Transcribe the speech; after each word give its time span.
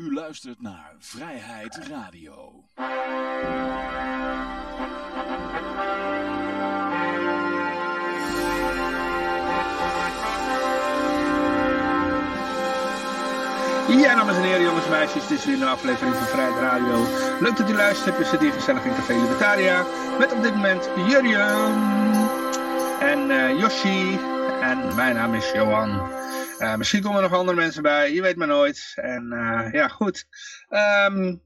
U 0.00 0.14
luistert 0.14 0.60
naar 0.62 0.94
Vrijheid 0.98 1.78
Radio. 1.88 2.64
Ja, 13.88 14.14
dames 14.14 14.36
en 14.36 14.42
heren, 14.42 14.62
jongens 14.62 14.84
en 14.84 14.90
meisjes, 14.90 15.26
dit 15.26 15.38
is 15.38 15.44
weer 15.44 15.54
een 15.54 15.68
aflevering 15.68 16.16
van 16.16 16.26
Vrijheid 16.26 16.56
Radio. 16.56 17.06
Leuk 17.40 17.56
dat 17.56 17.70
u 17.70 17.74
luistert, 17.74 18.18
we 18.18 18.24
zitten 18.24 18.48
hier 18.48 18.52
gezellig 18.52 18.84
in 18.84 18.94
Café 18.94 19.12
Libertaria. 19.12 19.84
Met 20.18 20.32
op 20.32 20.42
dit 20.42 20.54
moment 20.54 20.88
Jurjen 21.08 21.74
en 23.00 23.30
uh, 23.30 23.58
Yoshi 23.58 24.18
en 24.60 24.94
mijn 24.94 25.14
naam 25.14 25.34
is 25.34 25.52
Johan. 25.52 26.18
Uh, 26.60 26.76
misschien 26.76 27.02
komen 27.02 27.22
er 27.22 27.28
nog 27.28 27.38
andere 27.38 27.56
mensen 27.56 27.82
bij, 27.82 28.14
je 28.14 28.22
weet 28.22 28.36
maar 28.36 28.46
nooit. 28.46 28.92
En 28.94 29.32
uh, 29.32 29.72
ja, 29.72 29.88
goed. 29.88 30.26
Um, 31.08 31.42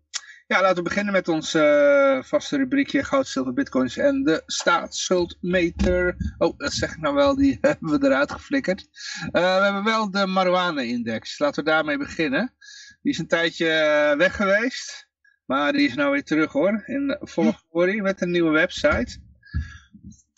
ja, 0.46 0.60
laten 0.60 0.76
we 0.76 0.82
beginnen 0.82 1.12
met 1.12 1.28
ons 1.28 1.54
uh, 1.54 2.22
vaste 2.22 2.56
rubriekje 2.56 3.04
goud, 3.04 3.26
zilver, 3.26 3.52
bitcoins 3.52 3.96
en 3.96 4.22
de 4.22 4.42
staatsschuldmeter. 4.46 6.16
Oh, 6.38 6.58
dat 6.58 6.72
zeg 6.72 6.90
ik 6.90 7.00
nou 7.00 7.14
wel, 7.14 7.36
die 7.36 7.58
hebben 7.60 8.00
we 8.00 8.06
eruit 8.06 8.32
geflikkerd. 8.32 8.88
we 9.32 9.38
hebben 9.38 9.84
wel 9.84 10.10
de 10.10 10.26
marijuana-index. 10.26 11.38
Laten 11.38 11.64
we 11.64 11.70
daarmee 11.70 11.98
beginnen. 11.98 12.54
Die 13.02 13.12
is 13.12 13.18
een 13.18 13.28
tijdje 13.28 13.66
weg 14.18 14.36
geweest. 14.36 15.08
Maar 15.44 15.72
die 15.72 15.88
is 15.88 15.94
nou 15.94 16.12
weer 16.12 16.24
terug 16.24 16.52
hoor, 16.52 16.82
in 16.86 17.18
volle 17.20 17.52
glorie 17.70 18.02
met 18.02 18.20
een 18.20 18.30
nieuwe 18.30 18.50
website. 18.50 19.18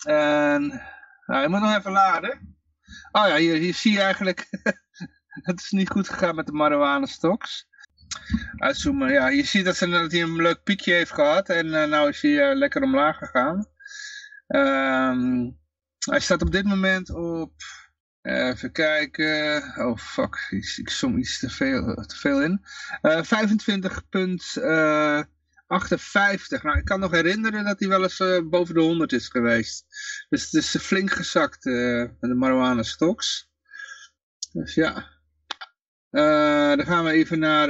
En 0.05 0.83
nou, 1.27 1.49
moet 1.49 1.61
nog 1.61 1.77
even 1.77 1.93
laden. 1.93 2.56
Oh 3.17 3.29
ja, 3.29 3.37
hier, 3.37 3.57
hier 3.57 3.75
zie 3.75 3.93
je 3.93 4.01
eigenlijk, 4.01 4.47
het 5.49 5.61
is 5.61 5.71
niet 5.71 5.91
goed 5.91 6.09
gegaan 6.09 6.35
met 6.35 6.47
de 6.47 6.53
marijuana 6.53 7.07
stocks. 7.07 7.69
Uitzoomen, 8.57 9.13
ja, 9.13 9.29
je 9.29 9.45
ziet 9.45 9.65
dat, 9.65 9.77
ze, 9.77 9.89
dat 9.89 10.13
hij 10.13 10.23
een 10.23 10.43
leuk 10.43 10.63
piekje 10.63 10.93
heeft 10.93 11.13
gehad 11.13 11.49
en 11.49 11.67
uh, 11.67 11.85
nou 11.85 12.09
is 12.09 12.23
hij 12.23 12.51
uh, 12.51 12.57
lekker 12.57 12.83
omlaag 12.83 13.17
gegaan. 13.17 13.67
Um, 14.47 15.59
hij 15.99 16.21
staat 16.21 16.43
op 16.43 16.53
dit 16.53 16.65
moment 16.65 17.11
op, 17.11 17.53
even 18.23 18.73
kijken, 18.73 19.63
oh 19.77 19.97
fuck, 19.97 20.47
ik, 20.51 20.75
ik 20.77 20.91
som 20.91 21.19
iets 21.19 21.39
te 21.39 21.51
veel, 21.51 21.95
te 21.95 22.17
veel 22.17 22.43
in. 22.43 22.65
25 23.03 24.03
58. 25.67 26.63
Nou, 26.63 26.79
ik 26.79 26.85
kan 26.85 27.01
nog 27.01 27.11
herinneren 27.11 27.65
dat 27.65 27.79
hij 27.79 27.89
wel 27.89 28.03
eens 28.03 28.21
uh, 28.21 28.41
boven 28.49 28.75
de 28.75 28.81
100 28.81 29.13
is 29.13 29.29
geweest. 29.29 29.87
Dus 30.29 30.43
het 30.43 30.53
is 30.53 30.77
flink 30.81 31.11
gezakt 31.11 31.67
uh, 31.67 31.99
met 31.99 32.31
de 32.31 32.35
marijuana 32.35 32.83
stocks. 32.83 33.51
Dus 34.53 34.75
ja. 34.75 35.15
Dan 36.77 36.87
gaan 36.87 37.05
we 37.05 37.11
even 37.11 37.39
naar 37.39 37.69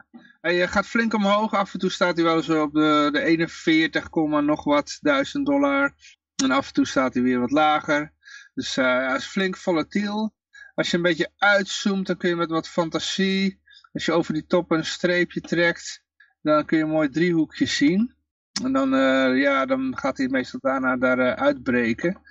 hij 0.42 0.68
gaat 0.68 0.86
flink 0.86 1.14
omhoog. 1.14 1.54
Af 1.54 1.74
en 1.74 1.80
toe 1.80 1.90
staat 1.90 2.16
hij 2.16 2.26
wel 2.26 2.44
zo 2.44 2.62
op 2.62 2.74
de, 2.74 3.10
de 3.12 3.22
41, 3.22 4.10
nog 4.12 4.64
wat 4.64 4.98
duizend 5.02 5.46
dollar. 5.46 5.96
En 6.36 6.52
af 6.52 6.68
en 6.68 6.74
toe 6.74 6.88
staat 6.88 7.14
hij 7.14 7.24
weer 7.24 7.40
wat 7.40 7.52
lager. 7.52 8.14
Dus 8.54 8.76
hij 8.76 9.16
is 9.16 9.26
flink 9.26 9.58
volatiel. 9.58 10.36
Als 10.74 10.92
je 10.92 10.98
een 10.98 11.04
beetje 11.04 11.32
uitzoomt, 11.38 12.08
dan 12.08 12.18
kun 12.18 12.30
je 12.30 12.36
met 12.36 12.50
wat 12.50 12.70
fantasie, 12.70 13.62
als 13.94 14.06
je 14.06 14.12
over 14.12 14.34
die 14.34 14.46
top 14.46 14.72
een 14.72 14.86
streepje 14.86 15.42
trekt, 15.42 16.04
dan 16.42 16.66
kun 16.66 16.78
je 16.78 16.86
mooi 16.86 17.10
driehoekje 17.10 17.66
zien. 17.66 18.16
En 18.64 18.74
dan, 18.74 18.94
uh, 18.94 19.42
ja, 19.42 19.66
dan 19.66 19.98
gaat 19.98 20.18
hij 20.18 20.28
meestal 20.28 20.60
daarna 20.60 20.98
daar 20.98 21.20
uh, 21.20 21.32
uitbreken. 21.32 22.22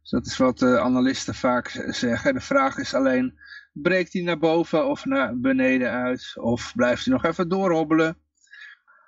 Dus 0.00 0.10
dat 0.10 0.26
is 0.26 0.36
wat 0.36 0.62
analisten 0.62 1.34
vaak 1.34 1.68
zeggen. 1.88 2.34
De 2.34 2.40
vraag 2.40 2.76
is 2.76 2.94
alleen, 2.94 3.38
breekt 3.72 4.12
hij 4.12 4.22
naar 4.22 4.38
boven 4.38 4.88
of 4.88 5.04
naar 5.04 5.38
beneden 5.38 5.90
uit. 5.90 6.32
Of 6.34 6.72
blijft 6.74 7.04
hij 7.04 7.14
nog 7.14 7.24
even 7.24 7.48
doorhobbelen. 7.48 8.18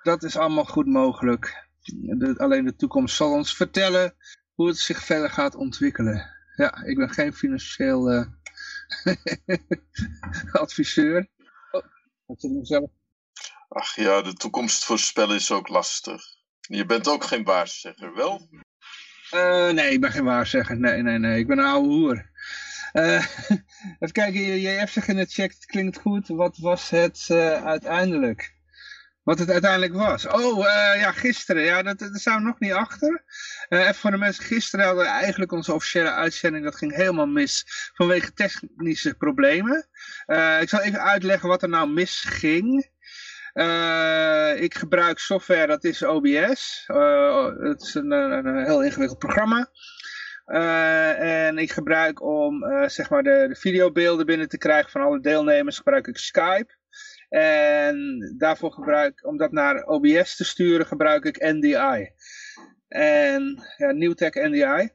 Dat 0.03 0.23
is 0.23 0.37
allemaal 0.37 0.65
goed 0.65 0.87
mogelijk. 0.87 1.69
Alleen 2.37 2.65
de 2.65 2.75
toekomst 2.75 3.15
zal 3.15 3.31
ons 3.31 3.55
vertellen 3.55 4.13
hoe 4.53 4.67
het 4.67 4.77
zich 4.77 5.03
verder 5.03 5.29
gaat 5.29 5.55
ontwikkelen. 5.55 6.29
Ja, 6.55 6.83
ik 6.83 6.97
ben 6.97 7.09
geen 7.09 7.33
financieel 7.33 8.09
adviseur. 10.51 11.27
Oh, 12.25 12.39
je 12.39 12.59
zelf? 12.61 12.89
Ach 13.69 13.95
ja, 13.95 14.21
de 14.21 14.33
toekomst 14.33 14.85
voorspellen 14.85 15.35
is 15.35 15.51
ook 15.51 15.67
lastig. 15.67 16.21
Je 16.71 16.85
bent 16.85 17.07
ook 17.07 17.23
geen 17.23 17.43
waarzegger, 17.43 18.13
wel? 18.15 18.49
Uh, 19.33 19.69
nee, 19.69 19.91
ik 19.91 20.01
ben 20.01 20.11
geen 20.11 20.23
waarzegger. 20.23 20.79
Nee, 20.79 21.01
nee, 21.01 21.17
nee. 21.17 21.39
Ik 21.39 21.47
ben 21.47 21.57
een 21.57 21.65
oude 21.65 21.87
hoer. 21.87 22.29
Uh, 22.93 23.25
even 23.99 24.11
kijken, 24.11 24.59
jij 24.59 24.75
hebt 24.75 24.91
zich 24.91 25.07
in 25.07 25.17
het 25.17 25.33
chat, 25.33 25.53
het 25.53 25.65
klinkt 25.65 25.97
goed. 25.97 26.27
Wat 26.27 26.57
was 26.57 26.89
het 26.89 27.27
uh, 27.31 27.65
uiteindelijk? 27.65 28.55
Wat 29.23 29.39
het 29.39 29.49
uiteindelijk 29.49 29.93
was. 29.93 30.27
Oh, 30.27 30.59
ja, 30.95 31.11
gisteren. 31.11 31.63
Ja, 31.63 31.83
dat, 31.83 31.99
dat 31.99 32.19
staan 32.19 32.37
we 32.41 32.47
nog 32.47 32.59
niet 32.59 32.73
achter. 32.73 33.23
even 33.69 33.95
voor 33.95 34.11
de 34.11 34.17
mensen, 34.17 34.43
gisteren 34.43 34.85
hadden 34.85 35.03
we 35.03 35.09
eigenlijk 35.09 35.51
onze 35.51 35.73
officiële 35.73 36.11
uitzending. 36.11 36.63
Dat 36.63 36.75
ging 36.75 36.95
helemaal 36.95 37.27
mis 37.27 37.65
vanwege 37.93 38.33
technische 38.33 39.13
problemen. 39.13 39.87
ik 40.59 40.69
zal 40.69 40.79
even 40.79 41.01
uitleggen 41.01 41.49
wat 41.49 41.61
er 41.61 41.69
nou 41.69 41.89
misging. 41.89 42.90
Ik 44.63 44.73
gebruik 44.73 45.19
software, 45.19 45.67
dat 45.67 45.83
is 45.83 46.03
OBS. 46.03 46.83
het 47.59 47.81
is 47.81 47.93
een, 47.93 48.11
een 48.11 48.65
heel 48.65 48.83
ingewikkeld 48.83 49.19
programma. 49.19 49.69
Uh, 50.45 51.47
en 51.47 51.57
ik 51.57 51.71
gebruik 51.71 52.21
om 52.21 52.63
zeg 52.89 53.09
maar 53.09 53.23
de, 53.23 53.45
de, 53.47 53.55
videobeelden 53.55 54.25
binnen 54.25 54.49
te 54.49 54.57
krijgen 54.57 54.91
van 54.91 55.01
alle 55.01 55.19
deelnemers, 55.19 55.77
gebruik 55.77 56.07
ik 56.07 56.17
Skype. 56.17 56.79
En 57.29 58.19
daarvoor 58.37 58.71
gebruik, 58.71 59.25
om 59.25 59.37
dat 59.37 59.51
naar 59.51 59.85
OBS 59.85 60.35
te 60.35 60.43
sturen, 60.43 60.85
gebruik 60.85 61.25
ik 61.25 61.53
NDI. 61.53 62.11
En 62.87 63.63
ja, 63.77 63.91
Newtek 63.91 64.35
NDI. 64.35 64.89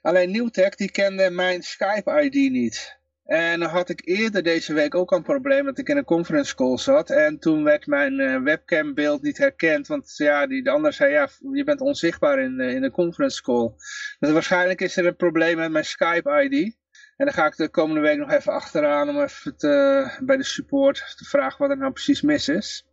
Alleen 0.00 0.30
Newtek 0.30 0.76
die 0.76 0.90
kende 0.90 1.30
mijn 1.30 1.62
Skype 1.62 2.22
ID 2.22 2.34
niet. 2.50 2.97
En 3.28 3.60
dan 3.60 3.68
had 3.68 3.88
ik 3.88 4.00
eerder 4.04 4.42
deze 4.42 4.74
week 4.74 4.94
ook 4.94 5.12
een 5.12 5.22
probleem 5.22 5.64
dat 5.64 5.78
ik 5.78 5.88
in 5.88 5.96
een 5.96 6.04
conference 6.04 6.54
call 6.54 6.78
zat. 6.78 7.10
En 7.10 7.38
toen 7.38 7.64
werd 7.64 7.86
mijn 7.86 8.20
uh, 8.20 8.42
webcam 8.42 8.94
beeld 8.94 9.22
niet 9.22 9.38
herkend. 9.38 9.86
Want 9.86 10.14
ja, 10.16 10.46
die, 10.46 10.62
de 10.62 10.70
ander 10.70 10.92
zei, 10.92 11.12
ja, 11.12 11.28
je 11.52 11.64
bent 11.64 11.80
onzichtbaar 11.80 12.38
in, 12.38 12.60
uh, 12.60 12.74
in 12.74 12.80
de 12.80 12.90
conference 12.90 13.42
call. 13.42 13.72
Dus 14.18 14.30
waarschijnlijk 14.30 14.80
is 14.80 14.96
er 14.96 15.06
een 15.06 15.16
probleem 15.16 15.56
met 15.56 15.70
mijn 15.70 15.84
Skype 15.84 16.42
ID. 16.42 16.76
En 17.16 17.26
dan 17.26 17.34
ga 17.34 17.46
ik 17.46 17.56
de 17.56 17.68
komende 17.68 18.00
week 18.00 18.18
nog 18.18 18.30
even 18.30 18.52
achteraan 18.52 19.08
om 19.08 19.22
even 19.22 20.26
bij 20.26 20.36
de 20.36 20.44
support 20.44 21.14
te 21.16 21.24
vragen 21.24 21.58
wat 21.58 21.70
er 21.70 21.78
nou 21.78 21.92
precies 21.92 22.22
mis 22.22 22.48
is. 22.48 22.86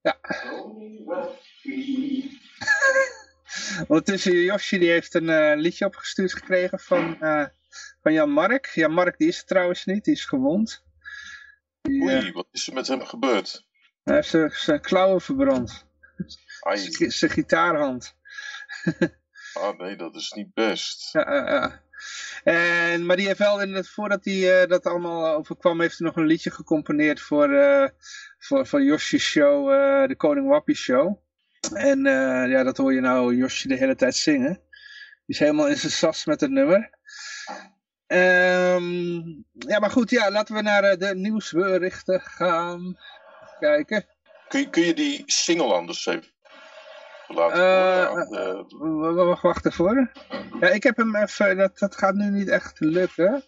Ja. 0.00 0.18
Ondertussen, 3.88 4.32
Yoshi 4.32 4.78
die 4.78 4.90
heeft 4.90 5.14
een 5.14 5.28
uh, 5.28 5.52
liedje 5.54 5.86
opgestuurd 5.86 6.34
gekregen 6.34 6.80
van 6.80 7.16
van 8.02 8.12
Jan 8.12 8.30
Mark. 8.30 8.66
Jan 8.66 8.92
Mark 8.92 9.18
die 9.18 9.28
is 9.28 9.38
er 9.38 9.46
trouwens 9.46 9.84
niet, 9.84 10.04
die 10.04 10.14
is 10.14 10.24
gewond. 10.24 10.84
Die 11.82 12.02
Oei, 12.02 12.32
wat 12.32 12.48
is 12.50 12.68
er 12.68 12.74
met 12.74 12.86
hem 12.86 13.04
gebeurd? 13.04 13.66
Hij 14.02 14.14
heeft 14.14 14.54
zijn- 14.62 14.80
klauwen 14.80 15.20
verbrand. 15.20 15.86
Zijn 17.08 17.30
gitaarhand. 17.30 18.16
ah 19.52 19.78
nee, 19.78 19.96
dat 19.96 20.14
is 20.14 20.32
niet 20.32 20.54
best. 20.54 21.12
Ja, 21.12 21.34
ja, 21.34 21.50
ja. 21.50 21.82
En, 22.44 23.06
maar 23.06 23.16
die 23.16 23.26
heeft 23.26 23.38
wel, 23.38 23.60
in 23.60 23.74
het, 23.74 23.88
voordat 23.88 24.24
hij 24.24 24.62
eh, 24.62 24.68
dat 24.68 24.86
allemaal 24.86 25.34
overkwam, 25.34 25.80
heeft 25.80 25.98
hij 25.98 26.06
nog 26.06 26.16
een 26.16 26.26
liedje 26.26 26.50
gecomponeerd 26.50 27.20
voor, 27.20 27.52
eh 27.54 27.88
voor, 28.38 28.66
voor 28.66 28.82
Yoshi's 28.82 29.24
show, 29.24 29.70
eh, 29.72 30.08
de 30.08 30.16
Koning 30.16 30.48
Wappie 30.48 30.76
show. 30.76 31.18
En 31.74 32.06
eh, 32.06 32.50
ja, 32.50 32.62
dat 32.62 32.76
hoor 32.76 32.94
je 32.94 33.00
nou 33.00 33.36
Yoshi 33.36 33.68
de 33.68 33.76
hele 33.76 33.94
tijd 33.94 34.14
zingen. 34.14 34.52
Die 35.26 35.36
is 35.36 35.38
helemaal 35.38 35.68
in 35.68 35.76
zijn 35.76 35.92
sas 35.92 36.24
met 36.24 36.40
het 36.40 36.50
nummer. 36.50 36.90
Ehm, 38.06 39.22
ja, 39.52 39.78
maar 39.78 39.90
goed, 39.90 40.10
ja, 40.10 40.30
laten 40.30 40.54
we 40.54 40.62
naar 40.62 40.84
eh, 40.84 40.98
de 40.98 41.14
nieuwsberichten 41.14 42.20
gaan. 42.20 42.98
Kijken. 43.58 44.04
Kun 44.48 44.60
je, 44.60 44.70
kun 44.70 44.82
je 44.82 44.94
die 44.94 45.22
single 45.26 45.74
anders 45.74 46.06
even 46.06 46.30
laten 47.28 47.58
horen? 48.08 48.66
W- 48.68 49.14
w- 49.14 49.26
Wacht, 49.26 49.42
wacht 49.42 49.64
ervoor. 49.64 50.10
Ja, 50.60 50.68
ik 50.68 50.82
heb 50.82 50.96
hem 50.96 51.16
even, 51.16 51.56
dat, 51.56 51.78
dat 51.78 51.96
gaat 51.96 52.14
nu 52.14 52.30
niet 52.30 52.48
echt 52.48 52.80
lukken. 52.80 53.44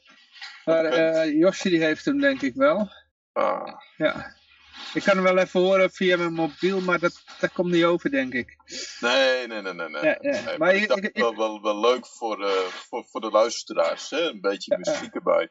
Maar 0.65 1.29
Yoshi 1.29 1.69
die 1.71 1.85
heeft 1.85 2.05
hem 2.05 2.21
denk 2.21 2.43
ik 2.43 2.55
wel. 2.55 2.91
ah, 3.33 3.69
Ja. 3.97 4.33
Ik 4.95 5.03
kan 5.03 5.15
hem 5.15 5.23
wel 5.25 5.39
even 5.39 5.61
horen 5.61 5.91
via 5.91 6.17
mijn 6.17 6.33
mobiel, 6.33 6.81
maar 6.81 6.99
dat, 6.99 7.23
dat 7.41 7.53
komt 7.53 7.71
niet 7.73 7.85
over 7.85 8.11
denk 8.11 8.33
ik. 8.33 8.57
nee, 9.01 9.47
nee, 9.47 9.63
nee, 9.63 9.73
nee. 9.75 9.89
nee. 9.89 10.03
Ja, 10.05 10.19
ja. 10.21 10.31
Nee, 10.31 10.43
Maar 10.43 10.59
maar 10.59 10.75
ik 10.75 10.89
dacht 10.89 11.05
ik- 11.05 11.17
wel, 11.17 11.37
wel, 11.37 11.63
wel 11.63 11.81
leuk 11.81 12.07
voor, 12.07 12.45
eh, 12.47 12.53
voor, 12.67 13.05
voor 13.11 13.21
de 13.21 13.31
luisteraars, 13.31 14.11
hè? 14.11 14.21
een 14.21 14.41
beetje 14.41 14.79
Ja, 14.83 14.93
muziek 14.93 15.15
erbij. 15.15 15.49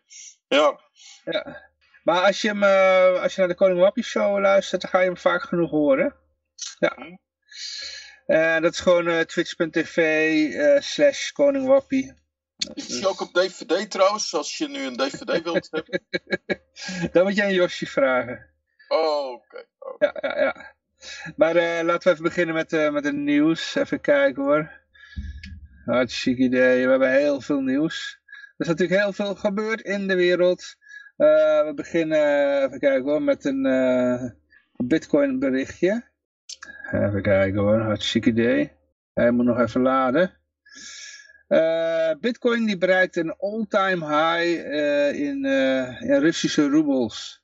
Ja, 0.48 0.80
Ja. 1.26 1.72
Maar 2.04 2.22
als 2.26 2.42
je, 2.42 2.48
hem, 2.48 2.64
eh, 2.64 3.22
als 3.22 3.34
je 3.34 3.40
naar 3.40 3.50
de 3.50 3.56
Koning 3.56 3.80
Wappie 3.80 4.04
show 4.04 4.40
luistert, 4.40 4.82
dan 4.82 4.90
ga 4.90 5.00
je 5.00 5.06
hem 5.06 5.18
vaak 5.18 5.42
genoeg 5.44 5.70
horen. 5.70 6.16
Ja. 6.80 6.94
Hm. 6.96 7.16
Eh, 8.26 8.62
dat 8.62 8.72
is 8.74 8.80
gewoon 8.80 9.26
twitch.tv 9.26 9.98
slash 10.82 11.32
Koning 11.32 11.68
Wappie. 11.68 12.14
is 12.74 12.88
die 12.88 13.08
ook 13.08 13.22
op 13.22 13.34
DVD 13.34 13.92
trouwens, 13.92 14.34
als 14.34 14.58
je 14.58 14.68
nu 14.68 14.86
een 14.86 14.96
DVD 14.98 15.44
wilt 15.44 15.68
hebben? 15.72 16.06
Dan 17.12 17.24
moet 17.24 17.36
je 17.36 17.44
aan 17.44 17.54
Yoshi 17.54 17.88
vragen. 17.88 18.53
Oh, 18.94 19.32
oké. 19.34 19.66
Ja, 20.00 20.18
ja, 20.22 20.40
ja. 20.40 20.76
Maar 21.36 21.56
eh, 21.56 21.84
laten 21.84 22.04
we 22.04 22.10
even 22.10 22.24
beginnen 22.24 22.56
met, 22.56 22.74
eh, 22.74 22.92
met 22.92 23.04
het 23.04 23.16
nieuws. 23.16 23.76
Even 23.76 24.02
kijken 24.02 24.44
hoor. 24.44 24.72
Hartstikke 25.86 26.42
idee. 26.42 26.84
We 26.84 26.90
hebben 26.90 27.12
heel 27.12 27.42
veel 27.42 27.62
nieuws. 27.62 28.22
Er 28.26 28.54
is 28.58 28.68
natuurlijk 28.68 29.02
heel 29.02 29.14
veel 29.14 29.36
gebeurd 29.36 29.82
in 29.82 30.08
de 30.08 30.16
wereld. 30.16 30.76
Eh, 31.18 31.66
we 31.66 31.72
beginnen, 31.76 32.64
even 32.64 32.80
kijken 32.80 33.04
hoor, 33.04 33.22
met 33.22 33.46
een 33.46 34.38
bitcoin 34.78 35.40
berichtje. 35.40 36.04
Even 36.92 37.22
kijken 37.22 37.62
hoor, 37.62 37.80
hartstikke 37.82 38.30
idee. 38.30 38.72
Hij 39.14 39.32
moet 39.32 39.46
nog 39.46 39.60
even 39.60 39.82
laden. 39.82 40.32
Bitcoin 42.20 42.66
die 42.66 42.78
bereikt 42.78 43.16
een 43.16 43.36
all-time 43.38 44.06
high 44.06 44.66
in, 45.16 45.46
in 46.00 46.20
Russische 46.20 46.70
roebels. 46.70 47.43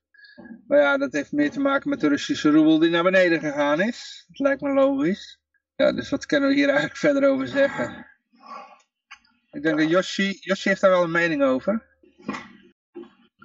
Maar 0.67 0.79
ja, 0.79 0.97
dat 0.97 1.13
heeft 1.13 1.31
meer 1.31 1.51
te 1.51 1.59
maken 1.59 1.89
met 1.89 1.99
de 1.99 2.07
Russische 2.07 2.49
roebel 2.49 2.79
die 2.79 2.89
naar 2.89 3.03
beneden 3.03 3.39
gegaan 3.39 3.81
is. 3.81 4.25
Dat 4.27 4.39
lijkt 4.39 4.61
me 4.61 4.73
logisch. 4.73 5.39
Ja, 5.75 5.91
dus 5.91 6.09
wat 6.09 6.25
kunnen 6.25 6.49
we 6.49 6.55
hier 6.55 6.67
eigenlijk 6.67 6.97
verder 6.97 7.29
over 7.29 7.47
zeggen? 7.47 8.07
Ik 9.51 9.61
denk 9.61 9.77
dat 9.77 9.89
Yoshi, 9.89 10.37
Yoshi 10.39 10.69
heeft 10.69 10.81
daar 10.81 10.89
wel 10.91 11.03
een 11.03 11.11
mening 11.11 11.43
over. 11.43 11.85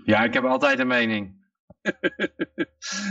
Ja, 0.05 0.25
ik 0.25 0.35
heb 0.35 0.45
altijd 0.45 0.79
een 0.79 0.87
mening. 0.87 1.33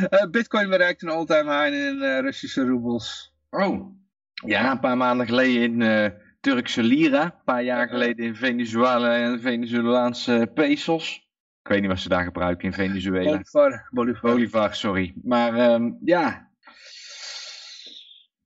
Eh, 0.09 0.29
Bitcoin 0.29 0.69
bereikt 0.69 1.01
een 1.01 1.09
all-time 1.09 1.51
high 1.51 1.75
in 1.75 2.01
eh, 2.01 2.19
Russische 2.19 2.65
roebels. 2.65 3.33
Oh. 3.49 3.95
Ja, 4.33 4.71
een 4.71 4.79
paar 4.79 4.97
maanden 4.97 5.27
geleden 5.27 5.61
in 5.61 5.81
eh, 5.81 6.09
Turkse 6.39 6.83
lira. 6.83 7.23
Een 7.23 7.43
paar 7.45 7.63
jaar 7.63 7.87
geleden 7.87 8.25
in 8.25 8.35
Venezuela 8.35 9.15
en 9.15 9.41
Venezolaanse 9.41 10.51
pesos. 10.53 11.22
Ik 11.63 11.69
weet 11.69 11.79
niet 11.79 11.89
wat 11.89 11.99
ze 11.99 12.09
daar 12.09 12.23
gebruiken 12.23 12.65
in 12.65 12.73
Venezuela. 12.73 13.31
Bolivar. 13.31 13.87
Bolivar. 13.89 14.31
Bolivar, 14.31 14.75
sorry. 14.75 15.13
Maar 15.23 15.55
ehm, 15.55 15.91
ja. 16.03 16.49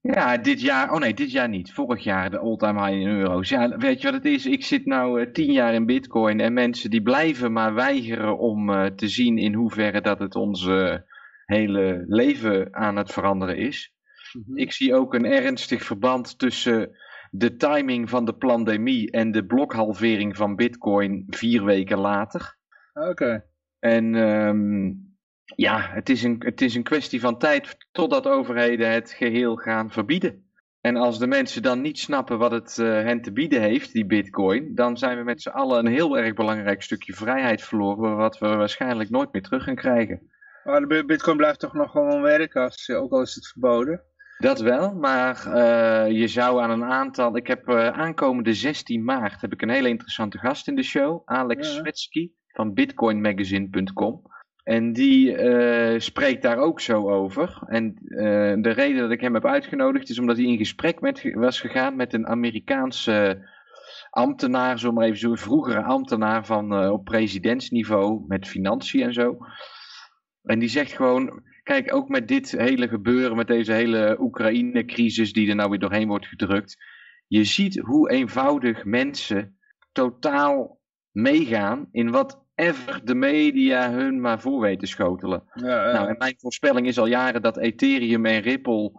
Ja, 0.01 0.37
dit 0.37 0.61
jaar, 0.61 0.91
oh 0.91 0.99
nee, 0.99 1.13
dit 1.13 1.31
jaar 1.31 1.49
niet. 1.49 1.73
Vorig 1.73 2.03
jaar 2.03 2.29
de 2.29 2.39
all-time 2.39 2.85
high 2.85 3.01
in 3.01 3.07
euro's. 3.07 3.49
Ja, 3.49 3.77
weet 3.77 4.01
je 4.01 4.11
wat 4.11 4.23
het 4.23 4.25
is? 4.25 4.45
Ik 4.45 4.65
zit 4.65 4.85
nou 4.85 5.21
eh, 5.21 5.31
tien 5.31 5.51
jaar 5.51 5.73
in 5.73 5.85
bitcoin 5.85 6.39
en 6.39 6.53
mensen 6.53 6.89
die 6.89 7.01
blijven 7.01 7.51
maar 7.51 7.73
weigeren 7.73 8.37
om 8.37 8.69
eh, 8.69 8.85
te 8.85 9.07
zien 9.07 9.37
in 9.37 9.53
hoeverre 9.53 10.01
dat 10.01 10.19
het 10.19 10.35
ons 10.35 10.69
hele 11.45 12.03
leven 12.07 12.75
aan 12.75 12.95
het 12.95 13.11
veranderen 13.11 13.57
is. 13.57 13.93
Mhm. 14.33 14.57
Ik 14.57 14.71
zie 14.71 14.95
ook 14.95 15.13
een 15.13 15.25
ernstig 15.25 15.83
verband 15.83 16.39
tussen 16.39 16.97
de 17.31 17.55
timing 17.55 18.09
van 18.09 18.25
de 18.25 18.33
pandemie 18.33 19.11
en 19.11 19.31
de 19.31 19.45
blokhalvering 19.45 20.35
van 20.35 20.55
bitcoin 20.55 21.23
vier 21.27 21.63
weken 21.63 21.97
later. 21.97 22.56
Oké. 22.99 23.43
En 23.79 24.15
ehm, 24.15 24.87
ja, 25.55 25.89
het 25.91 26.09
is, 26.09 26.23
een, 26.23 26.35
het 26.39 26.61
is 26.61 26.75
een 26.75 26.83
kwestie 26.83 27.19
van 27.19 27.37
tijd 27.37 27.77
totdat 27.91 28.27
overheden 28.27 28.91
het 28.91 29.11
geheel 29.11 29.55
gaan 29.55 29.91
verbieden. 29.91 30.45
En 30.81 30.95
als 30.95 31.19
de 31.19 31.27
mensen 31.27 31.61
dan 31.61 31.81
niet 31.81 31.99
snappen 31.99 32.37
wat 32.37 32.51
het 32.51 32.77
eh, 32.77 32.85
hen 32.87 33.21
te 33.21 33.31
bieden 33.31 33.61
heeft, 33.61 33.93
die 33.93 34.05
bitcoin, 34.05 34.75
dan 34.75 34.97
zijn 34.97 35.17
we 35.17 35.23
met 35.23 35.41
z'n 35.41 35.49
allen 35.49 35.85
een 35.85 35.91
heel 35.91 36.17
erg 36.17 36.33
belangrijk 36.33 36.81
stukje 36.81 37.13
vrijheid 37.13 37.61
verloren, 37.61 38.15
wat 38.15 38.37
we 38.37 38.47
waarschijnlijk 38.47 39.09
nooit 39.09 39.33
meer 39.33 39.41
terug 39.41 39.63
gaan 39.63 39.75
krijgen. 39.75 40.31
Maar 40.63 40.79
de 40.79 40.87
bi- 40.87 41.05
Bitcoin 41.05 41.37
blijft 41.37 41.59
toch 41.59 41.73
nog 41.73 41.91
gewoon 41.91 42.21
werken, 42.21 42.61
als, 42.61 42.89
ook 42.89 43.11
al 43.11 43.21
is 43.21 43.35
het 43.35 43.47
verboden. 43.47 44.03
Dat 44.37 44.59
wel, 44.59 44.93
maar 44.93 45.45
eh, 45.53 46.11
je 46.11 46.27
zou 46.27 46.61
aan 46.61 46.69
een 46.69 46.83
aantal. 46.83 47.35
Ik 47.35 47.47
heb 47.47 47.67
eh, 47.67 47.87
aankomende 47.87 48.53
16 48.53 49.03
maart 49.03 49.41
heb 49.41 49.53
ik 49.53 49.61
een 49.61 49.69
hele 49.69 49.89
interessante 49.89 50.37
gast 50.37 50.67
in 50.67 50.75
de 50.75 50.83
show, 50.83 51.21
Alex 51.25 51.67
Ja. 51.67 51.73
Swetsky 51.73 52.31
van 52.57 52.73
bitcoinmagazine.com. 52.73 54.21
En 54.63 54.93
die 54.93 55.35
eh, 55.35 55.99
spreekt 55.99 56.41
daar 56.41 56.57
ook 56.57 56.79
zo 56.79 57.09
over. 57.09 57.63
En 57.67 57.95
eh, 58.07 58.61
de 58.61 58.69
reden 58.69 59.01
dat 59.01 59.11
ik 59.11 59.21
hem 59.21 59.33
heb 59.33 59.45
uitgenodigd 59.45 60.09
is 60.09 60.19
omdat 60.19 60.37
hij 60.37 60.45
in 60.45 60.57
gesprek 60.57 61.01
met, 61.01 61.33
was 61.33 61.59
gegaan 61.59 61.95
met 61.95 62.13
een 62.13 62.27
Amerikaanse 62.27 63.47
ambtenaar, 64.09 64.79
zo 64.79 64.91
maar 64.91 65.05
even 65.05 65.17
zo, 65.17 65.31
een 65.31 65.37
vroegere 65.37 65.83
ambtenaar 65.83 66.45
van 66.45 66.73
eh, 66.73 66.91
op 66.91 67.03
presidentsniveau 67.03 68.23
met 68.27 68.47
financiën 68.47 69.01
en 69.01 69.13
zo. 69.13 69.37
En 70.43 70.59
die 70.59 70.69
zegt 70.69 70.91
gewoon, 70.91 71.43
kijk, 71.63 71.93
ook 71.93 72.09
met 72.09 72.27
dit 72.27 72.51
hele 72.51 72.87
gebeuren, 72.87 73.35
met 73.35 73.47
deze 73.47 73.73
hele 73.73 74.17
Oekraïne-crisis 74.19 75.33
die 75.33 75.49
er 75.49 75.55
nou 75.55 75.69
weer 75.69 75.79
doorheen 75.79 76.07
wordt 76.07 76.27
gedrukt. 76.27 76.77
Je 77.27 77.43
ziet 77.43 77.79
hoe 77.79 78.09
eenvoudig 78.09 78.85
mensen 78.85 79.57
totaal 79.91 80.77
meegaan 81.11 81.87
in 81.91 82.11
whatever 82.57 83.01
de 83.03 83.15
media 83.15 83.91
hun 83.91 84.21
maar 84.21 84.41
voor 84.41 84.59
weten 84.59 84.87
schotelen. 84.87 85.43
Ja, 85.53 85.85
ja. 85.85 85.91
Nou, 85.91 86.07
en 86.07 86.15
mijn 86.17 86.35
voorspelling 86.37 86.87
is 86.87 86.99
al 86.99 87.07
jaren 87.07 87.41
dat 87.41 87.57
Ethereum 87.57 88.25
en 88.25 88.41
Ripple 88.41 88.91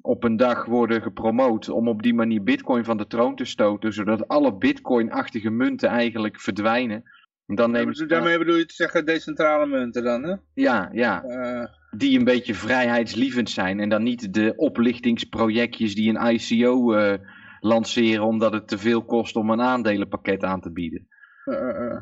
op 0.00 0.24
een 0.24 0.36
dag 0.36 0.64
worden 0.64 1.02
gepromoot 1.02 1.68
om 1.68 1.88
op 1.88 2.02
die 2.02 2.14
manier 2.14 2.42
Bitcoin 2.42 2.84
van 2.84 2.96
de 2.96 3.06
troon 3.06 3.36
te 3.36 3.44
stoten, 3.44 3.92
zodat 3.92 4.28
alle 4.28 4.56
Bitcoin-achtige 4.56 5.50
munten 5.50 5.88
eigenlijk 5.88 6.40
verdwijnen. 6.40 7.02
En 7.46 7.54
dan 7.54 7.70
nemen 7.70 7.94
ze 7.94 8.06
Daarmee 8.06 8.38
bedoel 8.38 8.56
je 8.56 8.66
te 8.66 8.74
zeggen 8.74 9.06
decentrale 9.06 9.66
munten 9.66 10.04
dan, 10.04 10.22
hè? 10.22 10.34
ja, 10.54 10.88
ja, 10.92 11.22
Eh, 11.22 11.64
die 11.90 12.18
een 12.18 12.24
beetje 12.24 12.54
vrijheidslievend 12.54 13.50
zijn 13.50 13.80
en 13.80 13.88
dan 13.88 14.02
niet 14.02 14.34
de 14.34 14.52
oplichtingsprojectjes 14.56 15.94
die 15.94 16.14
een 16.14 16.32
ICO 16.34 16.92
eh, 16.92 17.18
lanceren 17.60 18.24
omdat 18.24 18.52
het 18.52 18.68
te 18.68 18.78
veel 18.78 19.04
kost 19.04 19.36
om 19.36 19.50
een 19.50 19.60
aandelenpakket 19.60 20.44
aan 20.44 20.60
te 20.60 20.72
bieden. 20.72 21.08
Eh, 21.44 21.96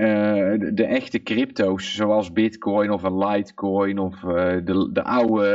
de, 0.00 0.70
de 0.74 0.84
echte 0.84 1.22
crypto's, 1.22 1.94
zoals 1.94 2.32
Bitcoin 2.32 2.90
of 2.90 3.02
een 3.02 3.18
Litecoin 3.18 3.98
of 3.98 4.14
eh, 4.14 4.56
de, 4.64 4.90
de 4.92 5.04
oude 5.04 5.48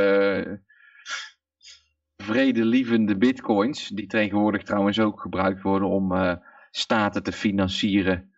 eh, 0.45 0.53
vredelievende 2.15 3.17
Bitcoins, 3.17 3.87
die 3.87 4.07
tegenwoordig 4.07 4.63
trouwens 4.63 4.99
ook 4.99 5.21
gebruikt 5.21 5.61
worden 5.61 5.87
om 5.87 6.11
eh, 6.11 6.35
staten 6.71 7.23
te 7.23 7.31
financieren 7.31 8.31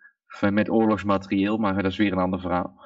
met 0.50 0.70
oorlogsmaterieel, 0.70 1.58
maar 1.58 1.76
dat 1.76 1.92
is 1.92 1.98
weer 1.98 2.12
een 2.12 2.18
ander 2.18 2.40
verhaal. 2.40 2.84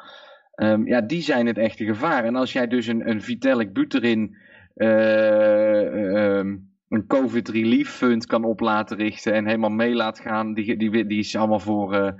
Ehm, 0.56 0.88
ja, 0.88 1.02
die 1.02 1.22
zijn 1.22 1.46
het 1.46 1.58
echte 1.58 1.86
gevaar. 1.86 2.24
En 2.24 2.36
als 2.36 2.54
jij 2.54 2.68
dus 2.68 2.88
een, 2.88 3.10
een 3.10 3.22
Vitalik 3.22 3.74
Buterin 3.74 4.38
eh, 4.76 6.38
ehm, 6.38 6.58
een 6.90 7.08
COVID 7.08 7.50
Relief 7.50 7.90
Fund 7.90 8.26
kan 8.26 8.44
op 8.44 8.60
laten 8.60 8.98
richten 8.98 9.34
en 9.34 9.46
helemaal 9.46 9.70
mee 9.70 9.94
laat 9.96 10.20
gaan, 10.20 10.54
die, 10.54 10.78
die, 10.78 11.06
die 11.06 11.20
is 11.20 11.36
allemaal 11.36 11.60
voor, 11.60 11.94
eh, 11.94 12.12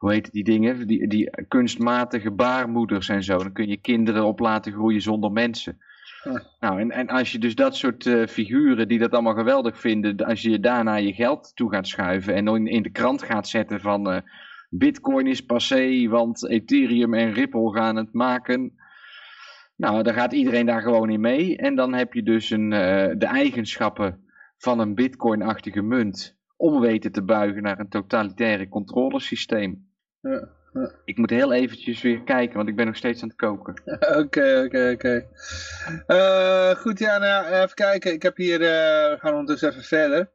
hoe 0.00 0.12
heet 0.12 0.32
die 0.32 0.44
dingen, 0.44 0.86
die, 0.86 1.06
die 1.08 1.30
kunstmatige 1.48 2.30
baarmoeders 2.30 3.08
en 3.08 3.22
zo. 3.22 3.38
Dan 3.38 3.52
kun 3.52 3.68
je 3.68 3.76
kinderen 3.76 4.24
op 4.24 4.38
laten 4.38 4.72
groeien 4.72 5.00
zonder 5.02 5.32
mensen. 5.32 5.78
Ja. 6.24 6.42
Nou, 6.60 6.80
en, 6.80 6.90
en 6.90 7.08
als 7.08 7.32
je 7.32 7.38
dus 7.38 7.54
dat 7.54 7.76
soort 7.76 8.06
eh, 8.06 8.26
figuren 8.26 8.88
die 8.88 8.98
dat 8.98 9.12
allemaal 9.12 9.34
geweldig 9.34 9.80
vinden, 9.80 10.16
als 10.16 10.42
je 10.42 10.60
daarna 10.60 10.96
je 10.96 11.12
geld 11.12 11.52
toe 11.54 11.70
gaat 11.70 11.88
schuiven 11.88 12.34
en 12.34 12.46
in, 12.46 12.66
in 12.66 12.82
de 12.82 12.90
krant 12.90 13.22
gaat 13.22 13.48
zetten 13.48 13.80
van 13.80 14.10
eh, 14.10 14.20
Bitcoin 14.68 15.26
is 15.26 15.44
passé, 15.44 16.08
want 16.08 16.48
Ethereum 16.48 17.14
en 17.14 17.32
Ripple 17.32 17.72
gaan 17.72 17.96
het 17.96 18.12
maken. 18.12 18.72
Nou, 19.76 20.02
dan 20.02 20.14
gaat 20.14 20.32
iedereen 20.32 20.66
daar 20.66 20.82
gewoon 20.82 21.10
in 21.10 21.20
mee. 21.20 21.56
En 21.56 21.74
dan 21.74 21.94
heb 21.94 22.12
je 22.12 22.22
dus 22.22 22.50
een, 22.50 22.72
eh, 22.72 23.14
de 23.18 23.26
eigenschappen 23.26 24.24
van 24.56 24.78
een 24.78 24.94
bitcoin-achtige 24.94 25.82
munt 25.82 26.38
om 26.56 26.80
weten 26.80 27.12
te 27.12 27.22
buigen 27.22 27.62
naar 27.62 27.78
een 27.78 27.88
totalitaire 27.88 28.68
controlesysteem. 28.68 29.89
Ja, 30.20 30.48
ja. 30.72 30.90
Ik 31.04 31.16
moet 31.18 31.30
heel 31.30 31.52
eventjes 31.52 32.02
weer 32.02 32.22
kijken, 32.22 32.56
want 32.56 32.68
ik 32.68 32.76
ben 32.76 32.86
nog 32.86 32.96
steeds 32.96 33.22
aan 33.22 33.28
het 33.28 33.36
koken. 33.36 33.82
Oké, 34.22 34.62
oké, 34.66 34.90
oké. 34.94 35.26
Eh, 36.06 36.70
Goed, 36.76 36.98
ja, 36.98 37.18
nou, 37.18 37.50
ja, 37.52 37.62
even 37.62 37.74
kijken. 37.74 38.12
Ik 38.12 38.22
heb 38.22 38.36
hier, 38.36 38.60
eh, 38.62 39.10
we 39.10 39.16
gaan 39.18 39.32
ondertussen 39.34 39.68
even 39.70 39.82
verder. 39.82 40.30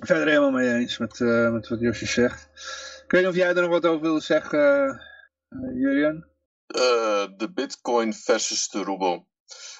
Verder 0.00 0.26
helemaal 0.28 0.50
mee 0.50 0.74
eens 0.74 0.98
met, 0.98 1.20
eh, 1.20 1.52
met 1.52 1.68
wat 1.68 1.80
Josje 1.80 2.06
zegt. 2.06 2.42
Ik 3.04 3.10
weet 3.10 3.20
niet 3.20 3.30
of 3.30 3.36
jij 3.36 3.48
er 3.48 3.60
nog 3.60 3.70
wat 3.70 3.86
over 3.86 4.00
wil 4.02 4.20
zeggen, 4.20 4.88
eh, 5.48 5.58
Julian. 5.74 6.24
Eh, 6.66 7.26
de 7.36 7.50
bitcoin 7.54 8.12
versus 8.14 8.68
de 8.68 8.82
roebel. 8.82 9.28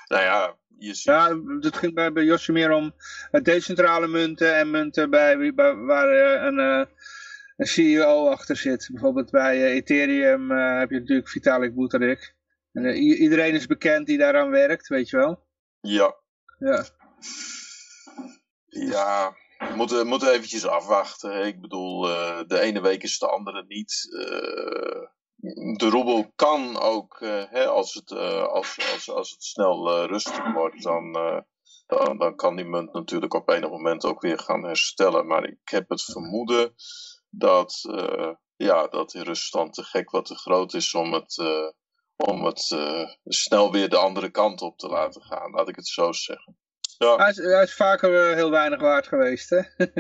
Nou 0.09 0.23
ja, 0.23 0.57
je 0.79 0.95
ziet... 0.95 1.05
Ja, 1.05 1.39
het 1.61 1.77
ging 1.77 1.95
bij, 1.95 2.13
bij 2.13 2.25
Josje 2.25 2.53
meer 2.53 2.71
om 2.71 2.95
decentrale 3.43 4.07
munten 4.07 4.55
en 4.57 4.71
munten 4.71 5.11
bij, 5.11 5.39
wie- 5.39 5.55
bij, 5.55 5.75
waar 5.75 6.09
een, 6.47 6.59
eh, 6.59 6.87
een 7.57 7.67
CEO 7.67 8.29
achter 8.29 8.57
zit. 8.57 8.89
Bijvoorbeeld 8.93 9.31
bij 9.31 9.65
eh, 9.65 9.75
Ethereum 9.75 10.51
eh, 10.51 10.79
heb 10.79 10.91
je 10.91 10.99
natuurlijk 10.99 11.29
Vitalik 11.29 11.75
Buterin. 11.75 12.19
En, 12.73 12.85
eh, 12.85 13.21
iedereen 13.21 13.55
is 13.55 13.67
bekend 13.67 14.07
die 14.07 14.19
daaraan 14.19 14.51
werkt, 14.51 14.89
weet 14.89 15.09
je 15.09 15.17
wel. 15.17 15.47
Ja, 15.81 16.17
Ja, 16.59 16.85
Ja, 18.67 19.37
we 19.59 19.75
moeten, 19.75 19.99
we 19.99 20.05
moeten 20.05 20.33
eventjes 20.33 20.67
afwachten. 20.67 21.47
Ik 21.47 21.61
bedoel, 21.61 22.01
de 22.47 22.59
ene 22.61 22.81
week 22.81 23.03
is 23.03 23.19
de 23.19 23.29
andere 23.29 23.65
niet. 23.69 24.09
De 25.77 25.89
roebel 25.89 26.33
kan 26.35 26.79
ook, 26.81 27.19
hè, 27.51 27.67
als, 27.67 27.95
het, 27.95 28.11
als, 28.49 28.93
als, 28.93 29.11
als 29.11 29.31
het 29.31 29.43
snel 29.43 30.07
rustig 30.07 30.53
wordt, 30.53 30.83
dan, 30.83 31.13
dan, 31.87 32.19
dan 32.19 32.37
kan 32.37 32.57
die 32.57 32.65
munt 32.65 32.93
natuurlijk 32.93 33.35
op 33.35 33.49
enig 33.49 33.71
moment 33.71 34.05
ook 34.05 34.21
weer 34.21 34.39
gaan 34.39 34.65
herstellen. 34.65 35.27
Maar 35.27 35.45
ik 35.45 35.59
heb 35.65 35.89
het 35.89 36.03
vermoeden 36.03 36.75
dat, 37.31 37.85
eh, 37.91 38.33
ja, 38.57 38.87
dat 38.87 39.15
in 39.15 39.23
Rusland 39.23 39.75
de 39.75 39.83
gek 39.83 40.11
wat 40.11 40.25
te 40.27 40.35
groot 40.35 40.75
is 40.75 40.95
om 40.95 41.13
het, 41.13 41.39
eh, 41.39 41.71
om 42.17 42.45
het 42.45 42.71
eh, 42.71 43.09
snel 43.25 43.73
weer 43.73 43.89
de 43.89 43.97
andere 43.97 44.31
kant 44.31 44.61
op 44.61 44.79
te 44.79 44.89
laten 44.89 45.23
gaan. 45.23 45.51
Laat 45.51 45.69
ik 45.69 45.77
het 45.77 45.87
zo 45.87 46.13
zeggen. 46.13 46.57
Ja. 46.99 47.17
hij 47.17 47.31
is, 47.31 47.37
hij 47.37 47.63
is 47.63 47.75
vaker 47.75 48.35
heel 48.35 48.51
weinig 48.51 48.81
waard 48.81 49.07
geweest, 49.07 49.51
hè. 49.51 49.63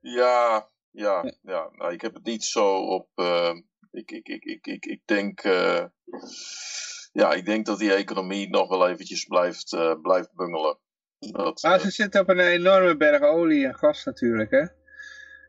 Ja, 0.00 0.70
ja, 0.90 1.34
ja. 1.42 1.68
Nou, 1.72 1.92
ik 1.92 2.00
heb 2.00 2.14
het 2.14 2.24
niet 2.24 2.44
zo 2.44 2.76
op. 2.76 3.08
ik, 3.90 4.10
ik, 4.10 4.28
ik, 4.28 4.44
ik, 4.44 4.66
ik, 4.66 4.86
ik 4.86 5.00
denk. 5.04 5.42
ja, 7.12 7.32
ik 7.32 7.44
denk 7.44 7.66
dat 7.66 7.78
die 7.78 7.94
economie 7.94 8.48
nog 8.48 8.68
wel 8.68 8.88
eventjes 8.88 9.24
blijft, 9.24 9.76
blijft 10.02 10.34
bungelen. 10.34 10.78
Dat, 11.18 11.62
Maar 11.62 11.80
ze 11.80 11.90
zitten 11.90 12.20
op 12.20 12.28
een 12.28 12.38
enorme 12.38 12.96
berg 12.96 13.22
olie 13.22 13.66
en 13.66 13.74
gas 13.74 14.04
natuurlijk, 14.04 14.50
hè. 14.50 14.66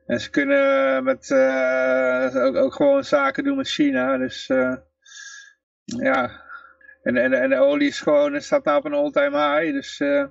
En 0.06 0.20
ze 0.20 0.30
kunnen 0.30 1.04
met, 1.04 1.32
eh, 1.32 2.46
ook, 2.46 2.56
ook 2.56 2.74
gewoon 2.74 3.04
zaken 3.04 3.44
doen 3.44 3.58
met 3.58 3.70
China, 3.70 4.18
dus 4.18 4.50
eh, 4.50 4.76
ja. 5.86 6.44
En, 7.04 7.18
en, 7.18 7.34
en 7.34 7.50
de 7.50 7.60
olie 7.60 7.88
is 7.88 8.00
gewoon, 8.00 8.42
staat 8.42 8.64
nou 8.64 8.78
op 8.78 8.86
een 8.86 8.94
all-time 8.94 9.38
high, 9.38 9.74
dus 9.74 10.00
eh, 10.00 10.26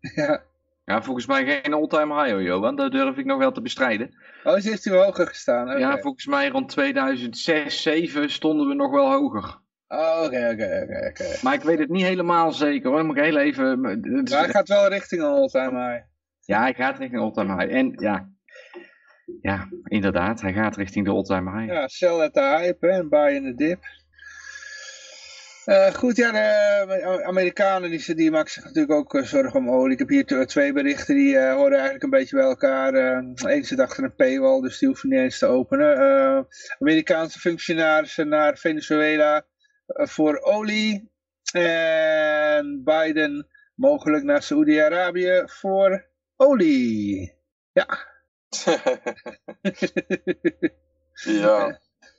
ja. 0.24 0.42
Ja, 0.84 1.02
volgens 1.02 1.26
mij 1.26 1.44
geen 1.44 1.72
all-time 1.72 2.14
high 2.14 2.30
hoor, 2.30 2.42
Johan. 2.42 2.76
Dat 2.76 2.92
durf 2.92 3.16
ik 3.16 3.24
nog 3.24 3.38
wel 3.38 3.52
te 3.52 3.60
bestrijden. 3.60 4.14
Oh, 4.44 4.56
ze 4.56 4.68
heeft 4.68 4.84
hier 4.84 5.04
hoger 5.04 5.26
gestaan. 5.26 5.78
Ja, 5.78 5.98
volgens 5.98 6.26
mij 6.26 6.48
rond 6.48 6.68
2006, 6.68 7.82
2007 7.82 8.30
stonden 8.30 8.68
we 8.68 8.74
nog 8.74 8.90
wel 8.90 9.10
hoger. 9.10 9.60
Oh, 9.88 10.22
Oké, 10.24 10.48
oké, 10.52 11.06
oké. 11.08 11.24
Maar 11.42 11.54
ik 11.54 11.62
weet 11.62 11.78
het 11.78 11.88
niet 11.88 12.04
helemaal 12.04 12.52
zeker 12.52 12.90
hoor. 12.90 13.04
Moet 13.04 13.16
ik 13.16 13.22
heel 13.22 13.36
even... 13.36 13.80
Maar 13.80 13.96
hij 14.28 14.48
gaat 14.48 14.68
wel 14.68 14.88
richting 14.88 15.22
een 15.22 15.28
all-time 15.28 15.90
high. 15.90 16.04
Ja, 16.40 16.60
hij 16.60 16.74
gaat 16.74 16.98
richting 16.98 17.20
all-time 17.20 17.56
high. 17.56 17.74
En 17.74 17.92
ja, 17.96 18.31
ja, 19.40 19.68
inderdaad, 19.84 20.40
hij 20.40 20.52
gaat 20.52 20.76
richting 20.76 21.04
de 21.04 21.10
all-time 21.10 21.58
high. 21.58 21.72
Ja, 21.72 21.88
sell 21.88 22.20
at 22.20 22.32
the 22.32 22.40
hype 22.40 22.88
en 22.88 23.08
buy 23.08 23.34
in 23.34 23.42
the 23.42 23.54
dip. 23.54 23.80
Eh, 25.64 25.94
goed, 25.94 26.16
ja, 26.16 26.32
de 26.32 27.22
Amerikanen 27.24 27.90
die, 27.90 28.14
die 28.14 28.30
maken 28.30 28.50
zich 28.50 28.64
natuurlijk 28.64 28.92
ook 28.92 29.14
eh, 29.14 29.22
zorgen 29.22 29.60
om 29.60 29.70
olie. 29.70 29.92
Ik 29.92 29.98
heb 29.98 30.08
hier 30.08 30.46
twee 30.46 30.72
berichten 30.72 31.14
die 31.14 31.38
eh, 31.38 31.54
horen 31.54 31.72
eigenlijk 31.72 32.02
een 32.02 32.10
beetje 32.10 32.36
bij 32.36 32.44
elkaar. 32.44 32.94
Eh 32.94 33.22
Eén 33.34 33.64
zit 33.64 33.80
achter 33.80 34.04
een 34.04 34.14
paywall, 34.14 34.60
dus 34.60 34.78
die 34.78 34.88
hoeven 34.88 35.08
niet 35.08 35.18
eens 35.18 35.38
te 35.38 35.46
openen. 35.46 35.96
Eh, 35.96 36.42
Amerikaanse 36.78 37.38
functionarissen 37.38 38.28
naar 38.28 38.56
Venezuela 38.56 39.46
eh, 39.86 40.06
voor 40.06 40.40
olie. 40.40 41.10
En 41.52 42.82
Biden 42.84 43.46
mogelijk 43.74 44.24
naar 44.24 44.42
Saoedi-Arabië 44.42 45.42
voor 45.46 46.06
olie. 46.36 47.34
ja, 47.72 48.11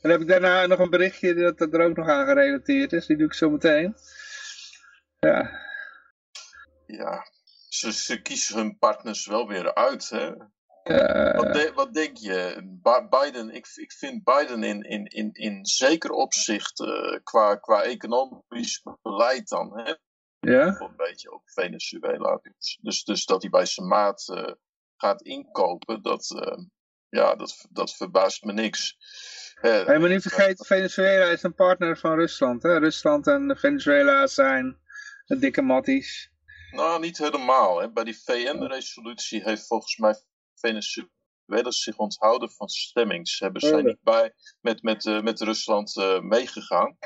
Dan 0.02 0.12
heb 0.12 0.22
ik 0.22 0.28
daarna 0.28 0.66
nog 0.66 0.80
een 0.80 0.90
berichtje 0.90 1.34
dat, 1.34 1.58
dat 1.58 1.74
er 1.74 1.82
ook 1.82 1.96
nog 1.96 2.08
aan 2.08 2.25
gerelateerd 2.25 2.94
is. 2.94 3.06
Die 3.06 3.18
doe 3.18 3.25
ik 3.25 3.34
zo 3.34 3.50
meteen. 3.50 3.96
Ja, 5.20 5.60
ja. 6.86 7.28
Ze, 7.70 7.94
ze 7.94 8.22
kiezen 8.22 8.58
hun 8.58 8.78
partners 8.78 9.25
wel 9.25 9.48
weer 9.48 9.74
uit. 9.74 10.10
Hè? 10.10 10.32
Wat, 11.34 11.54
de- 11.54 11.72
wat 11.75 11.94
denk 11.94 12.18
je? 12.18 12.62
Biden, 13.10 13.50
ik, 13.50 13.68
ik 13.75 13.92
vind 13.92 14.24
Biden 14.24 14.63
in, 14.63 14.82
in, 14.82 15.06
in, 15.06 15.32
in 15.32 15.66
zeker 15.66 16.12
opzicht 16.12 16.80
eh, 16.80 17.20
qua, 17.24 17.56
qua 17.56 17.84
economisch 17.84 18.84
beleid 19.02 19.48
dan. 19.48 19.80
Hè? 19.80 19.94
ja. 20.40 20.80
een 20.80 20.96
beetje 20.96 21.32
op 21.32 21.42
Venezuela. 21.46 22.40
Dus, 22.42 22.80
dus, 22.82 23.04
dus 23.04 23.25
dat 23.25 23.42
hij 23.42 23.52
bij 23.52 23.66
zijn 23.66 23.88
maat 23.88 24.30
eh, 24.30 24.54
gaat 25.03 25.22
inkopen, 25.22 26.01
dat, 26.01 26.31
eh, 26.41 26.57
ja, 27.10 27.36
dat, 27.36 27.65
dat 27.69 27.95
verbaast 27.95 28.43
me 28.43 28.53
niks. 28.53 28.98
Hey, 29.62 30.00
maar 30.00 30.10
niet 30.10 30.22
vergeten, 30.22 30.65
Venezuela 30.65 31.25
is 31.25 31.43
een 31.43 31.55
partner 31.55 31.98
van 31.98 32.15
Rusland. 32.15 32.63
Hè? 32.63 32.77
Rusland 32.77 33.27
en 33.27 33.57
Venezuela 33.60 34.27
zijn 34.27 34.77
dikke 35.25 35.62
matties. 35.62 36.31
nou, 36.72 37.00
niet 37.00 37.17
helemaal. 37.17 37.79
Hè. 37.81 37.91
Bij 37.91 38.03
die 38.03 38.19
VN-resolutie 38.24 39.43
heeft 39.43 39.67
volgens 39.67 39.98
mij 39.98 40.15
Venezuela 40.55 41.72
zich 41.72 41.98
onthouden 41.98 42.51
van 42.51 42.67
stemming. 42.69 43.27
Ze 43.27 43.43
hebben 43.43 43.62
zijn 43.62 43.75
Oh. 43.75 43.83
niet 43.83 44.01
bij 44.01 44.33
met, 44.62 44.81
met, 44.83 45.05
eh, 45.05 45.22
met 45.22 45.41
Rusland 45.41 45.98
eh, 45.98 46.19
meegegaan. 46.19 46.98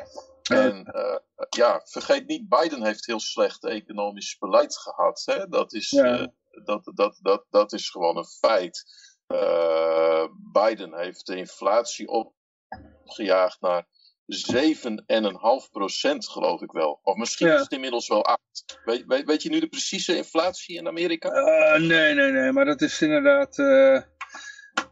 En 0.43 0.85
eh, 0.85 1.17
ja, 1.49 1.81
vergeet 1.83 2.27
niet, 2.27 2.49
Biden 2.49 2.83
heeft 2.83 3.05
heel 3.05 3.19
slecht 3.19 3.65
economisch 3.65 4.37
beleid 4.37 4.77
gehad. 4.77 5.21
Hè? 5.25 5.47
Dat, 5.47 5.73
is, 5.73 5.89
Ja. 5.89 6.33
Dat, 6.63 6.91
dat, 6.95 7.19
dat, 7.21 7.45
dat 7.49 7.73
is 7.73 7.89
gewoon 7.89 8.17
een 8.17 8.25
feit. 8.25 8.83
Eh, 9.27 10.23
Biden 10.51 10.97
heeft 10.97 11.25
de 11.25 11.35
inflatie 11.35 12.07
opgejaagd 12.07 13.61
naar 13.61 13.85
7,5 14.25 15.71
procent, 15.71 16.29
geloof 16.29 16.61
ik 16.61 16.71
wel. 16.71 16.99
Of 17.03 17.15
misschien 17.15 17.47
Ja. 17.47 17.53
is 17.55 17.61
het 17.61 17.71
inmiddels 17.71 18.07
wel 18.07 18.25
8. 18.25 18.39
Weet, 18.83 19.03
weet, 19.05 19.25
weet 19.25 19.43
je 19.43 19.49
nu 19.49 19.59
de 19.59 19.67
precieze 19.67 20.15
inflatie 20.15 20.77
in 20.77 20.87
Amerika? 20.87 21.29
Eh, 21.29 21.79
nee, 21.81 22.13
nee, 22.13 22.31
nee, 22.31 22.51
maar 22.51 22.65
dat 22.65 22.81
is 22.81 23.01
inderdaad... 23.01 23.59
eh, 23.59 24.01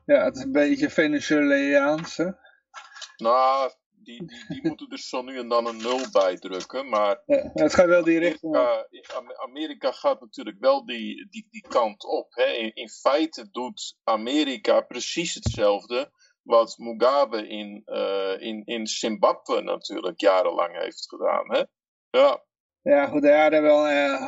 ja, 0.06 0.24
het 0.24 0.36
is 0.36 0.44
een 0.44 0.52
beetje 0.52 0.90
Venezuelaans. 0.90 2.18
Hè? 2.18 2.30
Nou, 3.18 3.72
die, 4.06 4.26
die, 4.26 4.46
die 4.48 4.68
moeten 4.68 4.90
dus 4.90 5.10
zo 5.10 5.22
nu 5.22 5.38
en 5.38 5.48
dan 5.48 5.68
een 5.68 5.78
nul 5.78 6.00
bijdrukken. 6.12 6.90
Maar 6.90 7.22
Ja, 7.26 7.50
het 7.54 7.74
gaat 7.74 7.86
wel 7.88 8.04
die 8.04 8.20
richting. 8.20 8.56
Amerika, 8.56 8.88
Am- 9.16 9.50
Amerika 9.50 9.92
gaat 9.92 10.20
natuurlijk 10.22 10.58
wel 10.60 10.86
die, 10.86 11.28
die, 11.30 11.48
die 11.50 11.66
kant 11.68 12.06
op. 12.06 12.28
Hè. 12.34 12.46
In, 12.46 12.74
in 12.74 12.90
feite 12.90 13.48
doet 13.52 13.98
Amerika 14.04 14.82
precies 14.82 15.34
hetzelfde 15.34 16.12
wat 16.44 16.76
Mugabe 16.78 17.48
in, 17.48 17.82
eh, 17.86 18.34
in, 18.40 18.62
in 18.66 18.88
Zimbabwe 18.88 19.62
natuurlijk 19.62 20.20
jarenlang 20.22 20.78
heeft 20.82 21.06
gedaan. 21.10 21.52
Hè. 21.54 21.64
Ja, 22.20 22.44
Ja, 22.82 23.08
goed, 23.08 23.24
ja, 23.24 23.50
daar 23.50 23.62
wel, 23.62 23.88
eh, 23.88 24.28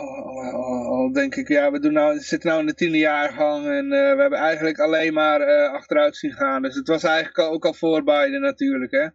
al- 0.54 1.12
denk 1.12 1.36
ik, 1.36 1.48
ja, 1.48 1.72
we, 1.72 1.80
doen 1.80 1.94
nou, 1.94 2.14
we 2.16 2.20
zitten 2.22 2.50
nou 2.50 2.62
in 2.62 2.68
de 2.68 2.74
tiende 2.74 2.98
jaargang 2.98 3.66
en 3.66 3.92
eh, 3.92 4.16
we 4.16 4.22
hebben 4.22 4.40
eigenlijk 4.40 4.80
alleen 4.80 5.14
maar 5.14 5.42
eh, 5.42 5.72
achteruit 5.74 6.16
zien 6.18 6.34
gaan. 6.34 6.62
Dus 6.62 6.76
het 6.76 6.88
was 6.88 7.04
eigenlijk 7.04 7.40
ook 7.54 7.66
al 7.66 7.74
voor 7.74 8.04
Biden 8.04 8.42
natuurlijk, 8.42 8.92
hè. 8.92 9.08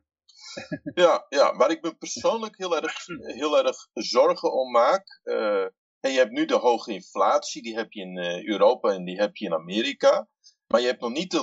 Ja, 0.95 1.27
ja, 1.29 1.57
waar 1.57 1.71
ik 1.71 1.83
me 1.83 1.95
persoonlijk 1.95 2.59
heel 2.59 2.77
erg, 2.77 3.07
heel 3.23 3.65
erg 3.65 3.89
zorgen 3.93 4.53
om 4.53 4.71
maak. 4.71 5.21
eh, 5.23 5.67
en 6.01 6.13
je 6.13 6.19
hebt 6.19 6.31
nu 6.31 6.45
de 6.45 6.57
hoge 6.57 6.93
inflatie, 6.93 7.63
die 7.63 7.75
heb 7.75 7.93
je 7.93 8.01
in 8.01 8.19
eh, 8.19 8.45
Europa 8.47 8.91
en 8.93 9.05
die 9.05 9.21
heb 9.21 9.37
je 9.37 9.45
in 9.45 9.53
Amerika. 9.53 10.29
Maar 10.67 10.81
je 10.81 10.87
hebt 10.87 11.01
nog 11.01 11.13
niet 11.13 11.31
de 11.31 11.43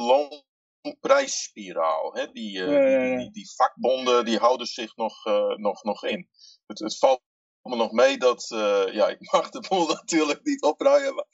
loonprijsspiraal. 0.83 2.13
Hè? 2.13 2.31
Die, 2.31 2.63
eh, 2.63 3.07
die, 3.07 3.17
die, 3.17 3.31
die 3.31 3.51
vakbonden 3.55 4.25
die 4.25 4.37
houden 4.37 4.67
zich 4.67 4.95
nog, 4.95 5.25
nog, 5.55 5.83
nog 5.83 6.03
in. 6.03 6.29
Het, 6.65 6.79
het 6.79 6.97
valt 6.97 7.21
me 7.63 7.75
nog 7.75 7.91
mee 7.91 8.17
dat, 8.17 8.51
eh, 8.51 8.93
ja, 8.93 9.07
ik 9.07 9.31
mag 9.31 9.49
de 9.49 9.65
boel 9.69 9.87
natuurlijk 10.01 10.43
niet 10.43 10.61
opruimen. 10.61 11.27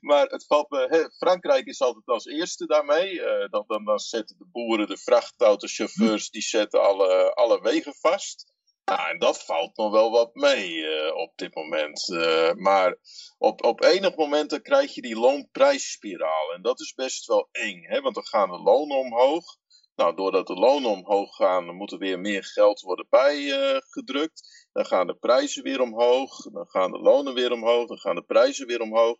Maar, 0.00 0.26
het 0.36 0.46
valt 0.46 0.70
me, 0.70 1.10
Frankrijk 1.16 1.66
is 1.66 1.80
altijd 1.80 2.06
als 2.06 2.26
eerste 2.26 2.66
daarmee. 2.66 3.22
Eh, 3.22 3.48
dan, 3.50 3.64
dan, 3.66 3.84
dan 3.84 3.98
zetten 3.98 4.36
de 4.38 4.46
boeren, 4.52 4.88
de 4.88 4.96
vrachtautochauffeurs, 4.96 6.30
die 6.30 6.42
zetten 6.42 6.82
alle, 6.82 7.34
alle 7.34 7.60
wegen 7.60 7.94
vast. 7.94 8.54
En 8.84 9.18
dat 9.18 9.44
valt 9.44 9.76
nog 9.76 9.90
wel 9.90 10.10
wat 10.10 10.34
mee 10.34 10.86
eh, 10.86 11.16
op 11.16 11.32
dit 11.36 11.54
moment. 11.54 12.08
Maar 12.56 12.96
op, 13.38 13.64
op 13.64 13.82
enig 13.82 14.16
moment 14.16 14.62
krijg 14.62 14.94
je 14.94 15.02
die 15.02 15.18
loonprijsspiraal. 15.18 16.52
En 16.52 16.62
dat 16.62 16.80
is 16.80 16.94
best 16.94 17.26
wel 17.26 17.48
eng, 17.52 17.82
hè? 17.82 18.00
want 18.00 18.14
dan 18.14 18.26
gaan 18.26 18.50
de 18.50 18.58
lonen 18.58 18.96
omhoog. 18.96 19.56
Nou, 19.96 20.16
doordat 20.16 20.46
de 20.46 20.54
lonen 20.54 20.90
omhoog 20.90 21.36
gaan, 21.36 21.74
moet 21.74 21.92
er 21.92 21.98
weer 21.98 22.20
meer 22.20 22.44
geld 22.44 22.80
worden 22.80 23.06
bijgedrukt. 23.10 24.68
dan 24.72 24.86
gaan 24.86 25.06
de 25.06 25.14
prijzen 25.14 25.62
weer 25.62 25.80
omhoog. 25.80 26.50
Dan 26.52 26.66
gaan 26.68 26.90
de 26.90 26.98
lonen 26.98 27.34
weer 27.34 27.52
omhoog. 27.52 27.86
Dan 27.86 27.98
gaan 27.98 28.14
de 28.14 28.22
prijzen 28.22 28.66
weer 28.66 28.80
omhoog. 28.80 29.16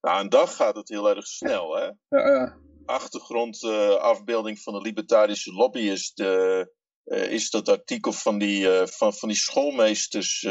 Nou, 0.00 0.20
en 0.20 0.28
dan 0.28 0.48
gaat 0.48 0.76
het 0.76 0.88
heel 0.88 1.08
erg 1.08 1.26
snel, 1.26 1.76
hè? 1.76 1.84
Ja, 1.84 1.96
ja. 2.08 2.56
Achtergrondafbeelding 2.84 4.60
van 4.60 4.72
de 4.72 4.80
libertarische 4.80 5.52
lobbyist 5.52 6.20
uh, 6.20 6.64
uh, 7.04 7.32
is 7.32 7.50
dat 7.50 7.68
artikel 7.68 8.12
van 8.12 8.38
die, 8.38 8.66
uh, 8.66 8.86
van, 8.86 9.14
van 9.14 9.28
die 9.28 9.38
schoolmeesters 9.38 10.42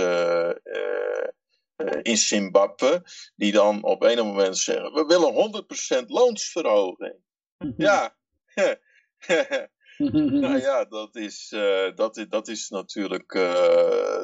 in 2.01 2.17
Zimbabwe, 2.17 3.03
die 3.36 3.51
dan 3.51 3.84
op 3.84 4.03
een 4.03 4.25
moment 4.25 4.58
zeggen: 4.58 4.94
We 4.94 5.05
willen 5.05 5.63
100% 6.03 6.05
loonsverhoging. 6.05 7.15
ja. 7.77 8.15
nou 10.42 10.60
ja, 10.60 10.86
dat 10.86 11.16
is, 11.16 11.48
dat 11.96 12.18
is, 12.18 12.26
dat 12.30 12.48
is 12.48 12.70
natuurlijk 12.70 13.34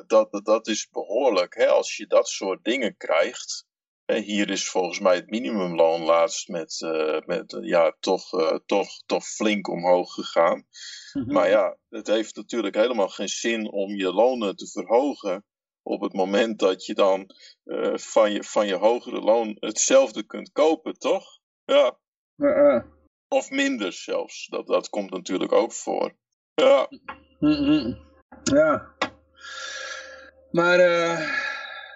dat, 0.07 0.41
dat 0.43 0.67
is 0.67 0.89
behoorlijk. 0.91 1.55
Hè? 1.55 1.67
Als 1.67 1.97
je 1.97 2.07
dat 2.07 2.27
soort 2.27 2.63
dingen 2.63 2.97
krijgt. 2.97 3.69
Hier 4.19 4.49
is 4.49 4.69
volgens 4.69 4.99
mij 4.99 5.15
het 5.15 5.29
minimumloon 5.29 6.01
laatst 6.01 6.47
met, 6.47 6.79
uh, 6.79 7.19
met 7.25 7.57
ja, 7.61 7.95
toch, 7.99 8.33
uh, 8.33 8.57
toch, 8.65 9.03
toch 9.05 9.25
flink 9.25 9.67
omhoog 9.67 10.13
gegaan. 10.13 10.55
Mm 11.13 11.23
-hmm. 11.23 11.33
Maar 11.33 11.49
ja, 11.49 11.77
het 11.89 12.07
heeft 12.07 12.35
natuurlijk 12.35 12.75
helemaal 12.75 13.09
geen 13.09 13.27
zin 13.27 13.71
om 13.71 13.95
je 13.95 14.13
lonen 14.13 14.55
te 14.55 14.67
verhogen 14.67 15.45
op 15.83 16.01
het 16.01 16.13
moment 16.13 16.59
dat 16.59 16.85
je 16.85 16.93
dan 16.93 17.29
uh, 17.65 17.97
van, 17.97 18.31
je, 18.31 18.43
van 18.43 18.67
je 18.67 18.75
hogere 18.75 19.21
loon 19.21 19.57
hetzelfde 19.59 20.23
kunt 20.23 20.51
kopen, 20.51 20.93
toch? 20.93 21.39
Ja. 21.65 21.97
Of 23.33 23.49
minder 23.49 23.93
zelfs. 23.93 24.47
Dat, 24.47 24.67
dat 24.67 24.89
komt 24.89 25.11
natuurlijk 25.11 25.51
ook 25.51 25.71
voor. 25.71 26.13
Ja. 26.53 26.87
Ja. 28.43 28.95
Maar 30.51 30.79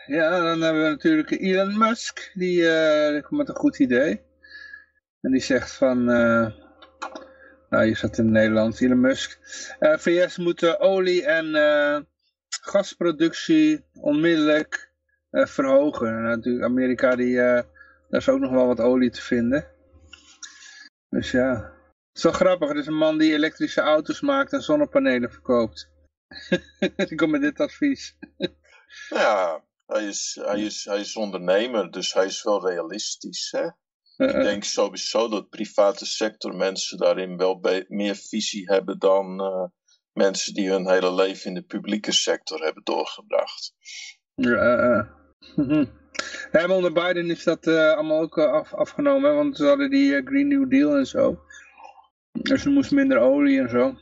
ja, 0.06 0.40
dan 0.40 0.62
hebben 0.62 0.84
we 0.84 0.90
natuurlijk 0.90 1.32
Elon 1.32 1.78
Musk. 1.78 2.32
Die, 2.34 2.62
die 3.12 3.22
komt 3.22 3.40
met 3.40 3.50
een 3.50 3.56
goed 3.56 3.80
idee. 3.80 4.22
En 5.22 5.32
die 5.32 5.42
zegt 5.42 5.74
van... 5.74 6.10
Uh, 6.10 6.48
nou, 7.70 7.86
je 7.86 7.96
zat 7.96 8.18
in 8.18 8.32
Nederland, 8.32 8.82
Elon 8.82 9.00
Musk. 9.00 9.40
VS 9.80 10.38
moet 10.38 10.80
olie- 10.80 11.26
en 11.26 12.08
gasproductie 12.62 13.86
onmiddellijk 13.94 14.92
verhogen. 15.32 16.08
En 16.08 16.24
natuurlijk 16.24 16.66
Amerika, 16.66 17.16
die, 17.16 17.36
daar 17.36 17.66
is 18.10 18.30
ook 18.30 18.40
nog 18.40 18.52
wel 18.52 18.68
wat 18.68 18.80
olie 18.80 19.10
te 19.10 19.22
vinden. 19.22 19.74
Dus 21.16 21.32
ja, 21.32 21.54
het 22.08 22.18
is 22.18 22.24
wel 22.24 22.32
grappig. 22.32 22.68
Het 22.68 22.78
is 22.78 22.88
een 22.88 22.98
man 22.98 23.18
die 23.18 23.34
elektrische 23.34 23.82
auto's 23.82 24.22
maakt 24.22 24.54
en 24.54 24.62
zonnepanelen 24.62 25.32
verkoopt. 25.32 25.90
die 27.08 27.16
komt 27.16 27.32
met 27.32 27.42
dit 27.42 27.60
advies. 27.60 28.18
ja, 29.10 29.64
hij 29.86 30.08
is, 30.08 30.40
hij, 30.42 30.62
is, 30.62 30.86
hij 30.86 31.00
is 31.00 31.16
ondernemer, 31.16 31.92
dus 31.92 32.14
hij 32.14 32.26
is 32.26 32.44
wel 32.44 32.68
realistisch. 32.68 33.52
Hè? 33.52 33.66
Ik 34.26 34.44
denk 34.44 34.64
sowieso 34.64 35.30
dat 35.30 35.50
private 35.50 36.06
sector 36.06 36.56
mensen 36.56 36.98
daarin 36.98 37.38
wel 37.38 37.60
meer 37.88 38.16
visie 38.16 38.66
hebben 38.66 39.00
dan 39.00 39.42
uh, 39.42 39.66
mensen 40.14 40.54
die 40.54 40.70
hun 40.70 40.90
hele 40.90 41.14
leven 41.14 41.48
in 41.48 41.54
de 41.54 41.64
publieke 41.64 42.12
sector 42.12 42.64
hebben 42.64 42.84
doorgebracht. 42.84 43.74
Ja, 44.36 45.10
ja 46.52 46.68
onder 46.68 46.94
Biden 46.94 47.30
is 47.30 47.44
dat 47.44 47.68
uh, 47.68 47.92
allemaal 47.92 48.22
ook 48.22 48.38
af, 48.38 48.74
afgenomen, 48.74 49.36
want 49.36 49.58
ze 49.58 49.66
hadden 49.66 49.90
die 49.90 50.22
Green 50.26 50.48
New 50.48 50.70
Deal 50.70 50.96
en 50.96 51.08
zo. 51.08 51.40
Dus 52.32 52.66
er 52.66 52.72
moest 52.72 52.92
minder 52.92 53.20
olie 53.20 53.60
en 53.60 53.70
zo. 53.70 53.96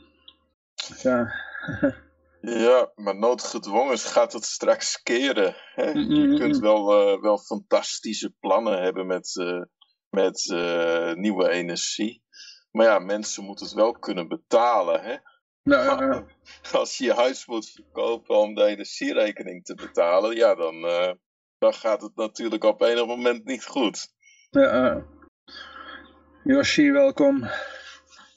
Dus 0.88 1.02
ja. 1.02 1.32
Ja, 2.40 2.92
maar 2.94 3.16
noodgedwongen 3.16 3.98
gaat 3.98 4.32
het 4.32 4.44
straks 4.44 5.02
keren. 5.02 5.56
Hè? 5.74 5.90
Je 5.90 6.38
kunt 6.38 6.58
wel, 6.58 7.12
uh, 7.14 7.20
wel 7.22 7.38
fantastische 7.38 8.34
plannen 8.40 8.82
hebben 8.82 9.06
met, 9.06 9.32
met 10.10 10.44
nieuwe 11.14 11.48
energie. 11.48 12.22
Maar 12.70 12.86
ja, 12.86 12.98
mensen 12.98 13.44
moeten 13.44 13.66
het 13.66 13.74
wel 13.74 13.92
kunnen 13.92 14.28
betalen. 14.28 15.02
Hè? 15.02 15.16
Nou, 15.62 16.24
Als 16.72 16.98
je 16.98 17.04
je 17.04 17.12
huis 17.12 17.46
moet 17.46 17.70
verkopen 17.70 18.36
om 18.36 18.54
de 18.54 18.64
energierekening 18.64 19.64
te 19.64 19.74
betalen, 19.74 20.36
ja, 20.36 20.54
dan, 20.54 20.84
dan 21.64 21.74
gaat 21.74 22.02
het 22.02 22.16
natuurlijk 22.16 22.64
op 22.64 22.82
enig 22.82 23.06
moment 23.06 23.44
niet 23.44 23.64
goed. 23.64 24.08
Ja, 24.50 25.04
Yoshi, 26.44 26.92
welkom. 26.92 27.44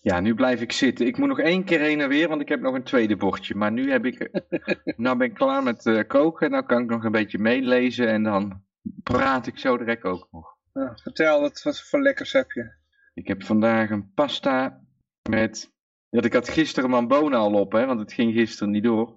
Ja, 0.01 0.19
nu 0.19 0.35
blijf 0.35 0.61
ik 0.61 0.71
zitten. 0.71 1.05
Ik 1.05 1.17
moet 1.17 1.27
nog 1.27 1.39
één 1.39 1.63
keer 1.63 1.79
heen 1.79 2.01
en 2.01 2.09
weer, 2.09 2.27
want 2.27 2.41
ik 2.41 2.49
heb 2.49 2.59
nog 2.59 2.75
een 2.75 2.83
tweede 2.83 3.15
bordje. 3.15 3.55
Maar 3.55 3.71
nu, 3.71 3.91
heb 3.91 4.05
ik, 4.05 4.29
nou 4.97 5.17
ben 5.17 5.27
ik 5.27 5.33
klaar 5.33 5.63
met 5.63 5.85
uh, 5.85 6.07
koken. 6.07 6.51
Nou 6.51 6.65
kan 6.65 6.81
ik 6.81 6.89
nog 6.89 7.03
een 7.03 7.11
beetje 7.11 7.37
meelezen 7.37 8.07
en 8.07 8.23
dan 8.23 8.63
praat 9.03 9.47
ik 9.47 9.59
zo 9.59 9.77
direct 9.77 10.03
ook 10.03 10.27
nog. 10.31 10.55
Ja, 10.73 10.97
vertel, 11.01 11.41
wat, 11.41 11.61
wat 11.63 11.81
voor 11.81 12.01
lekkers 12.01 12.31
heb 12.31 12.51
je? 12.51 12.71
Ik 13.13 13.27
heb 13.27 13.43
vandaag 13.43 13.89
een 13.89 14.11
pasta 14.13 14.81
met... 15.29 15.71
Ja, 16.09 16.21
ik 16.21 16.33
had 16.33 16.49
gisteren 16.49 16.89
mijn 16.89 17.07
bonen 17.07 17.39
al 17.39 17.53
op, 17.53 17.71
hè, 17.71 17.85
want 17.85 17.99
het 17.99 18.13
ging 18.13 18.33
gisteren 18.33 18.71
niet 18.71 18.83
door. 18.83 19.16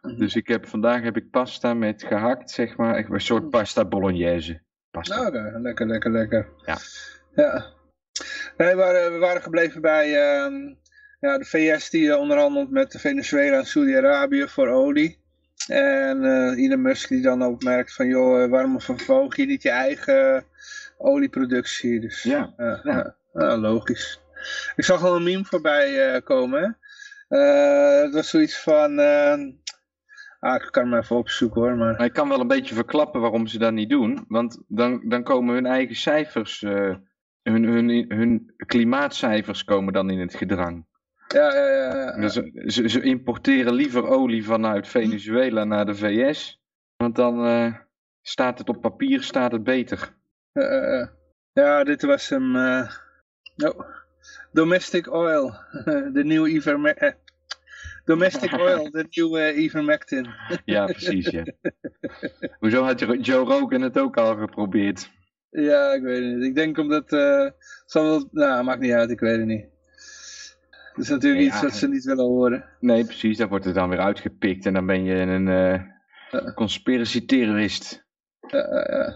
Dus 0.00 0.34
ik 0.34 0.48
heb, 0.48 0.66
vandaag 0.66 1.02
heb 1.02 1.16
ik 1.16 1.30
pasta 1.30 1.74
met 1.74 2.02
gehakt, 2.02 2.50
zeg 2.50 2.76
maar. 2.76 3.10
Een 3.10 3.20
soort 3.20 3.50
pasta 3.50 3.84
bolognese. 3.84 4.60
Pasta. 4.90 5.16
Nou, 5.16 5.28
okay. 5.28 5.60
lekker, 5.60 5.86
lekker, 5.86 6.10
lekker. 6.10 6.48
Ja. 6.64 6.78
Ja. 7.34 7.66
Nee, 8.56 8.68
we 8.68 8.74
waren, 8.74 9.12
we 9.12 9.18
waren 9.18 9.42
gebleven 9.42 9.80
bij 9.80 10.08
uh, 10.08 10.74
ja, 11.20 11.38
de 11.38 11.44
VS 11.44 11.90
die 11.90 12.06
uh, 12.06 12.18
onderhandelt 12.18 12.70
met 12.70 12.96
Venezuela 12.98 13.58
en 13.58 13.66
Saudi-Arabië 13.66 14.48
voor 14.48 14.68
olie. 14.68 15.18
En 15.66 16.22
uh, 16.22 16.64
Elon 16.64 16.82
Musk 16.82 17.08
die 17.08 17.22
dan 17.22 17.42
opmerkt 17.42 17.94
van, 17.94 18.06
joh, 18.06 18.50
waarom 18.50 18.80
verhoog 18.80 19.36
je 19.36 19.46
niet 19.46 19.62
je 19.62 19.70
eigen 19.70 20.44
olieproductie? 20.98 22.00
Dus, 22.00 22.22
ja. 22.22 22.54
ja. 22.82 23.56
logisch. 23.56 24.20
Ik 24.76 24.84
zag 24.84 25.04
al 25.04 25.16
een 25.16 25.22
meme 25.22 25.44
voorbij 25.44 26.20
komen. 26.22 26.78
het 27.28 28.14
was 28.14 28.28
zoiets 28.28 28.58
van... 28.58 28.98
Ah, 30.40 30.54
ik 30.54 30.68
kan 30.70 30.90
hem 30.90 31.00
even 31.00 31.16
opzoeken 31.16 31.60
hoor. 31.60 31.76
Maar... 31.76 31.96
maar 31.96 32.06
ik 32.06 32.12
kan 32.12 32.28
wel 32.28 32.40
een 32.40 32.48
beetje 32.48 32.74
verklappen 32.74 33.20
waarom 33.20 33.46
ze 33.46 33.58
dat 33.58 33.72
niet 33.72 33.90
doen. 33.90 34.24
Want 34.28 34.62
dan, 34.68 35.08
dan 35.08 35.22
komen 35.22 35.54
hun 35.54 35.66
eigen 35.66 35.96
cijfers 35.96 36.60
hun, 37.42 37.64
hun, 37.64 38.04
hun 38.08 38.54
klimaatcijfers 38.66 39.64
komen 39.64 39.92
dan 39.92 40.10
in 40.10 40.20
het 40.20 40.34
gedrang. 40.34 40.86
Ja, 41.28 41.54
ja, 41.54 41.66
ja. 41.66 41.94
ja. 41.94 42.20
Dus 42.20 42.32
ze, 42.74 42.88
ze, 42.88 43.02
importeren 43.02 43.72
liever 43.72 44.06
olie 44.06 44.44
vanuit 44.44 44.88
Venezuela 44.88 45.64
naar 45.64 45.86
de 45.86 45.94
VS. 45.94 46.60
Want 46.96 47.16
dan 47.16 47.46
uh, 47.46 47.74
staat 48.22 48.58
het 48.58 48.68
op 48.68 48.80
papier 48.80 49.22
staat 49.22 49.52
het 49.52 49.62
beter. 49.62 50.14
Uh, 50.52 51.06
ja, 51.52 51.84
dit 51.84 52.02
was 52.02 52.28
hem. 52.28 52.56
Oh. 52.56 53.80
Domestic 54.52 55.12
oil. 55.12 55.54
de 56.12 56.24
nieuwe 56.24 56.50
Ivermectin. 56.50 57.14
Domestic 58.10 58.52
oil, 58.60 58.90
de 58.90 59.06
nieuwe 59.10 59.54
Ivermectin. 59.54 60.26
ja, 60.64 60.84
precies, 60.84 61.30
ja. 61.30 61.44
Hoezo 62.58 62.82
had 62.82 63.00
Joe 63.26 63.44
Rogan 63.44 63.80
het 63.80 63.98
ook 63.98 64.16
al 64.16 64.36
geprobeerd? 64.36 65.10
Ja, 65.50 65.92
ik 65.92 66.02
weet 66.02 66.24
het 66.24 66.34
niet. 66.34 66.44
Ik 66.44 66.54
denk 66.54 66.78
omdat... 66.78 67.12
Uh, 67.12 67.50
zal 67.86 68.04
wel, 68.04 68.28
nou, 68.30 68.64
maakt 68.64 68.80
niet 68.80 68.92
uit, 68.92 69.10
ik 69.10 69.20
weet 69.20 69.36
het 69.36 69.46
niet. 69.46 69.64
Het 70.92 71.04
is 71.04 71.08
natuurlijk 71.08 71.44
iets 71.44 71.62
wat 71.62 71.74
ze 71.74 71.88
niet 71.88 72.04
willen 72.04 72.24
horen. 72.24 72.64
Nee, 72.80 73.04
precies. 73.04 73.36
Dan 73.36 73.48
wordt 73.48 73.64
het 73.64 73.74
dan 73.74 73.88
weer 73.88 74.00
uitgepikt 74.00 74.66
en 74.66 74.72
dan 74.72 74.86
ben 74.86 75.04
je 75.04 75.14
een 75.14 75.46
uh, 75.46 75.72
uh. 76.32 76.54
conspiracy 76.54 77.26
terrorist. 77.26 78.06
Uh, 78.50 79.08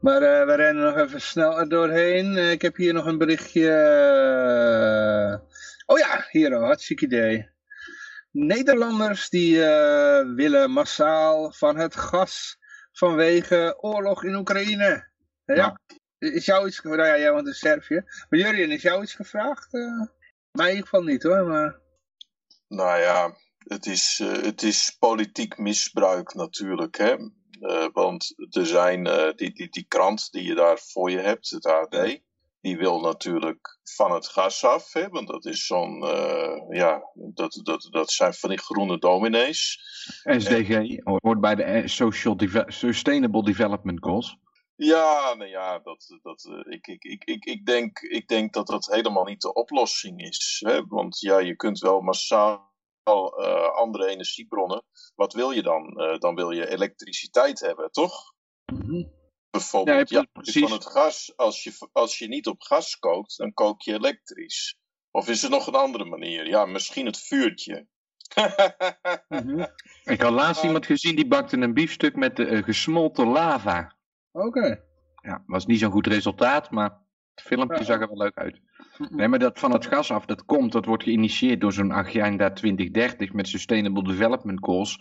maar 0.00 0.20
we 0.20 0.54
rennen 0.56 0.84
nog 0.84 0.96
even 0.96 1.20
snel 1.20 1.58
er 1.58 1.68
doorheen. 1.68 2.50
ik 2.50 2.62
heb 2.62 2.76
hier 2.76 2.92
nog 2.92 3.06
een 3.06 3.18
berichtje. 3.18 3.70
Oh 5.90 5.98
ja, 5.98 6.26
hier, 6.30 6.54
oh, 6.56 6.62
hartstikke 6.62 7.04
idee. 7.04 7.50
Nederlanders 8.30 9.28
die 9.28 9.58
willen 10.34 10.70
massaal 10.70 11.52
van 11.52 11.76
het 11.76 11.96
gas 11.96 12.58
vanwege 12.92 13.76
oorlog 13.80 14.24
in 14.24 14.34
Oekraïne. 14.34 15.08
Ja. 15.44 15.54
ja. 15.54 15.80
Is 16.18 16.44
jou 16.44 16.66
iets 16.66 16.78
gevraagd? 16.78 16.98
Nou 16.98 17.08
ja, 17.08 17.18
jij 17.18 17.32
woont 17.32 17.46
in 17.46 17.54
Servië. 17.54 18.02
Maar 18.28 18.38
Jurien, 18.38 18.70
is 18.70 18.82
jou 18.82 19.02
iets 19.02 19.14
gevraagd? 19.14 19.74
Uh, 19.74 20.06
mij 20.50 20.68
in 20.68 20.74
ieder 20.74 20.88
geval 20.88 21.02
niet 21.02 21.22
hoor, 21.22 21.46
maar... 21.46 21.80
Nou 22.68 23.00
ja, 23.00 23.36
het 23.58 23.86
is, 23.86 24.20
uh, 24.22 24.42
het 24.42 24.62
is 24.62 24.96
politiek 24.98 25.58
misbruik 25.58 26.34
natuurlijk, 26.34 26.96
hè. 26.96 27.16
Want 27.92 28.34
er 28.50 28.66
zijn 28.66 29.04
die, 29.36 29.52
die, 29.52 29.68
die 29.68 29.84
krant 29.88 30.32
die 30.32 30.44
je 30.44 30.54
daar 30.54 30.78
voor 30.78 31.10
je 31.10 31.18
hebt, 31.18 31.50
het 31.50 31.66
AD. 31.66 32.20
Die 32.60 32.76
wil 32.76 33.00
natuurlijk 33.00 33.78
van 33.82 34.12
het 34.12 34.28
gas 34.28 34.64
af, 34.64 34.92
hè, 34.92 35.08
want 35.08 35.28
dat 35.28 35.44
is 35.44 35.66
zo'n, 35.66 36.04
eh, 36.04 36.56
ja, 36.68 37.02
dat, 37.14 37.60
dat, 37.62 37.88
dat 37.90 38.10
zijn 38.10 38.34
van 38.34 38.48
die 38.48 38.58
groene 38.58 38.98
dominees. 38.98 39.78
SDG 40.22 40.98
hoort 41.04 41.40
bij 41.40 41.54
de 41.54 41.62
eh, 41.62 41.86
Social 41.86 42.36
Deve 42.36 42.64
Sustainable 42.66 43.44
Development 43.44 44.04
Goals. 44.04 44.36
Ja, 44.76 45.34
nou 45.34 45.50
ja, 45.50 45.78
dat, 45.78 46.18
dat, 46.22 46.44
eh, 46.44 46.72
ik, 46.72 46.86
ik, 46.86 47.04
ik, 47.04 47.24
ik, 47.24 47.44
ik, 47.44 47.66
denk, 47.66 47.98
ik 47.98 48.28
denk 48.28 48.52
dat 48.52 48.66
dat 48.66 48.86
helemaal 48.86 49.24
niet 49.24 49.40
de 49.40 49.52
oplossing 49.52 50.20
is. 50.20 50.62
Hè? 50.66 50.86
Want 50.86 51.20
ja, 51.20 51.38
je 51.38 51.56
kunt 51.56 51.78
wel 51.78 52.00
massaal 52.00 52.68
uh, 53.04 53.68
andere 53.74 54.06
energiebronnen. 54.06 54.82
Wat 55.14 55.32
wil 55.32 55.50
je 55.50 55.62
dan? 55.62 56.00
Uh, 56.00 56.18
dan 56.18 56.34
wil 56.34 56.50
je 56.50 56.68
elektriciteit 56.68 57.60
hebben, 57.60 57.90
toch? 57.90 58.34
Mm 58.72 58.80
-hmm. 58.80 59.19
Bijvoorbeeld, 59.50 60.10
ja, 60.10 60.26
ja, 60.32 60.60
van 60.60 60.72
het 60.72 60.86
gas. 60.86 61.32
Als 61.36 61.62
je, 61.62 61.88
als 61.92 62.18
je 62.18 62.28
niet 62.28 62.46
op 62.46 62.62
gas 62.62 62.98
kookt, 62.98 63.36
dan 63.36 63.52
kook 63.52 63.82
je 63.82 63.92
elektrisch. 63.92 64.78
Of 65.10 65.28
is 65.28 65.42
er 65.42 65.50
nog 65.50 65.66
een 65.66 65.74
andere 65.74 66.04
manier? 66.04 66.46
Ja, 66.46 66.64
misschien 66.64 67.06
het 67.06 67.18
vuurtje. 67.18 67.86
mm 69.28 69.38
-hmm. 69.38 69.66
Ik 70.04 70.20
had 70.20 70.32
laatst 70.32 70.64
iemand 70.64 70.86
gezien 70.86 71.16
die 71.16 71.26
bakte 71.26 71.56
een 71.56 71.74
biefstuk 71.74 72.16
met 72.16 72.38
uh, 72.38 72.62
gesmolten 72.62 73.26
lava. 73.26 73.96
Oké. 74.30 74.46
Okay. 74.46 74.82
Ja, 75.22 75.42
was 75.46 75.66
niet 75.66 75.78
zo'n 75.78 75.90
goed 75.90 76.06
resultaat, 76.06 76.70
maar 76.70 76.90
het 77.34 77.44
filmpje 77.44 77.78
ja. 77.78 77.84
zag 77.84 78.00
er 78.00 78.08
wel 78.08 78.16
leuk 78.16 78.36
uit. 78.36 78.60
Nee, 79.10 79.28
maar 79.28 79.38
dat 79.38 79.58
van 79.58 79.72
het 79.72 79.86
gas 79.86 80.10
af, 80.10 80.24
dat 80.24 80.44
komt, 80.44 80.72
dat 80.72 80.84
wordt 80.84 81.02
geïnitieerd 81.02 81.60
door 81.60 81.72
zo'n 81.72 81.92
agenda 81.92 82.52
2030 82.52 83.32
met 83.32 83.48
Sustainable 83.48 84.02
Development 84.02 84.64
Goals, 84.64 84.98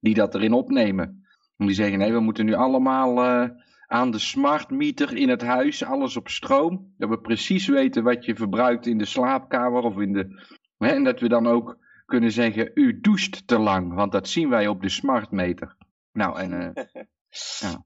die 0.00 0.14
dat 0.14 0.34
erin 0.34 0.52
opnemen. 0.52 1.26
En 1.56 1.66
die 1.66 1.74
zeggen, 1.74 1.98
nee, 1.98 2.12
we 2.12 2.20
moeten 2.20 2.44
nu 2.44 2.54
allemaal 2.54 3.24
uh, 3.24 3.48
aan 3.88 4.10
de 4.10 4.18
smart 4.18 4.70
meter 4.70 5.16
in 5.16 5.28
het 5.28 5.42
huis, 5.42 5.84
alles 5.84 6.16
op 6.16 6.28
stroom, 6.28 6.94
dat 6.98 7.08
we 7.08 7.20
precies 7.20 7.66
weten 7.66 8.02
wat 8.02 8.24
je 8.24 8.34
verbruikt 8.34 8.86
in 8.86 8.98
de 8.98 9.04
slaapkamer 9.04 9.82
of 9.82 9.98
in 9.98 10.12
de... 10.12 10.42
Hè, 10.78 10.88
en 10.88 11.04
dat 11.04 11.20
we 11.20 11.28
dan 11.28 11.46
ook 11.46 11.78
kunnen 12.06 12.32
zeggen, 12.32 12.70
u 12.74 13.00
doucht 13.00 13.46
te 13.46 13.58
lang, 13.58 13.94
want 13.94 14.12
dat 14.12 14.28
zien 14.28 14.48
wij 14.48 14.66
op 14.66 14.82
de 14.82 14.88
smart 14.88 15.30
meter. 15.30 15.76
Nou, 16.12 16.38
en... 16.38 16.52
Uh, 16.52 16.84
ja. 17.70 17.84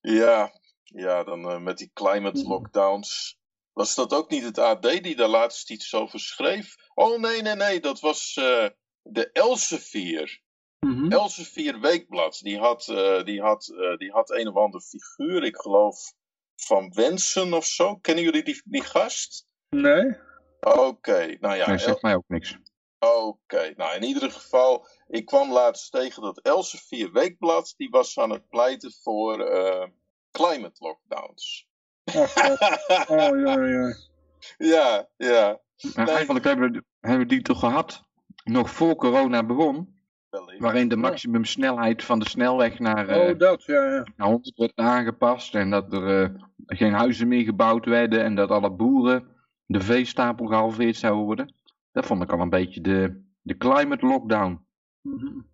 Ja, 0.00 0.52
ja, 0.84 1.24
dan 1.24 1.50
uh, 1.50 1.58
met 1.58 1.78
die 1.78 1.90
climate 1.94 2.42
lockdowns. 2.42 3.38
Was 3.72 3.94
dat 3.94 4.14
ook 4.14 4.30
niet 4.30 4.44
het 4.44 4.58
AD 4.58 4.82
die 4.82 5.16
daar 5.16 5.28
laatst 5.28 5.70
iets 5.70 5.94
over 5.94 6.20
schreef? 6.20 6.74
Oh 6.94 7.20
nee, 7.20 7.42
nee, 7.42 7.54
nee, 7.54 7.80
dat 7.80 8.00
was 8.00 8.36
uh, 8.40 8.66
de 9.02 9.30
Elsevier. 9.32 10.42
Mm 10.80 10.96
-hmm. 10.96 11.12
Elsevier 11.12 11.80
Weekblad. 11.80 12.40
Die 12.42 12.58
had, 12.58 12.88
uh, 12.90 13.24
die, 13.24 13.40
had, 13.40 13.72
die 13.96 14.10
had 14.10 14.30
een 14.30 14.48
of 14.48 14.56
ander 14.56 14.80
figuur, 14.80 15.44
ik 15.44 15.56
geloof 15.56 16.12
van 16.56 16.92
Wensen 16.94 17.52
of 17.52 17.64
zo. 17.64 17.96
Kennen 17.96 18.24
jullie 18.24 18.42
die, 18.42 18.62
die 18.64 18.84
gast? 18.84 19.46
Nee. 19.68 20.16
Oké, 20.60 20.78
okay, 20.78 21.36
nou 21.40 21.56
ja. 21.56 21.64
Hij 21.64 21.78
zegt 21.78 22.02
mij 22.02 22.14
ook 22.14 22.28
niks. 22.28 22.58
Oké, 22.98 23.14
okay, 23.14 23.74
nou 23.76 23.96
in 23.96 24.02
ieder 24.02 24.30
geval, 24.30 24.86
ik 25.08 25.26
kwam 25.26 25.52
laatst 25.52 25.92
tegen 25.92 26.22
dat 26.22 26.40
Elsevier 26.40 27.12
Weekblad, 27.12 27.74
die 27.76 27.90
was 27.90 28.18
aan 28.18 28.30
het 28.30 28.48
pleiten 28.48 28.92
voor 29.02 29.50
uh, 29.50 29.86
climate 30.30 30.84
lockdowns. 30.84 31.68
Oh, 32.14 33.08
oh 33.08 33.40
ja, 33.40 33.66
ja. 33.66 33.94
Ja, 34.58 35.08
ja. 35.16 35.60
Maar 35.94 36.06
nee. 36.06 36.14
eigenlijk 36.14 36.44
hebben 36.44 36.72
we, 36.72 36.84
hebben 37.00 37.26
we 37.26 37.34
die 37.34 37.42
toch 37.42 37.58
gehad, 37.58 38.04
nog 38.44 38.70
voor 38.70 38.94
corona 38.96 39.44
begon, 39.44 39.99
waarin 40.58 40.88
de 40.88 40.96
maximumsnelheid 40.96 42.04
van 42.04 42.18
de 42.18 42.28
snelweg 42.28 42.78
naar, 42.78 43.08
oh, 43.08 43.28
uh, 43.28 43.38
dat, 43.38 43.64
ja, 43.64 43.84
ja. 43.84 44.06
naar 44.16 44.28
100 44.28 44.56
werd 44.56 44.72
aangepast 44.74 45.54
en 45.54 45.70
dat 45.70 45.92
er 45.92 46.22
uh, 46.22 46.40
geen 46.66 46.92
huizen 46.92 47.28
meer 47.28 47.44
gebouwd 47.44 47.84
werden 47.84 48.24
en 48.24 48.34
dat 48.34 48.50
alle 48.50 48.70
boeren 48.70 49.28
de 49.66 49.80
veestapel 49.80 50.46
gehalveerd 50.46 50.96
zouden 50.96 51.24
worden. 51.24 51.54
Dat 51.92 52.06
vond 52.06 52.22
ik 52.22 52.32
al 52.32 52.40
een 52.40 52.50
beetje 52.50 52.80
de, 52.80 53.22
de 53.42 53.56
climate 53.56 54.06
lockdown. 54.06 54.66
Mm 55.00 55.18
-hmm. 55.18 55.48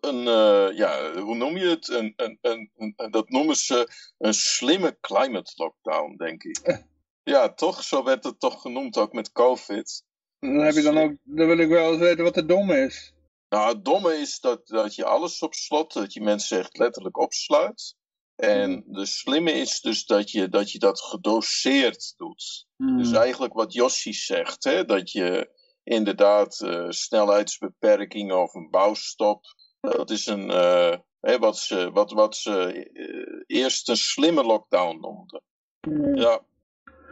Een, 0.00 0.18
uh, 0.18 0.76
ja, 0.76 1.20
hoe 1.20 1.36
noem 1.36 1.56
je 1.56 1.68
het? 1.68 1.88
Een, 1.88 2.12
een, 2.16 2.38
een, 2.40 2.70
een, 2.76 3.10
dat 3.10 3.28
noemen 3.28 3.56
ze 3.56 3.88
een 4.18 4.34
slimme 4.34 4.96
climate 5.00 5.52
lockdown, 5.56 6.16
denk 6.16 6.42
ik. 6.42 6.84
Ja, 7.24 7.52
toch? 7.52 7.82
Zo 7.82 8.04
werd 8.04 8.24
het 8.24 8.40
toch 8.40 8.60
genoemd, 8.60 8.98
ook 8.98 9.12
met 9.12 9.32
COVID. 9.32 10.04
Dan 10.38 10.54
heb 10.54 10.74
je 10.74 10.82
dan 10.82 10.98
ook, 10.98 11.12
dan 11.22 11.46
wil 11.46 11.58
ik 11.58 11.68
wel 11.68 11.90
eens 11.90 12.00
weten 12.00 12.24
wat 12.24 12.34
het 12.34 12.48
domme 12.48 12.84
is. 12.84 13.11
Nou, 13.52 13.68
het 13.68 13.84
domme 13.84 14.18
is 14.18 14.40
dat, 14.40 14.66
dat 14.66 14.94
je 14.94 15.04
alles 15.04 15.38
op 15.38 15.54
slot, 15.54 15.92
dat 15.92 16.12
je 16.12 16.20
mensen 16.20 16.58
echt 16.58 16.78
letterlijk 16.78 17.18
opsluit. 17.18 17.96
En 18.36 18.70
mm. 18.70 18.92
de 18.92 19.06
slimme 19.06 19.52
is 19.52 19.80
dus 19.80 20.04
dat 20.04 20.30
je 20.30 20.48
dat, 20.48 20.70
je 20.70 20.78
dat 20.78 21.00
gedoseerd 21.00 22.14
doet. 22.16 22.66
Mm. 22.76 22.98
Dus 22.98 23.12
eigenlijk 23.12 23.52
wat 23.52 23.72
Jossi 23.72 24.12
zegt, 24.12 24.64
hè, 24.64 24.84
dat 24.84 25.10
je 25.10 25.50
inderdaad 25.84 26.60
uh, 26.60 26.86
snelheidsbeperkingen 26.88 28.42
of 28.42 28.54
een 28.54 28.70
bouwstop, 28.70 29.44
dat 29.80 30.10
is 30.10 30.26
een, 30.26 30.50
uh, 30.50 30.96
hè, 31.20 31.38
wat 31.38 31.58
ze, 31.58 31.90
wat, 31.90 32.12
wat 32.12 32.36
ze 32.36 32.88
uh, 32.92 33.42
eerst 33.46 33.88
een 33.88 33.96
slimme 33.96 34.42
lockdown 34.42 35.00
noemden. 35.00 35.42
Mm. 35.80 36.16
Ja. 36.16 36.40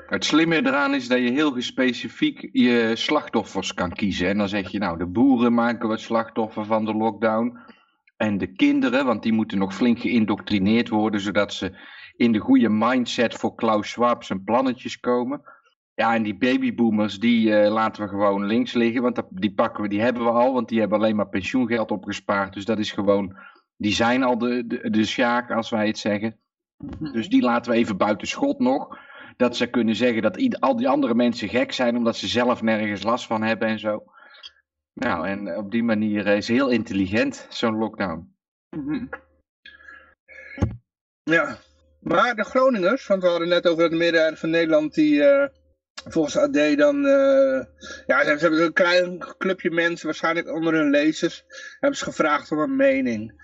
Het 0.06 0.24
slimme 0.24 0.56
eraan 0.56 0.94
is 0.94 1.08
dat 1.08 1.18
je 1.18 1.30
heel 1.30 1.60
specifiek 1.62 2.48
je 2.52 2.92
slachtoffers 2.96 3.74
kan 3.74 3.92
kiezen. 3.92 4.28
En 4.28 4.38
dan 4.38 4.48
zeg 4.48 4.70
je, 4.70 4.78
nou, 4.78 4.98
de 4.98 5.06
boeren 5.06 5.54
maken 5.54 5.88
wat 5.88 6.00
slachtoffer 6.00 6.64
van 6.64 6.84
de 6.84 6.94
lockdown. 6.94 7.58
En 8.16 8.38
de 8.38 8.52
kinderen, 8.52 9.04
want 9.04 9.22
die 9.22 9.32
moeten 9.32 9.58
nog 9.58 9.74
flink 9.74 9.98
geïndoctrineerd 9.98 10.88
worden, 10.88 11.20
zodat 11.20 11.52
ze 11.52 11.78
in 12.16 12.32
de 12.32 12.38
goede 12.38 12.68
mindset 12.68 13.34
voor 13.34 13.54
Klaus 13.54 13.90
Schwab 13.90 14.24
zijn 14.24 14.44
plannetjes 14.44 15.00
komen. 15.00 15.42
Ja, 15.94 16.14
en 16.14 16.22
die 16.22 16.36
babyboomers, 16.36 17.18
die 17.18 17.48
uh, 17.48 17.72
laten 17.72 18.02
we 18.02 18.08
gewoon 18.08 18.46
links 18.46 18.72
liggen, 18.72 19.02
want 19.02 19.22
die 19.30 19.54
pakken 19.54 19.82
we, 19.82 19.88
die 19.88 20.00
hebben 20.00 20.24
we 20.24 20.30
al, 20.30 20.52
want 20.52 20.68
die 20.68 20.80
hebben 20.80 20.98
alleen 20.98 21.16
maar 21.16 21.28
pensioengeld 21.28 21.90
opgespaard. 21.90 22.52
Dus 22.52 22.64
dat 22.64 22.78
is 22.78 22.92
gewoon, 22.92 23.36
die 23.76 23.92
zijn 23.92 24.22
al 24.22 24.38
de, 24.38 24.66
de, 24.66 24.90
de 24.90 25.04
sjaak, 25.04 25.50
als 25.50 25.70
wij 25.70 25.86
het 25.86 25.98
zeggen. 25.98 26.36
Dus 27.12 27.28
die 27.28 27.42
laten 27.42 27.72
we 27.72 27.78
even 27.78 27.96
buiten 27.96 28.26
schot 28.26 28.58
nog. 28.58 28.98
Dat 29.40 29.56
ze 29.56 29.66
kunnen 29.66 29.96
zeggen 29.96 30.22
dat 30.22 30.60
al 30.60 30.76
die 30.76 30.88
andere 30.88 31.14
mensen 31.14 31.48
gek 31.48 31.72
zijn, 31.72 31.96
omdat 31.96 32.16
ze 32.16 32.26
zelf 32.26 32.62
nergens 32.62 33.02
last 33.02 33.26
van 33.26 33.42
hebben 33.42 33.68
en 33.68 33.78
zo. 33.78 34.04
Nou, 34.94 35.26
en 35.26 35.56
op 35.56 35.70
die 35.70 35.82
manier 35.82 36.26
is 36.26 36.48
heel 36.48 36.68
intelligent, 36.68 37.46
zo'n 37.48 37.76
lockdown. 37.76 38.34
Mhm. 38.76 39.06
Ja, 41.22 41.58
maar 42.00 42.34
de 42.36 42.44
Groningers, 42.44 43.06
want 43.06 43.22
we 43.22 43.28
hadden 43.28 43.48
net 43.48 43.66
over 43.66 43.82
het 43.82 43.92
midden 43.92 44.36
van 44.36 44.50
Nederland 44.50 44.94
die 44.94 45.14
uh, 45.14 45.46
volgens 45.94 46.36
AD 46.36 46.76
dan, 46.76 47.04
uh, 47.04 47.64
ja, 48.06 48.24
ze 48.24 48.36
hebben 48.38 48.62
een 48.62 48.72
klein 48.72 49.18
clubje 49.38 49.70
mensen, 49.70 50.06
waarschijnlijk 50.06 50.52
onder 50.52 50.74
hun 50.74 50.90
lezers, 50.90 51.44
hebben 51.78 51.98
ze 51.98 52.04
gevraagd 52.04 52.52
om 52.52 52.58
een 52.58 52.76
mening. 52.76 53.42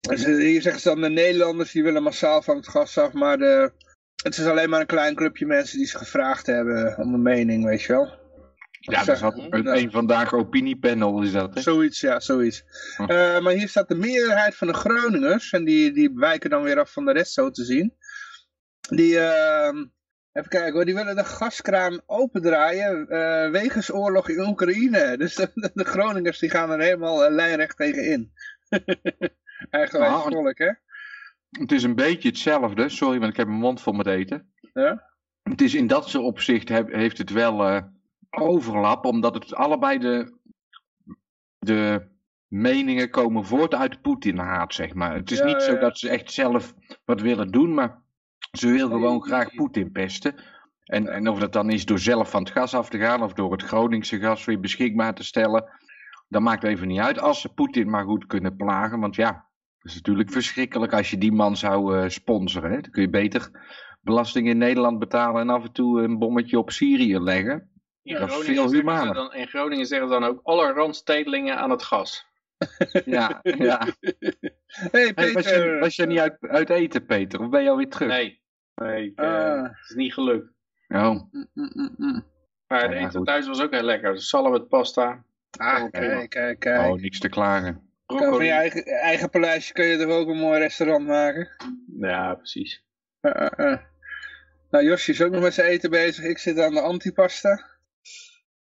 Dus 0.00 0.24
hier 0.24 0.62
zeggen 0.62 0.82
ze 0.82 0.88
dan, 0.88 1.00
de 1.00 1.08
Nederlanders 1.08 1.72
die 1.72 1.82
willen 1.82 2.02
massaal 2.02 2.42
van 2.42 2.56
het 2.56 2.68
gas 2.68 2.98
af, 2.98 3.12
maar 3.12 3.38
de, 3.38 3.72
het 4.22 4.38
is 4.38 4.46
alleen 4.46 4.70
maar 4.70 4.80
een 4.80 4.86
klein 4.86 5.14
clubje 5.14 5.46
mensen 5.46 5.78
die 5.78 5.86
ze 5.86 5.98
gevraagd 5.98 6.46
hebben 6.46 6.98
om 6.98 7.14
een 7.14 7.22
mening, 7.22 7.64
weet 7.64 7.82
je 7.82 7.92
wel. 7.92 8.18
Ja, 8.80 9.04
dat 9.04 9.16
is 9.16 9.20
een, 9.20 9.76
een 9.76 9.90
vandaag 9.90 10.32
opiniepanel 10.32 11.22
is 11.22 11.32
dat, 11.32 11.54
hè? 11.54 11.60
Zoiets, 11.60 12.00
ja, 12.00 12.20
zoiets. 12.20 12.64
Uh, 12.98 13.40
maar 13.40 13.52
hier 13.52 13.68
staat 13.68 13.88
de 13.88 13.94
meerderheid 13.94 14.56
van 14.56 14.66
de 14.66 14.74
Groningers, 14.74 15.52
en 15.52 15.64
die, 15.64 15.92
die 15.92 16.12
wijken 16.14 16.50
dan 16.50 16.62
weer 16.62 16.80
af 16.80 16.92
van 16.92 17.04
de 17.04 17.12
rest 17.12 17.32
zo 17.32 17.50
te 17.50 17.64
zien. 17.64 17.94
Die, 18.88 19.14
uh, 19.14 19.72
even 20.32 20.48
kijken 20.48 20.72
hoor, 20.72 20.84
die 20.84 20.94
willen 20.94 21.16
de 21.16 21.24
gaskraan 21.24 22.00
opendraaien 22.06 23.06
uh, 23.08 23.50
wegens 23.50 23.92
oorlog 23.92 24.28
in 24.28 24.46
Oekraïne. 24.46 25.16
Dus 25.18 25.34
de, 25.34 25.70
de, 25.74 25.84
Groningers 25.84 26.38
die 26.38 26.50
gaan 26.50 26.70
er 26.70 26.80
helemaal 26.80 27.30
lijnrecht 27.30 27.76
tegen 27.76 28.04
in. 28.04 28.32
Eigenlijk 29.70 30.10
nou, 30.10 30.32
volk, 30.32 30.58
hè? 30.58 30.72
Het 31.50 31.72
is 31.72 31.82
een 31.82 31.94
beetje 31.94 32.28
hetzelfde, 32.28 32.88
sorry, 32.88 33.18
want 33.18 33.30
ik 33.30 33.36
heb 33.36 33.46
mijn 33.46 33.60
mond 33.60 33.80
vol 33.80 33.92
met 33.92 34.06
eten. 34.06 34.52
Ja? 34.72 35.08
Het 35.42 35.60
is 35.60 35.74
in 35.74 35.86
dat 35.86 36.14
opzicht 36.14 36.68
heb, 36.68 36.92
heeft 36.92 37.18
het 37.18 37.30
wel 37.30 37.82
overlap, 38.30 39.04
omdat 39.04 39.34
het 39.34 39.54
allebei 39.54 39.98
de, 39.98 40.38
de 41.58 42.08
meningen 42.50 43.10
komen 43.10 43.44
voort 43.44 43.74
uit 43.74 44.00
Poetin-haat, 44.00 44.74
zeg 44.74 44.94
maar. 44.94 45.14
Het 45.14 45.30
is 45.30 45.38
Ja, 45.38 45.44
niet 45.44 45.62
zo 45.62 45.72
ja. 45.72 45.78
dat 45.78 45.98
ze 45.98 46.08
echt 46.08 46.32
zelf 46.32 46.74
wat 47.04 47.20
willen 47.20 47.50
doen, 47.50 47.74
maar 47.74 48.02
ze 48.52 48.68
wil 48.68 48.88
gewoon 48.88 49.22
graag 49.22 49.54
Poetin 49.54 49.92
pesten. 49.92 50.34
En, 50.84 51.08
en 51.08 51.28
of 51.28 51.38
dat 51.38 51.52
dan 51.52 51.70
is 51.70 51.84
door 51.84 51.98
zelf 51.98 52.30
van 52.30 52.42
het 52.42 52.52
gas 52.52 52.74
af 52.74 52.88
te 52.88 52.98
gaan 52.98 53.22
of 53.22 53.32
door 53.32 53.52
het 53.52 53.62
Groningse 53.62 54.18
gas 54.18 54.44
weer 54.44 54.60
beschikbaar 54.60 55.14
te 55.14 55.24
stellen, 55.24 55.64
dat 56.28 56.42
maakt 56.42 56.64
even 56.64 56.88
niet 56.88 57.00
uit. 57.00 57.20
Als 57.20 57.40
ze 57.40 57.54
Poetin 57.54 57.90
maar 57.90 58.04
goed 58.04 58.26
kunnen 58.26 58.56
plagen, 58.56 59.00
want 59.00 59.14
ja, 59.14 59.48
dat 59.82 59.90
is 59.90 59.94
natuurlijk 59.94 60.30
verschrikkelijk 60.30 60.92
als 60.92 61.10
je 61.10 61.18
die 61.18 61.32
man 61.32 61.56
zou 61.56 61.96
eh, 61.98 62.08
sponsoren. 62.08 62.70
Hè? 62.70 62.80
Dan 62.80 62.90
kun 62.90 63.02
je 63.02 63.10
beter 63.10 63.50
belasting 64.00 64.48
in 64.48 64.58
Nederland 64.58 64.98
betalen 64.98 65.40
en 65.40 65.48
af 65.50 65.64
en 65.64 65.72
toe 65.72 66.02
een 66.02 66.18
bommetje 66.18 66.58
op 66.58 66.70
Syrië 66.70 67.18
leggen. 67.20 67.70
In 68.02 68.14
Dat 68.18 68.28
is 68.28 68.34
veel 68.34 68.44
zeggen 68.44 68.68
ze 68.68 68.76
humaner. 68.76 69.14
dan, 69.14 69.34
in 69.34 69.46
Groningen 69.46 69.86
zeggen 69.86 70.08
ze 70.08 70.14
dan 70.14 70.24
ook 70.24 70.40
alle 70.42 70.72
randstedelingen 70.72 71.56
aan 71.58 71.70
het 71.70 71.82
gas. 71.82 72.26
Ja, 73.04 73.40
ja. 73.42 73.86
Hey 74.00 74.88
Hey, 74.90 75.12
Peter. 75.14 75.32
was, 75.32 75.48
je, 75.48 75.76
was 75.80 75.96
je 75.96 76.06
niet 76.06 76.18
uit, 76.18 76.36
uit 76.40 76.70
eten, 76.70 77.06
Peter? 77.06 77.40
Of 77.40 77.48
ben 77.48 77.62
je 77.62 77.70
alweer 77.70 77.88
terug? 77.88 78.08
Nee, 78.08 78.38
Nee, 78.74 79.06
ik, 79.06 79.18
eh, 79.18 79.26
Ah. 79.28 79.62
het 79.62 79.88
is 79.88 79.94
niet 79.94 80.14
gelukt. 80.14 80.52
Oh, 80.88 81.10
Mm, 81.30 81.48
mm, 81.54 81.94
mm. 81.96 82.24
Maar 82.66 82.82
het 82.82 82.90
Ja, 82.92 82.96
eten 82.96 83.10
goed. 83.18 83.26
thuis 83.26 83.46
was 83.46 83.60
ook 83.62 83.70
heel 83.70 83.82
lekker. 83.82 84.20
Salm 84.20 84.50
met 84.50 84.68
pasta. 84.68 85.24
Ah, 85.58 85.82
Oh, 85.82 85.90
kijk, 85.90 86.30
kijk, 86.30 86.58
kijk. 86.58 86.80
oh, 86.92 87.00
niks 87.00 87.18
te 87.18 87.28
klagen. 87.28 87.89
Kan 88.18 88.18
van 88.18 88.26
je 88.26 88.28
Broccoli. 88.28 88.48
eigen, 88.48 88.84
eigen 88.86 89.30
paleisje 89.30 89.72
kun 89.72 89.84
je 89.86 89.98
toch 89.98 90.10
ook 90.12 90.28
een 90.28 90.38
mooi 90.38 90.58
restaurant 90.58 91.06
maken? 91.06 91.48
Ja, 92.00 92.34
precies. 92.34 92.84
Uh, 93.20 93.32
uh, 93.36 93.48
uh. 93.56 93.76
Nou, 94.70 94.84
Josje 94.84 95.12
is 95.12 95.22
ook 95.22 95.32
nog 95.32 95.42
met 95.42 95.54
zijn 95.54 95.68
eten 95.68 95.90
bezig. 95.90 96.24
Ik 96.24 96.38
zit 96.38 96.58
aan 96.58 96.74
de 96.74 96.80
antipasta. 96.80 97.68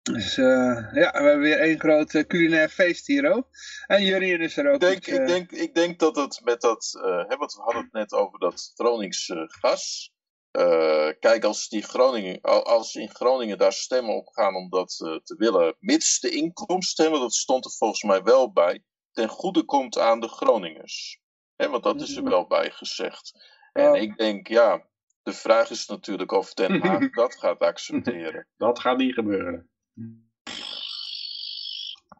Dus 0.02 0.36
eh, 0.38 0.44
ja, 0.92 1.10
we 1.12 1.22
hebben 1.22 1.38
weer 1.40 1.60
één 1.60 1.78
groot 1.78 2.14
eh, 2.14 2.24
culinair 2.26 2.68
feest 2.68 3.06
hier 3.06 3.32
ook. 3.32 3.48
En 3.86 4.02
Jurien 4.04 4.40
is 4.40 4.56
er 4.56 4.68
ook. 4.68 4.74
Ik 4.74 4.80
denk, 4.80 5.04
dus, 5.04 5.14
eh, 5.14 5.20
ik, 5.22 5.26
denk, 5.26 5.50
ik 5.52 5.74
denk 5.74 5.98
dat 5.98 6.16
het 6.16 6.40
met 6.44 6.60
dat, 6.60 7.00
eh, 7.04 7.28
hè, 7.28 7.36
want 7.36 7.54
we 7.54 7.60
hadden 7.60 7.82
het 7.82 7.92
net 7.92 8.12
over 8.12 8.38
dat 8.38 8.72
Gronings 8.74 9.28
eh, 9.28 9.42
gas. 9.46 10.14
Eh, 10.50 11.08
kijk, 11.20 11.44
als, 11.44 11.68
die 11.68 11.82
Groningen, 11.82 12.38
al- 12.40 12.64
als 12.64 12.94
in 12.94 13.10
Groningen 13.10 13.58
daar 13.58 13.72
stemmen 13.72 14.14
op 14.14 14.28
gaan 14.28 14.54
om 14.54 14.68
dat 14.70 15.00
eh, 15.04 15.16
te 15.24 15.34
willen, 15.38 15.76
mits 15.78 16.20
de 16.20 16.30
inkomsten, 16.30 17.10
want 17.10 17.22
dat 17.22 17.34
stond 17.34 17.64
er 17.64 17.70
volgens 17.70 18.02
mij 18.02 18.22
wel 18.22 18.52
bij, 18.52 18.84
ten 19.16 19.28
goede 19.28 19.64
komt 19.64 19.98
aan 19.98 20.20
de 20.20 20.28
Groningers. 20.28 21.20
Hè, 21.56 21.68
want 21.68 21.82
dat 21.82 22.00
is 22.00 22.16
er 22.16 22.22
wel 22.24 22.46
bij 22.46 22.70
gezegd. 22.70 23.54
En 23.72 23.82
Ja. 23.82 23.94
ik 23.94 24.16
denk, 24.16 24.48
ja, 24.48 24.86
de 25.22 25.32
vraag 25.32 25.70
is 25.70 25.86
natuurlijk 25.86 26.32
of 26.32 26.54
Den 26.54 26.80
Haag 26.82 27.10
dat 27.10 27.36
gaat 27.36 27.58
accepteren. 27.58 28.46
Dat 28.56 28.78
gaat 28.78 28.98
niet 28.98 29.14
gebeuren. 29.14 29.70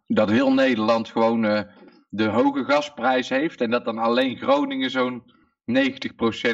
Dat 0.07 0.31
heel 0.31 0.53
Nederland 0.53 1.09
gewoon 1.09 1.45
eh, 1.45 1.63
de 2.09 2.25
hoge 2.25 2.65
gasprijs 2.65 3.29
heeft 3.29 3.61
en 3.61 3.71
dat 3.71 3.85
dan 3.85 3.99
alleen 3.99 4.37
Groningen 4.37 4.91
zo'n 4.91 5.33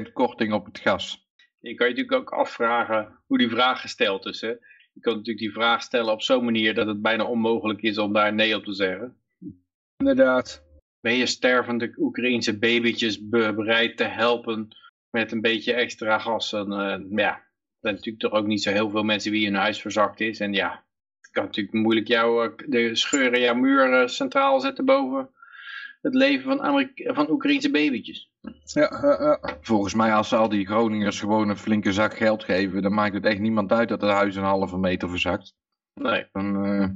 90% 0.08 0.12
korting 0.12 0.52
op 0.52 0.64
het 0.64 0.78
gas. 0.78 1.26
Je 1.58 1.74
kan 1.74 1.88
je 1.88 1.94
natuurlijk 1.94 2.20
ook 2.20 2.38
afvragen 2.38 3.20
hoe 3.26 3.38
die 3.38 3.50
vraag 3.50 3.80
gesteld 3.80 4.26
is. 4.26 4.40
Hè? 4.40 4.48
Je 4.92 5.00
kan 5.00 5.12
natuurlijk 5.12 5.38
die 5.38 5.52
vraag 5.52 5.82
stellen 5.82 6.12
op 6.12 6.22
zo'n 6.22 6.44
manier 6.44 6.74
dat 6.74 6.86
het 6.86 7.02
bijna 7.02 7.24
onmogelijk 7.24 7.82
is 7.82 7.98
om 7.98 8.12
daar 8.12 8.34
nee 8.34 8.56
op 8.56 8.64
te 8.64 8.74
zeggen. 8.74 9.21
Inderdaad. 10.08 10.62
Ben 11.00 11.14
je 11.14 11.26
stervende 11.26 11.94
Oekraïense 11.96 12.58
babytjes 12.58 13.28
be- 13.28 13.54
bereid 13.54 13.96
te 13.96 14.04
helpen 14.04 14.68
met 15.10 15.32
een 15.32 15.40
beetje 15.40 15.72
extra 15.72 16.18
gas? 16.18 16.52
En, 16.52 16.72
eh, 16.72 17.00
ja, 17.10 17.34
er 17.34 17.80
zijn 17.80 17.94
natuurlijk 17.94 18.18
toch 18.18 18.32
ook 18.32 18.46
niet 18.46 18.62
zo 18.62 18.70
heel 18.70 18.90
veel 18.90 19.02
mensen 19.02 19.32
wie 19.32 19.44
hun 19.44 19.54
huis 19.54 19.80
verzakt 19.80 20.20
is. 20.20 20.40
En 20.40 20.52
ja, 20.52 20.84
het 21.20 21.30
kan 21.30 21.44
natuurlijk 21.44 21.74
moeilijk 21.74 22.08
jou, 22.08 22.46
eh, 22.46 22.52
de 22.68 22.96
scheuren 22.96 23.40
jouw 23.40 23.54
muur 23.54 24.00
eh, 24.00 24.06
centraal 24.06 24.60
zetten 24.60 24.84
boven 24.84 25.30
het 26.02 26.14
leven 26.14 26.44
van, 26.44 26.62
Amerika 26.62 27.14
van 27.14 27.30
Oekraïense 27.30 27.70
babytjes. 27.70 28.30
Ja. 28.62 29.38
Volgens 29.60 29.94
mij 29.94 30.14
als 30.14 30.28
ze 30.28 30.36
al 30.36 30.48
die 30.48 30.66
Groningers 30.66 31.20
gewoon 31.20 31.48
een 31.48 31.56
flinke 31.56 31.92
zak 31.92 32.16
geld 32.16 32.44
geven, 32.44 32.82
dan 32.82 32.94
maakt 32.94 33.14
het 33.14 33.24
echt 33.24 33.38
niemand 33.38 33.72
uit 33.72 33.88
dat 33.88 34.00
het 34.00 34.10
huis 34.10 34.36
een 34.36 34.42
halve 34.42 34.78
meter 34.78 35.08
verzakt. 35.08 35.54
Nee. 36.00 36.26
Dan, 36.32 36.64
eh, 36.64 36.88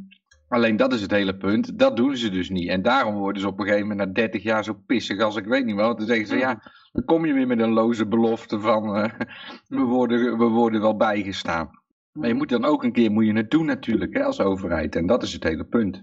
alleen 0.48 0.76
dat 0.76 0.92
is 0.92 1.00
het 1.00 1.10
hele 1.10 1.36
punt. 1.36 1.78
Dat 1.78 1.96
doen 1.96 2.16
ze 2.16 2.30
dus 2.30 2.50
niet. 2.50 2.68
En 2.68 2.82
daarom 2.82 3.14
worden 3.14 3.42
ze 3.42 3.48
op 3.48 3.58
een 3.58 3.64
gegeven 3.64 3.88
moment 3.88 4.08
na 4.08 4.14
30 4.14 4.42
jaar 4.42 4.64
zo 4.64 4.74
pissig 4.86 5.20
als 5.20 5.36
ik 5.36 5.44
weet 5.44 5.64
niet 5.64 5.74
wat. 5.74 5.98
Dan 5.98 6.06
zeggen 6.06 6.26
ze, 6.26 6.36
ja, 6.36 6.62
dan 6.92 7.04
kom 7.04 7.26
je 7.26 7.32
weer 7.32 7.46
met 7.46 7.60
een 7.60 7.72
loze 7.72 8.06
belofte 8.06 8.60
van 8.60 8.96
eh, 8.96 9.10
we, 9.78 9.82
worden, 9.82 10.38
we 10.38 10.44
worden 10.44 10.80
wel 10.80 10.96
bijgestaan. 10.96 11.70
Maar 12.12 12.28
je 12.28 12.34
moet 12.34 12.48
dan 12.48 12.64
ook 12.64 12.84
een 12.84 12.92
keer 12.92 13.10
moet 13.10 13.26
je 13.26 13.32
het 13.32 13.50
doen 13.50 13.66
natuurlijk, 13.66 14.14
hè, 14.14 14.24
als 14.24 14.40
overheid. 14.40 14.96
En 14.96 15.06
dat 15.06 15.22
is 15.22 15.32
het 15.32 15.42
hele 15.42 15.64
punt. 15.64 16.02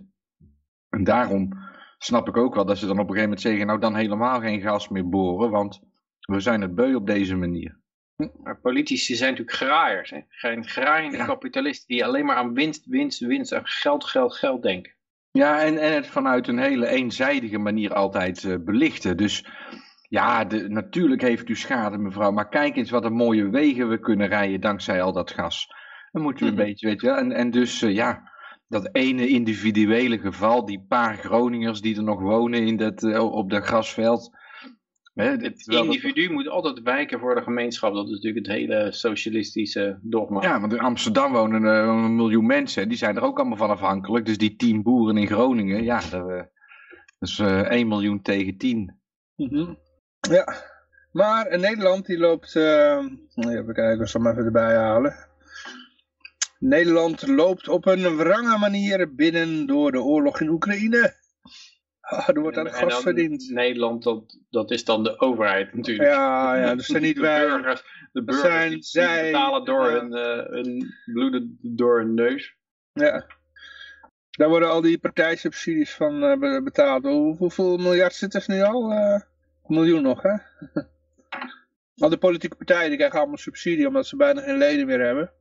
En 0.89 1.03
daarom 1.03 1.49
snap 1.97 2.27
ik 2.27 2.37
ook 2.37 2.55
wel 2.55 2.65
dat 2.65 2.77
ze 2.77 2.85
dan 2.85 2.99
op 2.99 3.09
een 3.09 3.15
gegeven 3.15 3.29
moment 3.29 3.41
zeggen, 3.41 3.67
nou 3.67 3.79
dan 3.79 3.95
helemaal 3.95 4.39
geen 4.39 4.61
gas 4.61 4.89
meer 4.89 5.09
boren, 5.09 5.49
want 5.49 5.81
we 6.19 6.39
zijn 6.39 6.61
het 6.61 6.75
beu 6.75 6.95
op 6.95 7.07
deze 7.07 7.35
manier. 7.35 7.81
Maar 8.43 8.59
politici 8.61 9.15
zijn 9.15 9.29
natuurlijk 9.31 9.57
graaiers. 9.57 10.09
Hè? 10.09 10.19
Geen 10.29 10.67
graaiende 10.67 11.17
Ja. 11.17 11.25
kapitalisten 11.25 11.87
die 11.87 12.05
alleen 12.05 12.25
maar 12.25 12.35
aan 12.35 12.53
winst, 12.53 12.85
winst, 12.85 13.19
winst, 13.19 13.53
aan 13.53 13.65
geld, 13.67 14.03
geld, 14.05 14.33
geld 14.33 14.61
denken. 14.63 14.91
Ja, 15.31 15.61
en, 15.61 15.77
en 15.77 15.93
het 15.93 16.07
vanuit 16.07 16.47
een 16.47 16.59
hele 16.59 16.87
eenzijdige 16.87 17.57
manier 17.57 17.93
altijd 17.93 18.43
eh, 18.43 18.55
belichten. 18.59 19.17
Dus 19.17 19.45
ja, 20.09 20.45
de, 20.45 20.69
natuurlijk 20.69 21.21
heeft 21.21 21.49
u 21.49 21.55
schade, 21.55 21.97
mevrouw. 21.97 22.31
Maar 22.31 22.49
kijk 22.49 22.75
eens 22.75 22.89
wat 22.89 23.03
een 23.05 23.13
mooie 23.13 23.49
wegen 23.49 23.89
we 23.89 23.99
kunnen 23.99 24.27
rijden 24.27 24.61
dankzij 24.61 25.01
al 25.01 25.13
dat 25.13 25.31
gas. 25.31 25.67
Dan 26.11 26.21
moeten 26.21 26.45
we 26.45 26.51
een 26.51 26.57
Mhm. 26.57 26.65
beetje, 26.67 26.87
weet 26.87 27.01
je 27.01 27.07
wel. 27.07 27.17
En, 27.17 27.31
en 27.31 27.51
dus 27.51 27.81
eh, 27.81 27.93
ja, 27.93 28.31
dat 28.67 28.89
ene 28.91 29.27
individuele 29.27 30.19
geval, 30.19 30.65
die 30.65 30.85
paar 30.87 31.15
Groningers 31.17 31.81
die 31.81 31.95
er 31.97 32.03
nog 32.03 32.19
wonen 32.19 32.65
in 32.65 32.77
dat, 32.77 33.03
eh, 33.03 33.31
op 33.33 33.49
dat 33.49 33.63
grasveld. 33.65 34.37
Hè, 35.13 35.29
Het 35.29 35.67
individu 35.67 36.31
moet 36.31 36.47
altijd 36.47 36.81
wijken 36.81 37.19
voor 37.19 37.35
de 37.35 37.41
gemeenschap. 37.41 37.93
Dat 37.93 38.05
is 38.05 38.11
natuurlijk 38.11 38.45
het 38.45 38.55
hele 38.55 38.91
socialistische 38.91 39.99
dogma. 40.01 40.41
Ja, 40.41 40.59
want 40.59 40.73
in 40.73 40.79
Amsterdam 40.79 41.31
wonen 41.31 41.65
eh, 41.65 41.87
een 41.87 42.15
miljoen 42.15 42.45
mensen. 42.45 42.89
Die 42.89 42.97
zijn 42.97 43.15
er 43.15 43.23
ook 43.23 43.39
allemaal 43.39 43.57
van 43.57 43.69
afhankelijk. 43.69 44.25
Dus 44.25 44.37
die 44.37 44.55
tien 44.55 44.83
boeren 44.83 45.17
in 45.17 45.27
Groningen, 45.27 45.83
ja, 45.83 46.01
dat, 46.09 46.29
eh, 46.29 46.43
dat 47.19 47.29
is 47.29 47.39
eh 47.39 47.71
1 47.71 47.87
miljoen 47.87 48.21
tegen 48.21 48.57
10. 48.57 48.99
Mhm. 49.35 49.73
Ja, 50.19 50.55
maar 51.11 51.47
in 51.47 51.59
Nederland 51.59 52.05
die 52.05 52.17
loopt, 52.17 52.55
eh, 52.55 53.05
even 53.35 53.73
kijken, 53.73 54.01
ik 54.01 54.07
zal 54.07 54.21
hem 54.21 54.31
even 54.31 54.45
erbij 54.45 54.75
halen. 54.75 55.15
Nederland 56.59 57.27
loopt 57.27 57.67
op 57.67 57.85
een 57.85 58.15
wrange 58.15 58.57
manier 58.57 59.15
binnen 59.15 59.65
door 59.65 59.91
de 59.91 60.01
oorlog 60.01 60.41
in 60.41 60.49
Oekraïne. 60.49 61.21
Er 62.27 62.39
wordt 62.41 62.57
aan 62.57 62.67
En 62.67 62.73
gas 62.73 62.93
dan 62.93 63.01
verdiend. 63.01 63.49
Nederland, 63.49 64.03
dat, 64.03 64.37
dat 64.49 64.71
is 64.71 64.83
dan 64.85 65.03
de 65.03 65.19
overheid 65.19 65.73
natuurlijk. 65.73 66.09
Ja, 66.09 66.55
ja, 66.55 66.75
dat 66.75 66.85
zijn 66.85 67.01
niet 67.09 67.15
de 67.15 67.21
wij. 67.21 67.47
burgers, 67.47 67.83
de 68.11 68.23
burgers 68.23 68.47
zijn 68.53 68.69
die, 68.69 68.83
zij, 68.83 69.31
betalen 69.31 69.65
door 69.65 69.91
ja. 69.91 69.99
hun, 69.99 70.13
eh, 70.13 70.45
hun 70.49 70.93
bloeden 71.13 71.57
door 71.61 71.99
hun 71.99 72.13
neus. 72.13 72.55
Ja. 72.93 73.25
Daar 74.29 74.49
worden 74.49 74.69
al 74.69 74.81
die 74.81 74.99
partijsubsidies 74.99 75.93
van 75.93 76.23
eh, 76.23 76.37
be- 76.39 76.61
betaald. 76.63 77.03
Hoe- 77.03 77.37
hoeveel 77.37 77.77
miljard 77.77 78.13
zit 78.13 78.33
er 78.33 78.43
nu 78.47 78.61
al? 78.61 78.91
Eh, 78.91 79.21
een 79.67 79.75
miljoen 79.75 80.01
nog, 80.01 80.21
hè? 80.21 80.31
al 82.03 82.09
de 82.09 82.17
politieke 82.17 82.55
partijen 82.55 82.87
die 82.87 82.97
krijgen 82.97 83.19
allemaal 83.19 83.37
subsidie 83.37 83.87
omdat 83.87 84.07
ze 84.07 84.15
bijna 84.15 84.41
geen 84.41 84.57
leden 84.57 84.85
meer 84.85 84.99
hebben. 85.05 85.31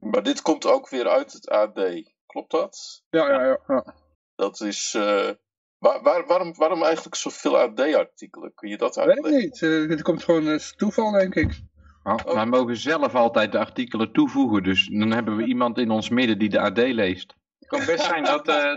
Maar 0.00 0.22
dit 0.22 0.42
komt 0.42 0.66
ook 0.66 0.88
weer 0.88 1.08
uit 1.08 1.32
het 1.32 1.48
AD. 1.48 1.80
Klopt 2.26 2.50
dat? 2.50 3.02
Ja, 3.10 3.28
ja, 3.30 3.44
ja. 3.44 3.58
ja. 3.66 3.94
Dat 4.36 4.60
is. 4.60 4.94
eh, 4.96 5.28
waar, 5.78 6.02
waar- 6.02 6.26
waarom, 6.26 6.54
waarom 6.54 6.82
eigenlijk 6.82 7.14
zoveel 7.16 7.58
AD-artikelen? 7.58 8.54
Kun 8.54 8.68
je 8.68 8.76
dat 8.76 8.98
uitleggen? 8.98 9.40
niet. 9.40 9.62
Eh, 9.62 9.88
het 9.88 10.02
komt 10.02 10.24
gewoon 10.24 10.48
als 10.48 10.74
toeval, 10.76 11.10
denk 11.10 11.34
ik. 11.34 11.60
Oh, 12.02 12.32
Wij 12.34 12.46
mogen 12.46 12.76
zelf 12.76 13.14
altijd 13.14 13.52
de 13.52 13.58
artikelen 13.58 14.12
toevoegen. 14.12 14.62
Dus 14.62 14.86
dan 14.88 15.10
hebben 15.12 15.36
we 15.36 15.44
iemand 15.44 15.78
in 15.78 15.90
ons 15.90 16.08
midden 16.08 16.38
die 16.38 16.48
de 16.48 16.60
AD 16.60 16.78
leest. 16.78 17.34
Het 17.58 17.68
kan 17.68 17.86
best 17.86 18.04
zijn 18.04 18.24
dat, 18.24 18.48
eh, 18.48 18.72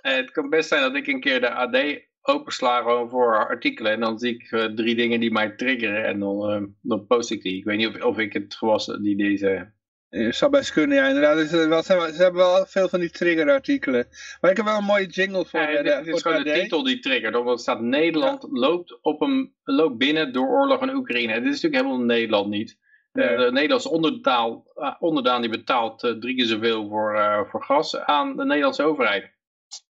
eh, 0.00 0.16
het 0.16 0.30
kan 0.30 0.48
best 0.48 0.68
zijn 0.68 0.82
dat 0.82 0.94
ik 0.94 1.06
een 1.06 1.20
keer 1.20 1.40
de 1.40 1.50
AD 1.50 2.04
opensla 2.22 2.78
gewoon 2.82 3.10
voor 3.10 3.46
artikelen. 3.48 3.92
En 3.92 4.00
dan 4.00 4.18
zie 4.18 4.34
ik 4.34 4.50
eh, 4.52 4.64
drie 4.64 4.94
dingen 4.94 5.20
die 5.20 5.32
mij 5.32 5.50
triggeren 5.50 6.04
en 6.04 6.18
dan, 6.18 6.50
eh, 6.50 6.62
dan 6.82 7.06
post 7.06 7.30
ik 7.30 7.42
die. 7.42 7.56
Ik 7.56 7.64
weet 7.64 7.76
niet 7.76 7.88
of, 7.88 8.02
of 8.02 8.18
ik 8.18 8.32
het 8.32 8.54
gewassen 8.54 9.02
die 9.02 9.16
deze... 9.16 9.74
Je 10.24 10.32
zou 10.32 10.50
best 10.50 10.72
kunnen, 10.72 10.96
ja, 10.96 11.06
inderdaad. 11.06 11.36
Dus, 11.36 11.52
eh, 11.52 11.68
wel, 11.68 11.82
ze, 11.82 11.92
hebben, 11.92 12.14
ze 12.14 12.22
hebben 12.22 12.40
wel 12.42 12.66
veel 12.66 12.88
van 12.88 13.00
die 13.00 13.10
triggerartikelen. 13.10 14.06
Maar 14.40 14.50
ik 14.50 14.56
heb 14.56 14.66
wel 14.66 14.76
een 14.76 14.84
mooie 14.84 15.06
jingle 15.06 15.44
voor, 15.44 15.60
Ja, 15.60 15.68
eh, 15.68 15.76
de, 15.98 16.04
dit 16.04 16.14
is 16.14 16.22
gewoon 16.22 16.42
de 16.42 16.52
titel 16.52 16.82
die 16.82 16.98
triggert. 17.00 17.36
Omdat 17.36 17.52
het 17.52 17.60
staat 17.60 17.80
Nederland 17.80 18.46
loopt, 18.50 18.98
op 19.02 19.20
een, 19.20 19.54
loopt 19.64 19.98
binnen 19.98 20.32
door 20.32 20.48
oorlog 20.48 20.82
in 20.82 20.94
Oekraïne. 20.94 21.32
Dit 21.34 21.42
is 21.54 21.60
natuurlijk 21.62 21.82
helemaal 21.82 22.06
Nederland 22.06 22.48
niet. 22.48 22.78
Eh, 23.12 23.26
Nee. 23.28 23.36
de 23.36 23.52
Nederlandse 23.52 23.90
ondertaal, 23.90 24.66
eh, 24.74 24.94
onderdaan 24.98 25.40
die 25.40 25.50
betaalt 25.50 26.02
eh, 26.02 26.10
drie 26.12 26.36
keer 26.36 26.46
zoveel 26.46 26.88
voor, 26.88 27.14
eh, 27.18 27.40
voor 27.50 27.62
gas 27.64 27.96
aan 27.96 28.36
de 28.36 28.44
Nederlandse 28.44 28.82
overheid. 28.82 29.30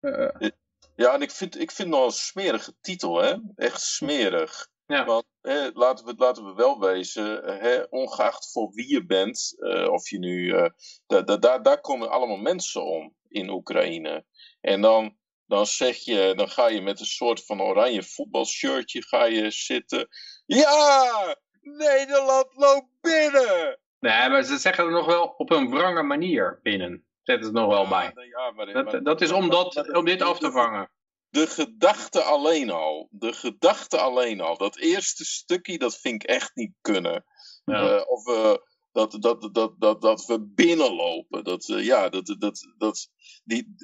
Eh, 0.00 0.48
Ja, 0.96 1.14
en 1.14 1.22
ik 1.22 1.30
vind, 1.30 1.60
ik 1.60 1.70
vind 1.70 1.88
het 1.88 1.96
nog 1.98 2.06
een 2.06 2.12
smerige 2.12 2.72
titel, 2.80 3.22
hè? 3.22 3.34
Echt 3.56 3.80
smerig. 3.80 4.68
Ja. 4.90 5.04
Want 5.04 5.24
hè, 5.40 5.70
laten, 5.72 6.04
we, 6.06 6.14
laten 6.16 6.44
we 6.44 6.54
wel 6.54 6.80
wezen, 6.80 7.44
hè, 7.58 7.82
ongeacht 7.90 8.52
voor 8.52 8.70
wie 8.72 8.88
je 8.88 9.06
bent, 9.06 9.54
eh, 9.58 9.88
of 9.92 10.08
je 10.08 10.18
nu. 10.18 10.52
eh, 10.52 10.70
da, 11.06 11.22
da, 11.22 11.36
daar, 11.36 11.62
daar 11.62 11.80
komen 11.80 12.10
allemaal 12.10 12.36
mensen 12.36 12.84
om 12.84 13.14
in 13.28 13.50
Oekraïne. 13.50 14.24
En 14.60 14.80
dan, 14.80 15.16
dan 15.46 15.66
zeg 15.66 15.96
je, 15.96 16.32
dan 16.36 16.48
ga 16.48 16.68
je 16.68 16.80
met 16.82 17.00
een 17.00 17.06
soort 17.06 17.44
van 17.46 17.62
oranje 17.62 18.02
voetbalshirtje 18.02 19.02
ga 19.02 19.24
je 19.24 19.50
zitten. 19.50 20.08
Ja! 20.46 21.36
Nederland 21.60 22.46
loopt 22.54 22.88
binnen! 23.00 23.78
Nee, 23.98 24.28
maar 24.28 24.42
ze 24.42 24.58
zeggen 24.58 24.84
er 24.84 24.90
nog 24.90 25.06
wel 25.06 25.34
op 25.36 25.50
een 25.50 25.70
wrange 25.70 26.02
manier 26.02 26.60
binnen. 26.62 27.04
Zetten 27.22 27.44
ze 27.46 27.52
er 27.54 27.60
nog 27.60 27.70
wel 27.70 27.88
bij. 27.88 28.04
Ja, 28.04 28.12
nee, 28.14 28.28
ja, 28.28 28.50
maar- 28.50 28.72
Dat, 28.72 28.84
maar- 28.84 29.02
dat 29.02 29.20
is 29.20 29.32
om, 29.32 29.50
dat, 29.50 29.92
om 29.96 30.04
dit 30.04 30.22
af 30.22 30.38
te 30.38 30.50
vangen. 30.50 30.90
De 31.30 31.46
gedachte 31.46 32.22
alleen 32.22 32.70
al. 32.70 33.08
De 33.10 33.32
gedachte 33.32 33.98
alleen 33.98 34.40
al. 34.40 34.56
Dat 34.56 34.76
eerste 34.76 35.24
stukje, 35.24 35.78
dat 35.78 35.98
vind 35.98 36.22
ik 36.22 36.28
echt 36.28 36.54
niet 36.54 36.72
kunnen. 36.80 37.24
Ja. 37.64 37.96
Eh, 37.96 38.02
of 38.06 38.24
we, 38.24 38.68
dat, 38.92 39.16
dat, 39.20 39.54
dat, 39.54 39.74
dat, 39.78 40.02
dat 40.02 40.26
we 40.26 40.40
binnenlopen. 40.40 41.44
Dat, 41.44 41.68
eh, 41.68 41.84
ja, 41.84 42.08
dat, 42.08 42.36
dat, 42.38 42.72
dat, 42.78 43.08
die, 43.44 43.74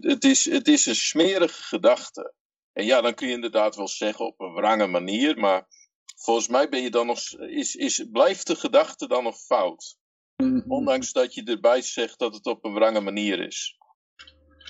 het, 0.00 0.24
is, 0.24 0.44
het 0.44 0.68
is 0.68 0.86
een 0.86 0.96
smerige 0.96 1.62
gedachte. 1.62 2.34
En 2.72 2.84
ja, 2.84 3.00
dan 3.00 3.14
kun 3.14 3.28
je 3.28 3.34
inderdaad 3.34 3.76
wel 3.76 3.88
zeggen 3.88 4.26
op 4.26 4.40
een 4.40 4.52
wrange 4.52 4.86
manier. 4.86 5.38
Maar 5.38 5.66
volgens 6.16 6.48
mij 6.48 6.68
ben 6.68 6.82
je 6.82 6.90
dan 6.90 7.06
nog, 7.06 7.20
is, 7.38 7.74
is, 7.74 8.06
blijft 8.12 8.46
de 8.46 8.56
gedachte 8.56 9.08
dan 9.08 9.22
nog 9.22 9.38
fout. 9.38 9.96
Ondanks 10.68 11.12
dat 11.12 11.34
je 11.34 11.44
erbij 11.44 11.82
zegt 11.82 12.18
dat 12.18 12.34
het 12.34 12.46
op 12.46 12.64
een 12.64 12.74
wrange 12.74 13.00
manier 13.00 13.46
is. 13.46 13.76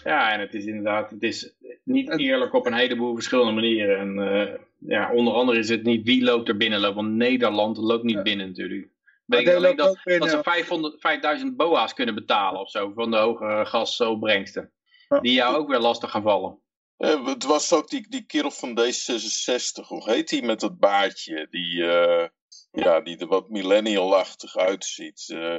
Ja, 0.07 0.33
en 0.33 0.41
het 0.41 0.55
is 0.55 0.65
inderdaad, 0.65 1.11
het 1.11 1.23
is 1.23 1.55
niet 1.85 2.19
eerlijk 2.19 2.55
op 2.55 2.67
een 2.67 2.75
heleboel 2.75 3.15
verschillende 3.15 3.53
manieren. 3.53 3.99
En 3.99 4.19
eh, 4.19 4.59
ja, 4.79 5.13
onder 5.13 5.35
andere 5.35 5.59
is 5.59 5.69
het 5.69 5.83
niet 5.83 6.05
wie 6.05 6.23
loopt 6.25 6.49
er 6.49 6.57
binnen 6.57 6.81
loopt, 6.81 6.95
want 6.95 7.11
Nederland 7.13 7.77
loopt 7.77 8.05
niet 8.05 8.15
Ja. 8.15 8.23
binnen 8.23 8.47
natuurlijk. 8.47 8.89
Maar 9.25 9.39
Weet 9.39 9.49
ik 9.49 9.55
alleen 9.55 9.77
dat, 9.77 10.01
dat 10.05 10.31
ze 10.31 10.43
500, 10.43 11.01
5000 11.01 11.57
boa's 11.57 11.95
kunnen 11.95 12.15
betalen 12.15 12.61
of 12.61 12.71
zo, 12.71 12.93
van 12.95 13.11
de 13.11 13.17
hogere 13.17 13.67
gasopbrengsten. 13.67 14.73
Ja. 15.09 15.21
Die 15.21 15.33
jou 15.33 15.57
ook 15.57 15.69
weer 15.69 15.79
lastig 15.79 16.11
gaan 16.11 16.23
vallen. 16.23 16.59
Eh, 16.97 17.27
het 17.27 17.45
was 17.45 17.73
ook 17.73 17.89
die, 17.89 18.07
die 18.09 18.27
kerel 18.27 18.51
van 18.51 18.81
D66, 18.81 19.87
hoe 19.87 20.11
heet 20.11 20.29
die 20.29 20.43
met 20.43 20.61
dat 20.61 20.79
baardje? 20.79 21.47
Die, 21.51 21.87
eh, 21.91 22.29
ja, 22.71 23.01
die 23.01 23.17
er 23.19 23.27
wat 23.27 23.49
millennial-achtig 23.49 24.57
uitziet. 24.57 25.25
Eh, 25.29 25.57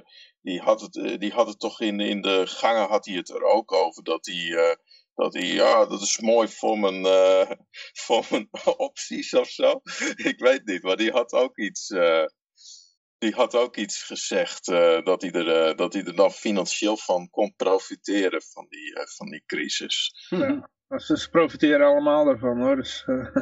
die, 0.47 0.61
had 0.61 0.81
het, 0.81 0.97
eh, 0.97 1.17
die 1.17 1.31
had 1.31 1.47
het 1.47 1.59
toch 1.59 1.81
in, 1.81 1.99
in 1.99 2.21
de 2.21 2.47
gangen 2.47 2.87
had 2.87 3.05
hij 3.05 3.15
het 3.15 3.29
er 3.29 3.43
ook 3.43 3.71
over. 3.71 4.03
Dat 4.03 4.25
hij, 4.25 4.53
eh, 4.55 4.75
dat 5.15 5.33
hij 5.33 5.45
ja, 5.45 5.85
dat 5.85 6.01
is 6.01 6.19
mooi 6.19 6.47
voor 6.47 6.79
mijn, 6.79 7.05
eh, 7.05 7.51
voor 8.05 8.25
mijn 8.29 8.49
opties 8.87 9.33
of 9.33 9.49
zo. 9.49 9.81
Ik 10.31 10.39
weet 10.39 10.65
niet, 10.65 10.83
maar 10.83 10.97
die 10.97 11.11
had 11.11 11.31
ook 11.33 11.57
iets... 11.57 11.89
eh, 11.89 12.25
die 13.19 13.33
had 13.33 13.55
ook 13.55 13.75
iets 13.77 14.03
gezegd 14.03 14.67
eh, 14.67 15.03
dat, 15.03 15.21
hij 15.21 15.31
er, 15.31 15.67
eh, 15.67 15.75
dat 15.75 15.93
hij 15.93 16.03
er 16.03 16.15
dan 16.15 16.31
financieel 16.31 16.97
van 16.97 17.29
kon 17.29 17.53
profiteren 17.55 18.41
van 18.41 18.65
die, 18.69 18.95
eh, 18.95 19.05
van 19.05 19.29
die 19.29 19.43
crisis. 19.45 20.13
Dus 20.87 21.05
ze 21.05 21.29
profiteren 21.29 21.87
allemaal 21.87 22.27
ervan 22.27 22.61
hoor. 22.61 22.75
Dus, 22.75 23.03
eh. 23.05 23.35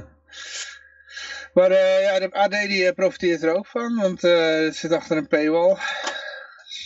Maar 1.54 1.72
eh, 1.72 2.02
ja, 2.02 2.20
de 2.20 2.32
AD 2.32 2.52
die 2.52 2.94
profiteert 2.94 3.44
er 3.44 3.56
ook 3.56 3.68
van, 3.68 3.96
want 3.96 4.24
eh, 4.24 4.60
het 4.60 4.76
zit 4.76 4.91
achter 4.91 5.18
een 5.18 5.28
paywall. 5.28 5.78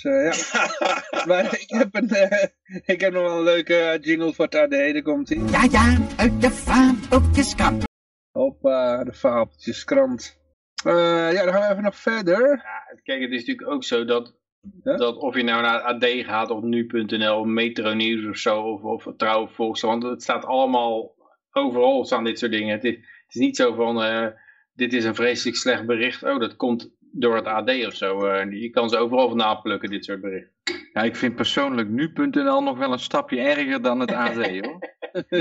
Dus, 0.02 0.52
eh, 0.52 0.52
ja. 0.52 1.26
maar 1.28 1.60
ik 1.60 1.70
heb, 1.70 1.96
een, 1.96 2.10
eh, 2.10 2.48
ik 2.86 3.02
heb 3.02 3.14
nog 3.14 3.22
wel 3.22 3.38
een 3.38 3.44
leuke 3.44 3.76
eh, 3.76 4.02
jingle 4.02 4.34
voor 4.34 4.46
het 4.46 4.56
AD, 4.56 4.70
daar 4.70 5.02
komt 5.02 5.30
ie. 5.30 5.44
Ja, 5.44 5.64
ja, 5.72 5.98
uit 6.18 6.42
de 6.42 6.52
fabeltjeskrant. 6.52 7.84
Hoppa, 8.32 9.04
de 9.04 9.14
fabeltjeskrant. 9.14 10.38
Eh 10.84 11.34
ja, 11.34 11.44
dan 11.44 11.54
gaan 11.54 11.62
we 11.62 11.72
even 11.72 11.84
nog 11.84 11.96
verder. 11.96 12.48
Ja, 12.50 13.00
kijk, 13.04 13.22
het 13.22 13.32
is 13.32 13.40
natuurlijk 13.40 13.68
ook 13.68 13.84
zo 13.84 14.06
dat, 14.06 14.36
Ja? 14.84 14.98
dat 14.98 15.18
of 15.18 15.36
je 15.36 15.44
nou 15.44 15.62
naar 15.62 15.82
AD 15.82 16.06
gaat 16.06 16.50
of 16.50 16.64
nu.nl, 16.64 17.44
Metro 17.44 17.94
Nieuws 17.94 18.30
of 18.30 18.38
zo, 18.38 18.62
of, 18.62 18.84
of 18.84 19.14
Trouw 19.18 19.48
Volkskrant, 19.48 20.04
het 20.04 20.24
staat 20.24 20.46
allemaal, 20.46 21.16
overal 21.52 22.06
staan 22.06 22.24
dit 22.24 22.40
soort 22.40 22.52
dingen. 22.52 22.76
Het 22.76 22.84
is, 22.84 22.96
het 22.96 23.36
is 23.36 23.42
niet 23.42 23.56
zo 23.56 23.74
van, 23.74 24.04
eh, 24.04 24.28
dit 24.74 24.94
is 24.94 25.06
een 25.06 25.16
vreselijk 25.16 25.58
slecht 25.58 25.86
bericht, 25.86 26.24
oh 26.24 26.40
dat 26.40 26.56
komt 26.56 26.92
door 27.12 27.36
het 27.36 27.46
AD 27.46 27.86
of 27.86 27.94
zo. 27.94 28.26
Eh, 28.26 28.62
je 28.62 28.70
kan 28.70 28.90
ze 28.90 28.98
overal 28.98 29.28
vandaan 29.28 29.62
plukken, 29.62 29.90
dit 29.90 30.06
soort 30.06 30.22
berichten. 30.22 30.54
Ja, 30.94 31.02
ik 31.02 31.16
vind 31.16 31.36
persoonlijk 31.36 31.90
nu.nl 31.90 32.64
nog 32.64 32.78
wel 32.78 32.92
een 32.92 33.00
stapje 33.00 33.40
erger 33.40 33.82
dan 33.82 34.00
het 34.00 34.12
AD 34.12 34.36
hoor. 34.60 34.80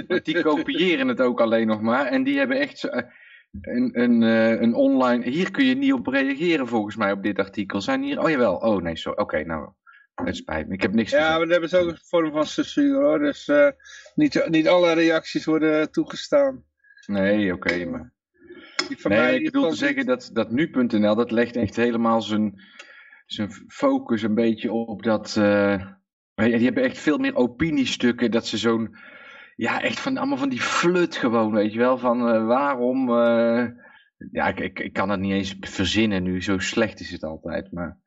Want 0.07 0.25
die 0.25 0.43
kopiëren 0.43 1.09
het 1.09 1.21
ook 1.21 1.41
alleen 1.41 1.67
nog 1.67 1.81
maar. 1.81 2.07
En 2.07 2.23
die 2.23 2.39
hebben 2.39 2.59
echt 2.61 2.79
zo- 2.79 2.89
eh, 2.89 3.03
een, 3.61 4.01
een, 4.01 4.23
eh, 4.23 4.61
een 4.61 4.75
online... 4.75 5.31
Hier 5.31 5.51
kun 5.51 5.65
je 5.65 5.75
niet 5.75 5.93
op 5.93 6.07
reageren 6.07 6.67
volgens 6.67 6.97
mij 6.97 7.13
op 7.13 7.23
dit 7.23 7.39
artikel. 7.39 7.81
Zijn 7.81 8.03
hier... 8.03 8.21
Oh 8.21 8.31
jawel. 8.31 8.57
Oh 8.57 8.83
nee, 8.83 8.97
sorry. 8.97 9.23
Oké, 9.23 9.45
nou. 9.45 9.69
Het 10.15 10.37
spijt 10.37 10.69
me. 10.69 10.75
Ik 10.75 10.83
heb 10.83 10.93
niks 10.95 11.11
Ja, 11.11 11.31
maar 11.31 11.39
dan 11.39 11.51
hebben 11.51 11.69
ze 11.69 11.79
ook 11.79 11.89
een 11.89 11.99
vorm 12.03 12.33
van 12.33 12.47
censuur 12.47 13.03
hoor. 13.03 13.19
Dus 13.19 13.49
eh, 13.49 13.69
niet, 14.15 14.47
niet 14.49 14.69
alle 14.69 14.93
reacties 14.93 15.45
worden 15.45 15.91
toegestaan. 15.91 16.65
Nee, 17.07 17.53
oké. 17.53 17.85
maar... 17.85 18.13
Die 18.89 19.01
van 19.01 19.11
Nee, 19.11 19.21
mij 19.21 19.35
ik 19.37 19.45
bedoel 19.45 19.69
te 19.69 19.77
zeggen 19.77 20.07
dat, 20.07 20.31
dat 20.33 20.51
nu.nl, 20.51 21.15
dat 21.15 21.31
legt 21.31 21.57
echt 21.57 21.77
helemaal 21.77 22.23
zijn, 22.23 22.61
zijn 23.27 23.51
focus 23.69 24.23
een 24.23 24.35
beetje 24.35 24.73
op 24.73 25.03
dat... 25.03 25.37
eh, 25.37 25.87
die 26.35 26.65
hebben 26.65 26.83
echt 26.83 26.99
veel 26.99 27.19
meer 27.19 27.35
opiniestukken, 27.35 28.31
dat 28.31 28.47
ze 28.47 28.57
zo'n... 28.57 28.97
Ja, 29.57 29.81
echt 29.83 30.01
van 30.01 30.17
allemaal 30.17 30.37
van 30.37 30.49
die 30.49 30.61
flut 30.61 31.17
gewoon, 31.17 31.53
weet 31.53 31.73
je 31.73 31.79
wel. 31.79 31.99
Van 31.99 32.29
eh, 32.29 32.47
waarom... 32.47 33.09
eh, 33.11 33.67
ja, 34.33 34.47
ik, 34.47 34.61
ik, 34.61 34.79
ik 34.79 34.93
kan 34.93 35.09
het 35.11 35.21
niet 35.21 35.33
eens 35.33 35.57
verzinnen 35.61 36.23
nu, 36.23 36.43
zo 36.43 36.59
slecht 36.59 37.01
is 37.01 37.11
het 37.11 37.23
altijd. 37.23 37.73
Maar 37.73 37.99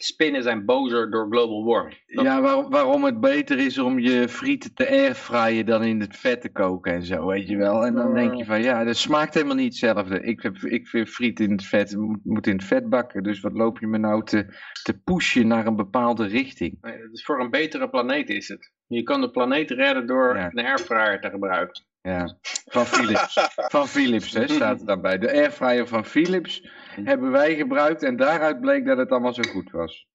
Spinnen 0.00 0.42
zijn 0.42 0.64
bozer 0.64 1.10
door 1.10 1.26
global 1.30 1.64
warming. 1.64 2.02
Dat- 2.06 2.24
ja, 2.24 2.40
waarom, 2.40 2.70
waarom 2.70 3.04
het 3.04 3.20
beter 3.20 3.58
is 3.58 3.78
om 3.78 3.98
je 3.98 4.28
frieten 4.28 4.74
te 4.74 4.88
airfryen 4.88 5.66
dan 5.66 5.82
in 5.82 6.00
het 6.00 6.16
vet 6.16 6.40
te 6.40 6.48
koken 6.52 6.92
en 6.92 7.02
zo, 7.02 7.26
weet 7.26 7.48
je 7.48 7.56
wel. 7.56 7.86
En 7.86 7.94
dan 7.94 8.14
denk 8.14 8.34
je 8.34 8.44
van, 8.44 8.62
ja, 8.62 8.84
dat 8.84 8.96
smaakt 8.96 9.34
helemaal 9.34 9.56
niet 9.56 9.64
hetzelfde. 9.80 10.20
Ik, 10.22 10.42
heb, 10.42 10.56
ik 10.56 10.86
vind 10.88 11.08
friet 11.08 11.40
in 11.40 11.50
het 11.50 11.64
vet, 11.64 11.96
moet, 12.22 12.46
in 12.46 12.52
het 12.56 12.64
vet 12.64 12.88
bakken. 12.88 13.22
Dus 13.22 13.40
wat 13.40 13.52
loop 13.52 13.78
je 13.78 13.86
me 13.86 13.98
nou 13.98 14.24
te, 14.24 14.46
te 14.82 14.98
pushen 15.04 15.46
naar 15.46 15.66
een 15.66 15.76
bepaalde 15.76 16.26
richting? 16.26 16.78
Nee, 16.80 16.94
is 17.12 17.24
voor 17.24 17.40
een 17.40 17.50
betere 17.50 17.88
planeet 17.90 18.28
is 18.30 18.48
het. 18.48 18.72
Je 18.86 19.02
kan 19.02 19.20
de 19.20 19.30
planeet 19.30 19.70
redden 19.70 20.06
door 20.06 20.36
Ja. 20.36 20.50
een 20.52 20.64
airfryer 20.66 21.20
te 21.20 21.30
gebruiken. 21.30 21.86
Ja, 22.08 22.36
van 22.64 22.86
Philips. 22.86 23.34
Van 23.74 23.88
Philips, 23.88 24.32
hè, 24.32 24.48
staat 24.48 24.80
er 24.80 24.86
daarbij. 24.86 25.18
De 25.18 25.32
airfryer 25.32 25.86
van 25.86 26.04
Philips 26.04 26.68
hebben 27.04 27.30
wij 27.30 27.56
gebruikt 27.56 28.02
en 28.02 28.16
daaruit 28.16 28.60
bleek 28.60 28.86
dat 28.86 28.98
het 28.98 29.10
allemaal 29.10 29.34
zo 29.34 29.42
goed 29.42 29.70
was. 29.70 30.08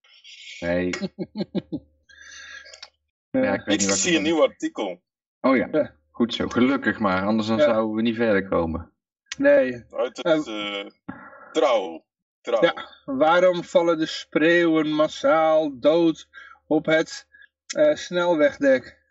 Nee. 0.60 0.90
Ja, 3.32 3.66
ik 3.66 3.82
zie 3.82 4.16
een 4.18 4.24
nieuw 4.24 4.42
artikel. 4.42 5.02
Oh 5.42 5.56
ja, 5.58 5.68
Ja. 5.72 5.96
goed 6.12 6.34
zo. 6.34 6.48
Gelukkig 6.48 7.00
maar, 7.00 7.26
anders 7.26 7.48
dan 7.48 7.58
Ja. 7.58 7.64
zouden 7.64 7.96
we 7.96 8.02
niet 8.02 8.16
verder 8.16 8.48
komen. 8.48 8.92
Nee. 9.38 9.84
Uit 9.92 10.18
het 10.22 10.48
eh, 10.48 10.86
trouw. 11.52 12.06
trouw. 12.42 12.62
Ja. 12.62 12.90
Waarom 13.06 13.64
vallen 13.64 13.98
de 13.98 14.06
spreeuwen 14.06 14.88
massaal 14.88 15.80
dood 15.80 16.28
op 16.68 16.86
het 16.86 17.28
eh, 17.68 17.96
snelwegdek? 17.96 19.02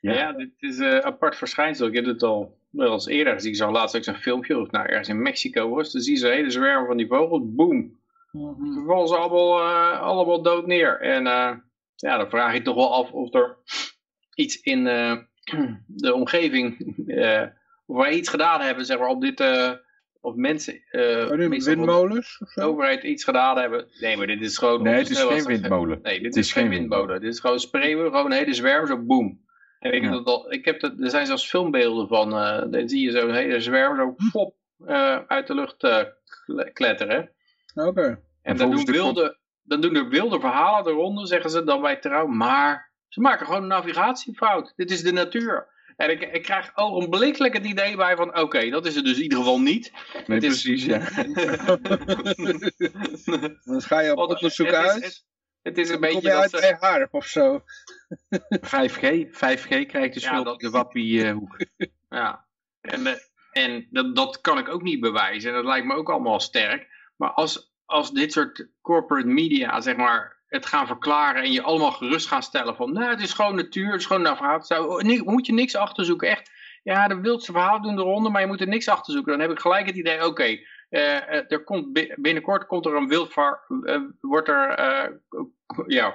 Ja. 0.00 0.12
Ja, 0.12 0.32
dit 0.32 0.50
is 0.58 0.78
een 0.78 1.02
apart 1.02 1.36
verschijnsel. 1.36 1.86
Ik 1.86 1.94
heb 1.94 2.04
het 2.04 2.22
al 2.22 2.58
wel 2.70 2.92
eens 2.92 3.06
eerder 3.06 3.32
gezien. 3.32 3.50
Ik 3.50 3.56
zag 3.56 3.70
laatst 3.70 3.96
ook 3.96 4.04
zo'n 4.04 4.14
filmpje. 4.14 4.58
Of 4.58 4.70
nou 4.70 4.86
ergens 4.86 5.08
in 5.08 5.22
Mexico 5.22 5.68
was. 5.68 5.92
Dan 5.92 6.00
zie 6.02 6.12
je 6.12 6.18
zo'n 6.18 6.30
hele 6.30 6.50
zwerm 6.50 6.86
van 6.86 6.96
die 6.96 7.06
vogels. 7.06 7.42
Boom. 7.44 7.98
Dan 8.32 8.84
vallen 8.86 9.08
ze 9.08 9.16
allemaal, 9.16 9.60
eh, 9.60 10.00
allemaal 10.00 10.42
dood 10.42 10.66
neer. 10.66 11.00
En 11.00 11.26
eh, 11.26 11.52
ja, 11.96 12.16
dan 12.16 12.28
vraag 12.28 12.52
je 12.52 12.62
toch 12.62 12.74
wel 12.74 12.94
af 12.94 13.10
of 13.12 13.34
er 13.34 13.56
iets 14.34 14.60
in 14.60 14.86
eh, 14.86 15.16
de 15.86 16.14
omgeving. 16.14 16.94
eh, 17.06 17.42
of 17.86 17.96
wij 17.96 18.12
iets 18.12 18.28
gedaan 18.28 18.60
hebben, 18.60 18.84
zeg 18.84 18.98
maar, 18.98 19.08
op 19.08 19.20
dit. 19.20 19.40
eh, 19.40 19.70
of 20.20 20.34
mensen. 20.34 20.80
eh, 20.90 21.28
Oh, 21.30 21.48
windmolens 21.48 22.38
of 22.40 22.52
de 22.52 22.60
zo? 22.60 22.68
overheid 22.68 23.02
iets 23.02 23.24
gedaan 23.24 23.58
hebben. 23.58 23.86
Nee, 24.00 24.16
maar 24.16 24.26
dit 24.26 24.40
is 24.40 24.58
gewoon. 24.58 24.82
Nee, 24.82 24.94
het 24.94 25.10
is 25.10 25.22
geen 25.22 25.44
windmolen. 25.44 25.98
Nee, 26.02 26.16
dit 26.20 26.24
Het 26.34 26.36
is, 26.44 26.52
geen 26.52 26.68
windmolen. 26.68 27.20
Dit 27.20 27.32
is 27.32 27.40
gewoon 27.40 27.60
spreeuwen, 27.60 28.10
gewoon 28.10 28.26
een 28.26 28.38
hele 28.38 28.54
zwerm, 28.54 28.86
zo 28.86 28.98
boom. 28.98 29.48
En 29.80 29.92
ik, 29.92 30.02
Ja. 30.02 30.08
heb 30.08 30.24
dat 30.24 30.26
al, 30.26 30.52
ik 30.52 30.64
heb 30.64 30.80
dat, 30.80 30.92
er 31.00 31.10
zijn 31.10 31.26
zelfs 31.26 31.48
filmbeelden 31.48 32.08
van, 32.08 32.32
eh 32.32 32.62
dan 32.70 32.88
zie 32.88 33.04
je 33.04 33.10
zo'n 33.10 33.34
hele 33.34 33.60
zwerm 33.60 33.96
zo 33.96 34.14
pop 34.32 34.54
eh, 34.86 35.18
uit 35.26 35.46
de 35.46 35.54
lucht 35.54 35.82
eh, 35.82 36.02
kle- 36.44 36.70
kletteren. 36.72 37.30
Oké. 37.74 38.02
En 38.02 38.18
En 38.42 38.56
dan 38.56 38.70
doen, 38.70 38.84
de 38.84 38.92
wilde, 38.92 39.38
dan 39.62 39.80
doen 39.80 39.96
er 39.96 40.08
wilde 40.08 40.40
verhalen 40.40 40.92
eronder, 40.92 41.26
zeggen 41.26 41.50
ze 41.50 41.64
dan 41.64 41.80
bij 41.80 41.96
trouw. 41.96 42.26
Maar 42.26 42.92
ze 43.08 43.20
maken 43.20 43.46
gewoon 43.46 43.62
een 43.62 43.68
navigatiefout. 43.68 44.72
Dit 44.76 44.90
is 44.90 45.02
de 45.02 45.12
natuur. 45.12 45.68
En 45.96 46.10
ik, 46.10 46.22
ik 46.22 46.42
krijg 46.42 46.70
ogenblikkelijk 46.76 47.54
het 47.54 47.66
idee 47.66 47.96
bij 47.96 48.16
van, 48.16 48.38
oké, 48.38 48.70
dat 48.70 48.86
is 48.86 48.94
het 48.94 49.04
dus 49.04 49.16
in 49.16 49.22
ieder 49.22 49.38
geval 49.38 49.60
niet. 49.60 49.92
Nee, 50.26 50.38
Het 50.40 50.44
is- 50.44 50.62
precies, 50.62 50.84
ja. 50.84 50.98
Dan 53.64 53.82
ga 53.82 54.00
je 54.00 54.12
op 54.12 54.18
onderzoek 54.18 54.66
is- 54.66 54.72
uit. 54.74 55.04
het- 55.04 55.24
Het 55.62 55.78
is 55.78 55.88
een 55.88 55.92
kom 55.92 56.00
beetje 56.00 56.20
je 56.20 56.28
dat 56.28 56.40
uit 56.40 56.50
ze- 56.50 56.76
bij 56.80 56.90
harp 56.90 57.14
of 57.14 57.26
zo. 57.26 57.62
5G, 58.60 59.26
5G 59.30 59.86
krijgt 59.86 60.14
de 60.14 60.20
Ja, 60.20 60.26
schuld 60.26 60.44
dat- 60.44 60.54
op 60.54 60.60
de 60.60 60.70
wappiehoek. 60.70 61.56
Ja, 62.08 62.44
en, 62.80 63.06
eh, 63.06 63.14
en 63.50 63.86
dat, 63.90 64.16
dat 64.16 64.40
kan 64.40 64.58
ik 64.58 64.68
ook 64.68 64.82
niet 64.82 65.00
bewijzen. 65.00 65.50
En 65.50 65.56
dat 65.56 65.64
lijkt 65.64 65.86
me 65.86 65.94
ook 65.94 66.10
allemaal 66.10 66.40
sterk. 66.40 66.86
Maar 67.16 67.30
als, 67.30 67.72
als 67.84 68.12
dit 68.12 68.32
soort 68.32 68.68
corporate 68.80 69.26
media, 69.28 69.80
zeg 69.80 69.96
maar, 69.96 70.38
het 70.46 70.66
gaan 70.66 70.86
verklaren 70.86 71.42
en 71.42 71.52
je 71.52 71.62
allemaal 71.62 71.92
gerust 71.92 72.28
gaan 72.28 72.42
stellen 72.42 72.76
van, 72.76 72.92
nou, 72.92 73.10
het 73.10 73.20
is 73.20 73.32
gewoon 73.32 73.54
natuur, 73.54 73.90
het 73.90 74.00
is 74.00 74.06
gewoon 74.06 74.22
navigatie. 74.22 74.76
Zou- 74.76 75.02
ni- 75.04 75.22
Moet 75.24 75.46
je 75.46 75.52
niks 75.52 75.76
achterzoeken, 75.76 76.28
echt. 76.28 76.50
Ja, 76.82 77.08
de 77.08 77.20
wildste 77.20 77.52
verhalen 77.52 77.82
doen 77.82 77.98
eronder, 77.98 78.32
maar 78.32 78.40
je 78.40 78.46
moet 78.46 78.60
er 78.60 78.68
niks 78.68 78.88
achterzoeken. 78.88 79.32
Dan 79.32 79.40
heb 79.40 79.50
ik 79.50 79.60
gelijk 79.60 79.86
het 79.86 79.96
idee, 79.96 80.26
oké, 80.26 80.42
eh, 80.42 80.52
eh, 80.52 80.58
er 80.90 81.64
komt 81.64 81.92
bi- 81.92 82.14
binnenkort 82.16 82.66
komt 82.66 82.86
er 82.86 82.94
een 82.94 83.08
wildvaar, 83.08 83.60
eh, 83.84 84.00
wordt 84.20 84.48
er, 84.48 84.68
eh, 84.70 85.08
ja, 85.86 86.14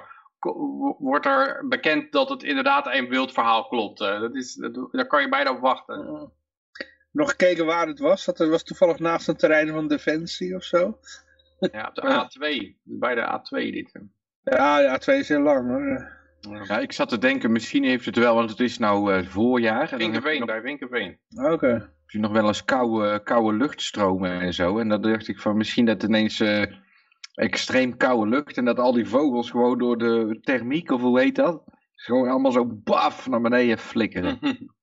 wordt 0.98 1.26
er 1.26 1.66
bekend 1.68 2.12
dat 2.12 2.28
het 2.28 2.42
inderdaad 2.42 2.86
een 2.94 3.08
wild 3.08 3.32
verhaal 3.32 3.66
klopt. 3.66 4.00
Eh, 4.00 4.20
dat 4.20 4.34
is, 4.34 4.54
dat, 4.54 4.88
daar 4.92 5.06
kan 5.06 5.22
je 5.22 5.28
bijna 5.28 5.50
op 5.50 5.60
wachten. 5.60 6.30
Nog 7.10 7.30
gekeken 7.30 7.66
waar 7.66 7.86
het 7.86 7.98
was. 7.98 8.24
Dat 8.24 8.38
was 8.38 8.62
toevallig 8.62 8.98
naast 8.98 9.28
een 9.28 9.36
terrein 9.36 9.68
van 9.68 9.88
Defensie 9.88 10.54
of 10.56 10.62
zo. 10.62 10.98
Ja, 11.58 11.86
op 11.88 11.94
de 11.94 12.02
A2. 12.02 12.76
Bij 12.82 13.14
de 13.14 13.20
A2 13.40 13.70
dit. 13.72 13.92
Ja, 14.42 14.78
ja, 14.80 14.98
twee 14.98 15.18
is 15.18 15.28
heel 15.28 15.40
lang 15.40 15.68
hoor. 15.68 16.14
Ja, 16.66 16.78
ik 16.78 16.92
zat 16.92 17.08
te 17.08 17.18
denken, 17.18 17.52
misschien 17.52 17.84
heeft 17.84 18.04
het 18.06 18.16
wel, 18.16 18.34
want 18.34 18.50
het 18.50 18.60
is 18.60 18.78
nou 18.78 19.12
eh, 19.14 19.26
voorjaar. 19.26 19.92
En 19.92 19.98
dan 19.98 20.12
heb 20.12 20.22
je 20.22 20.28
Vinkenveen, 20.28 20.38
nog- 20.38 20.48
bij 20.48 20.60
Vinkenveen. 20.60 21.18
Oké. 21.52 21.90
Je 22.06 22.18
nog 22.18 22.32
wel 22.32 22.46
eens 22.46 22.64
koude, 22.64 23.22
koude 23.22 23.56
luchtstromen 23.56 24.40
en 24.40 24.54
zo. 24.54 24.78
En 24.78 24.88
dan 24.88 25.02
dacht 25.02 25.28
ik 25.28 25.40
van 25.40 25.56
misschien 25.56 25.84
dat 25.84 26.02
ineens 26.02 26.40
eh, 26.40 26.62
extreem 27.34 27.96
koude 27.96 28.30
lucht 28.30 28.56
en 28.56 28.64
dat 28.64 28.78
al 28.78 28.92
die 28.92 29.08
vogels 29.08 29.50
gewoon 29.50 29.78
door 29.78 29.98
de 29.98 30.38
thermiek, 30.40 30.90
of 30.90 31.00
hoe 31.00 31.20
heet 31.20 31.36
dat? 31.36 31.62
Gewoon 31.94 32.28
allemaal 32.28 32.52
zo 32.52 32.66
baf 32.66 33.28
naar 33.28 33.40
beneden 33.40 33.78
flikkeren. 33.78 34.38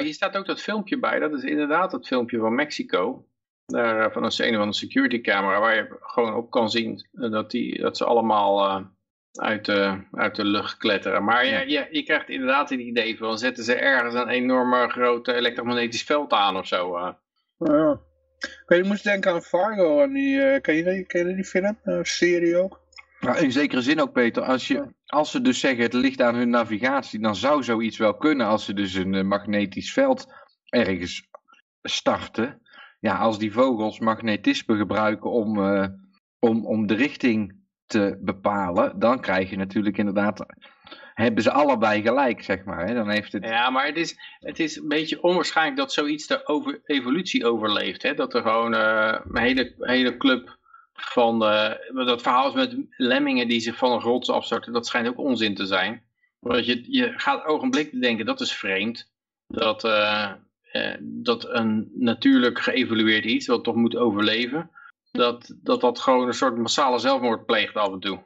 Hier 0.00 0.14
staat 0.14 0.36
ook 0.36 0.46
dat 0.46 0.62
filmpje 0.62 0.98
bij. 0.98 1.18
Dat 1.18 1.32
is 1.32 1.42
inderdaad 1.42 1.92
het 1.92 2.06
filmpje 2.06 2.38
van 2.38 2.54
Mexico. 2.54 3.26
Daar, 3.66 4.06
eh, 4.06 4.12
van 4.12 4.24
een, 4.24 4.32
een 4.36 4.54
van 4.54 4.66
een 4.66 4.72
security 4.72 5.20
camera 5.20 5.60
waar 5.60 5.74
je 5.74 5.96
gewoon 6.00 6.34
op 6.34 6.50
kan 6.50 6.70
zien 6.70 7.08
eh, 7.12 7.30
dat, 7.30 7.50
die, 7.50 7.80
dat 7.80 7.96
ze 7.96 8.04
allemaal 8.04 8.80
uit, 9.32 9.64
de, 9.64 9.98
uit 10.12 10.34
de 10.34 10.44
lucht 10.44 10.76
kletteren. 10.76 11.24
Maar 11.24 11.46
ja, 11.46 11.60
je, 11.60 11.86
je 11.90 12.02
krijgt 12.02 12.28
inderdaad 12.28 12.70
het 12.70 12.80
idee 12.80 13.18
van 13.18 13.38
zetten 13.38 13.64
ze 13.64 13.74
ergens 13.74 14.14
een 14.14 14.28
enorme 14.28 14.88
grote 14.88 15.32
elektromagnetisch 15.34 16.02
veld 16.04 16.32
aan 16.32 16.56
of 16.56 16.66
zo. 16.66 16.96
eh. 16.96 17.12
Ja. 17.56 18.00
Ik 18.38 18.62
weet, 18.66 18.82
je 18.82 18.88
moest 18.88 19.04
denken 19.04 19.32
aan 19.32 19.42
Fargo. 19.42 20.00
En 20.02 20.12
die, 20.12 20.40
eh, 20.42 20.60
ken, 20.60 20.74
je, 20.74 20.84
die- 20.84 21.04
ken 21.06 21.28
je 21.28 21.34
die 21.34 21.44
film? 21.44 21.78
Eh, 21.82 21.98
serie 22.02 22.56
ook? 22.56 22.80
In 23.40 23.52
zekere 23.52 23.80
zin 23.82 24.00
ook, 24.00 24.12
Peter, 24.12 24.42
als, 24.42 24.68
je, 24.68 24.94
als 25.06 25.30
ze 25.30 25.40
dus 25.40 25.60
zeggen 25.60 25.82
het 25.82 25.92
ligt 25.92 26.20
aan 26.20 26.34
hun 26.34 26.50
navigatie, 26.50 27.20
dan 27.20 27.36
zou 27.36 27.62
zoiets 27.62 27.98
wel 27.98 28.16
kunnen 28.16 28.46
als 28.46 28.64
ze 28.64 28.74
dus 28.74 28.94
een 28.94 29.14
eh, 29.14 29.24
magnetisch 29.24 29.92
veld 29.92 30.26
ergens 30.68 31.28
starten. 31.82 32.60
Ja, 33.00 33.16
als 33.16 33.38
die 33.38 33.52
vogels 33.52 33.98
magnetisme 34.00 34.76
gebruiken 34.76 35.30
om, 35.30 35.58
eh, 35.64 35.86
om, 36.38 36.66
om 36.66 36.86
de 36.86 36.94
richting 36.94 37.60
te 37.92 38.18
bepalen, 38.20 38.98
dan 38.98 39.20
krijg 39.20 39.50
je 39.50 39.56
natuurlijk 39.56 39.98
inderdaad, 39.98 40.46
hebben 41.14 41.42
ze 41.42 41.52
allebei 41.52 42.02
gelijk, 42.02 42.42
zeg 42.42 42.64
maar. 42.64 42.86
Hè? 42.86 42.94
Dan 42.94 43.08
heeft 43.08 43.32
het... 43.32 43.44
Ja, 43.44 43.70
maar 43.70 43.86
het 43.86 43.96
is, 43.96 44.16
het 44.38 44.58
is 44.58 44.76
een 44.76 44.88
beetje 44.88 45.22
onwaarschijnlijk 45.22 45.76
dat 45.76 45.92
zoiets 45.92 46.26
de 46.26 46.46
over, 46.46 46.80
evolutie 46.84 47.46
overleeft. 47.46 48.02
Hè? 48.02 48.14
Dat 48.14 48.34
er 48.34 48.42
gewoon 48.42 48.74
eh, 48.74 49.18
een 49.24 49.42
hele, 49.42 49.74
hele 49.78 50.16
club 50.16 50.58
van... 50.92 51.44
eh, 51.44 51.70
dat 52.06 52.22
verhaal 52.22 52.54
met 52.54 52.76
lemmingen 52.96 53.48
die 53.48 53.60
zich 53.60 53.76
van 53.76 53.92
een 53.92 54.00
rots 54.00 54.30
afstorten. 54.30 54.72
Dat 54.72 54.86
schijnt 54.86 55.08
ook 55.08 55.18
onzin 55.18 55.54
te 55.54 55.66
zijn. 55.66 56.02
Want 56.38 56.66
je, 56.66 56.84
je 56.92 57.12
gaat 57.16 57.44
ogenblikkelijk 57.44 58.04
denken, 58.04 58.26
dat 58.26 58.40
is 58.40 58.52
vreemd. 58.52 59.12
Dat, 59.46 59.84
eh, 59.84 60.32
dat 61.00 61.48
een 61.48 61.90
natuurlijk 61.94 62.58
geëvolueerd 62.58 63.24
iets, 63.24 63.46
wat 63.46 63.64
toch 63.64 63.74
moet 63.74 63.96
overleven... 63.96 64.70
Dat, 65.12 65.54
dat 65.62 65.80
dat 65.80 65.98
gewoon 66.00 66.26
een 66.26 66.34
soort 66.34 66.56
massale 66.56 66.98
zelfmoord 66.98 67.46
pleegt 67.46 67.74
af 67.76 67.92
en 67.92 68.00
toe. 68.00 68.22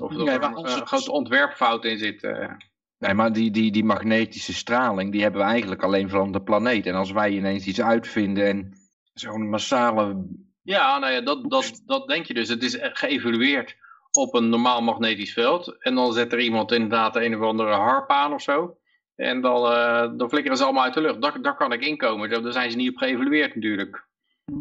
Of 0.00 0.10
Nee, 0.16 0.28
er 0.28 0.42
een, 0.42 0.56
het- 0.56 0.88
grote 0.88 1.12
ontwerpfout 1.12 1.84
in 1.84 1.98
zit. 1.98 2.22
eh. 2.22 2.50
Nee, 2.98 3.14
maar 3.14 3.32
die, 3.32 3.50
die, 3.50 3.72
die 3.72 3.84
magnetische 3.84 4.54
straling, 4.54 5.12
die 5.12 5.22
hebben 5.22 5.40
we 5.40 5.46
eigenlijk 5.46 5.82
alleen 5.82 6.08
van 6.08 6.32
de 6.32 6.42
planeet. 6.42 6.86
En 6.86 6.94
als 6.94 7.10
wij 7.12 7.30
ineens 7.30 7.66
iets 7.66 7.80
uitvinden 7.80 8.46
en 8.46 8.72
zo'n 9.12 9.48
massale... 9.48 10.26
Ja, 10.62 10.98
nou 10.98 11.12
ja, 11.12 11.20
dat, 11.20 11.50
dat, 11.50 11.82
dat 11.86 12.08
denk 12.08 12.26
je 12.26 12.34
dus. 12.34 12.48
Het 12.48 12.62
is 12.62 12.78
geëvalueerd 12.80 13.76
op 14.10 14.34
een 14.34 14.48
normaal 14.48 14.82
magnetisch 14.82 15.32
veld. 15.32 15.76
En 15.82 15.94
dan 15.94 16.12
zet 16.12 16.32
er 16.32 16.40
iemand 16.40 16.72
inderdaad 16.72 17.16
een 17.16 17.36
of 17.36 17.42
andere 17.42 17.72
harp 17.72 18.10
aan 18.10 18.32
of 18.32 18.42
zo. 18.42 18.78
En 19.14 19.40
dan, 19.40 19.72
eh, 19.72 20.10
dan 20.16 20.28
flikkeren 20.28 20.56
ze 20.58 20.64
allemaal 20.64 20.84
uit 20.84 20.94
de 20.94 21.00
lucht. 21.00 21.22
Daar, 21.22 21.42
daar 21.42 21.56
kan 21.56 21.72
ik 21.72 21.84
inkomen. 21.84 22.30
Daar 22.30 22.42
daar 22.42 22.52
zijn 22.52 22.70
ze 22.70 22.76
niet 22.76 22.90
op 22.90 22.96
geëvalueerd 22.96 23.54
natuurlijk. 23.54 24.06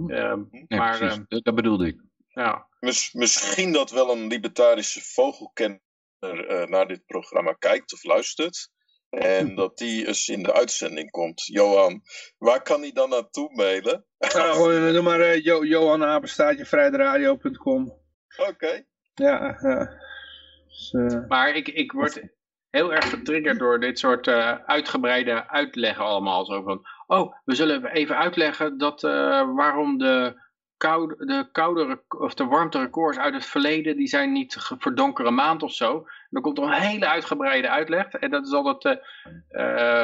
Eh, 0.07 0.33
Nee, 0.51 0.65
maar 0.79 0.97
precies, 0.97 1.17
eh, 1.17 1.23
dat, 1.27 1.43
dat 1.43 1.55
bedoelde 1.55 1.87
ik. 1.87 2.01
ja. 2.27 2.67
Mis- 2.79 3.13
misschien 3.13 3.71
dat 3.71 3.91
wel 3.91 4.11
een 4.11 4.27
libertarische 4.27 5.01
vogelkenner 5.01 5.81
eh, 6.47 6.67
naar 6.67 6.87
dit 6.87 7.05
programma 7.05 7.53
kijkt 7.53 7.93
of 7.93 8.03
luistert. 8.03 8.69
En 9.09 9.55
dat 9.55 9.77
die 9.77 10.07
eens 10.07 10.27
in 10.27 10.43
de 10.43 10.53
uitzending 10.53 11.11
komt. 11.11 11.45
Johan, 11.45 12.01
waar 12.37 12.61
kan 12.61 12.81
hij 12.81 12.91
dan 12.91 13.09
naartoe 13.09 13.53
mailen? 13.55 14.05
Nou, 14.17 14.53
gewoon, 14.53 14.87
eh, 14.87 14.93
doe 14.93 15.01
maar 15.01 15.19
uh, 15.19 15.43
jo 15.43 15.63
Johan 15.65 16.03
Apenstaatje 16.03 16.65
vrijdradio.com. 16.65 17.93
Oké. 18.49 18.85
Ja, 19.13 19.57
ja. 19.61 19.99
Dus, 20.67 20.93
eh, 20.93 21.27
Maar 21.27 21.55
ik, 21.55 21.67
ik 21.67 21.91
word 21.91 22.21
heel 22.69 22.93
erg 22.93 23.09
getriggerd 23.09 23.59
door 23.59 23.79
dit 23.79 23.99
soort 23.99 24.27
eh, 24.27 24.55
uitgebreide 24.65 25.49
uitleggen 25.49 26.05
allemaal. 26.05 26.45
Zo 26.45 26.61
van, 26.61 26.81
oh, 27.17 27.35
we 27.45 27.55
zullen 27.55 27.85
even 27.85 28.17
uitleggen 28.17 28.77
dat, 28.77 29.03
eh, 29.03 29.55
waarom 29.55 29.97
de, 29.97 30.41
koude, 30.77 31.25
de 31.25 31.49
koude 31.51 32.03
of 32.07 32.33
de 32.33 32.45
warmterecords 32.45 33.17
uit 33.17 33.33
het 33.33 33.45
verleden, 33.45 33.97
die 33.97 34.07
zijn 34.07 34.31
niet 34.31 34.57
voor 34.59 34.95
donkere 34.95 35.31
maand 35.31 35.63
of 35.63 35.73
zo. 35.73 35.97
En 35.97 36.27
dan 36.29 36.41
komt 36.41 36.57
er 36.57 36.63
een 36.63 36.71
hele 36.71 37.07
uitgebreide 37.07 37.69
uitleg. 37.69 38.07
En 38.13 38.29
dat 38.29 38.45
is 38.45 38.53
altijd 38.53 38.99
eh, 39.49 40.03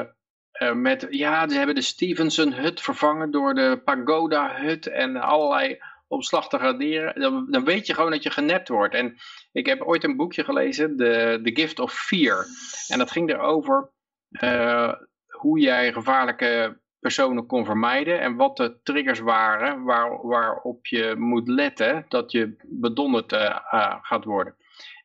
eh, 0.52 0.74
met, 0.74 1.08
ja, 1.10 1.48
ze 1.48 1.58
hebben 1.58 1.76
de 1.76 1.82
Stevenson-hut 1.82 2.82
vervangen 2.82 3.32
door 3.32 3.54
de 3.54 3.82
Pagoda-hut 3.84 4.88
en 4.88 5.18
allerlei 5.18 5.80
omslachtige 6.08 6.78
dieren. 6.78 7.20
Dan, 7.22 7.48
dan 7.50 7.64
weet 7.64 7.88
je 7.88 7.94
gewoon 7.94 8.12
dat 8.12 8.24
je 8.24 8.32
genept 8.32 8.68
wordt. 8.68 8.94
En 8.94 9.18
ik 9.52 9.66
heb 9.66 9.82
ooit 9.82 10.04
een 10.04 10.16
boekje 10.16 10.44
gelezen, 10.44 10.98
The, 10.98 11.40
The 11.44 11.52
Gift 11.54 11.80
of 11.80 11.94
Fear. 11.94 12.46
En 12.88 12.98
dat 12.98 13.12
ging 13.12 13.30
erover 13.30 13.92
eh, 14.30 14.94
hoe 15.28 15.60
jij 15.60 15.94
gevaarlijke 15.94 16.80
personen 17.00 17.46
kon 17.46 17.66
vermijden 17.66 18.20
en 18.20 18.36
wat 18.36 18.58
de 18.58 18.80
triggers 18.84 19.20
waren 19.20 19.84
waar, 19.84 20.28
waarop 20.28 20.88
je 20.88 21.16
moet 21.18 21.48
letten 21.48 22.06
dat 22.08 22.32
je 22.32 22.56
bedonderd 22.64 23.32
eh, 23.32 23.60
eh, 23.70 23.96
gaat 24.02 24.24
worden. 24.24 24.56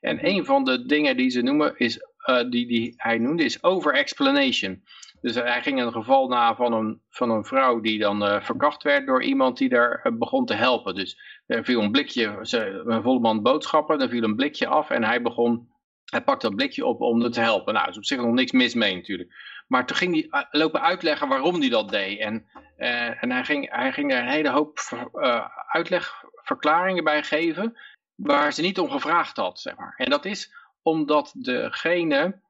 En 0.01 0.27
een 0.27 0.45
van 0.45 0.65
de 0.65 0.87
dingen 0.87 1.17
die 1.17 1.31
ze 1.31 1.43
noemen 1.43 1.77
is, 1.77 1.99
eh, 2.17 2.51
die, 2.51 2.67
die 2.67 2.95
hij 2.97 3.19
noemde, 3.19 3.45
is 3.45 3.63
over-explanation. 3.63 4.83
Dus 5.21 5.35
hij 5.35 5.63
ging 5.63 5.81
een 5.81 5.93
geval 5.93 6.29
na 6.29 6.55
van 6.55 6.73
een, 6.73 7.01
van 7.11 7.31
een 7.31 7.45
vrouw 7.45 7.81
die 7.81 7.99
dan 7.99 8.43
verkracht 8.43 8.83
werd 8.83 9.07
door 9.07 9.23
iemand 9.23 9.59
die 9.59 9.69
daar 9.69 10.11
begon 10.19 10.47
te 10.47 10.55
helpen. 10.55 10.95
Dus 10.95 11.19
er 11.47 11.65
viel 11.65 11.81
een 11.81 11.91
blikje, 11.91 12.39
ze, 12.43 12.83
een 12.87 13.03
volle 13.03 13.21
man 13.21 13.43
boodschappen, 13.43 14.01
er 14.01 14.09
viel 14.09 14.23
een 14.23 14.37
blikje 14.37 14.67
af 14.67 14.91
en 14.91 15.05
hij 15.05 15.23
begon, 15.23 15.69
hij 16.05 16.23
pakte 16.23 16.47
dat 16.47 16.57
blikje 16.57 16.87
op 16.87 17.01
om 17.01 17.21
het 17.21 17.33
te 17.33 17.41
helpen. 17.41 17.73
Nou, 17.73 17.85
er 17.85 17.91
is 17.91 17.97
op 17.97 18.05
zich 18.05 18.19
nog 18.19 18.33
niks 18.33 18.53
mis 18.53 18.75
mee 18.75 18.95
natuurlijk. 18.95 19.33
Maar 19.75 19.87
toen 19.87 19.97
ging 19.97 20.13
hij 20.13 20.43
uh, 20.43 20.61
lopen 20.61 20.83
uitleggen 20.83 21.29
waarom 21.29 21.61
hij 21.61 21.69
dat 21.69 21.89
deed. 21.89 22.19
En, 22.19 22.47
uh, 22.79 23.23
en 23.23 23.31
hij, 23.31 23.45
ging, 23.45 23.71
hij 23.71 23.93
ging 23.93 24.11
daar 24.11 24.23
een 24.23 24.29
hele 24.29 24.51
hoop 24.51 24.79
uh, 25.15 25.47
uitlegverklaringen 25.67 27.05
bij 27.05 27.23
geven 27.23 27.79
waar 28.15 28.53
ze 28.53 28.63
niet 28.63 28.79
om 28.79 28.91
gevraagd 28.91 29.37
had. 29.37 29.61
Zeg 29.61 29.77
maar. 29.77 29.95
En 29.97 30.11
dat 30.11 30.25
is 30.25 30.55
omdat 30.83 31.33
degene 31.37 32.41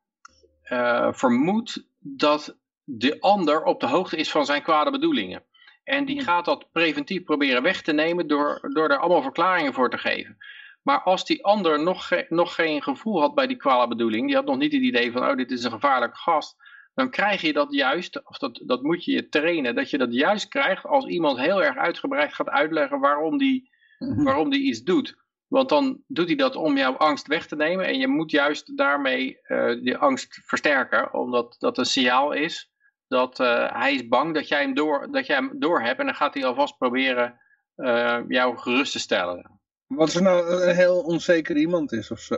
uh, 0.64 1.12
vermoedt 1.12 1.86
dat 1.98 2.58
de 2.84 3.20
ander 3.20 3.62
op 3.62 3.80
de 3.80 3.86
hoogte 3.86 4.16
is 4.16 4.30
van 4.30 4.44
zijn 4.44 4.62
kwade 4.62 4.90
bedoelingen. 4.90 5.42
En 5.84 6.04
die 6.04 6.22
gaat 6.22 6.44
dat 6.44 6.72
preventief 6.72 7.24
proberen 7.24 7.62
weg 7.62 7.82
te 7.82 7.92
nemen 7.92 8.26
door, 8.26 8.70
door 8.72 8.88
er 8.88 8.98
allemaal 8.98 9.22
verklaringen 9.22 9.74
voor 9.74 9.90
te 9.90 9.98
geven. 9.98 10.36
Maar 10.82 11.02
als 11.02 11.24
die 11.24 11.44
ander 11.44 11.82
nog, 11.82 12.06
ge 12.06 12.26
nog 12.28 12.54
geen 12.54 12.82
gevoel 12.82 13.20
had 13.20 13.34
bij 13.34 13.46
die 13.46 13.56
kwade 13.56 13.88
bedoeling, 13.88 14.26
die 14.26 14.36
had 14.36 14.44
nog 14.44 14.56
niet 14.56 14.72
het 14.72 14.82
idee 14.82 15.12
van, 15.12 15.28
oh, 15.28 15.36
dit 15.36 15.50
is 15.50 15.64
een 15.64 15.70
gevaarlijke 15.70 16.16
gast, 16.16 16.56
dan 16.94 17.10
krijg 17.10 17.40
je 17.40 17.52
dat 17.52 17.72
juist, 17.72 18.24
of 18.24 18.38
dat, 18.38 18.60
dat 18.64 18.82
moet 18.82 19.04
je 19.04 19.12
je 19.12 19.28
trainen, 19.28 19.74
dat 19.74 19.90
je 19.90 19.98
dat 19.98 20.14
juist 20.14 20.48
krijgt 20.48 20.84
als 20.84 21.06
iemand 21.06 21.38
heel 21.38 21.62
erg 21.62 21.76
uitgebreid 21.76 22.34
gaat 22.34 22.48
uitleggen 22.48 23.00
waarom 23.00 23.38
die, 23.38 23.70
waarom 23.98 24.50
die 24.50 24.62
iets 24.62 24.82
doet. 24.82 25.22
Want 25.46 25.68
dan 25.68 26.02
doet 26.06 26.26
hij 26.26 26.36
dat 26.36 26.56
om 26.56 26.76
jouw 26.76 26.96
angst 26.96 27.26
weg 27.26 27.46
te 27.46 27.56
nemen 27.56 27.86
en 27.86 27.98
je 27.98 28.08
moet 28.08 28.30
juist 28.30 28.76
daarmee 28.76 29.38
uh, 29.46 29.82
die 29.82 29.96
angst 29.96 30.40
versterken, 30.44 31.14
omdat 31.14 31.56
dat 31.58 31.78
een 31.78 31.86
signaal 31.86 32.32
is 32.32 32.72
dat 33.08 33.40
uh, 33.40 33.72
hij 33.72 33.94
is 33.94 34.08
bang 34.08 34.34
dat 34.34 34.48
jij 34.48 34.60
hem 34.60 34.74
door, 34.74 35.08
dat 35.10 35.26
jij 35.26 35.36
hem 35.36 35.52
door 35.58 35.82
hebt 35.82 35.98
en 35.98 36.06
dan 36.06 36.14
gaat 36.14 36.34
hij 36.34 36.44
alvast 36.44 36.78
proberen 36.78 37.40
uh, 37.76 38.20
jou 38.28 38.56
gerust 38.56 38.92
te 38.92 38.98
stellen. 38.98 39.60
Wat 39.86 40.00
als 40.00 40.14
er 40.14 40.22
nou 40.22 40.62
een 40.62 40.74
heel 40.74 41.00
onzeker 41.00 41.56
iemand 41.56 41.92
is 41.92 42.10
of 42.10 42.18
zo? 42.18 42.36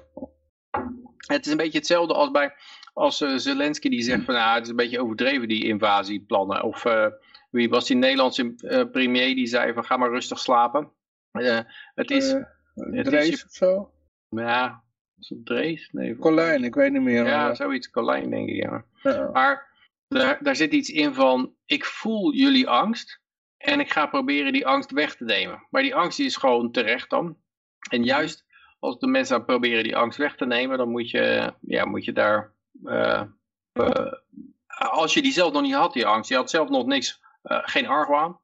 Het 1.16 1.46
is 1.46 1.50
een 1.50 1.56
beetje 1.56 1.78
hetzelfde 1.78 2.14
als 2.14 2.30
bij 2.30 2.54
als 2.96 3.20
uh, 3.20 3.36
Zelensky 3.36 3.88
die 3.88 4.02
zegt 4.02 4.24
van 4.24 4.34
nou, 4.34 4.54
het 4.54 4.62
is 4.62 4.68
een 4.68 4.76
beetje 4.76 5.00
overdreven 5.00 5.48
die 5.48 5.64
invasieplannen. 5.64 6.62
Of 6.62 6.84
uh, 6.84 7.06
wie 7.50 7.68
was 7.68 7.86
die 7.86 7.96
Nederlandse 7.96 8.54
uh, 8.56 8.90
premier 8.90 9.34
die 9.34 9.46
zei 9.46 9.72
van 9.72 9.84
ga 9.84 9.96
maar 9.96 10.10
rustig 10.10 10.38
slapen. 10.38 10.92
het 11.94 12.10
is... 12.10 12.30
het 12.74 13.04
Drees 13.04 13.28
is, 13.28 13.44
of 13.44 13.50
zo? 13.50 13.92
Ja, 14.28 14.82
is 15.18 15.28
het 15.28 15.46
Drees? 15.46 15.88
Nee, 15.92 16.16
Colijn, 16.16 16.64
ik 16.64 16.74
weet 16.74 16.92
niet 16.92 17.02
meer. 17.02 17.26
Ja, 17.26 17.46
maar... 17.46 17.56
zoiets, 17.56 17.90
Colijn 17.90 18.30
denk 18.30 18.48
ik, 18.48 18.62
ja. 18.62 18.84
ja. 19.02 19.30
Maar 19.32 19.68
daar, 20.08 20.38
daar 20.42 20.56
zit 20.56 20.72
iets 20.72 20.90
in 20.90 21.14
van, 21.14 21.54
ik 21.66 21.84
voel 21.84 22.32
jullie 22.34 22.68
angst 22.68 23.20
en 23.56 23.80
ik 23.80 23.92
ga 23.92 24.06
proberen 24.06 24.52
die 24.52 24.66
angst 24.66 24.90
weg 24.90 25.16
te 25.16 25.24
nemen. 25.24 25.66
Maar 25.70 25.82
die 25.82 25.94
angst 25.94 26.16
die 26.16 26.26
is 26.26 26.36
gewoon 26.36 26.72
terecht 26.72 27.10
dan. 27.10 27.36
En 27.90 28.04
juist 28.04 28.44
als 28.78 28.98
de 28.98 29.06
mensen 29.06 29.44
proberen 29.44 29.82
die 29.82 29.96
angst 29.96 30.18
weg 30.18 30.36
te 30.36 30.46
nemen, 30.46 30.78
dan 30.78 30.90
moet 30.90 31.10
je, 31.10 31.54
ja, 31.60 31.84
moet 31.84 32.04
je 32.04 32.12
daar... 32.12 32.54
Uh, 32.84 33.22
uh, 33.72 34.12
als 34.66 35.14
je 35.14 35.22
die 35.22 35.32
zelf 35.32 35.52
nog 35.52 35.62
niet 35.62 35.74
had, 35.74 35.92
die 35.92 36.06
angst, 36.06 36.28
je 36.30 36.36
had 36.36 36.50
zelf 36.50 36.68
nog 36.68 36.86
niks, 36.86 37.20
uh, 37.42 37.58
geen 37.62 37.86
argwaan, 37.86 38.40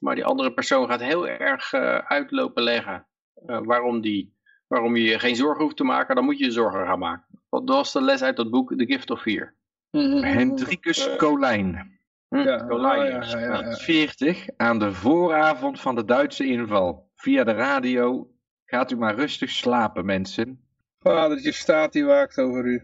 maar 0.00 0.14
die 0.14 0.24
andere 0.24 0.52
persoon 0.52 0.88
gaat 0.88 1.00
heel 1.00 1.28
erg 1.28 1.72
uitlopen 2.04 2.62
leggen 2.62 3.06
waarom, 3.44 4.00
die, 4.00 4.36
waarom 4.66 4.96
je 4.96 5.02
je 5.02 5.18
geen 5.18 5.36
zorgen 5.36 5.62
hoeft 5.62 5.76
te 5.76 5.84
maken, 5.84 6.14
dan 6.14 6.24
moet 6.24 6.38
je 6.38 6.44
je 6.44 6.50
zorgen 6.50 6.86
gaan 6.86 6.98
maken. 6.98 7.26
Dat 7.50 7.68
was 7.68 7.92
de 7.92 8.02
les 8.02 8.22
uit 8.22 8.36
dat 8.36 8.50
boek 8.50 8.74
The 8.76 8.86
Gift 8.86 9.10
of 9.10 9.20
Fear. 9.20 9.54
Hendrikus 9.90 11.16
Colijn. 11.16 11.98
Hm, 12.28 12.36
Ja, 12.36 12.66
ja, 12.68 13.04
ja, 13.04 13.60
ja. 13.60 13.72
40 13.72 14.48
aan 14.56 14.78
de 14.78 14.92
vooravond 14.92 15.80
van 15.80 15.94
de 15.94 16.04
Duitse 16.04 16.46
inval. 16.46 17.10
Via 17.14 17.44
de 17.44 17.52
radio. 17.52 18.30
Gaat 18.64 18.90
u 18.90 18.96
maar 18.96 19.14
rustig 19.14 19.50
slapen, 19.50 20.04
mensen. 20.04 20.60
Vadertje 20.98 21.52
staat 21.52 21.92
die 21.92 22.04
waakt 22.04 22.38
over 22.38 22.64
u. 22.64 22.82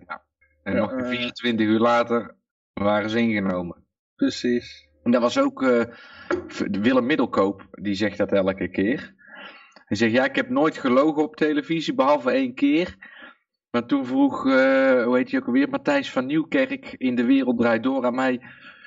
En 0.64 0.76
nog 0.76 0.92
eh. 0.92 1.08
24 1.08 1.66
uur 1.66 1.78
later 1.78 2.36
waren 2.72 3.10
ze 3.10 3.18
ingenomen. 3.18 3.84
Precies. 4.16 4.88
En 5.02 5.10
dat 5.10 5.22
was 5.22 5.38
ook 5.38 5.62
eh, 5.62 5.84
Willem 6.70 7.06
Middelkoop, 7.06 7.66
die 7.70 7.94
zegt 7.94 8.18
dat 8.18 8.32
elke 8.32 8.68
keer. 8.68 9.14
Hij 9.84 9.96
zegt, 9.96 10.12
ja, 10.12 10.24
ik 10.24 10.36
heb 10.36 10.48
nooit 10.48 10.78
gelogen 10.78 11.22
op 11.22 11.36
televisie, 11.36 11.94
behalve 11.94 12.30
één 12.30 12.54
keer. 12.54 12.96
Maar 13.70 13.86
toen 13.86 14.06
vroeg, 14.06 14.46
eh, 14.46 15.04
hoe 15.04 15.16
heet 15.16 15.30
hij 15.30 15.40
ook 15.40 15.46
alweer, 15.46 15.68
Matthijs 15.68 16.10
van 16.10 16.26
Nieuwkerk 16.26 16.94
in 16.98 17.14
De 17.14 17.24
Wereld 17.24 17.58
Draait 17.58 17.82
Door 17.82 18.04
aan 18.04 18.14
mij... 18.14 18.40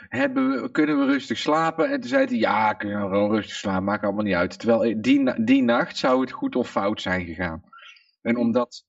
Hebben 0.07 0.49
we, 0.49 0.71
kunnen 0.71 0.99
we 0.99 1.05
rustig 1.05 1.37
slapen? 1.37 1.89
En 1.89 1.99
toen 1.99 2.09
zei 2.09 2.25
hij, 2.25 2.37
ja, 2.37 2.73
kunnen 2.73 3.01
we 3.01 3.07
gewoon 3.07 3.31
rustig 3.31 3.55
slapen, 3.55 3.83
maakt 3.83 4.03
allemaal 4.03 4.23
niet 4.23 4.33
uit. 4.33 4.59
Terwijl 4.59 5.01
die, 5.01 5.43
die 5.43 5.63
nacht 5.63 5.97
zou 5.97 6.21
het 6.21 6.31
goed 6.31 6.55
of 6.55 6.69
fout 6.69 7.01
zijn 7.01 7.25
gegaan. 7.25 7.63
En 8.21 8.37
omdat, 8.37 8.85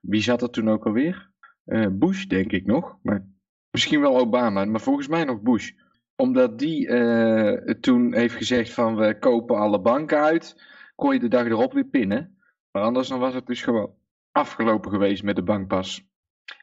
wie 0.00 0.22
zat 0.22 0.42
er 0.42 0.50
toen 0.50 0.70
ook 0.70 0.86
alweer? 0.86 1.29
Eh, 1.70 1.86
Bush, 1.90 2.24
denk 2.24 2.52
ik 2.52 2.66
nog. 2.66 2.96
Maar 3.02 3.26
misschien 3.70 4.00
wel 4.00 4.18
Obama, 4.18 4.64
maar 4.64 4.80
volgens 4.80 5.08
mij 5.08 5.24
nog 5.24 5.40
Bush 5.40 5.70
omdat 6.16 6.58
die 6.58 6.88
eh, 6.88 7.74
toen 7.74 8.14
heeft 8.14 8.34
gezegd 8.34 8.72
van 8.72 8.96
we 8.96 9.18
kopen 9.18 9.56
alle 9.56 9.80
banken 9.80 10.18
uit, 10.18 10.62
kon 10.94 11.12
je 11.12 11.18
de 11.18 11.28
dag 11.28 11.44
erop 11.46 11.72
weer 11.72 11.84
pinnen. 11.84 12.38
Maar 12.70 12.82
anders 12.82 13.08
dan 13.08 13.18
was 13.18 13.34
het 13.34 13.46
dus 13.46 13.62
gewoon 13.62 13.94
afgelopen 14.32 14.90
geweest 14.90 15.22
met 15.22 15.36
de 15.36 15.42
bankpas. 15.42 16.04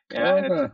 Ja, 0.07 0.35
Oh, 0.35 0.41
het- 0.41 0.51
ja. 0.51 0.73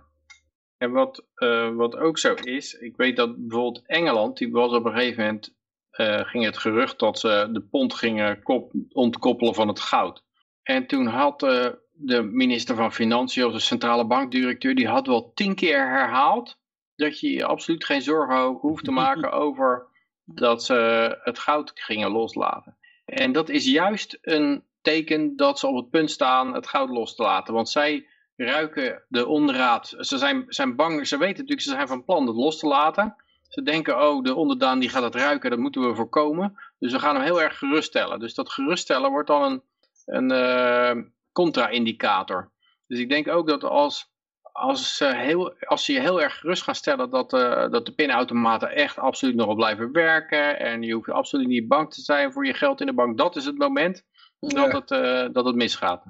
En 0.77 0.91
wat, 0.91 1.25
eh, 1.35 1.75
wat 1.75 1.95
ook 1.97 2.17
zo 2.17 2.33
is, 2.33 2.73
ik 2.73 2.95
weet 2.97 3.15
dat 3.15 3.35
bijvoorbeeld 3.37 3.83
Engeland, 3.85 4.37
die 4.37 4.51
was 4.51 4.73
op 4.73 4.85
een 4.85 4.91
gegeven 4.93 5.23
moment, 5.23 5.55
eh, 5.89 6.19
ging 6.25 6.45
het 6.45 6.57
gerucht 6.57 6.99
dat 6.99 7.19
ze 7.19 7.49
de 7.51 7.61
pond 7.61 7.93
gingen 7.93 8.41
kop, 8.43 8.73
ontkoppelen 8.89 9.53
van 9.55 9.67
het 9.67 9.79
goud. 9.79 10.23
En 10.63 10.87
toen 10.87 11.05
had 11.07 11.43
eh, 11.43 11.67
de 11.95 12.21
minister 12.21 12.75
van 12.75 12.93
Financiën, 12.93 13.45
of 13.45 13.53
de 13.53 13.59
centrale 13.59 14.05
bankdirecteur, 14.05 14.75
die 14.75 14.87
had 14.87 15.07
wel 15.07 15.31
tien 15.33 15.55
keer 15.55 15.89
herhaald 15.89 16.57
dat 16.95 17.19
je 17.19 17.31
je 17.31 17.45
absoluut 17.45 17.85
geen 17.85 18.01
zorgen 18.01 18.35
ho- 18.35 18.57
hoeft 18.59 18.83
te 18.83 18.91
maken 19.03 19.31
over 19.31 19.87
dat 20.25 20.63
ze 20.63 20.75
het 21.23 21.39
goud 21.39 21.71
gingen 21.75 22.11
loslaten. 22.11 22.77
En 23.05 23.31
dat 23.31 23.49
is 23.49 23.65
juist 23.65 24.17
een 24.21 24.63
teken 24.81 25.35
dat 25.35 25.59
ze 25.59 25.67
op 25.67 25.75
het 25.75 25.89
punt 25.89 26.11
staan 26.11 26.53
het 26.53 26.67
goud 26.67 26.89
los 26.89 27.15
te 27.15 27.21
laten. 27.23 27.53
Want 27.53 27.69
zij 27.69 28.07
ruiken 28.35 29.03
de 29.07 29.27
onderraad. 29.27 29.95
Ze 29.99 30.17
zijn, 30.17 30.45
zijn 30.47 30.75
bang, 30.75 31.07
ze 31.07 31.17
weten 31.17 31.35
natuurlijk, 31.37 31.61
ze 31.61 31.69
zijn 31.69 31.87
van 31.87 32.03
plan 32.03 32.27
het 32.27 32.35
los 32.35 32.59
te 32.59 32.67
laten. 32.67 33.15
Ze 33.47 33.61
denken, 33.61 34.01
oh, 34.01 34.23
de 34.23 34.35
onderdaan 34.35 34.79
die 34.79 34.89
gaat 34.89 35.03
het 35.03 35.15
ruiken, 35.15 35.49
dat 35.49 35.59
moeten 35.59 35.87
we 35.87 35.95
voorkomen. 35.95 36.59
Dus 36.79 36.91
we 36.91 36.99
gaan 36.99 37.15
hem 37.15 37.23
heel 37.23 37.41
erg 37.41 37.57
geruststellen. 37.57 38.19
Dus 38.19 38.33
dat 38.33 38.51
geruststellen 38.51 39.11
wordt 39.11 39.27
dan 39.27 39.43
een, 39.43 39.61
een 40.05 40.31
eh, 40.31 41.03
contra-indicator. 41.33 42.51
Dus 42.87 42.99
ik 42.99 43.09
denk 43.09 43.27
ook 43.27 43.47
dat 43.47 43.63
als, 43.63 44.11
als, 44.41 44.97
ze 44.97 45.15
heel, 45.15 45.53
als 45.59 45.85
ze 45.85 45.93
je 45.93 45.99
heel 45.99 46.21
erg 46.21 46.39
gerust 46.39 46.63
gaan 46.63 46.75
stellen 46.75 47.09
dat, 47.09 47.33
eh, 47.33 47.69
dat 47.69 47.85
de 47.85 47.93
pinautomaten 47.93 48.69
echt 48.69 48.97
absoluut 48.99 49.35
nog 49.35 49.45
wel 49.45 49.55
blijven 49.55 49.91
werken. 49.91 50.59
En 50.59 50.81
je 50.81 50.93
hoeft 50.93 51.09
absoluut 51.09 51.47
niet 51.47 51.67
bang 51.67 51.93
te 51.93 52.01
zijn 52.01 52.31
voor 52.31 52.45
je 52.45 52.53
geld 52.53 52.79
in 52.79 52.85
de 52.85 52.93
bank. 52.93 53.17
Dat 53.17 53.35
is 53.35 53.45
het 53.45 53.57
moment 53.57 54.03
dat, 54.39 54.51
Ja. 54.51 54.67
het, 54.67 54.91
eh, 54.91 55.33
dat 55.33 55.45
het 55.45 55.55
misgaat. 55.55 56.03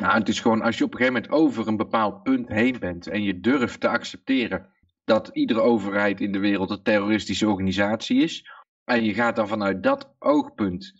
Nou, 0.00 0.18
het 0.18 0.28
is 0.28 0.40
gewoon 0.40 0.62
als 0.62 0.78
je 0.78 0.84
op 0.84 0.92
een 0.92 0.98
gegeven 0.98 1.22
moment 1.22 1.42
over 1.42 1.68
een 1.68 1.76
bepaald 1.76 2.22
punt 2.22 2.48
heen 2.48 2.78
bent 2.78 3.06
en 3.06 3.22
je 3.22 3.40
durft 3.40 3.80
te 3.80 3.88
accepteren 3.88 4.74
dat 5.04 5.30
iedere 5.32 5.60
overheid 5.60 6.20
in 6.20 6.32
de 6.32 6.38
wereld 6.38 6.70
een 6.70 6.82
terroristische 6.82 7.48
organisatie 7.48 8.22
is. 8.22 8.50
En 8.84 9.04
je 9.04 9.14
gaat 9.14 9.36
dan 9.36 9.48
vanuit 9.48 9.82
dat 9.82 10.14
oogpunt 10.18 10.92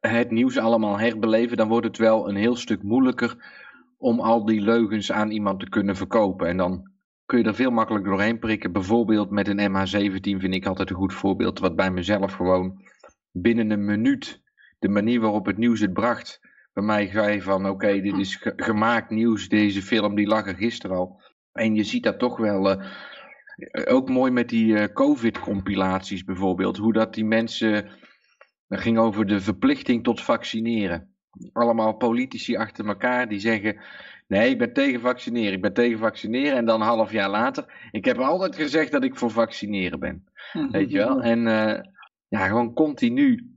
het 0.00 0.30
nieuws 0.30 0.58
allemaal 0.58 0.98
herbeleven, 0.98 1.56
dan 1.56 1.68
wordt 1.68 1.86
het 1.86 1.98
wel 1.98 2.28
een 2.28 2.36
heel 2.36 2.56
stuk 2.56 2.82
moeilijker 2.82 3.62
om 3.98 4.20
al 4.20 4.44
die 4.44 4.60
leugens 4.60 5.12
aan 5.12 5.30
iemand 5.30 5.60
te 5.60 5.68
kunnen 5.68 5.96
verkopen. 5.96 6.48
En 6.48 6.56
dan 6.56 6.92
kun 7.26 7.38
je 7.38 7.44
er 7.44 7.54
veel 7.54 7.70
makkelijker 7.70 8.10
doorheen 8.10 8.38
prikken. 8.38 8.72
Bijvoorbeeld 8.72 9.30
met 9.30 9.48
een 9.48 9.70
MH17 9.70 10.40
vind 10.40 10.54
ik 10.54 10.66
altijd 10.66 10.90
een 10.90 10.96
goed 10.96 11.14
voorbeeld, 11.14 11.58
wat 11.58 11.76
bij 11.76 11.90
mezelf 11.90 12.32
gewoon 12.32 12.82
binnen 13.30 13.70
een 13.70 13.84
minuut, 13.84 14.42
de 14.78 14.88
manier 14.88 15.20
waarop 15.20 15.46
het 15.46 15.56
nieuws 15.58 15.80
het 15.80 15.92
bracht, 15.92 16.40
bij 16.72 16.84
mij 16.84 17.10
zei 17.10 17.42
van 17.42 17.68
oké, 17.68 18.00
dit 18.00 18.18
is 18.18 18.36
ge- 18.36 18.52
gemaakt 18.56 19.10
nieuws, 19.10 19.48
deze 19.48 19.82
film 19.82 20.14
die 20.14 20.26
lag 20.26 20.46
er 20.46 20.54
gisteren 20.54 20.96
al. 20.96 21.22
En 21.52 21.74
je 21.74 21.84
ziet 21.84 22.02
dat 22.02 22.18
toch 22.18 22.36
wel, 22.36 22.70
eh, 22.70 22.84
ook 23.94 24.08
mooi 24.08 24.30
met 24.30 24.48
die 24.48 24.76
eh, 24.78 24.92
COVID-compilaties 24.92 26.24
bijvoorbeeld, 26.24 26.76
hoe 26.76 26.92
dat 26.92 27.14
die 27.14 27.24
mensen, 27.24 27.88
dat 28.74 28.82
ging 28.82 28.98
over 28.98 29.26
de 29.26 29.40
verplichting 29.40 30.04
tot 30.04 30.20
vaccineren. 30.20 31.14
Allemaal 31.52 31.96
politici 31.96 32.56
achter 32.56 32.86
elkaar 32.86 33.28
die 33.28 33.38
zeggen, 33.38 33.80
nee 34.26 34.50
ik 34.50 34.58
ben 34.58 34.72
tegen 34.72 35.00
vaccineren, 35.00 35.52
ik 35.52 35.60
ben 35.60 35.72
tegen 35.72 35.98
vaccineren. 35.98 36.56
En 36.56 36.64
dan 36.64 36.80
een 36.80 36.86
half 36.86 37.12
jaar 37.12 37.30
later, 37.30 37.88
ik 37.90 38.04
heb 38.04 38.18
altijd 38.18 38.56
gezegd 38.56 38.92
dat 38.92 39.04
ik 39.04 39.16
voor 39.16 39.30
vaccineren 39.30 40.00
ben. 40.00 40.24
Weet 40.70 40.90
je 40.90 40.98
wel? 40.98 41.22
En 41.22 41.46
eh, 41.46 41.82
ja, 42.28 42.46
gewoon 42.46 42.74
continu 42.74 43.50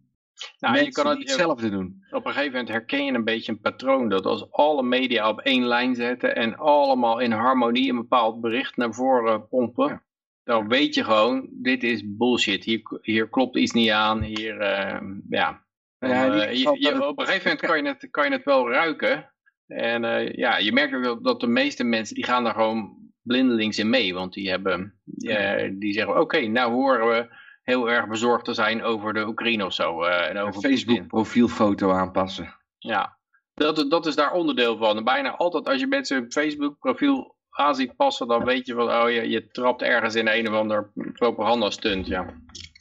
Nou, 0.59 0.77
je 0.77 0.91
kan 0.91 1.07
het, 1.07 1.17
hetzelfde 1.17 1.69
doen. 1.69 2.05
op 2.09 2.25
een 2.25 2.31
gegeven 2.31 2.51
moment 2.51 2.69
herken 2.69 3.05
je 3.05 3.11
een 3.11 3.23
beetje 3.23 3.51
een 3.51 3.61
patroon. 3.61 4.09
Dat 4.09 4.25
als 4.25 4.51
alle 4.51 4.83
media 4.83 5.29
op 5.29 5.39
één 5.39 5.63
lijn 5.63 5.95
zetten 5.95 6.35
en 6.35 6.57
allemaal 6.57 7.19
in 7.19 7.31
harmonie 7.31 7.89
een 7.89 7.95
bepaald 7.95 8.41
bericht 8.41 8.77
naar 8.77 8.93
voren 8.93 9.47
pompen. 9.47 9.87
Ja. 9.87 10.05
Dan 10.47 10.67
weet 10.67 10.95
je 10.95 11.03
gewoon, 11.03 11.47
dit 11.51 11.83
is 11.83 12.01
bullshit. 12.05 12.63
Hier, 12.63 12.81
hier 13.01 13.29
klopt 13.29 13.57
iets 13.57 13.71
niet 13.71 13.89
aan. 13.89 14.21
Hier, 14.21 14.57
eh, 14.59 15.01
ja. 15.29 15.65
Nou 15.99 16.13
ja, 16.13 16.45
eh, 16.45 16.51
je- 16.53 16.75
je- 16.79 17.07
op 17.07 17.19
een 17.19 17.25
gegeven 17.25 17.49
moment 17.49 17.65
kan 17.67 17.83
je 17.83 17.87
het, 17.89 18.07
kan 18.11 18.25
je 18.25 18.31
het 18.31 18.43
wel 18.43 18.69
ruiken. 18.71 19.33
En 19.67 20.03
eh, 20.05 20.33
ja, 20.33 20.57
je 20.57 20.71
merkt 20.73 20.93
ook 20.95 21.03
dat, 21.03 21.23
dat 21.23 21.39
de 21.39 21.47
meeste 21.47 21.83
mensen 21.83 22.15
die 22.15 22.23
gaan 22.25 22.43
daar 22.43 22.53
gewoon 22.53 22.97
blindelings 23.21 23.79
in 23.79 23.89
mee. 23.89 24.13
Want 24.13 24.33
die, 24.33 24.49
hebben, 24.49 24.99
eh, 25.17 25.69
die 25.73 25.93
zeggen, 25.93 26.19
oké, 26.19 26.39
nou 26.47 26.71
horen 26.73 27.07
we 27.07 27.35
heel 27.63 27.89
erg 27.91 28.07
bezorgd 28.07 28.45
te 28.45 28.53
zijn 28.53 28.83
over 28.83 29.13
de 29.13 29.27
Oekraïne 29.27 29.65
of 29.65 29.73
zo. 29.73 30.03
en 30.03 30.35
Een 30.35 30.41
over 30.47 30.61
Facebook 30.61 30.85
Poetin. 30.87 31.07
profielfoto 31.07 31.91
aanpassen. 31.91 32.55
Ja, 32.77 33.17
dat, 33.53 33.85
dat 33.89 34.05
is 34.05 34.15
daar 34.15 34.31
onderdeel 34.33 34.77
van. 34.77 34.97
En 34.97 35.03
bijna 35.03 35.35
altijd 35.35 35.67
als 35.67 35.79
je 35.79 35.87
mensen 35.87 36.17
een 36.17 36.31
Facebook 36.31 36.79
profiel 36.79 37.35
aan 37.57 37.75
ziet 37.75 37.95
passen, 37.95 38.27
dan 38.27 38.43
weet 38.45 38.65
je 38.65 38.73
van, 38.73 38.91
oh 38.91 39.11
je, 39.11 39.29
je 39.29 39.47
trapt 39.47 39.81
ergens 39.81 40.15
in 40.15 40.27
een 40.27 40.47
of 40.47 40.53
ander 40.53 40.91
propaganda 41.13 41.69
stunt, 41.69 42.07
ja. 42.07 42.33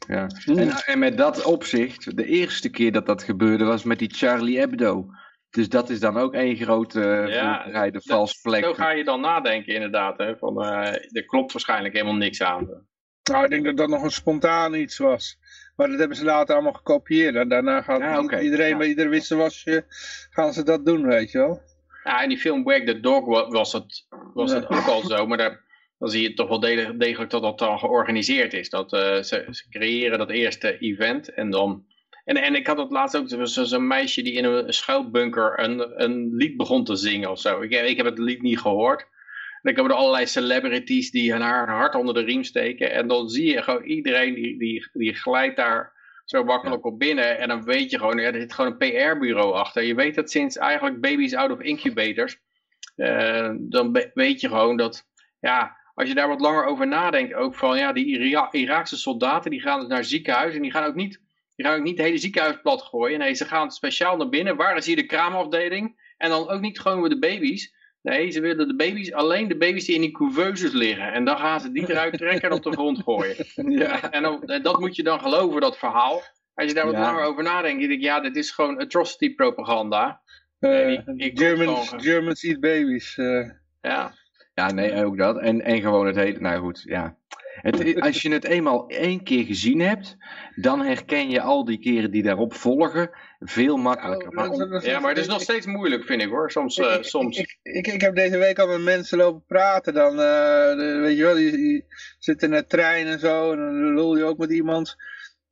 Ja. 0.09 0.27
En, 0.45 0.71
en 0.71 0.99
met 0.99 1.17
dat 1.17 1.45
opzicht, 1.45 2.17
de 2.17 2.25
eerste 2.27 2.69
keer 2.71 2.93
dat 2.93 3.07
dat 3.07 3.23
gebeurde 3.23 3.65
was 3.65 3.83
met 3.83 3.99
die 3.99 4.15
Charlie 4.15 4.59
Hebdo. 4.59 5.07
Dus 5.51 5.69
dat 5.69 5.91
is 5.91 6.01
dan 6.01 6.17
ook 6.17 6.35
één 6.35 6.57
grote 6.57 7.01
uh, 7.01 7.35
Ja, 7.35 7.91
de 7.91 8.01
vals 8.05 8.41
vlek. 8.41 8.65
Zo 8.65 8.75
ga 8.75 8.91
je 8.91 9.05
dan 9.05 9.21
nadenken 9.21 9.75
inderdaad, 9.75 10.19
hè, 10.19 10.37
van 10.37 10.63
eh, 10.63 11.17
er 11.17 11.25
klopt 11.27 11.53
waarschijnlijk 11.53 11.95
helemaal 11.95 12.15
niks 12.15 12.43
aan. 12.43 12.87
Nou, 13.31 13.45
ik 13.45 13.51
denk 13.51 13.65
dat 13.65 13.77
dat 13.77 13.89
nog 13.89 14.03
een 14.03 14.11
spontaan 14.11 14.75
iets 14.75 14.99
was. 14.99 15.39
Maar 15.77 15.89
dat 15.89 15.99
hebben 15.99 16.17
ze 16.17 16.25
later 16.25 16.55
allemaal 16.55 16.73
gekopieerd. 16.73 17.35
En 17.35 17.49
daarna 17.49 17.83
gaat 17.83 18.01
Ja, 18.01 18.41
iedereen 18.41 18.69
Ja. 18.69 18.77
bij 18.77 18.87
ieder 18.87 19.09
wisselwasje 19.09 19.85
gaan 20.31 20.53
ze 20.53 20.63
dat 20.63 20.85
doen, 20.85 21.07
weet 21.07 21.31
je 21.31 21.39
wel. 21.39 21.61
Ja, 22.07 22.23
in 22.23 22.29
die 22.29 22.39
film 22.39 22.63
Wag 22.65 22.85
the 22.85 23.01
Dog 23.01 23.25
wa- 23.25 23.49
was 23.49 23.73
het, 23.73 24.07
was 24.35 24.53
het 24.53 24.69
ook 24.69 24.87
al 24.87 25.03
zo, 25.03 25.27
maar 25.27 25.39
daar, 25.39 25.65
dan 25.99 26.09
zie 26.09 26.23
je 26.23 26.35
toch 26.35 26.49
wel 26.49 26.61
degelijk, 26.61 27.01
degelijk 27.01 27.31
dat 27.31 27.43
dat 27.43 27.59
dan 27.59 27.79
georganiseerd 27.79 28.53
is. 28.53 28.71
Dat 28.71 28.93
eh, 28.93 29.23
ze, 29.23 29.47
ze 29.51 29.69
creëren 29.71 30.19
dat 30.19 30.31
eerste 30.31 30.79
event 30.79 31.35
en 31.35 31.51
dan... 31.51 31.85
En, 32.25 32.37
en 32.37 32.55
ik 32.55 32.67
had 32.67 32.79
het 32.79 32.91
laatst 32.91 33.17
ook, 33.17 33.31
er 33.31 33.39
was 33.39 33.53
zo'n 33.53 33.87
meisje 33.87 34.23
die 34.23 34.33
in 34.33 34.45
een 34.45 34.73
schuilbunker 34.73 35.61
een, 35.61 36.03
een 36.03 36.35
lied 36.37 36.57
begon 36.57 36.85
te 36.85 36.97
zingen 36.97 37.31
of 37.31 37.41
zo. 37.41 37.61
Ik, 37.61 37.71
ik 37.71 37.97
heb 37.97 38.07
het 38.07 38.19
lied 38.19 38.43
niet 38.43 38.59
gehoord. 38.61 39.01
En 39.01 39.09
dan 39.63 39.75
komen 39.75 39.91
er 39.91 39.97
allerlei 39.97 40.27
celebrities 40.27 41.11
die 41.11 41.33
hun 41.33 41.41
haar 41.41 41.69
hart 41.69 41.95
onder 41.95 42.15
de 42.15 42.21
riem 42.21 42.45
steken. 42.45 42.93
En 42.93 43.07
dan 43.07 43.29
zie 43.29 43.53
je 43.53 43.63
gewoon 43.63 43.85
iedereen 43.85 44.35
die, 44.35 44.59
die, 44.59 44.89
die 44.93 45.15
glijdt 45.15 45.57
daar 45.57 45.93
zo 46.27 46.45
makkelijk 46.45 46.85
op 46.85 46.99
binnen. 46.99 47.39
En 47.39 47.49
dan 47.49 47.65
weet 47.65 47.91
je 47.91 47.99
gewoon, 47.99 48.19
ja, 48.19 48.33
er 48.33 48.41
zit 48.41 48.53
gewoon 48.53 48.71
een 48.71 48.79
PR-bureau 48.79 49.53
achter. 49.55 49.83
Je 49.83 49.95
weet 49.95 50.15
dat 50.15 50.31
sinds 50.31 50.57
eigenlijk 50.57 51.01
baby's 51.01 51.35
out 51.35 51.51
of 51.51 51.61
incubators. 51.61 52.39
eh, 52.97 53.51
dan 53.59 53.93
weet 54.15 54.41
je 54.41 54.49
gewoon 54.49 54.77
dat, 54.77 55.07
ja, 55.41 55.77
als 55.95 56.09
je 56.09 56.15
daar 56.15 56.29
wat 56.29 56.41
langer 56.41 56.65
over 56.65 56.87
nadenkt, 56.87 57.35
ook 57.35 57.55
van, 57.55 57.79
ja, 57.79 57.93
die 57.93 58.07
Ira- 58.07 58.49
Iraakse 58.53 58.97
soldaten, 58.97 59.51
die 59.51 59.61
gaan 59.61 59.81
dus 59.81 59.89
naar 59.89 60.05
ziekenhuizen 60.05 60.57
en 60.57 60.63
die 60.63 60.71
gaan 60.71 60.85
ook 60.85 60.95
niet, 60.95 61.21
die 61.57 61.67
gaan 61.67 61.77
ook 61.79 61.83
niet 61.85 61.97
het 61.97 62.07
hele 62.07 62.19
ziekenhuis 62.19 62.61
plat 62.63 62.83
gooien. 62.83 63.19
Nee, 63.19 63.35
ze 63.35 63.45
gaan 63.45 63.71
speciaal 63.71 64.17
naar 64.17 64.29
binnen. 64.29 64.57
Waar 64.57 64.77
is 64.77 64.87
hier 64.87 64.97
de 64.97 65.07
kraamafdeling? 65.07 66.05
En 66.17 66.31
dan 66.31 66.49
ook 66.49 66.61
niet 66.61 66.81
gewoon 66.81 67.01
met 67.01 67.11
de 67.11 67.19
baby's. 67.19 67.75
Nee, 68.07 68.31
ze 68.31 68.41
willen 68.41 68.69
de 68.69 68.77
baby's, 68.77 69.13
alleen 69.13 69.49
de 69.49 69.57
baby's 69.57 69.85
die 69.85 69.95
in 69.95 70.01
die 70.01 70.11
couveuses 70.11 70.73
liggen. 70.73 71.13
En 71.13 71.25
dan 71.25 71.37
gaan 71.39 71.61
ze 71.61 71.73
die 71.73 71.91
eruit 71.91 72.19
trekken 72.19 72.51
en 72.51 72.57
op 72.57 72.63
de 72.63 72.71
grond 72.73 73.03
gooien. 73.03 73.37
Ja. 73.55 74.11
En 74.11 74.23
dan, 74.23 74.43
en 74.45 74.63
dat 74.63 74.79
moet 74.81 74.97
je 74.97 75.03
dan 75.03 75.21
geloven, 75.21 75.61
dat 75.61 75.79
verhaal. 75.79 76.23
Als 76.55 76.69
je 76.69 76.75
daar 76.75 76.85
wat 76.85 76.95
Ja. 76.95 77.01
langer 77.01 77.25
over 77.25 77.43
nadenkt, 77.43 77.81
denk 77.81 77.93
ik, 77.93 78.01
ja, 78.01 78.21
dit 78.21 78.37
is 78.37 78.51
gewoon 78.51 78.81
atrocity 78.81 79.35
propaganda. 79.35 80.21
Eh, 80.59 80.91
ik- 80.93 81.03
ik 81.17 81.39
Germans, 81.39 81.93
Germans 81.97 82.43
eat 82.43 82.61
babies. 82.61 83.17
eh. 83.19 83.51
Ja, 83.83 84.13
ja, 84.55 84.73
nee, 84.73 85.05
ook 85.05 85.19
dat. 85.19 85.39
En, 85.39 85.63
en 85.63 85.81
gewoon 85.81 86.07
het 86.07 86.17
hele, 86.17 86.39
nou 86.41 86.61
goed, 86.61 86.83
ja. 86.85 87.17
Het, 87.63 88.01
als 88.01 88.23
je 88.23 88.33
het 88.33 88.45
eenmaal 88.45 88.89
één 88.89 89.23
keer 89.23 89.45
gezien 89.45 89.81
hebt, 89.81 90.17
dan 90.55 90.81
herken 90.81 91.31
je 91.31 91.41
al 91.41 91.65
die 91.65 91.79
keren 91.79 92.11
die 92.11 92.23
daarop 92.23 92.55
volgen 92.55 93.11
veel 93.39 93.77
makkelijker. 93.77 94.33
Maar 94.33 94.49
om- 94.51 94.81
Ja, 94.81 95.01
maar 95.01 95.11
het 95.11 95.19
is 95.19 95.27
nog 95.27 95.41
steeds 95.41 95.67
moeilijk, 95.67 96.05
vind 96.05 96.23
ik 96.23 96.29
hoor. 96.29 96.51
Soms, 96.51 96.79
eh, 96.79 96.95
Ik- 96.95 97.05
soms. 97.05 97.39
Ik, 97.39 97.59
ik, 97.63 97.87
ik 97.87 98.01
heb 98.01 98.15
deze 98.15 98.39
week 98.39 98.59
al 98.59 98.67
met 98.67 98.81
mensen 98.81 99.19
lopen 99.19 99.45
praten. 99.47 99.95
Dan, 99.95 100.11
eh, 100.11 100.77
de- 100.77 100.99
weet 101.03 101.17
je 101.17 101.23
wel, 101.23 101.35
die, 101.35 101.51
die 101.53 101.85
zitten 102.19 102.51
in 102.53 102.57
de 102.57 102.67
trein 102.67 103.07
en 103.07 103.19
zo. 103.19 103.53
En 103.53 103.59
dan 103.59 103.95
lul 103.95 104.17
je 104.17 104.25
ook 104.25 104.39
met 104.39 104.51
iemand. 104.53 104.97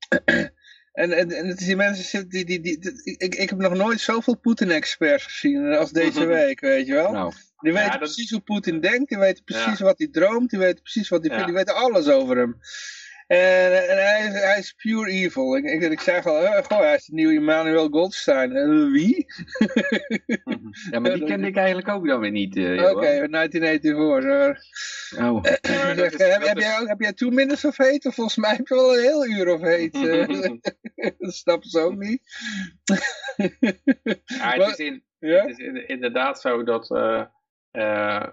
en, 0.25 0.53
en, 0.93 1.31
en 1.31 1.47
het 1.47 1.61
is 1.61 1.67
die 1.67 1.77
mensen 1.77 2.05
zitten 2.05 2.31
die... 2.31 2.45
die, 2.45 2.61
die, 2.61 2.79
die- 2.81 3.17
ik, 3.19 3.35
ik 3.35 3.51
heb 3.51 3.59
nog 3.59 3.75
nooit 3.75 4.01
zoveel 4.01 4.39
Poetin-experts 4.39 5.25
gezien 5.25 5.73
als 5.73 5.91
deze 5.91 6.27
week, 6.39 6.61
weet 6.61 6.87
je 6.87 6.93
wel. 6.95 7.13
nou, 7.13 7.33
Die 7.65 7.73
Ja, 7.73 7.79
weten 7.79 7.91
dat- 7.91 8.09
precies 8.09 8.31
hoe 8.31 8.41
Poetin 8.41 8.81
denkt. 8.81 9.09
Die 9.09 9.19
weten 9.19 9.45
precies 9.45 9.79
Ja. 9.79 9.85
wat 9.85 9.99
hij 9.99 10.09
droomt. 10.09 10.51
Die 10.51 10.59
weten 10.59 10.83
precies 10.83 11.09
wat 11.09 11.21
hij 11.21 11.31
vindt. 11.31 11.47
Die 11.47 11.55
weten 11.57 11.75
alles 11.75 12.09
over 12.09 12.37
hem. 12.37 12.59
En, 13.27 13.89
en 13.89 13.97
hij, 14.07 14.27
is, 14.27 14.41
hij 14.41 14.59
is 14.59 14.73
pure 14.73 15.11
evil. 15.11 15.57
Ik, 15.57 15.65
ik, 15.65 15.83
ik 15.93 16.01
zeg 16.01 16.27
al, 16.27 16.45
eh, 16.47 16.65
goh, 16.65 16.79
hij 16.79 16.95
is 16.95 17.05
de 17.05 17.15
nieuwe 17.15 17.35
Emmanuel 17.35 17.89
Goldstein. 17.89 18.91
Wie? 18.93 19.27
ja, 20.91 20.99
maar 21.01 21.15
die 21.15 21.25
kende 21.33 21.47
ik 21.47 21.57
eigenlijk 21.57 21.89
ook 21.89 22.07
dan 22.07 22.21
weer 22.21 22.31
niet. 22.31 22.57
eh, 22.57 22.65
Oké, 22.65 23.11
Johan. 23.11 23.31
1984. 23.31 25.19
eh. 25.19 25.31
Oh. 25.33 25.45
Zeg, 25.45 26.13
is- 26.13 26.19
heb, 26.19 26.41
dat 26.41 26.49
heb, 26.49 26.57
is- 26.59 26.65
jij, 26.65 26.81
ook- 26.81 26.89
heb 26.89 27.01
jij 27.01 27.13
two 27.13 27.31
minutes 27.31 27.65
of 27.65 27.77
hate? 27.77 28.09
Of 28.09 28.15
volgens 28.15 28.37
mij 28.37 28.51
heb 28.57 28.69
je 28.69 28.75
wel 28.75 28.95
een 28.97 29.03
heel 29.03 29.27
uur 29.27 29.49
of 29.49 29.61
hate. 29.61 30.11
eh. 30.97 31.13
dat 31.19 31.35
snappen 31.35 31.71
ze 31.71 31.79
ook 31.81 31.97
niet. 31.97 32.23
Ja, 34.25 34.51
het 34.51 34.57
Wat- 34.57 34.69
is, 34.79 34.87
in, 34.87 35.03
Ja? 35.19 35.41
het 35.47 35.51
is 35.51 35.67
in- 35.67 35.89
inderdaad 35.89 36.41
zo 36.41 36.63
dat, 36.65 36.89
eh, 37.75 38.27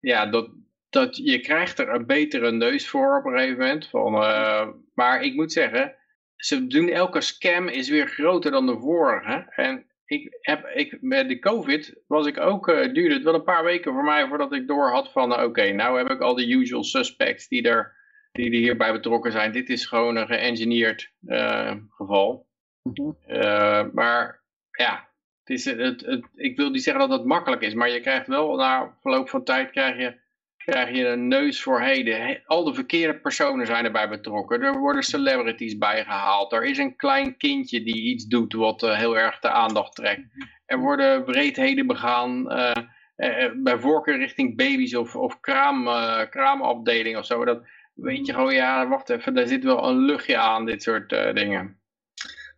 ja, 0.00 0.26
dat, 0.26 0.50
dat 0.88 1.16
je 1.16 1.40
krijgt 1.40 1.78
er 1.78 1.88
een 1.88 2.06
betere 2.06 2.52
neus 2.52 2.88
voor 2.88 3.18
op 3.18 3.24
een 3.24 3.38
gegeven 3.38 3.58
moment. 3.58 3.88
Van, 3.88 4.14
eh, 4.14 4.68
maar 4.94 5.22
ik 5.22 5.34
moet 5.34 5.52
zeggen, 5.52 5.94
ze 6.36 6.66
doen 6.66 6.88
elke 6.88 7.20
scam 7.20 7.68
is 7.68 7.88
weer 7.88 8.08
groter 8.08 8.50
dan 8.50 8.66
de 8.66 8.78
vorige. 8.78 9.52
En 9.54 9.86
ik 10.04 10.38
heb, 10.40 10.66
ik, 10.66 10.98
met 11.00 11.28
de 11.28 11.38
COVID 11.38 12.02
was 12.06 12.26
ik 12.26 12.38
ook, 12.38 12.68
eh, 12.68 12.92
duurde 12.92 13.14
het 13.14 13.24
wel 13.24 13.34
een 13.34 13.42
paar 13.42 13.64
weken 13.64 13.92
voor 13.92 14.04
mij 14.04 14.28
voordat 14.28 14.52
ik 14.52 14.66
door 14.66 14.90
had 14.90 15.12
van, 15.12 15.40
oké, 15.42 15.72
nou 15.72 15.98
heb 15.98 16.10
ik 16.10 16.20
al 16.20 16.34
de 16.34 16.48
usual 16.48 16.84
suspects 16.84 17.48
die 17.48 17.68
er 17.68 17.96
die 18.32 18.50
er 18.50 18.58
hierbij 18.58 18.92
betrokken 18.92 19.32
zijn. 19.32 19.52
Dit 19.52 19.68
is 19.68 19.86
gewoon 19.86 20.16
een 20.16 20.26
geëngineerd 20.26 21.12
eh, 21.26 21.76
geval. 21.88 22.46
Mhm. 22.82 23.90
Maar 23.92 24.42
ja, 24.70 25.08
het 25.48 25.58
is, 25.58 25.64
het, 25.64 26.06
het, 26.06 26.24
ik 26.34 26.56
wil 26.56 26.70
niet 26.70 26.82
zeggen 26.82 27.08
dat 27.08 27.18
het 27.18 27.28
makkelijk 27.28 27.62
is, 27.62 27.74
maar 27.74 27.88
je 27.90 28.00
krijgt 28.00 28.26
wel 28.26 28.56
na 28.56 28.96
verloop 29.00 29.28
van 29.28 29.44
tijd 29.44 29.70
krijg 29.70 29.96
je, 29.98 30.14
krijg 30.56 30.96
je 30.96 31.06
een 31.06 31.28
neus 31.28 31.62
voor 31.62 31.80
heden. 31.80 32.26
He- 32.26 32.40
Al 32.46 32.64
de 32.64 32.74
verkeerde 32.74 33.18
personen 33.18 33.66
zijn 33.66 33.84
erbij 33.84 34.08
betrokken. 34.08 34.62
Er 34.62 34.78
worden 34.78 35.02
celebrities 35.02 35.78
bijgehaald. 35.78 36.52
Er 36.52 36.64
is 36.64 36.78
een 36.78 36.96
klein 36.96 37.36
kindje 37.36 37.82
die 37.82 38.02
iets 38.02 38.26
doet 38.26 38.52
wat 38.52 38.82
eh, 38.82 38.96
heel 38.96 39.18
erg 39.18 39.38
de 39.38 39.50
aandacht 39.50 39.94
trekt. 39.94 40.22
Er 40.66 40.78
worden 40.78 41.24
breedheden 41.24 41.86
begaan. 41.86 42.50
eh, 42.50 42.72
eh, 43.16 43.52
bij 43.56 43.78
voorkeur 43.78 44.18
richting 44.18 44.56
baby's 44.56 44.94
of, 44.94 45.16
of 45.16 45.40
kraam, 45.40 45.86
eh, 45.88 46.20
kraamafdeling 46.30 47.16
of 47.16 47.26
zo. 47.26 47.44
Dat 47.44 47.62
weet 47.94 48.26
je 48.26 48.32
gewoon, 48.34 48.54
ja, 48.54 48.88
wacht 48.88 49.10
even, 49.10 49.34
daar 49.34 49.46
zit 49.46 49.64
wel 49.64 49.88
een 49.88 49.98
luchtje 49.98 50.36
aan, 50.36 50.66
dit 50.66 50.82
soort 50.82 51.12
eh, 51.12 51.34
dingen. 51.34 51.76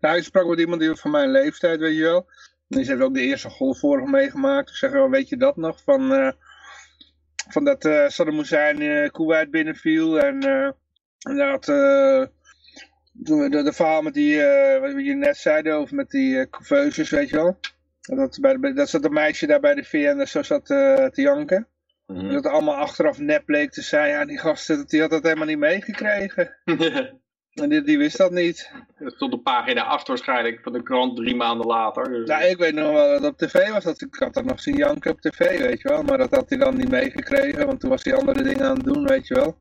Nou, 0.01 0.17
ik 0.17 0.23
sprak 0.25 0.47
met 0.47 0.59
iemand 0.61 0.81
die 0.81 0.95
van 0.95 1.11
mijn 1.11 1.31
leeftijd, 1.31 1.81
weet 1.81 1.97
je 1.97 2.03
wel. 2.03 2.27
En 2.71 2.79
die 2.79 2.87
heeft 2.87 3.01
ook 3.01 3.15
de 3.15 3.21
eerste 3.21 3.49
golf 3.51 3.83
meegemaakt. 4.05 4.69
Ik 4.69 4.75
zeg, 4.77 4.91
wel, 4.91 5.11
weet 5.11 5.29
je 5.29 5.37
dat 5.37 5.57
nog? 5.57 5.83
Van, 5.83 6.13
eh, 6.13 6.33
van 7.49 7.65
dat 7.65 7.85
eh 7.85 8.09
Saddam 8.09 8.37
Hussein 8.39 9.11
Kuwait 9.11 9.51
binnenviel. 9.51 10.19
En, 10.21 10.41
toen 13.25 13.41
we 13.41 13.49
de, 13.49 13.63
de 13.63 13.73
verhaal 13.73 14.03
met 14.03 14.15
die, 14.15 14.37
wat 14.81 15.05
je 15.05 15.15
net 15.15 15.37
zei 15.37 15.73
over 15.73 15.95
met 15.97 16.11
die 16.11 16.49
couveuses, 16.49 17.11
weet 17.11 17.29
je 17.29 17.37
wel. 17.37 17.59
Dat, 18.01 18.39
bij, 18.41 18.57
de- 18.57 18.73
dat 18.73 18.89
zat 18.89 19.05
een 19.05 19.13
meisje 19.13 19.47
daar 19.47 19.61
bij 19.61 19.75
de 19.75 19.85
VN 19.85 20.25
zo 20.25 20.43
zat 20.43 20.67
te 20.67 21.11
janken. 21.15 21.69
Mhm. 22.07 22.33
Dat 22.33 22.47
allemaal 22.47 22.75
achteraf 22.75 23.19
nep 23.19 23.45
bleek 23.45 23.71
te 23.71 23.83
zijn. 23.83 24.11
Ja, 24.11 24.25
die 24.25 24.39
gasten, 24.39 24.87
die 24.87 25.01
had 25.01 25.11
dat 25.11 25.23
helemaal 25.23 25.47
niet 25.47 25.59
meegekregen. 25.59 26.57
En 27.55 27.69
die, 27.69 27.83
die 27.83 27.99
wist 27.99 28.17
dat 28.17 28.31
niet. 28.31 28.71
Er 28.99 29.11
stond 29.11 29.33
een 29.33 29.43
pagina 29.43 29.83
achter 29.83 30.09
waarschijnlijk 30.15 30.61
van 30.63 30.73
de 30.73 30.83
krant 30.83 31.17
drie 31.17 31.35
maanden 31.37 31.67
later. 31.67 32.05
Dus, 32.09 32.29
Nou, 32.29 32.45
ik 32.45 32.59
weet 32.59 32.75
nog 32.75 32.93
wel 32.93 33.21
dat 33.21 33.31
op 33.33 33.39
tv 33.39 33.71
was. 33.71 33.85
Dat, 33.85 34.01
ik 34.01 34.15
had 34.15 34.35
dat 34.35 34.45
nog 34.45 34.61
zien 34.61 34.77
janken 34.77 35.11
op 35.11 35.21
tv, 35.21 35.59
weet 35.59 35.81
je 35.81 35.89
wel. 35.89 36.03
Maar 36.03 36.19
dat 36.19 36.31
had 36.35 36.49
hij 36.49 36.59
dan 36.59 36.77
niet 36.77 36.89
meegekregen, 36.91 37.67
want 37.67 37.81
toen 37.81 37.91
was 37.91 38.05
hij 38.05 38.15
andere 38.15 38.43
dingen 38.43 38.65
aan 38.67 38.77
het 38.77 38.85
doen, 38.85 39.07
weet 39.07 39.27
je 39.27 39.35
wel. 39.35 39.59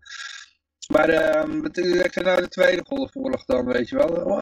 Maar 0.93 1.09
is- 1.09 2.03
ik 2.03 2.13
zei 2.13 2.25
nou 2.25 2.41
de 2.41 2.47
tweede 2.47 2.83
golfoorlog 2.85 3.45
dan, 3.45 3.65
weet 3.65 3.89
je 3.89 3.95
wel. 3.95 4.07
Oh, 4.07 4.41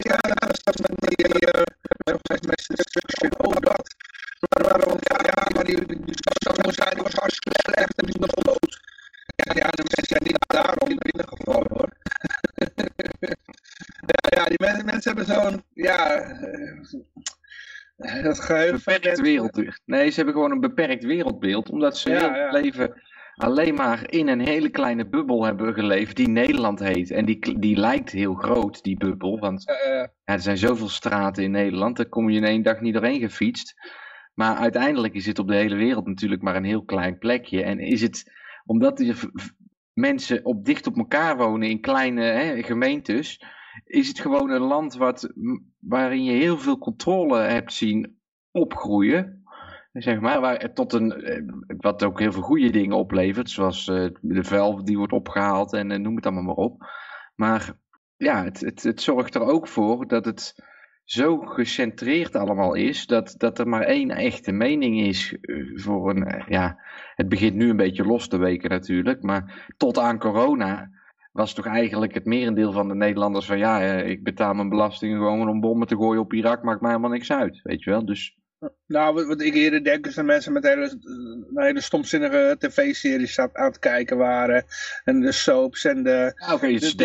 ja, 0.00 0.16
dat 0.16 0.50
is 0.52 0.62
dat 0.62 0.78
met 0.78 1.16
die, 1.16 1.26
eh, 1.26 1.62
met 2.28 2.46
met 2.46 2.64
destruction, 2.66 3.46
oh 3.46 3.56
dat. 3.60 3.94
Maar 4.48 4.68
waarom, 4.68 4.98
ja, 5.00 5.18
ja, 5.22 5.46
maar 5.54 5.64
die, 5.64 5.76
die, 5.76 5.86
die 5.86 6.14
die 6.94 7.02
was 7.02 7.14
hartstikke 7.14 7.60
slecht 7.62 8.00
en 8.00 8.06
die 8.06 8.14
is 8.14 8.20
nog 8.20 8.30
dood. 8.30 8.80
Ja, 9.36 9.52
ja, 9.54 9.68
de 9.70 9.82
mensen 9.82 10.06
zijn 10.06 10.22
niet 10.24 10.44
daarom 10.46 10.98
binnengevallen 10.98 11.66
hoor. 11.72 11.88
Ja, 13.20 14.40
ja, 14.40 14.44
die 14.44 14.60
mensen, 14.60 14.84
mensen 14.84 15.16
hebben 15.16 15.34
zo'n, 15.34 15.62
ja, 15.74 16.20
eh, 17.96 18.22
dat 18.22 18.40
geheugen 18.40 18.76
beperkt 18.76 19.04
mensen- 19.04 19.24
wereldbeeld. 19.24 19.80
Nee, 19.84 20.08
ze 20.10 20.16
hebben 20.16 20.34
gewoon 20.34 20.50
een 20.50 20.60
beperkt 20.60 21.04
wereldbeeld, 21.04 21.70
omdat 21.70 21.96
ze 21.98 22.10
Ja, 22.10 22.18
heel 22.18 22.28
ja. 22.34 22.44
het 22.52 22.62
leven 22.62 23.02
alleen 23.34 23.74
maar 23.74 24.10
in 24.12 24.28
een 24.28 24.40
hele 24.40 24.68
kleine 24.68 25.08
bubbel 25.08 25.44
hebben 25.44 25.74
geleefd 25.74 26.16
die 26.16 26.28
Nederland 26.28 26.78
heet. 26.78 27.10
En 27.10 27.24
die, 27.24 27.58
die 27.58 27.76
lijkt 27.76 28.10
heel 28.10 28.34
groot, 28.34 28.82
die 28.82 28.96
bubbel, 28.96 29.38
want 29.38 29.68
eh, 29.68 29.76
ja, 29.94 30.10
er 30.24 30.40
zijn 30.40 30.58
zoveel 30.58 30.88
straten 30.88 31.42
in 31.42 31.50
Nederland, 31.50 31.96
daar 31.96 32.06
kom 32.08 32.30
je 32.30 32.36
in 32.36 32.44
één 32.44 32.62
dag 32.62 32.80
niet 32.80 32.94
doorheen 32.94 33.20
gefietst. 33.20 33.74
Maar 34.34 34.56
uiteindelijk 34.56 35.14
is 35.14 35.26
het 35.26 35.38
op 35.38 35.48
de 35.48 35.54
hele 35.54 35.74
wereld 35.74 36.06
natuurlijk 36.06 36.42
maar 36.42 36.56
een 36.56 36.64
heel 36.64 36.84
klein 36.84 37.18
plekje. 37.18 37.62
En 37.62 37.78
is 37.78 38.00
het, 38.02 38.32
omdat 38.66 39.02
v- 39.12 39.24
mensen 39.92 40.44
op 40.44 40.64
dicht 40.64 40.86
op 40.86 40.96
elkaar 40.96 41.36
wonen 41.36 41.68
in 41.68 41.80
kleine 41.80 42.22
hè, 42.22 42.62
gemeentes, 42.62 43.44
is 43.84 44.08
het 44.08 44.20
gewoon 44.20 44.50
een 44.50 44.60
land 44.60 44.94
wat, 44.94 45.32
waarin 45.78 46.24
je 46.24 46.32
heel 46.32 46.58
veel 46.58 46.78
controle 46.78 47.38
hebt 47.38 47.72
zien 47.72 48.20
opgroeien. 48.50 49.44
Zeg 49.92 50.20
maar, 50.20 50.40
waar, 50.40 50.72
tot 50.72 50.92
een, 50.92 51.12
eh, 51.12 51.42
wat 51.66 52.04
ook 52.04 52.18
heel 52.18 52.32
veel 52.32 52.42
goede 52.42 52.70
dingen 52.70 52.96
oplevert, 52.96 53.50
zoals 53.50 53.88
eh, 53.88 54.08
de 54.20 54.44
vuil 54.44 54.84
die 54.84 54.98
wordt 54.98 55.12
opgehaald 55.12 55.72
en 55.72 55.90
eh, 55.90 55.98
noem 55.98 56.16
het 56.16 56.26
allemaal 56.26 56.42
maar 56.42 56.54
op. 56.54 56.86
Maar 57.34 57.78
ja, 58.16 58.44
het, 58.44 58.60
het, 58.60 58.82
het 58.82 59.02
zorgt 59.02 59.34
er 59.34 59.42
ook 59.42 59.68
voor 59.68 60.06
dat 60.06 60.24
het 60.24 60.54
zo 61.04 61.38
gecentreerd 61.38 62.36
allemaal 62.36 62.74
is, 62.74 63.06
dat, 63.06 63.34
dat 63.38 63.58
er 63.58 63.68
maar 63.68 63.82
één 63.82 64.10
echte 64.10 64.52
mening 64.52 65.00
is 65.00 65.36
eh, 65.40 65.56
voor 65.74 66.10
een, 66.10 66.26
eh, 66.26 66.48
ja, 66.48 66.78
het 67.14 67.28
begint 67.28 67.54
nu 67.54 67.70
een 67.70 67.76
beetje 67.76 68.04
los 68.04 68.28
te 68.28 68.38
weken 68.38 68.70
natuurlijk, 68.70 69.22
maar 69.22 69.72
tot 69.76 69.98
aan 69.98 70.18
corona 70.18 70.90
was 71.32 71.54
toch 71.54 71.66
eigenlijk 71.66 72.14
het 72.14 72.24
merendeel 72.24 72.72
van 72.72 72.88
de 72.88 72.94
Nederlanders 72.94 73.46
van 73.46 73.58
ja, 73.58 73.80
eh, 73.80 74.08
ik 74.08 74.22
betaal 74.22 74.54
mijn 74.54 74.68
belastingen 74.68 75.16
gewoon 75.16 75.48
om 75.48 75.60
bommen 75.60 75.86
te 75.86 75.96
gooien 75.96 76.20
op 76.20 76.32
Irak, 76.32 76.62
maakt 76.62 76.80
mij 76.80 76.90
helemaal 76.90 77.10
niks 77.10 77.32
uit, 77.32 77.60
weet 77.62 77.82
je 77.82 77.90
wel. 77.90 78.04
Dus 78.04 78.36
nou, 78.86 79.26
wat, 79.26 79.40
ik 79.40 79.54
eerder 79.54 79.84
denk 79.84 80.06
is 80.06 80.14
dat 80.14 80.24
mensen 80.24 80.52
met 80.52 80.66
hele, 80.66 80.84
eh, 81.54 81.64
hele 81.64 81.80
stomzinnige 81.80 82.56
tv-series 82.58 83.38
aan 83.38 83.50
het 83.52 83.78
kijken 83.78 84.16
waren. 84.16 84.64
En 85.04 85.20
de 85.20 85.32
soaps 85.32 85.84
en 85.84 86.02
de, 86.02 86.32
ja, 86.46 86.56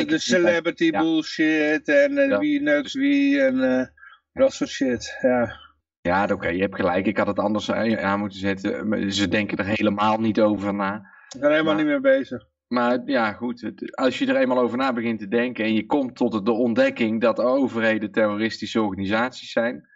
de, 0.03 0.18
celebrity 0.18 0.84
ja. 0.84 0.99
bullshit 0.99 1.88
en 1.88 2.18
eh, 2.18 2.30
Ja. 2.30 2.39
wie 2.39 2.62
neukt 2.62 2.93
wie 2.93 3.41
en 3.41 3.80
eh, 3.80 3.88
dat 4.34 4.53
soort 4.53 4.70
shit. 4.70 5.18
Ja. 5.22 5.66
Ja, 6.01 6.28
oké, 6.32 6.47
je 6.47 6.62
hebt 6.62 6.76
gelijk. 6.76 7.05
Ik 7.05 7.18
had 7.18 7.28
het 7.28 7.39
anders 7.39 7.72
aan 7.72 8.20
moeten 8.20 8.39
zetten. 8.39 9.14
Ze 9.14 9.28
denken 9.28 9.58
er 9.58 9.66
helemaal 9.66 10.20
niet 10.20 10.39
over 10.39 10.74
na. 10.74 10.95
Ik 11.30 11.39
ben 11.39 11.51
helemaal 11.51 11.74
Maar- 11.74 11.84
niet 11.84 11.91
meer 11.91 12.01
bezig. 12.01 12.47
Maar 12.68 13.01
ja, 13.05 13.34
goed. 13.34 13.62
Het, 13.62 13.95
als 13.95 14.20
je 14.20 14.26
er 14.26 14.36
eenmaal 14.36 14.60
over 14.60 14.78
na 14.78 14.93
begint 14.93 15.20
te 15.20 15.28
denken 15.28 15.66
en 15.66 15.74
je 15.74 15.86
komt 15.86 16.16
tot 16.16 16.45
de 16.45 16.51
ontdekking 16.51 17.22
dat 17.22 17.39
overheden 17.39 18.12
terroristische 18.12 18.82
organisaties 18.82 19.51
zijn. 19.51 19.88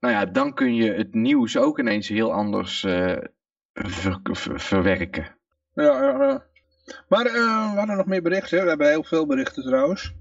Nou 0.00 0.14
ja, 0.14 0.26
dan 0.26 0.54
kun 0.54 0.74
je 0.74 0.92
het 0.92 1.14
nieuws 1.14 1.56
ook 1.56 1.78
ineens 1.78 2.08
heel 2.08 2.32
anders 2.32 2.84
eh, 2.84 3.16
ver- 3.72 4.20
ver- 4.22 4.60
verwerken. 4.60 5.36
Ja, 5.74 6.02
ja, 6.02 6.24
ja. 6.24 6.44
Maar 7.08 7.26
eh, 7.26 7.72
we 7.72 7.78
hadden 7.78 7.96
nog 7.96 8.06
meer 8.06 8.22
berichten. 8.22 8.62
We 8.62 8.68
hebben 8.68 8.88
heel 8.88 9.04
veel 9.04 9.26
berichten 9.26 9.62
trouwens. 9.62 10.14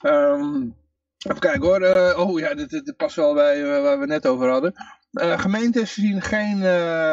Ehm, 0.00 0.62
even 1.18 1.38
kijken 1.40 1.62
hoor. 1.62 1.80
Eh, 1.80 2.18
oh 2.18 2.38
ja, 2.38 2.54
dit, 2.54 2.70
dit 2.70 2.96
past 2.96 3.16
wel 3.16 3.34
bij 3.34 3.62
waar 3.64 3.94
we 3.94 4.00
het 4.00 4.08
net 4.08 4.26
over 4.26 4.48
hadden. 4.50 4.74
Gemeentes 5.12 5.94
zien 5.94 6.22
geen 6.22 6.62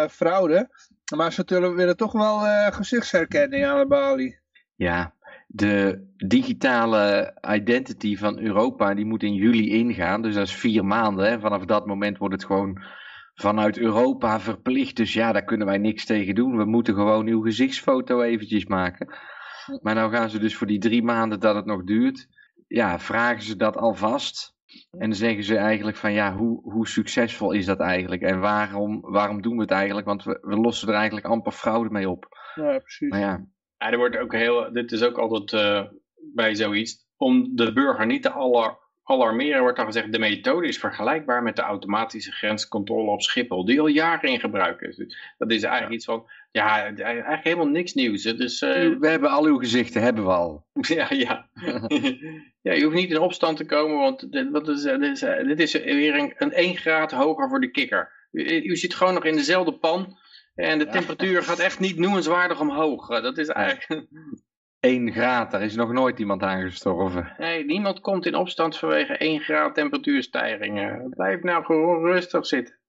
fraude. 0.10 0.70
Maar 1.16 1.34
ze 1.34 1.44
willen, 1.76 1.98
toch 1.98 2.12
wel 2.12 2.40
gezichtsherkenning 2.72 3.66
aan 3.66 3.80
de 3.80 3.88
balie. 3.88 4.40
Ja, 4.76 5.14
de 5.54 6.08
digitale 6.18 7.34
identity 7.42 8.18
van 8.18 8.40
Europa 8.40 8.94
die 8.94 9.06
moet 9.06 9.24
in 9.24 9.34
juli 9.34 9.70
ingaan. 9.70 10.22
Dus 10.22 10.34
dat 10.34 10.48
is 10.48 10.56
vier 10.56 10.86
maanden. 10.86 11.26
Hè. 11.26 11.40
Vanaf 11.40 11.66
dat 11.66 11.86
moment 11.86 12.18
wordt 12.18 12.34
het 12.34 12.46
gewoon 12.46 12.82
vanuit 13.34 13.78
Europa 13.78 14.40
verplicht. 14.40 14.96
Dus 14.96 15.14
ja, 15.14 15.32
daar 15.32 15.44
kunnen 15.44 15.68
wij 15.68 15.78
niks 15.78 16.06
tegen 16.06 16.36
doen. 16.36 16.58
We 16.58 16.66
moeten 16.66 16.94
gewoon 16.94 17.28
uw 17.28 17.42
gezichtsfoto 17.42 18.22
eventjes 18.22 18.66
maken. 18.66 19.14
Maar 19.82 19.96
nou 19.96 20.12
gaan 20.12 20.30
ze 20.30 20.40
dus 20.40 20.56
voor 20.56 20.68
die 20.68 20.80
drie 20.80 21.04
maanden 21.04 21.40
dat 21.40 21.56
het 21.56 21.66
nog 21.66 21.84
duurt, 21.84 22.28
ja, 22.68 23.00
vragen 23.00 23.44
ze 23.44 23.56
dat 23.56 23.78
alvast. 23.78 24.56
En 24.92 25.00
dan 25.00 25.16
zeggen 25.16 25.44
ze 25.44 25.58
eigenlijk 25.58 25.98
van 25.98 26.14
ja, 26.14 26.36
hoe, 26.36 26.62
hoe 26.62 26.88
succesvol 26.88 27.52
is 27.52 27.66
dat 27.66 27.80
eigenlijk? 27.80 28.22
En 28.22 28.40
waarom, 28.40 29.02
waarom 29.02 29.42
doen 29.42 29.56
we 29.56 29.62
het 29.62 29.72
eigenlijk? 29.72 30.08
Want 30.08 30.24
we, 30.24 30.38
we 30.42 30.56
lossen 30.56 30.88
er 30.88 30.94
eigenlijk 30.94 31.26
amper 31.26 31.52
fraude 31.52 31.90
mee 31.90 32.10
op. 32.10 32.28
Ja, 32.56 32.80
precies. 32.80 33.10
Maar 33.10 33.20
ja, 33.20 33.30
Ja, 33.30 33.46
er 33.90 33.98
wordt 33.98 34.18
ook 34.18 34.34
heel, 34.34 34.74
dit 34.74 34.92
is 34.92 35.04
ook 35.04 35.18
altijd 35.18 35.54
eh, 35.54 35.84
bij 36.34 36.56
zoiets. 36.56 37.10
Om 37.18 37.56
de 37.56 37.74
burger 37.74 38.06
niet 38.06 38.22
te 38.22 38.32
alar- 38.32 38.80
alarmeren 39.04 39.62
wordt 39.62 39.78
dan 39.78 39.86
gezegd, 39.86 40.12
de 40.12 40.20
methode 40.20 40.68
is 40.68 40.78
vergelijkbaar 40.78 41.44
met 41.44 41.56
de 41.56 41.62
automatische 41.62 42.32
grenscontrole 42.32 43.12
op 43.12 43.22
Schiphol, 43.22 43.66
die 43.66 43.80
al 43.80 43.88
jaren 43.88 44.30
in 44.30 44.40
gebruik 44.40 44.82
is. 44.82 44.96
Dus 44.96 45.34
dat 45.38 45.52
is 45.52 45.64
eigenlijk 45.64 45.94
iets 45.94 46.06
van, 46.06 46.30
ja, 46.52 46.84
eigenlijk 46.96 47.44
helemaal 47.44 47.68
niks 47.68 47.94
nieuws. 47.94 48.26
Eh, 48.26 48.38
we 49.00 49.08
hebben 49.08 49.30
al 49.30 49.46
uw 49.46 49.58
gezichten, 49.58 50.02
hebben 50.02 50.24
we 50.24 50.32
al. 50.32 50.66
ja, 50.98 51.08
ja. 51.10 51.50
ja, 52.68 52.74
je 52.74 52.84
hoeft 52.84 52.96
niet 52.96 53.12
in 53.12 53.20
opstand 53.20 53.58
te 53.58 53.66
komen, 53.66 53.98
want 53.98 54.32
dit, 54.32 54.50
wat 54.50 54.68
is, 54.68 54.82
dit, 54.82 55.02
is, 55.02 55.20
dit 55.20 55.60
is 55.60 55.74
weer 55.74 56.16
een, 56.16 56.34
een 56.38 56.54
1 56.54 56.78
graad 56.78 57.12
hoger 57.12 57.50
voor 57.50 57.60
de 57.62 57.72
kikker. 57.72 58.12
U, 58.32 58.62
u 58.62 58.76
zit 58.76 58.94
gewoon 58.94 59.14
nog 59.14 59.26
in 59.26 59.36
dezelfde 59.36 59.74
pan 59.74 60.18
en 60.56 60.80
de 60.80 60.88
temperatuur 60.88 61.44
gaat 61.44 61.60
echt 61.60 61.80
niet 61.80 61.98
noemenswaardig 61.98 62.60
omhoog. 62.60 63.08
Dat 63.08 63.38
is 63.38 63.48
eigenlijk... 63.48 64.08
1 64.80 65.12
graad, 65.12 65.52
daar 65.52 65.62
is 65.62 65.76
nog 65.76 65.92
nooit 65.92 66.20
iemand 66.20 66.44
aan 66.44 66.62
gestorven. 66.62 67.34
Nee, 67.38 67.66
niemand 67.66 68.00
komt 68.00 68.26
in 68.26 68.36
opstand 68.36 68.78
vanwege 68.78 69.18
1 69.18 69.40
graad 69.40 69.76
temperatuurstijging. 69.76 71.10
Blijf 71.10 71.42
nou 71.42 71.66
gewoon 71.66 72.04
rustig 72.04 72.46
zitten. 72.46 72.80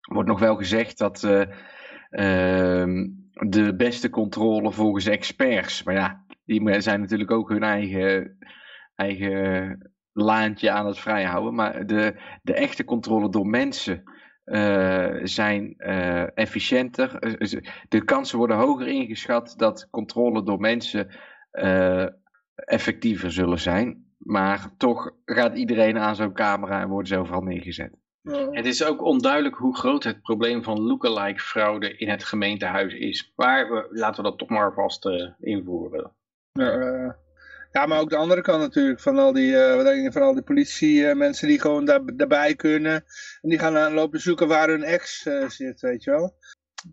Er 0.00 0.14
wordt 0.14 0.28
nog 0.28 0.38
wel 0.40 0.56
gezegd 0.56 0.98
dat 0.98 1.24
eh, 1.24 1.40
ehm, 2.10 3.06
de 3.32 3.76
beste 3.76 4.10
controle 4.10 4.72
volgens 4.72 5.06
experts, 5.06 5.82
maar 5.82 5.94
ja, 5.94 6.24
die 6.44 6.80
zijn 6.80 7.00
natuurlijk 7.00 7.30
ook 7.30 7.48
hun 7.48 7.62
eigen, 7.62 8.38
eigen 8.94 9.92
laantje 10.12 10.70
aan 10.70 10.86
het 10.86 10.98
vrijhouden. 10.98 11.54
Maar 11.54 11.86
de, 11.86 12.20
de 12.42 12.54
echte 12.54 12.84
controle 12.84 13.30
door 13.30 13.46
mensen 13.46 14.02
eh, 14.50 15.14
zijn 15.22 15.74
eh, 15.78 16.36
efficiënter. 16.38 17.18
Eh, 17.18 17.60
De 17.88 18.04
kansen 18.04 18.38
worden 18.38 18.56
hoger 18.56 18.86
ingeschat 18.86 19.54
dat 19.56 19.88
controle 19.90 20.42
door 20.42 20.60
mensen 20.60 21.08
eh, 21.50 22.06
effectiever 22.54 23.32
zullen 23.32 23.58
zijn. 23.58 24.06
Maar 24.18 24.70
toch 24.76 25.14
gaat 25.24 25.56
iedereen 25.56 25.98
aan 25.98 26.16
zo'n 26.16 26.32
camera 26.32 26.80
en 26.80 26.88
worden 26.88 27.08
ze 27.08 27.18
overal 27.18 27.42
neergezet. 27.42 27.92
Het 28.50 28.66
is 28.66 28.84
ook 28.84 29.02
onduidelijk 29.02 29.56
hoe 29.56 29.76
groot 29.76 30.04
het 30.04 30.22
probleem 30.22 30.62
van 30.62 30.80
lookalike 30.80 31.40
fraude 31.40 31.96
in 31.96 32.08
het 32.08 32.24
gemeentehuis 32.24 32.94
is. 32.94 33.32
Maar 33.36 33.70
we, 33.70 33.88
laten 33.90 34.22
we 34.22 34.28
dat 34.28 34.38
toch 34.38 34.48
maar 34.48 34.72
vast 34.72 35.06
eh, 35.06 35.28
invoeren. 35.40 36.12
Ja, 36.52 36.70
eh, 36.70 37.10
ja, 37.72 37.86
maar 37.86 38.00
ook 38.00 38.10
de 38.10 38.16
andere 38.16 38.40
kant 38.40 38.60
natuurlijk, 38.60 39.00
van 39.00 39.18
al 39.18 39.32
die, 39.32 39.56
eh, 39.56 39.74
wat 39.74 39.84
denk 39.84 40.02
je, 40.02 40.12
van 40.12 40.22
al 40.22 40.34
die 40.34 40.42
politie 40.42 41.06
eh, 41.06 41.16
mensen 41.16 41.48
die 41.48 41.60
gewoon 41.60 41.84
daar, 41.84 42.00
daarbij 42.16 42.54
kunnen. 42.54 43.04
En 43.42 43.48
die 43.48 43.58
gaan 43.58 43.74
dan 43.74 43.92
lopen 43.92 44.20
zoeken 44.20 44.48
waar 44.48 44.68
hun 44.68 44.82
ex 44.82 45.26
eh, 45.26 45.48
zit, 45.48 45.80
weet 45.80 46.04
je 46.04 46.10
wel. 46.10 46.36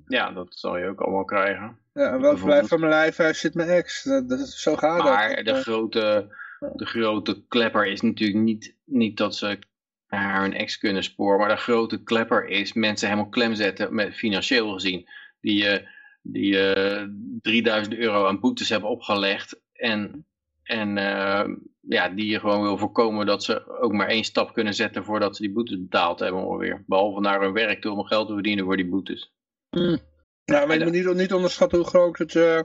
Ja, 0.08 0.32
dat 0.32 0.56
zal 0.56 0.78
je 0.78 0.88
ook 0.88 1.02
allemaal 1.02 1.26
krijgen. 1.26 1.80
Ja, 1.94 2.12
en 2.12 2.22
welk 2.22 2.44
blijft 2.44 2.68
van 2.68 2.80
mijn 2.80 2.92
lijfhuis 2.92 3.40
zit 3.40 3.54
mijn 3.54 3.70
ex. 3.70 4.04
Dat, 4.04 4.30
dat 4.30 4.40
is, 4.40 4.62
zo 4.62 4.76
gaat 4.76 5.04
Maar 5.04 5.36
dat. 5.36 5.46
de 5.46 5.52
Eh, 5.52 5.58
grote, 5.58 6.36
de 6.74 6.86
grote 6.86 7.44
klepper 7.48 7.88
is 7.88 8.02
natuurlijk 8.02 8.40
niet, 8.40 8.76
niet 8.84 9.18
dat 9.18 9.36
ze 9.36 9.60
naar 10.08 10.42
hun 10.42 10.54
ex 10.54 10.78
kunnen 10.78 11.04
sporen. 11.04 11.40
Maar 11.40 11.56
de 11.56 11.62
grote 11.62 12.04
klepper 12.04 12.48
is 12.48 12.74
mensen 12.74 13.08
helemaal 13.10 13.30
klem 13.30 13.56
zetten, 13.56 13.96
met, 13.96 14.16
financieel 14.16 14.74
gezien. 14.74 15.10
Die, 15.42 15.68
eh, 15.68 15.88
die 16.22 16.74
eh 16.74 17.08
3000 17.42 17.96
euro 17.96 18.28
aan 18.28 18.40
boetes 18.40 18.70
hebben 18.70 18.90
opgelegd. 18.90 19.62
En, 19.74 20.26
en 20.66 20.98
eh, 20.98 21.50
ja, 21.82 22.10
die 22.10 22.26
je 22.26 22.40
gewoon 22.40 22.62
wil 22.62 22.78
voorkomen 22.78 23.26
dat 23.26 23.44
ze 23.44 23.80
ook 23.80 23.92
maar 23.92 24.08
één 24.08 24.24
stap 24.24 24.54
kunnen 24.54 24.74
zetten 24.74 25.04
voordat 25.04 25.36
ze 25.36 25.42
die 25.42 25.52
boetes 25.52 25.80
betaald 25.80 26.20
hebben 26.20 26.46
ongeveer. 26.46 26.84
Behalve 26.88 27.20
naar 27.20 27.42
hun 27.42 27.54
werk 27.54 27.82
toe 27.82 27.92
om 27.92 28.06
geld 28.06 28.28
te 28.28 28.34
verdienen 28.34 28.66
voor 28.66 28.78
die 28.78 28.90
boetes. 28.90 29.34
Ja, 29.70 30.66
maar 30.66 30.76
je 30.76 30.84
En 30.84 30.84
moet 30.84 31.06
niet, 31.06 31.14
niet 31.14 31.34
onderschatten 31.34 31.78
hoe 31.78 31.88
groot 31.88 32.18
het, 32.18 32.36
eh, 32.36 32.60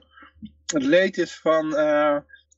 het 0.66 0.82
leed 0.82 1.18
is 1.18 1.38
van 1.38 1.76
eh, 1.76 2.16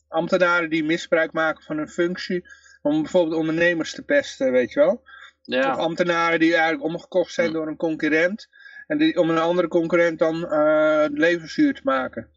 ambtenaren 0.09 0.71
die 0.71 0.85
misbruik 0.85 1.33
maken 1.33 1.63
van 1.63 1.77
hun 1.77 1.89
functie. 1.89 2.45
Om 2.83 3.03
bijvoorbeeld 3.03 3.37
ondernemers 3.37 3.95
te 3.95 4.03
pesten, 4.03 4.53
weet 4.53 4.73
je 4.73 4.81
wel. 4.81 4.93
Of 4.93 5.03
Ja, 5.43 5.71
ambtenaren 5.71 6.39
die 6.39 6.53
eigenlijk 6.53 6.85
omgekocht 6.85 7.33
zijn 7.33 7.47
Hm. 7.49 7.53
door 7.53 7.67
een 7.67 7.77
concurrent. 7.77 8.49
En 8.87 8.99
die, 8.99 9.19
om 9.19 9.31
een 9.31 9.39
andere 9.39 9.69
concurrent 9.69 10.19
dan 10.19 10.47
eh 10.47 11.05
levensduur 11.13 11.75
te 11.75 11.81
maken. 11.85 12.31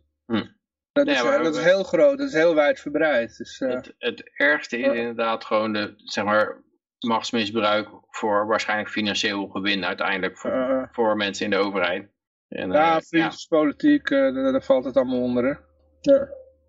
Dat, 0.96 1.06
Nee, 1.06 1.16
is, 1.16 1.24
maar 1.24 1.38
eh, 1.38 1.44
dat 1.44 1.56
is 1.56 1.62
we- 1.64 1.68
heel 1.70 1.84
groot, 1.84 2.18
dat 2.18 2.28
is 2.28 2.34
heel 2.34 2.56
wijdverbreid. 2.56 3.38
Dus, 3.38 3.62
eh, 3.62 3.70
Het, 3.70 3.94
het 3.98 4.32
ergste 4.36 4.78
is 4.78 4.86
Ja. 4.86 4.94
inderdaad 4.94 5.46
gewoon 5.46 5.74
de, 5.74 5.94
zeg 5.98 6.24
maar, 6.24 6.64
machtsmisbruik 7.00 7.90
voor 8.10 8.48
waarschijnlijk 8.48 8.90
financieel 8.90 9.48
gewin 9.48 9.86
uiteindelijk 9.86 10.38
voor, 10.38 10.52
eh, 10.52 10.84
voor 10.92 11.16
mensen 11.16 11.46
in 11.46 11.52
de 11.52 11.58
overheid. 11.58 12.10
En, 12.48 12.72
eh, 12.72 12.78
ja, 12.78 12.86
ja, 12.94 13.02
vriendjespolitiek, 13.02 14.10
eh, 14.10 14.34
daar, 14.34 14.64
valt 14.64 14.86
het 14.86 14.96
allemaal 14.98 15.22
onder. 15.22 15.44
Hè? 15.44 15.54
Ja. 16.14 16.28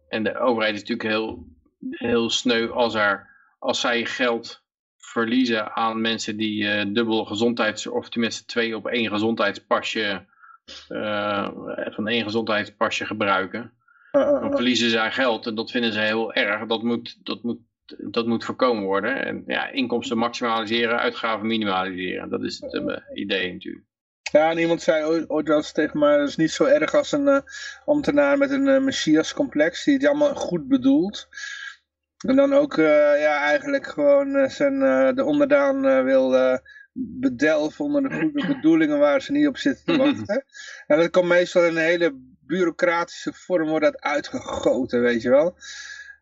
en 0.09 0.23
de 0.25 0.39
overheid 0.39 0.75
is 0.75 0.81
natuurlijk 0.81 1.09
heel, 1.09 1.47
heel 1.91 2.31
sneu 2.31 2.69
als, 2.71 2.95
er, 2.95 3.27
als 3.59 3.81
zij 3.81 4.05
geld 4.05 4.65
verliezen 4.97 5.77
aan 5.77 6.01
mensen 6.01 6.37
die 6.37 6.69
eh, 6.69 6.85
dubbel 6.93 7.25
gezondheids, 7.25 7.87
of 7.87 8.09
tenminste 8.09 8.45
twee 8.45 8.77
op 8.77 8.87
één 8.87 9.11
gezondheidspasje, 9.11 10.27
eh, 10.89 11.49
van 11.91 12.09
één 12.09 12.23
gezondheidspasje 12.25 13.07
gebruiken. 13.07 13.73
Eh, 14.17 14.41
dan 14.41 14.53
verliezen 14.53 14.91
zij 14.91 15.11
geld 15.11 15.47
en 15.47 15.55
dat 15.55 15.71
vinden 15.71 15.93
ze 15.93 16.01
heel 16.01 16.33
erg. 16.33 16.67
Dat 16.67 16.83
moet, 16.83 17.19
dat 17.23 17.43
moet, 17.43 17.59
dat 17.87 18.27
moet 18.27 18.45
voorkomen 18.45 18.85
worden. 18.85 19.25
En 19.25 19.43
ja, 19.47 19.71
inkomsten 19.71 20.19
maximaliseren, 20.19 20.99
uitgaven 20.99 21.47
minimaliseren. 21.47 22.31
Dat 22.31 22.43
is 22.43 22.61
het 22.61 22.75
eh, 22.75 22.97
idee 23.15 23.53
natuurlijk. 23.53 23.85
Ja, 24.33 24.51
en 24.51 24.59
iemand 24.59 24.83
zei 24.83 25.25
ooit, 25.29 25.49
wel 25.49 25.57
eens 25.57 25.73
tegen 25.73 25.99
mij, 25.99 26.19
dat 26.19 26.29
is 26.29 26.37
niet 26.37 26.51
zo 26.51 26.65
erg 26.65 26.95
als 26.95 27.13
een 27.13 27.29
eh, 27.29 27.41
ambtenaar 27.85 28.39
met 28.39 28.51
een 28.51 28.69
eh, 28.69 28.81
messias-complex, 28.81 29.85
die 29.85 29.95
het 29.95 30.07
allemaal 30.07 30.35
goed 30.35 30.69
bedoelt. 30.69 31.29
En 32.27 32.37
dan 32.37 32.53
ook 32.53 32.77
ja, 32.77 33.41
eigenlijk 33.41 33.87
gewoon 33.87 34.51
zijn, 34.51 34.79
de 35.15 35.25
onderdaan 35.25 36.05
wil 36.05 36.59
bedelven 36.93 37.85
onder 37.85 38.03
de 38.03 38.15
goede 38.15 38.47
bedoelingen 38.55 38.99
waar 38.99 39.23
ze 39.23 39.33
niet 39.33 39.47
op 39.47 39.57
zitten 39.57 39.85
te 39.85 39.97
wachten. 39.97 40.45
En 40.87 40.99
dat 40.99 41.11
komt 41.11 41.29
meestal 41.29 41.65
in 41.65 41.77
een 41.77 41.83
hele 41.83 42.36
bureaucratische 42.47 43.33
vorm 43.33 43.69
wordt 43.69 43.85
dat 43.85 44.01
uitgegoten, 44.01 45.01
weet 45.01 45.23
je 45.23 45.31
wel. 45.31 45.57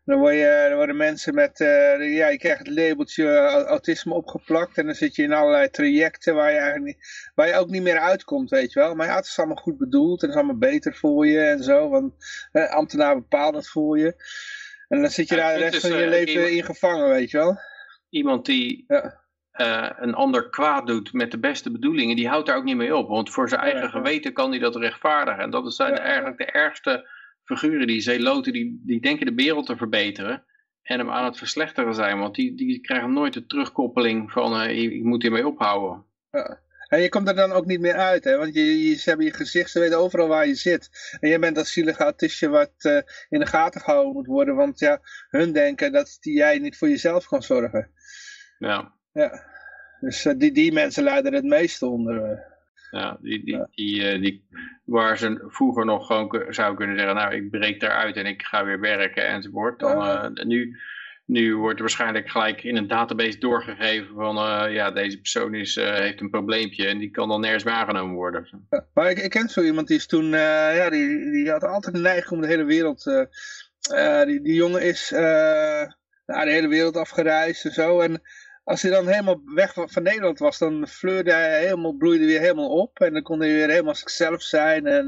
Dan, 0.05 0.19
word 0.19 0.33
je, 0.33 0.65
dan 0.67 0.77
worden 0.77 0.97
mensen 0.97 1.33
met, 1.33 1.59
eh, 1.59 2.15
ja, 2.15 2.27
je 2.27 2.37
krijgt 2.37 2.59
het 2.59 2.75
labeltje 2.77 3.37
autisme 3.67 4.13
opgeplakt 4.13 4.77
en 4.77 4.85
dan 4.85 4.95
zit 4.95 5.15
je 5.15 5.23
in 5.23 5.33
allerlei 5.33 5.69
trajecten 5.69 6.35
waar 6.35 6.51
je 6.51 6.57
eigenlijk 6.57 6.85
niet, 6.85 7.31
waar 7.35 7.47
je 7.47 7.55
ook 7.55 7.69
niet 7.69 7.81
meer 7.81 7.99
uitkomt, 7.99 8.49
weet 8.49 8.73
je 8.73 8.79
wel. 8.79 8.95
Maar 8.95 9.07
ja, 9.07 9.15
het 9.15 9.25
is 9.25 9.37
allemaal 9.37 9.55
goed 9.55 9.77
bedoeld 9.77 10.21
en 10.21 10.27
het 10.27 10.35
is 10.37 10.41
allemaal 10.43 10.69
beter 10.71 10.95
voor 10.95 11.27
je 11.27 11.39
en 11.39 11.63
zo, 11.63 11.89
want 11.89 12.13
eh, 12.51 12.69
ambtenaar 12.69 13.15
bepaalt 13.15 13.55
het 13.55 13.67
voor 13.67 13.99
je. 13.99 14.15
En 14.87 15.01
dan 15.01 15.09
zit 15.11 15.29
je 15.29 15.35
Ja, 15.35 15.41
daar 15.41 15.53
de 15.57 15.59
rest 15.63 15.73
is, 15.75 15.81
van 15.81 15.97
je 15.97 16.03
eh, 16.03 16.09
leven 16.09 16.33
iemand- 16.33 16.49
in 16.51 16.63
gevangen, 16.63 17.09
weet 17.09 17.31
je 17.31 17.37
wel. 17.37 17.57
Iemand 18.09 18.45
die 18.45 18.83
Ja. 18.87 19.23
Eh, 19.55 19.89
een 19.95 20.13
ander 20.13 20.49
kwaad 20.49 20.87
doet 20.87 21.13
met 21.13 21.31
de 21.31 21.39
beste 21.39 21.71
bedoelingen, 21.71 22.15
die 22.15 22.27
houdt 22.27 22.47
daar 22.47 22.57
ook 22.57 22.63
niet 22.63 22.75
mee 22.75 22.95
op. 22.95 23.07
Want 23.07 23.29
voor 23.29 23.49
zijn 23.49 23.61
eigen 23.61 23.79
Ja, 23.79 23.85
ja. 23.85 23.91
geweten 23.91 24.33
kan 24.33 24.49
hij 24.49 24.59
dat 24.59 24.75
rechtvaardigen. 24.75 25.43
En 25.43 25.49
dat 25.49 25.73
zijn 25.73 25.93
Ja, 25.93 25.99
eigenlijk 25.99 26.37
de 26.37 26.45
ergste 26.45 27.09
figuren, 27.43 27.87
die 27.87 28.01
zeeloten, 28.01 28.53
die, 28.53 28.81
die 28.85 29.01
denken 29.01 29.25
de 29.25 29.43
wereld 29.43 29.65
te 29.65 29.77
verbeteren. 29.77 30.45
En 30.81 30.99
hem 30.99 31.09
aan 31.09 31.25
het 31.25 31.37
verslechteren 31.37 31.95
zijn, 31.95 32.19
want 32.19 32.35
die, 32.35 32.55
die 32.55 32.79
krijgen 32.79 33.13
nooit 33.13 33.33
de 33.33 33.45
terugkoppeling 33.45 34.31
van 34.31 34.59
eh, 34.59 34.81
je, 34.81 34.95
je 34.95 35.05
moet 35.05 35.21
hiermee 35.21 35.47
ophouden. 35.47 36.05
En 36.87 37.01
je 37.01 37.09
komt 37.09 37.27
er 37.27 37.35
dan 37.35 37.51
ook 37.51 37.65
niet 37.65 37.79
meer 37.79 37.95
uit, 37.95 38.23
hè? 38.23 38.37
want 38.37 38.53
je, 38.53 38.89
je, 38.89 38.95
ze 38.95 39.09
hebben 39.09 39.25
je 39.25 39.33
gezicht, 39.33 39.71
ze 39.71 39.79
weten 39.79 39.97
overal 39.97 40.27
waar 40.27 40.47
je 40.47 40.55
zit. 40.55 40.89
En 41.19 41.29
jij 41.29 41.39
bent 41.39 41.55
dat 41.55 41.67
zielige 41.67 42.03
autistje 42.03 42.47
wat 42.47 42.73
eh, 42.77 43.01
in 43.29 43.39
de 43.39 43.45
gaten 43.45 43.81
gehouden 43.81 44.13
moet 44.13 44.25
worden, 44.25 44.55
want 44.55 44.79
ja, 44.79 45.01
hun 45.29 45.51
denken 45.51 45.91
dat 45.91 46.17
die, 46.19 46.33
jij 46.33 46.59
niet 46.59 46.77
voor 46.77 46.89
jezelf 46.89 47.27
kan 47.27 47.43
zorgen. 47.43 47.91
Ja. 48.57 48.94
Ja. 49.15 49.43
Dus 49.99 50.25
eh, 50.25 50.33
die, 50.37 50.51
die 50.51 50.71
mensen 50.71 51.03
lijden 51.03 51.33
het 51.33 51.43
meeste 51.43 51.85
onder. 51.85 52.23
eh. 52.23 52.37
Ja, 52.91 53.17
die, 53.21 53.43
die. 53.45 53.65
Die, 53.71 54.07
eh, 54.07 54.21
die, 54.21 54.47
waar 54.85 55.17
ze 55.17 55.43
vroeger 55.47 55.85
nog 55.85 56.07
gewoon 56.07 56.45
zou 56.49 56.75
kunnen 56.75 56.97
zeggen, 56.97 57.15
nou 57.15 57.35
ik 57.35 57.49
breek 57.49 57.79
daaruit 57.79 58.15
en 58.15 58.25
ik 58.25 58.41
ga 58.41 58.65
weer 58.65 58.79
werken 58.79 59.27
enzovoort. 59.27 59.79
Dan, 59.79 59.97
Ja. 59.97 60.31
nu, 60.43 60.77
nu 61.25 61.55
wordt 61.55 61.75
er 61.75 61.81
waarschijnlijk 61.81 62.29
gelijk 62.29 62.63
in 62.63 62.75
een 62.77 62.87
database 62.87 63.37
doorgegeven 63.37 64.15
van 64.15 64.35
ja, 64.71 64.91
deze 64.91 65.17
persoon 65.17 65.53
is, 65.53 65.75
heeft 65.75 66.21
een 66.21 66.29
probleempje 66.29 66.87
en 66.87 66.97
die 66.97 67.11
kan 67.11 67.27
dan 67.27 67.41
nergens 67.41 67.63
meer 67.63 67.73
aangenomen 67.73 68.15
worden. 68.15 68.47
Ja, 68.69 68.85
Maar 68.93 69.09
ik, 69.09 69.17
ik 69.17 69.29
ken 69.29 69.49
zo 69.49 69.61
iemand 69.61 69.87
die 69.87 69.97
is 69.97 70.05
toen, 70.07 70.25
ja, 70.29 70.89
die, 70.89 71.31
die 71.31 71.51
had 71.51 71.63
altijd 71.63 71.95
een 71.95 72.01
neiging 72.01 72.31
om 72.31 72.41
de 72.41 72.47
hele 72.47 72.63
wereld. 72.65 73.03
die, 74.25 74.41
die 74.41 74.53
jongen 74.55 74.81
is 74.81 75.09
naar 76.25 76.45
de 76.45 76.51
hele 76.51 76.67
wereld 76.67 76.97
afgereisd 76.97 77.65
en 77.65 77.71
zo. 77.71 77.99
En 77.99 78.21
als 78.65 78.81
hij 78.81 78.91
dan 78.91 79.07
helemaal 79.07 79.41
weg 79.45 79.73
van, 79.73 80.03
Nederland 80.03 80.39
was, 80.39 80.57
dan 80.57 80.87
fleurde 80.87 81.31
hij 81.31 81.59
helemaal, 81.59 81.93
bloeide 81.93 82.25
weer 82.25 82.39
helemaal 82.39 82.69
op. 82.69 82.99
En 82.99 83.13
dan 83.13 83.21
kon 83.21 83.39
hij 83.39 83.53
weer 83.53 83.69
helemaal 83.69 83.95
zichzelf 83.95 84.41
zijn. 84.41 84.85
En 84.85 85.07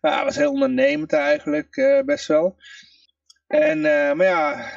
nou, 0.00 0.14
hij 0.14 0.24
was 0.24 0.36
heel 0.36 0.52
ondernemend 0.52 1.12
eigenlijk, 1.12 1.76
eh, 1.76 2.00
best 2.00 2.26
wel. 2.26 2.56
En, 3.46 3.84
eh, 3.84 4.12
maar 4.12 4.26
ja, 4.26 4.70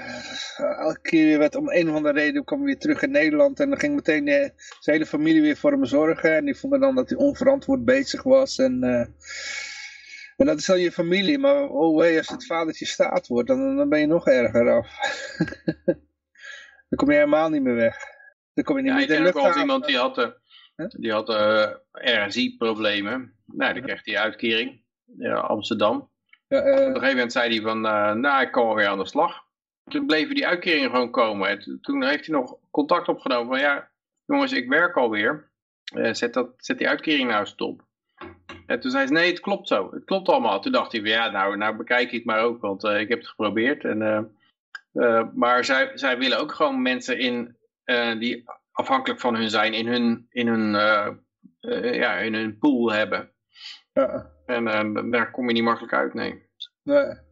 elke 0.57 1.01
keer 1.01 1.25
weer 1.25 1.39
werd 1.39 1.55
om 1.55 1.69
een 1.69 1.89
of 1.89 1.95
andere 1.95 2.19
reden 2.19 2.43
kwam 2.43 2.59
hij 2.59 2.67
weer 2.67 2.79
terug 2.79 3.01
in 3.01 3.11
Nederland. 3.11 3.59
En 3.59 3.69
dan 3.69 3.79
ging 3.79 3.95
meteen 3.95 4.25
zijn 4.27 4.51
hele 4.97 5.05
familie 5.05 5.41
weer 5.41 5.57
voor 5.57 5.71
hem 5.71 5.85
zorgen. 5.85 6.35
En 6.35 6.45
die 6.45 6.55
vonden 6.55 6.79
dan 6.79 6.95
dat 6.95 7.09
hij 7.09 7.17
onverantwoord 7.17 7.85
bezig 7.85 8.23
was. 8.23 8.57
En, 8.57 8.83
en 10.37 10.45
dat 10.45 10.57
is 10.57 10.65
dan 10.65 10.79
je 10.79 10.91
familie. 10.91 11.39
Maar 11.39 11.69
oh 11.69 11.97
wee, 11.97 12.17
als 12.17 12.29
het 12.29 12.45
vadertje 12.45 12.85
staat 12.85 13.27
wordt, 13.27 13.47
dan, 13.47 13.75
dan 13.75 13.89
ben 13.89 13.99
je 13.99 14.07
nog 14.07 14.27
erger 14.27 14.71
af. 14.71 14.87
dan 16.89 16.97
kom 16.97 17.09
je 17.09 17.15
helemaal 17.15 17.49
niet 17.49 17.61
meer 17.61 17.75
weg. 17.75 17.95
Dan 18.53 18.63
kom 18.63 18.75
je 18.75 18.81
niet 18.81 18.91
Ja, 18.91 18.97
meer 18.97 19.07
de 19.07 19.31
ken 19.31 19.43
ook 19.45 19.55
iemand 19.55 19.85
die 19.85 19.97
had, 19.97 20.17
eh, 20.17 20.27
Huh? 20.75 20.87
die 20.89 21.11
had 21.11 21.29
eh, 21.29 21.67
RSI-problemen. 21.91 23.33
Nou, 23.45 23.73
dan 23.73 23.83
kreeg 23.83 24.05
hij 24.05 24.17
uitkering. 24.17 24.81
Ja, 25.17 25.35
Amsterdam. 25.35 26.09
Ja, 26.47 26.59
Op 26.59 26.65
eh, 26.65 26.71
een 26.71 26.85
gegeven 26.93 27.07
moment 27.07 27.31
zei 27.31 27.53
hij 27.53 27.61
van, 27.61 27.85
eh, 27.85 28.11
nou, 28.13 28.41
ik 28.45 28.53
wel 28.55 28.75
weer 28.75 28.87
aan 28.87 28.97
de 28.97 29.07
slag. 29.07 29.43
Toen 29.83 30.05
bleven 30.05 30.35
die 30.35 30.47
uitkeringen 30.47 30.89
gewoon 30.89 31.11
komen. 31.11 31.49
En 31.49 31.59
to- 31.59 31.77
toen 31.81 32.03
heeft 32.03 32.25
hij 32.25 32.35
nog 32.35 32.57
contact 32.71 33.07
opgenomen 33.07 33.47
van, 33.47 33.59
ja, 33.59 33.89
jongens, 34.25 34.51
ik 34.51 34.69
werk 34.69 34.95
alweer. 34.95 35.51
Eh 35.95 36.13
zet, 36.13 36.33
dat, 36.33 36.49
zet 36.57 36.77
die 36.77 36.87
uitkering 36.87 37.29
nou 37.29 37.45
stop. 37.45 37.85
En 38.65 38.79
toen 38.79 38.91
zei 38.91 39.07
ze, 39.07 39.13
nee, 39.13 39.29
het 39.29 39.39
klopt 39.39 39.67
zo. 39.67 39.91
Het 39.93 40.03
klopt 40.05 40.29
allemaal. 40.29 40.59
Toen 40.61 40.71
dacht 40.71 40.91
hij 40.91 41.01
ja, 41.01 41.29
nou, 41.29 41.57
nou 41.57 41.75
bekijk 41.75 42.07
ik 42.07 42.11
het 42.11 42.25
maar 42.25 42.39
ook, 42.41 42.61
want 42.61 42.83
eh, 42.83 42.99
ik 42.99 43.09
heb 43.09 43.17
het 43.19 43.27
geprobeerd. 43.27 43.83
En, 43.83 44.01
eh, 44.01 44.17
eh, 44.17 44.23
maar 45.33 45.65
zij, 45.65 45.91
zij 45.93 46.17
willen 46.17 46.39
ook 46.39 46.51
gewoon 46.51 46.81
mensen 46.81 47.19
in, 47.19 47.57
eh, 47.83 48.19
die 48.19 48.43
afhankelijk 48.71 49.19
van 49.19 49.35
hun 49.35 49.49
zijn, 49.49 49.73
in 49.73 49.87
hun, 49.87 50.25
in 50.29 50.47
hun, 50.47 50.75
eh, 50.75 51.07
eh, 51.59 51.93
ja, 51.93 52.17
in 52.17 52.33
hun 52.33 52.57
pool 52.57 52.91
hebben. 52.91 53.31
ja. 53.93 54.33
En 54.45 54.67
eh, 54.67 55.11
daar 55.11 55.31
kom 55.31 55.47
je 55.47 55.53
niet 55.53 55.63
makkelijk 55.63 55.93
uit, 55.93 56.13
nee. 56.13 56.49
Nee. 56.83 57.23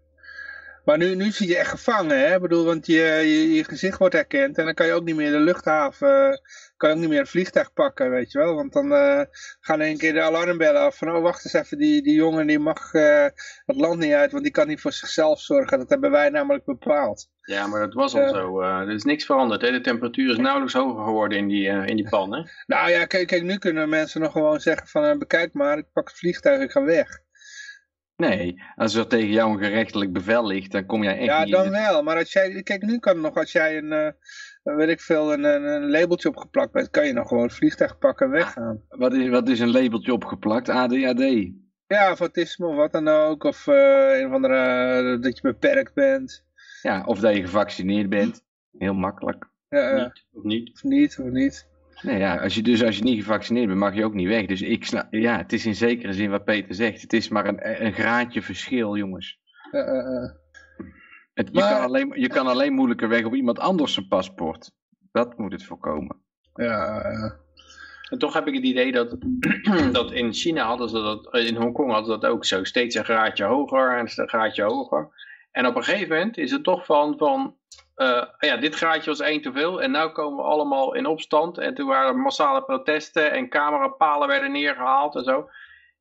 Maar 0.85 0.97
nu, 0.97 1.15
nu 1.15 1.31
zit 1.31 1.47
je 1.47 1.57
echt 1.57 1.69
gevangen, 1.69 2.19
hè? 2.19 2.35
Ik 2.35 2.41
bedoel, 2.41 2.65
want 2.65 2.85
je, 2.85 3.01
je, 3.01 3.53
je 3.53 3.63
gezicht 3.63 3.97
wordt 3.97 4.13
herkend 4.13 4.57
en 4.57 4.65
dan 4.65 4.73
kan 4.73 4.85
je 4.85 4.93
ook 4.93 5.03
niet 5.03 5.15
meer 5.15 5.31
de 5.31 5.39
luchthaven, 5.39 6.31
eh, 6.31 6.37
kan 6.83 6.91
je 6.91 6.95
ook 6.95 7.01
niet 7.01 7.11
meer 7.11 7.25
een 7.25 7.27
vliegtuig 7.37 7.73
pakken, 7.73 8.09
weet 8.09 8.31
je 8.31 8.37
wel. 8.37 8.55
Want 8.55 8.73
dan 8.73 8.91
eh, 8.93 9.21
gaan 9.59 9.81
in 9.81 9.85
één 9.87 9.97
keer 9.97 10.13
de 10.13 10.21
alarmbellen 10.21 10.81
af 10.81 10.97
van, 10.97 11.15
oh 11.15 11.21
wacht 11.21 11.43
eens 11.45 11.53
even, 11.53 11.77
die, 11.77 12.01
die 12.03 12.13
jongen 12.15 12.47
die 12.47 12.59
mag 12.59 12.93
eh, 12.93 13.25
het 13.65 13.75
land 13.75 13.99
niet 13.99 14.13
uit, 14.13 14.31
want 14.31 14.43
die 14.43 14.51
kan 14.51 14.67
niet 14.67 14.81
voor 14.81 14.91
zichzelf 14.93 15.39
zorgen. 15.41 15.77
Dat 15.79 15.89
hebben 15.89 16.11
wij 16.11 16.29
namelijk 16.29 16.65
bepaald. 16.65 17.29
Ja, 17.41 17.67
maar 17.67 17.79
dat 17.79 17.93
was 17.93 18.13
al 18.15 18.21
Ja. 18.21 18.29
zo. 18.29 18.61
eh, 18.61 18.67
er 18.79 18.91
is 18.91 19.03
niks 19.03 19.25
veranderd. 19.25 19.61
Hè? 19.61 19.71
De 19.71 19.81
temperatuur 19.81 20.31
is 20.31 20.37
nauwelijks 20.37 20.73
hoger 20.73 21.03
geworden 21.03 21.37
in 21.37 21.47
die, 21.47 21.67
in 21.67 21.95
die 21.95 22.09
pan. 22.09 22.33
Hè? 22.33 22.41
Nou 22.65 22.89
ja, 22.89 23.05
kijk, 23.05 23.27
kijk 23.27 23.43
nu 23.43 23.57
kunnen 23.57 23.89
mensen 23.89 24.21
nog 24.21 24.31
gewoon 24.31 24.59
zeggen 24.59 24.87
van, 24.87 25.19
bekijk 25.19 25.53
maar, 25.53 25.77
ik 25.77 25.85
pak 25.93 26.07
het 26.07 26.17
vliegtuig, 26.17 26.61
ik 26.61 26.71
ga 26.71 26.83
weg. 26.83 27.21
Nee, 28.15 28.61
als 28.75 28.95
er 28.95 29.07
tegen 29.07 29.29
jou 29.31 29.51
een 29.51 29.63
gerechtelijk 29.63 30.13
bevel 30.13 30.47
ligt, 30.47 30.71
dan 30.71 30.85
kom 30.85 31.03
jij 31.03 31.15
echt 31.17 31.25
Ja, 31.25 31.37
niet 31.37 31.45
in 31.47 31.51
dan 31.51 31.63
het- 31.73 31.85
wel. 31.85 32.03
Maar 32.03 32.17
als 32.17 32.33
jij, 32.33 32.63
kijk, 32.63 32.81
nu 32.81 32.99
kan 32.99 33.21
nog, 33.21 33.35
als 33.35 33.51
jij 33.51 33.77
een, 33.77 34.15
weet 34.63 34.89
ik 34.89 35.01
veel, 35.01 35.33
een, 35.33 35.43
een, 35.43 35.63
een 35.63 35.89
labeltje 35.89 36.29
opgeplakt 36.29 36.71
bent, 36.71 36.89
kan 36.89 37.05
je 37.05 37.13
nog 37.13 37.27
gewoon 37.27 37.43
het 37.43 37.53
vliegtuig 37.53 37.97
pakken 37.97 38.25
en 38.25 38.31
weggaan. 38.31 38.81
Wat 38.89 39.13
is, 39.13 39.29
wat 39.29 39.49
is 39.49 39.59
een 39.59 39.71
labeltje 39.71 40.13
opgeplakt? 40.13 40.69
ADHD. 40.69 41.51
Ja, 41.87 42.11
of 42.11 42.19
autisme 42.19 42.67
of 42.67 42.75
wat 42.75 42.91
dan 42.91 43.07
ook. 43.07 43.43
Of 43.43 43.67
eh, 43.67 44.19
een 44.19 44.27
of 44.27 44.33
andere, 44.33 44.55
eh, 44.55 45.21
dat 45.21 45.35
je 45.35 45.41
beperkt 45.41 45.93
bent. 45.93 46.45
Ja, 46.81 47.03
of 47.05 47.19
dat 47.19 47.35
je 47.35 47.41
gevaccineerd 47.41 48.09
bent. 48.09 48.43
Heel 48.77 48.93
makkelijk. 48.93 49.49
Ja, 49.69 49.89
eh, 49.89 50.03
Niet, 50.03 50.25
of 50.33 50.43
niet? 50.43 50.71
of 50.73 50.83
niet, 50.83 51.19
of 51.19 51.29
niet. 51.29 51.67
Nee, 52.01 52.17
ja, 52.17 52.35
als 52.37 52.55
je, 52.55 52.61
dus 52.61 52.83
als 52.83 52.97
je 52.97 53.03
niet 53.03 53.19
gevaccineerd 53.19 53.67
bent, 53.67 53.79
mag 53.79 53.95
je 53.95 54.05
ook 54.05 54.13
niet 54.13 54.27
weg. 54.27 54.45
Dus 54.45 54.61
ik 54.61 54.85
snap, 54.85 55.07
ja, 55.09 55.37
het 55.37 55.53
is 55.53 55.65
in 55.65 55.75
zekere 55.75 56.13
zin 56.13 56.29
wat 56.29 56.43
Peter 56.43 56.75
zegt. 56.75 57.01
Het 57.01 57.13
is 57.13 57.29
maar 57.29 57.47
een, 57.47 57.85
een 57.85 57.93
graadje 57.93 58.41
verschil, 58.41 58.97
jongens. 58.97 59.39
Eh, 59.71 59.81
eh, 59.81 60.23
eh. 60.23 60.31
Het, 61.33 61.49
je, 61.51 61.59
Maar- 61.59 61.69
kan 61.73 61.81
alleen, 61.81 62.11
je 62.15 62.27
kan 62.27 62.47
alleen 62.47 62.73
moeilijker 62.73 63.09
weg 63.09 63.25
op 63.25 63.33
iemand 63.33 63.59
anders 63.59 63.93
zijn 63.93 64.07
paspoort. 64.07 64.71
Dat 65.11 65.37
moet 65.37 65.51
het 65.51 65.63
voorkomen. 65.63 66.21
Ja, 66.53 67.01
eh, 67.01 67.31
En 68.09 68.17
toch 68.19 68.33
heb 68.33 68.47
ik 68.47 68.53
het 68.53 68.63
idee 68.63 68.91
dat, 68.91 69.17
dat 69.91 70.11
in 70.11 70.33
China 70.33 70.65
hadden 70.65 70.89
ze 70.89 71.01
dat, 71.01 71.35
in 71.35 71.55
Hongkong 71.55 71.91
hadden 71.91 72.13
ze 72.13 72.19
dat 72.19 72.31
ook 72.31 72.45
zo. 72.45 72.63
Steeds 72.63 72.95
een 72.95 73.03
graadje 73.03 73.43
hoger 73.43 73.97
en 73.97 74.09
een 74.15 74.29
graadje 74.29 74.63
hoger. 74.63 75.09
En 75.51 75.65
op 75.67 75.75
een 75.75 75.83
gegeven 75.83 76.09
moment 76.09 76.37
is 76.37 76.51
het 76.51 76.63
toch 76.63 76.85
van, 76.85 77.17
van 77.17 77.55
eh, 77.95 78.23
ja, 78.39 78.57
dit 78.57 78.75
graadje 78.75 79.09
was 79.09 79.19
één 79.19 79.41
te 79.41 79.51
veel. 79.51 79.81
En 79.81 79.91
nu 79.91 80.07
komen 80.07 80.37
we 80.37 80.49
allemaal 80.49 80.95
in 80.95 81.05
opstand. 81.05 81.57
En 81.57 81.73
toen 81.73 81.87
waren 81.87 82.07
er 82.07 82.17
massale 82.17 82.63
protesten 82.63 83.31
en 83.31 83.49
camerapalen 83.49 84.27
werden 84.27 84.51
neergehaald 84.51 85.15
en 85.15 85.23
zo. 85.23 85.49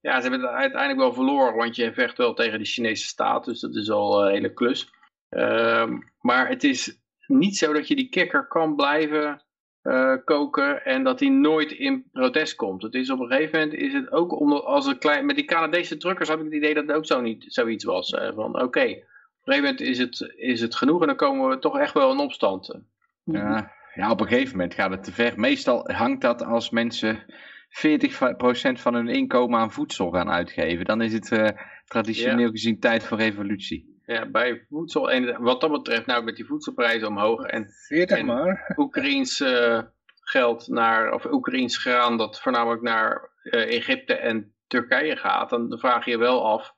Ja, 0.01 0.21
ze 0.21 0.29
hebben 0.29 0.49
het 0.49 0.59
uiteindelijk 0.59 1.01
wel 1.01 1.13
verloren, 1.13 1.55
want 1.57 1.77
je 1.77 1.93
vecht 1.93 2.17
wel 2.17 2.35
tegen 2.35 2.59
de 2.59 2.65
Chinese 2.65 3.07
staat. 3.07 3.45
Dus 3.45 3.61
dat 3.61 3.75
is 3.75 3.91
al 3.91 4.25
een 4.27 4.33
hele 4.33 4.53
klus. 4.53 4.91
Ehm, 5.33 5.99
maar 6.21 6.49
het 6.49 6.65
is 6.65 7.01
niet 7.27 7.57
zo 7.57 7.73
dat 7.73 7.89
je 7.89 7.97
die 7.97 8.09
kikker 8.09 8.47
kan 8.47 8.77
blijven 8.77 9.43
eh, 9.83 10.15
koken 10.25 10.85
en 10.85 11.05
dat 11.05 11.21
hij 11.21 11.29
nooit 11.29 11.73
in 11.73 12.05
protest 12.13 12.55
komt. 12.55 12.83
Het 12.83 12.95
is 12.95 13.11
op 13.11 13.21
een 13.21 13.27
gegeven 13.27 13.61
moment 13.61 13.79
is 13.79 13.93
het 13.93 14.13
ook 14.13 14.41
omdat 14.41 14.65
als 14.65 14.87
een 14.87 14.99
klein 14.99 15.27
met 15.27 15.37
die 15.37 15.45
Canadese 15.45 15.97
truckers 15.97 16.29
had 16.29 16.39
ik 16.39 16.45
het 16.45 16.55
idee 16.55 16.75
dat 16.75 16.87
het 16.87 16.97
ook 16.97 17.07
zo 17.07 17.21
niet 17.21 17.45
zoiets 17.49 17.85
was 17.85 18.11
eh, 18.11 18.35
van 18.35 18.63
oké, 18.63 18.81
op 18.81 18.89
een 18.89 19.05
gegeven 19.45 19.63
moment 19.63 19.81
is 19.81 19.99
het, 19.99 20.33
is 20.37 20.61
het 20.61 20.75
genoeg 20.75 21.01
en 21.01 21.07
dan 21.07 21.17
komen 21.17 21.49
we 21.49 21.59
toch 21.59 21.79
echt 21.79 21.95
wel 21.95 22.13
in 22.13 22.19
opstand. 22.19 22.81
Ja, 23.25 23.73
ja, 23.95 24.11
op 24.11 24.21
een 24.21 24.27
gegeven 24.29 24.57
moment 24.57 24.75
gaat 24.75 24.91
het 24.91 25.05
te 25.05 25.13
ver. 25.13 25.33
Meestal 25.37 25.91
hangt 25.93 26.21
dat 26.21 26.45
als 26.45 26.71
mensen 26.71 27.25
40% 27.69 28.81
van 28.81 28.95
hun 28.95 29.09
inkomen 29.09 29.61
aan 29.61 29.73
voedsel 29.73 30.11
gaan 30.11 30.31
uitgeven. 30.31 30.85
Dan 30.85 31.03
is 31.03 31.13
het 31.13 31.33
eh, 31.33 31.49
traditioneel 31.85 32.51
gezien 32.51 32.81
tijd 32.81 33.05
voor 33.05 33.19
revolutie. 33.19 33.92
Ja, 34.13 34.27
bij 34.27 34.67
voedsel 34.69 35.11
en 35.11 35.43
wat 35.43 35.61
dat 35.61 35.71
betreft 35.71 36.07
nou 36.07 36.25
met 36.25 36.37
die 36.37 36.45
voedselprijzen 36.47 37.09
omhoog 37.09 37.43
en 37.45 37.67
40 37.87 38.19
En- 38.19 38.27
maar. 38.27 38.73
Oekraïens 38.77 39.41
eh, 39.41 39.81
geld 40.21 40.69
naar, 40.69 41.13
of 41.13 41.25
Oekraïens 41.25 41.79
graan 41.79 42.17
dat 42.17 42.41
voornamelijk 42.41 42.83
naar 42.83 43.31
eh, 43.43 43.77
Egypte 43.77 44.15
en 44.15 44.55
Turkije 44.67 45.17
gaat, 45.17 45.51
dan 45.51 45.79
vraag 45.79 46.05
je 46.05 46.11
je 46.11 46.19
wel 46.19 46.47
af 46.47 46.75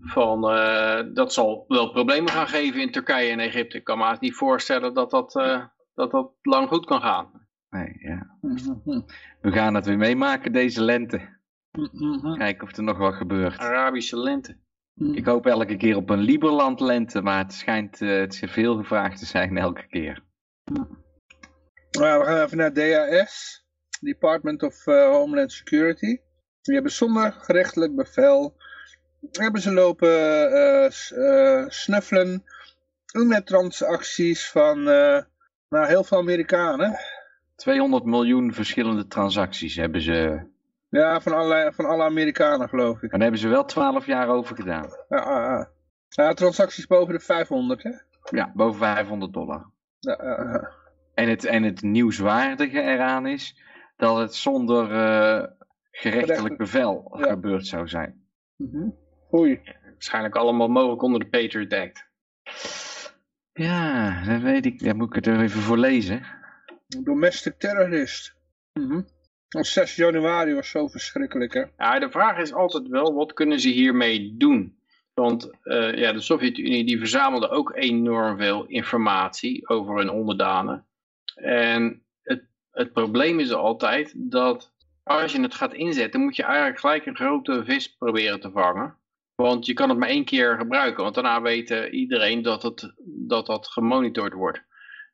van, 0.00 0.50
eh, 0.50 1.00
dat 1.14 1.32
zal 1.32 1.64
wel 1.68 1.90
problemen 1.90 2.30
gaan 2.32 2.48
geven 2.48 2.80
in 2.80 2.90
Turkije 2.90 3.30
en 3.30 3.40
Egypte. 3.40 3.76
Ik 3.76 3.84
kan 3.84 3.98
me 3.98 4.16
niet 4.20 4.34
voorstellen 4.34 4.94
dat 4.94 5.10
dat, 5.10 5.36
eh, 5.36 5.64
dat 5.94 6.10
dat 6.10 6.32
lang 6.42 6.68
goed 6.68 6.86
kan 6.86 7.00
gaan. 7.00 7.46
Nee, 7.70 7.96
ja. 7.98 8.36
We 9.40 9.52
gaan 9.52 9.74
het 9.74 9.86
weer 9.86 9.96
meemaken 9.98 10.52
deze 10.52 10.82
lente. 10.82 11.38
mhm, 11.70 12.36
Kijken 12.38 12.66
of 12.68 12.76
er 12.76 12.82
nog 12.82 12.98
wat 12.98 13.14
gebeurt. 13.14 13.58
Arabische 13.58 14.18
lente. 14.18 14.56
Mhm. 14.94 15.14
Ik 15.14 15.24
hoop 15.24 15.46
elke 15.46 15.76
keer 15.76 15.96
op 15.96 16.10
een 16.10 16.18
Liberland 16.18 16.80
lente, 16.80 17.22
maar 17.22 17.38
het 17.38 17.52
schijnt 17.52 18.00
eh, 18.00 18.18
het 18.18 18.32
is 18.32 18.50
veel 18.52 18.76
gevraagd 18.76 19.18
te 19.18 19.26
zijn 19.26 19.56
elke 19.56 19.86
keer. 19.86 20.22
Nou, 21.90 22.20
we 22.20 22.24
gaan 22.24 22.44
even 22.44 22.56
naar 22.56 22.72
DAS, 22.72 23.64
Department 24.00 24.62
of 24.62 24.86
eh, 24.86 25.10
Homeland 25.10 25.52
Security. 25.52 26.18
Die 26.62 26.74
hebben 26.74 26.92
zonder 26.92 27.32
gerechtelijk 27.32 27.94
bevel, 27.94 28.56
hebben 29.30 29.60
ze 29.60 29.72
lopen 29.72 30.52
eh, 30.52 31.68
snuffelen 31.68 32.44
met 33.12 33.46
transacties 33.46 34.50
van 34.50 34.82
nou, 35.68 35.86
heel 35.86 36.04
veel 36.04 36.18
Amerikanen. 36.18 36.98
200 37.56 38.04
miljoen 38.04 38.52
verschillende 38.52 39.06
transacties 39.06 39.76
hebben 39.76 40.00
ze. 40.00 40.52
Ja, 40.94 41.20
van 41.20 41.32
alle, 41.32 41.72
van 41.74 41.84
alle 41.84 42.02
Amerikanen 42.02 42.68
geloof 42.68 42.96
ik. 42.96 43.02
En 43.02 43.08
daar 43.10 43.20
hebben 43.20 43.38
ze 43.40 43.48
wel 43.48 43.64
12 43.64 44.06
jaar 44.06 44.28
over 44.28 44.56
gedaan. 44.56 44.88
Ja, 45.08 45.18
ah, 45.18 45.58
ah. 45.58 45.66
ja, 46.08 46.32
transacties 46.34 46.86
boven 46.86 47.14
de 47.14 47.20
500 47.20 47.82
hè. 47.82 47.90
Ja, 48.30 48.52
boven 48.54 48.78
500 48.78 49.32
dollar. 49.32 49.70
Ja, 49.98 50.12
ah, 50.12 50.54
ah. 50.54 50.64
En 51.14 51.28
het, 51.28 51.44
en 51.44 51.62
het 51.62 51.82
nieuwswaardige 51.82 52.80
eraan 52.80 53.26
is 53.26 53.62
dat 53.96 54.16
het 54.16 54.34
zonder 54.34 54.90
eh, 54.92 55.44
gerechtelijk 55.90 56.56
bevel 56.56 57.18
Ja. 57.18 57.28
gebeurd 57.28 57.66
zou 57.66 57.88
zijn. 57.88 58.26
Mhm. 58.56 58.88
Oei. 59.32 59.60
Waarschijnlijk 59.92 60.36
allemaal 60.36 60.68
mogelijk 60.68 61.02
onder 61.02 61.20
de 61.20 61.28
Patriot 61.28 61.72
Act. 61.72 62.10
Ja, 63.52 64.24
dat 64.24 64.40
weet 64.40 64.66
ik. 64.66 64.84
Daar 64.84 64.96
moet 64.96 65.08
ik 65.08 65.14
het 65.14 65.26
er 65.26 65.40
even 65.40 65.60
voor 65.60 65.78
lezen. 65.78 66.26
Domestic 67.02 67.58
terrorist. 67.58 68.36
Mhm. 68.72 68.96
Op 68.96 69.13
6 69.60 69.96
januari 69.96 70.54
was 70.54 70.68
zo 70.68 70.88
verschrikkelijk 70.88 71.54
hè. 71.54 71.64
Ja, 71.76 71.98
de 71.98 72.10
vraag 72.10 72.38
is 72.38 72.52
altijd 72.52 72.88
wel, 72.88 73.14
wat 73.14 73.32
kunnen 73.32 73.60
ze 73.60 73.68
hiermee 73.68 74.34
doen? 74.36 74.78
Want 75.14 75.50
eh, 75.62 75.94
ja, 75.94 76.12
de 76.12 76.20
Sovjet-Unie 76.20 76.84
die 76.84 76.98
verzamelde 76.98 77.48
ook 77.48 77.72
enorm 77.74 78.38
veel 78.38 78.64
informatie 78.66 79.68
over 79.68 79.96
hun 79.96 80.10
onderdanen. 80.10 80.86
En 81.34 82.02
het, 82.22 82.44
het 82.70 82.92
probleem 82.92 83.40
is 83.40 83.52
altijd 83.52 84.12
dat 84.16 84.72
als 85.02 85.32
je 85.32 85.40
het 85.40 85.54
gaat 85.54 85.74
inzetten, 85.74 86.20
moet 86.20 86.36
je 86.36 86.42
eigenlijk 86.42 86.78
gelijk 86.78 87.06
een 87.06 87.16
grote 87.16 87.64
vis 87.64 87.96
proberen 87.96 88.40
te 88.40 88.50
vangen. 88.50 88.98
Want 89.34 89.66
je 89.66 89.72
kan 89.72 89.88
het 89.88 89.98
maar 89.98 90.08
één 90.08 90.24
keer 90.24 90.56
gebruiken, 90.56 91.02
want 91.02 91.14
daarna 91.14 91.42
weet 91.42 91.70
eh, 91.70 91.92
iedereen 91.92 92.42
dat, 92.42 92.62
het, 92.62 92.94
dat 93.04 93.46
dat 93.46 93.68
gemonitord 93.68 94.32
wordt. 94.32 94.62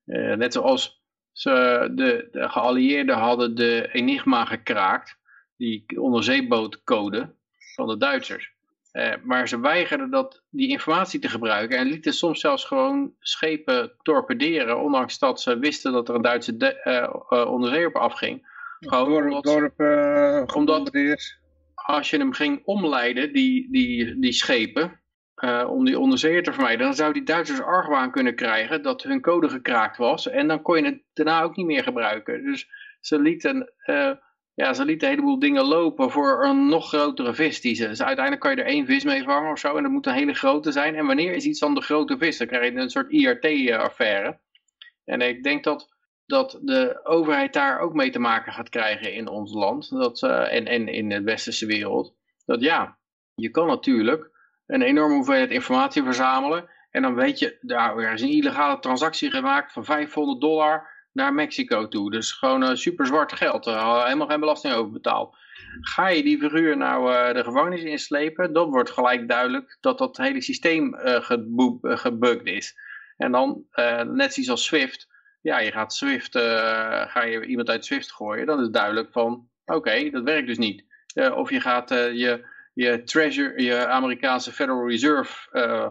Eh, 0.05 0.35
net 0.35 0.53
zoals 0.53 1.00
ze, 1.33 1.89
de, 1.95 2.29
de 2.33 2.49
geallieerden 2.49 3.17
hadden 3.17 3.55
de 3.55 3.89
Enigma 3.93 4.45
gekraakt, 4.45 5.17
die 5.57 5.85
onderzeebootcode 6.01 7.35
van 7.75 7.89
de 7.89 7.97
Duitsers. 7.97 8.53
Eh, 8.93 9.13
maar 9.23 9.49
ze 9.49 9.61
weigerden 9.61 10.11
dat, 10.11 10.43
die 10.51 10.69
informatie 10.69 11.21
te 11.21 11.29
gebruiken 11.29 11.79
en 11.79 11.87
lieten 11.87 12.13
soms 12.13 12.41
zelfs 12.41 12.65
gewoon 12.65 13.15
schepen 13.19 13.93
torpederen, 14.03 14.81
ondanks 14.81 15.19
dat 15.19 15.41
ze 15.41 15.59
wisten 15.59 15.93
dat 15.93 16.09
er 16.09 16.15
een 16.15 16.23
Duitse 16.23 16.57
de, 16.57 16.75
eh, 16.75 16.97
eh, 17.29 17.51
onderzeeër 17.51 17.87
op 17.87 17.97
afging. 17.97 18.49
Gewoon 18.81 19.11
Dorp, 19.11 19.25
omdat- 19.25 19.45
dorp 19.45 20.57
Omdat- 20.57 21.39
als 21.75 22.11
je 22.11 22.17
hem 22.17 22.33
ging 22.33 22.63
omleiden, 22.65 23.33
die, 23.33 23.69
die, 23.71 24.19
die 24.19 24.33
schepen, 24.33 25.00
eh, 25.41 25.71
om 25.71 25.85
die 25.85 25.99
onderzeeër 25.99 26.43
te 26.43 26.53
vermijden, 26.53 26.87
dan 26.87 26.95
zou 26.95 27.13
die 27.13 27.23
Duitsers 27.23 27.61
argwaan 27.61 28.11
kunnen 28.11 28.35
krijgen 28.35 28.83
dat 28.83 29.03
hun 29.03 29.21
code 29.21 29.49
gekraakt 29.49 29.97
was. 29.97 30.29
En 30.29 30.49
dan 30.49 30.63
kon 30.63 30.77
je 30.77 30.85
het 30.85 31.03
daarna 31.13 31.43
ook 31.43 31.57
niet 31.57 31.67
meer 31.67 31.83
gebruiken. 31.83 32.45
Dus 32.45 32.71
ze 33.01 33.21
lieten, 33.21 33.73
eh, 33.85 34.11
ja, 34.55 34.73
ze 34.73 34.85
lieten 34.85 35.09
een 35.09 35.15
heleboel 35.15 35.39
dingen 35.39 35.65
lopen 35.65 36.11
voor 36.11 36.45
een 36.45 36.69
nog 36.69 36.89
grotere 36.89 37.35
vis. 37.35 37.61
Die 37.61 37.75
ze, 37.75 37.89
dus 37.89 38.03
uiteindelijk 38.03 38.41
kan 38.41 38.55
je 38.55 38.63
er 38.63 38.69
één 38.69 38.87
vis 38.87 39.05
mee 39.05 39.23
vangen 39.23 39.51
of 39.51 39.59
zo. 39.59 39.77
En 39.77 39.83
dat 39.83 39.93
moet 39.93 40.07
een 40.07 40.15
hele 40.15 40.35
grote 40.35 40.73
zijn. 40.73 40.95
En 40.95 41.07
wanneer 41.07 41.35
is 41.35 41.45
iets 41.45 41.61
dan 41.61 41.75
de 41.75 41.83
grote 41.83 42.19
vis? 42.19 42.39
Dan 42.39 42.47
krijg 42.47 42.73
je 42.73 42.79
een 42.79 42.91
soort 42.91 43.11
IRT-affaire. 43.11 44.39
En 45.05 45.21
ik 45.21 45.43
denk 45.43 45.65
dat, 45.65 45.89
dat 46.27 46.59
de 46.63 47.01
overheid 47.05 47.53
daar 47.53 47.79
ook 47.79 47.95
mee 47.95 48.11
te 48.11 48.19
maken 48.19 48.53
gaat 48.53 48.69
krijgen 48.69 49.13
in 49.13 49.29
ons 49.29 49.53
land. 49.53 49.91
Dat, 49.91 50.23
en, 50.23 50.67
en 50.67 50.89
in 50.89 51.09
de 51.09 51.23
westerse 51.23 51.67
wereld. 51.67 52.15
Dat 52.45 52.61
ja, 52.61 52.99
je 53.35 53.51
kan 53.51 53.67
natuurlijk 53.67 54.31
een 54.71 54.83
enorme 54.83 55.15
hoeveelheid 55.15 55.51
informatie 55.51 56.03
verzamelen. 56.03 56.69
En 56.91 57.03
dan 57.03 57.15
weet 57.15 57.39
je, 57.39 57.59
nou, 57.61 58.05
er 58.05 58.13
is 58.13 58.23
een 58.23 58.29
illegale 58.29 58.79
transactie 58.79 59.31
gemaakt 59.31 59.73
van 59.73 59.85
500 59.85 60.41
dollar 60.41 60.89
naar 61.13 61.35
Mexico 61.35 61.89
toe. 61.89 62.11
Dus 62.11 62.33
gewoon 62.33 62.63
eh, 62.63 62.75
super 62.75 63.07
zwart 63.07 63.33
geld. 63.33 63.67
Er 63.67 64.05
helemaal 64.05 64.27
geen 64.27 64.41
belasting 64.41 64.75
over 64.75 64.93
betaald. 64.93 65.37
Ga 65.81 66.09
je 66.09 66.23
die 66.23 66.39
figuur 66.39 66.77
nou 66.77 67.15
eh, 67.15 67.35
de 67.35 67.45
gevangenis 67.45 67.83
inslepen, 67.83 68.53
dan 68.53 68.71
wordt 68.71 68.91
gelijk 68.91 69.29
duidelijk 69.29 69.79
dat 69.81 69.99
dat 69.99 70.17
hele 70.17 70.43
systeem 70.43 70.95
gebugged 71.83 72.47
is. 72.47 72.75
En 73.17 73.33
dan, 73.33 73.65
net 74.07 74.35
zoals 74.35 74.51
als 74.51 74.65
Swift, 74.65 75.09
ja, 75.41 75.59
je 75.59 75.73
gaat 75.73 75.95
Swift, 75.95 76.39
ga 77.09 77.23
je 77.23 77.47
iemand 77.47 77.69
uit 77.69 77.85
Swift 77.85 78.13
gooien, 78.13 78.47
dan 78.47 78.61
is 78.61 78.69
duidelijk 78.69 79.13
van, 79.13 79.49
oké, 79.65 80.11
dat 80.11 80.23
werkt 80.23 80.47
dus 80.47 80.59
niet. 80.59 80.85
Of 81.35 81.51
je 81.51 81.61
gaat 81.61 81.89
je, 81.89 82.45
je 82.83 83.03
treasure, 83.03 83.63
je 83.63 83.87
Amerikaanse 83.87 84.53
Federal 84.53 84.89
Reserve 84.89 85.49
eh 85.53 85.87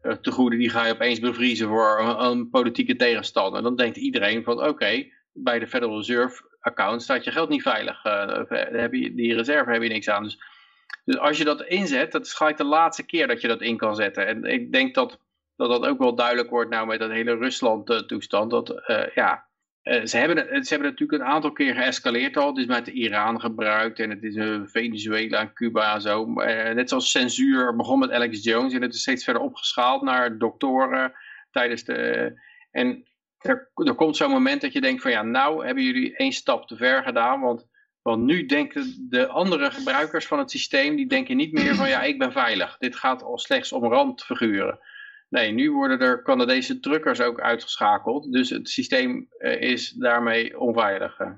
eh, 0.00 0.12
tegoeden, 0.12 0.58
die 0.58 0.70
ga 0.70 0.86
je 0.86 0.92
opeens 0.92 1.20
bevriezen 1.20 1.68
voor 1.68 1.98
een, 2.00 2.50
politieke 2.50 2.96
tegenstander. 2.96 3.62
Dan 3.62 3.76
denkt 3.76 3.96
iedereen 3.96 4.44
van, 4.44 4.64
oké, 4.64 5.06
bij 5.32 5.58
de 5.58 5.66
Federal 5.66 5.96
Reserve 5.96 6.42
account 6.60 7.02
staat 7.02 7.24
je 7.24 7.30
geld 7.30 7.48
niet 7.48 7.62
veilig. 7.62 8.04
Eh, 8.04 8.42
heb 8.80 8.92
je, 8.92 9.14
die 9.14 9.34
reserve 9.34 9.70
heb 9.70 9.82
je 9.82 9.88
niks 9.88 10.08
aan. 10.08 10.22
Dus, 10.22 10.38
dus 11.04 11.18
als 11.18 11.38
je 11.38 11.44
dat 11.44 11.62
inzet, 11.62 12.12
dat 12.12 12.26
is 12.26 12.32
gelijk 12.32 12.56
de 12.56 12.64
laatste 12.64 13.02
keer 13.02 13.26
dat 13.26 13.40
je 13.40 13.48
dat 13.48 13.60
in 13.60 13.76
kan 13.76 13.94
zetten. 13.94 14.26
En 14.26 14.44
ik 14.44 14.72
denk 14.72 14.94
dat 14.94 15.18
dat, 15.56 15.70
dat 15.70 15.86
ook 15.86 15.98
wel 15.98 16.14
duidelijk 16.14 16.50
wordt 16.50 16.70
nou 16.70 16.86
met 16.86 16.98
dat 16.98 17.10
hele 17.10 17.36
Rusland-toestand. 17.36 18.50
Dat, 18.50 18.70
eh, 18.70 19.14
ja, 19.14 19.47
eh, 19.88 20.04
ze, 20.04 20.16
hebben, 20.16 20.64
ze 20.64 20.74
hebben 20.74 20.90
natuurlijk 20.90 21.22
een 21.22 21.28
aantal 21.28 21.52
keer 21.52 21.74
geëscaleerd 21.74 22.36
al. 22.36 22.48
Het 22.48 22.56
is 22.56 22.66
met 22.66 22.86
Iran 22.86 23.40
gebruikt 23.40 23.98
en 23.98 24.10
het 24.10 24.22
is 24.22 24.36
eh, 24.36 24.60
Venezuela 24.64 25.40
en 25.40 25.52
Cuba 25.52 25.94
en 25.94 26.00
zo. 26.00 26.34
Eh, 26.40 26.74
net 26.74 26.88
zoals 26.88 27.10
censuur 27.10 27.76
begon 27.76 27.98
met 27.98 28.10
Alex 28.10 28.44
Jones 28.44 28.72
en 28.72 28.82
het 28.82 28.94
is 28.94 29.00
steeds 29.00 29.24
verder 29.24 29.42
opgeschaald 29.42 30.02
naar 30.02 30.38
doktoren 30.38 31.12
tijdens 31.50 31.84
de... 31.84 32.32
En 32.70 33.04
er, 33.38 33.70
er 33.74 33.94
komt 33.94 34.16
zo'n 34.16 34.30
moment 34.30 34.60
dat 34.60 34.72
je 34.72 34.80
denkt 34.80 35.02
van 35.02 35.10
ja, 35.10 35.22
nou 35.22 35.66
hebben 35.66 35.84
jullie 35.84 36.16
één 36.16 36.32
stap 36.32 36.66
te 36.66 36.76
ver 36.76 37.02
gedaan, 37.02 37.40
want, 37.40 37.66
want 38.02 38.22
nu 38.22 38.46
denken 38.46 39.06
de 39.08 39.26
andere 39.26 39.70
gebruikers 39.70 40.26
van 40.26 40.38
het 40.38 40.50
systeem, 40.50 40.96
die 40.96 41.06
denken 41.06 41.36
niet 41.36 41.52
meer 41.52 41.74
van 41.74 41.88
ja, 41.88 42.02
ik 42.02 42.18
ben 42.18 42.32
veilig. 42.32 42.76
Dit 42.78 42.96
gaat 42.96 43.22
al 43.22 43.38
slechts 43.38 43.72
om 43.72 43.84
randfiguren. 43.84 44.78
Nee, 45.28 45.52
nu 45.52 45.72
worden 45.72 46.00
er 46.00 46.22
Canadese 46.22 46.80
truckers 46.80 47.20
ook 47.20 47.40
uitgeschakeld, 47.40 48.32
dus 48.32 48.50
het 48.50 48.68
systeem 48.68 49.26
eh, 49.38 49.60
is 49.60 49.90
daarmee 49.90 50.60
onveilig. 50.60 51.18
eh. 51.18 51.32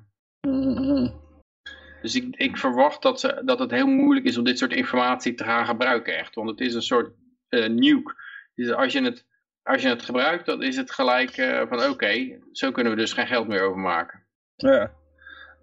Dus 2.03 2.15
ik, 2.15 2.37
ik 2.37 2.57
verwacht 2.57 3.03
dat, 3.03 3.21
ze, 3.21 3.43
dat 3.45 3.59
het 3.59 3.71
heel 3.71 3.87
moeilijk 3.87 4.27
is 4.27 4.39
om 4.39 4.45
dit 4.45 4.59
soort 4.59 4.73
informatie 4.73 5.35
te 5.35 5.45
gaan 5.45 5.67
gebruiken 5.67 6.19
echt, 6.19 6.35
want 6.35 6.51
het 6.51 6.61
is 6.61 6.75
een 6.75 6.83
soort 6.83 7.15
eh, 7.49 7.69
nuke. 7.69 8.15
Dus 8.55 8.73
als 8.73 8.93
je 8.93 9.03
het 9.03 9.29
als 9.63 9.83
je 9.83 9.89
het 9.89 10.03
gebruikt, 10.03 10.47
dan 10.47 10.63
is 10.63 10.77
het 10.77 10.91
gelijk 10.91 11.35
van 11.69 11.85
oké, 11.85 12.39
zo 12.53 12.71
kunnen 12.71 12.93
we 12.93 12.99
dus 12.99 13.13
geen 13.13 13.27
geld 13.27 13.49
meer 13.49 13.63
overmaken. 13.63 14.27
Ja. 14.57 14.93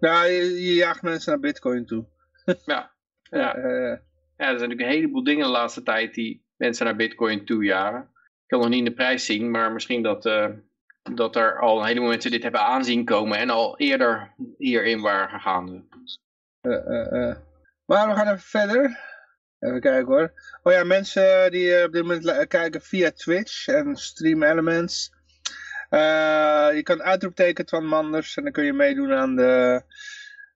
Nou, 0.00 0.26
je, 0.26 0.62
je 0.64 0.74
jaagt 0.74 1.02
mensen 1.02 1.30
naar 1.32 1.40
bitcoin 1.40 1.86
toe. 1.86 2.06
Ja, 2.64 2.92
ja. 3.22 3.56
Ja, 4.38 4.44
er 4.46 4.58
zijn 4.58 4.68
natuurlijk 4.68 4.80
een 4.80 4.94
heleboel 4.96 5.24
dingen 5.24 5.44
de 5.44 5.52
laatste 5.52 5.82
tijd 5.82 6.14
die 6.14 6.44
mensen 6.56 6.84
naar 6.84 6.96
bitcoin 6.96 7.44
toejagen. 7.44 8.10
Ik 8.48 8.54
kan 8.54 8.62
nog 8.62 8.68
niet 8.68 8.78
in 8.78 8.84
de 8.84 9.02
prijs 9.02 9.26
zien, 9.26 9.50
maar 9.50 9.72
misschien 9.72 10.02
dat, 10.02 10.26
eh, 10.26 10.46
dat 11.14 11.36
er 11.36 11.58
al 11.60 11.80
een 11.80 11.86
heleboel 11.86 12.08
mensen 12.08 12.30
dit 12.30 12.42
hebben 12.42 12.60
aanzien 12.60 13.04
komen 13.04 13.38
en 13.38 13.50
al 13.50 13.78
eerder 13.78 14.34
hierin 14.58 15.00
waren 15.00 15.28
gegaan. 15.28 15.88
eh, 16.60 16.72
eh, 16.86 17.28
eh. 17.30 17.36
Maar 17.84 18.08
we 18.08 18.14
gaan 18.14 18.26
even 18.26 18.38
verder. 18.40 18.98
Even 19.58 19.80
kijken 19.80 20.06
hoor. 20.06 20.32
Oh 20.62 20.72
ja, 20.72 20.84
mensen 20.84 21.50
die 21.50 21.74
eh, 21.74 21.84
op 21.84 21.92
dit 21.92 22.02
moment 22.02 22.46
kijken 22.46 22.82
via 22.82 23.10
Twitch 23.10 23.66
en 23.66 23.96
Stream 23.96 24.42
Elements. 24.42 25.10
Eh, 25.90 26.68
je 26.74 26.80
kan 26.82 27.02
uitroepteken 27.02 27.66
Twan 27.66 27.86
Manders 27.86 28.36
en 28.36 28.42
dan 28.42 28.52
kun 28.52 28.64
je 28.64 28.72
meedoen 28.72 29.12
aan 29.12 29.36
de, 29.36 29.82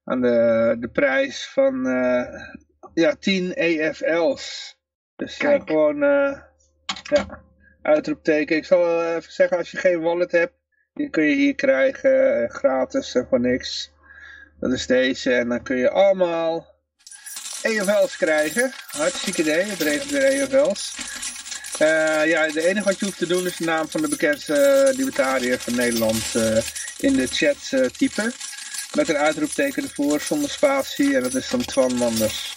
aan 0.05 0.20
de, 0.20 0.76
de 0.78 0.88
prijs 0.88 1.49
van 1.49 1.86
eh, 1.86 2.24
ja, 2.95 3.14
10 3.14 3.55
EFL's. 3.55 4.76
Dus 5.16 5.36
Kijk. 5.36 5.62
gewoon 5.66 6.03
eh, 6.03 6.40
ja, 7.03 7.40
uitroepteken. 7.83 8.57
Ik 8.57 8.64
zal 8.64 9.14
even 9.16 9.33
zeggen, 9.33 9.57
als 9.57 9.70
je 9.70 9.76
geen 9.76 10.01
wallet 10.01 10.33
hebt, 10.33 10.55
die 10.95 11.11
kun 11.11 11.24
je 11.24 11.35
hier 11.35 11.55
krijgen, 11.55 12.43
eh, 12.43 12.51
gratis 12.51 13.14
en 13.14 13.26
voor 13.28 13.41
niks. 13.41 13.93
Dat 14.61 14.72
is 14.72 14.87
deze 14.87 15.35
en 15.35 15.49
dan 15.49 15.62
kun 15.62 15.76
je 15.76 15.91
allemaal 15.91 16.66
EFL's 17.62 18.16
krijgen. 18.16 18.72
Hartstikke 18.87 19.41
idee, 19.41 19.64
het 19.64 19.80
regent 19.80 20.11
weer 20.11 20.22
EFL's. 20.24 20.95
Eh, 21.78 22.26
ja, 22.26 22.49
de 22.49 22.66
enige 22.66 22.85
wat 22.85 22.99
je 22.99 23.05
hoeft 23.05 23.18
te 23.18 23.26
doen 23.26 23.47
is 23.47 23.57
de 23.57 23.64
naam 23.64 23.89
van 23.89 24.01
de 24.01 24.09
bekendste 24.09 24.55
eh, 24.55 24.97
libertariër 24.97 25.59
van 25.59 25.74
Nederland 25.74 26.35
eh, 26.35 26.59
in 26.99 27.16
de 27.16 27.26
chat 27.26 27.57
eh, 27.70 27.85
typen. 27.85 28.33
Met 28.95 29.09
een 29.09 29.16
uitroepteken 29.16 29.83
ervoor, 29.83 30.20
zonder 30.20 30.51
spatie. 30.51 31.16
En 31.16 31.22
dat 31.22 31.35
is 31.35 31.49
dan 31.49 31.64
Twan 31.64 31.95
Manders. 31.95 32.55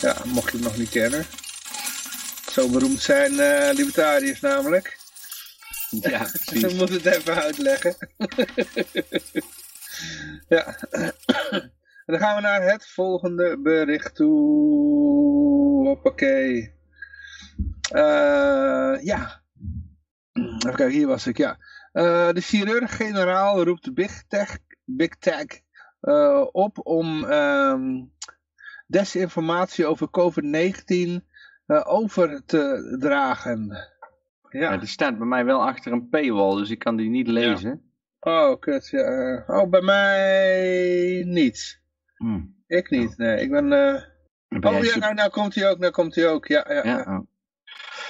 Ja, 0.00 0.16
mocht 0.24 0.50
je 0.50 0.56
hem 0.56 0.66
nog 0.66 0.76
niet 0.76 0.90
kennen. 0.90 1.26
Zo 2.52 2.68
beroemd 2.68 3.00
zijn 3.00 3.40
eh, 3.40 3.74
libertariërs 3.74 4.40
namelijk. 4.40 4.98
Ja, 5.90 6.20
Ik 6.20 6.40
precies. 6.44 6.74
moet 6.74 6.88
het 6.88 7.06
even 7.06 7.34
uitleggen. 7.42 7.96
ja. 10.48 10.76
Dan 12.06 12.18
gaan 12.18 12.34
we 12.36 12.40
naar 12.40 12.62
het 12.62 12.88
volgende 12.88 13.58
bericht 13.58 14.14
toe. 14.14 15.86
Hoppakee. 15.86 16.74
Eh, 17.90 18.94
ja. 19.02 19.42
Even 20.32 20.60
kijken, 20.60 20.90
hier 20.90 21.06
was 21.06 21.26
ik, 21.26 21.36
ja. 21.36 21.58
Eh, 21.92 22.28
de 22.32 22.40
chirurg-generaal 22.40 23.64
roept 23.64 23.94
Big 23.94 24.22
Tech, 24.28 24.58
Big 24.84 25.16
Tech 25.18 25.46
op 26.52 26.86
om 26.86 27.24
ehm, 27.24 28.04
desinformatie 28.86 29.86
over 29.86 30.08
COVID-19 30.10 30.84
eh, 30.88 31.16
over 31.66 32.44
te 32.44 32.96
dragen. 33.00 33.76
Ja, 34.48 34.76
die 34.76 34.88
staat 34.88 35.18
bij 35.18 35.26
mij 35.26 35.44
wel 35.44 35.62
achter 35.66 35.92
een 35.92 36.08
paywall, 36.08 36.56
dus 36.56 36.70
ik 36.70 36.78
kan 36.78 36.96
die 36.96 37.08
niet 37.10 37.28
lezen. 37.28 37.82
Oh, 38.20 38.60
kut. 38.60 38.88
Ja. 38.88 38.98
eh, 39.46 39.58
Oh, 39.60 39.70
bij 39.70 39.80
mij 39.80 41.22
niet. 41.26 41.80
Hm. 42.16 42.40
Ik 42.66 42.90
niet, 42.90 43.16
nee. 43.16 43.40
Ik 43.40 43.50
ben... 43.50 43.72
eh, 43.72 44.02
Ben 44.48 44.74
Oh 44.74 44.84
ja, 44.84 44.98
nou, 44.98 45.14
nou 45.14 45.30
komt 45.30 45.54
hij 45.54 45.70
ook, 45.70 45.78
nou 45.78 45.92
komt 45.92 46.14
hij 46.14 46.28
ook. 46.28 46.46
Ja, 46.46 46.64
ja. 46.68 46.74
ja, 46.74 46.82
ja. 46.84 47.04
oh. 47.18 47.26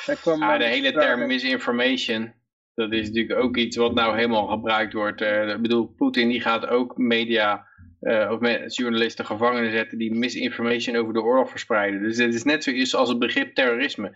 Hij 0.06 0.14
kwam, 0.16 0.42
Ah, 0.42 0.52
eh, 0.52 0.58
de 0.58 0.64
hele 0.66 0.92
term 0.92 1.26
misinformation, 1.26 2.32
dat 2.74 2.92
is 2.92 3.06
natuurlijk 3.08 3.40
ook 3.40 3.56
iets 3.56 3.76
wat 3.76 3.94
nou 3.94 4.14
helemaal 4.16 4.46
gebruikt 4.46 4.92
wordt. 4.92 5.20
Eh, 5.20 5.48
ik 5.48 5.62
bedoel, 5.62 5.86
Poetin 5.86 6.28
die 6.28 6.40
gaat 6.40 6.66
ook 6.66 6.96
media 6.96 7.66
eh, 8.02 8.30
of 8.32 8.40
met 8.40 8.76
journalisten 8.76 9.26
gevangen 9.26 9.70
zetten 9.70 9.98
die 9.98 10.14
misinformation 10.14 10.96
over 10.96 11.12
de 11.12 11.22
oorlog 11.22 11.50
verspreiden. 11.50 12.02
Dus 12.02 12.16
het 12.18 12.34
is 12.34 12.42
net 12.44 12.64
zoiets 12.64 12.94
als 12.94 13.08
het 13.08 13.18
begrip 13.18 13.54
terrorisme. 13.54 14.08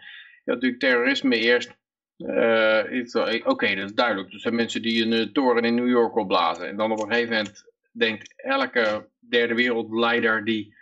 Je 0.44 0.52
natuurlijk 0.52 0.80
terrorisme 0.80 1.36
eerst. 1.38 1.76
eh, 2.16 2.82
wel- 3.12 3.40
Oké, 3.44 3.74
dat 3.74 3.84
is 3.84 3.94
duidelijk. 3.94 4.32
Er 4.32 4.40
zijn 4.40 4.54
mensen 4.54 4.82
die 4.82 5.04
een 5.04 5.12
eh, 5.12 5.22
toren 5.32 5.62
in 5.64 5.74
New 5.74 5.88
York 5.88 6.16
opblazen. 6.16 6.68
En 6.68 6.76
dan 6.76 6.92
op 6.92 6.98
een 7.00 7.08
gegeven 7.12 7.34
moment 7.36 7.64
denkt 7.92 8.32
elke 8.36 9.08
derde 9.28 9.54
wereldleider 9.54 10.44
die, 10.44 10.74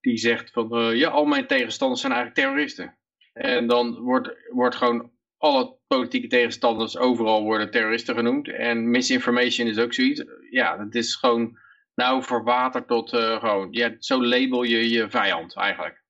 die 0.00 0.16
zegt 0.16 0.50
van 0.50 0.72
eh, 0.76 0.94
ja, 0.94 1.08
al 1.08 1.24
mijn 1.24 1.46
tegenstanders 1.46 2.00
zijn 2.00 2.12
eigenlijk 2.12 2.42
terroristen. 2.42 2.96
En 3.32 3.66
dan 3.66 3.98
wordt, 4.00 4.30
wordt 4.50 4.74
gewoon 4.76 5.10
alle 5.38 5.76
politieke 5.86 6.26
tegenstanders 6.28 6.98
overal 6.98 7.42
worden 7.42 7.70
terroristen 7.70 8.14
genoemd. 8.14 8.48
En 8.48 8.90
misinformation 8.90 9.68
is 9.68 9.78
ook 9.78 9.94
zoiets. 9.94 10.24
Ja, 10.50 10.76
dat 10.76 10.94
is 10.94 11.14
gewoon 11.14 11.58
nou 11.94 12.22
verwaterd 12.22 12.88
tot 12.88 13.12
uh, 13.12 13.38
gewoon, 13.38 13.68
ja, 13.70 13.94
zo 13.98 14.24
label 14.24 14.62
je 14.62 14.88
je 14.88 15.10
vijand 15.10 15.56
eigenlijk. 15.56 16.00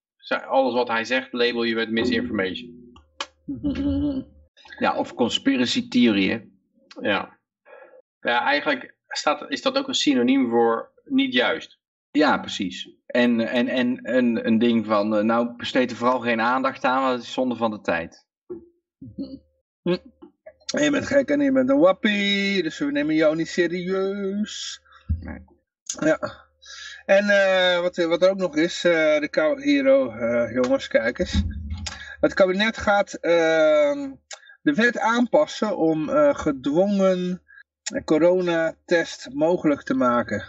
Alles 0.46 0.74
wat 0.74 0.88
hij 0.88 1.04
zegt, 1.04 1.32
label 1.32 1.62
je 1.62 1.74
met 1.74 1.90
misinformation. 1.90 2.92
Ja, 4.78 4.96
of 4.96 5.14
conspiracy 5.14 5.88
theorie, 5.88 6.52
Ja. 7.00 7.40
Ja, 8.20 8.44
eigenlijk 8.44 8.96
staat, 9.08 9.50
is 9.50 9.62
dat 9.62 9.78
ook 9.78 9.88
een 9.88 9.94
synoniem 9.94 10.50
voor 10.50 10.92
niet 11.04 11.32
juist. 11.32 11.78
Ja, 12.10 12.38
precies. 12.38 12.90
En, 13.06 13.40
en, 13.40 13.68
en 13.68 14.14
een, 14.16 14.46
een 14.46 14.58
ding 14.58 14.86
van, 14.86 15.14
uh, 15.14 15.22
nou 15.22 15.56
besteed 15.56 15.90
er 15.90 15.96
vooral 15.96 16.20
geen 16.20 16.40
aandacht 16.40 16.84
aan, 16.84 17.02
want 17.02 17.14
het 17.14 17.22
is 17.22 17.32
zonde 17.32 17.56
van 17.56 17.70
de 17.70 17.80
tijd. 17.80 18.26
Hm. 19.82 19.96
Je 20.80 20.90
bent 20.90 21.06
gek 21.06 21.28
en 21.28 21.40
je 21.40 21.52
bent 21.52 21.70
een 21.70 21.78
wappie, 21.78 22.62
dus 22.62 22.78
we 22.78 22.90
nemen 22.90 23.14
jou 23.14 23.36
niet 23.36 23.48
serieus. 23.48 24.82
Nee. 25.20 25.44
Ja. 26.00 26.18
En 27.06 27.24
uh, 27.24 27.80
wat, 27.80 27.96
wat 27.96 28.22
er 28.22 28.30
ook 28.30 28.38
nog 28.38 28.56
is, 28.56 28.84
uh, 28.84 28.92
de 29.20 29.28
Koude 29.30 29.62
Hero, 29.62 30.12
jongens, 30.52 30.88
kijk 30.88 31.18
eens. 31.18 31.42
Het 32.20 32.34
kabinet 32.34 32.76
gaat 32.76 33.12
ehm, 33.12 34.10
de 34.62 34.74
wet 34.74 34.98
aanpassen 34.98 35.76
om 35.76 36.08
gedwongen 36.34 37.42
coronatest 38.04 39.28
mogelijk 39.32 39.82
te 39.82 39.94
maken. 39.94 40.44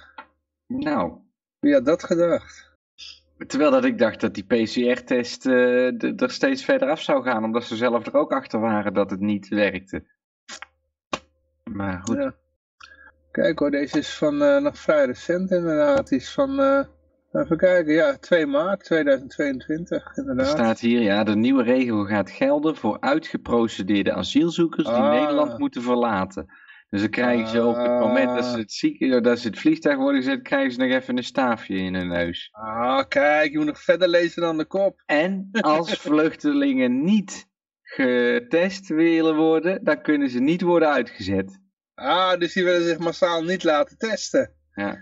Nou. 0.67 1.21
Wie 1.59 1.73
had 1.73 1.85
dat 1.85 2.03
gedacht? 2.03 2.71
Terwijl 3.47 3.71
dat 3.71 3.85
ik 3.85 3.97
dacht 3.97 4.21
dat 4.21 4.33
die 4.33 4.45
PCR-test 4.45 5.45
uh, 5.45 6.21
er 6.21 6.31
steeds 6.31 6.63
verder 6.63 6.89
af 6.89 7.01
zou 7.01 7.23
gaan, 7.23 7.43
omdat 7.43 7.63
ze 7.63 7.75
zelf 7.75 8.05
er 8.05 8.13
ook 8.13 8.31
achter 8.31 8.59
waren 8.59 8.93
dat 8.93 9.09
het 9.09 9.19
niet 9.19 9.47
werkte. 9.47 10.03
Maar 11.63 12.01
goed. 12.03 12.17
Ja. 12.17 12.35
Kijk 13.33 13.59
hoor, 13.59 13.71
deze 13.71 13.97
is 13.97 14.13
van 14.13 14.41
uh, 14.41 14.57
nog 14.57 14.77
vrij 14.77 15.05
recent 15.05 15.51
inderdaad. 15.51 16.09
Die 16.09 16.17
is 16.17 16.31
van, 16.31 16.59
uh, 16.59 16.79
even 17.31 17.57
kijken, 17.57 17.93
ja, 17.93 18.17
2 18.17 18.45
maart 18.45 18.83
2022 18.83 20.17
inderdaad. 20.17 20.45
Er 20.45 20.51
staat 20.51 20.79
hier, 20.79 21.01
ja, 21.01 21.23
de 21.23 21.35
nieuwe 21.35 21.63
regel 21.63 22.05
gaat 22.05 22.29
gelden 22.29 22.75
voor 22.75 22.99
uitgeprocedeerde 22.99 24.13
asielzoekers 24.13 24.87
die 24.87 24.95
Ah. 24.95 25.11
Nederland 25.11 25.57
moeten 25.57 25.81
verlaten. 25.81 26.45
Dus 26.89 27.01
dan 27.01 27.09
krijgen 27.09 27.47
ze 27.47 27.65
op 27.65 27.75
het 27.75 27.99
moment 27.99 28.35
dat 28.35 28.45
ze 28.45 28.57
het, 28.57 28.71
ziek, 28.71 29.23
dat 29.23 29.39
ze 29.39 29.47
het 29.47 29.59
vliegtuig 29.59 29.97
worden 29.97 30.21
gezet, 30.23 30.41
krijgen 30.41 30.71
ze 30.71 30.79
nog 30.79 30.91
even 30.91 31.17
een 31.17 31.23
staafje 31.23 31.75
in 31.75 31.95
hun 31.95 32.07
neus. 32.07 32.49
Ah, 32.51 33.03
kijk, 33.07 33.51
je 33.51 33.57
moet 33.57 33.67
nog 33.67 33.81
verder 33.81 34.07
lezen 34.07 34.41
dan 34.41 34.57
de 34.57 34.65
kop. 34.65 35.01
En 35.05 35.49
als 35.51 35.93
vluchtelingen 36.07 37.03
niet 37.03 37.47
getest 37.81 38.87
willen 38.87 39.35
worden, 39.35 39.83
dan 39.83 40.01
kunnen 40.01 40.29
ze 40.29 40.39
niet 40.39 40.61
worden 40.61 40.89
uitgezet. 40.89 41.61
Ah, 41.95 42.39
dus 42.39 42.53
die 42.53 42.63
willen 42.63 42.83
zich 42.87 42.97
massaal 42.97 43.43
niet 43.43 43.63
laten 43.63 43.97
testen. 43.97 44.53
Ja. 44.73 44.97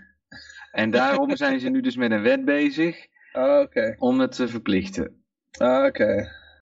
En 0.72 0.90
daarom 0.90 1.36
zijn 1.36 1.60
ze 1.60 1.68
nu 1.68 1.80
dus 1.80 1.96
met 1.96 2.10
een 2.10 2.22
wet 2.22 2.44
bezig 2.44 3.06
Ah, 3.32 3.60
oké. 3.60 3.94
om 3.98 4.20
het 4.20 4.32
te 4.36 4.48
verplichten. 4.48 5.24
Ah, 5.58 5.84
oké. 5.84 6.28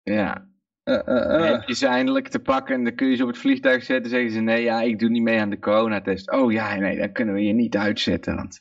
Ja. 0.02 0.48
Uh, 0.84 0.94
uh, 0.94 1.04
Dan 1.06 1.40
uh. 1.42 1.50
heb 1.50 1.62
je 1.68 1.74
ze 1.74 1.86
eindelijk 1.86 2.28
te 2.28 2.38
pakken 2.38 2.74
en 2.74 2.84
dan 2.84 2.94
kun 2.94 3.06
je 3.08 3.16
ze 3.16 3.22
op 3.22 3.28
het 3.28 3.38
vliegtuig 3.38 3.84
zetten. 3.84 4.10
zeggen 4.10 4.30
ze 4.30 4.40
nee, 4.40 4.62
ja, 4.62 4.80
ik 4.80 4.98
doe 4.98 5.08
niet 5.08 5.22
mee 5.22 5.40
aan 5.40 5.50
de 5.50 5.58
coronatest. 5.58 6.30
Oh 6.30 6.52
ja, 6.52 6.74
nee, 6.76 6.98
dan 6.98 7.12
kunnen 7.12 7.34
we 7.34 7.42
je 7.42 7.52
niet 7.52 7.76
uitzetten. 7.76 8.34
Want 8.36 8.60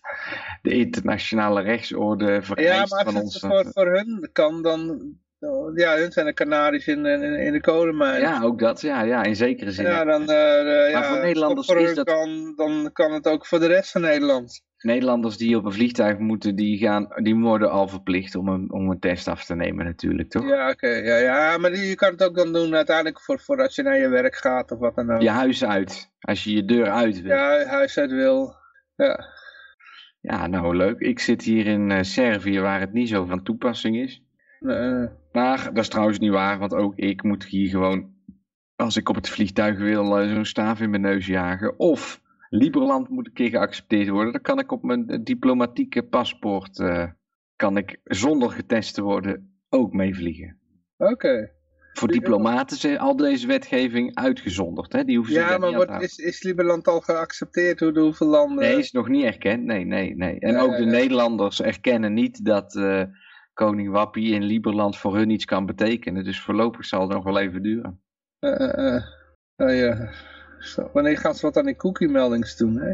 de 0.62 0.74
internationale 0.74 1.62
rechtsorde 1.62 2.42
vereist 2.42 2.70
Ja, 2.90 2.96
maar 2.96 3.06
van 3.06 3.14
als 3.16 3.24
ons. 3.24 3.34
het 3.34 3.52
voor, 3.52 3.66
voor 3.72 3.96
hun 3.96 4.30
kan, 4.32 4.62
dan... 4.62 5.02
Ja, 5.76 5.96
hun 5.98 6.12
zijn 6.12 6.26
de 6.26 6.34
Canaries 6.34 6.88
in, 6.88 7.06
in, 7.06 7.22
in 7.24 7.54
de 7.54 7.62
kolenmijn. 7.62 8.22
Ja, 8.22 8.42
ook 8.42 8.60
dat. 8.60 8.82
Ja, 8.82 9.02
ja 9.02 9.24
in 9.24 9.36
zekere 9.36 9.72
zin. 9.72 9.86
Ja, 9.86 10.04
dan, 10.04 10.22
uh, 10.22 10.90
ja, 10.92 11.04
voor 11.04 11.20
Nederlanders 11.22 11.68
is 11.68 11.94
dat- 11.94 12.06
kan, 12.06 12.54
dan 12.56 12.90
kan 12.94 13.14
het 13.14 13.28
ook 13.28 13.46
voor 13.46 13.60
de 13.60 13.68
rest 13.68 13.92
van 13.92 14.02
Nederland. 14.02 14.62
Nederlanders 14.78 15.38
die 15.38 15.58
op 15.58 15.66
een 15.66 15.72
vliegtuig 15.74 16.18
moeten, 16.18 16.56
die, 16.56 16.78
gaan, 16.78 17.08
die 17.24 17.36
worden 17.36 17.72
al 17.72 17.88
verplicht 17.88 18.36
om 18.36 18.48
een, 18.48 18.72
om 18.72 18.90
een 18.90 19.00
test 19.00 19.28
af 19.28 19.46
te 19.46 19.56
nemen 19.56 19.86
natuurlijk, 19.86 20.30
toch? 20.30 20.48
Ja, 20.48 20.70
oké. 20.70 20.88
ja, 20.88 21.18
ja, 21.18 21.58
maar 21.58 21.72
die, 21.72 21.88
je 21.88 21.96
kan 21.96 22.12
het 22.12 22.24
ook 22.24 22.36
dan 22.36 22.54
doen 22.54 22.76
uiteindelijk 22.76 23.22
voor, 23.22 23.40
voor 23.40 23.62
als 23.62 23.76
je 23.76 23.84
naar 23.84 23.98
je 24.00 24.08
werk 24.08 24.36
gaat 24.36 24.72
of 24.72 24.80
wat 24.80 24.96
dan 24.96 25.12
ook. 25.12 25.22
Je 25.22 25.30
huis 25.30 25.66
uit. 25.66 26.12
Als 26.20 26.44
je 26.44 26.54
je 26.54 26.66
deur 26.66 26.90
uit 26.90 27.22
wil. 27.22 27.32
Ja, 27.32 27.60
Ja, 27.60 27.66
huis 27.66 27.98
uit 27.98 28.12
wil. 28.12 28.56
Ja. 30.22 30.48
nou 30.48 30.76
leuk. 30.76 31.00
Ik 31.00 31.20
zit 31.20 31.42
hier 31.42 31.66
in 31.66 31.92
eh, 31.92 32.02
Servië 32.02 32.60
waar 32.60 32.80
het 32.80 32.94
niet 32.94 33.10
zo 33.10 33.26
van 33.26 33.44
toepassing 33.44 33.98
is. 33.98 34.22
Eh, 34.64 35.04
Maar 35.32 35.64
dat 35.74 35.84
is 35.84 35.90
trouwens 35.90 36.20
niet 36.20 36.32
waar, 36.32 36.60
want 36.60 36.74
ook 36.74 36.96
ik 36.96 37.24
moet 37.24 37.46
hier 37.46 37.70
gewoon, 37.70 38.14
als 38.76 38.98
ik 38.98 39.10
op 39.10 39.16
het 39.16 39.30
vliegtuig 39.30 39.78
wil, 39.78 40.20
eh, 40.20 40.34
zo'n 40.34 40.46
staaf 40.46 40.80
in 40.80 40.90
mijn 40.90 41.02
neus 41.02 41.26
jagen. 41.26 41.80
Of 41.80 42.22
Liberland 42.50 43.10
moet 43.10 43.28
een 43.28 43.34
keer 43.34 43.50
geaccepteerd 43.50 44.10
worden. 44.10 44.32
Dan 44.32 44.42
kan 44.42 44.60
ik 44.60 44.72
op 44.72 44.84
mijn 44.84 45.10
eh, 45.10 45.20
diplomatieke 45.24 46.04
paspoort, 46.04 46.84
kan 47.56 47.78
ik 47.78 48.00
zonder 48.04 48.52
getest 48.52 48.94
te 48.94 49.02
worden, 49.02 49.62
ook 49.70 49.94
meevliegen. 49.94 50.58
Oké. 50.98 51.52
Voor 51.94 52.08
diplomaten 52.08 52.78
is 52.78 52.98
al 52.98 53.16
deze 53.16 53.48
wetgeving 53.48 54.16
uitgezonderd. 54.16 54.94
Hè? 54.94 55.04
Die 55.04 55.18
hoeven 55.18 55.34
Ja, 55.34 55.40
maar 55.40 55.54
niet 55.54 55.64
aan 55.64 55.72
te 55.72 55.76
wordt, 55.76 56.04
is, 56.04 56.18
is 56.18 56.44
Liberland 56.44 56.88
al 56.88 57.02
geaccepteerd? 57.02 57.80
Hoe, 57.80 57.92
door 57.92 58.04
hoeveel 58.04 58.28
landen? 58.28 58.64
Nee, 58.64 58.78
is 58.78 58.92
nog 58.92 59.08
niet 59.08 59.24
erkend. 59.24 59.64
Nee, 59.64 59.86
nee, 59.86 60.16
nee. 60.16 60.40
En 60.40 60.54
Ja, 60.54 60.60
ook 60.62 60.72
ja, 60.72 60.78
de 60.78 60.84
ja. 60.84 60.92
Nederlanders 60.92 61.62
erkennen 61.62 62.14
niet 62.14 62.46
dat 62.46 62.76
koning 63.54 63.90
Wappie 63.92 64.34
in 64.34 64.44
Liberland 64.44 64.98
voor 64.98 65.16
hun 65.16 65.30
iets 65.30 65.46
kan 65.46 65.66
betekenen. 65.66 66.24
Dus 66.24 66.42
voorlopig 66.42 66.86
zal 66.86 67.02
het 67.02 67.10
nog 67.10 67.24
wel 67.24 67.40
even 67.40 67.62
duren. 67.64 68.02
Ja. 69.56 70.14
Zo, 70.60 70.90
wanneer 70.94 71.18
gaan 71.18 71.36
ze 71.36 71.46
wat 71.46 71.58
aan 71.58 71.66
die 71.66 71.76
cookie-meldings 71.76 72.58
doen, 72.58 72.76
hè? 72.78 72.90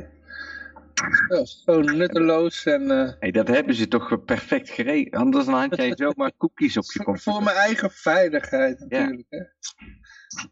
Ja, 1.28 1.46
zo 1.46 1.82
nutteloos 1.82 2.66
en... 2.66 2.92
eh, 2.92 3.12
Hey, 3.20 3.32
dat 3.32 3.48
hebben 3.48 3.76
ze 3.76 3.88
toch 3.88 4.24
perfect 4.26 4.70
geregeld. 4.70 5.16
Anders 5.16 5.46
dan 5.46 5.54
had 5.54 5.76
jij 5.76 5.94
zomaar 5.96 6.32
cookies 6.38 6.78
op 6.78 6.84
je 6.94 7.04
computer. 7.04 7.34
voor 7.34 7.44
mijn 7.44 7.56
eigen 7.56 7.92
veiligheid 7.92 8.80
natuurlijk, 8.80 9.28
hè? 9.30 9.42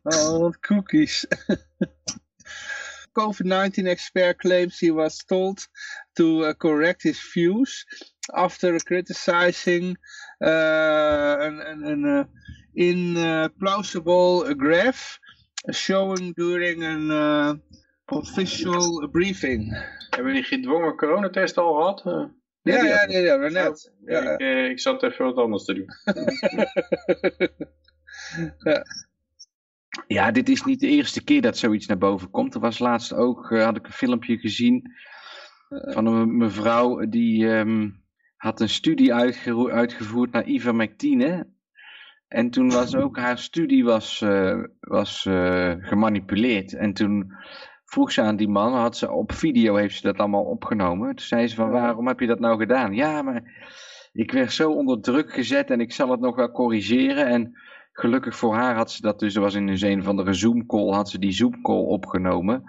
Oh, 0.04 0.40
wat 0.40 0.60
cookies. 0.60 1.26
COVID-19 3.20 3.88
expert 3.88 4.38
claims 4.38 4.80
he 4.80 4.92
was 4.92 5.24
told 5.26 5.68
to 6.14 6.44
uh, 6.46 6.54
correct 6.58 7.04
his 7.04 7.20
views 7.34 7.86
after 8.36 8.80
criticizing 8.80 9.98
uh, 10.44 11.36
an, 11.40 11.60
an, 11.62 11.84
an 11.84 12.06
uh, 12.06 12.24
implausible 12.76 14.56
graph 14.58 15.20
showing 15.72 16.34
during 16.36 16.84
an 16.84 17.10
uh, 17.12 17.54
official 18.06 19.08
briefing. 19.12 19.74
Hebben 20.10 20.34
die 20.34 20.44
gedwongen 20.44 20.96
coronatest 20.96 21.58
al 21.58 21.74
gehad? 21.74 22.06
Eh, 22.06 22.24
Ja, 22.62 22.84
ja, 22.84 22.98
had- 22.98 23.12
ja, 23.12 23.20
ja, 23.20 23.36
net. 23.50 23.92
Ja, 24.06 24.22
ik, 24.34 24.40
eh, 24.40 24.70
ik 24.70 24.80
zat 24.80 25.04
even 25.04 25.26
wat 25.26 25.36
anders 25.38 25.66
te 25.66 25.74
doen. 25.74 25.88
Ja, 28.64 28.84
dit 30.32 30.50
is 30.50 30.64
niet 30.64 30.80
de 30.80 30.88
eerste 30.88 31.24
keer 31.24 31.42
dat 31.42 31.58
zoiets 31.58 31.86
naar 31.86 31.98
boven 31.98 32.30
komt. 32.30 32.54
Er 32.54 32.60
was 32.60 32.80
laatst 32.80 33.14
ook, 33.14 33.52
eh, 33.52 33.64
had 33.64 33.78
ik 33.78 33.86
een 33.86 33.92
filmpje 33.92 34.38
gezien 34.38 34.92
van 35.70 36.06
een 36.06 36.38
mevrouw 36.38 37.10
die 37.10 37.50
ehm, 37.50 37.90
had 38.38 38.62
een 38.62 38.70
studie 38.70 39.14
uitgevoerd 39.14 40.32
naar 40.32 40.48
ivermectine. 40.48 41.48
En 42.28 42.50
toen 42.50 42.70
was 42.70 42.96
ook 42.96 43.18
haar 43.26 43.38
studie 43.38 43.84
was, 43.84 44.22
eh, 44.22 44.64
was 44.80 45.26
eh, 45.26 45.74
gemanipuleerd. 45.80 46.74
En 46.74 46.94
toen 46.94 47.34
vroeg 47.86 48.12
ze 48.12 48.22
aan 48.22 48.36
die 48.36 48.50
man, 48.50 48.74
had 48.74 48.98
ze 48.98 49.12
op 49.12 49.32
video 49.32 49.76
heeft 49.76 49.96
ze 49.96 50.02
dat 50.02 50.18
allemaal 50.18 50.44
opgenomen. 50.44 51.16
Toen 51.16 51.26
zei 51.26 51.48
ze 51.48 51.56
van, 51.56 51.70
waarom 51.70 52.08
heb 52.08 52.20
je 52.20 52.28
dat 52.28 52.40
nou 52.40 52.58
gedaan? 52.58 52.94
Ja, 52.94 53.22
maar 53.22 53.44
ik 54.14 54.32
werd 54.32 54.52
zo 54.52 54.72
onder 54.72 55.02
druk 55.02 55.34
gezet 55.34 55.70
en 55.70 55.80
ik 55.80 55.94
zal 55.94 56.12
het 56.12 56.20
nog 56.20 56.36
wel 56.36 56.52
corrigeren. 56.52 57.28
En 57.28 57.58
gelukkig 58.00 58.36
voor 58.36 58.54
haar 58.54 58.76
had 58.76 58.92
ze 58.92 59.02
dat 59.02 59.20
dus, 59.20 59.36
er 59.36 59.42
was 59.42 59.56
in 59.56 59.68
een 59.68 59.86
een 59.86 60.04
van 60.04 60.16
de 60.16 60.34
Zoom-call, 60.34 60.94
had 60.94 61.10
ze 61.10 61.20
die 61.20 61.32
Zoom-call 61.32 61.84
opgenomen. 61.84 62.64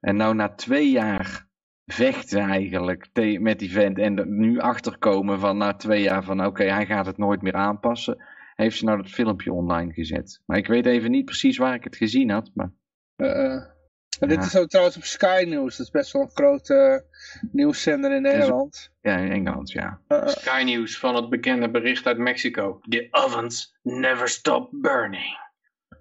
En 0.00 0.16
nou 0.16 0.34
na 0.34 0.54
twee 0.54 0.90
jaar 0.90 1.46
vechten 1.84 2.40
eigenlijk 2.40 3.08
met 3.40 3.58
die 3.58 3.72
vent 3.72 3.98
en 3.98 4.36
nu 4.38 4.58
achterkomen 4.58 5.40
van 5.40 5.56
na 5.56 5.74
twee 5.74 6.02
jaar 6.02 6.24
van 6.24 6.46
oké, 6.46 6.64
hij 6.64 6.86
gaat 6.86 7.06
het 7.06 7.18
nooit 7.18 7.42
meer 7.42 7.54
aanpassen, 7.54 8.24
heeft 8.54 8.76
ze 8.76 8.84
nou 8.84 8.96
dat 8.96 9.10
filmpje 9.10 9.52
online 9.52 9.92
gezet. 9.92 10.42
Maar 10.46 10.56
ik 10.56 10.66
weet 10.66 10.86
even 10.86 11.10
niet 11.10 11.24
precies 11.24 11.56
waar 11.56 11.74
ik 11.74 11.84
het 11.84 11.96
gezien 11.96 12.30
had, 12.30 12.50
maar. 12.54 12.72
En 13.16 13.73
Ja. 14.20 14.26
Dit 14.26 14.44
is 14.44 14.56
ook 14.56 14.68
trouwens 14.68 14.96
op 14.96 15.04
Sky 15.04 15.44
News. 15.48 15.76
Dat 15.76 15.86
is 15.86 15.92
best 15.92 16.12
wel 16.12 16.22
een 16.22 16.30
grote 16.34 17.04
nieuwszender 17.52 18.12
in 18.16 18.22
Nederland. 18.22 18.90
ja, 19.02 19.16
in 19.16 19.30
Engeland, 19.32 19.70
ja. 19.70 20.00
Eh, 20.08 20.18
eh. 20.18 20.28
Sky 20.28 20.62
News 20.64 20.98
van 20.98 21.14
het 21.14 21.28
bekende 21.28 21.70
bericht 21.70 22.06
uit 22.06 22.18
Mexico. 22.18 22.80
The 22.88 23.08
ovens 23.10 23.76
never 23.82 24.28
stop 24.28 24.68
burning. 24.72 25.42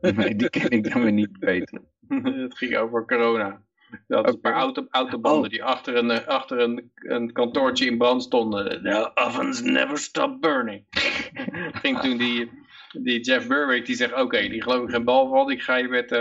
Nee, 0.15 0.35
die 0.35 0.49
ken 0.49 0.69
ik 0.69 0.91
dan 0.91 1.03
weer 1.03 1.11
niet 1.11 1.39
beter. 1.39 1.81
het 2.43 2.57
ging 2.57 2.77
over 2.77 3.05
corona. 3.05 3.61
Dat 4.07 4.27
een 4.27 4.39
paar 4.39 4.53
auto, 4.53 4.87
autobanden 4.89 5.43
Oh. 5.43 5.49
die 5.49 5.63
achter, 5.63 5.95
een, 5.95 6.11
eh, 6.11 6.27
achter 6.27 6.59
een, 6.59 6.91
een 6.95 7.31
kantoortje 7.31 7.85
in 7.85 7.97
brand 7.97 8.23
stonden. 8.23 8.83
The 8.83 9.11
ovens 9.15 9.61
never 9.61 9.97
stop 9.97 10.41
burning. 10.41 10.85
ging 11.81 11.99
toen 11.99 12.17
die, 12.17 12.51
die 12.91 13.19
Jeff 13.19 13.47
Berwick 13.47 13.85
die 13.85 13.95
zegt, 13.95 14.13
oké, 14.13 14.47
die 14.47 14.61
geloof 14.61 14.83
ik 14.83 14.89
geen 14.89 15.03
bal 15.03 15.29
van. 15.29 15.51
Ik 15.51 15.61
ga 15.61 15.75
je 15.75 15.87
met 15.87 16.11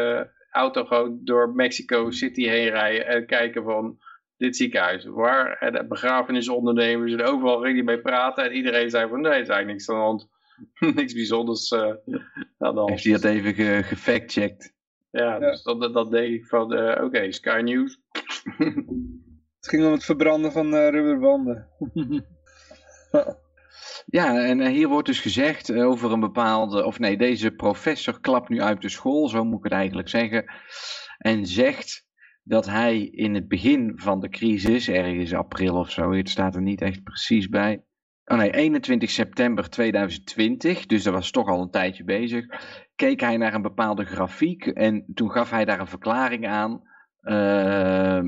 auto 0.52 0.84
gewoon 0.84 1.20
door 1.22 1.54
Mexico 1.54 2.10
City 2.10 2.48
heen 2.48 2.68
rijden 2.68 3.06
en 3.06 3.26
kijken 3.26 3.64
van 3.64 3.98
dit 4.36 4.56
ziekenhuis. 4.56 5.04
Waar 5.04 5.56
en 5.58 5.72
de 5.72 5.86
begrafenisondernemers 5.86 7.12
en 7.12 7.22
overal 7.22 7.60
ging 7.60 7.74
hij 7.74 7.84
mee 7.84 8.00
praten. 8.00 8.44
En 8.44 8.52
iedereen 8.52 8.90
zei 8.90 9.08
van 9.08 9.20
nee, 9.20 9.32
er 9.32 9.40
is 9.40 9.48
eigenlijk 9.48 9.68
niks 9.68 9.88
aan 9.88 9.96
de 9.96 10.02
hand. 10.02 10.28
niks 11.00 11.14
bijzonders 11.14 11.70
eh, 11.70 11.80
aan 12.58 12.74
de 12.74 12.80
hand. 12.80 12.90
Heeft 12.90 13.04
hij 13.04 13.12
dat 13.12 13.24
even 13.24 13.54
ge 13.54 13.80
gefactcheckt? 13.84 14.74
Ja, 15.10 15.38
dus 15.38 15.62
dat, 15.62 15.94
dat 15.94 16.10
deed 16.10 16.32
ik 16.32 16.46
van, 16.46 16.74
eh, 16.74 17.04
oké, 17.04 17.32
Sky 17.32 17.60
News. 17.64 18.00
Het 19.56 19.68
ging 19.70 19.84
om 19.84 19.92
het 19.92 20.04
verbranden 20.04 20.52
van 20.52 20.74
eh, 20.74 20.88
rubberbanden. 20.88 21.68
Ja, 24.06 24.44
en 24.44 24.60
eh, 24.60 24.68
hier 24.68 24.88
wordt 24.88 25.06
dus 25.06 25.20
gezegd 25.20 25.68
eh, 25.68 25.88
over 25.88 26.12
een 26.12 26.20
bepaalde, 26.20 26.84
of 26.84 26.98
nee, 26.98 27.16
deze 27.16 27.50
professor 27.50 28.20
klapt 28.20 28.48
nu 28.48 28.60
uit 28.60 28.82
de 28.82 28.88
school, 28.88 29.28
zo 29.28 29.44
moet 29.44 29.58
ik 29.58 29.64
het 29.64 29.72
eigenlijk 29.72 30.08
zeggen, 30.08 30.44
en 31.18 31.46
zegt 31.46 32.06
dat 32.42 32.66
hij 32.66 33.00
in 33.00 33.34
het 33.34 33.48
begin 33.48 33.92
van 33.96 34.20
de 34.20 34.28
crisis, 34.28 34.88
ergens 34.88 35.34
april 35.34 35.76
of 35.76 35.90
zo, 35.90 36.12
het 36.12 36.28
staat 36.28 36.54
er 36.54 36.62
niet 36.62 36.80
echt 36.80 37.02
precies 37.02 37.48
bij, 37.48 37.82
oh 38.24 38.36
nee, 38.36 38.50
21 38.54 39.10
september 39.10 39.70
2020, 39.70 40.86
dus 40.86 41.02
dat 41.02 41.14
was 41.14 41.30
toch 41.30 41.48
al 41.48 41.62
een 41.62 41.70
tijdje 41.70 42.04
bezig, 42.04 42.46
keek 42.94 43.20
hij 43.20 43.36
naar 43.36 43.54
een 43.54 43.62
bepaalde 43.62 44.04
grafiek 44.04 44.66
en 44.66 45.04
toen 45.14 45.30
gaf 45.30 45.50
hij 45.50 45.64
daar 45.64 45.80
een 45.80 45.86
verklaring 45.86 46.46
aan, 46.48 46.82
uh, 47.22 48.22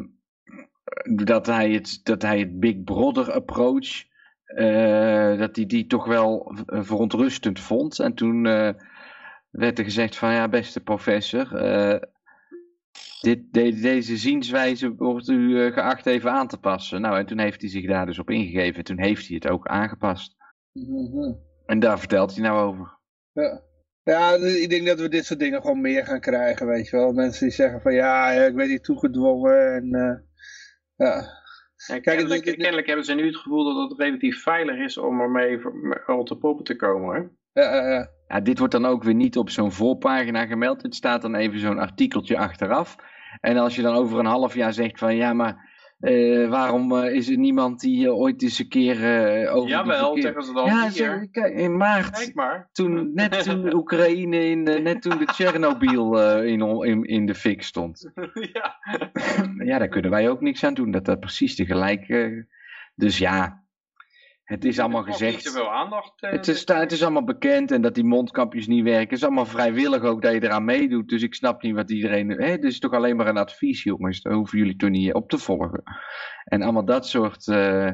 dat, 1.25 1.47
hij 1.47 1.71
het, 1.71 2.01
dat 2.03 2.23
hij 2.23 2.39
het 2.39 2.61
Big 2.61 2.83
Brother 2.83 3.33
approach 3.33 4.13
uh, 4.55 5.39
dat 5.39 5.57
hij 5.57 5.67
die 5.67 5.87
toch 5.87 6.07
wel 6.07 6.57
verontrustend 6.67 7.61
vond. 7.61 7.99
En 7.99 8.15
toen 8.15 8.45
uh, 8.45 8.71
werd 9.51 9.79
er 9.79 9.85
gezegd 9.85 10.17
van 10.17 10.33
ja, 10.33 10.49
beste 10.49 10.81
professor, 10.81 11.67
uh, 11.67 12.01
dit, 13.21 13.53
de, 13.53 13.81
deze 13.81 14.17
zienswijze 14.17 14.95
wordt 14.95 15.29
u 15.29 15.73
geacht 15.73 16.07
even 16.07 16.31
aan 16.31 16.49
te 16.49 16.59
passen. 16.59 17.01
Nou, 17.01 17.19
en 17.19 17.27
toen 17.27 17.39
heeft 17.39 17.61
hij 17.61 17.71
zich 17.71 17.87
daar 17.87 18.07
dus 18.07 18.19
op 18.19 18.31
ingegeven. 18.31 18.85
Toen 18.85 19.01
heeft 19.01 19.27
hij 19.27 19.37
het 19.37 19.49
ook 19.49 19.67
aangepast. 19.67 20.37
Mm 20.73 21.11
-hmm. 21.13 21.39
En 21.67 21.79
daar 21.79 21.99
vertelt 21.99 22.35
hij 22.35 22.43
nou 22.43 22.59
over. 22.59 22.99
Ja. 23.33 23.63
Ja, 24.03 24.35
ik 24.35 24.71
denk 24.71 24.87
dat 24.87 25.01
we 25.01 25.09
dit 25.09 25.25
soort 25.25 25.39
dingen 25.39 25.61
gewoon 25.61 25.81
meer 25.81 26.05
gaan 26.05 26.21
krijgen, 26.21 26.67
weet 26.67 26.89
je 26.89 26.97
wel. 26.97 27.13
Mensen 27.13 27.47
die 27.47 27.55
zeggen 27.55 27.81
van 27.81 27.95
ja, 27.95 28.31
ik 28.31 28.55
ben 28.55 28.69
hier 28.69 28.81
toegedwongen 28.81 29.75
en 29.75 30.25
ja... 30.97 31.43
Ja, 31.87 32.01
kennelijk, 32.01 32.43
kennelijk, 32.43 32.87
hebben 32.87 33.05
ze 33.05 33.15
nu 33.15 33.27
het 33.27 33.37
gevoel 33.37 33.65
dat 33.65 33.91
het 33.91 33.99
relatief 33.99 34.43
veilig 34.43 34.77
is 34.77 34.99
om 34.99 35.21
ermee 35.21 35.61
rond 36.07 36.29
de 36.29 36.37
poppen 36.37 36.65
te 36.65 36.77
komen. 36.77 37.15
Hè? 37.15 37.21
Ja, 37.63 37.75
ja, 37.75 37.91
ja. 37.91 38.11
ja, 38.29 38.41
dit 38.41 38.59
wordt 38.59 38.73
dan 38.73 38.87
ook 38.87 39.03
weer 39.03 39.15
niet 39.15 39.37
op 39.37 39.51
zo'n 39.51 39.73
voorpagina 39.73 40.47
gemeld. 40.47 40.83
Het 40.83 40.95
staat 40.95 41.23
dan 41.23 41.35
even 41.35 41.61
zo'n 41.61 41.79
artikeltje 41.79 42.39
achteraf. 42.39 42.97
En 43.41 43.57
als 43.57 43.77
je 43.77 43.83
dan 43.83 43.95
over 43.95 44.19
een 44.19 44.27
half 44.27 44.55
jaar 44.55 44.73
zegt 44.73 44.99
van 44.99 45.17
ja, 45.17 45.33
maar 45.33 45.74
uh, 46.05 46.49
waarom 46.49 46.93
uh, 46.93 47.15
is 47.15 47.29
er 47.29 47.37
niemand 47.37 47.81
die 47.81 48.07
uh, 48.07 48.19
ooit 48.19 48.43
eens 48.43 48.59
een 48.59 48.69
keer 48.69 48.97
over 49.51 49.69
Jawel, 49.69 50.17
zeggen 50.21 50.43
ze 50.43 50.53
dan 50.53 50.67
Ja, 50.67 50.89
hier. 50.89 51.29
Ze, 51.33 51.53
in 51.53 51.77
maart, 51.77 52.19
Kijk 52.19 52.35
maar. 52.35 52.69
toen, 52.73 53.11
net 53.15 53.43
toen 53.43 53.75
Oekraïne, 53.75 54.49
in, 54.49 54.63
net 54.63 55.03
toen 55.03 55.19
de 55.19 55.25
Tsjernobyl 55.25 56.41
in, 56.43 56.61
in, 56.61 57.05
in 57.05 57.27
de 57.27 57.35
fik 57.35 57.63
stond. 57.63 58.11
ja. 58.53 58.77
ja, 59.65 59.79
daar 59.79 59.89
kunnen 59.89 60.11
wij 60.11 60.31
ook 60.31 60.41
niks 60.41 60.65
aan 60.65 60.75
doen. 60.75 60.91
Dat 60.91 61.05
dat 61.05 61.21
precies 61.21 61.57
tegelijk... 61.57 62.07
dus 62.95 63.19
ja, 63.19 63.64
het 64.45 64.65
is 64.65 64.79
allemaal 64.79 65.03
gezegd. 65.03 65.35
Niet 65.35 65.43
zoveel 65.43 65.73
aandacht. 65.73 66.23
Uh, 66.23 66.31
het, 66.31 66.49
is, 66.49 66.69
het 66.69 66.93
is 66.93 67.03
allemaal 67.03 67.25
bekend 67.25 67.71
en 67.71 67.83
dat 67.83 67.95
die 67.95 68.05
mondkapjes 68.05 68.67
niet 68.67 68.85
werken. 68.85 69.03
Het 69.03 69.19
is 69.19 69.25
allemaal 69.25 69.47
vrijwillig 69.47 70.03
ook 70.03 70.23
dat 70.23 70.33
je 70.33 70.43
eraan 70.43 70.65
meedoet. 70.65 71.09
Dus 71.09 71.23
ik 71.23 71.35
snap 71.35 71.63
niet 71.63 71.75
wat 71.75 71.91
iedereen... 71.91 72.29
Hè, 72.29 72.51
het 72.51 72.65
is 72.65 72.79
toch 72.79 72.93
alleen 72.93 73.17
maar 73.17 73.27
een 73.27 73.37
advies, 73.37 73.83
jongens. 73.83 74.23
Daar 74.23 74.33
hoeven 74.33 74.59
jullie 74.59 74.77
toch 74.77 74.91
niet 74.91 75.13
op 75.13 75.29
te 75.29 75.39
volgen. 75.39 75.83
En 76.45 76.63
allemaal 76.63 76.85
dat 76.85 77.07
soort 77.07 77.47
uh, 77.47 77.91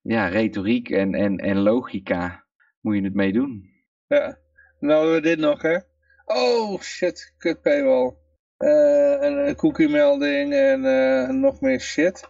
ja, 0.00 0.26
retoriek 0.26 0.90
en, 0.90 1.14
en, 1.14 1.36
en 1.36 1.58
logica 1.58 2.44
moet 2.80 2.96
je 2.96 3.02
het 3.02 3.14
mee 3.14 3.32
doen. 3.32 3.70
Ja, 4.06 4.38
nou 4.78 5.00
hebben 5.00 5.14
we 5.14 5.28
dit 5.28 5.38
nog, 5.38 5.62
hè. 5.62 5.78
Oh, 6.24 6.80
shit, 6.80 7.34
kut 7.38 7.62
paywall. 7.62 8.20
Uh, 8.62 9.22
een, 9.22 9.48
een 9.48 9.56
cookie-melding 9.56 10.52
en 10.52 10.84
uh, 10.84 11.28
nog 11.28 11.60
meer 11.60 11.80
shit. 11.80 12.28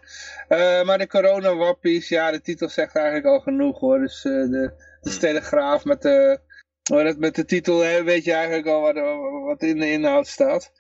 Uh, 0.48 0.82
maar 0.84 0.98
de 0.98 1.06
coronawappies, 1.06 2.08
ja, 2.08 2.30
de 2.30 2.40
titel 2.40 2.68
zegt 2.68 2.96
eigenlijk 2.96 3.26
al 3.26 3.40
genoeg 3.40 3.80
hoor. 3.80 3.98
Dus 3.98 4.22
de, 4.22 4.72
de 5.00 5.16
Telegraaf 5.18 5.84
met 5.84 6.02
de, 6.02 6.40
met 7.18 7.34
de 7.34 7.44
titel 7.44 7.80
hè, 7.80 8.02
weet 8.02 8.24
je 8.24 8.32
eigenlijk 8.32 8.66
al 8.66 8.80
wat, 8.80 8.94
wat 9.44 9.62
in 9.62 9.78
de 9.78 9.90
inhoud 9.90 10.26
staat. 10.26 10.72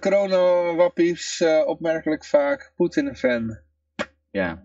coronawappies, 0.00 1.44
opmerkelijk 1.64 2.24
vaak 2.24 2.72
Poetin-fan. 2.76 3.58
Ja. 4.30 4.64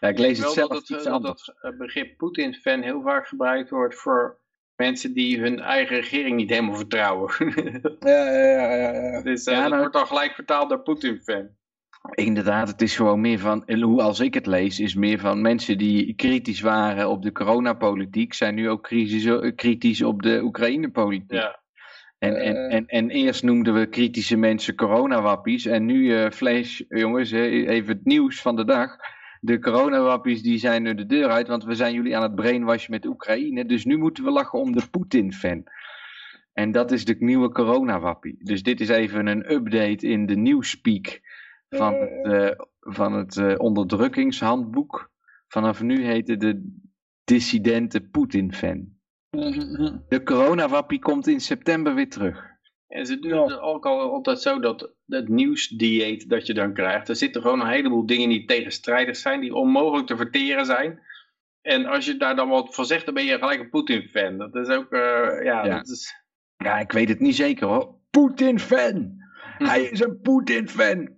ja, 0.00 0.08
ik 0.08 0.18
lees 0.18 0.36
het 0.36 0.46
wel 0.46 0.54
zelf 0.54 0.68
dat 0.68 0.78
het, 0.80 0.90
iets 0.90 1.04
dat 1.04 1.12
anders. 1.12 1.52
het 1.54 1.78
begrip 1.78 2.16
Poetin-fan 2.16 2.82
heel 2.82 3.02
vaak 3.02 3.26
gebruikt 3.26 3.70
wordt 3.70 3.94
voor 3.94 4.38
mensen 4.80 5.12
die 5.12 5.40
hun 5.40 5.60
eigen 5.60 5.96
regering 5.96 6.36
niet 6.36 6.50
helemaal 6.50 6.74
vertrouwen. 6.76 7.32
Ja, 8.00 8.32
ja, 8.32 8.42
ja. 8.42 8.74
ja, 8.76 8.92
ja. 8.92 9.22
dus 9.22 9.46
uh, 9.46 9.54
Ja, 9.54 9.60
dat 9.60 9.68
nou- 9.68 9.80
wordt 9.80 9.96
dan 9.96 10.06
gelijk 10.06 10.32
vertaald 10.34 10.68
door 10.68 10.80
Poetin-fan. 10.82 11.48
Inderdaad, 12.14 12.68
het 12.68 12.82
is 12.82 12.96
gewoon 12.96 13.20
meer 13.20 13.38
van, 13.38 13.64
hoe 13.82 14.02
als 14.02 14.20
ik 14.20 14.34
het 14.34 14.46
lees, 14.46 14.80
is 14.80 14.94
meer 14.94 15.18
van 15.18 15.40
mensen 15.40 15.78
die 15.78 16.14
kritisch 16.14 16.60
waren 16.60 17.08
op 17.08 17.22
de 17.22 17.32
coronapolitiek, 17.32 18.34
zijn 18.34 18.54
nu 18.54 18.68
ook 18.70 18.82
kritisch, 18.82 19.54
kritisch 19.54 20.02
op 20.02 20.22
de 20.22 20.40
Oekraïne-politiek. 20.42 21.32
Ja. 21.32 21.60
En, 22.18 22.36
en, 22.36 22.56
Eh. 22.56 22.74
en, 22.74 22.86
en 22.86 23.10
eerst 23.10 23.42
noemden 23.42 23.74
we 23.74 23.86
kritische 23.86 24.36
mensen 24.36 24.74
coronawappies. 24.74 25.66
En 25.66 25.84
nu, 25.86 26.14
eh 26.16 26.30
flash, 26.30 26.80
jongens, 26.88 27.30
even 27.30 27.94
het 27.94 28.04
nieuws 28.04 28.40
van 28.40 28.56
de 28.56 28.64
dag. 28.64 28.96
De 29.42 29.58
coronawappies 29.58 30.42
die 30.42 30.58
zijn 30.58 30.82
nu 30.82 30.94
de 30.94 31.06
deur 31.06 31.28
uit, 31.28 31.48
want 31.48 31.64
we 31.64 31.74
zijn 31.74 31.94
jullie 31.94 32.16
aan 32.16 32.22
het 32.22 32.34
brainwashen 32.34 32.90
met 32.90 33.06
Oekraïne. 33.06 33.64
Dus 33.64 33.84
nu 33.84 33.96
moeten 33.96 34.24
we 34.24 34.30
lachen 34.30 34.58
om 34.58 34.72
de 34.72 34.82
Poetin-fan. 34.90 35.64
En 36.52 36.72
dat 36.72 36.92
is 36.92 37.04
de 37.04 37.16
nieuwe 37.18 37.52
coronawappie. 37.52 38.36
Dus 38.38 38.62
dit 38.62 38.80
is 38.80 38.88
even 38.88 39.26
een 39.26 39.52
update 39.52 40.06
in 40.06 40.26
de 40.26 40.36
nieuwspeak 40.36 41.20
van 41.68 41.94
het, 41.94 42.24
eh, 42.24 42.66
van 42.80 43.12
het 43.12 43.36
eh, 43.36 43.54
onderdrukkingshandboek. 43.56 45.10
Vanaf 45.48 45.82
nu 45.82 46.04
heet 46.04 46.28
het 46.28 46.40
de 46.40 46.74
dissidente 47.24 48.00
Poetin-fan. 48.00 48.98
De 50.08 50.20
coronawappie 50.24 50.98
komt 50.98 51.26
in 51.26 51.40
september 51.40 51.94
weer 51.94 52.08
terug. 52.08 52.49
En 52.90 53.06
ze 53.06 53.18
doen 53.18 53.42
het 53.42 53.58
ook 53.58 53.86
al 53.86 54.00
altijd 54.00 54.40
zo 54.40 54.60
dat 54.60 54.92
het 55.06 55.28
nieuwsdieet 55.28 56.28
dat 56.28 56.46
je 56.46 56.54
dan 56.54 56.74
krijgt, 56.74 57.08
er 57.08 57.16
zitten 57.16 57.42
gewoon 57.42 57.60
een 57.60 57.68
heleboel 57.68 58.06
dingen 58.06 58.28
die 58.28 58.44
tegenstrijdig 58.44 59.16
zijn, 59.16 59.40
die 59.40 59.54
onmogelijk 59.54 60.06
te 60.06 60.16
verteren 60.16 60.66
zijn. 60.66 61.00
En 61.60 61.86
als 61.86 62.06
je 62.06 62.16
daar 62.16 62.36
dan 62.36 62.48
wat 62.48 62.74
van 62.74 62.86
zegt, 62.86 63.04
dan 63.04 63.14
ben 63.14 63.24
je 63.24 63.38
gelijk 63.38 63.60
een 63.60 63.70
Poetin-fan. 63.70 64.38
Dat 64.38 64.54
is 64.56 64.68
ook, 64.68 64.92
eh, 64.92 65.00
ja, 65.42 65.64
Ja. 65.64 65.76
dat 65.76 65.88
is... 65.88 66.14
Ja, 66.56 66.78
ik 66.78 66.92
weet 66.92 67.08
het 67.08 67.20
niet 67.20 67.36
zeker 67.36 67.66
hoor. 67.66 67.94
Poetin-fan! 68.10 69.14
Hij 69.58 69.82
is 69.82 70.00
een 70.00 70.20
Poetin-fan! 70.20 71.16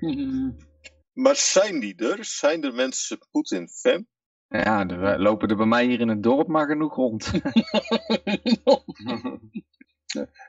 Maar 1.12 1.36
zijn 1.36 1.80
die 1.80 1.94
er? 1.96 2.24
Zijn 2.24 2.64
er 2.64 2.74
mensen 2.74 3.18
Poetin-fan? 3.30 4.06
Ja, 4.52 4.88
er 4.88 5.20
lopen 5.20 5.48
er 5.48 5.56
bij 5.56 5.66
mij 5.66 5.86
hier 5.86 6.00
in 6.00 6.08
het 6.08 6.22
dorp 6.22 6.48
maar 6.48 6.66
genoeg 6.66 6.94
rond. 6.94 7.30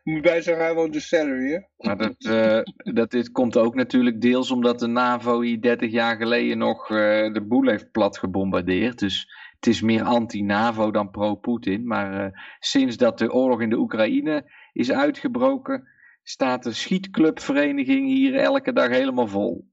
Moet 0.03 0.22
bij 0.22 0.41
zeggen, 0.41 0.64
hij 0.64 0.73
woont 0.73 0.94
in 0.94 1.02
Servië. 1.02 1.68
maar 1.78 1.98
dat, 1.98 2.15
eh, 2.18 2.61
dat 2.94 3.11
dit 3.11 3.32
komt 3.32 3.57
ook 3.57 3.76
natuurlijk 3.76 4.22
deels 4.22 4.52
omdat 4.52 4.80
de 4.80 4.88
NAVO 4.88 5.41
hier 5.41 5.61
30 5.61 5.91
jaar 5.91 6.15
geleden 6.15 6.57
nog 6.57 6.90
eh, 6.90 7.34
de 7.34 7.45
boel 7.48 7.68
heeft 7.68 7.91
plat 7.91 8.18
gebombardeerd. 8.18 8.99
Dus 8.99 9.28
het 9.56 9.68
is 9.68 9.82
meer 9.82 10.03
anti-NAVO 10.03 10.91
dan 10.91 11.11
pro-Poetin. 11.11 11.88
Maar 11.88 12.26
eh, 12.26 12.40
sinds 12.60 12.98
dat 12.98 13.18
de 13.18 13.32
oorlog 13.34 13.61
in 13.61 13.69
de 13.69 13.78
Oekraïne 13.78 14.52
is 14.73 14.91
uitgebroken, 14.91 15.88
staat 16.23 16.64
de 16.64 16.72
schietclubvereniging 16.72 18.07
hier 18.07 18.36
elke 18.36 18.73
dag 18.73 18.90
helemaal 18.90 19.28
vol. 19.28 19.68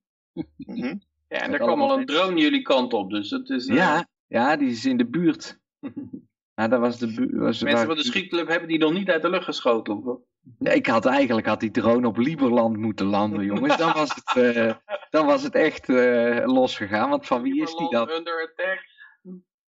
Mhm. 0.56 0.96
Ja, 1.28 1.38
en 1.38 1.52
er 1.52 1.58
kwam 1.58 1.80
al 1.80 1.98
een 1.98 2.06
drone 2.06 2.40
jullie 2.40 2.62
kant 2.62 2.92
op, 2.92 3.10
dus 3.10 3.30
het 3.30 3.48
is... 3.48 3.66
Ja, 3.66 4.06
ja, 4.28 4.56
die 4.56 4.70
is 4.70 4.84
in 4.84 4.96
de 4.96 5.08
buurt. 5.08 5.58
Ja, 6.58 6.68
dat 6.68 6.80
was 6.80 6.98
de 6.98 7.06
Mensen 7.06 7.66
waar- 7.66 7.86
van 7.86 7.96
de 7.96 8.04
schietclub 8.04 8.48
hebben 8.48 8.68
die 8.68 8.78
nog 8.78 8.92
niet 8.92 9.08
uit 9.10 9.22
de 9.22 9.30
lucht 9.30 9.44
geschoten. 9.44 10.24
Ja, 10.58 10.70
ik 10.70 10.86
had 10.86 11.06
eigenlijk 11.06 11.46
had 11.46 11.60
die 11.60 11.70
drone 11.70 12.06
op 12.06 12.16
Lieberland 12.16 12.76
moeten 12.76 13.06
landen, 13.06 13.44
jongens. 13.44 13.76
Dan 13.76 13.92
was 13.92 14.14
het, 14.14 14.36
eh, 14.36 14.74
dan 15.10 15.26
was 15.26 15.42
het 15.42 15.54
echt 15.54 15.88
eh, 15.88 16.42
losgegaan. 16.44 17.10
Want 17.10 17.26
van 17.26 17.42
wie 17.42 17.62
is 17.62 17.74
die 17.76 17.90
dan? 17.90 18.10
Under 18.10 18.48
attack. 18.50 18.80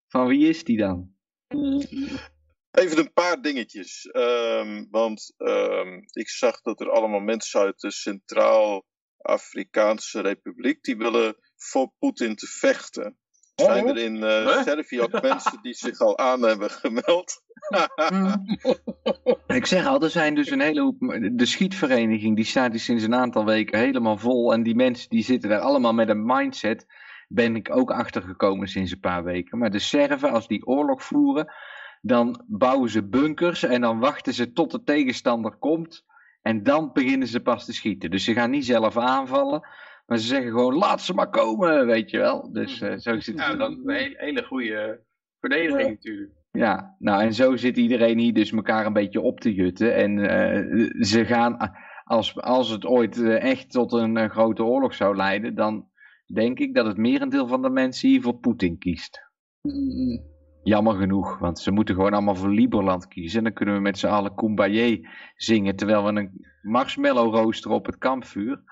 Van 0.08 0.26
wie 0.26 0.48
is 0.48 0.64
die 0.64 0.76
dan? 0.78 1.14
Even 2.70 2.98
een 2.98 3.12
paar 3.12 3.42
dingetjes. 3.42 4.06
ehm, 4.06 4.84
want 4.90 5.34
ehm, 5.36 5.98
ik 6.12 6.28
zag 6.28 6.60
dat 6.60 6.80
er 6.80 6.90
allemaal 6.90 7.20
mensen 7.20 7.60
uit 7.60 7.80
de 7.80 7.90
Centraal-Afrikaanse 7.90 10.20
Republiek. 10.20 10.82
die 10.82 10.96
willen 10.96 11.36
voor 11.56 11.92
Poetin 11.98 12.34
te 12.36 12.46
vechten. 12.46 13.18
Zijn 13.64 13.84
Oh, 13.84 13.90
er 13.90 13.98
in 13.98 14.22
eh, 14.22 14.46
Huh? 14.46 14.62
Servië 14.62 15.00
ook 15.00 15.22
mensen 15.32 15.58
die 15.62 15.74
zich 15.74 16.00
al 16.00 16.18
aan 16.18 16.42
hebben 16.42 16.70
gemeld? 16.70 17.42
Ik 19.46 19.66
zeg 19.66 19.86
al, 19.86 20.02
er 20.02 20.10
zijn 20.10 20.34
dus 20.34 20.50
een 20.50 20.60
hele 20.60 20.80
hoop... 20.80 20.98
De 21.32 21.46
schietvereniging, 21.46 22.36
die 22.36 22.44
staat 22.44 22.72
dus 22.72 22.84
sinds 22.84 23.04
een 23.04 23.14
aantal 23.14 23.44
weken 23.44 23.78
helemaal 23.78 24.16
vol. 24.16 24.52
En 24.52 24.62
die 24.62 24.74
mensen 24.74 25.08
die 25.08 25.22
zitten 25.22 25.50
daar 25.50 25.60
allemaal 25.60 25.94
met 25.94 26.08
een 26.08 26.26
mindset. 26.26 26.86
Ben 27.28 27.56
ik 27.56 27.76
ook 27.76 27.90
achtergekomen 27.90 28.68
sinds 28.68 28.92
een 28.92 29.00
paar 29.00 29.24
weken. 29.24 29.58
Maar 29.58 29.70
de 29.70 29.78
Serven, 29.78 30.30
als 30.30 30.48
die 30.48 30.66
oorlog 30.66 31.02
voeren, 31.02 31.52
dan 32.00 32.44
bouwen 32.46 32.90
ze 32.90 33.08
bunkers. 33.08 33.62
En 33.62 33.80
dan 33.80 33.98
wachten 33.98 34.34
ze 34.34 34.52
tot 34.52 34.70
de 34.70 34.82
tegenstander 34.82 35.56
komt. 35.56 36.04
En 36.42 36.62
dan 36.62 36.90
beginnen 36.92 37.28
ze 37.28 37.40
pas 37.40 37.64
te 37.64 37.72
schieten. 37.72 38.10
Dus 38.10 38.24
ze 38.24 38.32
gaan 38.32 38.50
niet 38.50 38.64
zelf 38.64 38.96
aanvallen. 38.96 39.68
Maar 40.10 40.18
ze 40.18 40.26
zeggen 40.26 40.50
gewoon, 40.50 40.74
laat 40.74 41.00
ze 41.02 41.14
maar 41.14 41.30
komen, 41.30 41.86
weet 41.86 42.10
je 42.10 42.18
wel. 42.18 42.52
Dus 42.52 42.80
eh, 42.80 42.96
zo 42.96 43.20
zit 43.20 43.36
Ja, 43.38 43.50
het. 43.50 43.60
is 43.60 43.76
een 43.84 43.90
hele, 43.90 44.14
hele 44.18 44.44
goede 44.44 45.00
verdediging 45.40 45.80
Ja. 45.82 45.88
natuurlijk. 45.88 46.30
Ja, 46.50 46.96
nou 46.98 47.22
en 47.22 47.34
zo 47.34 47.56
zit 47.56 47.76
iedereen 47.76 48.18
hier 48.18 48.32
dus 48.34 48.52
elkaar 48.52 48.86
een 48.86 48.92
beetje 48.92 49.20
op 49.20 49.40
te 49.40 49.54
jutten. 49.54 49.94
En 49.94 50.18
eh, 50.18 50.90
ze 51.04 51.24
gaan, 51.24 51.56
als, 52.04 52.40
als 52.40 52.70
het 52.70 52.84
ooit 52.86 53.22
eh, 53.22 53.42
echt 53.42 53.70
tot 53.70 53.92
een 53.92 54.30
grote 54.30 54.64
oorlog 54.64 54.94
zou 54.94 55.16
leiden, 55.16 55.54
dan 55.54 55.88
denk 56.34 56.58
ik 56.58 56.74
dat 56.74 56.86
het 56.86 56.96
merendeel 56.96 57.46
van 57.46 57.62
de 57.62 57.70
mensen 57.70 58.08
hier 58.08 58.22
voor 58.22 58.38
Poetin 58.38 58.78
kiest. 58.78 59.20
Mm, 59.62 60.22
Jammer 60.62 60.94
genoeg, 60.96 61.38
want 61.38 61.58
ze 61.58 61.70
moeten 61.70 61.94
gewoon 61.94 62.12
allemaal 62.12 62.34
voor 62.36 62.50
Liberland 62.50 63.08
kiezen. 63.08 63.38
En 63.38 63.44
dan 63.44 63.52
kunnen 63.52 63.74
we 63.74 63.80
met 63.80 63.98
z'n 63.98 64.06
allen 64.06 64.34
Kumbaya 64.34 64.96
zingen, 65.34 65.76
terwijl 65.76 66.04
we 66.04 66.12
een 66.20 66.46
marshmallow 66.62 67.34
roosteren 67.34 67.76
op 67.76 67.86
het 67.86 67.98
kampvuur. 67.98 68.62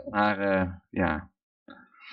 Maar 0.10 0.38
eh, 0.38 0.68
ja, 0.90 1.30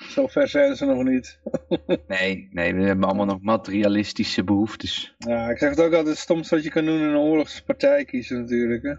Zover 0.08 0.48
zijn 0.48 0.76
ze 0.76 0.86
nog 0.86 1.04
niet. 1.04 1.40
nee, 2.08 2.50
nee, 2.52 2.76
we 2.76 2.82
hebben 2.84 3.06
allemaal 3.08 3.26
nog 3.26 3.42
materialistische 3.42 4.44
behoeftes. 4.44 5.16
Ja, 5.18 5.50
ik 5.50 5.58
zeg 5.58 5.70
het 5.70 5.80
ook 5.80 5.86
altijd, 5.86 6.08
het 6.08 6.18
stomste 6.18 6.56
wat 6.56 6.64
je 6.64 6.70
kan 6.70 6.86
doen 6.86 7.00
in 7.00 7.04
een 7.10 7.18
oorlogspartij 7.18 8.06
kiezen 8.06 8.40
natuurlijk. 8.40 8.84
Hè? 8.84 8.94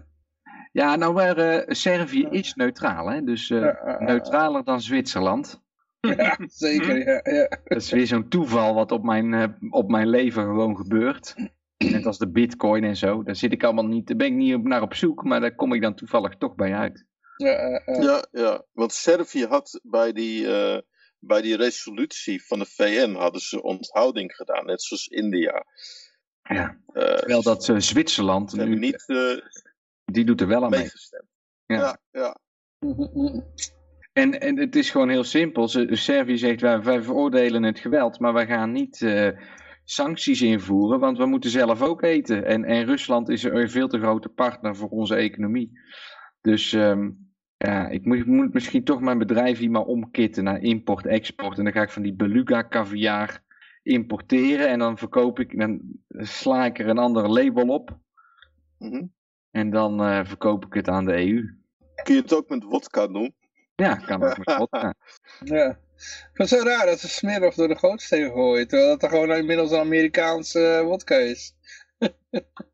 Ja, 0.71 0.95
nou, 0.95 1.13
maar 1.13 1.37
eh, 1.37 1.63
Servië 1.67 2.27
is 2.29 2.53
neutraal, 2.53 3.09
hè? 3.11 3.21
dus 3.23 3.49
eh, 3.49 3.59
Ja, 3.59 3.65
ja, 3.85 3.91
ja. 3.91 4.03
neutraler 4.05 4.63
dan 4.63 4.81
Zwitserland. 4.81 5.61
Ja, 6.17 6.37
zeker. 6.47 6.97
Ja, 6.97 7.33
ja. 7.35 7.47
Dat 7.63 7.77
is 7.81 7.91
weer 7.91 8.07
zo'n 8.07 8.27
toeval 8.27 8.73
wat 8.73 8.91
op 8.91 9.03
mijn, 9.03 9.57
op 9.69 9.89
mijn 9.91 10.07
leven 10.09 10.43
gewoon 10.43 10.77
gebeurt. 10.77 11.35
Net 11.77 12.05
als 12.05 12.17
de 12.17 12.29
bitcoin 12.31 12.83
en 12.83 12.95
zo. 12.97 13.23
Daar 13.23 13.35
zit 13.35 13.51
ik 13.51 13.63
allemaal 13.63 13.87
niet, 13.87 14.07
daar 14.07 14.17
ben 14.17 14.27
ik 14.27 14.33
niet 14.33 14.55
op- 14.55 14.63
naar 14.63 14.81
op 14.81 14.93
zoek, 14.93 15.23
maar 15.23 15.39
daar 15.39 15.55
kom 15.55 15.73
ik 15.73 15.81
dan 15.81 15.95
toevallig 15.95 16.35
toch 16.37 16.55
bij 16.55 16.73
uit. 16.75 17.05
Ja, 17.41 17.81
ja, 17.85 18.01
ja. 18.01 18.25
Ja, 18.31 18.65
want 18.71 18.93
Servië 18.93 19.45
had 19.45 19.79
bij 19.83 20.11
die, 20.11 20.47
eh, 20.47 20.79
bij 21.19 21.41
die 21.41 21.55
resolutie 21.55 22.45
van 22.45 22.59
de 22.59 22.65
VN 22.65 23.13
hadden 23.13 23.41
ze 23.41 23.63
onthouding 23.63 24.35
gedaan, 24.35 24.65
net 24.65 24.81
zoals 24.81 25.07
India. 25.07 25.65
Ja. 26.41 26.77
Eh, 26.93 27.15
Terwijl 27.15 27.41
dat 27.41 27.69
eh, 27.69 27.77
Zwitserland, 27.77 28.53
nu, 28.53 28.75
niet 28.79 29.03
eh, 29.07 29.37
die 30.05 30.25
doet 30.25 30.41
er 30.41 30.47
wel 30.47 30.63
aan 30.63 30.69
mee. 30.69 30.89
Ja. 31.65 31.77
Ja, 31.77 31.97
ja. 32.11 32.37
En, 34.13 34.39
en 34.39 34.57
het 34.57 34.75
is 34.75 34.89
gewoon 34.89 35.09
heel 35.09 35.23
simpel. 35.23 35.67
Servië 35.67 36.37
zegt, 36.37 36.61
wij, 36.61 36.81
wij 36.81 37.03
veroordelen 37.03 37.63
het 37.63 37.79
geweld, 37.79 38.19
maar 38.19 38.33
wij 38.33 38.47
gaan 38.47 38.71
niet 38.71 39.01
eh, 39.01 39.29
sancties 39.83 40.41
invoeren, 40.41 40.99
want 40.99 41.17
we 41.17 41.25
moeten 41.25 41.49
zelf 41.49 41.81
ook 41.81 42.01
eten. 42.01 42.45
En, 42.45 42.63
en 42.63 42.85
Rusland 42.85 43.29
is 43.29 43.43
een 43.43 43.69
veel 43.69 43.87
te 43.87 43.99
grote 43.99 44.29
partner 44.29 44.75
voor 44.75 44.89
onze 44.89 45.15
economie. 45.15 45.71
Dus 46.41 46.73
ehm, 46.73 47.09
ja, 47.61 47.87
ik 47.87 48.05
moet, 48.05 48.17
ik 48.17 48.25
moet 48.25 48.53
misschien 48.53 48.83
toch 48.83 49.01
mijn 49.01 49.17
bedrijf 49.17 49.57
hier 49.57 49.71
maar 49.71 49.85
omkitten 49.85 50.43
naar 50.43 50.61
import-export. 50.61 51.57
En 51.57 51.63
dan 51.63 51.73
ga 51.73 51.81
ik 51.81 51.89
van 51.89 52.01
die 52.01 52.13
beluga 52.13 52.67
caviar 52.67 53.41
importeren 53.83 54.67
en 54.67 54.79
dan 54.79 54.97
verkoop 54.97 55.39
ik, 55.39 55.57
dan 55.57 55.81
sla 56.07 56.65
ik 56.65 56.79
er 56.79 56.87
een 56.87 56.97
ander 56.97 57.29
label 57.29 57.67
op. 57.67 57.97
Mhm. 58.77 59.05
En 59.51 59.69
dan 59.69 60.03
eh, 60.03 60.25
verkoop 60.25 60.65
ik 60.65 60.73
het 60.73 60.87
aan 60.87 61.05
de 61.05 61.13
EU. 61.13 61.55
Kun 62.03 62.15
je 62.15 62.21
het 62.21 62.33
ook 62.33 62.49
met 62.49 62.63
wodka 62.63 63.07
doen? 63.07 63.35
Ja, 63.75 63.95
kan 63.95 64.23
ook 64.23 64.37
met 64.37 64.55
vodka. 64.55 64.93
ja. 65.43 65.79
Het 66.33 66.47
zo 66.49 66.57
raar 66.63 66.85
dat 66.85 66.99
ze 66.99 67.07
Smirnoff 67.07 67.55
door 67.55 67.67
de 67.67 67.77
gootsteen 67.77 68.31
gooien, 68.31 68.67
terwijl 68.67 68.89
dat 68.89 69.03
er 69.03 69.09
gewoon 69.09 69.35
inmiddels 69.35 69.71
een 69.71 69.79
Amerikaanse 69.79 70.77
eh, 70.77 70.81
wodka 70.81 71.15
is. 71.15 71.55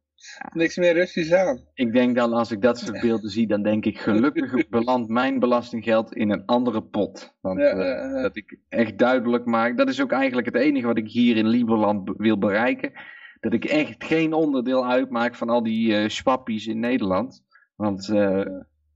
Niks 0.54 0.78
meer 0.78 0.94
Russisch 0.94 1.34
aan. 1.34 1.62
Ik 1.74 1.94
denk 1.94 2.16
dan, 2.16 2.34
als 2.34 2.52
ik 2.52 2.62
dat 2.62 2.78
soort 2.80 3.02
beelden 3.02 3.30
zie, 3.30 3.48
dan 3.48 3.64
denk 3.64 3.86
ik 3.86 3.98
gelukkig 4.00 4.70
belandt 4.70 5.10
mijn 5.10 5.40
belastinggeld 5.40 6.14
in 6.16 6.30
een 6.32 6.46
andere 6.46 6.82
pot. 6.84 7.36
Want 7.42 7.60
Ja, 7.60 7.66
eh, 7.66 8.22
dat 8.22 8.36
ik 8.36 8.58
echt 8.70 8.98
duidelijk 8.98 9.46
maak, 9.46 9.78
dat 9.78 9.90
is 9.90 10.02
ook 10.02 10.12
eigenlijk 10.12 10.46
het 10.48 10.56
enige 10.56 10.88
wat 10.88 10.98
ik 10.98 11.08
hier 11.08 11.38
in 11.38 11.48
Lieberland 11.48 12.04
be- 12.06 12.14
wil 12.18 12.38
bereiken. 12.38 12.92
Dat 13.40 13.54
ik 13.54 13.66
echt 13.66 14.04
geen 14.04 14.34
onderdeel 14.34 14.86
uitmaak 14.88 15.36
van 15.36 15.50
al 15.50 15.64
die 15.64 15.96
eh 15.96 16.10
swappies 16.10 16.68
in 16.68 16.80
Nederland. 16.80 17.44
Want 17.76 18.10
eh, 18.10 18.46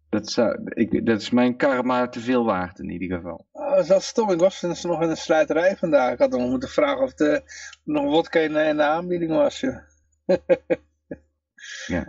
dat, 0.10 0.30
zou, 0.30 0.62
ik, 0.74 1.06
dat 1.06 1.22
is 1.22 1.30
mijn 1.30 1.58
karma 1.58 2.08
te 2.08 2.20
veel 2.20 2.46
waard 2.46 2.80
in 2.80 2.90
ieder 2.90 3.18
geval. 3.18 3.48
Oh, 3.52 3.70
dat 3.70 3.80
is 3.84 3.88
wel 3.88 4.00
stom. 4.00 4.30
Ik 4.32 4.40
was 4.40 4.60
dus 4.60 4.84
nog 4.84 5.02
in 5.02 5.10
een 5.10 5.18
sluiterij 5.18 5.76
vandaag. 5.76 6.14
Ik 6.14 6.20
had 6.20 6.30
nog 6.30 6.50
moeten 6.50 6.70
vragen 6.70 7.02
of 7.04 7.20
er 7.20 7.42
nog 7.84 8.04
wodka 8.04 8.40
in, 8.40 8.54
de- 8.54 8.64
in 8.64 8.78
de 8.78 8.84
aanbieding 8.84 9.32
was. 9.32 9.64
joh. 11.88 12.08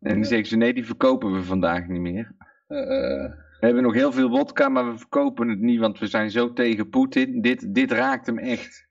En 0.00 0.14
dan 0.14 0.24
zeggen 0.24 0.46
ze, 0.46 0.56
nee, 0.56 0.74
die 0.74 0.86
verkopen 0.86 1.32
we 1.32 1.42
vandaag 1.42 1.86
niet 1.86 2.00
meer. 2.00 2.32
Eh, 2.68 2.78
eh, 2.78 3.30
We 3.60 3.66
hebben 3.66 3.82
nog 3.82 3.94
heel 3.94 4.12
veel 4.12 4.28
wodka, 4.28 4.68
maar 4.68 4.90
we 4.92 4.98
verkopen 4.98 5.48
het 5.48 5.60
niet, 5.60 5.80
want 5.80 5.98
we 5.98 6.06
zijn 6.06 6.30
zo 6.30 6.52
tegen 6.52 6.88
Poetin. 6.88 7.40
Dit, 7.40 7.74
dit 7.74 7.92
raakt 7.92 8.26
hem 8.26 8.38
echt. 8.38 8.88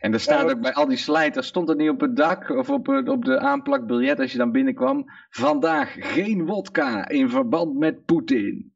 En 0.00 0.12
er 0.12 0.20
staat 0.20 0.46
Ja, 0.48 0.50
ook 0.54 0.60
bij 0.60 0.72
al 0.72 0.88
die 0.88 0.96
slijters, 0.96 1.46
stond 1.46 1.68
er 1.68 1.76
niet 1.76 1.90
op 1.90 2.00
het 2.00 2.16
dak 2.16 2.48
of 2.50 2.70
op, 2.70 2.86
het- 2.86 3.08
op 3.08 3.24
de 3.24 3.38
aanplakbiljet 3.38 4.18
als 4.20 4.32
je 4.32 4.38
dan 4.38 4.52
binnenkwam. 4.52 5.04
Vandaag 5.30 5.94
geen 5.98 6.46
wodka 6.46 7.08
in 7.08 7.30
verband 7.30 7.78
met 7.78 8.04
Poetin. 8.04 8.72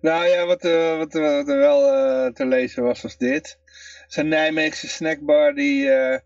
nou 0.00 0.26
ja, 0.26 0.46
wat, 0.46 0.64
eh, 0.64 0.96
wat, 0.96 1.12
wat 1.12 1.48
er 1.48 1.58
wel 1.58 1.92
eh, 1.92 2.32
te 2.32 2.46
lezen 2.46 2.82
was, 2.82 3.02
was 3.02 3.16
dit. 3.16 3.58
Een 4.16 4.28
Nijmeegse 4.28 4.88
snackbar 4.88 5.54
die 5.54 5.90
eh, 5.90 6.18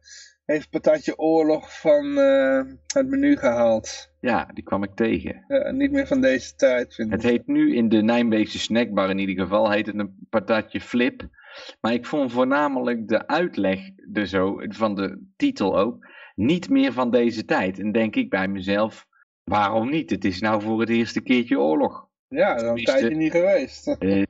heeft 0.45 0.71
patatje 0.71 1.19
oorlog 1.19 1.81
van 1.81 2.19
eh, 2.19 2.63
het 2.87 3.09
menu 3.09 3.37
gehaald. 3.37 4.13
Ja, 4.21 4.51
die 4.55 4.65
kwam 4.65 4.83
ik 4.83 4.95
tegen. 4.95 5.45
Ja, 5.49 5.71
niet 5.71 5.93
meer 5.93 6.07
van 6.07 6.21
deze 6.21 6.55
tijd, 6.55 6.95
vind 6.95 7.09
ik. 7.09 7.15
Het 7.15 7.23
heet 7.23 7.47
nu 7.47 7.77
in 7.77 7.89
de 7.89 8.03
Nijmeegse 8.03 8.59
snackbar 8.59 9.11
in 9.11 9.19
ieder 9.19 9.45
geval, 9.45 9.71
heet 9.71 9.87
het 9.87 9.99
een 9.99 10.27
patatje 10.31 10.81
flip. 10.81 11.29
Maar 11.81 11.93
ik 11.93 12.07
vond 12.07 12.33
voornamelijk 12.33 13.09
de 13.09 13.27
uitleg 13.27 13.81
er 14.13 14.27
zo, 14.27 14.57
van 14.69 14.95
de 14.95 15.23
titel 15.37 15.79
ook, 15.79 16.07
niet 16.35 16.69
meer 16.69 16.93
van 16.93 17.11
deze 17.11 17.45
tijd. 17.45 17.79
En 17.79 17.93
denk 17.93 18.17
ik 18.17 18.31
bij 18.31 18.49
mezelf, 18.49 19.07
waarom 19.45 19.91
niet? 19.91 20.11
Het 20.11 20.25
is 20.25 20.41
nou 20.41 20.63
voor 20.63 20.81
het 20.81 20.89
eerste 20.89 21.21
keertje 21.21 21.59
oorlog. 21.59 22.09
Ja, 22.29 22.55
dat 22.55 22.63
is 22.63 22.69
een 22.69 22.85
tijdje 22.85 23.17
niet 23.17 23.33
geweest. 23.33 23.87
Eh, 23.89 24.23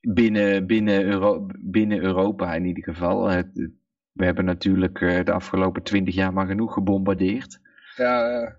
binnen, 0.00 0.66
binnen, 0.66 1.04
Euro- 1.04 1.46
binnen 1.58 2.00
Europa 2.02 2.54
in 2.54 2.64
ieder 2.64 2.82
geval. 2.84 3.28
Het- 3.28 3.70
we 4.12 4.24
hebben 4.24 4.44
natuurlijk 4.44 5.00
eh, 5.00 5.24
de 5.24 5.32
afgelopen 5.32 5.82
twintig 5.82 6.14
jaar 6.14 6.32
maar 6.32 6.46
genoeg 6.46 6.72
gebombardeerd. 6.72 7.60
Ja, 7.96 8.30
ja. 8.30 8.56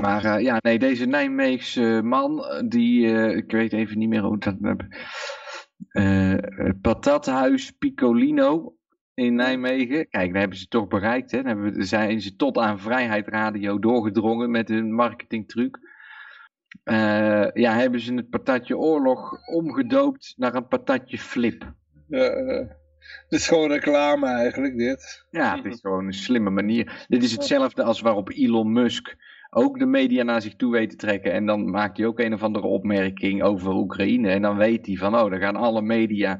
Maar 0.00 0.24
eh, 0.24 0.42
ja, 0.42 0.56
nee, 0.60 0.78
deze 0.78 1.06
Nijmeegse 1.06 2.00
man, 2.04 2.44
eh, 2.44 2.68
die, 2.68 3.06
ik 3.36 3.50
weet 3.50 3.72
even 3.72 3.98
niet 3.98 4.08
meer 4.08 4.22
hoe 4.22 4.38
dat... 4.38 4.56
het 6.56 6.80
patathuis 6.80 7.70
Piccolino 7.70 8.76
in 9.14 9.34
Nijmegen. 9.34 10.08
Kijk, 10.08 10.30
daar 10.30 10.40
hebben 10.40 10.58
ze 10.58 10.68
toch 10.68 10.88
bereikt. 10.88 11.30
Hè? 11.30 11.54
We- 11.54 11.84
zijn 11.84 12.20
ze 12.20 12.36
tot 12.36 12.58
aan 12.58 12.80
Vrijheid 12.80 13.28
Radio 13.28 13.78
doorgedrongen 13.78 14.50
met 14.50 14.68
hun 14.68 14.94
marketingtruc. 14.94 15.78
Eh, 16.84 17.50
ja, 17.52 17.74
hebben 17.74 18.00
ze 18.00 18.14
het 18.14 18.30
patatje 18.30 18.78
oorlog 18.78 19.46
omgedoopt 19.46 20.34
naar 20.36 20.54
een 20.54 20.68
patatje 20.68 21.18
flip. 21.18 21.72
Het 22.08 23.32
is 23.40 23.48
gewoon 23.48 23.70
reclame 23.70 24.26
eigenlijk, 24.26 24.76
dit. 24.76 25.26
Ja, 25.30 25.56
het 25.56 25.64
is 25.64 25.80
gewoon 25.80 26.06
een 26.06 26.12
slimme 26.12 26.50
manier. 26.50 27.04
Dit 27.08 27.22
is 27.22 27.32
hetzelfde 27.32 27.82
als 27.82 28.00
waarop 28.00 28.30
Elon 28.30 28.72
Musk 28.72 29.16
ook 29.50 29.78
de 29.78 29.86
media 29.86 30.22
naar 30.22 30.42
zich 30.42 30.56
toe 30.56 30.72
weet 30.72 30.90
te 30.90 30.96
trekken. 30.96 31.32
En 31.32 31.46
dan 31.46 31.70
maakt 31.70 31.96
hij 31.96 32.06
ook 32.06 32.18
een 32.18 32.32
of 32.32 32.42
andere 32.42 32.66
opmerking 32.66 33.42
over 33.42 33.74
Oekraïne. 33.74 34.30
En 34.30 34.42
dan 34.42 34.56
weet 34.56 34.86
hij 34.86 34.96
van, 34.96 35.14
oh, 35.14 35.30
dan 35.30 35.40
gaan 35.40 35.56
alle 35.56 35.82
media 35.82 36.38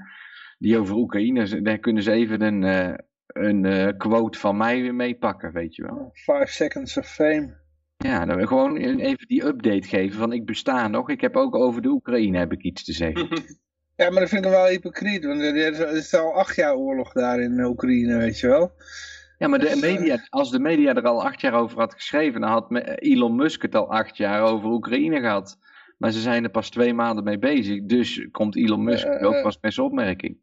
die 0.59 0.79
over 0.79 0.95
Oekraïne, 0.95 1.63
daar 1.63 1.79
kunnen 1.79 2.03
ze 2.03 2.11
even 2.13 2.43
een, 2.43 2.65
eh, 2.65 2.95
een 3.27 3.97
quote 3.97 4.39
van 4.39 4.57
mij 4.57 4.81
weer 4.81 4.95
meepakken, 4.95 5.53
weet 5.53 5.75
je 5.75 5.83
wel. 5.83 6.11
Five 6.13 6.47
seconds 6.47 6.97
of 6.97 7.07
fame. 7.07 7.65
Ja, 7.97 8.25
dan 8.25 8.47
gewoon 8.49 8.77
even 8.77 9.27
die 9.29 9.45
update 9.45 9.89
geven 9.89 10.19
van 10.19 10.33
ik 10.33 10.45
besta 10.47 10.89
nog. 10.89 11.09
Ik 11.11 11.21
heb 11.21 11.37
ook 11.37 11.55
over 11.55 11.83
de 11.83 11.89
Oekraïne 11.89 12.39
heb 12.39 12.53
ik 12.53 12.63
iets 12.63 12.85
te 12.85 12.93
zeggen. 12.93 13.29
Ja, 13.97 14.11
maar 14.11 14.21
dat 14.21 14.29
vind 14.29 14.45
ik 14.45 14.51
wel 14.51 14.67
hypocriet, 14.67 15.25
want 15.25 15.41
er 15.41 15.57
is, 15.97 16.15
al 16.15 16.33
acht 16.35 16.57
jaar 16.57 16.75
oorlog 16.75 17.13
daar 17.13 17.41
in 17.41 17.65
Oekraïne, 17.65 18.17
weet 18.17 18.39
je 18.41 18.47
wel. 18.47 18.73
Ja, 19.39 19.49
maar 19.49 19.59
de 19.59 19.79
media, 19.81 20.27
als 20.29 20.51
de 20.51 20.59
media 20.59 20.95
er 20.95 21.03
al 21.03 21.25
acht 21.25 21.41
jaar 21.41 21.53
over 21.55 21.79
had 21.79 21.95
geschreven, 21.95 22.41
dan 22.41 22.51
had 22.51 22.71
me- 22.71 22.95
Elon 22.99 23.37
Musk 23.37 23.63
het 23.63 23.75
al 23.75 23.91
acht 23.91 24.17
jaar 24.17 24.43
over 24.43 24.71
Oekraïne 24.71 25.21
gehad. 25.21 25.59
Maar 25.99 26.11
ze 26.11 26.21
zijn 26.21 26.45
er 26.45 26.51
pas 26.51 26.71
twee 26.71 26.95
maanden 26.95 27.25
mee 27.25 27.39
bezig. 27.39 27.83
Dus 27.83 28.29
komt 28.31 28.57
Elon 28.57 28.85
Musk 28.85 29.07
Eh, 29.07 29.27
ook 29.27 29.35
eh. 29.35 29.43
pas 29.43 29.59
met 29.61 29.75
zijn 29.75 29.87
opmerking. 29.87 30.37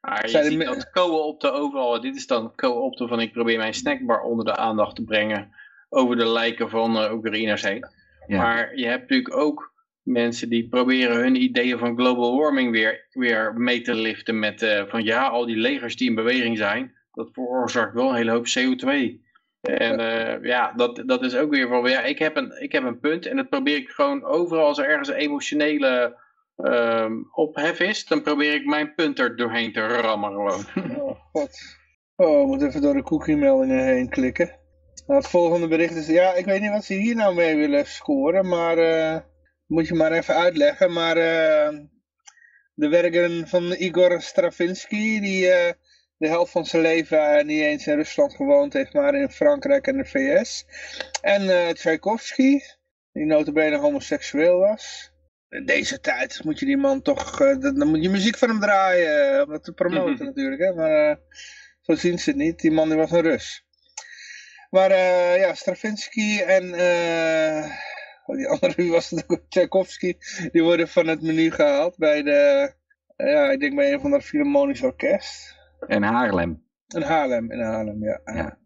Maar 0.00 0.22
je 0.22 0.28
Zijn 0.28 0.44
ziet 0.44 0.64
dat 0.64 0.90
co-opten 0.90 1.52
overal, 1.52 2.00
dit 2.00 2.16
is 2.16 2.26
dan 2.26 2.54
co-opten 2.54 3.08
van 3.08 3.20
ik 3.20 3.32
probeer 3.32 3.58
mijn 3.58 3.74
snackbar 3.74 4.20
onder 4.22 4.44
de 4.44 4.56
aandacht 4.56 4.96
te 4.96 5.04
brengen 5.04 5.50
over 5.88 6.16
de 6.16 6.26
lijken 6.26 6.70
van 6.70 6.96
eh, 6.96 7.12
Oekraïners 7.12 7.62
heen. 7.62 7.86
Ja. 8.26 8.42
Maar 8.42 8.76
je 8.76 8.86
hebt 8.86 9.00
natuurlijk 9.00 9.36
ook 9.36 9.72
mensen 10.02 10.48
die 10.48 10.68
proberen 10.68 11.16
hun 11.16 11.42
ideeën 11.42 11.78
van 11.78 11.96
global 11.96 12.38
warming 12.38 12.70
weer, 12.70 13.06
weer 13.10 13.54
mee 13.54 13.80
te 13.80 13.94
liften 13.94 14.38
met 14.38 14.62
eh, 14.62 14.84
van 14.86 15.04
ja, 15.04 15.26
al 15.26 15.46
die 15.46 15.56
legers 15.56 15.96
die 15.96 16.08
in 16.08 16.14
beweging 16.14 16.58
zijn, 16.58 16.94
dat 17.12 17.28
veroorzaakt 17.32 17.94
wel 17.94 18.08
een 18.08 18.16
hele 18.16 18.30
hoop 18.30 18.46
CO2. 18.46 19.26
En 19.60 20.00
eh, 20.00 20.44
ja, 20.44 20.72
dat, 20.72 21.02
dat 21.06 21.22
is 21.22 21.36
ook 21.36 21.50
weer 21.50 21.68
van, 21.68 21.90
ja, 21.90 22.02
ik 22.02 22.18
heb, 22.18 22.36
een, 22.36 22.62
ik 22.62 22.72
heb 22.72 22.82
een 22.84 23.00
punt 23.00 23.26
en 23.26 23.36
dat 23.36 23.48
probeer 23.48 23.76
ik 23.76 23.88
gewoon 23.88 24.24
overal 24.24 24.66
als 24.66 24.78
er 24.78 24.88
ergens 24.88 25.08
een 25.08 25.14
emotionele 25.14 26.16
ehm, 26.56 27.12
ophef 27.32 27.80
is, 27.80 28.04
dan 28.04 28.22
probeer 28.22 28.54
ik 28.54 28.64
mijn 28.64 28.94
punt 28.94 29.18
er 29.18 29.36
doorheen 29.36 29.72
te 29.72 29.86
rammen 29.86 30.30
gewoon. 30.30 30.64
Oh, 31.08 31.18
god. 31.32 31.76
Oh, 32.16 32.46
moet 32.46 32.62
even 32.62 32.80
door 32.80 32.94
de 32.94 33.02
cookie-meldingen 33.02 33.84
heen 33.84 34.08
klikken. 34.08 34.57
Het 35.16 35.28
volgende 35.28 35.68
bericht 35.68 35.94
is... 35.94 36.06
Ja, 36.06 36.34
ik 36.34 36.44
weet 36.44 36.60
niet 36.60 36.70
wat 36.70 36.84
ze 36.84 36.94
hier 36.94 37.14
nou 37.14 37.34
mee 37.34 37.56
willen 37.56 37.86
scoren, 37.86 38.48
maar... 38.48 38.78
eh, 38.78 39.20
moet 39.68 39.88
je 39.88 39.94
maar 39.94 40.12
even 40.12 40.34
uitleggen. 40.34 40.92
Maar 40.92 41.16
eh, 41.16 41.78
de 42.74 42.88
werken 42.88 43.48
van 43.48 43.72
Igor 43.72 44.20
Stravinsky, 44.20 45.20
die 45.20 45.50
eh, 45.50 45.72
de 46.16 46.28
helft 46.28 46.52
van 46.52 46.66
zijn 46.66 46.82
leven 46.82 47.46
niet 47.46 47.60
eens 47.62 47.86
in 47.86 47.94
Rusland 47.94 48.34
gewoond 48.34 48.72
heeft, 48.72 48.92
maar 48.92 49.14
in 49.14 49.30
Frankrijk 49.30 49.86
en 49.86 49.96
de 49.96 50.04
VS. 50.04 50.64
En 51.20 51.50
eh 51.50 51.68
Tchaikovsky, 51.68 52.60
die 53.12 53.26
notabene 53.26 53.78
homoseksueel 53.78 54.58
was. 54.58 55.12
In 55.48 55.64
deze 55.66 56.00
tijd 56.00 56.44
moet 56.44 56.58
je 56.58 56.66
die 56.66 56.76
man 56.76 57.02
toch, 57.02 57.36
dan 57.60 57.88
moet 57.88 58.02
je 58.02 58.08
muziek 58.10 58.38
van 58.38 58.48
hem 58.48 58.60
draaien, 58.60 59.42
om 59.42 59.50
dat 59.50 59.64
te 59.64 59.72
promoten 59.72 60.26
natuurlijk. 60.34 60.60
Hè? 60.60 60.74
Maar 60.74 61.18
zo 61.80 61.94
zien 61.94 62.18
ze 62.18 62.30
het 62.30 62.38
niet, 62.38 62.60
die 62.60 62.70
man 62.70 62.88
die 62.88 62.98
was 62.98 63.10
een 63.10 63.22
Rus. 63.22 63.67
Maar 64.70 64.90
eh, 64.90 65.38
ja, 65.38 65.54
Stravinsky 65.54 66.40
en 66.40 66.74
eh, 66.74 67.70
oh, 68.26 68.36
die 68.36 68.48
andere, 68.48 68.72
wie 68.76 68.90
was 68.90 69.10
het 69.10 69.24
ook, 69.26 69.40
Tchaikovsky, 69.48 70.14
die 70.52 70.62
worden 70.62 70.88
van 70.88 71.06
het 71.06 71.22
menu 71.22 71.50
gehaald 71.50 71.96
bij 71.96 72.22
de, 72.22 72.72
eh, 73.16 73.32
ja, 73.32 73.50
ik 73.50 73.60
denk 73.60 73.74
bij 73.74 73.92
een 73.92 74.00
van 74.00 74.10
de 74.10 74.20
Philharmonisch 74.20 74.82
Orkest. 74.82 75.56
En 75.86 76.02
Haarlem. 76.02 76.66
In 76.88 77.02
Haarlem, 77.02 77.52
in 77.52 77.60
Haarlem, 77.60 78.04
ja. 78.04 78.20
Ja. 78.24 78.58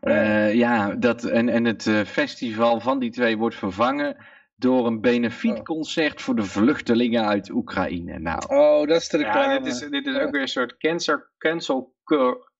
Eh, 0.00 0.54
ja, 0.54 0.94
dat, 0.94 1.24
en, 1.24 1.48
en 1.48 1.64
het 1.64 1.86
eh, 1.86 2.00
festival 2.04 2.80
van 2.80 2.98
die 2.98 3.10
twee 3.10 3.38
wordt 3.38 3.56
vervangen 3.56 4.16
door 4.56 4.86
een 4.86 5.00
benefietconcert 5.00 6.22
voor 6.22 6.34
de 6.36 6.44
vluchtelingen 6.44 7.26
uit 7.26 7.50
Oekraïne. 7.50 8.18
Nou, 8.18 8.42
Oh, 8.48 8.88
dat 8.88 9.00
is 9.00 9.08
de 9.08 9.18
Ja, 9.18 9.24
reclame. 9.24 9.60
dit 9.60 9.72
is, 9.72 9.88
dit 9.88 10.06
is 10.06 10.18
ook 10.18 10.30
weer 10.30 10.40
een 10.40 10.48
soort 10.48 10.76
cancer, 10.76 11.30
cancel 11.38 11.94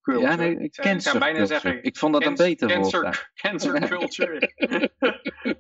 culture. 0.04 0.30
ja, 0.30 0.36
nee, 0.36 0.50
Ik 0.50 0.56
zou- 0.56 0.64
ik 0.64 0.74
zou 0.74 0.88
cancer 0.88 1.18
bijna 1.18 1.38
culture. 1.38 1.60
zeggen, 1.60 1.84
Ik 1.84 1.96
vond 1.96 2.12
dat 2.12 2.22
een 2.26 2.34
Cancer- 2.34 2.46
beter 2.66 2.78
woord. 2.80 2.90
cancer, 2.90 3.30
cancer 3.42 3.88
culture. 3.98 4.50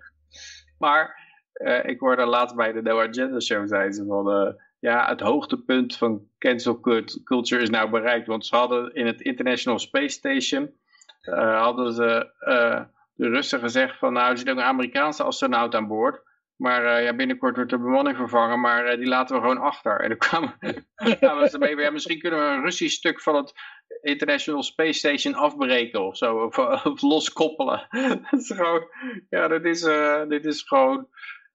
maar 0.78 1.22
eh, 1.52 1.84
ik 1.84 2.00
hoorde 2.00 2.24
laatst 2.26 2.56
bij 2.56 2.72
de 2.72 2.82
No 2.82 3.00
Agenda 3.00 3.40
Show, 3.40 3.68
zei 3.68 3.92
ze 3.92 4.04
van, 4.06 4.30
eh, 4.30 4.52
ja, 4.78 5.08
het 5.08 5.20
hoogtepunt 5.20 5.96
van 5.96 6.28
cancel 6.38 6.80
cult- 6.80 7.20
culture 7.24 7.62
is 7.62 7.70
nou 7.70 7.90
bereikt. 7.90 8.26
Want 8.26 8.46
ze 8.46 8.56
hadden 8.56 8.94
in 8.94 9.06
het 9.06 9.20
International 9.20 9.78
Space 9.78 10.08
Station, 10.08 10.74
eh, 11.20 11.60
hadden 11.62 11.92
ze 11.92 12.32
eh, 12.38 12.82
de 13.14 13.28
Russen 13.28 13.60
gezegd 13.60 13.98
van, 13.98 14.12
nou, 14.12 14.30
er 14.30 14.38
zit 14.38 14.50
ook 14.50 14.56
een 14.56 14.62
Amerikaanse 14.62 15.22
astronaut 15.22 15.74
aan 15.74 15.86
boord. 15.88 16.22
Maar 16.56 16.84
eh, 16.84 17.04
ja, 17.04 17.14
binnenkort 17.14 17.56
wordt 17.56 17.70
de 17.70 17.78
bemanning 17.78 18.16
vervangen, 18.16 18.60
maar 18.60 18.84
eh, 18.84 18.98
die 18.98 19.06
laten 19.06 19.36
we 19.36 19.42
gewoon 19.42 19.60
achter. 19.60 20.00
En 20.00 20.08
dan 20.08 20.18
kwamen, 20.18 20.58
kwamen 21.20 21.48
ze 21.48 21.58
mee, 21.58 21.76
ja, 21.76 21.90
misschien 21.90 22.18
kunnen 22.18 22.40
we 22.40 22.46
een 22.46 22.62
Russisch 22.62 22.96
stuk 22.96 23.20
van 23.20 23.36
het 23.36 23.52
International 24.00 24.62
Space 24.62 24.98
Station 24.98 25.34
afbreken 25.34 26.06
of 26.06 26.16
zo, 26.16 26.36
of, 26.36 26.58
of 26.84 27.02
loskoppelen. 27.02 27.86
dat 28.30 28.40
is 28.40 28.50
gewoon, 28.50 28.88
ja, 29.28 29.48
dit 29.48 29.64
is, 29.64 29.82
eh, 29.82 30.28
dit 30.28 30.44
is 30.44 30.62
gewoon, 30.62 31.08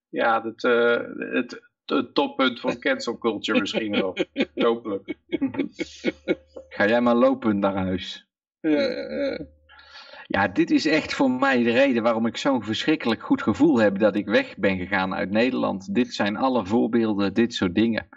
ja, 0.09 0.43
het, 0.43 0.63
eh, 0.63 1.01
het, 1.17 1.61
het 1.85 2.13
toppunt 2.13 2.59
van 2.59 2.79
cancel 2.79 3.17
culture 3.17 3.59
misschien 3.59 3.91
wel. 3.91 4.17
Hopelijk. 4.55 5.15
Ga 6.69 6.87
jij 6.87 7.01
maar 7.01 7.15
lopen 7.15 7.59
naar 7.59 7.75
huis. 7.75 8.27
Ja, 8.59 8.69
ja, 8.69 9.01
Ja, 9.09 9.45
dit 10.53 10.71
is 10.71 10.85
echt 10.85 11.13
voor 11.13 11.31
mij 11.31 11.63
de 11.63 11.71
reden 11.71 12.03
waarom 12.03 12.25
ik 12.25 12.37
zo'n 12.37 12.63
verschrikkelijk 12.63 13.21
goed 13.21 13.41
gevoel 13.41 13.79
heb 13.79 13.99
dat 13.99 14.15
ik 14.15 14.25
weg 14.25 14.57
ben 14.57 14.77
gegaan 14.77 15.13
uit 15.13 15.29
Nederland. 15.29 15.93
Dit 15.93 16.13
zijn 16.13 16.37
alle 16.37 16.65
voorbeelden, 16.65 17.33
dit 17.33 17.53
soort 17.53 17.75
dingen. 17.75 18.07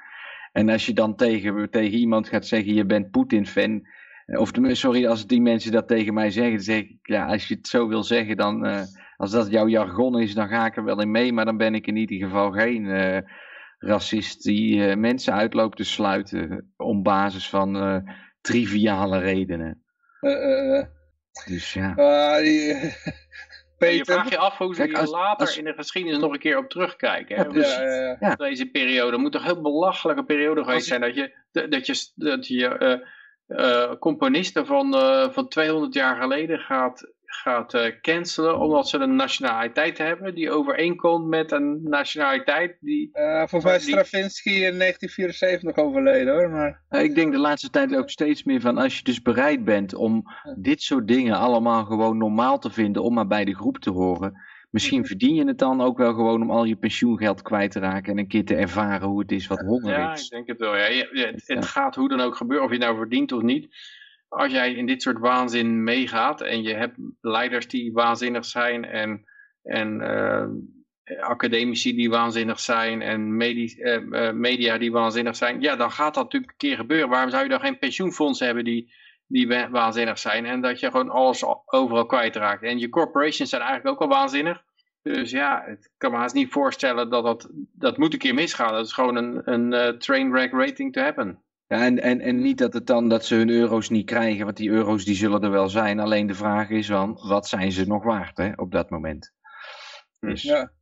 En 0.52 0.68
als 0.68 0.86
je 0.86 0.92
dan 0.92 1.16
tegen, 1.16 1.70
tegen 1.70 1.98
iemand 1.98 2.28
gaat 2.28 2.46
zeggen, 2.46 2.74
je 2.74 2.86
bent 2.86 3.10
Poetin-fan. 3.10 3.86
Of 4.26 4.52
tenminste, 4.52 4.86
sorry, 4.86 5.06
als 5.06 5.26
die 5.26 5.40
mensen 5.40 5.72
dat 5.72 5.88
tegen 5.88 6.14
mij 6.14 6.30
zeggen, 6.30 6.54
dan 6.54 6.62
zeg 6.62 6.78
ik, 6.78 6.98
ja, 7.02 7.26
als 7.26 7.48
je 7.48 7.54
het 7.54 7.66
zo 7.66 7.88
wil 7.88 8.02
zeggen, 8.02 8.36
dan, 8.36 8.66
eh, 8.66 8.82
als 9.16 9.30
dat 9.30 9.50
jouw 9.50 9.68
jargon 9.68 10.20
is, 10.20 10.34
dan 10.34 10.48
ga 10.48 10.66
ik 10.66 10.76
er 10.76 10.84
wel 10.84 11.00
in 11.00 11.10
mee. 11.10 11.32
Maar 11.32 11.44
dan 11.44 11.56
ben 11.56 11.74
ik 11.74 11.86
in 11.86 11.96
ieder 11.96 12.16
geval 12.16 12.50
geen 12.50 12.86
eh, 12.86 13.18
racist 13.78 14.42
die 14.42 14.86
eh, 14.86 14.96
mensen 14.96 15.32
uitloopt 15.32 15.76
te 15.76 15.84
sluiten 15.84 16.72
op 16.76 17.04
basis 17.04 17.48
van 17.48 17.76
eh, 17.76 17.96
triviale 18.40 19.18
redenen. 19.18 19.82
Dus 21.46 21.72
ja. 21.72 21.92
ah, 21.96 22.36
die- 22.38 22.74
En 23.78 23.88
je 23.88 23.98
Peter. 23.98 24.14
vraagt 24.14 24.30
je 24.30 24.38
af 24.38 24.58
hoe 24.58 24.74
ze 24.74 24.82
hier 24.84 24.98
als- 24.98 25.10
later 25.10 25.46
als- 25.46 25.56
in 25.58 25.64
de 25.64 25.72
geschiedenis 25.74 26.18
nog 26.18 26.32
een 26.32 26.38
keer 26.38 26.58
op 26.58 26.68
terugkijken. 26.70 27.36
Hè? 27.36 27.42
Ja, 27.42 27.48
Want 27.48 27.58
precies. 27.60 27.76
Ja, 27.78 27.94
ja, 27.94 28.16
ja. 28.20 28.34
Deze 28.34 28.66
periode 28.70 29.16
moet 29.16 29.32
toch 29.32 29.40
een 29.40 29.46
heel 29.52 29.62
belachelijke 29.62 30.24
periode 30.24 30.60
geweest 30.60 30.78
Als 30.78 30.86
zijn. 30.86 31.00
Dat 31.00 31.14
je, 31.14 31.68
dat 31.68 31.86
je, 31.86 32.10
dat 32.14 32.46
je 32.46 32.68
eh, 32.68 32.98
eh, 33.46 33.92
componisten 33.98 34.66
van, 34.66 34.94
eh, 34.94 35.30
van 35.30 35.48
200 35.48 35.94
jaar 35.94 36.20
geleden 36.20 36.58
gaat, 36.58 37.12
gaat 37.34 37.74
eh, 37.74 38.00
cancelen. 38.00 38.58
Omdat 38.58 38.88
ze 38.88 38.98
een 38.98 39.16
nationaliteit 39.16 39.98
hebben 39.98 40.34
die 40.34 40.50
overeenkomt 40.50 41.26
met 41.26 41.52
een 41.52 41.80
nationaliteit 41.82 42.76
die... 42.80 43.08
Eh, 43.12 43.38
volgens 43.38 43.64
mij 43.64 43.76
is 43.76 43.84
Die- 43.84 43.92
Stravinsky 43.94 44.50
in 44.50 44.78
1974 44.78 45.76
overleden 45.76 46.34
hoor. 46.34 46.50
Maar, 46.50 46.80
Nou, 46.88 47.04
Ik 47.04 47.14
denk 47.14 47.32
de 47.32 47.38
laatste 47.38 47.70
tijd 47.70 47.96
ook 47.96 48.10
steeds 48.10 48.42
meer 48.44 48.60
van 48.60 48.78
als 48.78 48.96
je 48.98 49.04
dus 49.04 49.22
bereid 49.22 49.64
bent 49.64 49.94
om 49.94 50.24
dit 50.58 50.82
soort 50.82 51.08
dingen 51.08 51.36
allemaal 51.36 51.84
gewoon 51.84 52.18
normaal 52.18 52.58
te 52.58 52.70
vinden 52.70 53.02
om 53.02 53.14
maar 53.14 53.26
bij 53.26 53.44
de 53.44 53.54
groep 53.54 53.78
te 53.78 53.90
horen. 53.90 54.50
Misschien 54.70 55.06
verdien 55.06 55.34
je 55.34 55.44
het 55.46 55.58
dan 55.58 55.80
ook 55.80 55.98
wel 55.98 56.14
gewoon 56.14 56.42
om 56.42 56.50
al 56.50 56.64
je 56.64 56.76
pensioengeld 56.76 57.42
kwijt 57.42 57.70
te 57.70 57.78
raken 57.78 58.12
en 58.12 58.18
een 58.18 58.28
keer 58.28 58.44
te 58.44 58.54
ervaren 58.54 59.08
hoe 59.08 59.20
het 59.20 59.32
is 59.32 59.46
wat 59.46 59.60
honger 59.60 59.92
Ja, 59.98 60.10
ik 60.10 60.16
is. 60.18 60.28
denk 60.28 60.46
het 60.46 60.58
wel. 60.58 60.76
Ja. 60.76 60.86
Je- 60.86 61.08
je- 61.12 61.26
het, 61.26 61.46
Ja. 61.46 61.54
het 61.54 61.64
gaat 61.66 61.94
hoe 61.94 62.08
dan 62.08 62.20
ook 62.20 62.36
gebeuren, 62.36 62.64
of 62.66 62.72
je 62.72 62.76
het 62.76 62.86
nou 62.86 62.96
verdient 62.98 63.32
of 63.32 63.42
niet. 63.42 63.74
Als 64.32 64.52
jij 64.52 64.72
in 64.74 64.86
dit 64.86 65.02
soort 65.02 65.18
waanzin 65.18 65.84
meegaat 65.84 66.40
en 66.40 66.62
je 66.62 66.74
hebt 66.74 66.96
leiders 67.20 67.68
die 67.68 67.92
waanzinnig 67.92 68.44
zijn 68.44 68.84
en, 68.84 69.24
en 69.62 70.00
eh, 70.00 70.46
academici 71.20 71.94
die 71.94 72.10
waanzinnig 72.10 72.60
zijn 72.60 73.02
en 73.02 73.40
eh, 73.40 73.94
eh, 74.28 74.34
media 74.34 74.78
die 74.78 74.92
waanzinnig 74.92 75.36
zijn, 75.36 75.60
ja, 75.60 75.76
dan 75.76 75.90
gaat 75.90 76.14
dat 76.14 76.22
natuurlijk 76.24 76.52
een 76.52 76.56
keer 76.58 76.76
gebeuren. 76.76 77.08
Waarom 77.08 77.30
zou 77.30 77.42
je 77.42 77.48
dan 77.48 77.60
geen 77.60 77.78
pensioenfondsen 77.78 78.46
hebben 78.46 78.64
die, 78.64 78.92
die 79.26 79.48
wa- 79.48 79.70
waanzinnig 79.70 80.18
zijn 80.18 80.46
en 80.46 80.60
dat 80.60 80.80
je 80.80 80.90
gewoon 80.90 81.10
alles 81.10 81.44
al- 81.44 81.62
overal 81.66 82.06
kwijtraakt? 82.06 82.62
En 82.62 82.78
je 82.78 82.88
corporations 82.88 83.50
zijn 83.50 83.62
eigenlijk 83.62 83.94
ook 83.94 84.10
al 84.10 84.16
waanzinnig. 84.16 84.62
Dus 85.02 85.30
ja, 85.30 85.66
ik 85.66 85.90
kan 85.96 86.10
me 86.10 86.16
haast 86.16 86.34
niet 86.34 86.52
voorstellen 86.52 87.10
dat 87.10 87.24
dat, 87.24 87.50
dat 87.72 87.96
moet 87.98 88.12
een 88.12 88.18
keer 88.18 88.34
misgaan. 88.34 88.72
Dat 88.72 88.86
is 88.86 88.92
gewoon 88.92 89.16
een, 89.16 89.52
een 89.52 89.72
eh, 89.72 89.88
trainwreck 89.88 90.52
rating 90.52 90.92
to 90.92 91.02
happen. 91.02 91.41
Ja, 91.72 91.84
en, 91.84 92.02
en, 92.02 92.20
en 92.20 92.40
niet 92.40 92.58
dat 92.58 92.72
het 92.72 92.86
dan 92.86 93.08
dat 93.08 93.24
ze 93.24 93.34
hun 93.34 93.48
euro's 93.48 93.88
niet 93.88 94.06
krijgen, 94.06 94.44
want 94.44 94.56
die 94.56 94.70
euro's 94.70 95.04
die 95.04 95.14
zullen 95.14 95.42
er 95.42 95.50
wel 95.50 95.68
zijn. 95.68 95.98
Alleen 95.98 96.26
de 96.26 96.34
vraag 96.34 96.70
is 96.70 96.86
dan, 96.86 97.18
wat 97.28 97.48
zijn 97.48 97.72
ze 97.72 97.86
nog 97.86 98.04
waard 98.04 98.36
hè, 98.36 98.52
op 98.56 98.72
dat 98.72 98.90
moment? 98.90 99.32
Dus, 100.20 100.42
ja. 100.42 100.72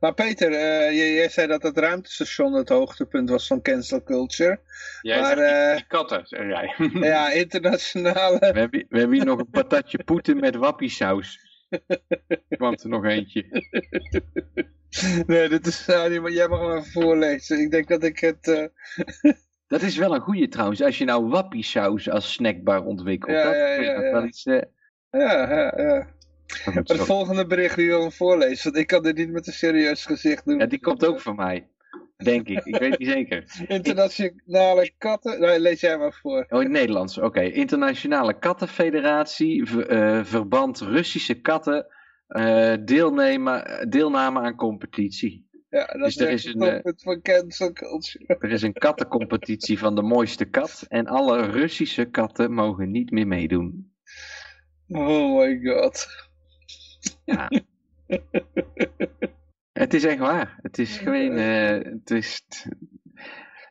maar 0.00 0.14
Peter, 0.14 0.52
eh, 0.52 0.96
jij, 0.96 1.12
jij 1.12 1.28
zei 1.28 1.46
dat 1.46 1.62
het 1.62 1.78
ruimtestation 1.78 2.52
het 2.52 2.68
hoogtepunt 2.68 3.30
was 3.30 3.46
van 3.46 3.62
cancel 3.62 4.02
culture. 4.02 4.60
Jij 5.00 5.20
Maar, 5.20 5.34
die, 5.34 5.44
eh, 5.44 5.76
die 5.76 5.86
katten, 5.86 6.26
zeg 6.26 6.46
jij. 6.46 6.74
Ja, 7.10 7.30
internationale... 7.30 8.38
we, 8.38 8.58
hebben, 8.58 8.86
we 8.88 8.98
hebben 8.98 9.16
hier 9.16 9.26
nog 9.26 9.38
een 9.38 9.50
patatje 9.50 10.04
poeten 10.04 10.40
met 10.40 10.56
wappiesaus. 10.56 11.38
kwam 12.48 12.72
er 12.72 12.88
nog 12.88 13.04
eentje. 13.04 13.46
Nee, 15.26 15.48
dit 15.48 15.66
is... 15.66 15.86
nou, 15.86 16.32
jij 16.32 16.48
mag 16.48 16.60
hem 16.60 16.70
even 16.70 16.90
voorlezen. 16.90 17.60
Ik 17.60 17.70
denk 17.70 17.88
dat 17.88 18.02
ik 18.02 18.18
het... 18.18 18.48
eh, 18.48 19.32
Dat 19.72 19.82
is 19.82 19.96
wel 19.96 20.14
een 20.14 20.20
goeie 20.20 20.48
trouwens. 20.48 20.82
Als 20.82 20.98
je 20.98 21.04
nou 21.04 21.28
wappiesaus 21.28 22.10
als 22.10 22.32
snackbar 22.32 22.84
ontwikkelt. 22.84 23.36
Ja, 23.36 23.42
dat 23.44 23.54
ja, 23.54 23.66
ja, 23.66 24.00
ja. 24.02 24.12
wel 24.12 24.24
iets... 24.24 24.44
eh, 24.44 24.60
ja, 25.10 25.50
ja, 25.76 26.06
Het 26.64 26.88
zo- 26.88 27.04
volgende 27.04 27.46
bericht 27.46 27.76
die 27.76 27.86
wil 27.86 28.00
hem 28.00 28.12
voorlezen, 28.12 28.64
want 28.64 28.76
ik 28.76 28.86
kan 28.86 29.02
dit 29.02 29.16
niet 29.16 29.30
met 29.30 29.46
een 29.46 29.52
serieus 29.52 30.06
gezicht 30.06 30.44
doen. 30.44 30.58
Ja, 30.58 30.66
die 30.66 30.80
komt 30.80 31.06
ook 31.06 31.20
van 31.20 31.36
mij. 31.36 31.66
Denk 32.16 32.48
ik. 32.48 32.64
Ik 32.64 32.76
weet 32.76 32.98
niet 32.98 33.08
zeker. 33.08 33.44
Internationale 33.68 34.92
katten... 34.98 35.40
Nee, 35.40 35.60
lees 35.60 35.80
jij 35.80 35.98
maar 35.98 36.12
voor. 36.22 36.46
Oh, 36.48 36.58
in 36.62 36.68
het 36.68 36.78
Nederlands. 36.78 37.18
Oké. 37.18 37.40
Internationale 37.40 38.38
Kattenfederatie. 38.38 39.86
eh, 39.86 40.24
verband 40.24 40.80
Russische 40.80 41.34
katten. 41.34 41.86
deelnemen, 42.84 43.86
deelname 43.90 44.40
aan 44.40 44.56
competitie. 44.56 45.50
Ja, 45.72 45.86
dat 45.86 46.02
Dus 46.02 46.16
er 46.16 46.30
is 46.30 46.44
een, 46.44 46.62
eh, 46.62 46.92
van 46.96 47.22
cancel 47.22 47.72
culture. 47.72 48.36
Er 48.38 48.50
is 48.50 48.62
een 48.62 48.72
kattencompetitie 48.72 49.78
van 49.78 49.94
de 49.94 50.02
mooiste 50.02 50.44
kat. 50.44 50.84
En 50.88 51.06
alle 51.06 51.50
Russische 51.50 52.04
katten 52.04 52.52
mogen 52.52 52.90
niet 52.90 53.10
meer 53.10 53.26
meedoen. 53.26 53.92
Oh 54.88 55.38
my 55.38 55.60
god. 55.62 56.06
Ja. 57.24 57.50
Het 59.72 59.94
is 59.94 60.04
echt 60.04 60.18
waar. 60.18 60.58
Het 60.62 60.78
is 60.78 60.96
gewoon. 60.96 61.36
eh, 61.36 61.92
het 61.92 62.10
is 62.10 62.42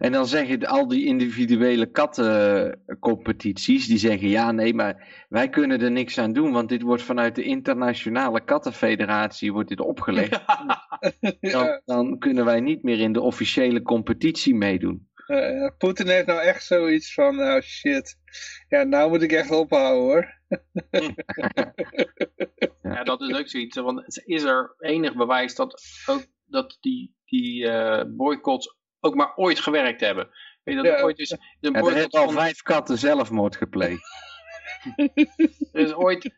en 0.01 0.11
dan 0.11 0.27
zeggen 0.27 0.65
al 0.65 0.87
die 0.87 1.05
individuele 1.05 1.85
kattencompetities, 1.85 3.87
die 3.87 3.97
zeggen 3.97 4.27
ja, 4.27 4.51
nee, 4.51 4.73
maar 4.73 5.25
wij 5.29 5.49
kunnen 5.49 5.81
er 5.81 5.91
niks 5.91 6.17
aan 6.17 6.33
doen, 6.33 6.51
want 6.51 6.69
dit 6.69 6.81
wordt 6.81 7.03
vanuit 7.03 7.35
de 7.35 7.43
internationale 7.43 8.43
kattenfederatie 8.43 9.53
wordt 9.53 9.69
dit 9.69 9.79
opgelegd. 9.79 10.31
Ja, 10.31 10.87
dan 11.85 12.17
kunnen 12.19 12.45
wij 12.45 12.59
niet 12.59 12.83
meer 12.83 12.99
in 12.99 13.13
de 13.13 13.21
officiële 13.21 13.81
competitie 13.81 14.55
meedoen. 14.55 15.09
eh, 15.27 15.69
Poetin 15.77 16.07
heeft 16.07 16.25
nou 16.25 16.41
echt 16.41 16.63
zoiets 16.65 17.13
van, 17.13 17.35
nou 17.35 17.61
shit. 17.61 18.17
Ja, 18.67 18.83
nou 18.83 19.09
moet 19.09 19.21
ik 19.21 19.31
echt 19.31 19.51
ophouden 19.51 20.01
hoor. 20.03 20.39
Ja, 22.81 23.03
dat 23.03 23.21
is 23.21 23.37
ook 23.37 23.47
zoiets. 23.47 23.77
Want 23.77 24.21
is 24.25 24.43
er 24.43 24.75
enig 24.77 25.15
bewijs 25.15 25.55
dat, 25.55 25.81
ook, 26.05 26.25
dat 26.45 26.77
die, 26.79 27.15
die 27.25 27.67
eh, 27.67 28.05
boycotts 28.07 28.75
ook 28.99 29.15
maar 29.15 29.35
ooit 29.35 29.59
gewerkt 29.59 30.01
hebben. 30.01 30.29
Weet 30.63 30.75
je, 30.75 30.81
dat 30.81 30.91
er 30.91 30.97
Ja. 30.97 31.03
ooit 31.05 31.19
is, 31.19 31.31
een 31.31 31.39
Ja, 31.59 31.79
er 31.79 32.07
al 32.09 32.23
van- 32.25 32.33
vijf 32.33 32.61
katten 32.61 32.97
zelfmoord 32.97 33.55
gepleegd. 33.55 34.01
er 35.71 35.81
is 35.81 35.93
ooit 35.93 36.31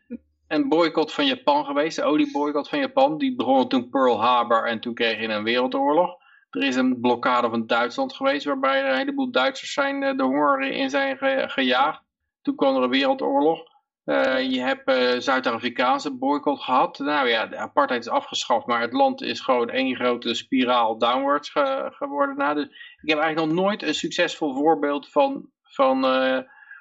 een 0.48 0.68
boycott 0.68 1.12
van 1.12 1.26
Japan 1.26 1.64
geweest, 1.64 1.96
de 1.96 2.02
olieboycott 2.02 2.68
van 2.68 2.78
Japan. 2.78 3.18
Die 3.18 3.34
begon 3.34 3.68
toen 3.68 3.88
Pearl 3.88 4.20
Harbor 4.20 4.66
en 4.66 4.80
toen 4.80 4.94
kreeg 4.94 5.20
je 5.20 5.28
een 5.28 5.44
wereldoorlog. 5.44 6.22
Er 6.50 6.62
is 6.62 6.76
een 6.76 7.00
blokkade 7.00 7.48
van 7.50 7.66
Duitsland 7.66 8.14
geweest 8.14 8.44
waarbij 8.44 8.82
er 8.82 8.90
een 8.90 8.96
heleboel 8.96 9.30
Duitsers 9.30 9.72
zijn, 9.72 10.02
eh, 10.02 10.16
de 10.16 10.22
honger 10.22 10.60
in 10.60 10.90
zijn 10.90 11.16
ge- 11.16 11.44
gejaagd. 11.46 12.02
Toen 12.42 12.54
kwam 12.56 12.76
er 12.76 12.82
een 12.82 12.90
wereldoorlog. 12.90 13.60
Eh, 14.04 14.50
je 14.50 14.60
hebt 14.60 14.88
eh, 14.88 15.18
Zuid-Afrikaanse 15.18 16.16
boycott 16.16 16.62
gehad. 16.62 16.98
Nou 16.98 17.28
ja, 17.28 17.46
de 17.46 17.56
apartheid 17.56 18.00
is 18.04 18.10
afgeschaft, 18.10 18.66
maar 18.66 18.80
het 18.80 18.92
land 18.92 19.22
is 19.22 19.40
gewoon 19.40 19.70
één 19.70 19.94
grote 19.96 20.34
spiraal 20.34 20.98
downwards 20.98 21.50
ge- 21.50 21.88
geworden. 21.92 22.36
Nou, 22.36 22.54
dus 22.54 22.64
ik 23.02 23.08
heb 23.10 23.18
eigenlijk 23.18 23.52
nog 23.52 23.64
nooit 23.64 23.82
een 23.82 23.94
succesvol 23.94 24.54
voorbeeld 24.54 25.08
van, 25.10 25.50
van, 25.62 26.00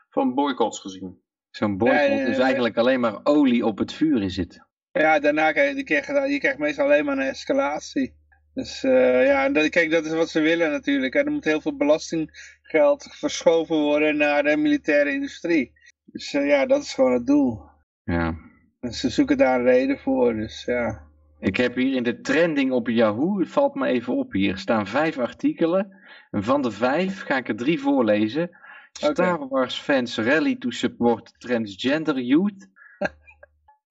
van 0.09 0.33
boycotts 0.33 0.79
gezien. 0.79 1.22
Zo'n 1.55 1.77
boycott 1.77 1.99
Nee, 1.99 2.09
nee, 2.09 2.17
nee, 2.17 2.27
is 2.27 2.37
nee. 2.37 2.45
eigenlijk 2.45 2.77
alleen 2.77 2.99
maar 2.99 3.19
olie 3.23 3.65
op 3.65 3.77
het 3.77 3.93
vuur 3.93 4.21
is 4.21 4.37
het. 4.37 4.59
Ja, 4.91 5.19
daarna 5.19 5.51
krijg 5.51 5.75
je, 5.75 5.83
krijg 5.83 6.27
je, 6.27 6.39
krijgt 6.39 6.57
meestal 6.57 6.85
alleen 6.85 7.05
maar 7.05 7.17
een 7.17 7.27
escalatie. 7.27 8.15
Dus 8.53 8.83
eh, 8.83 9.25
ja, 9.25 9.45
en 9.45 9.53
dat, 9.53 9.69
kijk, 9.69 9.91
dat 9.91 10.05
is 10.05 10.11
wat 10.11 10.29
ze 10.29 10.39
willen 10.39 10.71
natuurlijk. 10.71 11.15
Er 11.15 11.31
moet 11.31 11.43
heel 11.43 11.61
veel 11.61 11.75
belastinggeld 11.75 13.07
verschoven 13.09 13.75
worden 13.75 14.17
naar 14.17 14.43
de 14.43 14.57
militaire 14.57 15.13
industrie. 15.13 15.71
Dus 16.05 16.33
eh, 16.33 16.47
ja, 16.47 16.65
dat 16.65 16.81
is 16.81 16.93
gewoon 16.93 17.13
het 17.13 17.27
doel. 17.27 17.61
Ja. 18.03 18.35
En 18.79 18.93
ze 18.93 19.09
zoeken 19.09 19.37
daar 19.37 19.59
een 19.59 19.65
reden 19.65 19.99
voor, 19.99 20.33
dus 20.33 20.63
ja. 20.65 21.01
Ik 21.39 21.57
heb 21.57 21.75
hier 21.75 21.95
in 21.95 22.03
de 22.03 22.21
trending 22.21 22.71
op 22.71 22.87
Yahoo, 22.87 23.39
het 23.39 23.49
valt 23.49 23.75
me 23.75 23.87
even 23.87 24.15
op 24.15 24.31
hier, 24.31 24.57
staan 24.57 24.87
vijf 24.87 25.17
artikelen. 25.17 25.97
En 26.31 26.43
van 26.43 26.61
de 26.61 26.71
vijf 26.71 27.21
ga 27.21 27.37
ik 27.37 27.47
er 27.47 27.55
drie 27.55 27.79
voorlezen. 27.79 28.49
Star 28.97 29.47
Wars 29.47 29.75
fans 29.79 30.17
rally 30.17 30.55
to 30.55 30.71
support 30.71 31.31
transgender 31.39 32.17
youth. 32.17 32.67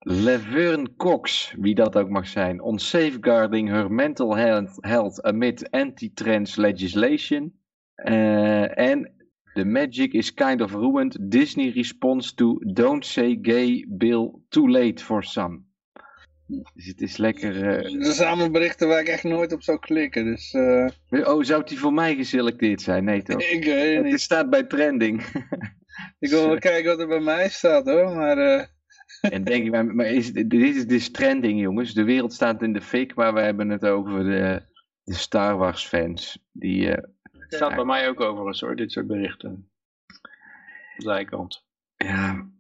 Laverne 0.04 0.88
Cox, 0.96 1.54
wie 1.58 1.74
dat 1.74 1.96
ook 1.96 2.08
mag 2.08 2.26
zijn, 2.26 2.62
on 2.62 2.78
safeguarding 2.78 3.68
her 3.68 3.90
mental 3.90 4.36
health, 4.80 5.22
amid 5.22 5.70
anti-trans 5.70 6.56
legislation. 6.56 7.52
Eh, 7.94 8.78
En 8.78 9.22
The 9.54 9.64
magic 9.66 10.14
is 10.14 10.30
kind 10.30 10.62
of 10.62 10.72
ruined. 10.72 11.16
Disney 11.28 11.72
responds 11.72 12.32
to 12.34 12.58
don't 12.72 13.04
say 13.04 13.36
gay 13.36 13.84
bill 13.84 14.40
too 14.50 14.66
late 14.66 14.98
for 14.98 15.22
some. 15.22 15.66
Dus 16.47 16.86
het 16.86 17.01
is 17.01 17.16
lekker... 17.16 17.69
eh, 17.85 18.01
Dat 18.05 18.14
zijn 18.14 18.52
berichten 18.52 18.89
waar 18.89 19.01
ik 19.01 19.09
echt 19.09 19.23
nooit 19.24 19.52
op 19.52 19.62
zou 19.62 19.78
klikken, 19.78 20.24
dus 20.24 20.52
eh, 20.52 20.86
Oh, 21.09 21.43
zou 21.43 21.64
die 21.64 21.78
voor 21.78 21.93
mij 21.93 22.14
geselecteerd 22.14 22.82
zijn? 22.82 23.05
Nee 23.05 23.23
toch? 23.23 23.43
ik 23.51 23.64
weet 23.64 23.86
het 23.97 24.02
Het 24.02 24.05
niet. 24.12 24.20
staat 24.20 24.51
bij 24.51 24.62
trending. 24.62 25.23
Ik 26.19 26.31
wil 26.31 26.47
wel 26.48 26.59
kijken 26.70 26.90
wat 26.90 27.01
er 27.01 27.06
bij 27.09 27.20
mij 27.20 27.48
staat 27.48 27.85
hoor, 27.86 28.14
maar 28.14 28.39
eh, 28.39 28.64
en 29.20 29.44
denk 29.44 29.64
ik, 29.64 29.70
maar, 29.70 29.86
maar 29.86 30.06
is, 30.06 30.32
dit 30.32 30.52
is, 30.52 30.74
dit 30.74 30.90
is 30.90 31.10
trending 31.10 31.60
jongens. 31.60 31.94
De 31.94 32.05
wereld 32.05 32.32
staat 32.32 32.62
in 32.62 32.73
de 32.73 32.81
fik, 32.81 33.14
maar 33.14 33.35
we 33.35 33.40
hebben 33.40 33.69
het 33.69 33.85
over 33.85 34.24
de, 34.24 34.62
de 35.05 35.14
Star 35.14 35.56
Wars 35.56 35.86
fans. 35.86 36.39
Die, 36.52 36.90
eh, 36.90 37.02
Het 37.32 37.55
staat 37.55 37.74
bij 37.74 37.85
mij 37.85 38.09
ook 38.09 38.20
overigens 38.20 38.60
hoor, 38.60 38.77
dit 38.77 38.93
soort 38.93 39.06
berichten. 39.06 39.70
Zijkant. 40.97 41.64
ja, 41.97 42.51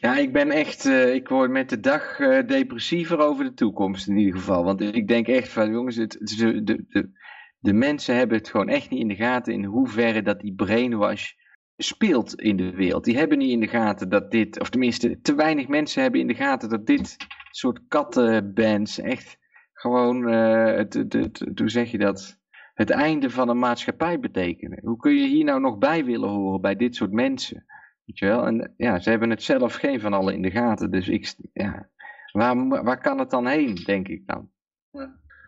ja, 0.00 0.16
ik 0.16 0.32
ben 0.32 0.50
echt, 0.50 0.86
eh, 0.86 1.14
ik 1.14 1.28
word 1.28 1.50
met 1.50 1.68
de 1.68 1.80
dag 1.80 2.18
eh, 2.20 2.46
depressiever 2.46 3.18
over 3.18 3.44
de 3.44 3.54
toekomst 3.54 4.08
in 4.08 4.16
ieder 4.16 4.38
geval. 4.38 4.64
Want 4.64 4.80
ik 4.80 5.08
denk 5.08 5.26
echt 5.26 5.48
van, 5.48 5.70
jongens, 5.70 5.96
het, 5.96 6.12
de, 6.38 6.62
de, 6.62 7.10
de, 7.58 7.72
mensen 7.72 8.16
hebben 8.16 8.38
het 8.38 8.48
gewoon 8.48 8.68
echt 8.68 8.90
niet 8.90 9.00
in 9.00 9.08
de 9.08 9.14
gaten 9.14 9.52
in 9.52 9.64
hoeverre 9.64 10.22
dat 10.22 10.40
die 10.40 10.54
brainwash 10.54 11.32
speelt 11.76 12.34
in 12.40 12.56
de 12.56 12.70
wereld. 12.70 13.04
Die 13.04 13.16
hebben 13.18 13.38
niet 13.38 13.50
in 13.50 13.60
de 13.60 13.68
gaten 13.68 14.08
dat 14.08 14.30
dit, 14.30 14.60
of 14.60 14.70
tenminste 14.70 15.20
te 15.20 15.34
weinig 15.34 15.68
mensen 15.68 16.02
hebben 16.02 16.20
in 16.20 16.26
de 16.26 16.34
gaten 16.34 16.68
dat 16.68 16.86
dit 16.86 17.16
soort 17.50 17.80
kattenbands 17.88 18.98
echt 18.98 19.38
gewoon, 19.72 20.28
eh, 20.28 20.64
het, 20.76 20.94
het- 20.94 21.50
hoe 21.54 21.68
zeg 21.70 21.90
je 21.90 21.98
dat, 21.98 22.38
het 22.74 22.90
einde 22.90 23.30
van 23.30 23.48
een 23.48 23.58
maatschappij 23.58 24.20
betekenen. 24.20 24.80
Hoe 24.84 24.96
kun 24.96 25.14
je 25.14 25.26
hier 25.26 25.44
nou 25.44 25.60
nog 25.60 25.78
bij 25.78 26.04
willen 26.04 26.28
horen 26.28 26.60
bij 26.60 26.76
dit 26.76 26.96
soort 26.96 27.12
mensen? 27.12 27.64
Weet 28.10 28.18
je 28.18 28.26
wel? 28.26 28.46
En 28.46 28.74
ja, 28.76 28.98
ze 28.98 29.10
hebben 29.10 29.30
het 29.30 29.42
zelf 29.42 29.74
geen 29.74 30.00
van 30.00 30.12
allen 30.12 30.34
in 30.34 30.42
de 30.42 30.50
gaten. 30.50 30.90
Dus 30.90 31.08
ik, 31.08 31.34
ja, 31.52 31.88
waar, 32.32 32.84
waar 32.84 33.00
kan 33.00 33.18
het 33.18 33.30
dan 33.30 33.46
heen, 33.46 33.74
denk 33.74 34.08
ik 34.08 34.22
dan? 34.26 34.50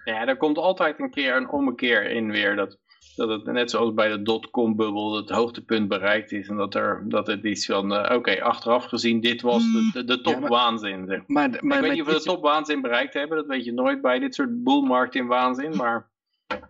Ja, 0.05 0.27
er 0.27 0.37
komt 0.37 0.59
altijd 0.59 1.01
een 1.01 1.11
keer 1.11 1.37
een 1.37 1.49
ommekeer 1.49 2.11
in 2.11 2.31
weer. 2.31 2.57
Dat, 2.57 2.79
dat 3.17 3.29
het 3.29 3.45
net 3.45 3.71
zoals 3.71 3.95
bij 3.95 4.09
de 4.09 4.23
dotcom-bubbel 4.23 5.17
het 5.17 5.31
hoogtepunt 5.31 5.89
bereikt 5.89 6.33
is. 6.33 6.49
En 6.49 6.57
dat, 6.57 6.75
er, 6.75 7.05
dat 7.09 7.27
het 7.27 7.45
iets 7.45 7.67
van, 7.67 7.95
eh, 7.95 8.17
oké, 8.17 8.43
achteraf 8.43 8.85
gezien, 8.85 9.21
dit 9.21 9.41
was 9.43 9.63
de, 9.73 9.91
de, 9.93 10.05
de 10.05 10.19
Ja, 10.23 10.31
maar- 10.31 10.41
topwaanzin. 10.41 11.07
zeg. 11.07 11.23
Maar, 11.27 11.55
Ik 11.55 11.63
maar 11.63 11.81
weet 11.81 11.93
niet 11.93 12.01
of 12.01 12.07
we 12.07 12.13
de 12.15 12.21
topwaanzin 12.23 12.81
bereikt 12.81 13.15
hebben. 13.15 13.37
Dat 13.37 13.47
weet 13.47 13.65
je 13.65 13.73
nooit 13.73 14.01
bij 14.03 14.19
dit 14.19 14.35
soort 14.35 14.63
boelmarkt 14.63 15.15
in 15.15 15.27
waanzin. 15.27 15.77
Maar 15.77 16.11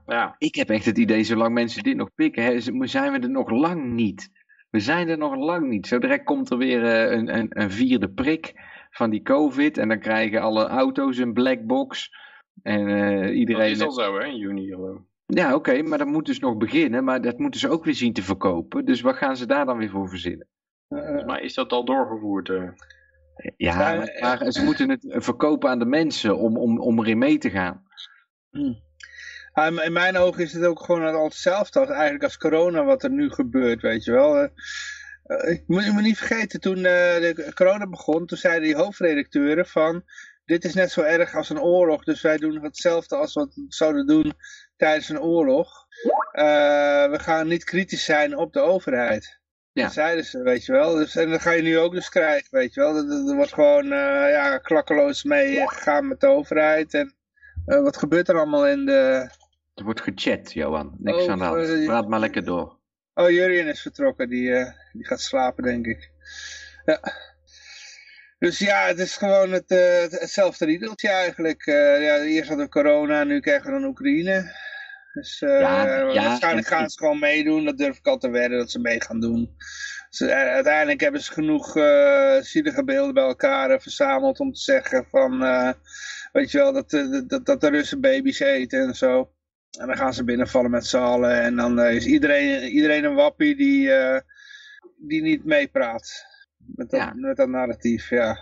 ja, 0.06 0.34
Ik 0.38 0.54
heb 0.54 0.68
echt 0.70 0.84
het 0.84 0.98
idee, 0.98 1.24
zolang 1.24 1.54
mensen 1.54 1.82
dit 1.82 1.96
nog 1.96 2.08
pikken, 2.14 2.42
hè, 2.44 2.60
zijn 2.88 3.12
we 3.12 3.18
er 3.18 3.30
nog 3.30 3.50
lang 3.50 3.84
niet. 3.84 4.30
We 4.72 4.80
zijn 4.80 5.08
er 5.08 5.18
nog 5.18 5.36
lang 5.36 5.68
niet. 5.68 5.86
Zo 5.86 5.98
direct 5.98 6.24
komt 6.24 6.50
er 6.50 6.56
weer 6.56 6.84
eh, 6.84 7.16
een, 7.18 7.36
een, 7.36 7.46
een 7.50 7.70
vierde 7.70 8.10
prik 8.10 8.54
van 8.90 9.10
die 9.10 9.22
COVID. 9.22 9.78
En 9.78 9.88
dan 9.88 9.98
krijgen 10.00 10.40
alle 10.40 10.66
auto's 10.66 11.16
een 11.16 11.32
black 11.32 11.66
box. 11.66 12.10
En 12.62 12.88
eh, 12.88 13.20
dat 13.22 13.30
iedereen... 13.30 13.70
is 13.70 13.80
al 13.80 13.90
zo 13.92 14.18
hè, 14.18 14.24
in 14.24 14.36
juni. 14.36 14.66
ik. 14.66 14.78
Ja, 15.26 15.54
oké, 15.54 15.82
maar 15.82 15.98
dat 15.98 16.06
moet 16.06 16.26
dus 16.26 16.38
nog 16.38 16.56
beginnen. 16.56 17.04
Maar 17.04 17.20
dat 17.20 17.38
moeten 17.38 17.60
ze 17.60 17.68
ook 17.68 17.84
weer 17.84 17.94
zien 17.94 18.12
te 18.12 18.22
verkopen. 18.22 18.84
Dus 18.84 19.00
wat 19.00 19.16
gaan 19.16 19.36
ze 19.36 19.46
daar 19.46 19.66
dan 19.66 19.78
weer 19.78 19.90
voor 19.90 20.08
verzinnen? 20.08 20.48
Volgens 20.88 21.24
mij 21.24 21.42
is 21.42 21.54
dat 21.54 21.72
al 21.72 21.84
doorgevoerd. 21.84 22.48
eh. 22.48 22.62
Ja, 23.36 23.52
Ja, 23.56 23.76
maar, 23.76 24.06
eh, 24.06 24.22
maar 24.22 24.52
ze 24.52 24.64
moeten 24.64 24.90
het 24.90 25.06
verkopen 25.08 25.70
aan 25.70 25.78
de 25.78 25.84
mensen 25.86 26.36
om, 26.36 26.56
om, 26.56 26.80
om 26.80 26.98
erin 26.98 27.18
mee 27.18 27.38
te 27.38 27.50
gaan. 27.50 27.82
Ah, 28.50 28.74
in- 29.54 29.84
in 29.84 29.92
mijn 29.92 30.16
ogen 30.16 30.42
is 30.42 30.52
het 30.52 30.64
ook 30.64 30.84
gewoon 30.84 31.24
hetzelfde 31.24 31.78
als 31.80 31.88
eigenlijk 31.88 32.24
als 32.24 32.36
corona 32.36 32.84
wat 32.84 33.02
er 33.02 33.10
nu 33.10 33.30
gebeurt, 33.30 33.82
weet 33.82 34.04
je 34.04 34.12
wel. 34.12 34.36
Eh, 34.38 34.48
eh, 35.22 35.54
je, 35.54 35.62
moet, 35.66 35.84
je 35.84 35.90
moet 35.90 36.02
niet 36.02 36.18
vergeten, 36.18 36.60
toen 36.60 36.76
eh, 36.76 36.82
de 36.82 37.50
corona 37.54 37.86
begon, 37.86 38.26
toen 38.26 38.38
zeiden 38.38 38.62
die 38.62 38.76
hoofdredacteuren 38.76 39.66
van, 39.66 40.04
dit 40.44 40.64
is 40.64 40.74
net 40.74 40.90
zo 40.90 41.00
erg 41.02 41.34
als 41.34 41.50
een 41.50 41.60
oorlog, 41.60 42.04
dus 42.04 42.22
wij 42.22 42.36
doen 42.36 42.62
hetzelfde 42.62 43.16
als 43.16 43.34
wat 43.34 43.54
we 43.54 43.64
zouden 43.68 44.06
doen 44.06 44.32
tijdens 44.76 45.08
een 45.08 45.20
oorlog. 45.20 45.86
We 47.10 47.18
gaan 47.20 47.48
niet 47.48 47.64
kritisch 47.64 48.04
zijn 48.04 48.36
op 48.36 48.52
de 48.52 48.60
overheid. 48.60 49.40
Ja. 49.72 49.82
Dat 49.82 49.92
zeiden 49.92 50.24
ze, 50.24 50.42
weet 50.42 50.64
je 50.64 50.72
wel. 50.72 50.94
Dus, 50.94 51.16
en 51.16 51.30
dat 51.30 51.40
ga 51.40 51.50
je 51.50 51.62
nu 51.62 51.78
ook 51.78 51.92
dus 51.92 52.08
krijgen, 52.08 52.48
weet 52.50 52.74
je 52.74 52.80
wel. 52.80 52.96
Er, 52.96 53.34
wordt 53.34 53.52
gewoon 53.52 53.86
ja, 53.86 54.58
klakkeloos 54.58 55.22
mee 55.24 55.58
eh, 55.58 55.68
gegaan 55.68 56.08
met 56.08 56.20
de 56.20 56.26
overheid. 56.26 56.94
En 56.94 57.14
wat 57.64 57.96
gebeurt 57.96 58.28
er 58.28 58.36
allemaal 58.36 58.66
in 58.66 58.86
de... 58.86 59.28
Er 59.74 59.84
wordt 59.84 60.00
gechat, 60.00 60.52
Johan. 60.52 60.94
Niks 60.98 61.22
Oh, 61.24 61.30
aan 61.30 61.38
de 61.38 61.44
hand. 61.44 61.68
eh, 61.68 61.84
Praat 61.84 62.08
maar 62.08 62.20
lekker 62.20 62.44
door. 62.44 62.78
Oh, 63.14 63.30
Jurien 63.30 63.66
is 63.66 63.82
vertrokken. 63.82 64.28
Die, 64.28 64.54
eh, 64.54 64.72
die 64.92 65.06
gaat 65.06 65.20
slapen, 65.20 65.64
denk 65.64 65.86
ik. 65.86 66.10
Ja. 66.84 67.00
Dus 68.38 68.58
ja, 68.58 68.86
het 68.86 68.98
is 68.98 69.16
gewoon 69.16 69.52
het, 69.52 69.70
eh, 69.70 70.00
het- 70.00 70.20
hetzelfde 70.20 70.64
riedeltje 70.64 71.08
eigenlijk. 71.08 71.66
Eh, 71.66 72.02
ja, 72.02 72.18
eerst 72.18 72.48
hadden 72.48 72.66
we 72.66 72.72
corona, 72.72 73.24
nu 73.24 73.40
krijgen 73.40 73.66
we 73.66 73.80
dan 73.80 73.88
Oekraïne. 73.88 74.52
Dus 75.12 75.38
Ja, 75.38 75.84
ja, 75.86 76.22
waarschijnlijk 76.22 76.66
gaan 76.66 76.90
ze 76.90 76.98
gewoon 76.98 77.18
meedoen. 77.18 77.64
Dat 77.64 77.78
durf 77.78 77.98
ik 77.98 78.06
al 78.06 78.18
te 78.18 78.30
wedden 78.30 78.58
dat 78.58 78.70
ze 78.70 78.78
mee 78.78 79.00
gaan 79.02 79.20
doen. 79.20 79.56
Dus, 80.10 80.28
uiteindelijk 80.28 81.00
hebben 81.00 81.20
ze 81.22 81.32
genoeg 81.32 81.72
zielige 82.44 82.84
beelden 82.84 83.14
bij 83.14 83.22
elkaar 83.24 83.80
verzameld 83.80 84.40
om 84.40 84.52
te 84.52 84.60
zeggen 84.60 85.06
van... 85.10 85.38
weet 86.32 86.50
je 86.50 86.58
wel, 86.58 86.72
dat, 86.72 86.90
dat, 87.26 87.46
dat 87.46 87.60
de 87.60 87.68
Russen 87.68 88.00
baby's 88.00 88.40
eten 88.40 88.80
en 88.86 88.94
zo. 88.94 89.32
En 89.78 89.86
dan 89.86 89.96
gaan 89.96 90.14
ze 90.14 90.24
binnenvallen 90.24 90.70
met 90.70 90.86
z'n 90.86 90.96
allen. 90.96 91.42
En 91.42 91.56
dan 91.56 91.78
eh, 91.78 91.94
is 91.94 92.06
iedereen, 92.06 92.68
iedereen 92.68 93.04
een 93.04 93.14
wappie 93.14 93.56
die, 93.56 93.92
eh, 93.92 94.20
die 94.96 95.22
niet 95.22 95.44
meepraat. 95.44 96.24
Met 96.56 96.90
dat, 96.90 97.00
Ja. 97.00 97.12
met 97.16 97.36
dat 97.36 97.48
narratief, 97.48 98.10
ja. 98.10 98.38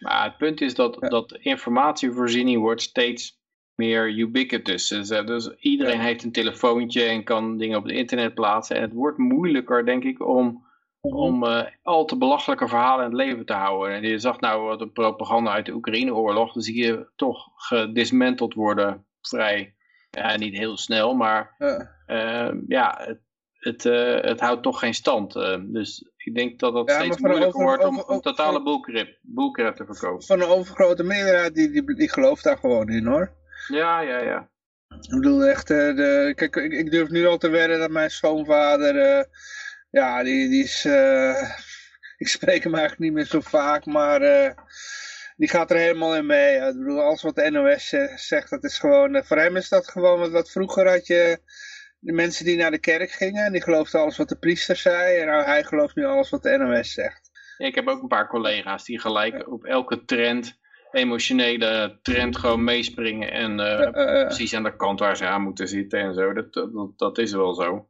Maar 0.00 0.24
het 0.24 0.36
punt 0.36 0.60
is 0.60 0.74
dat, 0.74 0.96
Ja. 1.00 1.08
dat 1.08 1.32
informatievoorziening 1.32 2.60
wordt 2.60 2.82
steeds 2.82 3.38
meer 3.74 4.18
ubiquitous. 4.18 4.88
Dus, 4.88 5.08
dus 5.08 5.48
iedereen 5.60 6.00
heeft 6.00 6.24
een 6.24 6.32
telefoontje 6.32 7.02
en 7.02 7.24
kan 7.24 7.58
dingen 7.58 7.78
op 7.78 7.84
het 7.84 7.92
internet 7.92 8.34
plaatsen. 8.34 8.76
En 8.76 8.82
het 8.82 8.92
wordt 8.92 9.18
moeilijker, 9.18 9.84
denk 9.84 10.04
ik, 10.04 10.26
om, 10.26 10.66
om 11.00 11.44
eh, 11.44 11.66
al 11.82 12.04
te 12.04 12.16
belachelijke 12.16 12.68
verhalen 12.68 13.04
in 13.04 13.10
het 13.10 13.20
leven 13.20 13.46
te 13.46 13.52
houden. 13.52 13.94
En 13.96 14.02
je 14.02 14.18
zag 14.18 14.40
nou 14.40 14.62
wat 14.62 14.78
de 14.78 14.88
propaganda 14.88 15.50
uit 15.50 15.66
de 15.66 15.74
Oekraïne-oorlog. 15.74 16.52
Dan 16.52 16.62
zie 16.62 16.84
je 16.84 17.08
toch 17.16 17.48
gedismanteld 17.54 18.54
worden 18.54 19.06
vrij, 19.20 19.74
ja, 20.10 20.36
niet 20.36 20.56
heel 20.58 20.76
snel, 20.76 21.14
maar 21.14 21.54
Ja. 21.58 21.94
eh, 22.06 22.54
ja, 22.68 22.98
het, 23.04 23.18
het, 23.52 23.86
eh, 23.86 24.20
het 24.20 24.40
houdt 24.40 24.62
toch 24.62 24.78
geen 24.78 24.94
stand. 24.94 25.36
eh. 25.36 25.56
dus 25.62 26.10
ik 26.16 26.34
denk 26.34 26.58
dat 26.58 26.74
het 26.74 26.88
Ja, 26.90 26.94
steeds 27.00 27.18
moeilijker 27.18 27.48
over- 27.48 27.62
wordt 27.66 27.84
om, 27.84 27.98
over- 27.98 28.14
om 28.14 28.20
totale 28.20 28.62
boelkrip, 28.62 29.18
boelkrip 29.22 29.76
te 29.76 29.84
verkopen. 29.84 30.26
Van 30.26 30.40
een 30.40 30.48
overgrote 30.48 31.02
meerderheid, 31.02 31.54
die, 31.54 31.70
die, 31.70 31.94
die 31.94 32.10
gelooft 32.10 32.44
daar 32.44 32.58
gewoon 32.58 32.88
in 32.88 33.06
hoor. 33.06 33.32
Ja, 33.68 34.00
ja, 34.00 34.18
ja. 34.22 34.50
Ik 35.00 35.10
bedoel 35.10 35.44
echt, 35.44 35.70
eh, 35.70 35.76
de, 35.96 36.32
kijk, 36.34 36.56
ik, 36.56 36.72
ik 36.72 36.90
durf 36.90 37.08
nu 37.08 37.26
al 37.26 37.38
te 37.38 37.48
wedden 37.48 37.78
dat 37.78 37.90
mijn 37.90 38.10
schoonvader, 38.10 38.96
eh, 38.96 39.24
ja, 39.90 40.22
die, 40.22 40.48
die 40.48 40.62
is, 40.62 40.84
ik 42.22 42.28
spreek 42.28 42.62
hem 42.64 42.72
eigenlijk 42.74 43.02
niet 43.02 43.12
meer 43.12 43.24
zo 43.26 43.40
vaak, 43.40 43.84
maar 43.86 44.20
die 45.38 45.48
gaat 45.48 45.70
er 45.70 45.76
helemaal 45.76 46.16
in 46.16 46.26
mee. 46.26 46.56
Ik 46.56 46.78
bedoel, 46.78 47.00
alles 47.00 47.22
wat 47.22 47.34
de 47.34 47.50
NOS 47.50 47.88
zegt, 48.26 48.50
dat 48.50 48.64
is 48.64 48.78
gewoon, 48.78 49.14
eh, 49.14 49.22
voor 49.22 49.36
hem 49.36 49.56
is 49.56 49.68
dat 49.68 49.90
gewoon 49.90 50.18
wat, 50.18 50.30
wat 50.30 50.50
vroeger 50.50 50.88
had 50.88 51.06
je 51.06 51.38
de 51.98 52.12
mensen 52.12 52.44
die 52.44 52.56
naar 52.56 52.70
de 52.70 52.78
kerk 52.78 53.10
gingen 53.10 53.44
en 53.44 53.52
die 53.52 53.62
geloofden 53.62 54.00
alles 54.00 54.16
wat 54.16 54.28
de 54.28 54.38
priester 54.38 54.76
zei 54.76 55.18
en 55.18 55.26
nou, 55.26 55.44
hij 55.44 55.64
gelooft 55.64 55.94
nu 55.94 56.04
alles 56.04 56.30
wat 56.30 56.42
de 56.42 56.56
NOS 56.56 56.92
zegt. 56.92 57.30
Ja, 57.56 57.66
Ik 57.66 57.74
heb 57.74 57.88
ook 57.88 58.02
een 58.02 58.08
paar 58.08 58.28
collega's 58.28 58.84
die 58.84 59.00
gelijk 59.00 59.48
op 59.48 59.64
elke 59.64 60.04
trend, 60.04 60.58
emotionele 60.90 61.98
trend 62.02 62.38
gewoon 62.38 62.64
meespringen 62.64 63.32
en 63.32 63.60
eh, 63.60 63.82
eh, 63.82 64.26
precies 64.26 64.54
aan 64.54 64.62
de 64.62 64.76
kant 64.76 65.00
waar 65.00 65.16
ze 65.16 65.26
aan 65.26 65.42
moeten 65.42 65.68
zitten 65.68 66.00
en 66.00 66.14
zo. 66.14 66.32
Dat, 66.32 66.52
dat, 66.52 66.92
dat 66.96 67.18
is 67.18 67.32
wel 67.32 67.54
zo. 67.54 67.88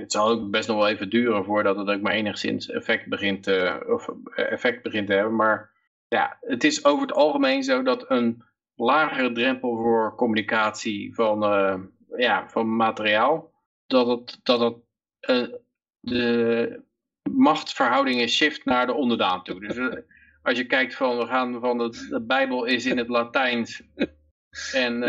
Het 0.00 0.12
zal 0.12 0.28
ook 0.28 0.50
best 0.50 0.68
nog 0.68 0.76
wel 0.76 0.88
even 0.88 1.10
duren 1.10 1.44
voordat 1.44 1.76
het 1.76 1.88
ook 1.88 2.00
maar 2.00 2.12
enigszins 2.12 2.70
effect 2.70 3.08
begint, 3.08 3.46
eh, 3.46 3.76
of 3.86 4.08
eh, 4.34 4.52
effect 4.52 4.82
begint 4.82 5.06
te 5.06 5.12
hebben. 5.12 5.36
Maar 5.36 5.70
ja, 6.08 6.36
het 6.40 6.64
is 6.64 6.84
over 6.84 7.02
het 7.06 7.16
algemeen 7.16 7.62
zo 7.62 7.82
dat 7.82 8.10
een 8.10 8.42
lagere 8.74 9.32
drempel 9.32 9.76
voor 9.76 10.14
communicatie 10.14 11.14
van, 11.14 11.44
eh, 11.44 11.78
ja, 12.16 12.48
van 12.48 12.76
materiaal, 12.76 13.52
dat 13.86 14.06
het, 14.06 14.40
dat 14.42 14.60
het 14.60 14.76
de 16.00 16.82
machtsverhoudingen 17.30 18.28
shift 18.28 18.64
naar 18.64 18.86
de 18.86 18.94
onderdaan 18.94 19.42
toe. 19.42 19.60
Dus 19.60 20.02
als 20.42 20.58
je 20.58 20.66
kijkt 20.66 20.94
van, 20.94 21.18
we 21.18 21.26
gaan 21.26 21.60
van 21.60 21.78
de, 21.78 22.06
de 22.10 22.20
Bijbel 22.20 22.64
is 22.64 22.86
in 22.86 22.98
het 22.98 23.08
Latijns 23.08 23.82
en, 24.72 25.02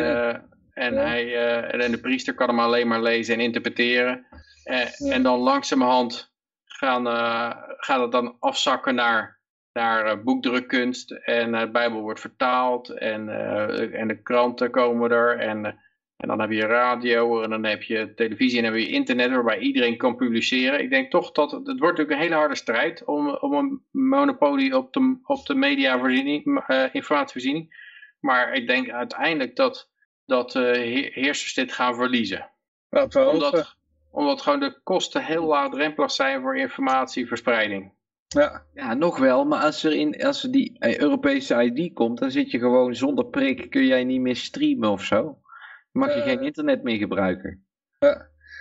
en, 0.73 0.95
hij, 0.95 1.35
en 1.69 1.91
de 1.91 1.99
priester 1.99 2.33
kan 2.33 2.47
hem 2.47 2.59
alleen 2.59 2.87
maar 2.87 3.01
lezen 3.01 3.33
en 3.33 3.41
interpreteren. 3.41 4.25
Eh, 4.63 5.11
En 5.13 5.23
dan 5.23 5.39
langzamerhand 5.39 6.33
gaan, 6.65 7.07
eh, 7.07 7.51
gaat 7.77 8.01
het 8.01 8.11
dan 8.11 8.35
afzakken 8.39 8.95
naar, 8.95 9.39
naar 9.73 10.05
eh, 10.05 10.23
boekdrukkunst. 10.23 11.11
En 11.11 11.55
eh, 11.55 11.61
de 11.61 11.69
Bijbel 11.71 12.01
wordt 12.01 12.19
vertaald. 12.19 12.89
En, 12.89 13.29
eh, 13.29 13.99
en 13.99 14.07
de 14.07 14.21
kranten 14.21 14.71
komen 14.71 15.11
er. 15.11 15.37
En, 15.39 15.65
en 16.17 16.27
dan 16.27 16.39
heb 16.39 16.51
je 16.51 16.65
radio. 16.65 17.41
En 17.41 17.49
dan 17.49 17.63
heb 17.63 17.81
je 17.81 18.13
televisie. 18.13 18.57
En 18.57 18.63
dan 18.63 18.73
heb 18.73 18.81
je 18.81 18.89
internet 18.89 19.31
waarbij 19.31 19.59
iedereen 19.59 19.97
kan 19.97 20.15
publiceren. 20.15 20.81
Ik 20.81 20.89
denk 20.89 21.11
toch 21.11 21.31
dat 21.31 21.51
het, 21.51 21.63
wordt 21.65 21.79
natuurlijk 21.79 22.11
een 22.11 22.17
hele 22.17 22.35
harde 22.35 22.55
strijd. 22.55 23.03
Om, 23.05 23.29
om 23.29 23.53
een 23.53 23.83
monopolie 23.91 24.77
op 24.77 24.93
de, 24.93 25.19
op 25.23 25.45
de 25.45 25.55
mediavoorziening, 25.55 26.63
eh, 26.67 26.83
informatievoorziening. 26.91 27.89
Maar 28.19 28.53
ik 28.53 28.67
denk 28.67 28.89
uiteindelijk 28.89 29.55
dat, 29.55 29.89
dat 30.25 30.55
eh, 30.55 30.61
he- 30.63 31.09
heersers 31.13 31.53
dit 31.53 31.73
gaan 31.73 31.95
verliezen 31.95 32.51
Wat 32.89 33.13
we 33.13 33.19
hopen. 33.19 33.33
omdat, 33.33 33.77
omdat 34.11 34.41
gewoon 34.41 34.59
de 34.59 34.79
kosten 34.83 35.23
heel 35.23 35.45
laagdrempelig 35.45 36.11
zijn 36.11 36.41
voor 36.41 36.57
informatieverspreiding. 36.57 37.93
Ja. 38.27 38.63
Ja, 38.73 38.93
nog 38.93 39.17
wel, 39.17 39.45
maar 39.45 39.63
als 39.63 39.83
er, 39.83 39.93
in, 39.93 40.23
als 40.25 40.43
er 40.43 40.51
die 40.51 40.79
eh, 40.79 40.99
Europese 40.99 41.63
ID 41.63 41.93
komt, 41.93 42.19
dan 42.19 42.31
zit 42.31 42.51
je 42.51 42.59
gewoon 42.59 42.95
zonder 42.95 43.25
prik, 43.25 43.69
kun 43.69 43.85
jij 43.85 44.03
niet 44.03 44.21
meer 44.21 44.35
streamen 44.35 44.89
of 44.89 45.03
zo. 45.03 45.37
Mag 45.91 46.13
je 46.13 46.19
Eh. 46.21 46.27
geen 46.27 46.41
internet 46.41 46.83
meer 46.83 46.97
gebruiken. 46.97 47.65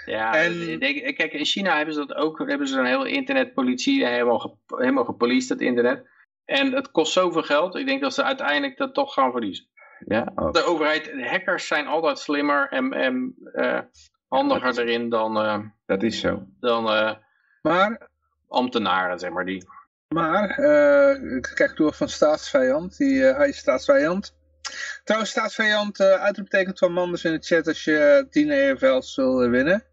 Ja, 0.06 0.35
En- 0.35 0.70
ik 0.72 0.81
denk, 0.81 1.16
kijk, 1.16 1.32
in 1.32 1.44
China 1.44 1.77
hebben 1.77 1.94
ze 1.94 2.06
dat 2.06 2.16
ook. 2.16 2.48
Hebben 2.48 2.68
ze 2.68 2.78
een 2.78 2.85
hele 2.85 3.10
internetpolitie 3.10 4.05
en 4.05 4.12
helemaal, 4.12 4.39
ge, 4.39 4.51
helemaal 4.66 5.05
gepoliced, 5.05 5.48
het 5.48 5.60
internet. 5.60 6.09
En 6.44 6.72
het 6.72 6.90
kost 6.90 7.12
zoveel 7.12 7.43
geld. 7.43 7.74
Ik 7.77 7.86
denk 7.86 8.01
dat 8.01 8.14
ze 8.14 8.22
uiteindelijk 8.22 8.77
dat 8.77 8.94
toch 8.94 9.12
gaan 9.14 9.31
verliezen. 9.32 9.66
Ja, 10.06 10.32
oh. 10.35 10.52
De 10.52 10.62
overheid, 10.64 11.05
de 11.05 11.28
hackers 11.28 11.66
zijn 11.66 11.86
altijd 11.86 12.18
slimmer 12.18 12.68
en, 12.68 12.93
en 12.93 13.35
eh, 13.52 13.78
handiger 14.31 14.78
erin 14.78 15.09
dan, 15.09 15.36
eh, 15.36 15.59
dat 15.86 16.02
is 16.02 16.20
zo. 16.20 16.47
dan 16.61 16.90
eh, 16.90 17.15
Maar 17.62 18.09
ambtenaren, 18.48 19.19
zeg 19.19 19.31
maar. 19.31 19.44
Die. 19.44 19.69
Maar, 20.09 20.51
eh, 20.51 21.36
ik 21.36 21.52
kijk 21.55 21.77
door 21.77 21.94
van 21.94 22.09
staatsvijand, 22.09 22.97
die 22.97 23.23
hij 23.23 23.52
staatsvijand. 23.52 24.39
Trouwens, 25.05 25.32
staatsvijand, 25.32 26.01
uitroeptekent 26.01 26.78
van 26.78 26.93
Manders 26.93 27.24
in 27.24 27.32
de 27.32 27.39
chat 27.39 27.66
als 27.66 27.85
je 27.85 28.27
10 28.31 28.51
EFL's 28.51 29.16
wil 29.16 29.48
winnen. 29.48 29.85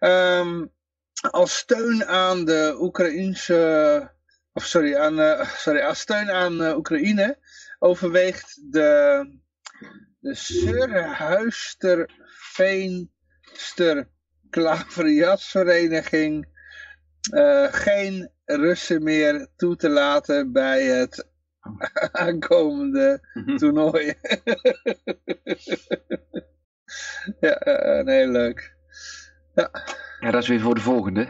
Um, 0.00 0.72
als 1.30 1.56
steun 1.56 2.06
aan 2.06 2.44
de 2.44 2.76
Oekraïnse, 2.78 4.10
of 4.52 4.64
sorry, 4.64 4.96
aan, 4.96 5.20
uh, 5.20 5.54
sorry 5.54 5.80
als 5.80 6.00
steun 6.00 6.30
aan 6.30 6.62
uh, 6.62 6.76
Oekraïne 6.76 7.38
overweegt 7.78 8.72
de, 8.72 9.26
de 10.18 10.34
Surhuister 10.34 12.10
Veenster 13.54 14.08
Klaveriatsvereniging 14.50 16.46
uh, 17.34 17.66
geen 17.70 18.30
Russen 18.44 19.02
meer 19.02 19.48
toe 19.56 19.76
te 19.76 19.88
laten 19.88 20.52
bij 20.52 20.82
het 20.82 21.28
aankomende 22.12 23.20
toernooi. 23.56 24.14
ja, 27.40 27.66
uh, 27.66 28.04
nee, 28.04 28.28
leuk. 28.28 28.74
Ja. 29.54 29.70
ja, 30.20 30.30
dat 30.30 30.42
is 30.42 30.48
weer 30.48 30.60
voor 30.60 30.74
de 30.74 30.80
volgende. 30.80 31.28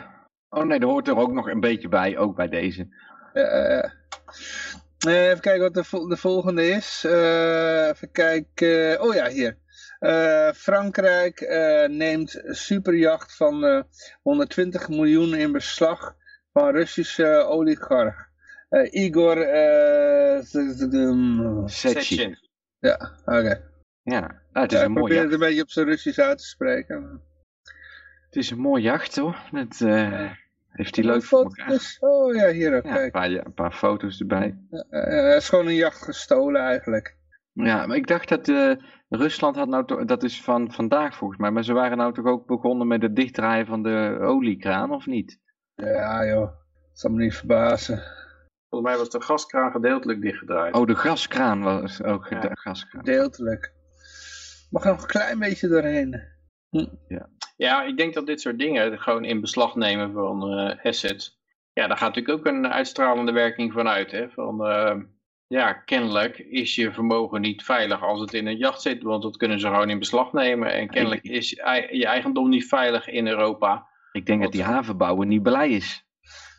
Oh 0.48 0.64
nee, 0.64 0.80
dat 0.80 0.90
hoort 0.90 1.09
er 1.09 1.16
ook 1.16 1.32
nog 1.32 1.48
een 1.48 1.60
beetje 1.60 1.88
bij, 1.88 2.18
ook 2.18 2.36
bij 2.36 2.48
deze. 2.48 2.88
Uh, 3.34 3.84
even 5.28 5.40
kijken 5.40 5.60
wat 5.60 5.74
de, 5.74 6.06
de 6.09 6.16
volgende 6.16 6.66
is. 6.66 7.05
Uh, 7.06 7.88
even 7.88 8.10
kijken. 8.10 9.01
oh 9.01 9.14
ja, 9.14 9.28
hier. 9.28 9.62
Uh, 10.05 10.52
Frankrijk 10.52 11.40
uh, 11.40 11.89
neemt 11.89 12.43
superjacht 12.44 13.36
van 13.36 13.85
120 14.22 14.89
miljoen 14.89 15.35
in 15.35 15.52
beslag 15.52 16.16
van 16.52 16.70
Russische 16.70 17.26
oligarch. 17.26 18.28
Uh, 18.70 18.93
Igor 18.93 19.36
uh, 19.36 20.40
Sechin. 21.66 22.39
Ja, 22.78 23.12
oké. 23.24 23.39
Okay. 23.39 23.62
Ja, 24.02 24.20
nou, 24.20 24.32
het 24.52 24.72
is 24.72 24.78
ja, 24.78 24.85
een 24.85 24.93
mooi 24.93 25.05
probeer 25.05 25.16
jacht. 25.16 25.32
het 25.32 25.40
een 25.40 25.47
beetje 25.47 25.62
op 25.62 25.70
zijn 25.70 25.86
Russisch 25.86 26.18
uit 26.18 26.39
te 26.39 26.44
spreken. 26.44 27.20
Het 28.26 28.36
is 28.36 28.51
een 28.51 28.59
mooi 28.59 28.82
jacht 28.82 29.16
hoor. 29.16 29.39
Dat 29.51 29.81
uh, 29.81 30.31
heeft 30.68 30.97
hij 30.97 31.05
leuk 31.05 31.22
voor 31.22 31.43
elkaar. 31.43 31.97
Oh 32.01 32.35
ja, 32.35 32.51
hier 32.51 32.76
ook. 32.76 32.85
Ja, 32.85 33.02
een, 33.02 33.10
paar, 33.10 33.31
ja, 33.31 33.44
een 33.44 33.55
paar 33.55 33.72
foto's 33.72 34.20
erbij. 34.20 34.59
Het 34.70 35.43
is 35.43 35.48
gewoon 35.48 35.66
een 35.66 35.74
jacht 35.74 36.02
gestolen 36.02 36.62
eigenlijk. 36.62 37.16
Ja, 37.55 37.86
maar 37.86 37.97
ik 37.97 38.06
dacht 38.06 38.28
dat 38.28 38.48
uh, 38.48 38.72
Rusland 39.09 39.56
had 39.56 39.68
nou 39.68 39.86
toch, 39.86 40.05
dat 40.05 40.22
is 40.22 40.43
van 40.43 40.72
vandaag 40.72 41.16
volgens 41.16 41.40
mij, 41.40 41.51
maar 41.51 41.64
ze 41.64 41.72
waren 41.72 41.97
nou 41.97 42.12
toch 42.12 42.24
ook 42.24 42.47
begonnen 42.47 42.86
met 42.86 43.02
het 43.02 43.16
dichtdraaien 43.16 43.66
van 43.66 43.82
de 43.82 44.18
oliekraan, 44.20 44.90
of 44.90 45.06
niet? 45.06 45.40
Ja 45.74 46.26
joh, 46.26 46.40
dat 46.40 46.98
zal 46.98 47.10
me 47.10 47.22
niet 47.22 47.35
verbazen. 47.35 48.02
Volgens 48.68 48.90
mij 48.90 48.98
was 49.01 49.10
de 49.10 49.20
gaskraan 49.20 49.70
gedeeltelijk 49.70 50.20
dichtgedraaid. 50.20 50.74
Oh, 50.74 50.86
de 50.86 50.94
gaskraan 50.94 51.62
was 51.62 52.02
ook 52.02 52.26
ja. 52.28 52.51
gaskraan. 52.52 53.05
Gedeeltelijk. 53.05 53.72
Mag 54.70 54.85
er 54.85 54.90
nog 54.90 55.02
een 55.02 55.09
klein 55.09 55.39
beetje 55.39 55.68
doorheen. 55.68 56.22
Hm. 56.70 56.86
Ja. 57.09 57.28
ja, 57.56 57.82
ik 57.82 57.97
denk 57.97 58.14
dat 58.14 58.26
dit 58.26 58.40
soort 58.40 58.59
dingen, 58.59 58.98
gewoon 58.98 59.24
in 59.24 59.40
beslag 59.40 59.74
nemen 59.74 60.12
van 60.12 60.59
uh, 60.59 60.85
assets, 60.85 61.40
ja, 61.72 61.86
daar 61.86 61.97
gaat 61.97 62.14
natuurlijk 62.14 62.39
ook 62.39 62.55
een 62.55 62.68
uitstralende 62.68 63.32
werking 63.32 63.72
van 63.72 63.89
uit. 63.89 64.10
Hè? 64.10 64.31
Van, 64.31 64.70
uh, 64.70 64.94
ja, 65.46 65.72
kennelijk 65.72 66.38
is 66.38 66.74
je 66.74 66.92
vermogen 66.92 67.40
niet 67.40 67.62
veilig 67.62 68.02
als 68.02 68.20
het 68.20 68.34
in 68.34 68.46
een 68.46 68.56
jacht 68.56 68.82
zit, 68.82 69.02
want 69.02 69.22
dat 69.22 69.36
kunnen 69.36 69.60
ze 69.60 69.66
gewoon 69.66 69.90
in 69.90 69.98
beslag 69.98 70.32
nemen. 70.32 70.72
En 70.72 70.88
kennelijk 70.88 71.22
is 71.22 71.50
je 71.50 72.06
eigendom 72.06 72.48
niet 72.48 72.68
veilig 72.68 73.08
in 73.08 73.26
Europa. 73.26 73.88
Ik 74.12 74.26
denk 74.26 74.42
dat 74.42 74.52
die 74.52 74.62
havenbouwer 74.62 75.26
niet 75.26 75.42
blij 75.42 75.70
is 75.70 76.06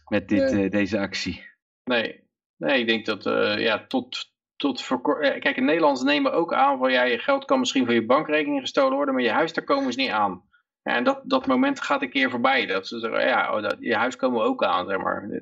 met 0.08 0.28
dit, 0.28 0.52
nee. 0.52 0.64
uh, 0.64 0.72
deze 0.72 1.00
actie. 1.00 1.44
Nee. 1.84 2.24
nee, 2.58 2.80
ik 2.80 2.88
denk 2.88 3.06
dat 3.06 3.26
uh, 3.26 3.60
ja, 3.60 3.86
tot, 3.88 4.34
tot 4.56 4.82
voor 4.82 5.20
eh, 5.20 5.40
Kijk, 5.40 5.58
in 5.58 5.66
Nederland 5.66 6.04
nemen 6.04 6.34
ook 6.34 6.54
aan 6.54 6.78
van 6.78 6.92
ja, 6.92 7.04
je 7.04 7.20
geld 7.20 7.46
kan 7.46 7.60
misschien 7.60 7.86
van 7.86 7.94
je 7.94 8.06
bankrekening 8.06 8.62
gestolen 8.62 8.96
worden, 8.96 9.14
maar 9.14 9.24
je 9.24 9.32
huis, 9.32 9.54
daar 9.54 9.64
komen 9.64 9.94
ze 9.94 10.00
niet 10.00 10.10
aan. 10.10 10.44
Ja, 10.82 10.96
en 10.96 11.04
dat, 11.04 11.22
dat 11.24 11.48
moment 11.48 11.82
gaat 11.82 12.02
een 12.02 12.10
keer 12.10 12.30
voorbij. 12.30 12.66
Dat 12.66 12.88
ze 12.88 13.00
zeggen, 13.00 13.28
ja, 13.28 13.56
oh, 13.56 13.62
dat, 13.62 13.76
je 13.80 13.96
huis 13.96 14.16
komen 14.16 14.40
we 14.40 14.48
ook 14.48 14.64
aan, 14.64 14.88
zeg 14.88 14.98
maar. 14.98 15.42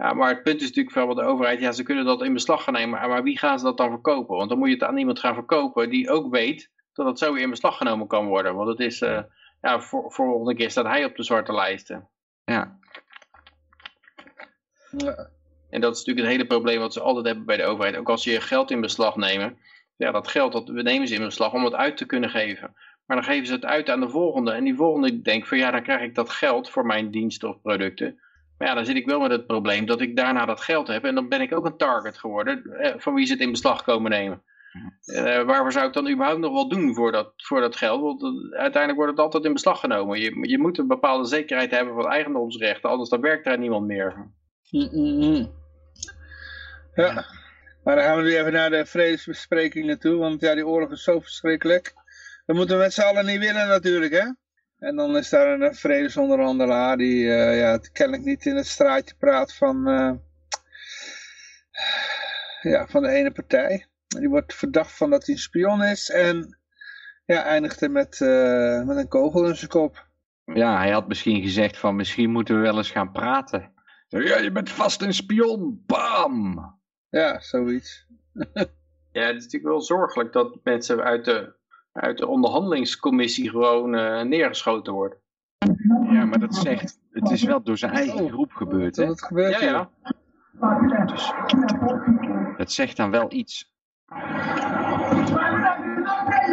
Ja, 0.00 0.12
maar 0.12 0.28
het 0.28 0.42
punt 0.42 0.60
is 0.60 0.66
natuurlijk 0.66 0.94
wel 0.94 1.06
bij 1.06 1.24
de 1.24 1.30
overheid, 1.30 1.60
ja, 1.60 1.72
ze 1.72 1.82
kunnen 1.82 2.04
dat 2.04 2.22
in 2.22 2.32
beslag 2.32 2.64
gaan 2.64 2.74
nemen, 2.74 3.08
maar 3.08 3.22
wie 3.22 3.38
gaan 3.38 3.58
ze 3.58 3.64
dat 3.64 3.76
dan 3.76 3.90
verkopen? 3.90 4.36
Want 4.36 4.48
dan 4.48 4.58
moet 4.58 4.68
je 4.68 4.74
het 4.74 4.82
aan 4.82 4.96
iemand 4.96 5.18
gaan 5.18 5.34
verkopen 5.34 5.90
die 5.90 6.10
ook 6.10 6.30
weet 6.30 6.70
dat 6.92 7.06
het 7.06 7.18
zo 7.18 7.32
weer 7.32 7.42
in 7.42 7.50
beslag 7.50 7.76
genomen 7.76 8.06
kan 8.06 8.26
worden. 8.26 8.54
Want 8.54 8.68
het 8.68 8.80
is, 8.80 9.00
eh, 9.00 9.22
ja, 9.60 9.80
voor, 9.80 10.12
voor 10.12 10.26
volgende 10.26 10.54
keer 10.54 10.70
staat 10.70 10.86
hij 10.86 11.04
op 11.04 11.16
de 11.16 11.22
zwarte 11.22 11.52
lijsten. 11.52 12.08
Ja, 12.44 12.78
Ja. 14.90 15.30
En 15.70 15.80
dat 15.80 15.92
is 15.92 15.98
natuurlijk 15.98 16.26
het 16.26 16.36
hele 16.36 16.46
probleem 16.46 16.78
wat 16.78 16.92
ze 16.92 17.00
altijd 17.00 17.26
hebben 17.26 17.46
bij 17.46 17.56
de 17.56 17.64
overheid. 17.64 17.96
Ook 17.96 18.08
als 18.08 18.22
ze 18.22 18.30
je 18.30 18.40
geld 18.40 18.70
in 18.70 18.80
beslag 18.80 19.16
nemen. 19.16 19.58
Ja, 19.96 20.10
dat 20.10 20.28
geld 20.28 20.52
dat 20.52 20.68
we 20.68 20.82
nemen 20.82 21.08
ze 21.08 21.14
in 21.14 21.24
beslag 21.24 21.52
om 21.52 21.64
het 21.64 21.74
uit 21.74 21.96
te 21.96 22.06
kunnen 22.06 22.30
geven. 22.30 22.74
Maar 23.06 23.16
dan 23.16 23.26
geven 23.26 23.46
ze 23.46 23.52
het 23.52 23.64
uit 23.64 23.90
aan 23.90 24.00
de 24.00 24.08
volgende. 24.08 24.52
En 24.52 24.64
die 24.64 24.74
volgende 24.74 25.20
denkt 25.22 25.48
van 25.48 25.58
ja, 25.58 25.70
dan 25.70 25.82
krijg 25.82 26.00
ik 26.00 26.14
dat 26.14 26.30
geld 26.30 26.70
voor 26.70 26.86
mijn 26.86 27.10
diensten 27.10 27.48
of 27.48 27.60
producten. 27.60 28.20
Maar 28.60 28.68
ja, 28.68 28.74
dan 28.74 28.84
zit 28.84 28.96
ik 28.96 29.06
wel 29.06 29.20
met 29.20 29.30
het 29.30 29.46
probleem 29.46 29.86
dat 29.86 30.00
ik 30.00 30.16
daarna 30.16 30.46
dat 30.46 30.60
geld 30.60 30.86
heb. 30.86 31.04
En 31.04 31.14
dan 31.14 31.28
ben 31.28 31.40
ik 31.40 31.54
ook 31.54 31.64
een 31.64 31.76
target 31.76 32.18
geworden 32.18 32.64
eh, 32.64 32.94
van 32.96 33.14
wie 33.14 33.26
ze 33.26 33.32
het 33.32 33.42
in 33.42 33.50
beslag 33.50 33.82
komen 33.82 34.10
nemen. 34.10 34.42
Eh, 35.04 35.42
waarvoor 35.42 35.72
zou 35.72 35.86
ik 35.86 35.92
dan 35.92 36.10
überhaupt 36.10 36.40
nog 36.40 36.52
wel 36.52 36.68
doen 36.68 36.94
voor 36.94 37.12
dat, 37.12 37.32
voor 37.36 37.60
dat 37.60 37.76
geld? 37.76 38.00
Want 38.00 38.22
eh, 38.22 38.58
uiteindelijk 38.60 38.96
wordt 38.96 39.10
het 39.10 39.20
altijd 39.20 39.44
in 39.44 39.52
beslag 39.52 39.80
genomen. 39.80 40.20
Je, 40.20 40.48
je 40.48 40.58
moet 40.58 40.78
een 40.78 40.86
bepaalde 40.86 41.24
zekerheid 41.28 41.70
hebben 41.70 41.94
van 41.94 42.10
eigendomsrechten. 42.10 42.90
Anders 42.90 43.08
dan 43.08 43.20
werkt 43.20 43.44
daar 43.44 43.58
niemand 43.58 43.86
meer. 43.86 44.14
Mm, 44.70 44.88
mm, 44.92 45.18
mm. 45.18 45.52
Ja. 46.94 47.24
Maar 47.84 47.94
dan 47.94 48.04
gaan 48.04 48.16
we 48.16 48.22
nu 48.22 48.36
even 48.36 48.52
naar 48.52 48.70
de 48.70 48.86
vredesbesprekingen 48.86 49.98
toe, 49.98 50.16
want 50.16 50.40
ja, 50.40 50.54
die 50.54 50.66
oorlog 50.66 50.90
is 50.90 51.02
zo 51.02 51.20
verschrikkelijk. 51.20 51.92
Dat 52.46 52.56
moeten 52.56 52.76
we 52.76 52.82
met 52.82 52.92
z'n 52.92 53.00
allen 53.00 53.26
niet 53.26 53.38
winnen 53.38 53.68
natuurlijk, 53.68 54.12
hè? 54.12 54.26
En 54.80 54.96
dan 54.96 55.16
is 55.16 55.28
daar 55.28 55.60
een 55.60 55.74
vredesonderhandelaar 55.74 56.96
die 56.96 57.32
eh, 57.32 57.58
ja, 57.58 57.70
het 57.70 57.92
kennelijk 57.92 58.26
niet 58.26 58.46
in 58.46 58.56
het 58.56 58.66
straatje 58.66 59.14
praat 59.18 59.54
van, 59.54 59.88
eh, 59.88 60.12
ja, 62.60 62.86
van 62.86 63.02
de 63.02 63.08
ene 63.08 63.30
partij. 63.30 63.86
Die 64.06 64.28
wordt 64.28 64.54
verdacht 64.54 64.96
van 64.96 65.10
dat 65.10 65.26
hij 65.26 65.34
een 65.34 65.40
spion 65.40 65.82
is 65.82 66.10
en 66.10 66.58
ja, 67.24 67.44
eindigde 67.44 67.88
met, 67.88 68.20
eh, 68.20 68.82
met 68.82 68.96
een 68.96 69.08
kogel 69.08 69.46
in 69.46 69.56
zijn 69.56 69.70
kop. 69.70 70.08
ja, 70.44 70.78
hij 70.78 70.90
had 70.90 71.08
misschien 71.08 71.42
gezegd 71.42 71.76
van 71.76 71.96
misschien 71.96 72.30
moeten 72.30 72.54
we 72.54 72.60
wel 72.60 72.76
eens 72.76 72.90
gaan 72.90 73.12
praten. 73.12 73.72
Ja, 74.08 74.38
je 74.38 74.52
bent 74.52 74.70
vast 74.70 75.02
een 75.02 75.14
spion. 75.14 75.82
Bam! 75.86 76.58
Ja, 77.08 77.40
zoiets. 77.40 78.06
Ja, 79.12 79.26
het 79.26 79.36
is 79.36 79.42
natuurlijk 79.42 79.72
wel 79.72 79.82
zorgelijk 79.82 80.32
dat 80.32 80.58
mensen 80.62 81.02
uit 81.02 81.24
de, 81.24 81.54
uit 81.92 82.18
de 82.18 82.26
onderhandelingscommissie 82.26 83.50
gewoon 83.50 83.94
eh, 83.94 84.22
neergeschoten 84.22 84.92
worden. 84.92 85.18
Ja, 86.10 86.24
maar 86.24 86.38
dat 86.38 86.54
zegt, 86.54 86.98
het 87.10 87.30
is 87.30 87.42
wel 87.42 87.62
door 87.62 87.78
zijn 87.78 87.92
eigen 87.92 88.30
groep 88.30 88.52
gebeurd, 88.52 88.96
hè? 88.96 89.06
Dat 89.06 89.14
het 89.14 89.24
gebeurt 89.24 89.60
Ja, 89.60 89.66
ja. 89.66 89.90
Dus 91.06 91.32
dat 92.56 92.72
zegt 92.72 92.96
dan 92.96 93.10
wel 93.10 93.32
iets. 93.32 93.74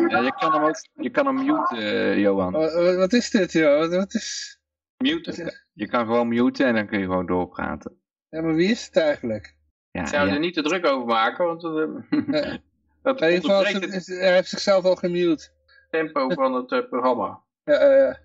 Ja, 0.08 0.20
je 0.20 0.34
kan 0.40 0.54
hem 0.54 0.64
ook, 0.64 0.76
je 0.94 1.10
kan 1.10 1.26
hem 1.26 1.36
muten, 1.36 1.78
eh, 1.78 2.20
Johan. 2.20 2.52
Wat, 2.98 3.14
is 3.14 3.30
dit, 3.30 3.52
joh? 3.52 3.80
Wat, 3.80 3.96
wat 3.96 4.14
is... 4.14 4.60
Mute. 4.98 5.66
Je 5.74 5.88
kan 5.88 6.06
gewoon 6.06 6.28
muten 6.28 6.66
en 6.66 6.74
dan 6.74 6.88
kun 6.88 7.00
je 7.00 7.06
gewoon 7.06 7.26
doorpraten. 7.26 8.02
Ja, 8.30 8.42
maar 8.42 8.56
wie 8.56 8.70
is 8.70 8.86
het 8.86 8.98
eigenlijk? 8.98 9.56
Ja, 9.92 10.02
Ik 10.02 10.08
zou 10.08 10.28
ja. 10.28 10.34
er 10.34 10.40
niet 10.40 10.54
te 10.54 10.62
druk 10.62 10.86
over 10.86 11.06
maken, 11.06 11.46
want 11.46 11.64
eh, 11.64 12.54
Hij 13.16 14.34
heeft 14.34 14.50
zichzelf 14.50 14.84
al 14.86 14.96
gemute. 14.96 15.48
tempo 15.90 16.30
van 16.42 16.54
het 16.54 16.72
eh, 16.72 16.90
programma. 16.90 17.40
Ja, 17.64 17.74
eh, 17.74 18.16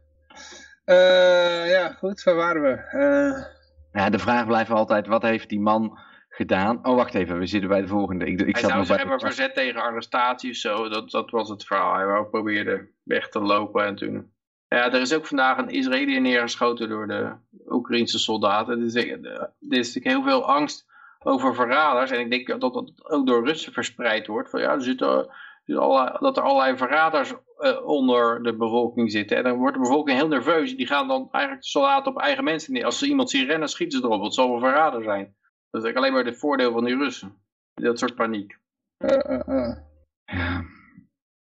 eh, 0.84 1.70
ja, 1.70 1.88
goed, 1.92 2.22
waar 2.22 2.34
waren 2.34 2.62
we? 2.62 2.70
Eh, 2.98 3.44
Ja, 3.92 4.10
de 4.10 4.18
vraag 4.18 4.46
blijft 4.46 4.70
altijd, 4.70 5.06
wat 5.06 5.22
heeft 5.22 5.48
die 5.48 5.60
man 5.60 5.98
gedaan? 6.28 6.86
Oh, 6.86 6.96
wacht 6.96 7.14
even, 7.14 7.38
we 7.38 7.46
zitten 7.46 7.68
bij 7.68 7.80
de 7.80 7.86
volgende. 7.88 8.24
Ik, 8.24 8.40
ik 8.40 8.44
Hij 8.54 8.60
zat 8.62 8.70
zou 8.70 8.74
nog 8.76 8.86
zich 8.86 8.96
bij 9.06 9.16
de- 9.18 9.24
verzet 9.26 9.54
tegen 9.54 9.82
arrestatie 9.82 10.50
of 10.50 10.56
zo. 10.56 10.88
Dat, 10.88 11.10
dat 11.10 11.30
was 11.30 11.48
het 11.48 11.64
verhaal. 11.64 11.94
Hij 11.94 12.06
wou 12.06 12.26
probeerde 12.26 12.88
weg 13.02 13.28
te 13.28 13.40
lopen 13.40 13.84
en 13.84 13.94
toen... 13.96 14.32
Ja, 14.68 14.92
er 14.92 15.00
is 15.00 15.14
ook 15.14 15.26
vandaag 15.26 15.59
een 15.59 15.68
Israëliër 15.68 16.20
neergeschoten 16.20 16.88
door 16.88 17.06
de 17.06 17.32
Oekraïnse 17.68 18.18
soldaten. 18.18 18.78
Er 18.80 18.84
is, 18.86 18.94
er 18.94 19.52
is 19.68 19.94
natuurlijk 19.94 20.04
heel 20.06 20.22
veel 20.22 20.46
angst 20.48 20.86
over 21.23 21.55
verraders. 21.55 22.11
En 22.11 22.20
ik 22.20 22.31
denk 22.31 22.47
dat 22.61 22.61
dat 22.74 22.93
ook 23.11 23.27
door 23.27 23.47
Russen 23.47 23.73
verspreid 23.73 24.27
wordt. 24.27 24.51
Van, 24.51 24.61
ja, 24.61 24.73
er 24.73 24.82
zitten, 24.82 25.09
er 25.09 25.27
zitten 25.65 25.85
allerlei- 25.85 26.16
dat 26.20 26.36
er 26.36 26.43
allerlei 26.43 26.77
verraders 26.77 27.32
eh, 27.59 27.86
onder 27.86 28.43
de 28.43 28.57
bevolking 28.57 29.11
zitten. 29.11 29.36
En 29.36 29.43
dan 29.43 29.57
wordt 29.59 29.74
de 29.74 29.81
bevolking 29.82 30.19
heel 30.19 30.28
nerveus. 30.28 30.77
Die 30.77 30.86
gaan 30.86 31.09
dan 31.09 31.28
eigenlijk 31.31 31.62
de 31.65 31.69
soldaten 31.70 32.12
op 32.12 32.20
eigen 32.20 32.44
mensen 32.44 32.73
neer. 32.73 32.85
Als 32.85 32.99
ze 32.99 33.07
iemand 33.07 33.31
zien 33.31 33.47
rennen, 33.47 33.69
schieten 33.69 33.99
ze 34.01 34.05
erop. 34.05 34.23
Het 34.23 34.35
zal 34.35 34.47
wel 34.47 34.55
een 34.57 34.62
verrader 34.62 35.03
zijn. 35.03 35.24
Dat 35.70 35.81
is 35.82 35.86
eigenlijk 35.86 35.97
alleen 35.97 36.12
maar 36.12 36.24
het 36.24 36.39
voordeel 36.40 36.73
van 36.73 36.85
die 36.85 36.97
Russen. 36.97 37.43
Dat 37.74 37.99
soort 37.99 38.15
paniek. 38.15 38.59
eh, 38.97 39.31
eh, 39.31 39.49
eh. 39.49 39.77
Ja. 40.24 40.65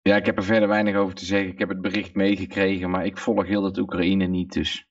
ja, 0.01 0.15
ik 0.15 0.25
heb 0.25 0.37
er 0.37 0.43
verder 0.43 0.67
weinig 0.67 0.95
over 0.95 1.15
te 1.15 1.25
zeggen. 1.25 1.49
Ik 1.49 1.59
heb 1.59 1.69
het 1.69 1.81
bericht 1.81 2.15
meegekregen, 2.15 2.89
maar 2.89 3.05
ik 3.05 3.17
volg 3.17 3.45
heel 3.45 3.61
dat 3.61 3.77
Oekraïne 3.77 4.25
niet, 4.25 4.53
dus... 4.53 4.87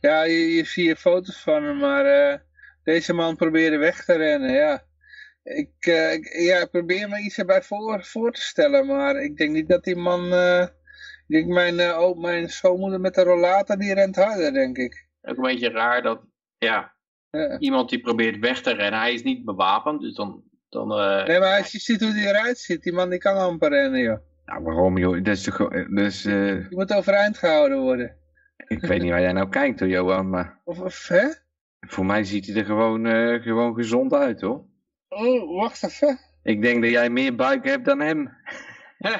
Ja, 0.00 0.22
je, 0.22 0.38
je 0.54 0.64
ziet 0.64 0.84
hier 0.84 0.96
foto's 0.96 1.42
van 1.42 1.62
hem, 1.62 1.76
maar 1.78 2.04
eh, 2.04 2.38
deze 2.84 3.12
man 3.12 3.36
probeerde 3.36 3.76
weg 3.76 4.04
te 4.04 4.12
rennen, 4.16 4.52
ja. 4.52 4.82
Ik, 5.42 5.72
eh, 5.78 6.12
ik, 6.12 6.26
ja, 6.32 6.58
ik 6.58 6.70
probeer 6.70 7.08
me 7.08 7.20
iets 7.20 7.38
erbij 7.38 7.62
voor, 7.62 8.04
voor 8.04 8.32
te 8.32 8.40
stellen, 8.40 8.86
maar 8.86 9.22
ik 9.22 9.36
denk 9.36 9.50
niet 9.52 9.68
dat 9.68 9.84
die 9.84 9.96
man... 9.96 10.32
eh, 10.32 10.62
ik 11.26 11.36
denk 11.36 11.46
mijn, 11.46 11.80
eh, 11.80 11.98
oh, 12.00 12.20
mijn 12.20 12.48
schoonmoeder 12.48 13.00
met 13.00 13.14
de 13.14 13.22
rollator, 13.22 13.76
die 13.76 13.94
rent 13.94 14.16
harder, 14.16 14.52
denk 14.52 14.76
ik. 14.78 15.08
Ook 15.22 15.36
een 15.36 15.42
beetje 15.42 15.70
raar 15.70 16.02
dat, 16.02 16.20
ja, 16.58 16.92
Ja. 17.30 17.58
iemand 17.58 17.88
die 17.90 18.00
probeert 18.00 18.38
weg 18.38 18.60
te 18.62 18.74
rennen, 18.74 19.00
hij 19.00 19.12
is 19.14 19.22
niet 19.22 19.44
bewapend, 19.44 20.00
dus 20.00 20.14
dan, 20.14 20.42
dan 20.68 20.92
eh, 20.92 21.26
Nee, 21.26 21.38
maar 21.38 21.58
als 21.58 21.72
je 21.72 21.78
ziet 21.78 22.00
hoe 22.00 22.12
die 22.12 22.26
eruit 22.26 22.58
ziet, 22.58 22.82
die 22.82 22.92
man 22.92 23.10
die 23.10 23.18
kan 23.18 23.36
amper 23.36 23.68
rennen, 23.70 24.00
joh. 24.00 24.18
Nou, 24.44 24.62
waarom 24.62 24.98
joh? 24.98 25.24
Dat 25.24 25.36
is 25.36 25.42
toch... 25.42 25.54
gewoon- 25.54 25.94
Dat 25.94 26.04
is, 26.04 26.24
eh, 26.24 26.34
Die 26.54 26.66
moet 26.76 26.92
overeind 26.94 27.38
gehouden 27.38 27.78
worden. 27.80 28.16
ik 28.66 28.80
weet 28.80 29.00
niet 29.02 29.10
waar 29.10 29.20
jij 29.20 29.32
nou 29.32 29.48
kijkt 29.48 29.80
hoor, 29.80 29.88
Johan, 29.88 30.30
maar... 30.30 30.60
Of, 30.64 30.80
of 30.80 31.08
hè? 31.08 31.26
Voor 31.80 32.06
mij 32.06 32.24
ziet 32.24 32.46
hij 32.46 32.56
er 32.56 32.64
gewoon, 32.64 33.06
eh, 33.06 33.42
gewoon 33.42 33.74
gezond 33.74 34.12
uit, 34.12 34.40
hoor. 34.40 34.64
Oh, 35.08 35.56
wacht 35.60 35.84
even. 35.84 36.18
Ik 36.42 36.62
denk 36.62 36.82
dat 36.82 36.90
jij 36.90 37.10
meer 37.10 37.34
buik 37.34 37.64
hebt 37.64 37.84
dan 37.84 38.00
hem. 38.00 38.30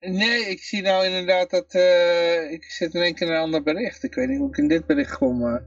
Nee, 0.00 0.40
ik 0.40 0.62
zie 0.62 0.82
nou 0.82 1.04
inderdaad 1.04 1.50
dat... 1.50 1.74
eh, 1.74 2.50
ik 2.52 2.64
zit 2.64 2.94
in 2.94 3.02
één 3.02 3.14
keer 3.14 3.26
in 3.26 3.32
een 3.32 3.40
ander 3.40 3.62
bericht. 3.62 4.02
Ik 4.02 4.14
weet 4.14 4.28
niet 4.28 4.38
hoe 4.38 4.48
ik 4.48 4.56
in 4.56 4.68
dit 4.68 4.86
bericht 4.86 5.16
kom, 5.18 5.38
maar... 5.38 5.66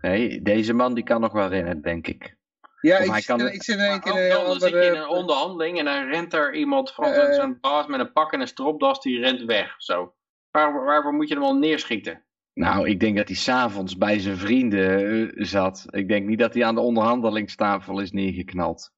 Nee, 0.00 0.42
deze 0.42 0.72
man 0.72 0.94
die 0.94 1.04
kan 1.04 1.20
nog 1.20 1.32
wel 1.32 1.48
rennen, 1.48 1.82
denk 1.82 2.06
ik. 2.06 2.36
Ja, 2.80 2.98
Of 2.98 3.04
ik, 3.04 3.10
hij 3.10 3.20
zit, 3.20 3.26
kan 3.26 3.46
ik 3.46 3.62
zit 3.62 3.76
in 3.76 3.84
één 3.84 4.00
keer 4.00 4.12
in 4.12 4.30
een 4.32 4.44
dan 4.44 4.60
zit 4.60 4.70
je 4.70 4.84
in 4.84 4.94
een 4.94 5.08
onderhandeling 5.08 5.78
en 5.78 5.84
dan 5.84 6.08
rent 6.08 6.32
er 6.32 6.54
iemand 6.54 6.92
van 6.92 7.04
Eh, 7.04 7.24
zo'n 7.24 7.32
zo'n 7.34 7.58
baas 7.60 7.86
met 7.86 8.00
een 8.00 8.12
pak 8.12 8.32
en 8.32 8.40
een 8.40 8.46
stropdas, 8.48 9.00
die 9.00 9.20
rent 9.20 9.42
weg. 9.42 9.74
Zo. 9.78 10.14
Waar, 10.50 10.84
waarvoor 10.84 11.12
moet 11.12 11.28
je 11.28 11.34
hem 11.34 11.42
al 11.44 11.54
neerschieten? 11.58 12.24
Nou, 12.54 12.88
ik 12.88 13.00
denk 13.00 13.16
dat 13.16 13.28
hij 13.28 13.36
s'avonds 13.36 13.96
bij 13.96 14.18
zijn 14.18 14.36
vrienden 14.36 15.00
eh, 15.00 15.44
zat. 15.44 15.84
Ik 15.90 16.08
denk 16.08 16.26
niet 16.26 16.38
dat 16.38 16.54
hij 16.54 16.64
aan 16.64 16.74
de 16.74 16.80
onderhandelingstafel 16.80 18.00
is 18.00 18.12
neergeknald. 18.12 18.92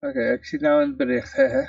Oké, 0.00 0.32
ik 0.32 0.44
zie 0.44 0.58
het 0.58 0.68
nou 0.68 0.82
in 0.82 0.88
het 0.88 0.96
bericht. 0.96 1.36
hè. 1.36 1.62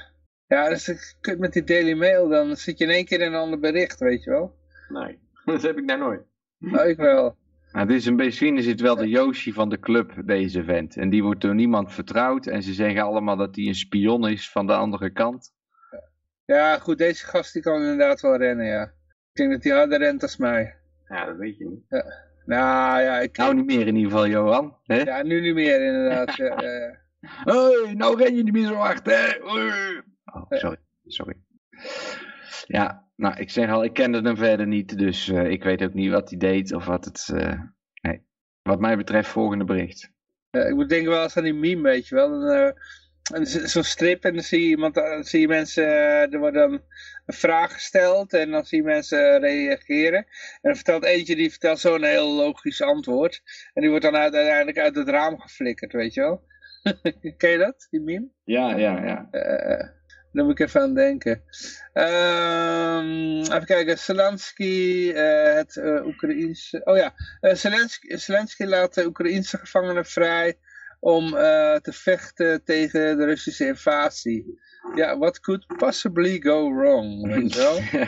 Ja, 0.47 0.69
dus 0.69 0.87
ik 0.87 1.15
kut 1.21 1.39
met 1.39 1.53
die 1.53 1.63
Daily 1.63 1.93
Mail, 1.93 2.29
dan 2.29 2.55
zit 2.55 2.77
je 2.77 2.85
in 2.85 2.91
één 2.91 3.05
keer 3.05 3.21
in 3.21 3.27
een 3.27 3.39
ander 3.39 3.59
bericht, 3.59 3.99
weet 3.99 4.23
je 4.23 4.29
wel. 4.29 4.55
Nee, 4.89 5.19
dat 5.45 5.61
heb 5.61 5.77
ik 5.77 5.85
nou 5.85 5.99
nooit. 5.99 6.21
Nou, 6.57 6.89
ik 6.89 6.97
wel. 6.97 7.37
Nou, 7.71 7.87
dit 7.87 7.97
is 7.97 8.05
een, 8.05 8.15
misschien 8.15 8.57
is 8.57 8.65
het 8.65 8.81
wel 8.81 8.95
de 8.95 9.07
Yoshi 9.07 9.53
van 9.53 9.69
de 9.69 9.79
club, 9.79 10.13
deze 10.25 10.63
vent. 10.63 10.97
En 10.97 11.09
die 11.09 11.23
wordt 11.23 11.41
door 11.41 11.55
niemand 11.55 11.93
vertrouwd. 11.93 12.45
En 12.47 12.63
ze 12.63 12.73
zeggen 12.73 13.01
allemaal 13.01 13.35
dat 13.35 13.55
hij 13.55 13.65
een 13.65 13.75
spion 13.75 14.27
is 14.27 14.51
van 14.51 14.67
de 14.67 14.73
andere 14.75 15.09
kant. 15.09 15.53
Ja, 16.45 16.79
goed, 16.79 16.97
deze 16.97 17.25
gast 17.25 17.53
die 17.53 17.61
kan 17.61 17.81
inderdaad 17.81 18.21
wel 18.21 18.37
rennen, 18.37 18.65
ja. 18.65 18.83
Ik 18.83 19.33
denk 19.33 19.51
dat 19.51 19.63
hij 19.63 19.73
harder 19.73 19.99
rent 19.99 20.21
als 20.21 20.37
mij. 20.37 20.75
Ja, 21.09 21.25
dat 21.25 21.37
weet 21.37 21.57
je 21.57 21.65
niet. 21.65 22.03
Nou 22.45 23.01
ja, 23.01 23.19
ik, 23.19 23.37
Nou, 23.37 23.55
niet 23.55 23.65
meer 23.65 23.87
in 23.87 23.95
ieder 23.95 24.11
geval, 24.11 24.27
Johan. 24.27 24.77
Hè? 24.83 24.95
ja 25.01 25.23
nu 25.23 25.41
niet 25.41 25.53
meer 25.53 25.81
inderdaad. 25.85 26.35
Hey, 27.19 27.93
nou 27.93 28.17
ren 28.17 28.35
je 28.35 28.43
niet 28.43 28.53
meer 28.53 28.67
zo 28.67 28.73
hard, 28.73 29.05
hè? 29.05 29.35
Oh, 29.43 30.45
sorry. 30.49 30.77
Sorry. 31.05 31.35
Ja, 32.65 33.07
nou, 33.15 33.37
ik 33.37 33.49
zeg 33.49 33.69
al, 33.69 33.83
ik 33.83 33.93
kende 33.93 34.21
hem 34.21 34.37
verder 34.37 34.67
niet. 34.67 34.97
Dus 34.97 35.27
eh, 35.29 35.49
ik 35.49 35.63
weet 35.63 35.83
ook 35.83 35.93
niet 35.93 36.11
wat 36.11 36.29
hij 36.29 36.39
deed 36.39 36.73
of 36.73 36.85
wat 36.85 37.05
het... 37.05 37.29
eh, 37.33 37.61
nee. 38.01 38.21
Wat 38.61 38.79
mij 38.79 38.97
betreft, 38.97 39.29
volgende 39.29 39.63
bericht. 39.63 40.11
Ik 40.51 40.75
moet 40.75 40.89
denken 40.89 41.11
wel 41.11 41.23
eens 41.23 41.37
aan 41.37 41.43
die 41.43 41.53
meme, 41.53 41.81
weet 41.81 42.07
je 42.07 42.15
wel. 42.15 42.29
Dan, 42.29 42.49
eh, 42.49 42.71
Zo'n 43.65 43.83
strip 43.83 44.23
en 44.23 44.33
dan 44.33 44.43
zie 44.43 44.61
je, 44.61 44.67
iemand, 44.67 44.93
dan 44.93 45.23
zie 45.23 45.39
je 45.39 45.47
mensen, 45.47 45.85
er 46.31 46.39
wordt 46.39 46.55
dan 46.55 46.81
een 47.27 47.33
vraag 47.33 47.73
gesteld 47.73 48.33
en 48.33 48.51
dan 48.51 48.65
zie 48.65 48.77
je 48.77 48.83
mensen 48.83 49.33
eh, 49.33 49.39
reageren. 49.39 50.19
En 50.19 50.59
dan 50.61 50.75
vertelt 50.75 51.03
eentje, 51.03 51.35
die 51.35 51.49
vertelt 51.49 51.79
zo'n 51.79 52.03
heel 52.03 52.33
logisch 52.33 52.81
antwoord. 52.81 53.41
En 53.73 53.81
die 53.81 53.89
wordt 53.89 54.05
dan 54.05 54.15
uit- 54.15 54.33
uiteindelijk 54.33 54.77
uit 54.77 54.95
het 54.95 55.09
raam 55.09 55.39
geflikkerd, 55.39 55.93
weet 55.93 56.13
je 56.13 56.21
wel. 56.21 56.45
Ken 57.37 57.49
je 57.49 57.57
dat, 57.57 57.87
die 57.89 58.01
meme? 58.01 58.27
Ja, 58.43 58.75
ja, 58.77 59.05
ja. 59.05 59.27
Eh, 59.31 59.87
daar 60.31 60.45
moet 60.45 60.59
ik 60.59 60.67
even 60.67 60.81
aan 60.81 60.93
denken. 60.93 61.43
Ehm, 61.93 63.39
even 63.39 63.65
kijken, 63.65 63.97
Zelensky, 63.97 65.11
eh, 65.15 65.53
het 65.53 65.75
uh, 65.75 66.05
Oekraïense... 66.05 66.81
Oh 66.83 66.97
ja, 66.97 67.13
uh, 67.41 67.53
Zelensky, 67.53 68.17
Zelensky 68.17 68.63
laat 68.63 68.93
de 68.93 69.05
Oekraïense 69.05 69.57
gevangenen 69.57 70.05
vrij 70.05 70.57
om 70.99 71.29
te 71.81 71.91
vechten 71.93 72.63
tegen 72.63 73.17
de 73.17 73.25
Russische 73.25 73.67
invasie. 73.67 74.59
Ja, 74.95 75.17
what 75.17 75.39
could 75.39 75.65
possibly 75.77 76.39
go 76.41 76.73
wrong, 76.73 77.27
weet 77.27 77.53
je 77.53 77.59
wel? 77.59 77.79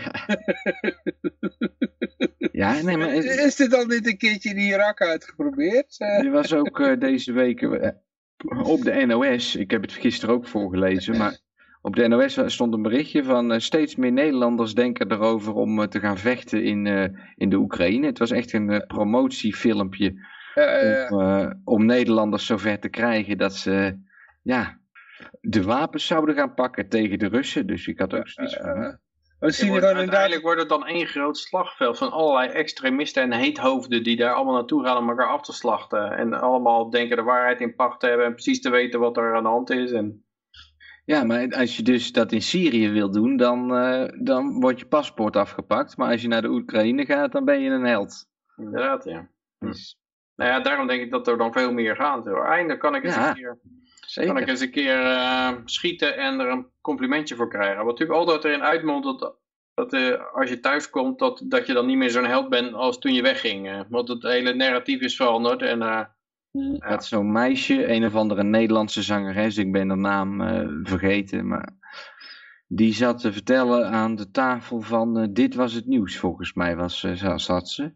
ja, 2.52 2.82
nee, 2.82 2.98
maar... 2.98 3.14
Is 3.14 3.56
dit 3.56 3.76
al 3.76 3.86
niet 3.86 4.08
een 4.08 4.18
keertje 4.18 4.50
in 4.50 4.58
Irak 4.58 5.02
uitgeprobeerd? 5.02 5.96
Je 5.98 6.30
was 6.32 6.54
ook 6.54 7.00
deze 7.00 7.32
week 7.32 7.62
op 8.64 8.82
de 8.82 9.06
NOS, 9.06 9.56
ik 9.56 9.72
heb 9.72 9.82
het 9.82 9.92
gisteren 9.92 10.36
ook 10.36 10.48
voorgelezen, 10.48 11.18
maar 11.18 11.40
op 11.82 11.96
de 11.96 12.08
NOS 12.08 12.40
stond 12.46 12.74
een 12.74 12.82
berichtje 12.82 13.24
van 13.24 13.62
steeds 13.62 13.96
meer 13.96 14.12
Nederlanders 14.12 14.74
denken 14.74 15.12
erover 15.12 15.54
om 15.54 15.88
te 15.88 16.00
gaan 16.00 16.18
vechten 16.18 16.64
in, 16.64 16.86
in 17.36 17.50
de 17.50 17.58
Oekraïne. 17.58 18.06
Het 18.06 18.20
was 18.20 18.32
echt 18.32 18.54
een 18.54 18.84
promotiefilmpje 18.88 20.28
om, 21.10 21.62
om, 21.64 21.86
Nederlanders 21.86 22.46
zover 22.46 22.80
te 22.80 22.90
krijgen 22.90 23.38
dat 23.38 23.56
ze 23.56 24.00
ja, 24.42 24.80
de 25.42 25.64
wapens 25.64 26.06
zouden 26.06 26.36
gaan 26.36 26.54
pakken 26.54 26.90
tegen 26.90 27.20
de 27.20 27.28
Russen. 27.28 27.68
Dus 27.68 27.88
ik 27.88 28.00
had 28.00 28.14
ook 28.14 28.28
zoiets 28.28 28.56
van... 28.56 29.00
We 29.40 29.52
zien 29.52 29.70
wordt, 29.70 29.86
uiteindelijk 29.86 30.42
wordt 30.42 30.60
het 30.60 30.70
dan 30.70 30.86
één 30.86 31.08
groot 31.08 31.38
slagveld 31.38 31.98
van 31.98 32.12
allerlei 32.12 32.50
extremisten 32.50 33.24
en 33.24 33.32
heethoofden 33.32 34.04
die 34.04 34.18
daar 34.18 34.34
allemaal 34.34 34.54
naartoe 34.54 34.86
gaan 34.86 34.98
om 34.98 35.10
elkaar 35.10 35.28
af 35.28 35.42
te 35.42 35.54
slachten. 35.54 36.12
En 36.12 36.34
allemaal 36.34 36.90
denken 36.90 37.18
de 37.18 37.24
waarheid 37.24 37.62
in 37.62 37.76
pacht 37.76 38.00
te 38.00 38.08
hebben 38.08 38.26
en 38.26 38.34
precies 38.34 38.62
te 38.62 38.70
weten 38.70 39.00
wat 39.00 39.18
er 39.18 39.36
aan 39.36 39.44
de 39.44 39.50
hand 39.50 39.70
is. 39.70 39.92
En... 39.92 40.26
Ja, 41.06 41.24
maar 41.24 41.48
als 41.48 41.78
je 41.78 41.84
dus 41.84 42.12
dat 42.12 42.32
in 42.32 42.42
Syrië 42.42 42.90
wil 42.90 43.12
doen, 43.12 43.38
dan, 43.38 43.76
uh, 43.76 44.06
dan 44.24 44.60
wordt 44.60 44.80
je 44.80 44.86
paspoort 44.86 45.36
afgepakt. 45.36 45.98
Maar 45.98 46.12
als 46.12 46.22
je 46.22 46.28
naar 46.28 46.42
de 46.42 46.50
Oekraïne 46.50 47.06
gaat, 47.06 47.32
dan 47.32 47.46
ben 47.46 47.62
je 47.62 47.70
een 47.70 47.86
held. 47.86 48.26
Inderdaad, 48.56 49.04
ja. 49.04 49.30
Dus, 49.60 49.98
nou 50.40 50.52
ja, 50.52 50.60
daarom 50.60 50.88
denk 50.88 51.02
ik 51.02 51.12
dat 51.12 51.28
er 51.28 51.38
dan 51.38 51.54
veel 51.54 51.72
meer 51.72 51.96
gaan. 51.96 52.28
Eindelijk 52.28 52.80
kan 52.80 52.96
ik 52.96 53.04
eens 53.04 53.16
een 53.16 53.34
keer, 53.34 53.60
Kan 54.26 54.38
ik 54.38 54.48
eens 54.48 54.62
een 54.62 54.72
keer 54.72 55.02
uh, 55.02 55.52
schieten 55.66 56.18
en 56.18 56.40
er 56.40 56.50
een 56.50 56.68
complimentje 56.82 57.36
voor 57.36 57.50
krijgen. 57.50 57.86
Wat 57.86 58.00
natuurlijk 58.00 58.20
altijd 58.20 58.44
erin 58.44 58.64
uitmondt 58.64 59.06
dat, 59.06 59.36
dat 59.74 59.94
uh, 59.94 60.34
als 60.34 60.50
je 60.50 60.60
thuis 60.60 60.90
komt, 60.90 61.20
dat, 61.20 61.44
dat 61.48 61.68
je 61.68 61.74
dan 61.74 61.86
niet 61.86 61.98
meer 61.98 62.10
zo'n 62.10 62.26
held 62.26 62.50
bent 62.50 62.74
als 62.74 63.00
toen 63.00 63.14
je 63.14 63.22
wegging. 63.22 63.86
want 63.90 64.08
het 64.08 64.24
hele 64.24 64.54
narratief 64.54 65.02
is 65.02 65.16
veranderd 65.16 65.62
en 65.62 65.80
ja. 66.52 66.88
Dat 66.90 67.06
zo'n 67.06 67.32
meisje, 67.32 67.88
een 67.88 68.06
of 68.06 68.16
andere 68.16 68.44
Nederlandse 68.44 69.02
zangeres, 69.02 69.58
ik 69.58 69.72
ben 69.72 69.88
de 69.88 69.96
naam 69.96 70.42
uh, 70.42 70.68
vergeten, 70.84 71.48
maar 71.48 71.70
die 72.68 72.94
zat 72.94 73.20
te 73.20 73.34
vertellen 73.34 73.90
aan 73.90 74.16
de 74.16 74.32
tafel 74.32 74.82
van 74.82 75.20
uh, 75.20 75.28
dit 75.30 75.56
was 75.56 75.74
het 75.74 75.86
nieuws 75.86 76.18
volgens 76.18 76.54
mij, 76.54 76.76
was, 76.76 77.04
uh, 77.04 77.38
zat 77.38 77.70
ze. 77.70 77.94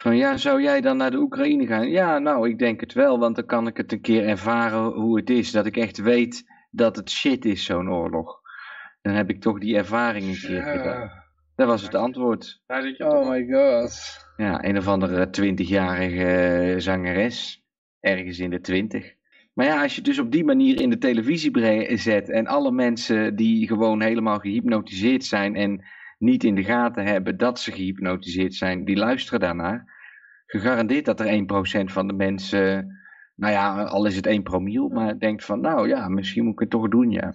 Van 0.00 0.16
ja, 0.16 0.36
zou 0.36 0.62
jij 0.62 0.80
dan 0.80 0.96
naar 0.96 1.10
de 1.10 1.18
Oekraïne 1.18 1.66
gaan? 1.66 1.88
Ja, 1.88 2.18
nou, 2.18 2.48
ik 2.48 2.58
denk 2.58 2.80
het 2.80 2.92
wel, 2.92 3.18
want 3.18 3.36
dan 3.36 3.46
kan 3.46 3.66
ik 3.66 3.76
het 3.76 3.92
een 3.92 4.00
keer 4.00 4.28
ervaren 4.28 4.84
hoe 4.84 5.16
het 5.16 5.30
is. 5.30 5.50
Dat 5.50 5.66
ik 5.66 5.76
echt 5.76 5.98
weet 5.98 6.44
dat 6.70 6.96
het 6.96 7.10
shit 7.10 7.44
is, 7.44 7.64
zo'n 7.64 7.90
oorlog. 7.90 8.40
Dan 9.02 9.14
heb 9.14 9.30
ik 9.30 9.40
toch 9.40 9.58
die 9.58 9.76
ervaring 9.76 10.26
een 10.26 10.40
keer 10.40 10.62
gedaan. 10.62 11.10
Dat 11.54 11.66
was 11.66 11.82
het 11.82 11.94
antwoord. 11.94 12.62
Oh 12.98 13.28
my 13.28 13.46
god. 13.50 14.18
Ja, 14.36 14.64
een 14.64 14.76
of 14.76 14.88
andere 14.88 15.30
twintigjarige 15.30 16.74
zangeres 16.78 17.64
ergens 18.00 18.38
in 18.38 18.50
de 18.50 18.60
twintig. 18.60 19.14
Maar 19.52 19.66
ja, 19.66 19.82
als 19.82 19.96
je 19.96 20.02
dus 20.02 20.18
op 20.18 20.32
die 20.32 20.44
manier 20.44 20.80
in 20.80 20.90
de 20.90 20.98
televisie 20.98 21.98
zet 21.98 22.30
en 22.30 22.46
alle 22.46 22.72
mensen 22.72 23.36
die 23.36 23.66
gewoon 23.66 24.02
helemaal 24.02 24.38
gehypnotiseerd 24.38 25.24
zijn 25.24 25.54
en 25.54 25.84
niet 26.18 26.44
in 26.44 26.54
de 26.54 26.64
gaten 26.64 27.04
hebben 27.04 27.36
dat 27.36 27.60
ze 27.60 27.72
gehypnotiseerd 27.72 28.54
zijn, 28.54 28.84
die 28.84 28.96
luisteren 28.96 29.40
daarnaar. 29.40 29.94
Gegarandeerd 30.46 31.04
dat 31.04 31.20
er 31.20 31.26
1% 31.26 31.92
van 31.92 32.06
de 32.06 32.12
mensen, 32.12 32.96
nou 33.34 33.52
ja, 33.52 33.82
al 33.82 34.06
is 34.06 34.16
het 34.16 34.26
1 34.26 34.42
promiel, 34.42 34.88
maar 34.88 35.18
denkt 35.18 35.44
van, 35.44 35.60
nou 35.60 35.88
ja, 35.88 36.08
misschien 36.08 36.44
moet 36.44 36.52
ik 36.52 36.58
het 36.58 36.70
toch 36.70 36.88
doen, 36.88 37.10
ja. 37.10 37.34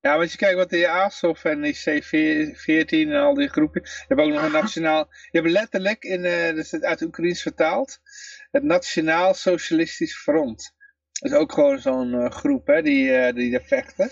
Ja, 0.00 0.14
als 0.14 0.32
je 0.32 0.38
kijkt 0.38 0.56
wat 0.56 0.70
de 0.70 0.88
ASOF 0.88 1.44
en 1.44 1.60
die 1.60 1.76
C14 1.76 2.86
en 2.88 3.20
al 3.20 3.34
die 3.34 3.48
groepen, 3.48 3.82
je 3.84 4.04
hebt 4.08 4.20
ook 4.20 4.32
nog 4.32 4.42
een 4.42 4.52
nationaal, 4.52 5.08
je 5.30 5.38
hebt 5.38 5.50
letterlijk, 5.50 6.04
in, 6.04 6.24
uh, 6.24 6.54
dus 6.54 6.80
uit 6.80 7.02
Oekraïens 7.02 7.42
vertaald, 7.42 8.00
het 8.50 8.62
Nationaal 8.62 9.34
Socialistisch 9.34 10.16
Front. 10.16 10.74
Dat 11.12 11.32
is 11.32 11.38
ook 11.38 11.52
gewoon 11.52 11.78
zo'n 11.78 12.12
uh, 12.12 12.30
groep 12.30 12.66
hè, 12.66 12.82
die, 12.82 13.10
uh, 13.10 13.32
die 13.32 13.50
daar 13.50 13.64
vechten. 13.64 14.10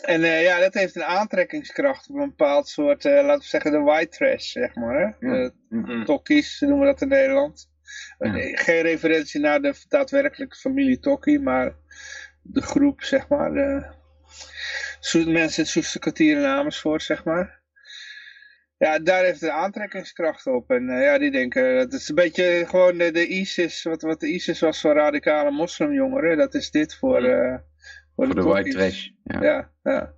En 0.00 0.20
uh, 0.20 0.42
ja, 0.42 0.60
dat 0.60 0.74
heeft 0.74 0.96
een 0.96 1.04
aantrekkingskracht 1.04 2.08
op 2.08 2.16
een 2.16 2.28
bepaald 2.28 2.68
soort, 2.68 3.04
laten 3.04 3.38
we 3.38 3.44
zeggen, 3.44 3.70
de 3.70 3.78
white 3.78 4.16
trash, 4.16 4.50
zeg 4.52 4.74
maar. 4.74 4.94
Hè? 4.94 5.28
Ja. 5.28 5.50
De 5.68 6.02
tokkies 6.04 6.60
noemen 6.60 6.78
we 6.78 6.84
dat 6.86 7.00
in 7.00 7.08
Nederland. 7.08 7.70
Ja. 8.18 8.32
Geen 8.56 8.82
referentie 8.82 9.40
naar 9.40 9.60
de 9.60 9.74
daadwerkelijke 9.88 10.56
familie 10.56 10.98
Tokkie, 10.98 11.40
maar 11.40 11.74
de 12.42 12.62
groep, 12.62 13.02
zeg 13.02 13.28
maar. 13.28 13.52
De, 13.52 13.96
mensen 15.12 15.32
in 15.34 15.62
het 15.62 15.68
Soester 15.68 16.00
kwartier 16.00 16.38
in 16.38 16.44
Amersfoort, 16.44 17.02
zeg 17.02 17.24
maar. 17.24 17.60
Ja, 18.78 18.98
daar 18.98 19.24
heeft 19.24 19.40
de 19.40 19.52
aantrekkingskracht 19.52 20.46
op. 20.46 20.70
En 20.70 20.88
uh, 20.88 21.02
ja, 21.02 21.18
die 21.18 21.30
denken, 21.30 21.76
dat 21.76 21.92
is 21.92 22.08
een 22.08 22.14
beetje 22.14 22.64
gewoon 22.68 22.98
de, 22.98 23.10
de 23.10 23.26
ISIS, 23.26 23.82
wat, 23.82 24.02
wat 24.02 24.20
de 24.20 24.26
ISIS 24.26 24.60
was 24.60 24.80
voor 24.80 24.94
radicale 24.94 25.50
moslimjongeren. 25.50 26.36
Dat 26.36 26.54
is 26.54 26.70
dit 26.70 26.94
voor, 26.94 27.24
uh, 27.24 27.54
voor, 28.26 28.34
de, 28.34 28.42
white 28.42 28.70
trash. 28.70 29.08
Ja, 29.24 29.42
ja. 29.42 29.70
Ja, 29.82 30.12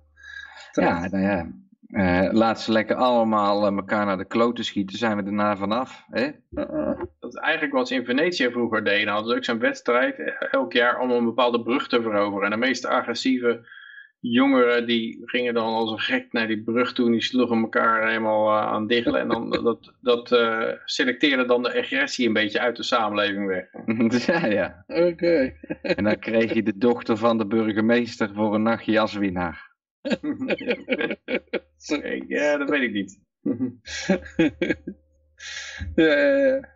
ja 0.71 1.07
nou 1.07 1.23
ja. 1.23 1.51
Uh, 1.87 2.31
laat 2.31 2.61
ze 2.61 2.71
lekker 2.71 2.95
allemaal 2.95 3.65
elkaar 3.65 4.05
naar 4.05 4.17
de 4.17 4.25
kloten 4.25 4.63
schieten, 4.63 4.97
zijn 4.97 5.17
we 5.17 5.23
daarna 5.23 5.57
vanaf. 5.57 6.05
Hè? 6.09 6.29
-uh. 6.49 6.99
Dat 7.19 7.33
is 7.33 7.39
eigenlijk 7.39 7.73
wat 7.73 7.87
ze 7.87 7.95
in 7.95 8.05
Venetië 8.05 8.51
vroeger 8.51 8.83
deden. 8.83 9.13
Hadden 9.13 9.31
ze 9.31 9.37
ook 9.37 9.45
zo'n 9.45 9.59
wedstrijd, 9.59 10.37
elk 10.51 10.73
jaar 10.73 10.99
om 10.99 11.11
een 11.11 11.25
bepaalde 11.25 11.61
brug 11.61 11.87
te 11.87 12.01
veroveren. 12.01 12.45
En 12.45 12.59
de 12.59 12.65
meest 12.65 12.85
agressieve 12.85 13.67
jongeren 14.21 14.85
die 14.85 15.21
gingen 15.25 15.53
dan 15.53 15.73
als 15.73 15.91
een 15.91 15.99
gek 15.99 16.31
naar 16.31 16.47
die 16.47 16.63
brug 16.63 16.93
toe. 16.93 17.11
Die 17.11 17.21
sloegen 17.21 17.61
elkaar 17.61 18.07
helemaal 18.07 18.47
uh, 18.47 18.67
aan 18.67 18.87
diggelen. 18.87 19.21
En 19.21 19.27
dan, 19.27 19.49
dat, 19.63 19.93
dat 20.01 20.31
uh, 20.31 20.71
selecteerde 20.85 21.45
dan 21.45 21.63
de 21.63 21.79
agressie 21.79 22.27
een 22.27 22.33
beetje 22.33 22.59
uit 22.59 22.75
de 22.75 22.83
samenleving 22.83 23.47
weg. 23.47 23.69
ja, 24.25 24.45
ja. 24.45 24.83
Oké. 24.87 25.01
Okay. 25.01 25.55
en 25.97 26.03
dan 26.03 26.19
kreeg 26.19 26.53
je 26.53 26.63
de 26.63 26.77
dochter 26.77 27.17
van 27.17 27.37
de 27.37 27.47
burgemeester 27.47 28.33
voor 28.33 28.55
een 28.55 28.63
nachtje 28.63 28.99
als 28.99 29.13
winnaar. 29.13 29.69
ja, 32.27 32.57
dat 32.57 32.69
weet 32.69 32.81
ik 32.81 32.93
niet. 32.93 33.19
ja, 35.95 36.17
ja, 36.17 36.37
ja, 36.37 36.69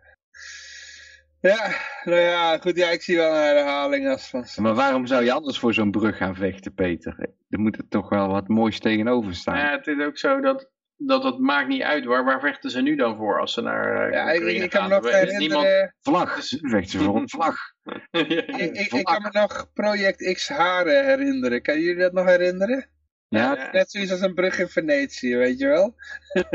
nou 2.04 2.20
ja, 2.20 2.58
goed, 2.58 2.76
ja, 2.76 2.90
ik 2.90 3.02
zie 3.02 3.16
wel 3.16 3.30
een 3.30 3.42
herhaling 3.56 4.08
als 4.08 4.28
van... 4.28 4.46
Maar 4.56 4.74
waarom 4.74 5.06
zou 5.06 5.24
je 5.24 5.32
anders 5.32 5.58
voor 5.58 5.74
zo'n 5.74 5.90
brug 5.90 6.16
gaan 6.16 6.34
vechten, 6.34 6.74
Peter? 6.74 7.28
Er 7.48 7.58
moet 7.58 7.76
er 7.76 7.88
toch 7.88 8.08
wel 8.08 8.28
wat 8.28 8.48
moois 8.48 8.80
tegenover 8.80 9.34
staan. 9.34 9.58
Ja, 9.58 9.70
het 9.70 9.86
is 9.86 10.04
ook 10.04 10.18
zo 10.18 10.40
dat, 10.40 10.70
dat 10.96 11.24
het 11.24 11.38
maakt 11.38 11.68
niet 11.68 11.82
uit, 11.82 12.04
waar, 12.04 12.24
waar 12.24 12.40
vechten 12.40 12.70
ze 12.70 12.80
nu 12.80 12.96
dan 12.96 13.16
voor 13.16 13.40
als 13.40 13.52
ze 13.52 13.60
naar 13.60 14.06
uh, 14.06 14.12
ja, 14.12 14.30
ik, 14.30 14.42
ik, 14.42 14.70
kan 14.70 14.88
me 14.88 14.94
nog 14.94 15.10
herinneren... 15.10 15.38
Niemand... 15.38 15.92
Vlag, 16.00 16.34
vechten 16.48 16.88
ze 16.88 16.98
voor 16.98 17.16
een 17.16 17.28
vlag. 17.28 17.56
ik, 18.10 18.30
ik, 18.46 18.92
ik, 18.92 19.04
kan 19.04 19.22
me 19.22 19.28
nog 19.30 19.72
Project 19.72 20.32
X 20.32 20.48
Haren 20.48 21.04
herinneren. 21.04 21.62
Kan 21.62 21.80
jullie 21.80 22.02
dat 22.02 22.12
nog 22.12 22.26
herinneren? 22.26 22.86
Ja, 23.28 23.54
ja. 23.54 23.68
Net 23.72 23.90
zoiets 23.90 24.10
als 24.10 24.20
een 24.20 24.34
brug 24.34 24.58
in 24.58 24.68
Venetië, 24.68 25.36
weet 25.36 25.58
je 25.58 25.66
wel? 25.66 25.94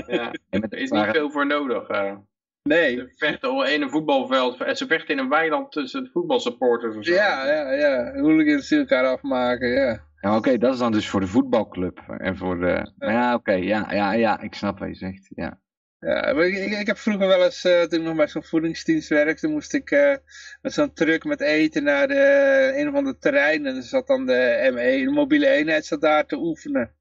ja, 0.07 0.31
er 0.49 0.77
is 0.77 0.91
niet 0.91 1.05
veel 1.11 1.31
voor 1.31 1.47
nodig. 1.47 1.89
Uh. 1.89 2.15
Nee. 2.63 2.95
Ze 2.95 3.13
vechten 3.15 3.73
in 3.73 3.81
een 3.81 3.89
voetbalveld. 3.89 4.77
Ze 4.77 4.88
vechten 4.88 5.15
in 5.15 5.17
een 5.17 5.29
weiland 5.29 5.71
tussen 5.71 6.09
voetbalsupporters 6.13 6.95
of 6.95 7.05
zo. 7.05 7.13
Ja, 7.13 7.45
ja, 7.45 7.71
ja. 7.71 8.13
Hooligans 8.13 8.67
die 8.67 8.79
elkaar 8.79 9.05
afmaken, 9.05 9.69
ja. 9.69 10.09
Ja, 10.21 10.35
oké, 10.35 10.57
dat 10.57 10.73
is 10.73 10.79
dan 10.79 10.91
dus 10.91 11.09
voor 11.09 11.19
de 11.19 11.27
voetbalclub. 11.27 11.99
En 12.17 12.38
voor 12.38 12.59
de... 12.59 12.91
Ja, 12.99 13.11
ja 13.11 13.33
oké, 13.33 13.53
ja, 13.53 13.93
ja, 13.93 14.13
ja, 14.13 14.41
ik 14.41 14.53
snap 14.53 14.79
wat 14.79 14.88
je 14.88 14.95
zegt, 14.95 15.27
ja. 15.35 15.59
Ja, 15.99 16.33
maar 16.33 16.47
ik, 16.47 16.55
ik, 16.55 16.79
ik 16.79 16.88
heb 16.88 16.97
vroeger 16.97 17.27
wel 17.27 17.43
eens, 17.43 17.65
uh, 17.65 17.81
toen 17.81 17.99
ik 17.99 18.05
nog 18.05 18.15
bij 18.15 18.27
zo'n 18.27 18.43
voedingsdienst 18.43 19.09
werkte, 19.09 19.47
moest 19.47 19.73
ik 19.73 19.91
uh, 19.91 20.15
met 20.61 20.73
zo'n 20.73 20.93
truck 20.93 21.23
met 21.23 21.41
eten 21.41 21.83
naar 21.83 22.07
de, 22.07 22.73
een 22.75 22.89
of 22.89 22.95
ander 22.95 23.19
terrein. 23.19 23.65
En 23.65 23.75
er 23.75 23.83
zat 23.83 24.07
dan 24.07 24.25
de 24.25 24.69
ME, 24.73 25.03
de 25.05 25.11
mobiele 25.11 25.47
eenheid, 25.47 25.85
zat 25.85 26.01
daar 26.01 26.25
te 26.25 26.38
oefenen. 26.38 26.95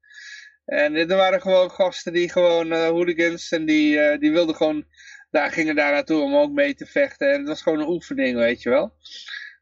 En 0.65 0.95
er 0.95 1.07
waren 1.07 1.41
gewoon 1.41 1.71
gasten 1.71 2.13
die 2.13 2.29
gewoon 2.29 2.67
uh, 2.67 2.87
hooligans 2.87 3.51
en 3.51 3.65
die, 3.65 4.17
die 4.17 4.31
wilden 4.31 4.55
gewoon 4.55 4.85
daar 5.31 5.51
gingen 5.51 5.75
daar 5.75 5.91
naartoe 5.91 6.21
om 6.21 6.35
ook 6.35 6.51
mee 6.51 6.73
te 6.73 6.85
vechten. 6.85 7.31
En 7.33 7.39
het 7.39 7.47
was 7.47 7.61
gewoon 7.61 7.79
een 7.79 7.87
oefening, 7.87 8.37
weet 8.37 8.61
je 8.61 8.69
wel. 8.69 8.93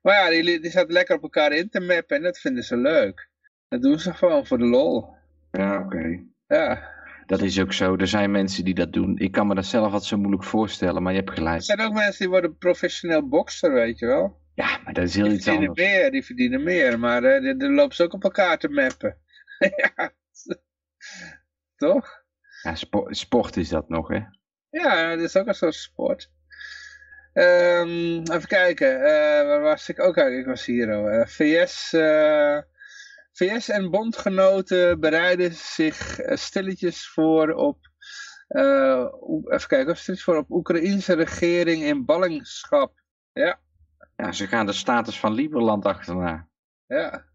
Maar 0.02 0.14
ja, 0.16 0.30
die, 0.30 0.60
die 0.60 0.72
zaten 0.72 0.91
lekker 0.94 1.16
op 1.16 1.24
elkaar 1.24 1.52
in 1.52 1.70
te 1.70 1.80
mappen 1.80 2.18
en 2.18 2.24
dat 2.24 2.40
vinden 2.40 2.64
ze 2.64 2.78
leuk. 2.78 3.30
Dat 3.68 3.82
doen 3.82 4.00
ze 4.00 4.14
gewoon 4.14 4.46
voor 4.46 4.58
de 4.58 4.66
lol. 4.66 5.08
Ja, 5.52 5.80
oké. 5.80 6.24
Ja. 6.48 6.98
Dat 7.26 7.41
is 7.41 7.60
ook 7.60 7.74
zo. 7.74 7.96
Er 7.96 8.08
zijn 8.08 8.32
mensen 8.32 8.64
die 8.66 8.74
dat 8.74 8.94
doen. 8.94 9.18
Ik 9.18 9.32
kan 9.32 9.48
me 9.48 9.56
dat 9.56 9.66
zelf 9.66 9.91
wat 9.91 10.06
zo 10.06 10.18
moeilijk 10.18 10.44
voorstellen, 10.44 11.04
maar 11.04 11.14
je 11.14 11.20
hebt 11.20 11.32
gelijk. 11.32 11.56
Er 11.58 11.64
zijn 11.64 11.82
ook 11.82 11.94
mensen 11.94 12.18
die 12.20 12.30
worden 12.30 12.58
professioneel 12.58 13.28
bokser, 13.28 13.74
weet 13.74 14.00
je 14.00 14.06
wel. 14.06 14.38
Ja, 14.56 14.80
maar 14.84 14.94
dat 14.94 15.04
is 15.04 15.16
heel 15.16 15.24
Die 15.24 15.34
iets 15.34 15.44
verdienen 15.44 15.70
anders. 15.70 15.88
meer, 15.88 16.12
die 16.12 16.26
verdienen 16.26 16.64
meer. 16.64 17.00
Maar 17.00 17.24
eh, 17.24 17.58
dan 17.58 17.74
lopen 17.74 17.96
ze 17.96 18.04
ook 18.04 18.14
op 18.14 18.24
elkaar 18.24 18.58
te 18.58 18.70
mappen. 18.70 19.18
ja. 19.96 20.12
Toch? 21.76 22.24
Ja, 22.64 22.76
spo- 22.76 23.08
sport 23.14 23.58
is 23.58 23.70
dat 23.70 23.90
nog, 23.90 24.08
hè? 24.08 24.20
Ja, 24.70 25.16
dat 25.16 25.20
is 25.20 25.38
ook 25.38 25.48
een 25.48 25.54
soort 25.54 25.76
sport. 25.76 26.30
Ehm, 27.34 28.22
even 28.32 28.48
kijken, 28.48 29.04
eh, 29.04 29.48
waar 29.48 29.62
was 29.62 29.90
ik 29.90 30.00
ook 30.00 30.18
eigenlijk? 30.18 30.48
Ik 30.48 30.56
was 30.56 30.66
hier 30.66 30.94
al. 30.94 31.10
Eh, 31.10 31.28
VS, 31.28 31.94
eh, 31.94 32.58
VS 33.32 33.70
en 33.70 33.90
bondgenoten 33.90 35.00
bereiden 35.00 35.54
zich 35.54 36.20
stilletjes 36.26 37.10
voor 37.10 37.52
op, 37.52 37.78
even 38.48 39.68
kijken, 39.68 39.98
stilletjes 39.98 40.24
voor 40.24 40.38
op 40.38 40.52
Oekraïnse 40.52 41.14
regering 41.14 41.84
in 41.84 42.06
ballingschap. 42.06 42.94
Ja, 43.34 43.60
Ja, 44.16 44.32
ze 44.32 44.48
gaan 44.48 44.66
de 44.66 44.72
status 44.72 45.20
van 45.20 45.34
Liberland 45.34 45.86
achterna. 45.86 46.48
ja, 46.88 47.26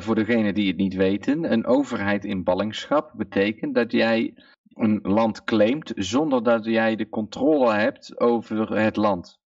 voor 0.00 0.14
degenen 0.14 0.54
die 0.54 0.68
het 0.68 0.76
niet 0.76 0.94
weten, 0.94 1.52
een 1.52 1.66
overheid 1.66 2.24
in 2.24 2.44
ballingschap 2.44 3.12
betekent 3.16 3.74
dat 3.74 3.92
jij 3.92 4.34
een 4.78 4.98
land 5.02 5.44
claimt 5.44 5.92
zonder 5.96 6.42
dat 6.42 6.64
jij 6.64 6.96
de 6.96 7.08
controle 7.08 7.74
hebt 7.74 8.20
over 8.20 8.76
het 8.76 8.96
land. 8.96 9.40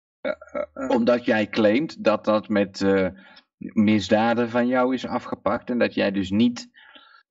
Omdat 0.88 1.24
jij 1.24 1.48
claimt 1.48 2.04
dat 2.04 2.24
dat 2.24 2.48
met 2.48 2.80
eh, 2.80 3.08
misdaden 3.56 4.48
van 4.48 4.66
jou 4.66 4.94
is 4.94 5.06
afgepakt 5.06 5.70
en 5.70 5.78
dat 5.78 5.94
jij 5.94 6.10
dus 6.10 6.30
niet 6.30 6.70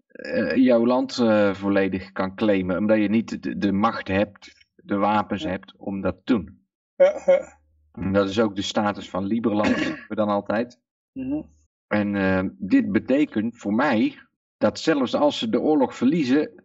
eh, 0.05 0.55
jouw 0.55 0.85
land 0.85 1.17
eh, 1.17 1.53
volledig 1.53 2.11
kan 2.11 2.35
claimen, 2.35 2.77
omdat 2.77 2.97
je 2.97 3.09
niet 3.09 3.43
de, 3.43 3.57
de 3.57 3.71
macht 3.71 4.07
hebt, 4.07 4.67
de 4.75 4.95
wapens 4.95 5.43
hebt 5.43 5.73
om 5.77 6.01
dat 6.01 6.15
te 6.15 6.33
doen. 6.33 6.65
ja, 6.95 8.11
dat 8.11 8.29
is 8.29 8.39
ook 8.39 8.55
de 8.55 8.61
status 8.61 9.09
van 9.09 9.25
Liberland, 9.25 9.77
zeggen 9.85 10.05
we 10.07 10.15
dan 10.15 10.29
altijd. 10.29 10.79
Mhm. 11.11 11.41
En 11.87 12.55
dit 12.59 12.91
betekent 12.91 13.57
voor 13.57 13.73
mij 13.73 14.17
dat 14.57 14.79
zelfs 14.79 15.15
als 15.15 15.39
ze 15.39 15.49
de 15.49 15.61
oorlog 15.61 15.95
verliezen, 15.95 16.61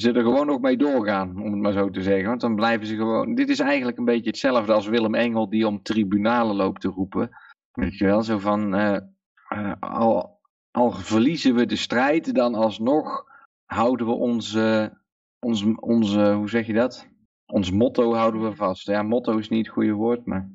ze 0.00 0.12
er 0.12 0.22
gewoon 0.22 0.46
nog 0.46 0.60
mee 0.60 0.76
doorgaan, 0.76 1.42
om 1.42 1.52
het 1.52 1.60
maar 1.60 1.72
zo 1.72 1.90
te 1.90 2.02
zeggen. 2.02 2.28
Want 2.28 2.40
dan 2.40 2.54
blijven 2.54 2.86
ze 2.86 2.96
gewoon. 2.96 3.34
Dit 3.34 3.48
is 3.48 3.60
eigenlijk 3.60 3.98
een 3.98 4.04
beetje 4.04 4.30
hetzelfde 4.30 4.72
als 4.72 4.86
Willem 4.86 5.14
Engel 5.14 5.48
die 5.48 5.66
om 5.66 5.82
tribunalen 5.82 6.56
loopt 6.56 6.80
te 6.80 6.88
roepen. 6.88 7.30
Weet 7.72 7.98
je 7.98 8.04
wel, 8.04 8.22
zo 8.22 8.38
van. 8.38 8.74
eh, 8.74 8.96
eh, 9.48 9.72
al, 9.80 10.40
al 10.70 10.90
verliezen 10.90 11.54
we 11.54 11.66
de 11.66 11.76
strijd, 11.76 12.34
dan 12.34 12.54
alsnog 12.54 13.24
houden 13.64 14.06
we 14.06 14.12
onze. 14.12 14.96
onze, 15.46 15.80
onze 15.80 16.32
hoe 16.32 16.48
zeg 16.48 16.66
je 16.66 16.72
dat? 16.72 17.08
Ons 17.46 17.70
motto 17.70 18.14
houden 18.14 18.42
we 18.42 18.54
vast. 18.54 18.86
Ja, 18.86 19.02
motto 19.02 19.38
is 19.38 19.48
niet 19.48 19.66
het 19.66 19.74
goede 19.74 19.92
woord, 19.92 20.26
maar. 20.26 20.50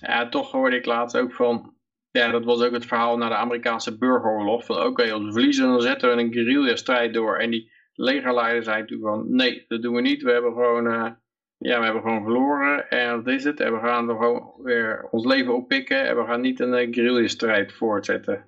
Ja, 0.00 0.28
toch 0.28 0.50
hoorde 0.50 0.76
ik 0.76 0.86
laatst 0.86 1.16
ook 1.16 1.32
van, 1.32 1.71
ja, 2.12 2.30
dat 2.30 2.44
was 2.44 2.62
ook 2.62 2.72
het 2.72 2.86
verhaal 2.86 3.16
naar 3.16 3.28
de 3.28 3.36
Amerikaanse 3.36 3.98
burgeroorlog. 3.98 4.64
Van 4.64 4.82
oké, 4.82 5.12
als 5.12 5.24
we 5.24 5.32
verliezen, 5.32 5.68
dan 5.68 5.80
zetten 5.80 6.16
we 6.16 6.22
een 6.22 6.32
guerrilla-strijd 6.32 7.14
door. 7.14 7.36
En 7.36 7.50
die 7.50 7.72
legerleider 7.92 8.62
zei 8.62 8.84
toen 8.84 9.00
van, 9.00 9.34
nee, 9.34 9.64
dat 9.68 9.82
doen 9.82 9.94
we 9.94 10.00
niet. 10.00 10.22
We 10.22 10.30
hebben 10.30 10.52
gewoon, 10.52 10.86
eh, 10.86 11.10
ja, 11.58 11.78
we 11.78 11.84
hebben 11.84 12.02
gewoon 12.02 12.22
verloren. 12.22 12.90
En 12.90 13.16
wat 13.16 13.34
is 13.34 13.44
het? 13.44 13.60
En 13.60 13.72
we 13.72 13.78
gaan 13.78 14.08
er 14.08 14.16
gewoon 14.16 14.52
weer 14.62 15.08
ons 15.10 15.24
leven 15.24 15.54
oppikken. 15.54 16.08
En 16.08 16.16
we 16.16 16.24
gaan 16.24 16.40
niet 16.40 16.60
een 16.60 16.88
uh, 16.88 16.94
guerrilla-strijd 16.94 17.72
voortzetten. 17.72 18.46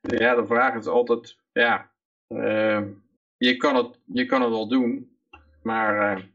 Ja, 0.00 0.34
de 0.34 0.46
vraag 0.46 0.74
is 0.74 0.86
altijd, 0.86 1.36
ja, 1.52 1.90
eh, 2.26 2.82
je, 3.36 3.56
kan 3.56 3.76
het, 3.76 4.00
je 4.04 4.26
kan 4.26 4.40
het 4.40 4.50
wel 4.50 4.68
doen. 4.68 5.18
Maar, 5.62 6.28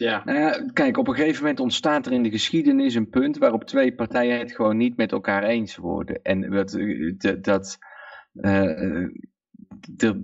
ja. 0.00 0.22
Nou 0.24 0.38
ja, 0.38 0.70
kijk, 0.72 0.96
op 0.96 1.08
een 1.08 1.14
gegeven 1.14 1.40
moment 1.40 1.60
ontstaat 1.60 2.06
er 2.06 2.12
in 2.12 2.22
de 2.22 2.30
geschiedenis 2.30 2.94
een 2.94 3.08
punt 3.08 3.38
waarop 3.38 3.64
twee 3.64 3.94
partijen 3.94 4.38
het 4.38 4.52
gewoon 4.52 4.76
niet 4.76 4.96
met 4.96 5.12
elkaar 5.12 5.42
eens 5.42 5.76
worden. 5.76 6.22
En 6.22 6.50
dat, 6.50 6.78
dat, 7.16 7.44
dat 7.44 7.78
eh, 8.32 9.02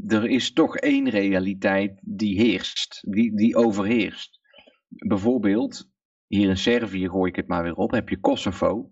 er, 0.06 0.24
is 0.24 0.52
toch 0.52 0.76
één 0.76 1.08
realiteit 1.08 2.00
die 2.02 2.38
heerst, 2.40 3.04
die, 3.08 3.36
die 3.36 3.56
overheerst. 3.56 4.40
Bijvoorbeeld, 4.88 5.90
hier 6.26 6.48
in 6.48 6.56
Servië 6.56 7.08
gooi 7.08 7.30
ik 7.30 7.36
het 7.36 7.46
maar 7.46 7.62
weer 7.62 7.76
op, 7.76 7.90
heb 7.90 8.08
je 8.08 8.20
Kosovo. 8.20 8.90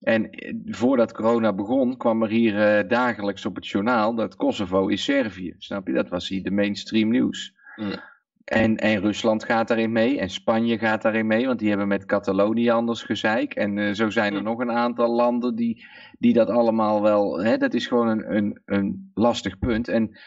En 0.00 0.30
eh, 0.30 0.54
voordat 0.64 1.12
corona 1.12 1.52
begon, 1.52 1.96
kwam 1.96 2.22
er 2.22 2.28
hier 2.28 2.78
eh, 2.78 2.88
dagelijks 2.88 3.46
op 3.46 3.54
het 3.54 3.66
journaal 3.66 4.14
dat 4.14 4.36
Kosovo 4.36 4.86
is 4.86 5.04
Servië. 5.04 5.54
Snap 5.58 5.86
je? 5.86 5.92
Dat 5.92 6.08
was 6.08 6.28
hier 6.28 6.42
de 6.42 6.50
mainstream 6.50 7.10
nieuws. 7.10 7.54
Hmm. 7.74 8.09
En, 8.50 8.76
en 8.76 9.00
Rusland 9.00 9.44
gaat 9.44 9.68
daarin 9.68 9.92
mee 9.92 10.18
en 10.18 10.30
Spanje 10.30 10.78
gaat 10.78 11.02
daarin 11.02 11.26
mee, 11.26 11.46
want 11.46 11.58
die 11.58 11.68
hebben 11.68 11.88
met 11.88 12.04
Catalonië 12.04 12.70
anders 12.70 13.02
gezeik. 13.02 13.54
En 13.54 13.78
eh, 13.78 13.92
zo 13.92 14.10
zijn 14.10 14.34
er 14.34 14.42
nog 14.42 14.58
een 14.58 14.70
aantal 14.70 15.14
landen 15.14 15.54
die, 15.54 15.84
die 16.18 16.32
dat 16.32 16.48
allemaal 16.48 17.02
wel. 17.02 17.42
Hè, 17.42 17.56
dat 17.56 17.74
is 17.74 17.86
gewoon 17.86 18.08
een, 18.08 18.36
een, 18.36 18.62
een 18.64 19.10
lastig 19.14 19.58
punt. 19.58 19.88
En 19.88 20.18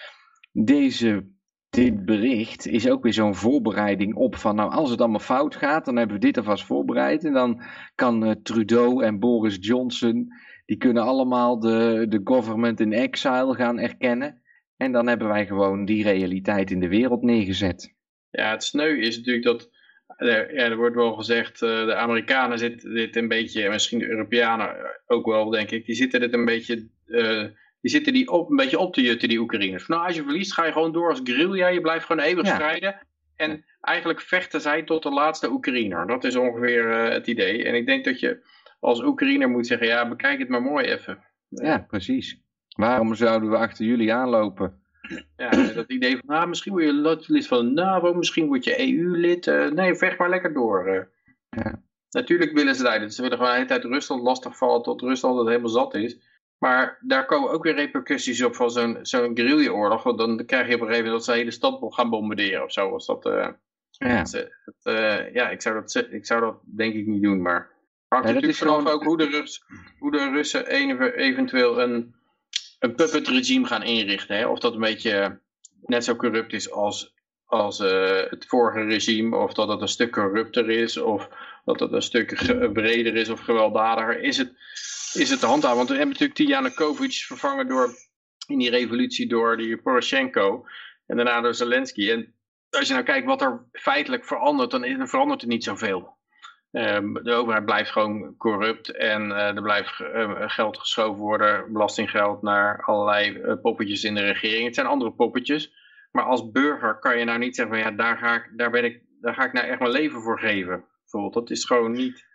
deze, 0.52 1.28
dit 1.70 2.06
bericht 2.06 2.68
is 2.68 2.90
ook 2.90 3.04
weer 3.04 3.14
zo'n 3.14 3.36
voorbereiding 3.36 4.16
op 4.16 4.36
van, 4.36 4.56
nou, 4.56 4.72
als 4.72 4.90
het 4.90 5.02
allemaal 5.02 5.20
fout 5.20 5.56
gaat, 5.56 5.86
dan 5.86 5.95
hebben 5.95 6.16
we 6.16 6.22
dit 6.22 6.38
alvast 6.38 6.66
voorbereid. 6.66 7.26
En 7.26 7.34
dan 7.34 7.62
kan 7.95 8.26
eh, 8.26 8.32
Trudeau 8.44 9.04
en 9.04 9.20
Boris 9.20 9.58
Johnson, 9.60 10.28
die 10.66 10.78
kunnen 10.78 11.04
allemaal 11.04 11.60
de, 11.60 12.06
de 12.10 12.22
government 12.24 12.80
in 12.80 12.94
exile 12.94 13.56
gaan 13.56 13.80
erkennen. 13.80 14.41
En 14.78 14.91
dan 14.91 15.08
hebben 15.08 15.28
wij 15.28 15.45
gewoon 15.45 15.86
die 15.86 16.04
realiteit 16.04 16.72
in 16.72 16.80
de 16.80 16.88
wereld 16.90 17.22
neergezet. 17.22 18.02
Ja, 18.36 18.52
het 18.52 18.64
sneu 18.64 19.00
is 19.00 19.18
natuurlijk 19.18 19.46
dat, 19.46 19.70
eh, 20.18 20.28
ja, 20.28 20.64
er 20.64 20.76
wordt 20.76 20.96
wel 20.96 21.14
gezegd, 21.14 21.62
eh, 21.62 21.86
de 21.86 21.96
Amerikanen 21.96 22.58
zitten 22.60 22.94
dit 22.94 23.16
een 23.16 23.28
beetje, 23.28 23.64
en 23.64 23.70
misschien 23.72 24.00
de 24.00 24.10
Europeanen 24.10 24.76
ook 25.08 25.26
wel, 25.26 25.50
denk 25.50 25.72
ik, 25.72 25.86
die 25.86 25.96
zitten 25.96 26.20
dit 26.20 26.34
een 26.34 26.46
beetje, 26.46 26.88
eh, 27.06 27.44
die 27.82 27.92
zitten 27.92 28.14
die 28.14 28.30
op, 28.30 28.50
een 28.50 28.56
beetje 28.56 28.80
op 28.80 28.94
te 28.94 29.02
jutten, 29.02 29.30
die 29.30 29.40
Oekraïners. 29.40 29.88
Nou, 29.88 30.06
als 30.06 30.16
je 30.16 30.24
verliest, 30.24 30.54
ga 30.54 30.66
je 30.66 30.72
gewoon 30.72 30.92
door 30.92 31.10
als 31.10 31.22
guerrilla, 31.24 31.68
je 31.68 31.82
blijft 31.82 32.06
gewoon 32.06 32.26
eeuwig 32.26 32.46
Ja. 32.46 32.54
strijden. 32.54 32.96
En 33.36 33.66
eigenlijk 33.82 34.22
vechten 34.22 34.62
zij 34.62 34.84
tot 34.84 35.04
de 35.04 35.10
laatste 35.10 35.50
Oekraïner. 35.52 36.08
Dat 36.08 36.24
is 36.24 36.36
ongeveer 36.36 36.92
eh, 36.92 37.10
het 37.14 37.28
idee. 37.28 37.64
En 37.64 37.76
ik 37.76 37.86
denk 37.86 38.06
dat 38.06 38.20
je 38.20 38.46
als 38.80 39.02
Oekraïner 39.04 39.50
moet 39.50 39.68
zeggen, 39.68 39.88
ja, 39.88 40.08
bekijk 40.08 40.40
het 40.40 40.50
maar 40.50 40.62
mooi 40.62 40.86
even. 40.86 41.24
Ja, 41.50 41.78
precies. 41.88 42.42
Waarom 42.76 43.16
zouden 43.16 43.50
we 43.50 43.58
achter 43.58 43.86
jullie 43.86 44.14
aanlopen? 44.14 44.83
Ja, 45.38 45.50
dat 45.74 45.92
idee 45.92 46.12
van, 46.18 46.24
nou, 46.36 46.48
misschien 46.48 46.72
word 46.72 46.84
je 46.86 46.94
lid- 47.28 47.48
van 47.48 47.66
de 47.66 47.72
NAVO, 47.82 48.14
misschien 48.14 48.48
word 48.48 48.64
je 48.64 48.80
EU-lid. 48.80 49.48
eh, 49.48 49.70
nee, 49.70 49.96
vecht 49.96 50.18
maar 50.18 50.30
lekker 50.30 50.54
door. 50.54 50.88
eh. 50.88 51.04
Ja. 51.50 51.82
Natuurlijk 52.10 52.52
willen 52.54 52.76
ze 52.76 52.84
dat. 52.84 53.14
Ze 53.14 53.22
willen 53.22 53.38
gewoon 53.38 53.52
de 53.52 53.58
hele 53.58 53.70
tijd 53.70 53.84
Rusland 53.84 54.22
lastigvallen 54.22 54.82
tot 54.84 55.02
Rusland 55.02 55.38
het 55.38 55.48
helemaal 55.48 55.70
zat 55.70 55.96
is. 55.96 56.18
Maar 56.58 56.98
daar 57.02 57.26
komen 57.26 57.50
ook 57.52 57.64
weer 57.64 57.76
repercussies 57.76 58.44
op 58.44 58.56
van 58.56 58.72
zo'n 58.72 58.98
zo'n 59.02 59.36
guerrilla-oorlog. 59.38 60.04
Want 60.04 60.18
dan 60.18 60.46
krijg 60.46 60.68
je 60.68 60.74
op 60.76 60.82
een 60.82 60.88
gegeven 60.88 61.06
moment 61.06 61.12
dat 61.14 61.24
ze 61.24 61.32
de 61.32 61.38
hele 61.38 61.52
stad 61.52 61.80
gaan 61.94 62.10
bombarderen 62.10 62.64
of 62.64 62.72
zo. 62.72 62.90
Was 62.90 63.06
dat, 63.06 63.26
eh, 63.26 63.48
Ja. 63.92 64.18
dat 64.18 64.30
ze- 64.30 64.56
dat, 64.82 64.94
ja, 65.34 65.50
ik 65.50 65.62
zou, 65.62 65.76
dat, 65.76 66.08
ik 66.10 66.26
zou 66.26 66.42
dat 66.42 66.60
denk 66.66 66.94
ik 66.94 67.06
niet 67.06 67.22
doen. 67.24 67.42
Maar 67.42 67.72
hangt 68.08 68.28
Ja, 68.28 68.34
natuurlijk 68.34 68.52
is 68.52 68.58
vanaf 68.60 68.76
gewoon- 68.78 68.94
ook 68.94 69.04
hoe 69.04 69.18
de, 69.18 69.26
Rus, 69.26 69.64
hoe 70.00 70.12
de 70.12 70.30
Russen 70.30 70.68
even- 70.68 71.14
eventueel 71.16 71.82
een, 71.82 72.16
een 72.84 72.96
puppet 72.96 73.28
regime 73.28 73.68
gaan 73.68 73.84
inrichten. 73.84 74.38
Hè? 74.38 74.48
Of 74.48 74.60
dat 74.60 74.74
een 74.74 74.80
beetje 74.80 75.40
net 75.82 76.04
zo 76.04 76.16
corrupt 76.16 76.54
is 76.54 76.72
als, 76.72 77.14
als 77.46 77.80
eh, 77.80 78.30
het 78.30 78.46
vorige 78.48 78.84
regime. 78.84 79.38
Of 79.38 79.54
dat 79.54 79.68
het 79.68 79.82
een 79.82 79.88
stuk 79.88 80.12
corrupter 80.12 80.70
is. 80.70 80.98
Of 80.98 81.30
dat 81.66 81.80
het 81.80 81.92
een 81.92 82.02
stuk 82.02 82.36
breder 82.74 83.16
is 83.16 83.30
of 83.30 83.40
gewelddadiger. 83.40 84.22
Is 84.22 84.38
het, 84.38 84.54
is 85.14 85.30
het 85.30 85.40
te 85.40 85.46
handhaven? 85.46 85.78
Want 85.78 85.90
we 85.90 85.96
hebben 85.96 86.14
natuurlijk 86.20 86.40
Tijanovic 86.40 87.14
vervangen 87.14 87.68
door, 87.68 87.90
in 88.48 88.58
die 88.58 88.70
revolutie 88.70 89.28
door 89.28 89.58
die 89.58 89.78
Poroshenko. 89.78 90.66
En 91.06 91.16
daarna 91.16 91.42
door 91.42 91.56
Zelensky. 91.56 92.10
En 92.12 92.34
als 92.70 92.88
je 92.88 92.94
nou 92.94 93.06
kijkt 93.06 93.26
wat 93.26 93.42
er 93.42 93.66
feitelijk 93.72 94.26
verandert, 94.26 94.72
dan 94.72 95.08
verandert 95.08 95.42
er 95.42 95.48
niet 95.48 95.64
zoveel. 95.64 96.18
Ehm, 96.74 97.14
de 97.14 97.32
overheid 97.32 97.66
blijft 97.66 97.91
gewoon 97.91 98.38
corrupt 98.38 98.90
en 98.90 99.32
eh, 99.32 99.56
er 99.56 99.62
blijft 99.62 100.00
eh, 100.00 100.32
geld 100.50 100.78
geschoven 100.78 101.22
worden, 101.22 101.72
belastinggeld 101.74 102.41
naar 102.41 102.84
allerlei 102.84 103.36
eh, 103.38 103.54
poppetjes 103.62 104.04
in 104.04 104.16
de 104.16 104.22
regering. 104.22 104.66
Het 104.66 104.76
zijn 104.76 104.88
andere 104.88 105.12
poppetjes, 105.12 105.74
maar 106.12 106.24
als 106.24 106.52
burger 106.52 107.00
kan 107.00 107.18
je 107.18 107.26
nou 107.26 107.40
niet 107.40 107.56
zeggen 107.56 107.76
van 107.76 107.84
ja, 107.84 107.91
daar 107.98 108.18
ga 108.18 108.36
ik, 108.36 108.50
daar 108.56 108.72
ben 108.72 108.84
ik, 108.84 109.02
daar 109.22 109.34
ga 109.34 109.45
ik 109.45 109.54
nou 109.54 109.68
echt 109.68 109.80
mijn 109.80 109.91
leven 109.91 110.22
voor 110.22 110.40
geven. 110.40 110.86
Bijvoorbeeld, 111.02 111.34
dat 111.34 111.50
is 111.50 111.66
gewoon 111.66 111.91
niet. 111.91 112.26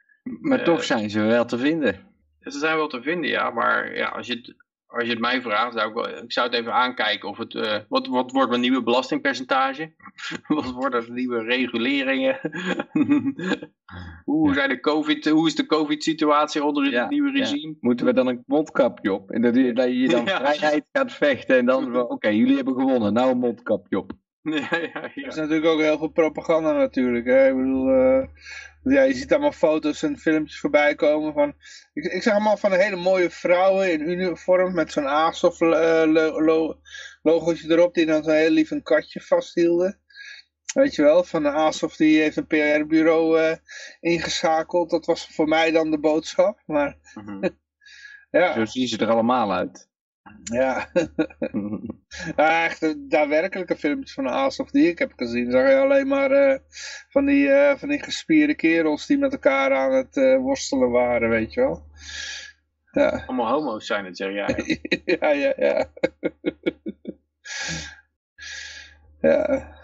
Maar 0.40 0.58
Eh, 0.58 0.64
toch 0.64 0.84
zijn 0.84 1.10
ze 1.10 1.20
wel 1.20 1.44
te 1.44 1.58
vinden. 1.58 2.06
Ze 2.40 2.58
zijn 2.58 2.76
wel 2.76 2.88
te 2.88 3.02
vinden, 3.02 3.30
ja, 3.30 3.50
maar 3.50 3.96
ja, 3.96 4.08
als 4.08 4.26
je 4.26 4.34
het, 4.34 4.54
als 4.88 5.04
je 5.04 5.10
het 5.10 5.18
mij 5.20 5.42
vraagt, 5.42 5.72
zou 5.72 5.88
ik, 5.88 5.94
wel, 5.94 6.08
ik 6.08 6.32
zou 6.32 6.46
het 6.46 6.56
even 6.56 6.72
aankijken 6.74 7.28
of 7.28 7.38
het, 7.38 7.54
eh, 7.54 7.78
wat, 7.88 8.06
wat 8.06 8.32
wordt 8.32 8.48
mijn 8.48 8.60
nieuwe 8.60 8.82
belastingpercentage? 8.82 9.94
wat 10.46 10.70
worden 10.70 11.06
de 11.06 11.12
nieuwe 11.12 11.42
reguleringen? 11.42 12.38
hoe, 14.24 14.48
Ja. 14.48 14.54
zijn 14.54 14.68
de 14.68 14.80
COVID, 14.80 15.28
hoe 15.28 15.46
is 15.46 15.54
de 15.54 15.66
COVID-situatie 15.66 16.64
onder 16.64 16.84
het 16.84 16.92
Ja, 16.92 17.08
nieuwe 17.08 17.32
ja. 17.32 17.38
regime? 17.38 17.76
Moeten 17.80 18.06
we 18.06 18.12
dan 18.12 18.26
een 18.26 18.42
mondkapje 18.46 19.12
op? 19.12 19.30
En 19.30 19.42
dat 19.42 19.54
je, 19.56 19.72
dat 19.72 19.88
je 19.88 20.08
dan 20.08 20.26
vrijheid 20.44 20.84
gaat 20.92 21.12
vechten 21.12 21.58
en 21.58 21.66
dan, 21.66 21.96
oké, 21.96 22.28
jullie 22.28 22.56
hebben 22.56 22.74
gewonnen, 22.74 23.12
nou 23.12 23.30
een 23.30 23.38
mondkapje 23.38 23.98
op. 23.98 24.12
Ja, 24.60 24.68
ja, 24.76 25.02
Er 25.02 25.26
is 25.26 25.34
natuurlijk 25.34 25.66
ook 25.66 25.80
heel 25.80 25.98
veel 25.98 26.08
propaganda 26.08 26.72
natuurlijk. 26.72 27.26
Hè? 27.26 27.48
Ik 27.48 27.56
bedoel, 27.56 27.88
eh, 27.90 28.28
ja, 28.82 29.02
je 29.02 29.14
ziet 29.14 29.32
allemaal 29.32 29.52
foto's 29.52 30.02
en 30.02 30.18
filmpjes 30.18 30.60
voorbij 30.60 30.94
komen 30.94 31.32
van... 31.32 31.54
Ik, 31.92 32.04
ik 32.04 32.22
zag 32.22 32.34
allemaal 32.34 32.56
van 32.56 32.72
hele 32.72 32.96
mooie 32.96 33.30
vrouwen 33.30 33.92
in 33.92 34.08
uniform 34.10 34.74
met 34.74 34.92
zo'n 34.92 35.06
ASOF 35.06 35.60
eh, 35.60 36.02
lo- 36.06 36.40
lo- 36.40 36.80
logootje 37.22 37.70
erop 37.72 37.94
die 37.94 38.06
dan 38.06 38.22
zo'n 38.24 38.32
heel 38.34 38.50
lief 38.50 38.70
een 38.70 38.82
katje 38.82 39.20
vasthielden. 39.20 40.00
Weet 40.74 40.94
je 40.94 41.02
wel, 41.02 41.24
van 41.24 41.42
de 41.42 41.50
ASOF 41.50 41.96
die 41.96 42.20
heeft 42.20 42.36
een 42.36 42.46
PR-bureau 42.46 43.40
eh, 43.40 43.56
ingeschakeld. 44.00 44.90
Dat 44.90 45.06
was 45.06 45.26
voor 45.26 45.48
mij 45.48 45.70
dan 45.70 45.90
de 45.90 45.98
boodschap. 45.98 46.62
Maar 46.66 46.96
Mhm. 47.14 47.48
ja, 48.30 48.52
Zo 48.54 48.64
zien 48.64 48.88
ze 48.88 48.98
er 48.98 49.10
allemaal 49.10 49.52
uit. 49.52 49.87
Ja. 50.42 50.88
Ja, 52.36 52.64
echt 52.64 52.80
de 52.80 53.06
daadwerkelijke 53.08 53.76
filmpjes 53.76 54.12
van 54.14 54.24
de 54.24 54.30
ASOF 54.30 54.70
die 54.70 54.88
ik 54.88 54.98
heb 54.98 55.12
gezien, 55.16 55.50
zag 55.50 55.68
je 55.68 55.76
alleen 55.76 56.08
maar 56.08 56.30
eh, 56.30 56.58
van, 57.08 57.24
die, 57.24 57.50
eh, 57.50 57.76
van 57.76 57.88
die 57.88 58.02
gespierde 58.02 58.54
kerels 58.54 59.06
die 59.06 59.18
met 59.18 59.32
elkaar 59.32 59.74
aan 59.74 59.92
het 59.92 60.16
eh, 60.16 60.36
worstelen 60.36 60.90
waren, 60.90 61.28
weet 61.28 61.52
je 61.54 61.60
wel. 61.60 61.86
Ja, 62.92 63.24
Allemaal 63.26 63.52
homo's 63.52 63.86
zijn 63.86 64.04
het, 64.04 64.16
zeg 64.16 64.32
jij. 64.32 64.80
ja, 65.20 65.28
ja, 65.28 65.52
ja. 65.56 65.92
ja. 69.20 69.76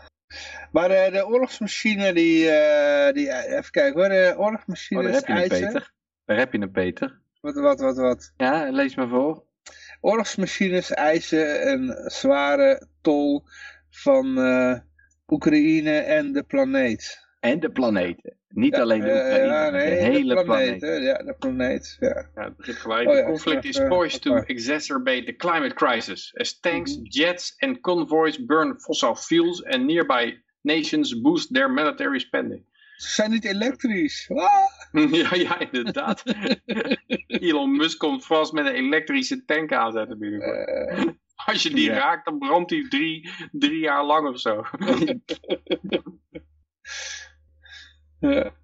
Maar 0.75 0.91
eh, 0.91 1.13
de 1.13 1.27
oorlogsmachine 1.27 2.13
die, 2.13 2.51
eh, 2.51 3.13
die, 3.13 3.33
even 3.33 3.71
kijken 3.71 4.01
hoor, 4.01 4.09
de 4.09 4.15
Oh, 4.15 4.23
daar 4.25 4.39
oorlogsmachines 4.39 5.15
heb 5.15 5.27
je 5.27 5.33
eisen. 5.33 5.67
Peter. 5.67 5.93
Daar 6.25 6.37
heb 6.37 6.53
je 6.53 6.59
hem, 6.59 6.71
Peter. 6.71 7.21
Wat, 7.41 7.55
wat, 7.55 7.81
wat, 7.81 7.97
wat. 7.97 8.33
Ja, 8.37 8.71
lees 8.71 8.95
maar 8.95 9.09
voor. 9.09 9.45
Oorlogsmachines 10.05 10.91
eisen 10.91 11.69
een 11.73 12.11
zware 12.11 12.87
tol 13.03 13.43
van 13.91 14.39
eh, 14.39 14.79
Oekraïne 15.29 15.91
en 15.99 16.33
de 16.33 16.43
planeet. 16.43 17.23
En 17.41 17.61
de 17.61 17.71
planeten. 17.71 18.37
Niet 18.49 18.75
Ja, 18.77 18.83
alleen 18.83 19.01
de 19.01 19.11
eh, 19.11 19.17
Oekraïne, 19.17 19.45
ja, 19.47 19.71
maar 19.71 19.73
nee, 19.73 19.91
de 19.91 19.97
hele 19.97 20.45
planeet. 20.45 20.81
hè. 20.81 20.93
Ja, 20.95 21.23
de 21.23 21.35
planeet. 21.39 21.97
Ja. 22.01 22.29
Ja, 22.35 22.45
het 22.45 22.57
begint 22.57 22.77
gelijk. 22.77 23.09
Oh 23.09 23.15
ja, 23.15 23.25
conflict 23.25 23.65
is 23.65 23.81
poised 23.89 24.23
to 24.23 24.31
apart. 24.31 24.49
exacerbate 24.49 25.25
the 25.25 25.37
climate 25.37 25.75
crisis. 25.75 26.35
As 26.37 26.61
tanks, 26.61 26.97
Mhm. 26.97 27.05
jets 27.09 27.55
and 27.59 27.81
convoys 27.81 28.45
burn 28.45 28.81
fossil 28.81 29.15
fuels 29.15 29.65
and 29.65 29.85
nearby 29.85 30.35
nations 30.61 31.21
boost 31.21 31.55
their 31.55 31.71
military 31.71 32.19
spending. 32.21 32.65
Ze 32.97 33.09
zijn 33.09 33.31
niet 33.31 33.45
elektrisch. 33.45 34.31
Ah! 34.31 34.49
ja, 35.13 35.35
ja, 35.35 35.59
inderdaad. 35.59 36.23
Elon 37.27 37.77
Musk 37.77 37.99
komt 37.99 38.27
vast 38.27 38.53
met 38.53 38.67
een 38.67 38.75
elektrische 38.75 39.45
tank 39.45 39.73
aanzetten 39.73 40.19
binnenkort. 40.19 40.69
Eh, 40.69 41.05
Als 41.35 41.63
je 41.63 41.71
die 41.71 41.91
ja. 41.91 41.95
raakt, 41.95 42.25
dan 42.25 42.39
brandt 42.39 42.69
die 42.69 42.89
drie, 42.89 43.31
drie 43.53 43.79
jaar 43.79 44.05
lang 44.05 44.29
of 44.29 44.41
zo. 44.41 44.65
ja. 48.21 48.63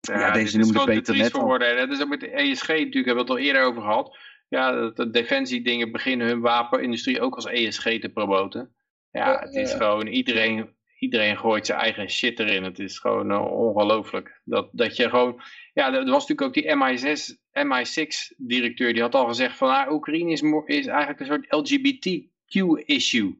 Ja, 0.00 0.30
deze 0.30 0.56
dit 0.56 0.66
is 0.66 0.72
noemde 0.72 0.84
Peter 0.92 1.16
net 1.16 1.32
worden. 1.32 1.76
Dat 1.76 1.90
is 1.90 2.02
ook 2.02 2.08
met 2.08 2.20
de 2.20 2.30
ESG 2.30 2.68
natuurlijk, 2.68 3.06
hebben 3.06 3.14
we 3.14 3.20
het 3.20 3.30
al 3.30 3.38
eerder 3.38 3.62
over 3.62 3.82
gehad. 3.82 4.18
Ja, 4.48 4.72
dat 4.72 4.96
de 4.96 5.10
defensiedingen 5.10 5.92
beginnen 5.92 6.26
hun 6.26 6.40
wapenindustrie 6.40 7.20
ook 7.20 7.34
als 7.34 7.46
ESG 7.46 7.82
te 7.82 8.10
promoten. 8.14 8.74
Ja, 9.10 9.32
Ja, 9.32 9.38
het 9.38 9.54
is 9.54 9.70
ja. 9.70 9.76
gewoon, 9.76 10.06
iedereen, 10.06 10.75
iedereen 11.06 11.38
gooit 11.38 11.66
zijn 11.66 11.78
eigen 11.78 12.10
shit 12.10 12.38
erin. 12.38 12.64
Het 12.64 12.78
is 12.78 12.98
gewoon 12.98 13.30
uh, 13.30 13.52
ongelooflijk. 13.52 14.40
Dat, 14.44 14.68
dat 14.72 14.96
je 14.96 15.08
gewoon, 15.08 15.40
ja, 15.74 15.92
er 15.94 16.10
was 16.10 16.26
natuurlijk 16.26 16.42
ook 16.42 16.54
die 16.54 16.74
MI6, 16.74 17.34
MI6-directeur, 17.64 18.92
die 18.92 19.02
had 19.02 19.14
al 19.14 19.26
gezegd 19.26 19.56
van, 19.56 19.68
ah, 19.68 19.92
Oekraïne 19.92 20.32
is, 20.32 20.42
is 20.64 20.86
eigenlijk 20.86 21.20
een 21.20 21.26
soort 21.26 21.52
LGBTQ-issue. 21.52 23.36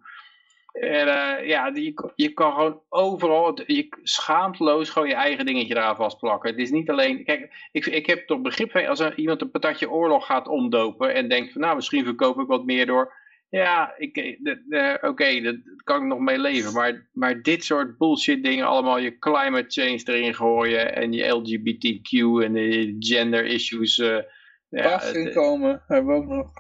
En 0.73 1.09
eh, 1.09 1.47
ja, 1.47 1.71
je, 1.75 2.13
je 2.17 2.33
kan 2.33 2.53
gewoon 2.53 2.81
overal, 2.89 3.59
je, 3.67 3.89
schaamteloos 4.03 4.91
gewoon 4.91 5.09
je 5.09 5.15
eigen 5.15 5.47
dingetje 5.47 5.75
eraan 5.77 5.97
vastplakken. 5.97 6.51
Het 6.51 6.59
is 6.59 6.71
niet 6.71 6.91
alleen, 6.91 7.25
kijk, 7.25 7.69
ik, 7.73 7.87
ik 7.87 8.07
heb 8.07 8.27
toch 8.27 8.41
begrip 8.41 8.71
van 8.71 8.87
als 8.87 9.15
iemand 9.15 9.41
een 9.41 9.51
patatje 9.51 9.91
oorlog 9.91 10.27
gaat 10.27 10.49
omdopen 10.49 11.15
en 11.15 11.29
denkt 11.29 11.53
van 11.53 11.61
nou 11.61 11.75
misschien 11.75 12.05
verkoop 12.05 12.41
ik 12.41 12.47
wat 12.47 12.65
meer 12.65 12.87
door. 12.87 13.13
Ja, 13.49 13.95
ik, 13.97 14.17
eh, 14.17 14.95
oké, 15.01 15.41
dat 15.41 15.55
dat 15.65 15.83
kan 15.83 16.01
ik 16.03 16.07
nog 16.09 16.19
mee 16.19 16.39
leven. 16.39 16.73
Maar, 16.73 17.09
maar 17.13 17.43
dit 17.43 17.65
soort 17.65 17.99
bullshit 17.99 18.45
dingen, 18.45 18.67
allemaal 18.67 18.99
je 18.99 19.19
climate 19.19 19.65
change 19.81 20.03
erin 20.05 20.35
gooien 20.35 20.95
en 20.95 21.13
je 21.13 21.27
LGBTQ 21.29 22.11
en 22.45 22.53
de 22.53 22.97
gender 22.99 23.45
issues. 23.45 23.99
eh 23.99 24.09
ja, 24.69 24.83
het- 24.83 24.91
Pasinkomen 24.91 25.83
hebben 25.87 26.15
we 26.15 26.21
ook 26.21 26.27
nog. 26.29 26.53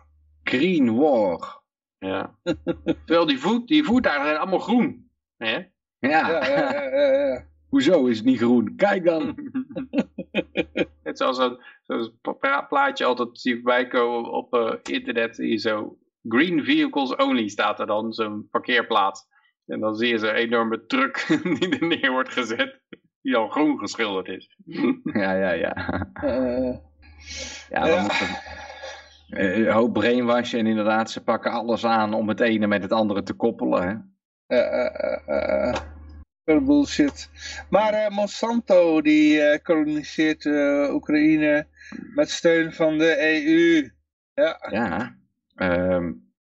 Green 0.42 0.96
War. 0.96 1.62
ja. 1.98 2.38
Terwijl 3.04 3.26
die, 3.26 3.38
voet, 3.38 3.68
die 3.68 3.84
voertuigen 3.84 4.26
zijn 4.26 4.38
allemaal 4.38 4.58
groen. 4.58 5.10
Hè? 5.36 5.54
Ja. 5.54 5.64
Ja, 5.98 6.28
ja, 6.48 6.72
ja, 6.72 6.96
ja. 6.96 7.26
ja. 7.26 7.46
Hoezo 7.68 8.06
is 8.06 8.16
het 8.16 8.26
niet 8.26 8.38
groen? 8.38 8.76
Kijk 8.76 9.04
dan. 9.04 9.34
Net 11.04 11.18
zoals 11.18 11.38
een 11.38 11.58
zo'n 11.82 12.18
pla- 12.40 12.60
plaatje 12.68 13.04
altijd 13.04 13.28
zie 13.40 13.54
voorbij 13.54 13.86
komen 13.86 14.32
op 14.32 14.54
eh, 14.54 14.72
internet. 14.94 15.36
Je 15.36 15.56
zo 15.56 15.98
green 16.28 16.64
vehicles 16.64 17.16
only 17.16 17.48
staat 17.48 17.80
er 17.80 17.86
dan, 17.86 18.12
zo'n 18.12 18.48
parkeerplaats. 18.50 19.24
En 19.66 19.80
dan 19.80 19.94
zie 19.94 20.08
je 20.08 20.18
zo'n 20.18 20.30
enorme 20.34 20.86
truck 20.86 21.26
die 21.58 21.78
er 21.78 21.86
neer 21.86 22.10
wordt 22.10 22.32
gezet. 22.32 22.80
Die 23.22 23.36
al 23.36 23.48
groen 23.48 23.78
geschilderd 23.78 24.28
is. 24.28 24.56
Ja, 25.22 25.32
ja, 25.32 25.50
ja. 25.52 25.74
Eh, 26.12 26.74
Ja, 27.68 27.82
we 27.82 27.88
Ja. 27.90 28.00
moeten 28.00 28.26
eh, 29.28 29.56
een 29.56 29.72
hoop 29.72 29.92
brainwashen 29.92 30.58
en 30.58 30.66
inderdaad, 30.66 31.10
ze 31.10 31.22
pakken 31.24 31.50
alles 31.50 31.84
aan 31.84 32.14
om 32.14 32.28
het 32.28 32.40
ene 32.40 32.66
met 32.66 32.82
het 32.82 32.92
andere 32.92 33.22
te 33.22 33.32
koppelen. 33.34 33.82
Hè? 33.82 33.94
eh, 34.56 34.84
eh, 34.84 35.18
eh, 35.26 35.68
eh. 35.68 35.74
Veel 36.44 36.64
bullshit. 36.64 37.30
Maar 37.70 38.12
Monsanto 38.12 39.00
die 39.02 39.40
eh, 39.40 39.62
koloniseert 39.62 40.46
Oekraïne 40.92 41.66
met 42.14 42.30
steun 42.30 42.72
van 42.72 42.98
de 42.98 43.16
EU. 43.20 43.90
Ja, 44.34 44.66
Ja, 44.70 45.16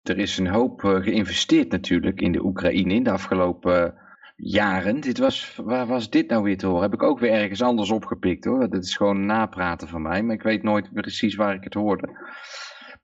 er 0.03 0.19
is 0.19 0.39
een 0.39 0.47
hoop 0.49 0.85
eh, 0.85 0.95
geïnvesteerd 0.95 1.71
natuurlijk 1.71 2.21
in 2.21 2.33
de 2.33 2.45
Oekraïne 2.45 2.95
in 2.95 3.03
de 3.03 3.11
afgelopen 3.11 3.85
eh, 3.85 4.01
jaren. 4.37 5.01
Dit 5.01 5.19
was, 5.19 5.59
waar 5.65 5.87
was 5.87 6.11
dit 6.11 6.29
nou 6.29 6.43
weer 6.43 6.59
te 6.59 6.67
horen? 6.67 6.83
Heb 6.83 6.93
ik 6.95 7.03
ook 7.03 7.19
weer 7.19 7.33
ergens 7.33 7.63
anders 7.63 7.91
opgepikt 7.91 8.45
hoor. 8.45 8.71
Dat 8.71 8.85
is 8.85 8.97
gewoon 8.97 9.27
napraten 9.27 9.89
van 9.89 10.03
mij, 10.03 10.23
maar 10.23 10.35
ik 10.35 10.43
weet 10.43 10.63
nooit 10.63 10.93
precies 10.93 11.35
waar 11.35 11.55
ik 11.55 11.65
het 11.65 11.75
hoorde. 11.75 12.07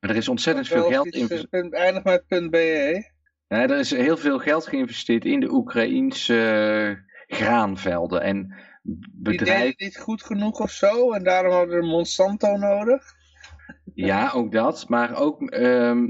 Maar 0.00 0.10
er 0.10 0.16
is 0.16 0.28
ontzettend 0.28 0.68
veel 0.68 0.88
geld 0.90 1.08
geïnvesteerd. 1.10 1.72
eh, 1.72 1.80
Eindig 1.80 2.04
met 2.04 2.50
.be. 2.50 3.14
Ja, 3.48 3.62
er 3.62 3.78
is 3.78 3.90
heel 3.90 4.16
veel 4.16 4.38
geld 4.38 4.66
geïnvesteerd 4.66 5.24
in 5.24 5.40
de 5.40 5.50
Oekraïense 5.52 7.04
graanvelden 7.26 8.22
en 8.22 8.54
Die 8.82 8.96
deden 9.12 9.36
bedrijven. 9.36 9.74
niet 9.76 9.98
goed 9.98 10.22
genoeg 10.22 10.60
of 10.60 10.70
zo 10.70 11.12
en 11.12 11.24
daarom 11.24 11.52
hadden 11.52 11.80
we 11.80 11.86
Monsanto 11.86 12.56
nodig. 12.56 13.02
Ja, 13.94 14.30
ook 14.30 14.52
dat. 14.52 14.88
Maar 14.88 15.16
ook 15.16 15.42
ehm, 15.42 16.08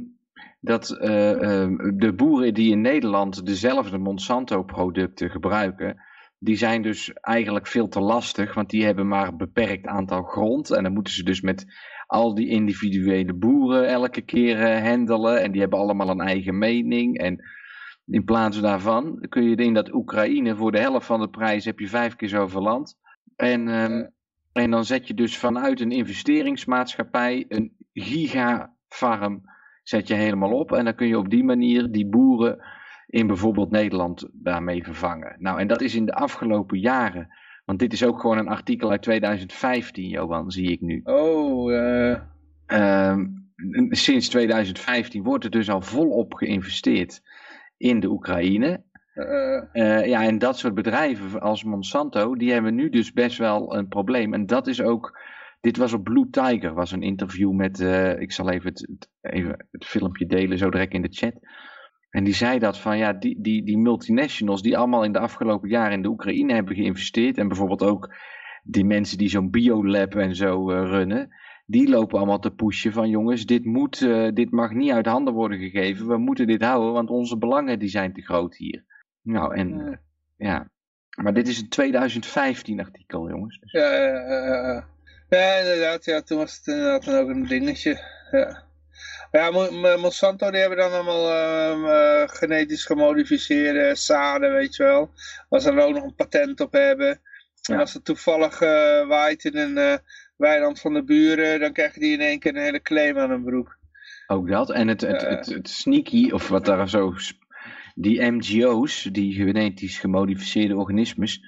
dat 0.61 0.91
eh, 0.91 1.43
ehm, 1.43 1.97
de 1.97 2.13
boeren 2.15 2.55
die 2.55 2.71
in 2.71 2.81
Nederland 2.81 3.47
dezelfde 3.47 3.99
Monsanto-producten 3.99 5.31
gebruiken, 5.31 5.97
die 6.39 6.57
zijn 6.57 6.83
dus 6.83 7.13
eigenlijk 7.13 7.67
veel 7.67 7.89
te 7.89 8.01
lastig, 8.01 8.55
want 8.55 8.71
die 8.71 8.85
hebben 8.85 9.09
maar 9.09 9.29
een 9.29 9.37
beperkt 9.37 9.87
aantal 9.87 10.23
grond. 10.23 10.71
En 10.71 10.83
dan 10.83 10.93
moeten 10.93 11.13
ze 11.13 11.23
dus 11.23 11.41
met 11.41 11.65
al 12.07 12.35
die 12.35 12.49
individuele 12.49 13.35
boeren 13.35 13.89
elke 13.89 14.23
keer 14.23 14.61
eh, 14.61 14.83
handelen. 14.83 15.43
En 15.43 15.53
die 15.53 15.61
hebben 15.61 15.79
allemaal 15.79 16.09
een 16.09 16.21
eigen 16.21 16.59
mening. 16.59 17.19
En 17.19 17.45
in 18.07 18.25
plaats 18.25 18.61
daarvan 18.61 19.27
kun 19.29 19.43
je 19.43 19.57
in 19.57 19.75
dat 19.75 19.93
Oekraïne 19.93 20.57
voor 20.57 20.73
de 20.73 20.81
helft 20.81 21.07
van 21.07 21.21
de 21.21 21.29
prijs 21.29 21.65
heb 21.65 21.79
je 21.79 21.89
vijf 21.89 22.17
keer 22.17 22.29
zoveel 22.29 22.63
land. 22.63 22.99
En, 23.37 23.69
ehm. 23.69 24.05
En 24.57 24.71
dan 24.71 24.85
zet 24.85 25.07
je 25.07 25.15
dus 25.15 25.39
vanuit 25.39 25.81
een 25.81 25.93
investeringsmaatschappij 25.93 27.45
een 27.49 27.73
gigafarm 27.93 29.43
zet 29.83 30.09
je 30.09 30.15
helemaal 30.15 30.53
op. 30.53 30.73
En 30.73 30.85
dan 30.85 30.95
kun 30.95 31.07
je 31.07 31.19
op 31.19 31.31
die 31.31 31.45
manier 31.45 31.91
die 31.91 32.07
boeren 32.07 32.59
in 33.07 33.27
bijvoorbeeld 33.27 33.71
Nederland 33.71 34.29
daarmee 34.33 34.85
vervangen. 34.85 35.37
Nou, 35.39 35.61
en 35.61 35.67
dat 35.67 35.81
is 35.81 35.95
in 35.95 36.07
de 36.07 36.15
afgelopen 36.15 36.79
jaren. 36.79 37.29
Want 37.65 37.79
dit 37.79 37.93
is 37.93 38.05
ook 38.05 38.21
gewoon 38.21 38.39
een 38.39 38.49
artikel 38.49 38.91
uit 38.91 39.03
2015, 39.03 40.09
Johan, 40.09 40.51
zie 40.51 40.71
ik 40.71 40.81
nu. 40.81 41.01
Oh, 41.05 41.75
eh, 41.75 42.21
Ehm, 42.67 43.27
sinds 43.91 44.29
2015 44.29 45.23
wordt 45.23 45.45
er 45.45 45.51
dus 45.51 45.71
al 45.71 45.81
volop 45.81 46.35
geïnvesteerd 46.35 47.23
in 47.77 48.01
de 48.01 48.09
Oekraïne. 48.09 48.85
Eh, 49.17 49.47
Eh, 49.73 50.07
ja, 50.07 50.23
en 50.23 50.39
dat 50.39 50.59
soort 50.59 50.75
bedrijven 50.75 51.41
als 51.41 51.65
Monsanto, 51.65 52.35
die 52.35 52.53
hebben 52.53 52.75
nu 52.75 52.89
dus 52.89 53.13
best 53.13 53.39
wel 53.39 53.77
een 53.77 53.89
probleem. 53.89 54.35
En 54.35 54.47
dat 54.47 54.67
is 54.67 54.83
ook, 54.83 55.21
dit 55.61 55.77
was 55.77 55.93
op 55.93 56.05
Blue 56.05 56.31
Tiger, 56.31 56.75
was 56.75 56.93
een 56.93 57.03
interview 57.03 57.53
met, 57.53 57.81
eh, 57.81 58.21
ik 58.21 58.33
zal 58.33 58.51
even 58.51 58.71
het, 58.71 59.09
even 59.21 59.67
het 59.71 59.85
filmpje 59.85 60.27
delen 60.27 60.59
zo 60.59 60.71
direct 60.71 60.93
in 60.93 61.03
de 61.03 61.09
chat. 61.11 61.35
En 62.11 62.25
die 62.25 62.35
zei 62.35 62.59
dat 62.59 62.79
van, 62.79 62.99
ja, 62.99 63.13
die, 63.13 63.41
die, 63.41 63.65
die 63.65 63.79
multinationals 63.79 64.63
die 64.63 64.79
allemaal 64.79 65.05
in 65.05 65.13
de 65.13 65.19
afgelopen 65.19 65.69
jaren 65.69 65.93
in 65.93 66.03
de 66.03 66.09
Oekraïne 66.09 66.55
hebben 66.55 66.75
geïnvesteerd. 66.75 67.39
En 67.39 67.49
bijvoorbeeld 67.49 67.83
ook 67.83 68.15
die 68.63 68.85
mensen 68.85 69.19
die 69.19 69.29
zo'n 69.29 69.51
biolab 69.51 70.15
en 70.15 70.35
zo 70.35 70.69
runnen. 70.69 71.29
die 71.67 71.89
lopen 71.89 72.19
allemaal 72.19 72.39
te 72.39 72.55
pushen 72.55 72.93
van 72.93 73.09
jongens, 73.09 73.47
dit, 73.47 73.65
moet, 73.65 73.99
dit 74.35 74.51
mag 74.51 74.73
niet 74.73 74.91
uit 74.91 75.07
handen 75.07 75.35
worden 75.35 75.59
gegeven. 75.59 76.07
We 76.07 76.19
moeten 76.19 76.47
dit 76.47 76.63
houden, 76.63 76.93
want 76.93 77.11
onze 77.11 77.39
belangen 77.39 77.79
die 77.79 77.89
zijn 77.89 78.13
te 78.13 78.23
groot 78.23 78.57
hier. 78.57 78.85
Nou, 79.27 79.55
en 79.57 79.69
Ja. 79.79 79.99
ja. 80.37 80.69
Maar 81.23 81.35
dit 81.35 81.49
is 81.49 81.59
een 81.61 81.69
2015 81.69 82.81
artikel, 82.81 83.29
jongens. 83.29 83.59
Dus- 83.61 83.73
Ja, 83.73 83.93
ja, 83.93 84.87
ja, 85.29 85.59
inderdaad. 85.59 86.05
Ja, 86.05 86.23
toen 86.23 86.39
was 86.39 86.57
het 86.57 86.67
inderdaad 86.67 87.05
dan 87.05 87.15
ook 87.19 87.29
een 87.29 87.47
dingetje. 87.47 88.01
Ja. 88.31 88.65
Maar 89.31 89.41
ja, 89.43 89.51
Mo- 89.51 89.71
Mo- 89.71 89.99
Monsanto 89.99 90.51
die 90.51 90.61
hebben 90.61 90.79
dan 90.79 90.93
allemaal 90.93 91.31
ehm, 91.33 91.85
eh, 91.87 92.29
genetisch 92.29 92.85
gemodificeerde 92.85 93.95
zaden, 93.95 94.53
weet 94.53 94.77
je 94.77 94.83
wel. 94.83 95.11
Waar 95.49 95.61
ze 95.61 95.75
dan 95.75 95.81
ook 95.81 95.95
nog 95.95 96.03
een 96.05 96.15
patent 96.15 96.61
op 96.61 96.73
hebben. 96.73 97.21
En 97.71 97.79
als 97.79 97.95
het 97.95 98.05
toevallig 98.05 98.61
eh, 98.61 99.07
waait 99.07 99.45
in 99.45 99.57
een 99.57 99.79
eh, 99.79 99.95
weiland 100.37 100.81
van 100.81 100.95
de 100.95 101.05
buren, 101.05 101.61
dan 101.61 101.73
krijgen 101.73 102.01
die 102.01 102.13
in 102.13 102.21
één 102.21 102.39
keer 102.39 102.57
een 102.57 102.63
hele 102.63 102.83
claim 102.83 103.19
aan 103.19 103.31
hun 103.31 103.45
broek. 103.45 103.79
Ook 104.27 104.49
dat. 104.49 104.71
En 104.71 104.89
het, 104.89 105.01
het, 105.01 105.23
Eh. 105.23 105.31
het, 105.31 105.47
het 105.47 105.69
sneaky, 105.69 106.31
of 106.31 106.49
wat 106.49 106.65
daar 106.65 106.89
zo... 106.89 107.15
Die 107.99 108.23
MGO's, 108.31 109.03
die 109.13 109.33
genetisch 109.35 109.99
gemodificeerde 109.99 110.77
organismes, 110.77 111.41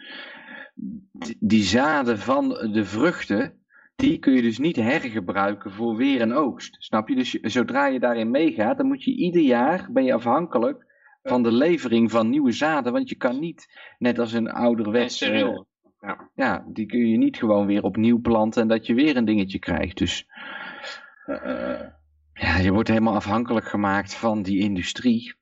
die- 1.39 1.63
zaden 1.63 2.19
van 2.19 2.49
de 2.49 2.85
vruchten, 2.85 3.53
die 3.97 4.19
kun 4.19 4.33
je 4.33 4.43
dus 4.43 4.59
niet 4.59 4.77
hergebruiken 4.77 5.73
voor 5.73 5.97
weer 5.97 6.21
en 6.21 6.33
oogst. 6.33 6.77
Snap 6.79 7.09
je? 7.09 7.15
Dus 7.15 7.31
zodra 7.31 7.87
je 7.87 8.01
daarin 8.01 8.31
meegaat, 8.31 8.77
dan 8.77 8.87
moet 8.87 9.05
je 9.05 9.17
ieder 9.17 9.43
jaar, 9.43 9.89
ben 9.93 10.05
je 10.05 10.13
afhankelijk 10.13 10.87
van 11.23 11.43
de 11.43 11.53
levering 11.53 12.11
van 12.11 12.29
nieuwe 12.31 12.53
zaden, 12.53 12.93
want 12.93 13.09
je 13.09 13.17
kan 13.17 13.39
niet, 13.39 13.67
net 13.99 14.19
als 14.19 14.33
een 14.33 14.47
En 14.49 14.55
ouderwets... 14.55 15.17
steriel. 15.17 15.67
eh, 16.01 16.21
ja, 16.35 16.65
die 16.69 16.87
kun 16.87 17.09
je 17.09 17.17
niet 17.19 17.37
gewoon 17.37 17.67
weer 17.67 17.83
opnieuw 17.83 18.21
planten 18.21 18.63
en 18.63 18.69
dat 18.69 18.87
je 18.87 18.95
weer 18.95 19.17
een 19.17 19.25
dingetje 19.25 19.59
krijgt. 19.59 19.99
Dus 19.99 20.27
Eh, 21.27 21.73
eh, 21.75 21.87
ja, 22.33 22.57
je 22.59 22.73
wordt 22.73 22.89
helemaal 22.89 23.15
afhankelijk 23.15 23.67
gemaakt 23.67 24.15
van 24.15 24.43
die 24.43 24.59
industrie. 24.59 25.35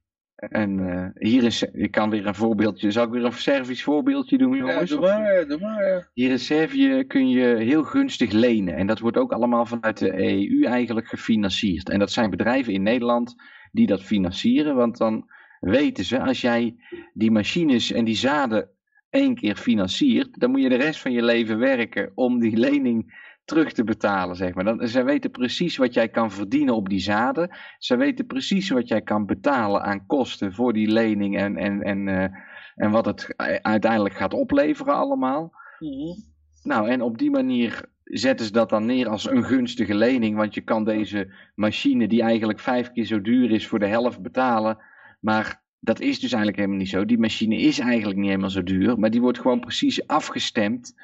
En 0.48 0.90
eh, 0.90 1.28
hier 1.28 1.44
is, 1.44 1.62
ik 1.62 1.90
kan 1.90 2.10
weer 2.10 2.26
een 2.26 2.34
voorbeeldje, 2.34 2.90
zal 2.90 3.04
ik 3.04 3.10
weer 3.10 3.24
een 3.24 3.32
Servisch 3.32 3.82
voorbeeldje 3.82 4.38
doen 4.38 4.52
ja, 4.52 4.58
jongens? 4.58 4.90
doe 4.90 4.98
Of- 4.98 5.04
maar, 5.04 5.34
ja, 5.34 5.44
doe 5.44 5.60
maar. 5.60 6.10
Hier 6.12 6.30
in 6.30 6.38
Servië 6.38 7.04
kun 7.04 7.28
je 7.28 7.56
heel 7.56 7.82
gunstig 7.82 8.32
lenen. 8.32 8.74
En 8.74 8.86
dat 8.86 8.98
wordt 8.98 9.16
ook 9.16 9.32
allemaal 9.32 9.66
vanuit 9.66 9.98
de 9.98 10.22
EU 10.22 10.64
eigenlijk 10.64 11.06
gefinancierd. 11.06 11.88
En 11.88 11.98
dat 11.98 12.10
zijn 12.10 12.30
bedrijven 12.30 12.72
in 12.72 12.82
Nederland 12.82 13.34
die 13.72 13.86
dat 13.86 14.02
financieren. 14.02 14.74
Want 14.74 14.96
dan 14.96 15.30
weten 15.60 16.04
ze, 16.04 16.20
als 16.20 16.40
jij 16.40 16.76
die 17.12 17.30
machines 17.30 17.92
en 17.92 18.04
die 18.04 18.16
zaden 18.16 18.68
één 19.10 19.34
keer 19.34 19.56
financiert, 19.56 20.40
dan 20.40 20.50
moet 20.50 20.62
je 20.62 20.68
de 20.68 20.74
rest 20.74 21.00
van 21.00 21.12
je 21.12 21.22
leven 21.22 21.58
werken 21.58 22.12
om 22.14 22.40
die 22.40 22.56
lening 22.56 23.24
terug 23.46 23.72
te 23.72 23.84
betalen, 23.84 24.36
zeg 24.36 24.54
maar. 24.54 24.64
Dan, 24.64 24.88
zij 24.88 25.04
weten 25.04 25.30
precies 25.30 25.76
wat 25.76 25.94
jij 25.94 26.08
kan 26.08 26.30
verdienen 26.30 26.74
op 26.74 26.88
die 26.88 26.98
zaden. 26.98 27.56
Ze 27.78 27.96
weten 27.96 28.26
precies 28.26 28.70
wat 28.70 28.88
jij 28.88 29.02
kan 29.02 29.26
betalen 29.26 29.82
aan 29.82 30.06
kosten 30.06 30.54
voor 30.54 30.72
die 30.72 30.88
lening 30.88 31.38
en, 31.38 31.56
en, 31.56 31.82
en, 31.82 32.08
eh, 32.08 32.38
en 32.74 32.90
wat 32.90 33.06
het 33.06 33.34
uiteindelijk 33.62 34.14
gaat 34.14 34.34
opleveren 34.34 34.94
allemaal. 34.94 35.52
Mhm. 35.78 36.20
Nou, 36.62 36.88
en 36.88 37.02
op 37.02 37.18
die 37.18 37.30
manier 37.30 37.84
zetten 38.04 38.46
ze 38.46 38.52
dat 38.52 38.68
dan 38.68 38.86
neer 38.86 39.08
als 39.08 39.30
een 39.30 39.44
gunstige 39.44 39.94
lening, 39.94 40.36
want 40.36 40.54
je 40.54 40.60
kan 40.60 40.84
deze 40.84 41.34
machine, 41.54 42.08
die 42.08 42.22
eigenlijk 42.22 42.60
vijf 42.60 42.92
keer 42.92 43.04
zo 43.04 43.20
duur 43.20 43.50
is, 43.50 43.66
voor 43.66 43.78
de 43.78 43.86
helft 43.86 44.22
betalen. 44.22 44.78
Maar 45.20 45.62
dat 45.80 46.00
is 46.00 46.20
dus 46.20 46.30
eigenlijk 46.32 46.56
helemaal 46.56 46.78
niet 46.78 46.88
zo. 46.88 47.04
Die 47.04 47.18
machine 47.18 47.56
is 47.56 47.78
eigenlijk 47.78 48.18
niet 48.18 48.28
helemaal 48.28 48.50
zo 48.50 48.62
duur, 48.62 48.98
maar 48.98 49.10
die 49.10 49.20
wordt 49.20 49.40
gewoon 49.40 49.60
precies 49.60 50.06
afgestemd 50.06 50.94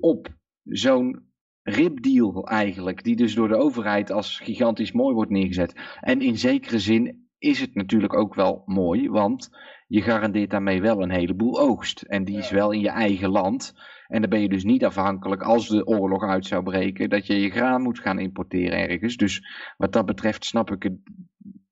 op 0.00 0.28
zo'n 0.64 1.31
ripdeal 1.62 2.46
eigenlijk, 2.48 3.04
die 3.04 3.16
dus 3.16 3.34
door 3.34 3.48
de 3.48 3.56
overheid 3.56 4.10
als 4.10 4.38
gigantisch 4.38 4.92
mooi 4.92 5.14
wordt 5.14 5.30
neergezet. 5.30 5.96
En 6.00 6.20
in 6.20 6.38
zekere 6.38 6.78
zin 6.78 7.28
is 7.38 7.60
het 7.60 7.74
natuurlijk 7.74 8.14
ook 8.14 8.34
wel 8.34 8.62
mooi, 8.66 9.08
want 9.08 9.50
je 9.86 10.02
garandeert 10.02 10.50
daarmee 10.50 10.80
wel 10.80 11.02
een 11.02 11.10
heleboel 11.10 11.60
oogst. 11.60 12.02
En 12.02 12.24
die 12.24 12.38
is 12.38 12.50
wel 12.50 12.70
in 12.70 12.80
je 12.80 12.88
eigen 12.88 13.30
land. 13.30 13.74
En 14.06 14.20
dan 14.20 14.30
ben 14.30 14.40
je 14.40 14.48
dus 14.48 14.64
niet 14.64 14.84
afhankelijk 14.84 15.42
als 15.42 15.68
de 15.68 15.86
oorlog 15.86 16.22
uit 16.22 16.46
zou 16.46 16.62
breken, 16.62 17.10
dat 17.10 17.26
je 17.26 17.40
je 17.40 17.50
graan 17.50 17.82
moet 17.82 18.00
gaan 18.00 18.18
importeren 18.18 18.88
ergens. 18.88 19.16
Dus 19.16 19.46
wat 19.76 19.92
dat 19.92 20.06
betreft 20.06 20.44
snap 20.44 20.70
ik 20.70 20.82
het 20.82 20.98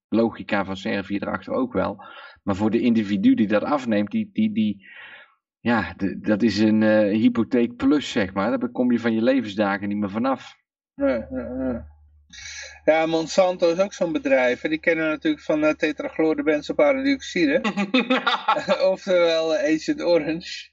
logica 0.09 0.65
van 0.65 0.77
Servië 0.77 1.17
erachter 1.17 1.53
ook 1.53 1.73
wel. 1.73 2.05
Maar 2.43 2.57
voor 2.57 2.71
de 2.71 2.81
individu 2.81 3.35
die 3.35 3.49
dat 3.49 3.65
afneemt, 3.65 4.11
die, 4.11 4.31
die, 4.33 4.53
die, 4.53 4.87
ja, 5.61 5.95
dat 6.16 6.43
is 6.43 6.59
een 6.59 6.82
eh, 6.82 6.99
hypotheek 6.99 7.77
plus, 7.77 8.11
zeg 8.11 8.32
maar. 8.32 8.59
Daar 8.59 8.69
kom 8.69 8.93
je 8.93 9.01
van 9.01 9.15
je 9.15 9.23
levensdagen 9.23 9.89
niet 9.89 9.99
meer 9.99 10.11
vanaf. 10.11 10.57
Ja, 10.95 11.07
ja, 11.09 11.55
ja. 11.59 11.87
Ja, 12.85 13.07
Monsanto 13.07 13.73
is 13.73 13.78
ook 13.78 13.93
zo'n 13.93 14.12
bedrijf. 14.12 14.61
hè. 14.61 14.69
Die 14.69 14.78
kennen 14.78 15.09
natuurlijk 15.09 15.43
van 15.43 15.65
uh, 15.65 15.70
tetrachlorebenzoparadioxide. 15.70 17.61
Oftewel 18.93 19.57
eh, 19.57 19.74
Agent 19.74 20.03
Orange. 20.03 20.70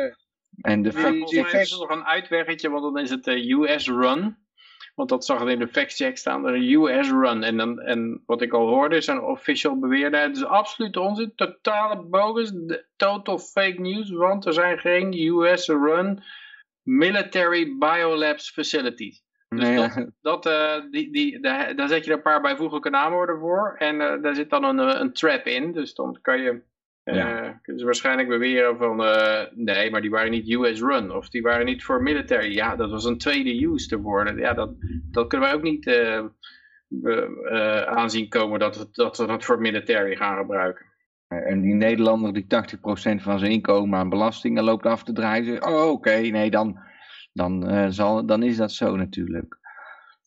En 0.62 0.82
de 0.82 0.90
Die- 0.90 1.02
Maar 1.02 1.12
fact 1.12 1.32
volgens 1.34 1.72
er 1.72 1.78
nog 1.80 1.90
een 1.90 2.06
uitweggetje, 2.06 2.70
want 2.70 2.84
dan 2.84 3.04
is 3.04 3.10
het 3.10 3.24
de 3.24 3.52
US 3.52 3.88
run. 3.88 4.38
Want 4.96 5.10
dat 5.10 5.26
zag 5.26 5.40
het 5.40 5.50
in 5.50 5.60
de 5.60 5.68
factcheck 5.68 6.18
staan, 6.18 6.44
de 6.44 6.74
US 6.74 7.10
run. 7.10 7.44
En, 7.44 7.58
dan, 7.58 7.80
en 7.82 8.24
wat 8.26 8.42
ik 8.42 8.54
al 8.54 8.68
hoorde, 8.68 8.96
is 8.96 9.08
een 9.08 9.24
official 9.24 9.80
beweerde, 9.80 10.18
het 10.18 10.36
is 10.38 10.46
absoluut 10.46 10.98
onzin, 10.98 11.32
totale 11.36 12.04
bogus, 12.04 12.54
total 12.96 13.40
fake 13.40 13.82
news, 13.82 14.10
want 14.10 14.46
er 14.46 14.54
zijn 14.54 14.80
geen 14.80 15.14
US 15.14 15.68
run 15.68 16.24
military 16.86 17.76
biolabs 17.80 18.52
facilities. 18.52 19.24
Dus 19.50 19.60
Nee, 19.60 19.76
dat, 19.76 19.94
ja. 19.94 20.10
dat, 20.22 20.46
eh, 20.46 20.82
die, 20.92 21.12
die, 21.12 21.40
daar, 21.40 21.76
daar 21.76 21.88
zet 21.88 22.06
je 22.06 22.14
een 22.14 22.22
paar 22.22 22.42
bijvoeglijke 22.42 22.90
naamwoorden 22.90 23.40
voor. 23.40 23.76
En 23.78 24.02
eh, 24.02 24.22
daar 24.22 24.36
zit 24.36 24.50
dan 24.50 24.64
een, 24.64 24.80
eh, 24.80 25.00
een 25.00 25.14
trap 25.14 25.46
in. 25.46 25.72
Dus 25.72 25.94
dan 25.94 26.18
kan 26.22 26.42
je 26.42 26.62
Ja. 27.04 27.60
kunnen 27.62 27.80
ze 27.80 27.86
waarschijnlijk 27.86 28.28
beweren 28.28 28.78
van, 28.78 29.04
eh, 29.04 29.42
nee, 29.52 29.92
maar 29.92 30.02
die 30.02 30.10
waren 30.10 30.32
niet 30.32 30.50
US 30.54 30.80
run, 30.80 31.12
of 31.12 31.30
die 31.30 31.42
waren 31.42 31.66
niet 31.66 31.84
voor 31.84 32.02
military. 32.04 32.54
Ja, 32.54 32.76
dat 32.76 32.90
was 32.92 33.06
een 33.06 33.18
tweede 33.18 33.64
use 33.66 33.88
te 33.88 34.00
worden. 34.00 34.38
Ja, 34.38 34.54
dat, 34.54 34.74
dat 35.12 35.28
kunnen 35.28 35.48
wij 35.48 35.58
ook 35.58 35.64
niet 35.64 35.88
aanzien 37.86 38.30
komen 38.30 38.60
dat, 38.60 38.90
dat 38.92 39.18
we 39.18 39.26
dat 39.26 39.44
voor 39.46 39.62
military 39.62 40.16
gaan 40.16 40.38
gebruiken. 40.38 40.86
En 41.44 41.62
die 41.62 41.74
Nederlander 41.74 42.34
die 42.34 42.46
80% 42.46 43.22
van 43.22 43.40
zijn 43.40 43.52
inkomen 43.52 44.00
aan 44.00 44.10
belastingen 44.10 44.64
loopt 44.64 44.86
af 44.86 45.04
te 45.04 45.14
draaien. 45.14 45.46
zegt, 45.46 45.66
Oh, 45.66 45.90
oké, 45.90 46.16
nee, 46.16 46.50
dan, 46.50 46.80
dan, 47.34 47.68
eh, 47.68 47.86
zal, 47.90 48.26
dan 48.26 48.44
is 48.44 48.58
dat 48.58 48.72
zo 48.72 48.96
natuurlijk. 48.96 49.58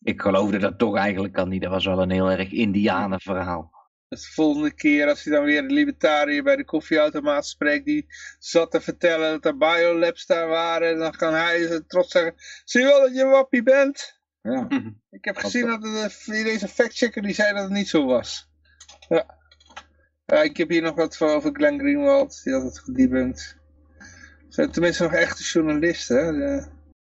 Ik 0.01 0.21
geloofde 0.21 0.57
dat 0.57 0.77
toch 0.77 0.95
eigenlijk 0.95 1.37
al 1.37 1.47
niet. 1.47 1.61
Dat 1.61 1.71
was 1.71 1.85
wel 1.85 2.01
een 2.01 2.11
heel 2.11 2.31
erg 2.31 2.51
Indianen 2.51 3.21
verhaal. 3.21 3.77
Dus 4.07 4.21
de 4.21 4.31
volgende 4.33 4.73
keer 4.73 5.07
als 5.07 5.23
hij 5.23 5.33
dan 5.33 5.43
weer 5.43 5.67
de 5.67 5.73
libertariër 5.73 6.43
bij 6.43 6.55
de 6.55 6.65
koffieautomaat 6.65 7.45
spreekt, 7.45 7.85
die 7.85 8.05
zat 8.39 8.71
te 8.71 8.81
vertellen 8.81 9.31
dat 9.31 9.45
er 9.45 9.57
biolabs 9.57 10.25
daar 10.25 10.47
waren, 10.47 10.97
dan 10.97 11.11
kan 11.11 11.33
hij 11.33 11.83
trots 11.87 12.11
zeggen, 12.11 12.33
zie 12.63 12.81
je 12.81 12.87
wel 12.87 12.99
dat 13.01 13.15
je 13.15 13.25
wappie 13.25 13.63
bent? 13.63 14.21
Ja. 14.41 14.67
Ik 15.09 15.25
heb 15.25 15.37
gezien 15.37 15.67
dat 15.67 15.81
de, 15.81 16.43
deze 16.43 16.67
factchecker 16.67 17.21
die 17.21 17.33
zei 17.33 17.53
dat 17.53 17.63
het 17.63 17.71
niet 17.71 17.89
zo 17.89 18.05
was. 18.05 18.49
Ja. 19.09 19.38
Ja, 20.29 20.41
ik 20.41 20.57
heb 20.57 20.69
hier 20.69 20.81
nog 20.81 20.95
wat 20.95 21.17
voor 21.17 21.29
over 21.29 21.49
Glenn 21.53 21.79
Greenwald, 21.79 22.43
die 22.43 22.53
had 22.53 22.63
het 22.63 22.79
gedebunked. 22.79 23.57
Er 23.97 24.53
zijn 24.53 24.71
tenminste 24.71 25.03
nog 25.03 25.13
echte 25.13 25.43
journalisten. 25.43 26.39
hè, 26.39 26.61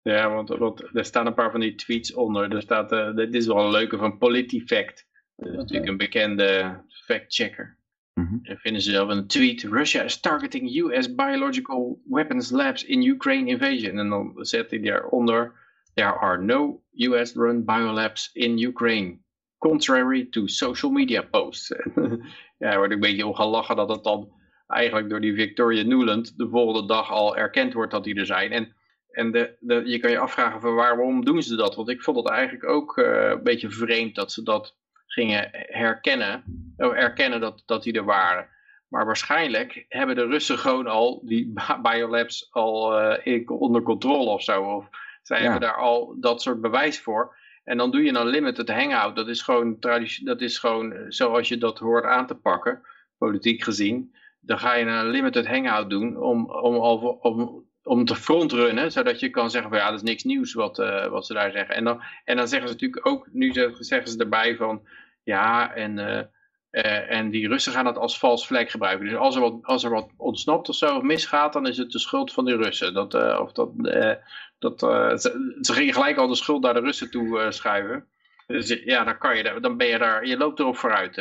Ja, 0.02 0.30
want, 0.30 0.48
want 0.48 0.96
er 0.96 1.04
staan 1.04 1.26
een 1.26 1.34
paar 1.34 1.50
van 1.50 1.60
die 1.60 1.74
tweets 1.74 2.14
onder. 2.14 2.54
Er 2.54 2.62
staat, 2.62 2.92
eh, 2.92 3.14
dit 3.14 3.34
is 3.34 3.46
wel 3.46 3.64
een 3.64 3.70
leuke 3.70 3.96
van 3.96 4.18
PolitiFact. 4.18 5.06
Dat 5.36 5.48
is 5.48 5.56
natuurlijk 5.56 5.88
een 5.88 5.96
bekende 5.96 6.80
fact-checker. 7.06 7.78
Mhm. 8.14 8.38
En 8.42 8.58
vinden 8.58 8.82
ze 8.82 8.90
zelf 8.90 9.08
een 9.08 9.26
tweet. 9.26 9.62
Russia 9.62 10.02
is 10.02 10.20
targeting 10.20 10.76
US 10.76 11.14
biological 11.14 12.02
weapons 12.04 12.50
labs 12.50 12.84
in 12.84 13.02
Ukraine 13.02 13.50
invasion. 13.50 13.98
En 13.98 14.08
dan 14.08 14.32
zet 14.36 14.70
hij 14.70 14.80
daaronder. 14.80 15.52
There 15.94 16.18
are 16.18 16.42
no 16.42 16.82
US-run 16.92 17.64
biolabs 17.64 18.30
in 18.32 18.58
Ukraine. 18.58 19.18
Contrary 19.58 20.26
to 20.30 20.46
social 20.46 20.90
media 20.92 21.22
posts. 21.22 21.68
ja, 22.58 22.70
er 22.70 22.76
wordt 22.76 22.92
een 22.92 23.00
beetje 23.00 23.26
om 23.26 23.34
gelachen 23.34 23.76
dat 23.76 23.88
het 23.88 24.04
dan 24.04 24.32
eigenlijk 24.66 25.08
door 25.10 25.20
die 25.20 25.34
Victoria 25.34 25.82
Nuland 25.82 26.38
de 26.38 26.48
volgende 26.48 26.86
dag 26.88 27.10
al 27.10 27.36
erkend 27.36 27.72
wordt 27.72 27.90
dat 27.92 28.04
die 28.04 28.14
er 28.14 28.26
zijn. 28.26 28.52
En, 28.52 28.74
en 29.10 29.30
de, 29.32 29.56
de, 29.60 29.82
je 29.84 29.98
kan 29.98 30.10
je 30.10 30.18
afvragen 30.18 30.60
van 30.60 30.74
waarom 30.74 31.24
doen 31.24 31.42
ze 31.42 31.56
dat? 31.56 31.74
Want 31.74 31.88
ik 31.88 32.02
vond 32.02 32.16
het 32.16 32.26
eigenlijk 32.28 32.68
ook 32.68 32.98
eh, 32.98 33.28
een 33.30 33.42
beetje 33.42 33.70
vreemd 33.70 34.14
dat 34.14 34.32
ze 34.32 34.42
dat 34.42 34.76
gingen 35.06 35.48
herkennen, 35.52 36.44
of 36.76 36.92
erkennen 36.92 37.40
dat, 37.40 37.62
dat 37.66 37.82
die 37.82 37.92
er 37.92 38.04
waren. 38.04 38.48
Maar 38.88 39.06
waarschijnlijk 39.06 39.84
hebben 39.88 40.16
de 40.16 40.26
Russen 40.26 40.58
gewoon 40.58 40.86
al 40.86 41.20
die 41.26 41.52
bi- 41.54 41.80
biolabs 41.90 42.48
al 42.52 42.98
eh, 43.00 43.50
onder 43.50 43.82
controle 43.82 44.30
of 44.30 44.42
zo. 44.42 44.62
Of 44.62 44.88
zij 45.22 45.36
Ja. 45.36 45.42
hebben 45.42 45.60
daar 45.60 45.76
al 45.76 46.16
dat 46.20 46.42
soort 46.42 46.60
bewijs 46.60 47.00
voor. 47.00 47.36
En 47.68 47.76
dan 47.76 47.90
doe 47.90 48.02
je 48.02 48.14
een 48.14 48.26
limited 48.26 48.68
hangout. 48.68 49.16
Dat 49.16 49.28
is 49.28 49.42
gewoon, 49.42 49.76
dat 50.22 50.40
is 50.40 50.58
gewoon 50.58 50.92
eh, 50.92 51.04
zoals 51.08 51.48
je 51.48 51.58
dat 51.58 51.78
hoort 51.78 52.04
aan 52.04 52.26
te 52.26 52.34
pakken, 52.34 52.82
politiek 53.18 53.62
gezien. 53.62 54.14
Dan 54.40 54.58
ga 54.58 54.74
je 54.74 54.84
een 54.84 55.08
limited 55.08 55.46
hangout 55.46 55.90
doen 55.90 56.16
om, 56.16 56.50
om, 56.50 56.76
om, 56.76 57.64
om 57.82 58.04
te 58.04 58.16
frontrunnen, 58.16 58.92
zodat 58.92 59.20
je 59.20 59.30
kan 59.30 59.50
zeggen 59.50 59.70
van 59.70 59.78
ja, 59.78 59.90
dat 59.90 60.02
is 60.02 60.08
niks 60.08 60.24
nieuws 60.24 60.52
wat, 60.54 60.78
eh, 60.78 61.06
wat 61.06 61.26
ze 61.26 61.32
daar 61.32 61.50
zeggen. 61.50 61.74
En 61.74 61.84
dan, 61.84 62.02
en 62.24 62.36
dan 62.36 62.48
zeggen 62.48 62.68
ze 62.68 62.74
natuurlijk 62.74 63.06
ook, 63.06 63.28
nu 63.32 63.52
zeggen 63.52 63.84
zeggen 63.84 64.10
ze 64.10 64.18
erbij 64.18 64.56
van 64.56 64.86
ja, 65.22 65.74
en, 65.74 65.98
eh, 65.98 66.24
eh, 66.70 67.10
en 67.10 67.30
die 67.30 67.48
Russen 67.48 67.72
gaan 67.72 67.84
dat 67.84 67.96
als 67.96 68.18
vals 68.18 68.46
vlek 68.46 68.70
gebruiken. 68.70 69.06
Dus 69.06 69.16
als 69.16 69.34
er 69.34 69.40
wat, 69.40 69.58
als 69.62 69.84
er 69.84 69.90
wat 69.90 70.10
ontsnapt 70.16 70.68
of 70.68 70.74
zo 70.74 70.96
of 70.96 71.02
misgaat, 71.02 71.52
dan 71.52 71.66
is 71.66 71.76
het 71.76 71.90
de 71.90 71.98
schuld 71.98 72.32
van 72.32 72.44
die 72.44 72.56
Russen. 72.56 72.94
Dat, 72.94 73.14
eh, 73.14 73.38
of 73.42 73.52
dat, 73.52 73.70
eh, 73.82 74.14
dat, 74.58 74.80
ze, 75.20 75.72
gingen 75.72 75.94
gelijk 75.94 76.16
al 76.16 76.28
de 76.28 76.34
schuld 76.34 76.62
naar 76.62 76.74
de 76.74 76.80
Russen 76.80 77.10
toe 77.10 77.46
schuiven. 77.52 78.06
Dus 78.46 78.80
ja, 78.84 79.04
dan, 79.04 79.18
kan 79.18 79.36
je, 79.36 79.60
dan 79.60 79.76
ben 79.76 79.86
je 79.86 79.98
daar, 79.98 80.26
je 80.26 80.36
loopt 80.36 80.58
erop 80.58 80.76
vooruit. 80.76 81.14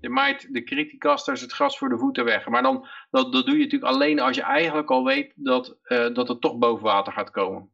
je, 0.00 0.08
maait 0.08 0.52
de 0.52 0.62
criticasters 0.62 1.40
het 1.40 1.52
gras 1.52 1.78
voor 1.78 1.88
de 1.88 1.98
voeten 1.98 2.24
weg. 2.24 2.48
Maar 2.48 2.62
dan, 2.62 2.86
dat, 3.10 3.32
doe 3.32 3.56
je 3.56 3.64
natuurlijk 3.64 3.92
alleen 3.92 4.20
als 4.20 4.36
je 4.36 4.42
eigenlijk 4.42 4.90
al 4.90 5.04
weet 5.04 5.32
dat, 5.34 5.76
dat 5.88 6.28
het 6.28 6.40
toch 6.40 6.58
boven 6.58 6.84
water 6.84 7.12
gaat 7.12 7.30
komen. 7.30 7.70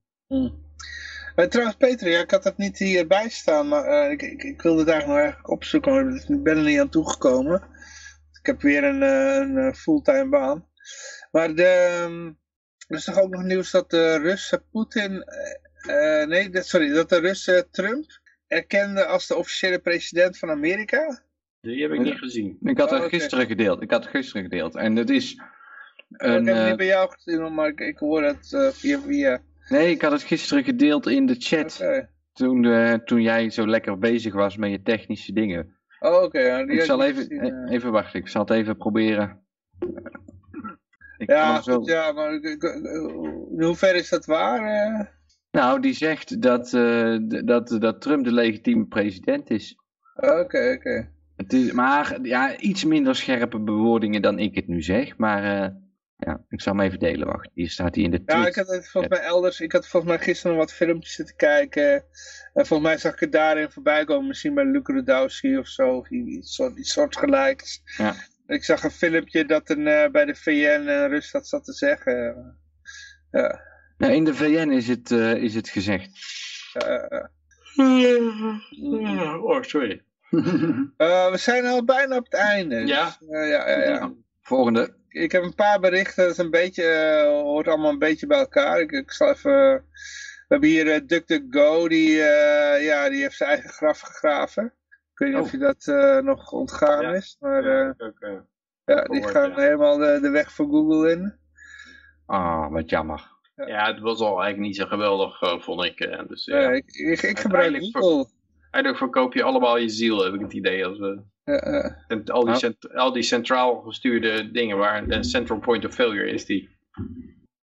Eh, 1.37 1.47
trouwens 1.47 1.77
Peter, 1.77 2.09
ja, 2.09 2.21
ik 2.21 2.31
had 2.31 2.45
het 2.45 2.57
niet 2.57 2.79
hierbij 2.79 3.29
staan, 3.29 3.69
maar 3.69 3.85
eh, 3.85 4.11
ik, 4.11 4.23
ik, 4.23 4.43
ik 4.43 4.63
wilde 4.63 4.85
daar 4.85 5.07
nog 5.07 5.17
eigenlijk 5.17 5.51
opzoeken, 5.51 5.93
maar 5.93 6.15
ik 6.29 6.43
ben 6.43 6.57
er 6.57 6.63
niet 6.65 6.81
aan 6.81 6.89
toegekomen. 6.89 7.63
Ik 8.41 8.47
heb 8.47 8.63
weer 8.63 8.85
een, 8.85 9.03
eh, 9.03 9.65
een 9.65 9.75
fulltime 9.75 10.29
baan. 10.29 10.67
Maar 11.31 11.55
de, 11.55 11.65
ehm, 11.65 12.27
er 12.89 12.97
is 12.97 13.05
toch 13.05 13.21
ook 13.21 13.31
nog 13.31 13.43
nieuws 13.43 13.71
dat 13.71 13.91
de 13.91 14.19
Russen 14.19 14.65
Poetin, 14.71 15.23
eh, 15.23 16.23
eh, 16.23 16.29
nee, 16.29 16.51
dat, 16.51 16.67
sorry, 16.67 16.93
dat 16.93 17.09
de 17.09 17.19
Russen 17.21 17.71
Trump 17.71 18.21
erkende 18.47 19.05
als 19.05 19.27
de 19.27 19.37
officiële 19.37 19.79
president 19.79 20.39
van 20.39 20.51
Amerika? 20.51 21.23
Die 21.61 21.83
heb 21.83 21.93
ik 21.93 22.01
niet 22.01 22.19
gezien. 22.19 22.59
Ik 22.63 22.79
had 22.79 22.89
Oh, 22.91 22.95
het 22.97 23.07
oké. 23.07 23.17
gisteren 23.19 23.47
gedeeld. 23.47 23.83
Ik 23.83 23.91
had 23.91 24.03
het 24.03 24.11
gisteren 24.11 24.43
gedeeld. 24.43 24.75
En 24.77 24.97
het 24.97 25.11
is... 25.11 25.33
ik 25.33 25.43
Een, 26.09 26.47
heb 26.47 26.57
het 26.57 26.67
niet 26.67 26.77
bij 26.77 26.87
jou 26.87 27.11
gezien, 27.11 27.55
maar 27.55 27.69
ik, 27.69 27.81
ik 27.81 27.99
hoor 27.99 28.23
het 28.23 28.53
eh, 28.53 28.69
via 28.69 29.01
via. 29.01 29.43
Nee, 29.73 29.91
ik 29.91 30.03
had 30.03 30.13
het 30.13 30.23
gisteren 30.23 30.65
gedeeld 30.65 31.07
in 31.07 31.27
de 31.27 31.35
chat. 31.39 31.81
Oké. 31.83 32.09
Toen, 32.33 32.65
eh, 32.65 32.93
toen 32.95 33.23
jij 33.23 33.51
zo 33.51 33.67
lekker 33.67 33.99
bezig 33.99 34.35
was 34.35 34.57
met 34.57 34.71
je 34.71 34.83
technische 34.83 35.33
dingen. 35.33 35.77
Oh, 36.01 36.23
oké. 36.23 36.41
ja, 36.41 36.59
Ik 36.59 36.81
zal 36.83 37.03
even, 37.05 37.23
gezien, 37.23 37.41
eh, 37.41 37.49
eh. 37.65 37.71
even 37.71 37.93
wachten. 37.93 38.21
Ik 38.21 38.29
zal 38.29 38.41
het 38.41 38.51
even 38.51 38.77
proberen. 38.77 39.41
Ik 41.19 41.29
Ja, 41.31 41.63
zo- 41.63 41.77
goed, 41.77 41.87
ja, 41.87 42.13
maar 42.13 42.33
in 42.33 43.63
hoeverre 43.63 43.99
is 43.99 44.09
dat 44.09 44.25
waar? 44.25 45.21
Nou, 45.51 45.81
die 45.81 45.93
zegt 45.93 46.43
dat, 46.43 46.71
dat, 47.45 47.77
dat 47.81 48.01
Trump 48.01 48.25
de 48.25 48.33
legitieme 48.33 48.87
president 48.87 49.51
is. 49.51 49.77
Oké, 50.15 50.73
oké. 50.77 51.11
Het 51.37 51.53
is 51.53 51.73
maar 51.73 52.19
ja, 52.23 52.57
iets 52.57 52.85
minder 52.85 53.15
scherpe 53.15 53.59
bewoordingen 53.61 54.23
dan 54.23 54.39
ik 54.39 54.55
het 54.55 54.69
nu 54.69 54.83
zeg. 54.83 55.17
Maar 55.19 55.75
ja, 56.27 56.45
ik 56.49 56.61
zal 56.61 56.73
hem 56.77 56.87
even 56.87 56.99
delen. 56.99 57.27
Wacht, 57.27 57.51
hier 57.55 57.71
staat 57.71 57.95
hij 57.95 58.05
in 58.05 58.11
de 58.11 58.23
Ja, 58.27 58.35
tweet. 58.35 58.47
ik 58.47 58.55
had 58.55 58.67
het 58.69 58.89
volgens 58.89 59.19
mij 59.19 59.27
elders, 59.29 59.61
ik 59.61 59.73
had 59.73 59.89
volgens 59.89 60.13
mij 60.13 60.23
gisteren 60.23 60.57
nog 60.57 60.65
wat 60.67 60.73
filmpjes 60.75 61.15
zitten 61.15 61.37
kijken. 61.37 61.93
En 62.55 62.67
volgens 62.67 62.89
mij 62.89 62.99
zag 62.99 63.13
ik 63.13 63.21
het 63.21 63.33
daarin 63.33 63.71
voorbij 63.71 64.05
komen, 64.05 64.27
misschien 64.27 64.55
bij 64.55 64.65
Luke 64.65 64.93
Rudowski 64.93 65.59
of 65.59 65.67
zo, 65.69 65.89
of 65.97 66.11
iets, 66.11 66.55
soort, 66.55 66.77
iets 66.79 66.93
soortgelijks. 66.93 67.83
Ja. 67.97 68.15
Ik 68.47 68.65
zag 68.65 68.85
een 68.85 68.91
filmpje 68.91 69.45
dat 69.45 69.71
een, 69.71 69.87
eh, 69.87 70.11
bij 70.11 70.25
de 70.25 70.35
VN 70.35 70.85
en 70.89 71.09
Rust 71.09 71.33
dat 71.33 71.49
zat 71.49 71.65
te 71.65 71.73
zeggen. 71.73 72.57
Ja, 73.31 73.61
Nou, 73.97 74.13
in 74.13 74.25
de 74.25 74.35
VN 74.35 74.71
is 74.71 74.89
het, 74.89 75.11
eh, 75.11 75.35
is 75.35 75.55
het 75.55 75.69
gezegd. 75.69 76.11
ja, 76.73 77.09
ja. 77.77 79.39
Oh, 79.39 79.63
sorry. 79.63 80.03
Eh, 80.97 81.31
we 81.31 81.37
zijn 81.37 81.65
al 81.67 81.85
bijna 81.85 82.17
op 82.17 82.25
het 82.25 82.35
einde. 82.35 82.81
dus, 82.81 82.89
Ja? 82.89 83.17
eh, 83.31 83.49
ja, 83.51 83.69
ja, 83.71 83.89
ja. 83.89 84.13
Volgende. 84.43 84.95
Ik 85.13 85.33
heb 85.33 85.43
een 85.43 85.55
paar 85.55 85.81
berichten, 85.81 86.23
dat 86.23 86.33
is 86.33 86.39
een 86.39 86.51
beetje, 86.51 86.85
eh, 86.85 87.23
hoort 87.25 87.69
allemaal 87.69 87.91
een 87.91 87.99
beetje 87.99 88.27
bij 88.27 88.39
elkaar. 88.39 88.81
Ik, 88.81 88.91
ik 88.91 89.13
zal 89.13 89.29
even, 89.29 89.53
we 89.53 90.45
hebben 90.49 90.69
hier 90.69 90.87
uh, 90.87 91.01
DuckDuckGo, 91.07 91.89
die, 91.89 92.23
eh, 92.23 92.85
ja, 92.85 93.09
die 93.09 93.21
heeft 93.21 93.37
zijn 93.37 93.51
eigen 93.51 93.71
graf 93.71 94.01
gegraven. 94.01 94.65
Ik 95.13 95.19
weet 95.19 95.29
niet 95.29 95.39
Oh. 95.39 95.45
of 95.45 95.51
je 95.53 95.59
dat 95.59 95.87
eh, 95.87 96.19
nog 96.19 96.53
ontgaan 96.53 97.03
Ja. 97.03 97.13
is, 97.15 97.37
maar 97.41 97.65
Ja, 97.65 97.95
eh, 97.99 98.07
ook, 98.07 98.21
eh, 98.21 98.33
ja, 98.85 99.03
die 99.05 99.29
gaan 99.29 99.51
ja. 99.51 99.57
helemaal 99.61 99.97
de, 99.97 100.19
de 100.23 100.31
weg 100.31 100.53
voor 100.53 100.67
Google 100.69 101.11
in. 101.11 101.35
Ah, 102.27 102.71
wat 102.73 102.91
jammer. 102.91 103.31
ja, 103.55 103.87
het 103.87 104.01
was 104.01 104.21
al 104.21 104.27
eigenlijk 104.43 104.59
niet 104.59 104.77
zo 104.77 104.87
geweldig, 104.87 105.41
eh, 105.43 105.61
vond 105.61 105.85
ik. 105.85 106.01
eh, 106.01 106.29
dus, 106.29 106.45
ja. 106.45 106.61
Ja, 106.61 106.71
ik, 106.71 106.91
ik, 106.91 107.23
ik 107.23 107.39
gebruik 107.39 107.77
Google. 107.83 108.27
Eigenlijk 108.71 108.97
verkoop 109.05 109.35
je 109.35 109.43
allemaal 109.43 109.77
je 109.77 109.89
ziel, 109.89 110.25
heb 110.25 110.35
ik 110.35 110.41
het 110.41 110.53
idee. 110.53 110.87
Als 110.87 110.99
we. 110.99 111.23
En 111.45 112.25
al, 112.27 112.45
die 112.45 112.55
cent- 112.55 112.95
al 112.95 113.13
die 113.13 113.23
centraal 113.23 113.81
gestuurde 113.81 114.51
dingen 114.51 114.77
waar 114.79 115.09
een 115.09 115.25
central 115.25 115.59
point 115.59 115.85
of 115.85 115.95
failure 115.95 116.31
is, 116.31 116.45
die, 116.45 116.69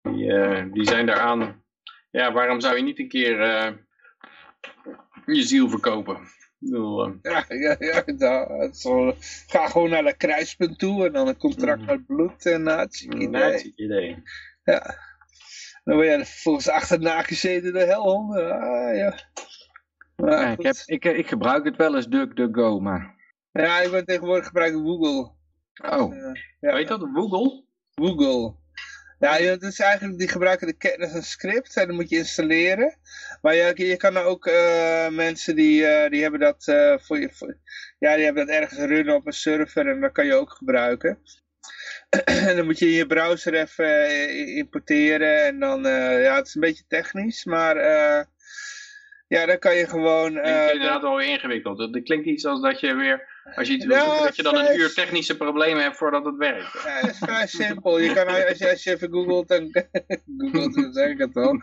die, 0.01 0.33
eh, 0.33 0.65
die 0.73 0.85
zijn 0.87 1.05
daaraan. 1.05 1.63
Ja, 2.11 2.31
waarom 2.31 2.61
zou 2.61 2.75
je 2.75 2.83
niet 2.83 2.99
een 2.99 3.07
keer 3.07 3.41
eh, 3.41 3.71
je 5.25 5.41
ziel 5.43 5.69
verkopen? 5.69 6.17
Bedoel, 6.59 7.05
eh, 7.05 7.11
Ja, 7.21 7.45
ja, 7.47 7.75
ja, 7.79 8.03
da- 8.17 8.47
het 8.57 8.75
is 8.75 8.83
wel- 8.83 9.15
ga 9.47 9.67
gewoon 9.67 9.89
naar 9.89 10.03
dat 10.03 10.17
kruispunt 10.17 10.79
toe 10.79 11.05
en 11.05 11.11
dan 11.13 11.27
een 11.27 11.37
contract 11.37 11.81
Mhm. 11.81 11.89
met 11.91 12.05
bloed 12.05 12.45
en 12.45 12.63
nazi 12.63 13.07
een 13.07 13.21
idee. 13.21 13.29
nazi 13.51 13.73
idee. 13.75 14.23
Ja. 14.63 14.95
Dan 15.83 15.95
word 15.95 16.07
je 16.07 16.25
vervolgens 16.25 16.69
achterna 16.69 17.21
gezeten 17.21 17.73
door 17.73 17.81
helhonden. 17.81 18.51
Ah, 18.51 18.95
ja. 18.97 19.15
Maar 20.15 20.41
Ja, 20.41 20.47
ik, 20.51 20.61
heb, 20.61 20.75
ik, 20.85 21.05
ik 21.05 21.27
gebruik 21.27 21.65
het 21.65 21.75
wel 21.75 21.95
eens 21.95 22.07
DuckDuckGo, 22.07 22.79
maar... 22.79 23.15
ja, 23.57 23.79
ik 23.79 23.91
ben 23.91 24.05
tegenwoordig 24.05 24.45
gebruik 24.45 24.73
ik 24.73 24.79
Google. 24.79 25.31
Oh, 25.91 26.15
Eh, 26.15 26.31
ja, 26.59 26.73
Weet 26.73 26.87
dat, 26.87 27.09
Google? 27.13 27.63
Google. 27.95 28.55
Ja, 29.19 29.37
is 29.63 29.79
eigenlijk, 29.79 30.17
die 30.19 30.27
gebruiken 30.27 30.67
de, 30.67 30.73
ke- 30.77 30.95
dat 30.97 31.07
is 31.09 31.13
een 31.15 31.23
script 31.23 31.75
en 31.75 31.87
dat 31.87 31.95
moet 31.95 32.09
je 32.09 32.17
installeren. 32.17 32.97
Maar 33.41 33.55
je, 33.55 33.73
je 33.87 33.97
kan 33.97 34.17
ook 34.17 34.45
eh, 34.45 35.09
mensen 35.09 35.55
die, 35.55 35.85
eh, 35.85 36.09
die 36.09 36.21
hebben 36.21 36.39
dat 36.39 36.63
voor 37.01 37.19
je, 37.19 37.29
voor- 37.33 37.57
ja, 37.99 38.15
die 38.15 38.25
hebben 38.25 38.45
dat 38.47 38.55
ergens 38.55 38.79
runnen 38.79 39.15
op 39.15 39.25
een 39.27 39.33
server 39.33 39.87
en 39.87 40.01
dat 40.01 40.11
kan 40.11 40.25
je 40.25 40.33
ook 40.33 40.51
gebruiken. 40.51 41.19
en 42.47 42.55
dan 42.55 42.65
moet 42.65 42.79
je 42.79 42.85
in 42.85 42.91
je 42.91 43.05
browser 43.05 43.53
even 43.53 44.09
importeren. 44.55 45.45
En 45.45 45.59
dan, 45.59 45.81
ja, 46.21 46.35
het 46.35 46.47
is 46.47 46.55
een 46.55 46.61
beetje 46.61 46.83
technisch, 46.87 47.45
maar 47.45 47.75
ja, 49.27 49.45
dan 49.45 49.59
kan 49.59 49.75
je 49.75 49.87
gewoon... 49.87 50.33
Dat 50.33 50.45
eh, 50.45 50.65
is 50.65 50.71
inderdaad 50.71 51.01
wel 51.01 51.15
weer 51.15 51.27
ingewikkeld. 51.29 51.77
Dat 51.77 52.03
klinkt 52.03 52.25
iets 52.27 52.45
als 52.45 52.61
dat 52.61 52.79
je 52.79 52.93
weer, 52.95 53.27
als 53.55 53.67
je 53.67 53.73
iets 53.73 53.85
zoeken, 53.85 54.23
dat 54.23 54.35
je 54.35 54.43
dan 54.43 54.57
een 54.57 54.79
uur 54.79 54.93
technische 54.93 55.37
problemen 55.37 55.83
hebt 55.83 55.97
voordat 55.97 56.25
het 56.25 56.35
werkt. 56.35 56.73
Ja, 56.73 56.99
het 56.99 57.09
is 57.09 57.17
vrij 57.17 57.47
simpel. 57.47 57.99
Je 57.99 58.13
kan, 58.13 58.27
als, 58.27 58.57
je, 58.57 58.69
als 58.69 58.83
je 58.83 58.91
even 58.91 59.11
googelt, 59.11 59.47
dan 59.47 59.69
googelt, 60.37 60.75
dan 60.75 60.93
zeg 60.93 61.09
ik 61.09 61.17
het 61.17 61.35
al. 61.35 61.51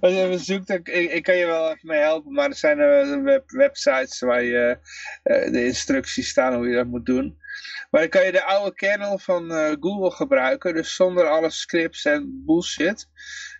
als 0.00 0.12
je 0.12 0.22
even 0.22 0.38
zoekt, 0.38 0.66
dan 0.66 0.76
ik, 0.76 0.88
ik 0.88 1.22
kan 1.22 1.36
je 1.36 1.46
wel 1.46 1.66
even 1.66 1.88
mee 1.88 2.00
helpen. 2.00 2.32
Maar 2.32 2.48
er 2.48 2.54
zijn 2.56 3.22
web, 3.22 3.50
websites 3.50 4.20
waar 4.20 4.42
je 4.42 4.78
eh, 5.22 5.52
de 5.52 5.64
instructies 5.64 6.28
staan 6.28 6.54
hoe 6.54 6.68
je 6.68 6.76
dat 6.76 6.86
moet 6.86 7.06
doen. 7.06 7.40
Maar 7.90 8.00
dan 8.00 8.10
kan 8.10 8.24
je 8.24 8.32
de 8.32 8.44
oude 8.44 8.74
kernel 8.74 9.18
van 9.18 9.52
eh, 9.52 9.72
Google 9.80 10.10
gebruiken. 10.10 10.74
Dus 10.74 10.94
zonder 10.94 11.28
alle 11.28 11.50
scripts 11.50 12.04
en 12.04 12.42
bullshit. 12.46 13.08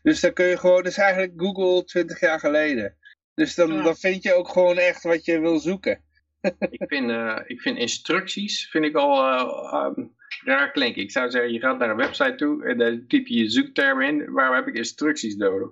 Dus 0.03 0.21
dan 0.21 0.33
kun 0.33 0.47
je 0.47 0.59
gewoon, 0.59 0.83
dat 0.83 0.93
is 0.93 0.99
eigenlijk 0.99 1.33
Google 1.37 1.85
20 1.85 2.21
jaar 2.21 2.39
geleden. 2.39 2.97
Dus 3.35 3.55
dan, 3.55 3.73
Ja. 3.73 3.83
dan 3.83 3.97
vind 3.97 4.23
je 4.23 4.35
ook 4.35 4.49
gewoon 4.49 4.79
echt 4.79 5.03
wat 5.03 5.25
je 5.25 5.41
wil 5.41 5.59
zoeken. 5.59 6.05
Ik 6.71 6.83
vind, 6.87 7.11
eh, 7.11 7.39
ik 7.47 7.61
vind 7.61 7.79
instructies 7.79 8.69
vind 8.71 8.85
ik 8.85 8.97
al 8.97 9.19
um, 9.97 10.15
raar 10.45 10.71
klinken. 10.73 11.03
Ik 11.03 11.11
zou 11.11 11.31
zeggen, 11.31 11.53
je 11.53 11.61
gaat 11.61 11.79
naar 11.79 11.91
een 11.91 11.97
website 11.97 12.35
toe 12.35 12.65
en 12.65 12.79
daar 12.79 12.99
typ 13.09 13.27
je 13.27 13.39
je 13.39 13.49
zoekterm 13.51 14.01
in. 14.01 14.33
Waarom 14.33 14.55
heb 14.57 14.67
ik 14.67 14.75
instructies 14.75 15.37
nodig? 15.37 15.71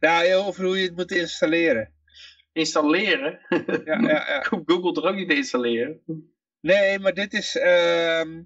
Nou, 0.00 0.24
heel 0.26 0.44
over 0.44 0.64
hoe 0.64 0.78
je 0.78 0.84
het 0.86 0.96
moet 0.96 1.12
installeren. 1.12 1.92
Installeren? 2.52 3.38
Ja, 3.48 3.82
ja, 3.84 4.00
ja. 4.08 4.38
Ik 4.40 4.46
hoef 4.50 4.62
Google 4.66 4.92
toch 4.92 5.04
ook 5.04 5.14
niet 5.14 5.28
te 5.28 5.36
installeren? 5.36 6.00
Nee, 6.60 6.98
maar 6.98 7.14
dit 7.14 7.32
is, 7.32 7.56
ehm, 7.56 8.42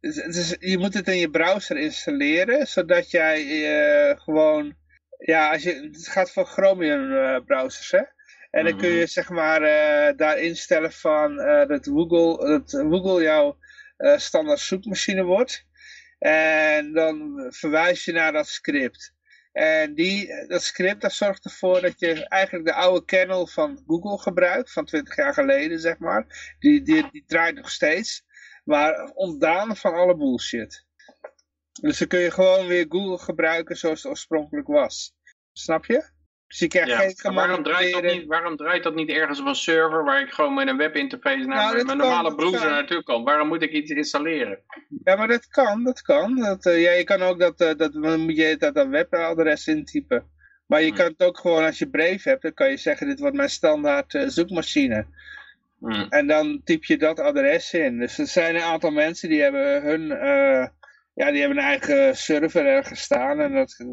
is- 0.00 0.56
je 0.58 0.78
moet 0.78 0.94
het 0.94 1.08
in 1.08 1.16
je 1.16 1.30
browser 1.30 1.76
installeren, 1.76 2.66
zodat 2.66 3.10
jij 3.10 3.40
eh, 4.10 4.20
gewoon, 4.20 4.74
ja, 5.18 5.52
als 5.52 5.62
je, 5.62 5.88
het 5.92 6.08
gaat 6.08 6.32
voor 6.32 6.44
Chromium 6.46 7.44
browsers, 7.44 7.90
hè. 7.90 8.02
En 8.52 8.64
dan 8.64 8.76
kun 8.76 8.88
je 8.88 9.06
zeg 9.06 9.28
maar 9.28 9.62
eh, 9.62 10.16
daar 10.16 10.38
instellen 10.38 10.92
van 10.92 11.40
eh, 11.40 11.68
dat, 11.68 11.86
Google, 11.86 12.48
dat 12.48 12.70
Google 12.70 13.22
jouw 13.22 13.58
eh, 13.96 14.18
standaard 14.18 14.58
zoekmachine 14.58 15.22
wordt. 15.22 15.66
En 16.18 16.92
dan 16.92 17.46
verwijs 17.48 18.04
je 18.04 18.12
naar 18.12 18.32
dat 18.32 18.48
script. 18.48 19.14
En 19.52 19.94
die, 19.94 20.46
dat 20.46 20.62
script 20.62 21.00
dat 21.00 21.12
zorgt 21.12 21.44
ervoor 21.44 21.80
dat 21.80 22.00
je 22.00 22.28
eigenlijk 22.28 22.66
de 22.66 22.74
oude 22.74 23.04
kernel 23.04 23.46
van 23.46 23.82
Google 23.86 24.18
gebruikt, 24.18 24.72
van 24.72 24.84
20 24.84 25.16
jaar 25.16 25.34
geleden 25.34 25.80
zeg 25.80 25.98
maar. 25.98 26.54
Die, 26.58 26.82
die, 26.82 27.10
die 27.10 27.24
draait 27.26 27.54
nog 27.54 27.70
steeds, 27.70 28.24
maar 28.64 29.10
ontdaan 29.14 29.76
van 29.76 29.94
alle 29.94 30.16
bullshit. 30.16 30.86
Dus 31.80 31.98
dan 31.98 32.08
kun 32.08 32.20
je 32.20 32.30
gewoon 32.30 32.66
weer 32.66 32.86
Google 32.88 33.18
gebruiken 33.18 33.76
zoals 33.76 34.02
het 34.02 34.10
oorspronkelijk 34.10 34.66
was. 34.66 35.14
Snap 35.52 35.84
je? 35.84 36.20
Dus 36.52 36.60
je 36.60 36.68
krijgt 36.68 36.90
Ja. 36.90 36.98
geen 36.98 37.34
waarom 37.34 37.62
draait, 37.62 37.92
dat 37.92 38.02
niet, 38.02 38.26
waarom 38.26 38.56
draait 38.56 38.82
dat 38.82 38.94
niet 38.94 39.08
ergens 39.08 39.40
op 39.40 39.46
een 39.46 39.54
server 39.54 40.04
waar 40.04 40.20
ik 40.20 40.32
gewoon 40.32 40.54
met 40.54 40.68
een 40.68 40.76
webinterface 40.76 41.36
naar 41.46 41.56
Nou, 41.72 41.84
mijn 41.84 41.96
normale 41.98 42.34
browser 42.34 42.70
naartoe 42.70 43.02
kan? 43.02 43.24
Waarom 43.24 43.48
moet 43.48 43.62
ik 43.62 43.70
iets 43.72 43.90
installeren? 43.90 44.58
Ja, 45.04 45.16
maar 45.16 45.28
dat 45.28 45.46
kan, 45.46 45.84
dat 45.84 46.02
kan. 46.02 46.36
Dat, 46.36 46.64
ja, 46.64 46.90
je 46.92 47.04
kan 47.04 47.22
ook 47.22 47.38
dat, 47.40 47.60
eh, 47.60 47.74
dat 47.76 47.92
dan 47.92 48.20
moet 48.20 48.36
je 48.36 48.56
dat, 48.58 48.74
dat 48.74 48.88
webadres 48.88 49.66
intypen. 49.66 50.30
Maar 50.66 50.80
je 50.80 50.86
Hmm. 50.86 50.96
kan 50.96 51.06
het 51.06 51.22
ook 51.22 51.38
gewoon, 51.38 51.64
als 51.64 51.78
je 51.78 51.88
Brave 51.90 52.28
hebt, 52.28 52.42
dan 52.42 52.54
kan 52.54 52.70
je 52.70 52.76
zeggen, 52.76 53.06
dit 53.06 53.20
wordt 53.20 53.36
mijn 53.36 53.48
standaard 53.50 54.14
eh, 54.14 54.28
zoekmachine. 54.28 55.06
Hm. 55.80 56.06
En 56.08 56.26
dan 56.26 56.60
typ 56.64 56.84
je 56.84 56.96
dat 56.96 57.20
adres 57.20 57.72
in. 57.72 57.98
Dus 57.98 58.18
er 58.18 58.26
zijn 58.26 58.54
een 58.54 58.62
aantal 58.62 58.90
mensen 58.90 59.28
die 59.28 59.42
hebben 59.42 59.82
hun, 59.82 60.06
ja, 61.14 61.30
die 61.30 61.40
hebben 61.40 61.58
een 61.58 61.64
eigen 61.64 62.16
server 62.16 62.66
ergens 62.66 63.00
staan. 63.00 63.40
En 63.40 63.52
dat, 63.52 63.86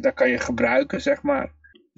dat 0.00 0.14
kan 0.14 0.30
je 0.30 0.38
gebruiken, 0.38 1.00
zeg 1.00 1.22
maar. 1.22 1.54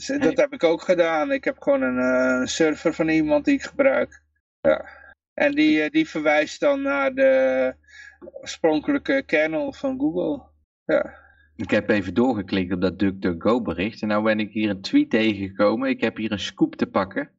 Dat 0.07 0.37
heb 0.37 0.53
ik 0.53 0.65
ook 0.65 0.83
gedaan. 0.83 1.33
Ik 1.33 1.45
heb 1.45 1.63
gewoon 1.63 1.83
een 1.83 1.99
eh, 1.99 2.47
server 2.47 2.95
van 2.95 3.09
iemand 3.09 3.45
die 3.45 3.55
ik 3.55 3.63
gebruik. 3.63 4.23
Ja. 4.61 4.89
En 5.35 5.53
die, 5.55 5.83
eh, 5.83 5.91
die 5.91 6.09
verwijst 6.09 6.61
dan 6.61 6.83
naar 6.83 7.15
de 7.15 7.75
oorspronkelijke 8.21 9.23
kernel 9.27 9.73
van 9.73 9.99
Google. 9.99 10.43
Ja. 10.85 11.27
Ik 11.57 11.71
heb 11.71 11.89
even 11.89 12.15
doorgeklikt 12.15 12.73
op 12.73 12.81
dat 12.81 12.99
DuckDuckGo 12.99 13.63
bericht. 13.63 14.03
En 14.03 14.09
nou 14.09 14.23
ben 14.25 14.41
ik 14.41 14.53
hier 14.53 14.71
een 14.71 14.81
tweet 14.81 15.11
tegengekomen. 15.11 15.89
Ik 15.89 16.01
heb 16.01 16.17
hier 16.17 16.33
een 16.33 16.39
scoop 16.39 16.77
te 16.77 16.87
pakken. 16.87 17.31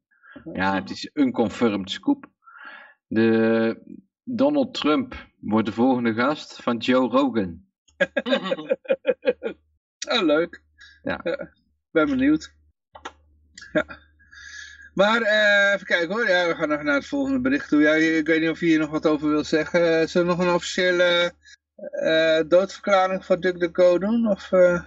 Ja, 0.54 0.76
het 0.76 0.90
is 0.90 1.10
een 1.14 1.24
unconfirmed 1.24 1.92
scoop. 1.92 2.30
De 3.08 4.00
Donald 4.24 4.74
Trump 4.74 5.28
wordt 5.40 5.66
de 5.66 5.74
volgende 5.74 6.14
gast 6.14 6.64
van 6.64 6.78
Joe 6.78 7.10
Rogan. 7.10 7.64
Oh, 10.12 10.22
leuk. 10.22 10.64
Ja. 11.04 11.22
Ben 11.92 12.10
benieuwd. 12.10 12.54
Ja. 13.74 13.86
Maar 14.94 15.22
eh, 15.22 15.74
even 15.74 15.86
kijken 15.86 16.12
hoor. 16.16 16.28
Ja, 16.28 16.48
we 16.48 16.56
gaan 16.56 16.70
nog 16.70 16.82
naar 16.84 16.94
het 16.96 17.06
volgende 17.08 17.40
bericht 17.40 17.70
toe. 17.70 17.82
Ja, 17.82 17.94
ik 17.94 18.28
weet 18.28 18.40
niet 18.42 18.50
of 18.50 18.60
je 18.60 18.66
hier 18.66 18.80
nog 18.80 18.90
wat 18.90 19.06
over 19.08 19.30
wil 19.30 19.44
zeggen. 19.44 20.00
Eh, 20.00 20.08
Zullen 20.08 20.28
we 20.28 20.34
nog 20.36 20.48
een 20.48 20.54
officiële 20.54 21.32
eh, 21.92 22.40
doodverklaring 22.48 23.26
van 23.26 23.40
DuckDuckGo 23.40 23.98
doen? 23.98 24.28
Of 24.28 24.52
eh, 24.52 24.82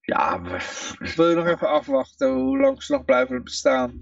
Ja, 0.00 0.42
we- 0.42 0.88
wil 1.16 1.28
je 1.28 1.34
nog 1.36 1.46
even 1.46 1.68
afwachten 1.68 2.32
hoe 2.32 2.58
lang 2.58 2.82
ze 2.82 2.92
nog 2.92 3.04
blijven 3.04 3.44
bestaan? 3.44 3.98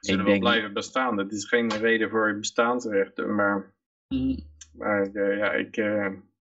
Zullen 0.00 0.20
Ik 0.20 0.26
wel 0.26 0.38
blijven 0.38 0.72
bestaan. 0.72 1.16
Dat 1.16 1.32
is 1.32 1.44
geen 1.48 1.68
reden 1.76 2.10
voor 2.10 2.38
bestaansrechten. 2.38 3.34
Maar, 3.34 3.72
maar 4.72 5.02
eh, 5.12 5.38
ja, 5.38 5.52
ik, 5.52 5.76
eh, 5.76 6.08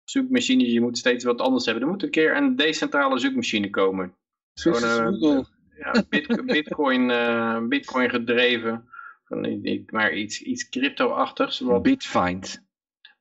zoekmachines, 0.05 0.73
je 0.73 0.81
moet 0.81 0.99
steeds 0.99 1.25
wat 1.25 1.41
anders 1.41 1.65
hebben. 1.65 1.83
Er 1.83 1.89
moet 1.91 2.03
een 2.03 2.11
keer 2.11 2.37
een 2.37 2.57
decentrale 2.57 3.19
zoekmachine 3.19 3.71
komen. 3.71 4.15
Gewoon, 4.63 4.83
eh, 4.83 5.07
Google. 5.07 5.45
Ja, 5.79 6.03
bit- 6.09 6.43
bitcoin, 6.57 7.11
eh, 7.11 7.59
bitcoin 7.69 8.11
gedreven. 8.11 8.89
Van, 9.25 9.61
maar 9.91 10.13
iets, 10.13 10.43
iets 10.43 10.69
crypto-achtigs. 10.69 11.61
Wat, 11.61 11.83
Bitfind. 11.83 12.65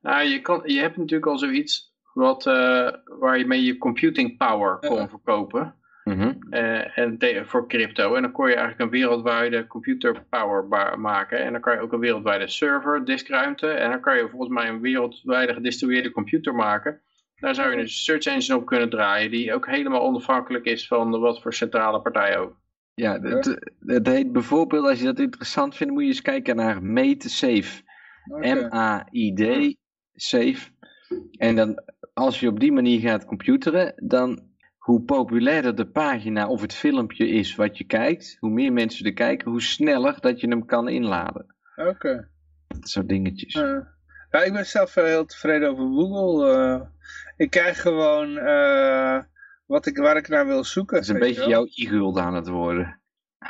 nou, 0.00 0.24
je, 0.28 0.40
kan, 0.40 0.62
je 0.64 0.80
hebt 0.80 0.96
natuurlijk 0.96 1.30
al 1.30 1.38
zoiets 1.38 1.94
wat, 2.12 2.46
eh, 2.46 2.88
waar 3.04 3.38
je 3.38 3.46
mee 3.46 3.64
je 3.64 3.78
computing 3.78 4.36
power 4.36 4.78
kon 4.78 4.96
Ja. 4.96 5.08
verkopen. 5.08 5.74
Mhm. 6.04 6.34
En 6.50 7.18
voor 7.46 7.68
crypto. 7.68 8.14
En 8.14 8.22
dan 8.22 8.32
kon 8.32 8.48
je 8.48 8.54
eigenlijk 8.54 8.82
een 8.84 8.98
wereldwijde 9.00 9.66
computer 9.66 10.24
power 10.30 10.68
maken. 10.98 11.38
En 11.44 11.52
dan 11.52 11.60
kan 11.60 11.74
je 11.74 11.80
ook 11.80 11.92
een 11.92 11.98
wereldwijde 11.98 12.48
server, 12.48 13.04
diskruimte. 13.04 13.66
En 13.70 13.90
dan 13.90 14.00
kan 14.00 14.16
je 14.16 14.28
volgens 14.28 14.50
mij 14.50 14.68
een 14.68 14.80
wereldwijde 14.80 15.54
gedistribueerde 15.54 16.10
computer 16.10 16.54
maken. 16.54 17.00
Daar 17.40 17.54
zou 17.54 17.70
je 17.70 17.80
een 17.80 17.88
search 17.88 18.24
engine 18.24 18.56
op 18.58 18.66
kunnen 18.66 18.90
draaien. 18.90 19.30
Die 19.30 19.54
ook 19.54 19.66
helemaal 19.66 20.02
onafhankelijk 20.02 20.64
is 20.64 20.86
van 20.86 21.20
wat 21.20 21.42
voor 21.42 21.54
centrale 21.54 22.00
partij 22.00 22.38
ook. 22.38 22.56
Ja, 22.94 23.20
het, 23.20 23.58
het 23.86 24.06
heet 24.06 24.32
bijvoorbeeld, 24.32 24.86
als 24.86 24.98
je 24.98 25.04
dat 25.04 25.18
interessant 25.18 25.76
vindt, 25.76 25.92
moet 25.92 26.02
je 26.02 26.08
eens 26.08 26.22
kijken 26.22 26.56
naar 26.56 26.82
Mate 26.82 27.28
Safe. 27.28 27.82
M-A-I-D, 28.24 29.76
safe. 30.14 30.70
En 31.38 31.56
dan, 31.56 31.82
als 32.12 32.40
je 32.40 32.48
op 32.48 32.60
die 32.60 32.72
manier 32.72 33.00
gaat 33.00 33.24
computeren, 33.24 33.92
dan 33.96 34.46
hoe 34.78 35.02
populairder 35.02 35.74
de 35.74 35.86
pagina 35.86 36.48
of 36.48 36.60
het 36.60 36.74
filmpje 36.74 37.28
is 37.28 37.54
wat 37.54 37.78
je 37.78 37.84
kijkt, 37.84 38.36
hoe 38.40 38.50
meer 38.50 38.72
mensen 38.72 39.06
er 39.06 39.12
kijken, 39.12 39.50
hoe 39.50 39.62
sneller 39.62 40.20
dat 40.20 40.40
je 40.40 40.48
hem 40.48 40.64
kan 40.64 40.88
inladen. 40.88 41.54
Oké. 41.76 42.28
Dat 42.68 42.88
soort 42.88 43.08
dingetjes. 43.08 43.52
Ja, 44.30 44.42
ik 44.42 44.52
ben 44.52 44.66
zelf 44.66 44.94
heel 44.94 45.24
tevreden 45.24 45.70
over 45.70 45.84
Google. 45.84 46.50
eh. 46.52 46.80
Ik 47.38 47.50
krijg 47.50 47.80
gewoon 47.80 48.38
eh, 48.38 49.18
wat 49.66 49.86
ik, 49.86 49.96
waar 49.96 50.16
ik 50.16 50.28
naar 50.28 50.46
wil 50.46 50.64
zoeken. 50.64 50.94
Dat 50.94 51.04
is 51.04 51.10
een 51.10 51.18
beetje 51.18 51.48
jouw 51.48 51.66
e-guld 51.74 52.18
aan 52.18 52.34
het 52.34 52.48
worden. 52.48 53.00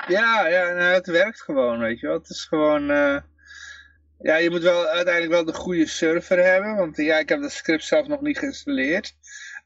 Ja, 0.09 0.47
ja 0.47 0.73
nou, 0.73 0.95
het 0.95 1.07
werkt 1.07 1.43
gewoon, 1.43 1.79
weet 1.79 2.01
je 2.01 2.07
wel. 2.07 2.19
Het 2.19 2.29
is 2.31 2.45
gewoon... 2.45 2.91
eh, 2.91 3.17
ja, 4.19 4.37
je 4.37 4.51
moet 4.51 4.63
wel 4.63 4.87
uiteindelijk 4.87 5.35
wel 5.35 5.45
de 5.45 5.53
goede 5.53 5.87
server 5.87 6.45
hebben. 6.45 6.77
Want 6.77 6.97
ja, 6.97 7.19
ik 7.19 7.29
heb 7.29 7.41
dat 7.41 7.53
script 7.53 7.85
zelf 7.85 8.07
nog 8.07 8.21
niet 8.21 8.39
geïnstalleerd. 8.39 9.15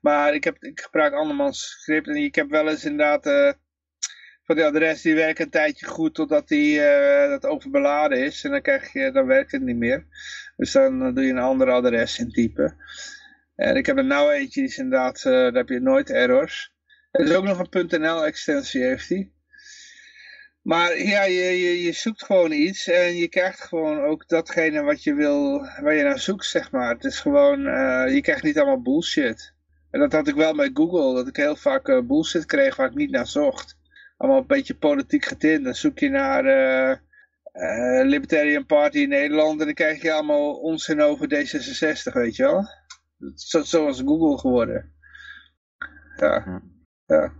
Maar 0.00 0.34
ik, 0.34 0.44
heb, 0.44 0.62
ik 0.62 0.80
gebruik 0.80 1.14
andermans 1.14 1.60
script. 1.60 2.08
En 2.08 2.16
ik 2.16 2.34
heb 2.34 2.50
wel 2.50 2.68
eens 2.68 2.84
inderdaad... 2.84 3.26
eh, 3.26 3.52
van 4.44 4.56
die 4.56 4.64
adres 4.64 5.02
die 5.02 5.14
werkt 5.14 5.40
een 5.40 5.50
tijdje 5.50 5.86
goed 5.86 6.14
totdat 6.14 6.48
die, 6.48 6.80
eh, 6.82 7.28
dat 7.28 7.46
overbeladen 7.46 8.18
is. 8.24 8.44
En 8.44 8.50
dan, 8.50 8.62
krijg 8.62 8.92
je, 8.92 9.12
dan 9.12 9.26
werkt 9.26 9.52
het 9.52 9.62
niet 9.62 9.76
meer. 9.76 10.06
Dus 10.56 10.72
dan 10.72 11.02
eh, 11.02 11.14
doe 11.14 11.24
je 11.24 11.30
een 11.30 11.38
ander 11.38 11.70
adres 11.70 12.18
intypen. 12.18 12.76
En 13.62 13.76
ik 13.76 13.86
heb 13.86 13.96
er 13.96 14.04
nou 14.04 14.32
eentje, 14.32 14.60
die 14.60 14.68
is 14.70 14.78
inderdaad, 14.78 15.16
eh, 15.16 15.32
daar 15.32 15.52
heb 15.52 15.68
je 15.68 15.80
nooit 15.80 16.10
errors. 16.10 16.72
Er 17.10 17.24
is 17.24 17.34
ook 17.34 17.44
nog 17.44 17.66
een 17.70 18.00
.nl 18.00 18.26
extensie 18.26 18.82
heeft 18.82 19.08
hij. 19.08 19.30
Maar 20.62 20.98
ja, 20.98 21.22
je, 21.22 21.44
je, 21.44 21.82
je 21.82 21.92
zoekt 21.92 22.24
gewoon 22.24 22.52
iets 22.52 22.88
en 22.88 23.16
je 23.16 23.28
krijgt 23.28 23.60
gewoon 23.60 24.00
ook 24.00 24.28
datgene 24.28 24.82
wat 24.82 25.02
je 25.02 25.14
wil, 25.14 25.60
waar 25.80 25.94
je 25.94 26.02
naar 26.02 26.18
zoekt, 26.18 26.44
zeg 26.44 26.70
maar. 26.70 26.88
Het 26.94 27.04
is 27.04 27.20
gewoon, 27.20 27.66
eh, 27.66 28.14
je 28.14 28.20
krijgt 28.20 28.42
niet 28.42 28.58
allemaal 28.58 28.82
bullshit. 28.82 29.54
En 29.90 30.00
dat 30.00 30.12
had 30.12 30.28
ik 30.28 30.34
wel 30.34 30.54
met 30.54 30.70
Google, 30.74 31.14
dat 31.14 31.28
ik 31.28 31.36
heel 31.36 31.56
vaak 31.56 31.88
eh, 31.88 32.00
bullshit 32.02 32.46
kreeg 32.46 32.76
waar 32.76 32.88
ik 32.88 32.94
niet 32.94 33.10
naar 33.10 33.26
zocht. 33.26 33.78
Allemaal 34.16 34.40
een 34.40 34.46
beetje 34.46 34.74
politiek 34.74 35.24
getint. 35.24 35.64
Dan 35.64 35.74
zoek 35.74 35.98
je 35.98 36.08
naar, 36.08 36.44
Libertarian 38.04 38.66
Party 38.66 38.98
in 38.98 39.08
Nederland 39.08 39.60
en 39.60 39.66
dan 39.66 39.74
krijg 39.74 40.02
je 40.02 40.12
allemaal 40.12 40.54
onzin 40.54 41.00
over 41.00 41.26
D66, 41.26 42.12
weet 42.12 42.36
je 42.36 42.42
wel. 42.42 42.81
Zo, 43.34 43.62
zoals 43.62 44.00
Google 44.00 44.38
geworden. 44.38 44.92
Ja, 46.16 46.62
Ja. 47.06 47.32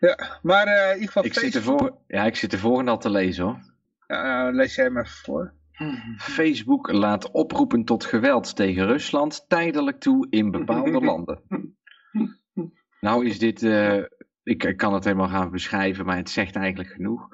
ja. 0.00 0.38
Maar 0.42 0.66
eh, 0.66 0.88
in 0.88 0.94
ieder 0.94 1.06
geval 1.06 1.24
Ik 1.24 1.34
zit, 1.34 1.52
de 1.52 1.60
Facebook, 1.60 1.78
voor... 1.78 1.98
ja, 2.06 2.24
ik 2.24 2.36
zit 2.36 2.50
de 2.50 2.58
volgende 2.58 2.90
al 2.90 2.98
te 2.98 3.10
lezen 3.10 3.44
hoor. 3.44 3.58
ja, 4.06 4.22
nou, 4.22 4.54
lees 4.54 4.74
jij 4.74 4.90
maar 4.90 5.04
even 5.04 5.16
voor. 5.16 5.56
Facebook 6.18 6.92
laat 6.92 7.30
oproepen 7.30 7.84
tot 7.84 8.04
geweld 8.04 8.56
tegen 8.56 8.86
Rusland 8.86 9.44
tijdelijk 9.48 10.00
toe 10.00 10.26
in 10.30 10.50
bepaalde 10.50 11.00
landen. 11.10 11.42
Nou 13.00 13.26
is 13.26 13.38
dit, 13.38 13.62
eh, 13.62 14.02
ik, 14.42 14.64
ik 14.64 14.76
kan 14.76 14.94
het 14.94 15.04
helemaal 15.04 15.28
gaan 15.28 15.50
beschrijven, 15.50 16.06
maar 16.06 16.16
het 16.16 16.30
zegt 16.30 16.56
eigenlijk 16.56 16.90
genoeg. 16.90 17.28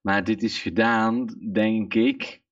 Maar 0.00 0.24
dit 0.24 0.42
is 0.42 0.58
gedaan, 0.58 1.26
denk 1.52 1.94
ik, 1.94 2.42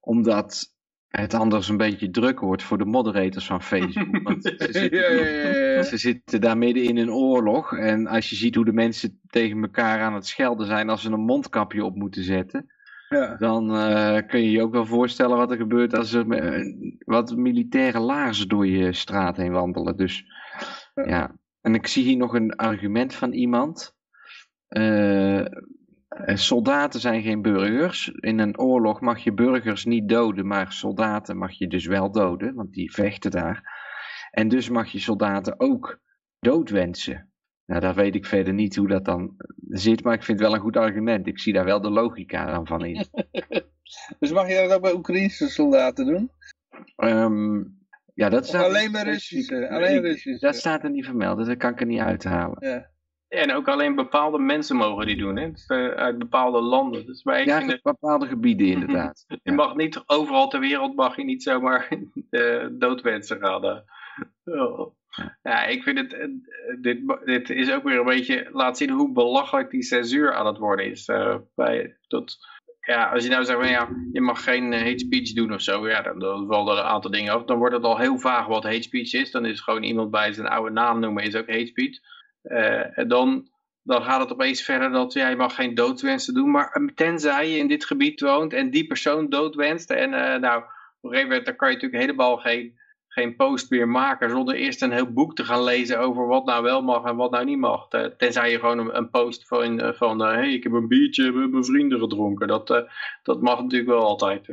omdat 0.00 0.76
het 1.20 1.34
anders 1.34 1.68
een 1.68 1.76
beetje 1.76 2.10
druk 2.10 2.40
wordt 2.40 2.62
voor 2.62 2.78
de 2.78 2.84
moderators 2.84 3.46
van 3.46 3.62
Facebook. 3.62 4.22
Want 4.22 4.44
ze 4.44 4.54
zitten, 4.70 4.98
ja, 4.98 5.10
ja, 5.10 5.56
ja. 5.74 5.82
ze 5.82 5.96
zitten 5.96 6.40
daar 6.40 6.58
midden 6.58 6.82
in 6.82 6.96
een 6.96 7.12
oorlog. 7.12 7.76
En 7.76 8.06
als 8.06 8.30
je 8.30 8.36
ziet 8.36 8.54
hoe 8.54 8.64
de 8.64 8.72
mensen 8.72 9.20
tegen 9.26 9.62
elkaar 9.62 10.00
aan 10.00 10.14
het 10.14 10.26
schelden 10.26 10.66
zijn 10.66 10.88
als 10.88 11.02
ze 11.02 11.10
een 11.10 11.20
mondkapje 11.20 11.84
op 11.84 11.96
moeten 11.96 12.22
zetten 12.24 12.66
dan 13.38 13.74
eh, 13.76 14.26
kun 14.26 14.40
je 14.42 14.50
je 14.50 14.62
ook 14.62 14.72
wel 14.72 14.86
voorstellen 14.86 15.36
wat 15.36 15.50
er 15.50 15.56
gebeurt 15.56 15.94
als 15.94 16.12
er 16.12 16.30
eh, 16.30 16.74
wat 17.04 17.36
militaire 17.36 17.98
laarzen 17.98 18.48
door 18.48 18.66
je 18.66 18.92
straat 18.92 19.36
heen 19.36 19.52
wandelen. 19.52 19.96
Dus 19.96 20.24
Ja. 20.94 21.36
en 21.60 21.74
ik 21.74 21.86
zie 21.86 22.04
hier 22.04 22.16
nog 22.16 22.34
een 22.34 22.56
argument 22.56 23.14
van 23.14 23.32
iemand. 23.32 23.94
Eh, 24.68 25.44
soldaten 26.24 27.00
zijn 27.00 27.22
geen 27.22 27.42
burgers. 27.42 28.08
In 28.08 28.38
een 28.38 28.58
oorlog 28.58 29.00
mag 29.00 29.18
je 29.24 29.32
burgers 29.32 29.84
niet 29.84 30.08
doden, 30.08 30.46
maar 30.46 30.72
soldaten 30.72 31.36
mag 31.36 31.52
je 31.52 31.66
dus 31.66 31.86
wel 31.86 32.10
doden, 32.10 32.54
want 32.54 32.72
die 32.72 32.92
vechten 32.92 33.30
daar. 33.30 33.80
En 34.30 34.48
dus 34.48 34.68
mag 34.68 34.88
je 34.88 34.98
soldaten 34.98 35.60
ook 35.60 36.00
doodwensen. 36.38 37.32
Nou, 37.66 37.80
daar 37.80 37.94
weet 37.94 38.14
ik 38.14 38.26
verder 38.26 38.54
niet 38.54 38.76
hoe 38.76 38.88
dat 38.88 39.04
dan 39.04 39.34
zit, 39.68 40.04
maar 40.04 40.14
ik 40.14 40.22
vind 40.22 40.38
het 40.38 40.48
wel 40.48 40.56
een 40.56 40.62
goed 40.62 40.76
argument. 40.76 41.26
Ik 41.26 41.38
zie 41.38 41.52
daar 41.52 41.64
wel 41.64 41.80
de 41.80 41.90
logica 41.90 42.46
dan 42.46 42.66
van 42.66 42.84
in. 42.84 43.06
Dus 44.18 44.32
mag 44.32 44.48
je 44.48 44.54
dat 44.54 44.72
ook 44.72 44.82
bij 44.82 44.92
Oekraïnse 44.92 45.48
soldaten 45.48 46.06
doen? 46.06 46.30
Ehm, 46.96 47.62
ja, 48.14 48.28
dat 48.28 48.46
staat 48.46 48.64
alleen 48.64 48.92
bij 48.92 49.02
Russische? 49.02 49.68
Alleen 49.68 50.00
Russische. 50.00 50.46
Dat 50.46 50.56
staat 50.56 50.84
er 50.84 50.90
niet 50.90 51.04
vermeld, 51.04 51.36
dus 51.38 51.46
dat 51.46 51.56
kan 51.56 51.72
ik 51.72 51.80
er 51.80 51.86
niet 51.86 52.00
uithalen. 52.00 52.68
Ja. 52.68 52.90
En 53.32 53.52
ook 53.52 53.68
alleen 53.68 53.94
bepaalde 53.94 54.38
mensen 54.38 54.76
mogen 54.76 55.06
die 55.06 55.16
doen, 55.16 55.36
hè? 55.36 55.50
Dus, 55.50 55.66
eh, 55.66 55.86
uit 55.88 56.18
bepaalde 56.18 56.60
landen. 56.60 57.06
Dus 57.06 57.22
ik 57.22 57.44
Ja, 57.44 57.58
vind 57.58 57.70
het- 57.72 57.82
bepaalde 57.82 58.26
gebieden 58.26 58.66
inderdaad. 58.66 59.24
je 59.42 59.52
mag 59.52 59.74
niet 59.76 60.02
overal 60.06 60.48
ter 60.48 60.60
wereld 60.60 60.94
mag 60.94 61.16
je 61.16 61.24
niet 61.24 61.42
zomaar 61.42 61.88
uh, 62.30 62.66
doodwensen 62.84 63.38
gaan. 63.40 63.64
eh. 63.64 63.76
Oh. 64.44 64.94
Ja, 65.42 65.64
ik 65.64 65.82
vind 65.82 65.98
het, 65.98 66.28
dit, 66.80 66.98
dit 67.24 67.50
is 67.50 67.72
ook 67.72 67.82
weer 67.82 67.98
een 67.98 68.04
beetje, 68.04 68.48
laat 68.52 68.76
zien 68.76 68.90
hoe 68.90 69.12
belachelijk 69.12 69.70
die 69.70 69.82
censuur 69.82 70.34
aan 70.34 70.46
het 70.46 70.58
worden 70.58 70.90
is. 70.90 71.08
bij, 71.54 71.96
tot, 72.08 72.36
ja, 72.80 73.10
als 73.10 73.24
je 73.24 73.30
nou 73.30 73.44
zegt, 73.44 73.58
van, 73.58 73.68
ja, 73.68 73.88
je 74.12 74.20
mag 74.20 74.44
geen 74.44 74.72
hate 74.72 74.98
speech 74.98 75.32
doen 75.32 75.52
of 75.52 75.60
zo, 75.60 75.88
ja, 75.88 76.02
dan, 76.02 76.18
dan 76.18 76.46
vallen 76.46 76.72
er 76.76 76.82
een 76.82 76.88
aantal 76.90 77.10
dingen 77.10 77.32
af. 77.32 77.44
Dan 77.44 77.58
wordt 77.58 77.74
het 77.74 77.84
al 77.84 77.98
heel 77.98 78.18
vaag 78.18 78.46
wat 78.46 78.62
hate 78.64 78.82
speech 78.82 79.12
is. 79.12 79.30
Dan 79.30 79.44
is 79.46 79.60
gewoon 79.60 79.82
iemand 79.82 80.10
bij 80.10 80.32
zijn 80.32 80.46
oude 80.48 80.70
naam 80.70 81.00
noemen, 81.00 81.22
is 81.24 81.36
ook 81.36 81.48
hate 81.50 81.66
speech. 81.66 81.98
Eh, 82.42 83.06
dan, 83.06 83.48
dan 83.82 84.02
gaat 84.02 84.20
het 84.20 84.32
opeens 84.32 84.62
verder 84.62 84.90
dat 84.90 85.12
ja, 85.12 85.28
je 85.28 85.36
mag 85.36 85.54
geen 85.54 85.74
doodwensen 85.74 86.34
doen, 86.34 86.50
maar 86.50 86.70
eh, 86.72 86.86
tenzij 86.94 87.50
je 87.50 87.58
in 87.58 87.68
dit 87.68 87.84
gebied 87.84 88.20
woont 88.20 88.52
en 88.52 88.70
die 88.70 88.86
persoon 88.86 89.28
doodwenst. 89.28 89.90
En 89.90 90.14
eh, 90.14 90.40
nou, 90.40 90.62
op 91.00 91.12
dan 91.12 91.56
kan 91.56 91.68
je 91.68 91.74
natuurlijk 91.74 92.02
helemaal 92.02 92.36
geen, 92.36 92.78
geen 93.08 93.36
post 93.36 93.70
meer 93.70 93.88
maken 93.88 94.30
zonder 94.30 94.54
eerst 94.54 94.82
een 94.82 94.92
heel 94.92 95.12
boek 95.12 95.34
te 95.34 95.44
gaan 95.44 95.62
lezen 95.62 96.00
over 96.00 96.26
wat 96.26 96.44
nou 96.44 96.62
wel 96.62 96.82
mag 96.82 97.04
en 97.04 97.16
wat 97.16 97.30
nou 97.30 97.44
niet 97.44 97.58
mag. 97.58 97.88
Tenzij 98.16 98.50
je 98.50 98.58
gewoon 98.58 98.94
een, 98.94 99.10
post 99.10 99.46
van, 99.46 99.80
eh, 99.80 99.92
van 99.92 100.18
hey, 100.18 100.52
ik 100.52 100.62
heb 100.62 100.72
een 100.72 100.88
biertje 100.88 101.32
met 101.32 101.50
mijn 101.50 101.64
vrienden 101.64 101.98
gedronken. 101.98 102.48
Dat, 102.48 102.86
dat 103.22 103.42
mag 103.42 103.60
natuurlijk 103.60 103.90
wel 103.90 104.04
altijd. 104.04 104.48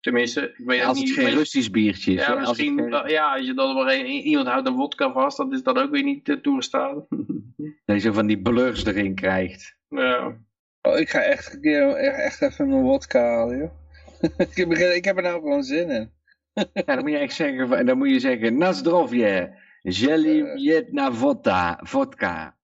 Tenminste, 0.00 0.40
ik 0.56 0.64
weet 0.66 0.84
Als 0.84 0.98
het 0.98 1.06
niet... 1.06 1.14
geen 1.16 1.34
Russisch 1.34 1.70
biertje 1.70 2.12
is. 2.12 2.20
ja, 2.20 2.26
hè, 2.26 2.32
als 2.38 2.58
het 2.58 2.66
misschien, 2.72 2.92
eh, 2.94 3.10
ja, 3.10 3.34
als 3.36 3.46
je 3.46 3.54
dan 3.54 3.74
maar 3.74 3.94
een, 3.94 4.06
iemand 4.06 4.46
houdt 4.48 4.68
een 4.68 4.74
wodka 4.76 5.12
vast, 5.12 5.36
dat 5.36 5.52
is 5.52 5.62
dan 5.62 5.76
ook 5.78 5.90
weer 5.90 6.02
niet 6.02 6.28
eh, 6.28 6.36
toegestaan. 6.36 7.06
dat 7.84 7.96
je 7.96 7.98
zo 7.98 8.12
van 8.12 8.26
die 8.26 8.42
blurs 8.42 8.84
erin 8.84 9.14
krijgt. 9.14 9.76
ja. 9.88 10.36
Oh, 10.82 10.98
ik 10.98 11.10
ga 11.10 11.20
echt, 11.20 11.54
een 11.54 11.60
keer- 11.60 11.94
echt, 11.94 12.18
echt 12.18 12.42
even 12.52 12.68
mijn 12.68 12.82
wodka 12.82 13.20
halen, 13.20 13.58
joh. 13.58 13.70
ik, 14.50 14.56
heb, 14.56 14.72
ik 14.72 15.04
heb 15.04 15.16
er 15.16 15.22
nou 15.22 15.40
gewoon 15.40 15.62
zin 15.62 15.90
in. 15.90 16.10
Ja, 16.74 16.82
dan 16.94 17.00
moet 17.00 17.10
je 17.10 17.18
echt 17.18 17.34
zeggen, 17.34 17.68
van- 17.68 17.86
dan 17.86 17.98
moet 17.98 18.08
je 18.10 18.20
zeggen, 18.20 18.58
na 18.58 18.72
zdrowje, 18.72 19.58
jelly 19.82 20.44
jedna 20.54 21.12
vodka, 21.12 21.80
vodka. 21.82 22.56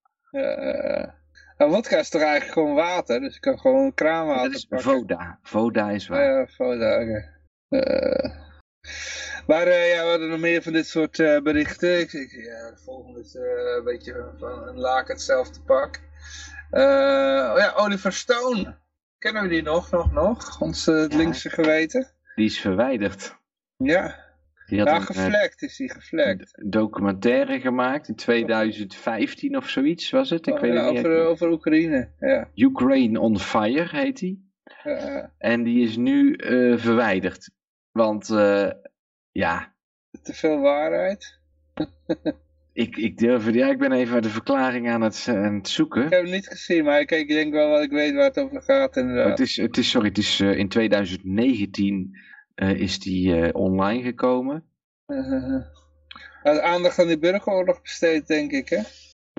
Nou, 1.59 1.71
wodka 1.71 1.99
is 1.99 2.09
toch 2.09 2.23
eigenlijk 2.23 2.53
gewoon 2.53 2.75
water, 2.75 3.21
dus 3.21 3.35
ik 3.35 3.41
kan 3.41 3.59
gewoon 3.59 3.95
kraanwater 3.95 4.43
Dat 4.51 4.55
is 4.55 4.65
pakken. 4.65 4.91
voda, 4.91 5.39
voda 5.43 5.91
is 5.91 6.07
waar. 6.09 6.25
Ja, 6.39 6.47
foda, 6.47 7.01
oké. 7.01 7.35
Eh, 7.69 8.31
maar 9.47 9.67
eh, 9.67 9.95
ja, 9.95 10.03
we 10.05 10.09
hadden 10.11 10.29
nog 10.29 10.41
meer 10.41 10.63
van 10.63 10.73
dit 10.73 10.87
soort 10.87 11.19
eh, 11.19 11.41
berichten. 11.41 12.01
Ik, 12.01 12.13
ik, 12.13 12.31
ja, 12.31 12.71
de 12.71 12.81
volgende 12.85 13.21
is 13.21 13.35
een 13.35 13.85
beetje 13.85 14.33
van 14.39 14.69
een 14.69 14.79
laak 14.79 15.09
hetzelfde 15.09 15.61
pak. 15.61 16.01
Oh 16.71 17.55
ja, 17.59 17.73
Oliver 17.77 18.13
Stone. 18.13 18.77
Kennen 19.19 19.43
we 19.43 19.49
die 19.49 19.63
nog, 19.63 19.91
nog, 19.91 20.13
nog? 20.13 20.61
Ons 20.61 20.85
Ja. 20.85 20.93
linkse 21.11 21.51
geweten? 21.51 22.11
Die 22.35 22.47
is 22.47 22.61
verwijderd. 22.61 23.37
Ja, 23.77 24.25
Die 24.67 24.79
had 24.79 24.89
ja 24.89 24.95
eh, 24.97 25.03
gevlekt 25.07 25.63
is 25.63 25.77
die, 25.77 25.91
gevlekt. 25.91 26.63
documentaire 26.67 27.61
gemaakt 27.61 28.09
in 28.09 28.15
2015 28.15 29.57
of 29.57 29.69
zoiets 29.69 30.11
was 30.11 30.31
het. 30.31 30.47
Ik 30.47 30.55
Oh, 30.55 30.61
weet 30.61 30.73
ja, 30.73 30.85
het 30.85 30.95
niet. 30.95 30.99
over, 31.07 31.25
over 31.27 31.51
Oekraïne, 31.51 32.09
ja. 32.21 32.49
Ukraine 32.55 33.21
on 33.21 33.39
Fire 33.39 33.89
heet 33.97 34.19
die. 34.19 34.51
Eh, 34.83 35.25
En 35.39 35.63
die 35.63 35.83
is 35.85 35.97
nu 35.97 36.35
eh, 36.35 36.79
verwijderd. 36.79 37.51
Want 37.93 38.31
eh, 38.31 38.71
ja, 39.33 39.75
te 40.23 40.35
veel 40.35 40.61
waarheid. 40.61 41.39
ik, 42.73 42.97
ik 42.97 43.19
durf 43.19 43.51
ja, 43.55 43.69
ik 43.71 43.79
ben 43.79 43.93
even 43.93 44.23
de 44.23 44.29
verklaring 44.29 44.89
aan 44.89 45.01
het, 45.01 45.27
aan 45.29 45.55
het 45.55 45.69
zoeken. 45.69 46.05
Ik 46.05 46.11
heb 46.11 46.23
hem 46.23 46.31
niet 46.31 46.47
gezien, 46.49 46.85
maar 46.85 47.01
ik, 47.01 47.11
ik 47.11 47.29
denk 47.29 47.53
wel 47.53 47.71
dat 47.73 47.83
ik 47.83 47.91
weet 47.91 48.15
waar 48.15 48.25
het 48.25 48.39
over 48.39 48.63
gaat 48.63 48.97
inderdaad. 48.97 49.29
Het 49.29 49.41
is, 49.41 49.57
het 49.57 49.77
is, 49.77 49.91
sorry, 49.91 50.09
het 50.09 50.19
is 50.19 50.41
in 50.41 50.69
2019 50.69 52.11
eh, 52.13 52.21
is 52.57 52.99
die 52.99 53.41
eh, 53.41 53.55
online 53.55 54.03
gekomen. 54.03 54.65
Uh, 55.07 55.63
had 56.43 56.61
aandacht 56.61 56.99
aan 56.99 57.07
die 57.07 57.19
burgeroorlog 57.19 57.83
besteed, 57.83 58.27
denk 58.27 58.51
ik, 58.51 58.69
hè? 58.69 58.81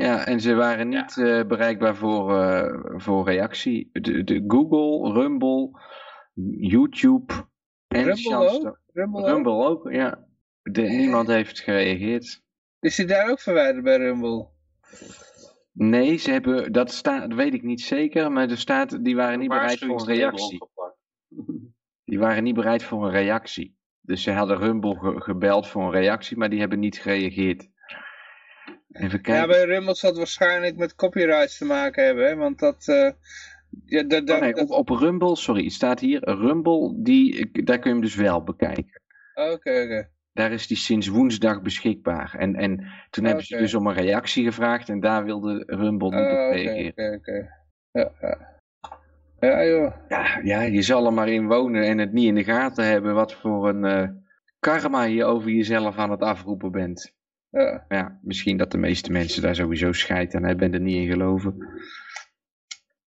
Ja, 0.02 0.26
en 0.26 0.42
ze 0.42 0.54
waren 0.54 0.90
niet 0.90 1.18
eh, 1.18 1.44
bereikbaar 1.44 1.96
voor, 1.96 2.42
eh, 2.42 2.80
voor 2.96 3.26
reactie. 3.26 3.90
De, 3.92 4.24
de 4.24 4.44
Google, 4.48 5.14
Rumble, 5.14 5.80
YouTube 6.60 7.34
en 7.88 8.04
Rumble 8.04 8.36
ook? 8.36 8.80
Rumble, 8.94 9.20
ook? 9.20 9.28
Rumble 9.28 9.66
ook, 9.66 9.92
ja. 9.92 10.26
De, 10.62 10.82
niemand 10.82 11.28
heeft 11.28 11.60
gereageerd. 11.60 12.42
Is 12.80 12.98
hij 12.98 13.06
daar 13.06 13.30
ook 13.30 13.40
verwijderd 13.40 13.84
bij 13.84 13.98
Rumble? 13.98 14.48
Nee, 15.72 16.18
ze 16.18 16.32
hebben, 16.32 16.72
dat, 16.72 16.92
staat, 16.92 17.30
dat 17.30 17.38
weet 17.38 17.54
ik 17.54 17.64
niet 17.64 17.82
zeker, 17.82 18.32
maar 18.32 18.50
er 18.50 18.58
staat, 18.58 19.04
die 19.04 19.16
waren 19.16 19.40
niet 19.40 19.50
bereid 19.50 19.80
voor 19.80 20.00
een 20.00 20.06
reactie. 20.06 20.58
Die 22.08 22.20
waren 22.20 22.44
niet 22.44 22.56
bereid 22.56 22.84
voor 22.84 23.06
een 23.06 23.12
reactie. 23.12 23.76
Dus 24.02 24.24
ze 24.24 24.32
hadden 24.32 24.58
Rumble 24.58 24.96
ge- 25.00 25.22
gebeld 25.22 25.68
voor 25.68 25.84
een 25.84 25.92
reactie, 26.02 26.38
maar 26.38 26.50
die 26.50 26.60
hebben 26.60 26.80
niet 26.80 26.98
gereageerd. 26.98 27.70
Even 28.92 29.22
kijken. 29.22 29.34
Ja, 29.34 29.48
bij 29.48 29.64
Rumble 29.66 29.96
zal 29.96 30.10
het 30.10 30.18
waarschijnlijk 30.18 30.76
met 30.78 30.96
copyrights 30.96 31.58
te 31.58 31.66
maken 31.66 32.06
hebben, 32.06 32.28
hè? 32.28 32.36
Want 32.36 32.60
dat... 32.60 32.88
eh, 32.88 33.10
ja, 33.86 34.04
dat, 34.04 34.28
dat, 34.28 34.36
Oh, 34.36 34.42
nee, 34.42 34.56
op, 34.56 34.70
op 34.70 34.90
Rumble, 34.90 35.36
sorry, 35.36 35.64
het 35.64 35.74
staat 35.74 36.00
hier, 36.00 36.30
Rumble, 36.30 36.94
die, 37.04 37.52
daar 37.64 37.80
kun 37.80 37.90
je 37.90 37.96
hem 37.96 38.06
dus 38.06 38.16
wel 38.16 38.44
bekijken. 38.44 39.02
Oké, 39.34 39.52
oké. 39.82 40.10
Daar 40.34 40.52
is 40.52 40.68
die 40.68 40.78
sinds 40.78 41.08
woensdag 41.08 41.62
beschikbaar. 41.62 42.36
En, 42.38 42.56
en 42.56 42.92
toen 43.10 43.26
hebben 43.26 43.46
ze 43.46 43.58
dus 43.58 43.74
om 43.74 43.88
een 43.88 43.94
reactie 43.94 44.44
gevraagd 44.46 44.90
en 44.90 45.00
daar 45.00 45.24
wilde 45.26 45.64
Rumble 45.68 46.10
niet 46.10 46.20
Oh, 46.20 46.32
op 46.32 46.48
Oké, 46.48 46.56
reageren. 46.56 46.92
oké, 46.92 47.16
oké. 47.16 47.50
Ja, 47.92 48.12
ja. 48.22 48.56
Ja, 49.40 49.66
joh. 49.66 49.94
Ja, 50.10 50.40
ja, 50.44 50.62
je 50.62 50.82
zal 50.82 51.06
er 51.06 51.14
maar 51.14 51.30
in 51.30 51.48
wonen 51.48 51.84
en 51.84 51.98
het 51.98 52.14
niet 52.14 52.28
in 52.28 52.36
de 52.36 52.44
gaten 52.44 52.86
hebben 52.86 53.14
wat 53.14 53.34
voor 53.34 53.70
een 53.70 53.86
eh, 53.86 54.10
karma 54.60 55.04
je 55.04 55.26
over 55.26 55.50
jezelf 55.50 55.98
aan 55.98 56.12
het 56.12 56.22
afroepen 56.22 56.72
bent. 56.72 57.16
Ja. 57.50 57.86
Ja, 57.88 58.20
misschien 58.22 58.58
dat 58.58 58.72
de 58.72 58.78
meeste 58.78 59.12
mensen 59.12 59.42
daar 59.42 59.56
sowieso 59.56 59.92
scheid 59.92 60.36
aan 60.36 60.44
hebben 60.44 60.68
en 60.68 60.74
er 60.74 60.82
niet 60.82 60.96
in 60.96 61.12
geloven. 61.12 61.58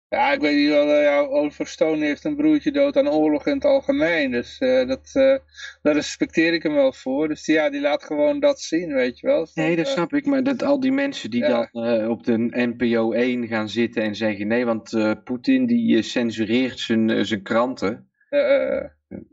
Ja, 0.08 0.32
ik 0.32 0.40
weet 0.40 0.56
niet 0.56 0.68
wel, 0.68 0.88
uh, 0.88 1.02
ja, 1.02 1.18
Oliver 1.18 1.66
Stone 1.66 2.04
heeft 2.04 2.24
een 2.24 2.36
broertje 2.36 2.70
dood 2.70 2.96
aan 2.96 3.08
oorlog 3.08 3.46
in 3.46 3.54
het 3.54 3.64
algemeen. 3.64 4.30
Dus 4.30 4.60
uh, 4.60 4.88
dat, 4.88 5.10
uh, 5.14 5.36
daar 5.82 5.94
respecteer 5.94 6.52
ik 6.52 6.62
hem 6.62 6.74
wel 6.74 6.92
voor. 6.92 7.28
Dus 7.28 7.46
ja, 7.46 7.70
die 7.70 7.80
laat 7.80 8.04
gewoon 8.04 8.40
dat 8.40 8.60
zien, 8.60 8.92
weet 8.92 9.18
je 9.18 9.26
wel. 9.26 9.40
Dus 9.40 9.54
nee, 9.54 9.76
dat 9.76 9.88
snap 9.88 10.14
ik. 10.14 10.26
Maar 10.26 10.42
dat 10.42 10.62
al 10.62 10.80
die 10.80 10.92
mensen 10.92 11.30
die 11.30 11.44
ja. 11.44 11.68
dan 11.72 12.08
op 12.08 12.24
de 12.24 12.36
NPO 12.50 13.12
1 13.12 13.46
gaan 13.46 13.68
zitten 13.68 14.02
en 14.02 14.14
zeggen... 14.14 14.46
Nee, 14.46 14.64
want 14.64 14.96
Poetin 15.24 15.66
die 15.66 16.02
censureert 16.02 16.78
zijn, 16.78 17.26
zijn 17.26 17.42
kranten. 17.42 18.10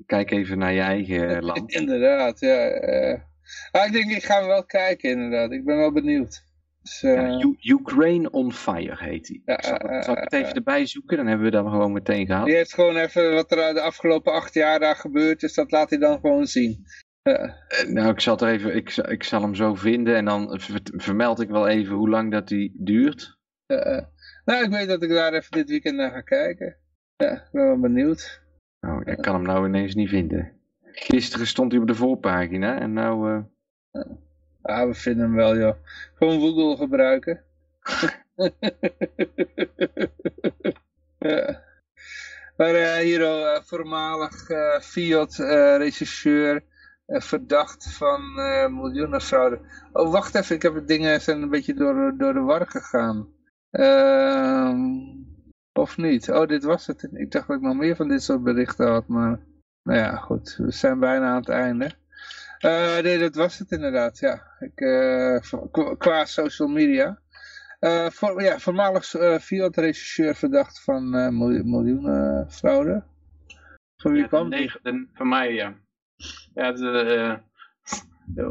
Kijk 0.06 0.32
even 0.32 0.58
naar 0.58 0.74
je 0.74 0.82
eigen 0.82 1.44
land. 1.44 1.72
inderdaad, 1.72 2.40
ja. 2.40 2.68
Ah, 3.72 3.86
ik 3.86 3.92
denk, 3.92 4.12
ik 4.12 4.24
ga 4.24 4.46
wel 4.46 4.66
kijken 4.66 5.10
inderdaad. 5.10 5.52
Ik 5.52 5.66
ben 5.66 5.78
wel 5.78 5.92
benieuwd. 5.92 6.44
Dus, 6.84 7.02
ja, 7.02 7.54
Ukraine 7.62 8.32
on 8.32 8.54
Fire 8.54 8.96
heet 8.98 9.28
hij. 9.28 9.42
Ja, 9.46 9.62
zal, 9.62 9.92
uh, 9.92 10.02
zal, 10.02 10.18
ik 10.18 10.24
het 10.24 10.34
even 10.34 10.54
erbij 10.54 10.86
zoeken? 10.86 11.18
Dan 11.18 11.28
hebben 11.28 11.46
we 11.46 11.52
dat 11.52 11.68
gewoon 11.68 11.92
meteen 11.92 12.26
gehad. 12.26 12.46
Die 12.46 12.56
heeft 12.56 12.74
gewoon 12.74 12.96
even 12.96 13.34
wat 13.34 13.52
er 13.52 13.74
de 13.74 13.82
afgelopen 13.82 14.34
acht 14.34 14.54
jaar 14.54 14.80
daar 14.80 14.96
gebeurd 14.96 15.44
is. 15.44 15.54
Dat 15.54 15.72
laat 15.72 15.90
hij 15.90 16.00
dan 16.00 16.20
gewoon 16.20 16.48
zien. 16.48 16.86
nou, 17.88 18.10
ik 18.10 18.20
zal, 18.20 18.40
er 18.40 18.48
even, 18.48 18.76
ik, 18.76 18.98
ik 18.98 19.24
zal 19.24 19.42
hem 19.42 19.56
zo 19.56 19.76
vinden. 19.76 20.16
En 20.16 20.26
dan 20.26 20.60
vermeld 20.84 21.40
ik 21.40 21.50
wel 21.50 21.68
even 21.68 21.96
hoe 21.96 22.10
lang 22.10 22.32
dat 22.32 22.48
die 22.48 22.74
duurt. 22.78 23.38
nou, 24.46 24.64
ik 24.64 24.70
weet 24.70 24.88
dat 24.88 25.04
ik 25.04 25.10
daar 25.10 25.34
even 25.34 25.52
dit 25.52 25.70
weekend 25.70 25.96
naar 25.96 26.12
ga 26.12 26.22
kijken. 26.22 26.78
Ja, 27.16 27.32
ik 27.32 27.50
ben 27.52 27.66
wel 27.66 27.80
benieuwd. 27.80 28.42
Nou, 28.80 29.12
ik 29.12 29.18
kan 29.18 29.34
hem 29.34 29.44
nou 29.44 29.68
ineens 29.68 29.96
niet 29.96 30.10
vinden. 30.10 30.52
Gisteren 30.82 31.48
stond 31.48 31.72
hij 31.72 31.82
op 31.82 31.88
de 31.88 31.96
voorpagina 31.96 32.80
en 32.80 32.94
nou... 32.94 33.44
Ah, 34.64 34.88
we 34.88 34.94
vinden 34.94 35.26
hem 35.26 35.36
wel, 35.36 35.58
joh. 35.58 35.76
Gewoon 36.16 36.40
Google 36.40 36.78
gebruiken. 36.78 37.44
ja. 41.18 41.62
Maar 42.58 42.76
uh, 42.76 42.96
hier 42.96 43.22
uh, 43.22 43.60
voormalig 43.62 44.50
uh, 44.50 44.80
Fiat-regisseur, 44.80 46.64
verdacht 47.08 47.94
van 47.94 48.22
miljoenen 48.74 49.22
fraude. 49.22 49.60
Oh, 49.92 50.12
wacht 50.12 50.36
even, 50.36 50.56
ik 50.56 50.62
heb 50.62 50.74
het 50.74 50.88
dingen 50.88 51.22
zijn 51.22 51.42
een 51.42 51.50
beetje 51.50 51.74
door, 51.74 52.14
door 52.18 52.34
de 52.34 52.40
war 52.40 52.68
gegaan. 52.68 53.28
Ehm, 53.70 54.78
of 55.74 55.98
niet? 55.98 56.32
Oh, 56.32 56.48
dit 56.48 56.64
was 56.64 56.88
het. 56.88 57.10
Ik 57.12 57.32
dacht 57.32 57.48
dat 57.48 57.58
ik 57.58 57.64
nog 57.64 57.76
meer 57.76 57.96
van 57.96 58.08
dit 58.08 58.24
soort 58.24 58.44
berichten 58.44 58.88
had, 58.88 59.08
maar... 59.08 59.40
Nou 59.84 60.00
ja, 60.00 60.16
goed. 60.16 60.56
We 60.58 60.72
zijn 60.72 61.00
bijna 61.00 61.30
aan 61.30 61.36
het 61.36 61.50
einde. 61.50 61.92
Uh, 62.66 63.00
nee, 63.00 63.20
dat 63.20 63.36
was 63.36 63.58
het 63.58 63.72
inderdaad, 63.72 64.20
ja. 64.20 64.42
Ik, 64.60 64.80
uh, 64.82 65.38
qua 65.98 66.26
social 66.26 66.68
media. 66.68 67.20
Uh, 67.80 68.10
voor, 68.10 68.42
ja, 68.42 68.60
voormalig 68.60 69.14
uh, 69.14 69.38
Fiat-regisseur 69.38 70.36
verdacht 70.36 70.84
van 70.84 71.10
miljoenen 71.70 72.52
fraude. 72.52 73.04
Van 73.98 74.12
wie 74.12 74.22
ja, 74.22 74.28
kwam 74.28 74.50
de, 74.50 75.08
Van 75.14 75.28
mij, 75.28 75.54
ja. 75.54 75.74
ja 76.54 76.72
de, 76.72 77.40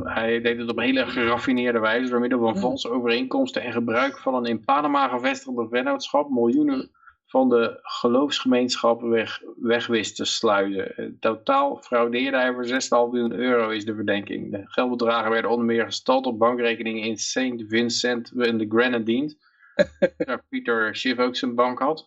hij 0.05 0.41
deed 0.41 0.59
het 0.59 0.71
op 0.71 0.77
een 0.77 0.85
hele 0.85 1.07
geraffineerde 1.07 1.79
wijze 1.79 2.11
door 2.11 2.21
middel 2.21 2.39
van 2.39 2.59
valse 2.59 2.91
overeenkomsten 2.91 3.63
en 3.63 3.73
gebruik 3.73 4.19
van 4.19 4.35
een 4.35 4.45
in 4.45 4.65
Panama 4.65 5.09
gevestigde 5.09 5.69
vennootschap 5.69 6.31
miljoenen 6.31 6.91
van 7.33 7.49
de 7.49 7.79
geloofsgemeenschappen 7.83 9.09
weg, 9.09 9.41
weg 9.57 9.87
wist 9.87 10.17
te 10.17 10.25
sluiten. 10.25 10.97
Eh, 10.97 11.07
totaal 11.21 11.83
fraudeerde 11.83 12.37
hij 12.37 12.53
voor 12.53 12.65
6,5 12.65 13.13
miljoen 13.13 13.33
euro 13.33 13.69
is 13.69 13.85
de 13.85 13.95
verdenking. 13.95 14.51
De 14.51 14.63
geldbedragen 14.65 15.31
werden 15.31 15.51
onder 15.51 15.67
meer 15.67 15.85
gestald 15.85 16.27
op 16.27 16.39
bankrekeningen 16.39 17.03
in 17.03 17.17
St. 17.17 17.65
Vincent 17.69 18.33
in 18.33 18.59
de 18.59 18.67
Grenadines. 18.69 19.37
waar 20.27 20.43
Pieter 20.49 20.97
Schiff 20.97 21.21
ook 21.21 21.37
zijn 21.37 21.55
bank 21.55 21.79
had. 21.79 22.05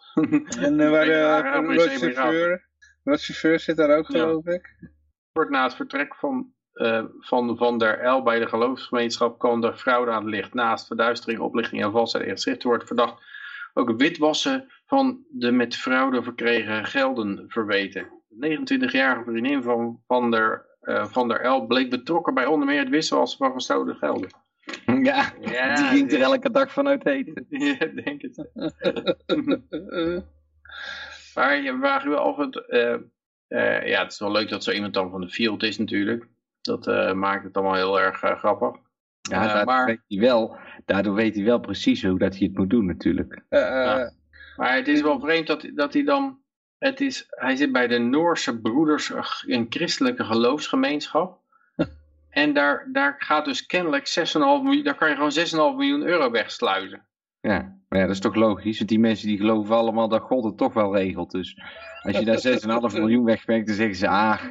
en 0.59 0.79
uh, 0.79 0.89
waar 0.89 1.05
de 1.67 2.11
chauffeur, 2.13 2.65
wat 3.03 3.21
chauffeur 3.21 3.59
zit 3.59 3.77
daar 3.77 3.97
ook 3.97 4.05
geloof 4.05 4.45
ik? 4.45 4.91
Kort 5.33 5.49
na 5.49 5.63
het 5.63 5.75
vertrek 5.75 6.15
van 6.15 6.53
uh, 6.73 7.03
van 7.19 7.57
Van 7.57 7.77
der 7.77 7.99
El 7.99 8.23
bij 8.23 8.39
de 8.39 8.47
geloofsgemeenschap 8.47 9.39
kwam 9.39 9.61
de 9.61 9.73
fraude 9.73 10.11
aan 10.11 10.23
het 10.23 10.33
licht. 10.33 10.53
Naast 10.53 10.87
verduistering, 10.87 11.39
oplichting 11.39 11.83
en 11.83 11.91
valsheid 11.91 12.25
in 12.25 12.31
geschriften 12.31 12.69
wordt 12.69 12.87
verdacht 12.87 13.23
ook 13.77 13.97
witwassen 13.97 14.71
van 14.85 15.25
de 15.29 15.51
met 15.51 15.75
fraude 15.75 16.23
verkregen 16.23 16.85
gelden 16.85 17.43
verweten. 17.47 18.07
De 18.27 18.59
29-jarige 18.59 19.23
vriendin 19.23 19.63
van 19.63 20.01
Van 20.07 20.31
der, 20.31 20.65
uh, 20.81 21.05
van 21.05 21.27
der 21.27 21.41
El 21.41 21.65
bleek 21.65 21.89
betrokken 21.89 22.33
bij 22.33 22.45
onder 22.45 22.67
meer 22.67 22.79
het 22.79 22.89
witwassen 22.89 23.37
van 23.37 23.51
gestolen 23.51 23.95
gelden. 23.95 24.29
Ja, 24.85 25.33
ja 25.41 25.75
die 25.75 25.85
ging 25.85 26.11
er 26.11 26.21
elke 26.21 26.51
dag 26.51 26.71
vanuit 26.71 27.05
eten. 27.05 27.45
ja, 27.49 27.85
denk 27.85 28.21
het. 28.21 28.49
maar 31.35 31.61
je 31.61 31.77
vraagt 31.79 32.03
je 32.03 32.09
wel 32.09 32.19
af 32.19 32.37
het... 32.37 32.63
Uh, 32.67 32.95
uh, 33.47 33.87
ja, 33.87 34.03
het 34.03 34.11
is 34.11 34.19
wel 34.19 34.31
leuk 34.31 34.49
dat 34.49 34.63
zo 34.63 34.71
iemand 34.71 34.93
dan 34.93 35.09
van 35.09 35.21
de 35.21 35.29
field 35.29 35.63
is 35.63 35.77
natuurlijk. 35.77 36.27
Dat 36.61 36.85
maakt 37.15 37.43
het 37.43 37.55
allemaal 37.55 37.75
heel 37.75 37.99
erg 37.99 38.17
grappig. 38.17 38.84
Ja, 39.29 39.45
daardoor, 39.45 39.65
maar... 39.65 39.85
weet 39.85 40.01
hij 40.07 40.19
wel, 40.19 40.57
daardoor 40.85 41.13
weet 41.13 41.35
hij 41.35 41.43
wel 41.43 41.59
precies 41.59 42.03
hoe 42.03 42.19
dat 42.19 42.37
hij 42.37 42.47
het 42.47 42.57
moet 42.57 42.69
doen 42.69 42.85
natuurlijk. 42.85 43.43
Ja. 43.49 44.11
Maar 44.55 44.75
het 44.75 44.87
is 44.87 45.01
wel 45.01 45.19
vreemd 45.19 45.47
dat, 45.47 45.69
dat 45.73 45.93
hij 45.93 46.03
dan... 46.03 46.43
Het 46.77 47.01
is, 47.01 47.25
hij 47.29 47.55
zit 47.55 47.71
bij 47.71 47.87
de 47.87 47.97
Noorse 47.97 48.59
Broeders, 48.59 49.11
een 49.45 49.65
christelijke 49.69 50.23
geloofsgemeenschap. 50.23 51.39
en 52.29 52.53
daar, 52.53 52.89
daar 52.91 53.15
gaat 53.17 53.45
dus 53.45 53.65
kennelijk 53.65 54.19
6,5 54.19 54.33
miljoen... 54.35 54.83
Daar 54.83 54.95
kan 54.95 55.09
je 55.09 55.15
gewoon 55.15 55.71
6,5 55.73 55.77
miljoen 55.77 56.03
euro 56.03 56.31
wegsluizen. 56.31 57.05
Ja, 57.41 57.77
maar 57.89 57.99
ja, 57.99 58.05
dat 58.05 58.15
is 58.15 58.21
toch 58.21 58.35
logisch. 58.35 58.77
Want 58.77 58.89
die 58.89 58.99
mensen 58.99 59.27
die 59.27 59.37
geloven 59.37 59.75
allemaal 59.75 60.07
dat 60.07 60.21
God 60.21 60.43
het 60.43 60.57
toch 60.57 60.73
wel 60.73 60.95
regelt. 60.95 61.31
Dus 61.31 61.61
als 62.01 62.17
je 62.17 62.25
daar 62.25 62.91
6,5 62.91 62.99
miljoen 62.99 63.25
wegwerkt, 63.25 63.67
dan 63.67 63.75
zeggen 63.75 63.95
ze... 63.95 64.07
Ah, 64.07 64.43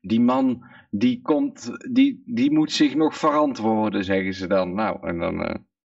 die 0.00 0.20
man 0.20 0.64
die, 0.90 1.20
komt, 1.22 1.70
die, 1.94 2.22
die 2.26 2.52
moet 2.52 2.72
zich 2.72 2.94
nog 2.94 3.16
verantwoorden, 3.16 4.04
zeggen 4.04 4.34
ze 4.34 4.46
dan. 4.46 4.74
Nou, 4.74 5.06
en 5.06 5.18
dan... 5.18 5.42
Uh... 5.42 5.54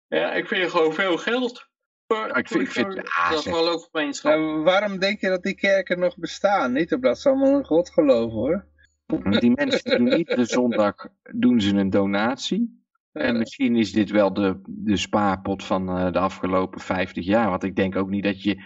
Ja, 0.08 0.32
ik 0.32 0.48
vind 0.48 0.70
gewoon 0.70 0.92
veel 0.92 1.16
geld. 1.16 1.72
Ja, 2.06 2.34
ik 2.34 2.48
vind, 2.48 2.62
ik 2.62 2.70
vind 2.70 3.02
ah, 3.04 3.30
dat 3.30 3.90
waarom 4.64 4.98
denk 4.98 5.20
je 5.20 5.28
dat 5.28 5.42
die 5.42 5.54
kerken 5.54 5.98
nog 5.98 6.16
bestaan? 6.16 6.72
Niet 6.72 6.94
omdat 6.94 7.18
ze 7.18 7.28
allemaal 7.28 7.58
in 7.58 7.64
God 7.64 7.90
geloven 7.90 8.38
hoor. 8.38 8.66
Die 9.40 9.50
mensen 9.54 9.98
doen 9.98 10.12
iedere 10.18 10.44
zondag 10.44 10.94
doen 11.32 11.60
ze 11.60 11.76
een 11.76 11.90
donatie. 11.90 12.82
En 13.12 13.38
misschien 13.38 13.76
is 13.76 13.92
dit 13.92 14.10
wel 14.10 14.32
de, 14.32 14.60
de 14.66 14.96
spaarpot 14.96 15.64
van 15.64 15.98
uh, 15.98 16.12
de 16.12 16.18
afgelopen 16.18 16.80
50 16.80 17.24
jaar. 17.24 17.50
Want 17.50 17.62
ik 17.62 17.76
denk 17.76 17.96
ook 17.96 18.08
niet 18.08 18.24
dat 18.24 18.42
je 18.42 18.62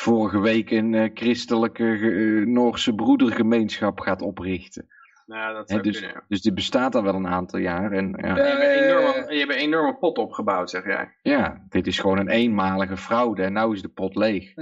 vorige 0.00 0.40
week 0.40 0.70
een 0.70 0.92
uh, 0.92 1.10
christelijke 1.14 1.82
uh, 1.82 2.46
Noorse 2.46 2.94
broedergemeenschap 2.94 4.00
gaat 4.00 4.22
oprichten. 4.22 4.88
Nou, 5.26 5.54
dat 5.54 5.68
dus, 5.68 5.98
kunnen, 5.98 6.14
ja. 6.14 6.24
dus 6.28 6.42
die 6.42 6.52
bestaat 6.52 6.94
al 6.94 7.02
wel 7.02 7.14
een 7.14 7.26
aantal 7.26 7.58
jaar. 7.58 7.92
En, 7.92 8.14
ja. 8.16 8.34
je, 8.34 8.42
hebt 8.42 8.62
een 8.62 8.84
enorme, 8.84 9.32
je 9.32 9.38
hebt 9.38 9.52
een 9.52 9.58
enorme 9.58 9.96
pot 9.96 10.18
opgebouwd, 10.18 10.70
zeg 10.70 10.84
jij. 10.84 11.14
Ja, 11.22 11.64
dit 11.68 11.86
is 11.86 11.98
gewoon 11.98 12.18
een 12.18 12.28
eenmalige 12.28 12.96
fraude 12.96 13.42
en 13.42 13.52
nu 13.52 13.72
is 13.72 13.82
de 13.82 13.88
pot 13.88 14.16
leeg. 14.16 14.54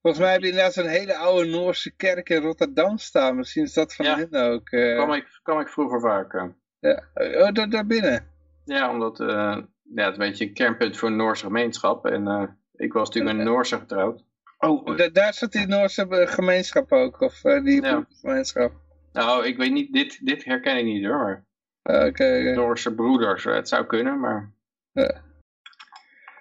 Volgens 0.00 0.22
mij 0.22 0.32
heb 0.32 0.40
je 0.40 0.48
inderdaad 0.48 0.72
zo'n 0.72 0.86
hele 0.86 1.16
oude 1.16 1.50
Noorse 1.50 1.96
kerk 1.96 2.28
in 2.28 2.42
Rotterdam 2.42 2.98
staan. 2.98 3.36
Misschien 3.36 3.62
is 3.62 3.74
dat 3.74 3.94
van 3.94 4.06
ja. 4.06 4.16
hen 4.16 4.52
ook. 4.52 4.70
Uh... 4.70 4.94
Kwam, 4.94 5.12
ik, 5.12 5.40
kwam 5.42 5.60
ik 5.60 5.68
vroeger 5.68 6.00
vaak. 6.00 6.32
Uh. 6.32 6.44
Ja, 6.80 7.02
oh, 7.14 7.52
daar, 7.52 7.70
daar 7.70 7.86
binnen? 7.86 8.26
Ja, 8.64 8.90
omdat 8.90 9.20
uh, 9.20 9.28
ja, 9.28 10.04
het 10.04 10.12
is 10.12 10.18
een 10.18 10.28
beetje 10.28 10.44
een 10.44 10.54
kernpunt 10.54 10.96
voor 10.96 11.08
een 11.08 11.16
Noorse 11.16 11.44
gemeenschap. 11.44 12.06
En 12.06 12.56
ik 12.72 12.92
was 12.92 13.06
natuurlijk 13.08 13.36
met 13.36 13.46
een 13.46 13.52
Noorse 13.52 13.78
getrouwd. 13.78 14.24
Oh, 14.66 14.98
daar 15.12 15.34
zat 15.34 15.52
die 15.52 15.66
Noorse 15.66 16.06
gemeenschap 16.08 16.92
ook, 16.92 17.20
of 17.20 17.40
die 17.40 17.82
ja. 17.82 18.06
gemeenschap? 18.20 18.72
Nou, 19.12 19.46
ik 19.46 19.56
weet 19.56 19.72
niet, 19.72 19.92
dit, 19.92 20.26
dit 20.26 20.44
herken 20.44 20.78
ik 20.78 20.84
niet 20.84 21.04
hoor. 21.04 21.44
Okay, 21.82 22.54
Noorse 22.54 22.94
broeders, 22.94 23.44
het 23.44 23.68
zou 23.68 23.86
kunnen, 23.86 24.20
maar... 24.20 24.52
Ja. 24.92 25.22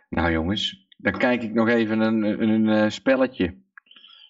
Nou 0.09 0.31
jongens, 0.31 0.87
dan 0.97 1.17
kijk 1.17 1.43
ik 1.43 1.53
nog 1.53 1.67
even 1.67 1.99
een, 1.99 2.23
een, 2.23 2.67
een 2.67 2.91
spelletje. 2.91 3.57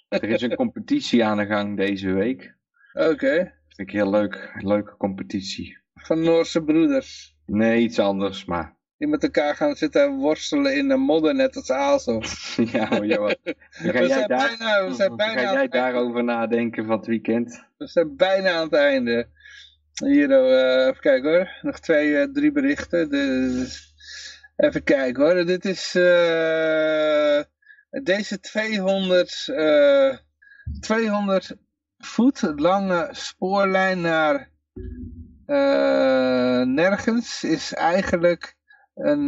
Er 0.08 0.24
is 0.24 0.42
een 0.42 0.56
competitie 0.64 1.26
aan 1.26 1.38
de 1.38 1.46
gang 1.46 1.78
deze 1.78 2.12
week. 2.12 2.56
Oké. 2.94 3.10
Okay. 3.10 3.38
Vind 3.68 3.90
ik 3.90 3.92
heel 3.92 4.10
leuk, 4.10 4.52
leuke 4.58 4.98
competitie. 4.98 5.78
Van 5.94 6.24
Noorse 6.24 6.64
broeders? 6.64 7.36
Nee, 7.46 7.82
iets 7.82 8.00
anders, 8.00 8.46
maar... 8.46 8.80
Die 9.02 9.10
met 9.10 9.24
elkaar 9.24 9.56
gaan 9.56 9.76
zitten 9.76 10.16
worstelen 10.16 10.76
in 10.76 10.88
de 10.88 10.96
modder, 10.96 11.36
net 11.36 11.56
als 11.56 11.72
Azel. 11.72 12.24
ja, 12.72 13.04
joh. 13.04 13.32
Ga 13.70 14.04
jij, 14.04 14.28
daar, 14.28 14.58
bijna, 14.58 14.88
we 14.88 14.94
zijn 14.94 15.16
bijna 15.16 15.42
ga 15.42 15.54
jij 15.54 15.68
daarover 15.68 16.24
nadenken 16.24 16.86
van 16.86 16.98
het 16.98 17.06
weekend? 17.06 17.66
We 17.78 17.88
zijn 17.88 18.16
bijna 18.16 18.52
aan 18.52 18.64
het 18.64 18.74
einde. 18.74 19.28
Hier, 19.94 20.30
uh, 20.30 20.88
even 20.88 21.00
kijken 21.00 21.30
hoor. 21.30 21.50
Nog 21.62 21.80
twee, 21.80 22.10
uh, 22.10 22.24
drie 22.34 22.52
berichten. 22.52 23.10
Even 24.56 24.84
kijken 24.84 25.24
hoor. 25.24 25.46
Dit 25.46 25.66
is 25.66 25.96
uh, 25.96 27.42
deze 28.04 28.40
200, 28.40 29.46
200 30.80 31.56
voet 31.98 32.42
lange 32.56 33.10
spoorlijn 33.12 34.02
naar 34.02 34.50
nergens 36.66 37.44
is 37.44 37.74
eigenlijk 37.74 38.60
een 39.02 39.26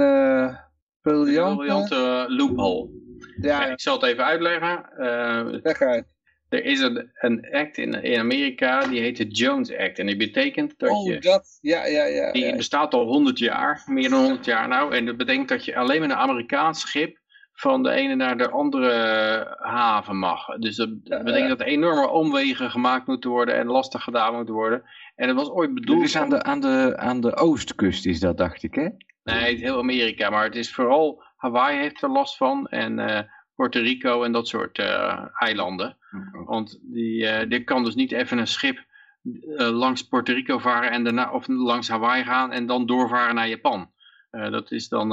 briljante... 1.02 1.56
briljante 1.56 2.26
loophole. 2.27 2.90
Ja, 3.42 3.66
Ik 3.66 3.82
zal 3.82 3.93
het 3.93 4.03
even 4.03 4.26
uitleggen. 4.26 4.90
Eh, 4.98 5.60
leg 5.64 5.82
uit. 5.82 6.06
er 6.50 6.66
is 6.66 6.80
een, 6.80 7.10
een 7.14 7.48
act 7.52 7.77
in, 7.77 8.03
in 8.03 8.19
Amerika, 8.19 8.88
die 8.88 9.00
heet 9.00 9.18
de 9.18 9.27
Jones 9.27 9.77
Act. 9.77 10.00
En 10.00 10.06
die 10.06 10.18
betekent 10.18 10.74
dat 10.77 10.90
Oh, 10.90 11.06
je... 11.06 11.19
dat. 11.19 11.58
Ja, 11.61 11.85
ja, 11.85 12.06
ja. 12.06 12.32
Die 12.32 12.45
ja. 12.45 12.56
bestaat 12.56 12.93
al 12.93 13.06
100 13.06 13.40
jaar, 13.40 13.84
meer 13.85 14.10
dan 14.10 14.22
100 14.22 14.45
jaar 14.45 14.68
nou. 14.68 14.95
En 14.95 15.06
dat 15.06 15.18
betekent 15.18 15.48
dat 15.48 15.66
je 15.66 15.76
alleen 15.76 16.02
met 16.02 16.10
een 16.10 16.16
Amerikaans 16.16 16.80
schip 16.80 17.22
van 17.53 17.84
de 17.84 17.90
ene 17.90 18.16
naar 18.16 18.38
de 18.38 18.50
andere 18.50 19.58
haven 19.60 20.18
mag. 20.18 20.45
Dus 20.45 20.76
dat 20.76 21.03
betekent 21.03 21.50
dat 21.50 21.60
er 21.61 21.68
enorme 21.68 22.10
omwegen 22.10 22.72
gemaakt 22.72 23.08
moeten 23.08 23.30
worden 23.30 23.56
en 23.56 23.68
lastig 23.68 24.03
gedaan 24.03 24.35
moeten 24.35 24.53
worden. 24.53 24.84
En 25.16 25.27
dat 25.27 25.35
was 25.35 25.50
ooit 25.50 25.74
bedoeld... 25.74 26.02
Dus 26.02 26.18
aan 26.18 26.30
de, 26.30 26.43
aan, 26.43 26.60
de, 26.60 26.93
aan 26.98 27.22
de 27.22 27.35
oostkust 27.35 28.06
is 28.06 28.19
dat, 28.19 28.38
dacht 28.38 28.64
ik, 28.64 28.76
hè? 28.76 28.88
Nee, 29.24 29.56
heel 29.56 29.77
Amerika, 29.77 30.30
maar 30.30 30.43
het 30.43 30.56
is 30.56 30.74
vooral 30.74 31.24
Hawaii 31.35 31.80
heeft 31.80 32.02
er 32.02 32.10
last 32.10 32.38
van 32.38 32.68
en 32.68 33.00
eh, 33.00 33.30
Puerto 33.56 33.80
Rico 33.80 34.24
en 34.24 34.32
dat 34.32 34.48
soort 34.48 34.80
eh, 34.80 35.26
eilanden. 35.34 35.98
Want 36.45 36.80
die, 36.82 37.27
eh 37.27 37.50
die 37.50 37.64
kan 37.64 37.84
dus 37.84 37.95
niet 37.95 38.11
even 38.11 38.38
een 38.38 38.48
schip 38.48 38.85
langs 39.56 40.08
Puerto 40.08 40.34
Rico 40.34 40.58
varen 40.58 40.92
en 40.92 41.03
daarna, 41.03 41.32
of 41.32 41.48
langs 41.48 41.88
Hawaii 41.88 42.24
gaan 42.24 42.52
en 42.52 42.66
dan 42.66 42.85
doorvaren 42.85 43.35
naar 43.35 43.48
Japan. 43.48 43.92
Dat 44.32 44.72
is 44.72 44.88
dan 44.88 45.10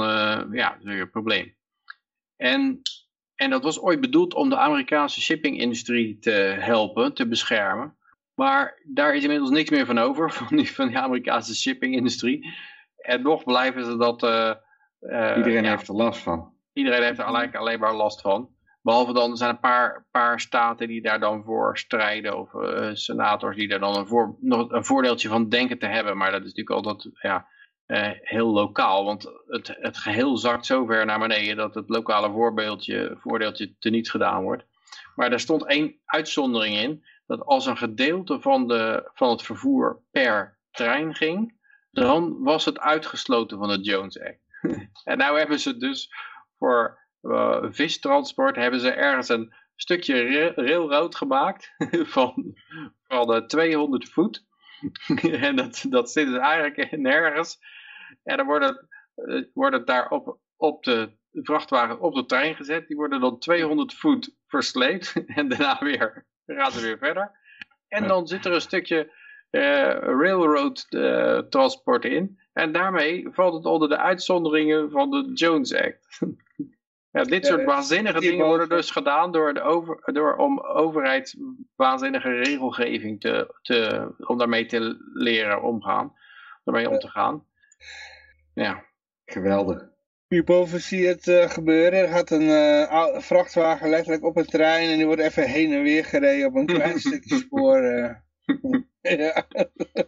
ja, 0.51 0.77
weer 0.81 1.01
een 1.01 1.09
probleem. 1.09 1.55
En, 2.41 2.81
en 3.35 3.49
dat 3.49 3.63
was 3.63 3.79
ooit 3.79 4.01
bedoeld 4.01 4.33
om 4.33 4.49
de 4.49 4.57
Amerikaanse 4.57 5.21
shippingindustrie 5.21 6.19
te 6.19 6.31
helpen, 6.59 7.13
te 7.13 7.27
beschermen. 7.27 7.95
Maar 8.33 8.81
daar 8.83 9.15
is 9.15 9.23
inmiddels 9.23 9.49
niks 9.49 9.69
meer 9.69 9.85
van 9.85 9.97
over, 9.97 10.31
van 10.41 10.57
die, 10.57 10.71
van 10.71 10.87
die 10.87 10.97
Amerikaanse 10.97 11.55
shippingindustrie. 11.55 12.53
En 13.01 13.21
nog 13.21 13.43
blijven 13.43 13.85
ze 13.85 13.97
dat... 13.97 14.23
eh, 14.23 14.49
eh, 14.99 15.37
Iedereen 15.37 15.63
ja, 15.63 15.69
heeft 15.69 15.87
er 15.87 15.95
last 15.95 16.21
van. 16.21 16.53
Iedereen 16.73 17.03
heeft 17.03 17.19
er 17.19 17.25
alleen, 17.25 17.55
alleen 17.55 17.79
maar 17.79 17.95
last 17.95 18.21
van. 18.21 18.49
Behalve 18.81 19.13
dan 19.13 19.31
er 19.31 19.37
zijn 19.37 19.49
een 19.49 19.59
paar, 19.59 20.05
paar 20.11 20.39
staten 20.39 20.87
die 20.87 21.01
daar 21.01 21.19
dan 21.19 21.43
voor 21.43 21.77
strijden. 21.77 22.37
Of 22.37 22.53
eh, 22.53 22.89
senators 22.93 23.55
die 23.55 23.67
daar 23.67 23.79
dan 23.79 23.95
een, 23.95 24.07
voor, 24.07 24.35
nog 24.39 24.71
een 24.71 24.85
voordeeltje 24.85 25.27
van 25.27 25.49
denken 25.49 25.79
te 25.79 25.85
hebben. 25.85 26.17
Maar 26.17 26.31
dat 26.31 26.41
is 26.41 26.53
natuurlijk 26.53 26.87
altijd 26.87 27.19
ja, 27.21 27.47
heel 28.21 28.47
lokaal. 28.47 29.05
Want 29.05 29.31
het, 29.47 29.75
het 29.79 29.97
geheel 29.97 30.37
zakt 30.37 30.65
zo 30.65 30.85
ver 30.85 31.05
naar 31.05 31.19
beneden 31.19 31.55
dat 31.55 31.75
het 31.75 31.89
lokale 31.89 32.31
voorbeeldje, 32.31 33.17
voordeeltje 33.19 33.75
teniet 33.79 34.09
gedaan 34.09 34.43
wordt. 34.43 34.65
Maar 35.15 35.31
er 35.31 35.39
stond 35.39 35.65
één 35.65 35.99
uitzondering 36.05 36.75
in. 36.75 37.05
Dat 37.25 37.45
als 37.45 37.65
een 37.65 37.77
gedeelte 37.77 38.41
van, 38.41 38.67
de, 38.67 39.09
van 39.13 39.29
het 39.29 39.41
vervoer 39.41 40.01
per 40.11 40.59
trein 40.71 41.15
ging. 41.15 41.59
Dan 41.91 42.43
was 42.43 42.65
het 42.65 42.79
uitgesloten 42.79 43.57
van 43.57 43.69
het 43.69 43.85
Jones 43.85 44.19
Act. 44.19 44.39
en 45.03 45.17
nou 45.17 45.37
hebben 45.37 45.59
ze 45.59 45.77
dus 45.77 46.13
voor 46.57 46.99
uh, 47.21 47.65
vistransport 47.69 48.55
hebben 48.55 48.79
ze 48.79 48.91
ergens 48.91 49.29
een 49.29 49.53
stukje 49.75 50.21
ra 50.21 50.63
railroad 50.63 51.15
gemaakt 51.15 51.73
van, 52.15 52.55
van 53.07 53.35
uh, 53.35 53.45
200 53.45 54.09
voet. 54.09 54.45
en 55.47 55.55
dat, 55.55 55.85
dat 55.89 56.11
zit 56.11 56.27
dus 56.27 56.37
eigenlijk 56.37 56.91
nergens. 56.91 57.59
En 58.23 58.37
dan 58.37 58.45
wordt 58.45 58.65
het, 58.65 58.87
uh, 59.15 59.43
wordt 59.53 59.75
het 59.75 59.87
daar 59.87 60.09
op, 60.09 60.39
op 60.55 60.83
de 60.83 61.19
vrachtwagen 61.31 61.99
op 61.99 62.15
de 62.15 62.25
trein 62.25 62.55
gezet. 62.55 62.87
Die 62.87 62.97
worden 62.97 63.19
dan 63.19 63.39
200 63.39 63.93
voet 63.93 64.35
versleept. 64.47 65.13
en 65.25 65.47
daarna 65.47 65.79
weer, 65.79 66.27
gaan 66.45 66.71
ze 66.71 66.81
weer 66.81 66.97
verder. 66.97 67.39
En 67.87 68.07
dan 68.07 68.27
zit 68.27 68.45
er 68.45 68.53
een 68.53 68.61
stukje 68.61 69.13
railroad 69.51 70.85
uh, 70.89 71.37
transport 71.37 72.05
in. 72.05 72.39
En 72.53 72.71
daarmee 72.71 73.27
valt 73.31 73.53
het 73.53 73.65
onder 73.65 73.89
de 73.89 73.97
uitzonderingen 73.97 74.91
van 74.91 75.09
de 75.09 75.31
Jones 75.33 75.75
Act. 75.75 76.19
ja, 77.11 77.23
dit 77.23 77.45
soort 77.45 77.63
waanzinnige 77.63 78.19
dingen 78.19 78.45
worden 78.45 78.69
dus 78.69 78.91
gedaan 78.91 79.31
door, 79.31 79.53
de 79.53 79.61
over, 79.61 79.99
door 80.13 80.35
om 80.35 80.59
overheid 80.59 81.35
waanzinnige 81.75 82.29
regelgeving 82.29 83.19
te, 83.19 83.55
te, 83.61 84.07
om 84.17 84.37
daarmee 84.37 84.65
te 84.65 85.09
leren 85.13 85.61
omgaan. 85.63 86.13
Daarmee 86.63 86.89
om 86.89 86.99
te 86.99 87.09
gaan. 87.09 87.45
Ja. 88.53 88.83
Geweldig. 89.25 89.89
Hierboven 90.27 90.81
zie 90.81 91.01
je 91.01 91.07
het 91.07 91.27
uh, 91.27 91.49
gebeuren. 91.49 91.99
Er 91.99 92.07
gaat 92.07 92.29
een 92.29 92.41
uh, 92.41 93.19
vrachtwagen 93.19 93.89
letterlijk 93.89 94.23
op 94.23 94.37
een 94.37 94.45
trein 94.45 94.89
en 94.89 94.97
die 94.97 95.05
wordt 95.05 95.21
even 95.21 95.49
heen 95.49 95.73
en 95.73 95.81
weer 95.81 96.05
gereden 96.05 96.47
op 96.47 96.55
een 96.55 96.65
klein 96.65 96.99
stukje 97.09 97.35
spoor. 97.35 97.83
Uh. 97.83 98.13
ja. 99.01 99.47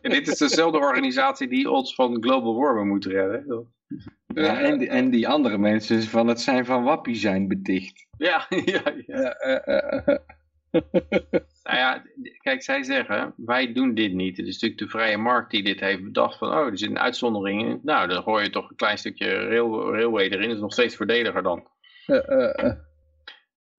En 0.02 0.10
dit 0.10 0.28
is 0.28 0.38
dezelfde 0.38 0.78
organisatie 0.78 1.48
die 1.48 1.72
ons 1.72 1.96
van 1.96 2.24
global 2.24 2.56
warming 2.56 2.88
moet 2.88 3.06
redden. 3.06 3.74
Ja, 4.28 4.60
en, 4.60 4.78
die, 4.78 4.90
en 4.90 5.10
die 5.10 5.28
andere 5.28 5.58
mensen 5.58 6.04
van 6.04 6.28
het 6.28 6.42
zijn 6.42 6.66
van 6.66 6.84
wappie 6.84 7.16
zijn 7.16 7.48
beticht. 7.48 8.08
Ja, 8.18 8.46
ja, 8.66 8.82
ja. 9.06 9.36
nou 11.64 11.78
ja, 11.78 12.04
kijk, 12.38 12.64
zij 12.64 12.84
zeggen, 12.84 13.34
wij 13.38 13.74
doen 13.74 13.94
dit 13.94 14.14
niet. 14.14 14.38
Het 14.38 14.48
is 14.48 14.54
natuurlijk 14.54 14.82
de 14.82 14.98
vrije 14.98 15.18
markt 15.18 15.52
die 15.52 15.64
dit 15.64 15.80
heeft 15.80 16.04
bedacht 16.04 16.38
van, 16.38 16.48
oh, 16.48 16.66
er 16.66 16.78
zit 16.78 16.90
een 16.90 17.00
uitzondering 17.00 17.62
in. 17.62 17.80
Nou, 17.84 18.08
dan 18.08 18.24
gooi 18.24 18.44
je 18.44 18.50
toch 18.50 18.70
een 18.70 18.76
klein 18.76 18.98
stukje 18.98 19.48
rail, 19.48 19.94
railway 19.94 20.30
erin. 20.30 20.48
Dat 20.48 20.56
is 20.56 20.62
nog 20.62 20.74
steeds 20.74 20.96
voordeliger 20.96 21.44
dan. 21.44 21.68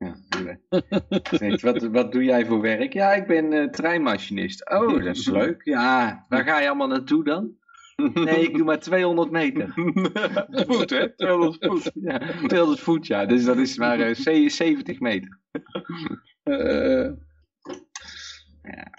Ja, 0.04 0.58
Zegt, 1.30 1.62
wat, 1.62 1.82
wat 1.82 2.12
doe 2.12 2.24
jij 2.24 2.46
voor 2.46 2.60
werk? 2.60 2.92
Ja, 2.92 3.12
ik 3.12 3.26
ben 3.26 3.52
uh, 3.52 3.68
treinmachinist. 3.68 4.70
Oh, 4.70 5.04
dat 5.04 5.16
is 5.16 5.28
leuk. 5.28 5.64
Ja, 5.64 6.24
waar 6.28 6.44
ga 6.44 6.60
je 6.60 6.66
allemaal 6.66 6.88
naartoe 6.88 7.24
dan? 7.24 7.56
Nee, 8.14 8.42
ik 8.42 8.54
doe 8.54 8.64
maar 8.64 8.78
200 8.78 9.30
meter. 9.30 9.72
voet, 10.68 10.90
hè? 10.90 11.14
200 11.16 11.64
voet. 11.64 11.90
Ja, 11.94 12.18
200 12.46 12.80
voet, 12.80 13.06
ja. 13.06 13.26
Dus 13.26 13.44
dat 13.44 13.56
is 13.56 13.76
maar 13.76 13.98
uh, 13.98 14.48
70 14.48 15.00
meter. 15.00 15.38
Uh, 16.44 17.10
ja. 18.62 18.90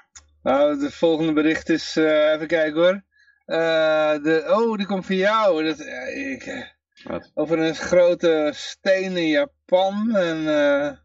Nou, 0.44 0.80
de 0.80 0.92
volgende 0.92 1.34
bericht 1.34 1.70
is, 1.70 1.96
even 1.96 2.48
kijken 2.48 2.82
hoor. 2.82 3.04
De, 3.46 4.46
oh, 4.48 4.78
die 4.78 4.86
komt 4.86 5.06
van 5.06 5.16
jou. 5.16 5.64
Dat, 5.64 5.80
ik, 6.16 6.74
Wat? 7.04 7.32
Over 7.34 7.60
een 7.60 7.76
grote 7.76 8.52
steen 8.54 9.18
in 9.18 9.28
Japan. 9.28 9.55
En 9.66 11.00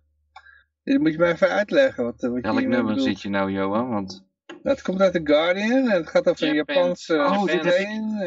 dit 0.82 0.98
moet 0.98 1.12
je 1.12 1.18
mij 1.18 1.32
even 1.32 1.48
uitleggen. 1.48 2.04
Wat, 2.04 2.20
wat 2.20 2.40
Welk 2.40 2.66
nummer 2.66 3.00
zit 3.00 3.22
je 3.22 3.28
nou, 3.28 3.50
Johan? 3.50 3.88
Want... 3.88 4.28
Dat 4.62 4.82
komt 4.82 5.00
uit 5.00 5.12
The 5.12 5.20
Guardian 5.24 5.90
en 5.90 5.90
het 5.90 6.08
gaat 6.08 6.28
over 6.28 6.48
een 6.48 6.54
Japanse 6.54 7.14
oh. 7.14 7.44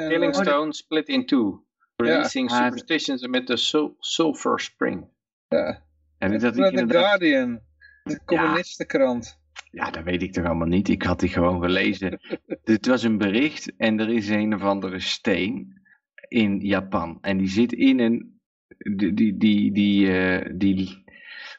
Killing 0.08 0.36
Stone 0.36 0.74
split 0.74 1.08
in 1.08 1.26
two. 1.26 1.64
Releasing 1.96 2.52
ja. 2.52 2.64
superstitions 2.64 3.28
met 3.28 3.48
de 3.48 3.58
sul 3.58 3.96
Sulfur 4.00 4.60
Spring. 4.60 5.08
Ja. 5.48 5.84
En 6.18 6.32
dat 6.32 6.42
dat 6.42 6.58
is 6.58 6.70
inderdaad... 6.70 7.20
The 7.20 7.26
Guardian. 7.26 7.62
De 8.04 8.24
communistenkrant. 8.26 9.40
Ja. 9.72 9.86
ja, 9.86 9.92
dat 9.92 10.04
weet 10.04 10.22
ik 10.22 10.34
toch 10.34 10.46
allemaal 10.46 10.68
niet. 10.68 10.90
Ik 10.90 11.04
had 11.04 11.20
die 11.20 11.30
gewoon 11.30 11.62
gelezen. 11.62 12.20
Dit 12.64 12.86
was 12.86 13.04
een 13.04 13.18
bericht 13.18 13.76
en 13.78 14.00
er 14.00 14.10
is 14.10 14.30
een 14.30 14.54
of 14.54 14.62
andere 14.62 15.00
steen 15.00 15.82
in 16.28 16.60
Japan. 16.60 17.18
En 17.22 17.38
die 17.38 17.48
zit 17.48 17.74
in 17.74 18.00
een... 18.00 18.33
Die, 18.78 19.14
die, 19.14 19.38
die, 19.38 19.72
die, 19.72 20.08
uh, 20.08 20.50
die 20.54 21.04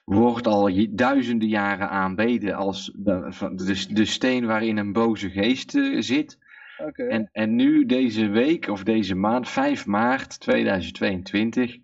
wordt 0.05 0.47
al 0.47 0.71
duizenden 0.91 1.49
jaren 1.49 1.91
aanbeden 1.91 2.55
als 2.55 2.93
de, 2.97 3.29
de, 3.55 3.95
de 3.95 4.05
steen 4.05 4.47
waarin 4.47 4.77
een 4.77 4.93
boze 4.93 5.31
geest 5.31 5.75
uh, 5.75 6.01
zit. 6.01 6.39
Okay. 6.79 7.07
En, 7.07 7.29
en 7.33 7.55
nu 7.55 7.87
deze 7.87 8.29
week 8.29 8.69
of 8.69 8.83
deze 8.83 9.15
maand, 9.15 9.49
5 9.49 9.87
maart 9.87 10.41
2022, 10.41 11.77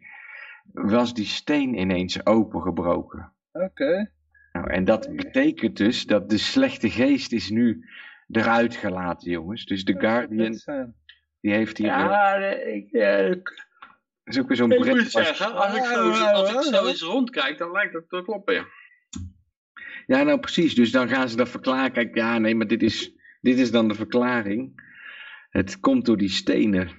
was 0.73 1.15
die 1.15 1.27
steen 1.27 1.79
ineens 1.79 2.27
opengebroken. 2.27 3.33
Oké. 3.53 3.65
Okay. 3.65 4.11
Nou, 4.53 4.71
en 4.71 4.85
dat 4.85 5.17
betekent 5.17 5.77
dus 5.77 6.07
dat 6.07 6.31
de 6.31 6.39
slechte 6.39 6.91
geest 6.91 7.33
is 7.33 7.51
nu 7.51 7.85
eruit 8.31 8.77
gelaten, 8.77 9.31
jongens. 9.31 9.65
Dus 9.65 9.85
de 9.85 9.99
Guardian, 9.99 10.61
die 11.41 11.53
heeft 11.53 11.79
hier... 11.79 11.87
Ja, 11.87 12.35
ik... 12.37 13.69
ik 14.25 14.33
is 14.33 14.39
ook 14.39 14.49
weer 14.49 14.57
zo'n 14.57 14.73
Ik 14.73 14.85
moet 14.85 15.11
zeggen, 15.11 15.55
als 15.55 15.77
ik, 15.77 15.85
zo, 15.85 16.11
als 16.11 16.53
ik 16.53 16.75
zo 16.75 16.87
eens 16.87 17.03
rondkijk, 17.03 17.59
dan 17.59 17.71
lijkt 17.71 17.93
dat 17.93 18.09
te 18.09 18.23
kloppen, 18.25 18.55
ja. 18.55 18.67
Ja, 20.07 20.23
nou 20.23 20.41
precies. 20.41 20.75
Dus 20.75 20.91
dan 20.91 21.09
gaan 21.09 21.29
ze 21.29 21.37
dat 21.37 21.49
verklaren. 21.49 21.93
Kijk, 21.93 22.15
ja, 22.15 22.39
nee, 22.39 22.55
maar 22.55 22.67
dit 22.67 22.83
is, 22.83 23.15
dit 23.41 23.59
is 23.59 23.71
dan 23.71 23.89
de 23.89 23.95
verklaring. 23.95 24.89
Het 25.51 25.81
komt 25.81 26.07
door 26.07 26.17
die 26.17 26.29
stenen. 26.29 26.91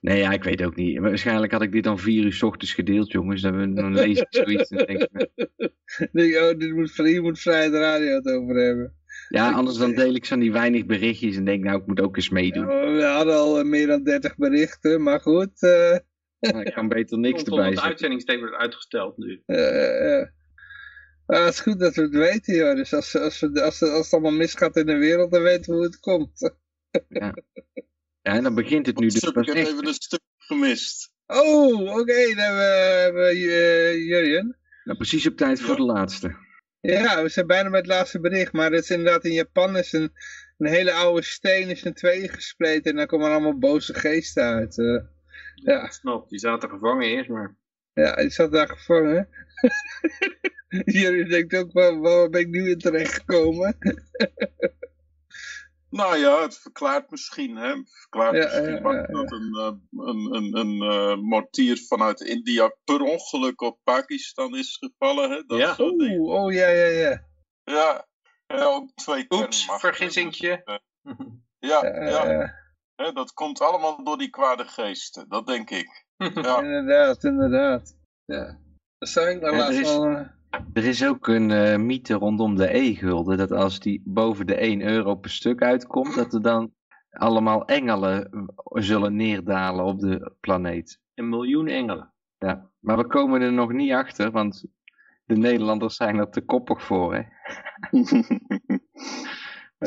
Nee, 0.00 0.18
ja, 0.18 0.30
ik 0.30 0.44
weet 0.44 0.62
ook 0.62 0.76
niet. 0.76 0.98
Waarschijnlijk 0.98 1.52
had 1.52 1.62
ik 1.62 1.72
dit 1.72 1.84
dan 1.84 1.98
vier 1.98 2.24
uur 2.24 2.32
s 2.32 2.42
ochtends 2.42 2.74
gedeeld, 2.74 3.12
jongens. 3.12 3.42
Dan, 3.42 3.74
dan 3.74 3.94
lees 3.94 4.18
ik 4.18 4.26
zoiets 4.30 4.70
en 4.70 4.86
denk 4.86 5.02
ik... 5.02 5.28
Nee, 6.12 6.40
oh, 6.40 6.58
dit 6.58 6.74
moet, 6.74 6.96
hier 6.96 7.22
moet 7.22 7.40
vrij 7.40 7.70
de 7.70 7.78
radio 7.78 8.14
het 8.14 8.26
over 8.26 8.54
hebben. 8.54 8.94
Ja, 9.28 9.52
anders 9.52 9.76
dan 9.76 9.94
deel 9.94 10.14
ik 10.14 10.24
zo'n 10.24 10.40
die 10.40 10.52
weinig 10.52 10.86
berichtjes 10.86 11.36
en 11.36 11.44
denk, 11.44 11.64
nou, 11.64 11.80
ik 11.80 11.86
moet 11.86 12.00
ook 12.00 12.16
eens 12.16 12.28
meedoen. 12.28 12.66
Ja, 12.66 12.92
we 12.92 13.02
hadden 13.02 13.34
al 13.34 13.64
meer 13.64 13.86
dan 13.86 14.02
30 14.02 14.36
berichten, 14.36 15.02
maar 15.02 15.20
goed... 15.20 15.62
Uh... 15.62 15.96
Nou, 16.40 16.62
ik 16.62 16.72
kan 16.72 16.88
beter 16.88 17.18
niks 17.18 17.42
erbij 17.42 17.58
zeggen. 17.58 17.74
De 17.74 17.88
uitzendingsteam 17.88 18.38
wordt 18.38 18.56
uitgesteld 18.56 19.16
nu. 19.16 19.42
Uh, 19.46 20.18
uh. 20.18 20.26
Ah, 21.26 21.44
het 21.44 21.54
is 21.54 21.60
goed 21.60 21.80
dat 21.80 21.94
we 21.94 22.02
het 22.02 22.14
weten, 22.14 22.54
joh. 22.54 22.76
Dus 22.76 22.94
als, 22.94 23.16
als, 23.16 23.40
we, 23.40 23.62
als, 23.62 23.82
als 23.82 24.04
het 24.04 24.12
allemaal 24.12 24.32
misgaat 24.32 24.76
in 24.76 24.86
de 24.86 24.96
wereld, 24.96 25.30
dan 25.30 25.42
weten 25.42 25.70
we 25.70 25.76
hoe 25.76 25.84
het 25.84 26.00
komt. 26.00 26.54
ja. 27.08 27.34
ja, 28.22 28.32
en 28.34 28.42
dan 28.42 28.54
begint 28.54 28.86
het 28.86 28.98
nu. 28.98 29.08
Dus 29.08 29.22
ik 29.22 29.34
heb 29.34 29.54
even 29.54 29.86
een 29.86 29.94
stuk 29.94 30.20
gemist. 30.36 31.12
Oh, 31.26 31.80
oké. 31.80 32.00
Okay. 32.00 32.34
Dan 32.34 32.54
hebben 32.54 33.22
we 33.22 33.34
uh, 33.34 34.06
Jurjen. 34.06 34.56
Nou, 34.84 34.98
precies 34.98 35.26
op 35.26 35.36
tijd 35.36 35.60
voor 35.60 35.76
de 35.76 35.82
laatste. 35.82 36.36
Ja, 36.80 37.22
we 37.22 37.28
zijn 37.28 37.46
bijna 37.46 37.70
bij 37.70 37.78
het 37.78 37.88
laatste 37.88 38.20
bericht. 38.20 38.52
Maar 38.52 38.72
het 38.72 38.82
is 38.82 38.90
inderdaad 38.90 39.24
in 39.24 39.32
Japan 39.32 39.76
is 39.76 39.92
een, 39.92 40.12
een 40.58 40.68
hele 40.68 40.92
oude 40.92 41.22
steen 41.22 41.68
is 41.68 41.82
in 41.82 41.94
tweeën 41.94 42.28
gespleten. 42.28 42.90
En 42.90 42.96
daar 42.96 43.06
komen 43.06 43.30
allemaal 43.30 43.58
boze 43.58 43.94
geesten 43.94 44.42
uit. 44.42 44.78
eh. 44.78 44.96
Ja, 45.62 45.90
Snap, 45.90 46.28
die 46.28 46.38
zaten 46.38 46.68
gevangen 46.68 47.06
eerst, 47.06 47.30
maar... 47.30 47.56
ja, 47.94 48.14
die 48.14 48.30
zat 48.30 48.52
daar 48.52 48.68
gevangen. 48.68 49.28
Jullie 50.84 51.28
denkt 51.28 51.54
ook, 51.54 51.72
waar, 51.72 52.00
waar 52.00 52.28
ben 52.28 52.40
ik 52.40 52.48
nu 52.48 52.70
in 52.70 52.78
terecht 52.78 53.12
gekomen? 53.12 53.76
Nou 55.90 56.16
ja, 56.16 56.42
het 56.42 56.58
verklaart 56.58 57.10
misschien, 57.10 57.56
hè. 57.56 57.68
Het 57.68 57.98
verklaart 58.00 58.36
Ja, 58.36 58.44
misschien 58.44 58.74
ja, 58.74 58.80
wat 58.80 58.94
ja, 58.94 59.00
ja. 59.00 59.06
dat 59.06 59.32
een, 59.32 59.54
eh, 59.54 60.06
een, 60.06 60.34
een, 60.34 60.56
een 60.56 60.90
eh, 60.90 61.16
mortier 61.16 61.84
vanuit 61.88 62.20
India 62.20 62.76
per 62.84 63.00
ongeluk 63.00 63.60
op 63.60 63.78
Pakistan 63.82 64.56
is 64.56 64.76
gevallen. 64.76 65.30
Hè. 65.30 65.42
Dat 65.46 65.58
Ja. 65.58 65.74
Oeh, 65.78 66.30
oh 66.30 66.52
ja, 66.52 66.68
ja, 66.68 66.86
ja. 66.86 67.24
Ja, 67.64 68.06
ja, 68.46 68.64
ook 68.64 68.90
twee 68.94 69.26
Oeps, 69.28 69.64
vergissingje. 69.78 70.80
Ja, 71.58 71.84
ja. 71.84 72.54
Dat 73.08 73.32
komt 73.32 73.60
allemaal 73.62 74.04
door 74.04 74.18
die 74.18 74.30
kwade 74.30 74.64
geesten, 74.64 75.28
dat 75.28 75.46
denk 75.46 75.70
ik. 75.70 76.04
Ja. 76.34 76.62
Inderdaad, 76.62 77.24
inderdaad. 77.24 77.96
Ja. 78.24 78.58
Dat 78.98 79.08
zag 79.08 79.28
ik 79.28 79.40
dan 79.40 79.50
Ja, 79.50 79.56
er 79.56 79.62
laatst 79.62 79.80
is- 79.80 79.88
al. 79.88 80.26
Er 80.72 80.84
is 80.84 81.06
ook 81.06 81.26
een 81.28 81.50
eh, 81.50 81.76
mythe 81.76 82.14
rondom 82.14 82.56
de 82.56 82.76
e-gulden, 82.76 83.38
dat 83.38 83.52
als 83.52 83.80
die 83.80 84.02
boven 84.04 84.46
de 84.46 84.54
1 84.54 84.80
euro 84.82 85.14
per 85.14 85.30
stuk 85.30 85.62
uitkomt, 85.62 86.14
dat 86.14 86.34
er 86.34 86.42
dan 86.42 86.72
allemaal 87.10 87.64
engelen 87.64 88.30
eh, 88.30 88.42
zullen 88.82 89.16
neerdalen 89.16 89.84
op 89.84 90.00
de 90.00 90.32
planeet. 90.40 91.00
Een 91.14 91.28
miljoen 91.28 91.68
engelen. 91.68 92.12
Ja, 92.38 92.70
maar 92.78 92.96
we 92.96 93.06
komen 93.06 93.40
er 93.40 93.52
nog 93.52 93.72
niet 93.72 93.92
achter, 93.92 94.30
want 94.30 94.64
de 95.24 95.36
Nederlanders 95.36 95.96
zijn 95.96 96.16
er 96.16 96.30
te 96.30 96.40
koppig 96.40 96.82
voor, 96.82 97.14
hè. 97.14 97.22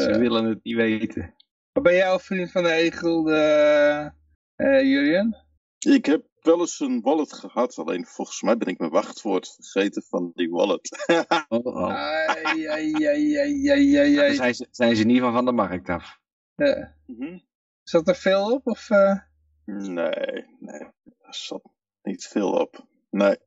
Ze 0.04 0.18
willen 0.20 0.46
het 0.46 0.64
niet 0.64 0.76
weten. 0.76 1.34
Maar 1.74 1.84
ben 1.84 1.94
jij 1.94 2.10
al 2.10 2.20
vriend 2.20 2.52
van 2.52 2.64
de 2.64 2.72
Egel, 2.72 3.30
uh, 3.30 4.10
Julian? 4.58 5.36
ik 5.80 6.06
heb 6.06 6.26
wel 6.42 6.60
eens 6.60 6.80
een 6.80 7.02
wallet 7.02 7.34
gehad, 7.34 7.78
alleen 7.78 8.06
volgens 8.06 8.42
mij 8.42 8.58
ben 8.58 8.68
ik 8.68 8.80
mijn 8.80 8.92
wachtwoord 8.92 9.58
vergeten 9.60 10.04
van 10.04 10.32
die 10.34 10.50
wallet. 10.50 10.90
Oh, 11.48 11.66
oh. 11.66 11.94
Ai, 11.94 12.66
ai, 12.66 13.06
ai, 13.06 13.38
ai, 13.38 13.70
ai, 13.70 13.98
ai, 13.98 14.16
Dan 14.16 14.24
ai. 14.24 14.36
zijn 14.36 14.56
ze, 14.56 14.68
zijn 14.72 14.96
ze 14.96 15.04
niet 15.04 15.20
van 15.20 15.34
van 15.34 15.46
de 15.46 15.52
markt 15.52 15.90
af. 15.90 16.20
Ja. 16.56 16.96
Mhm. 17.06 17.40
Zat 17.84 18.08
er 18.08 18.16
veel 18.16 18.52
op? 18.52 18.68
Of, 18.68 18.90
eh? 18.90 19.20
Nee, 19.66 20.46
nee, 20.60 20.88
daar 21.04 21.36
zat 21.36 21.64
niet 22.02 22.28
veel 22.28 22.52
op. 22.52 22.88
Nee. 23.10 23.38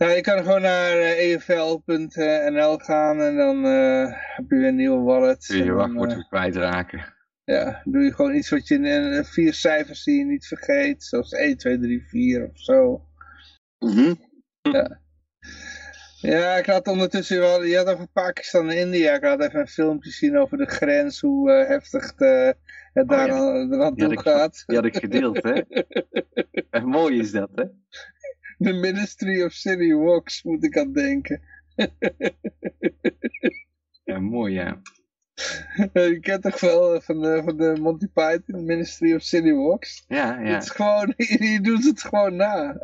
Nou, 0.00 0.12
je 0.12 0.20
kan 0.20 0.38
gewoon 0.38 0.62
naar 0.62 0.92
eh, 0.92 1.32
efl.nl 1.32 2.78
gaan 2.78 3.20
en 3.20 3.36
dan 3.36 3.64
eh, 3.64 4.04
heb 4.08 4.50
je 4.50 4.56
weer 4.56 4.68
een 4.68 4.76
nieuwe 4.76 5.02
wallet. 5.02 5.46
Kun 5.46 5.56
je 5.56 5.64
je 5.64 5.72
wachtwoord 5.72 6.10
eh, 6.10 6.16
weer 6.16 6.26
kwijtraken. 6.26 7.14
ja, 7.44 7.82
doe 7.84 8.02
je 8.02 8.14
gewoon 8.14 8.34
iets 8.34 8.50
wat 8.50 8.68
je 8.68 8.74
in 8.74 9.24
vier 9.24 9.54
cijfers 9.54 10.04
die 10.04 10.18
je 10.18 10.24
niet 10.24 10.46
vergeet, 10.46 11.04
zoals 11.04 11.32
1, 11.32 11.56
2, 11.56 11.78
3, 11.78 12.02
4 12.08 12.48
of 12.48 12.58
zo. 12.58 13.04
Mhm. 13.78 14.14
Ja, 16.20 16.56
ik 16.56 16.66
had 16.66 16.88
ondertussen 16.88 17.38
wel, 17.38 17.64
je 17.64 17.76
had 17.76 17.88
over 17.88 18.08
Pakistan 18.08 18.70
en 18.70 18.78
India, 18.78 19.14
ik 19.14 19.24
had 19.24 19.40
even 19.40 19.60
een 19.60 19.68
filmpje 19.68 20.10
zien 20.10 20.38
over 20.38 20.58
de 20.58 20.66
grens, 20.66 21.20
hoe 21.20 21.50
heftig 21.50 22.12
het, 22.16 22.56
het 22.92 23.08
daar 23.08 23.26
ja. 23.26 23.84
aan, 23.84 23.96
toe 23.96 24.20
gaat. 24.20 24.62
Die 24.66 24.76
had 24.76 24.84
ik 24.84 24.96
gedeeld, 24.96 25.42
hè. 25.42 25.60
En 26.70 26.84
mooi 26.84 27.18
is 27.18 27.30
dat, 27.30 27.50
hè. 27.54 27.64
The 28.62 28.72
Ministry 28.72 29.42
of 29.42 29.52
City 29.52 29.92
Walks 29.92 30.42
moet 30.42 30.64
ik 30.64 30.78
aan 30.78 30.92
denken. 30.92 31.42
Ja, 34.04 34.18
mooi, 34.18 34.54
ja. 34.54 34.80
je 35.92 36.18
kent 36.20 36.42
toch 36.42 36.60
wel 36.60 36.94
eh, 36.94 37.00
van 37.00 37.20
de, 37.20 37.42
van 37.44 37.56
de 37.56 37.76
Monty 37.80 38.06
Python, 38.06 38.64
Ministry 38.64 39.14
of 39.14 39.22
City 39.22 39.52
Walks? 39.52 40.04
Ja, 40.08 40.40
ja. 40.40 40.52
Het 40.54 40.62
is 40.62 40.70
gewoon, 40.70 41.14
je 41.52 41.58
doet 41.62 41.84
het 41.84 42.02
gewoon 42.02 42.36
na. 42.36 42.76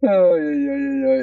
Oh. 0.00 0.34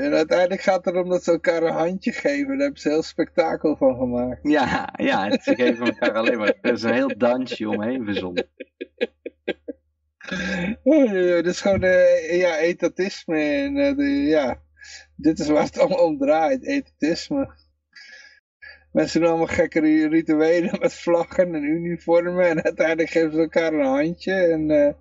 En 0.04 0.14
uiteindelijk 0.14 0.62
gaat 0.62 0.86
het 0.86 0.94
erom 0.94 1.10
dat 1.10 1.24
ze 1.24 1.32
elkaar 1.32 1.64
een 1.64 1.74
handje 1.74 2.12
geven. 2.12 2.48
Daar 2.48 2.58
hebben 2.58 2.82
ze 2.82 2.90
heel 2.90 3.04
spektakel 3.04 3.76
van 3.76 3.96
gemaakt. 3.96 4.40
Ja, 4.44 4.94
ja, 4.98 5.38
ze 5.42 5.56
geven 5.56 5.86
elkaar 5.86 6.14
alleen 6.14 6.38
maar. 6.38 6.54
Er 6.62 6.74
is 6.74 6.84
een 6.84 6.94
heel 6.94 7.18
dansje 7.18 7.70
omheen 7.70 8.06
verzonnen. 8.06 8.48
Jee. 10.30 11.42
Dit 11.42 11.46
is 11.46 11.62
gewoon 11.62 11.84
eh, 11.84 12.40
ja, 12.40 12.58
etatisme. 12.58 13.38
En, 13.40 13.78
eh, 13.78 13.96
de, 13.96 14.04
ja, 14.04 14.62
dit 15.16 15.40
is 15.40 15.48
waar 15.48 15.64
het 15.64 15.80
allemaal 15.80 16.06
om 16.06 16.18
draait, 16.18 16.66
etatisme. 16.66 17.62
Mensen 18.92 19.20
doen 19.20 19.30
allemaal 19.30 19.48
gekke 19.48 19.80
ri- 19.80 20.08
rituelen 20.08 20.80
met 20.82 20.94
vlaggen 20.94 21.56
en 21.56 21.64
uniformen. 21.64 22.50
En 22.50 22.64
uiteindelijk 22.64 23.10
geven 23.10 23.32
ze 23.32 23.40
elkaar 23.40 23.74
een 23.74 23.86
handje. 23.86 24.34
En, 24.34 24.72
eh, 24.72 24.94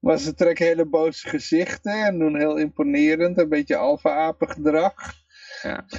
maar 0.00 0.18
ze 0.18 0.34
trekken 0.34 0.66
hele 0.66 0.86
boze 0.88 1.28
gezichten 1.28 2.04
en 2.04 2.18
doen 2.18 2.38
heel 2.38 2.56
imponerend. 2.56 3.38
Een 3.38 3.48
beetje 3.48 3.76
alfa-apen 3.76 4.48
gedrag. 4.48 4.94
Ja. 5.62 5.86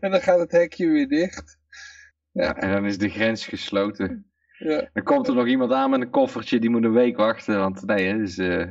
en 0.00 0.10
dan 0.10 0.20
gaat 0.20 0.38
het 0.38 0.52
hekje 0.52 0.86
weer 0.88 1.08
dicht. 1.08 1.58
Ja, 2.32 2.56
en 2.56 2.70
dan 2.70 2.84
is 2.86 2.98
de 2.98 3.08
grens 3.08 3.46
gesloten. 3.46 4.27
Ja. 4.58 4.88
Dan 4.92 5.02
komt 5.04 5.28
er 5.28 5.34
nog 5.34 5.46
iemand 5.46 5.72
aan 5.72 5.90
met 5.90 6.00
een 6.00 6.10
koffertje, 6.10 6.58
die 6.58 6.70
moet 6.70 6.84
een 6.84 6.92
week 6.92 7.16
wachten. 7.16 7.58
Want 7.58 7.86
nee, 7.86 8.06
hè, 8.06 8.16
dus, 8.18 8.38
eh, 8.38 8.64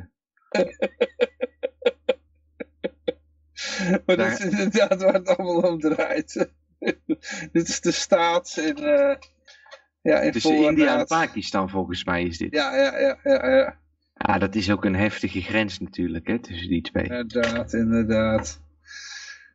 Maar 4.06 4.16
Daar- 4.16 4.30
dat 4.30 4.38
is 4.38 4.44
inderdaad 4.44 5.02
waar 5.02 5.14
het 5.14 5.28
allemaal 5.36 5.70
om 5.72 5.80
draait. 5.80 6.48
Dit 7.52 7.68
is 7.68 7.80
de 7.80 7.90
staat 7.90 8.56
in, 8.56 8.76
eh 8.76 9.16
ja, 10.02 10.20
in 10.20 10.32
tussen 10.32 10.56
India 10.56 10.98
en. 10.98 11.06
Pakistan 11.06 11.70
volgens 11.70 12.04
mij 12.04 12.22
is 12.22 12.38
dit. 12.38 12.54
Ja, 12.54 12.76
ja, 12.76 12.98
ja, 12.98 13.18
ja, 13.22 13.48
ja, 13.50 13.78
Ja, 14.14 14.38
dat 14.38 14.54
is 14.54 14.70
ook 14.70 14.84
een 14.84 14.94
heftige 14.96 15.40
grens 15.40 15.78
natuurlijk, 15.78 16.26
hè, 16.26 16.38
tussen 16.38 16.68
die 16.68 16.82
twee. 16.82 17.04
inderdaad, 17.04 17.72
inderdaad. 17.72 18.60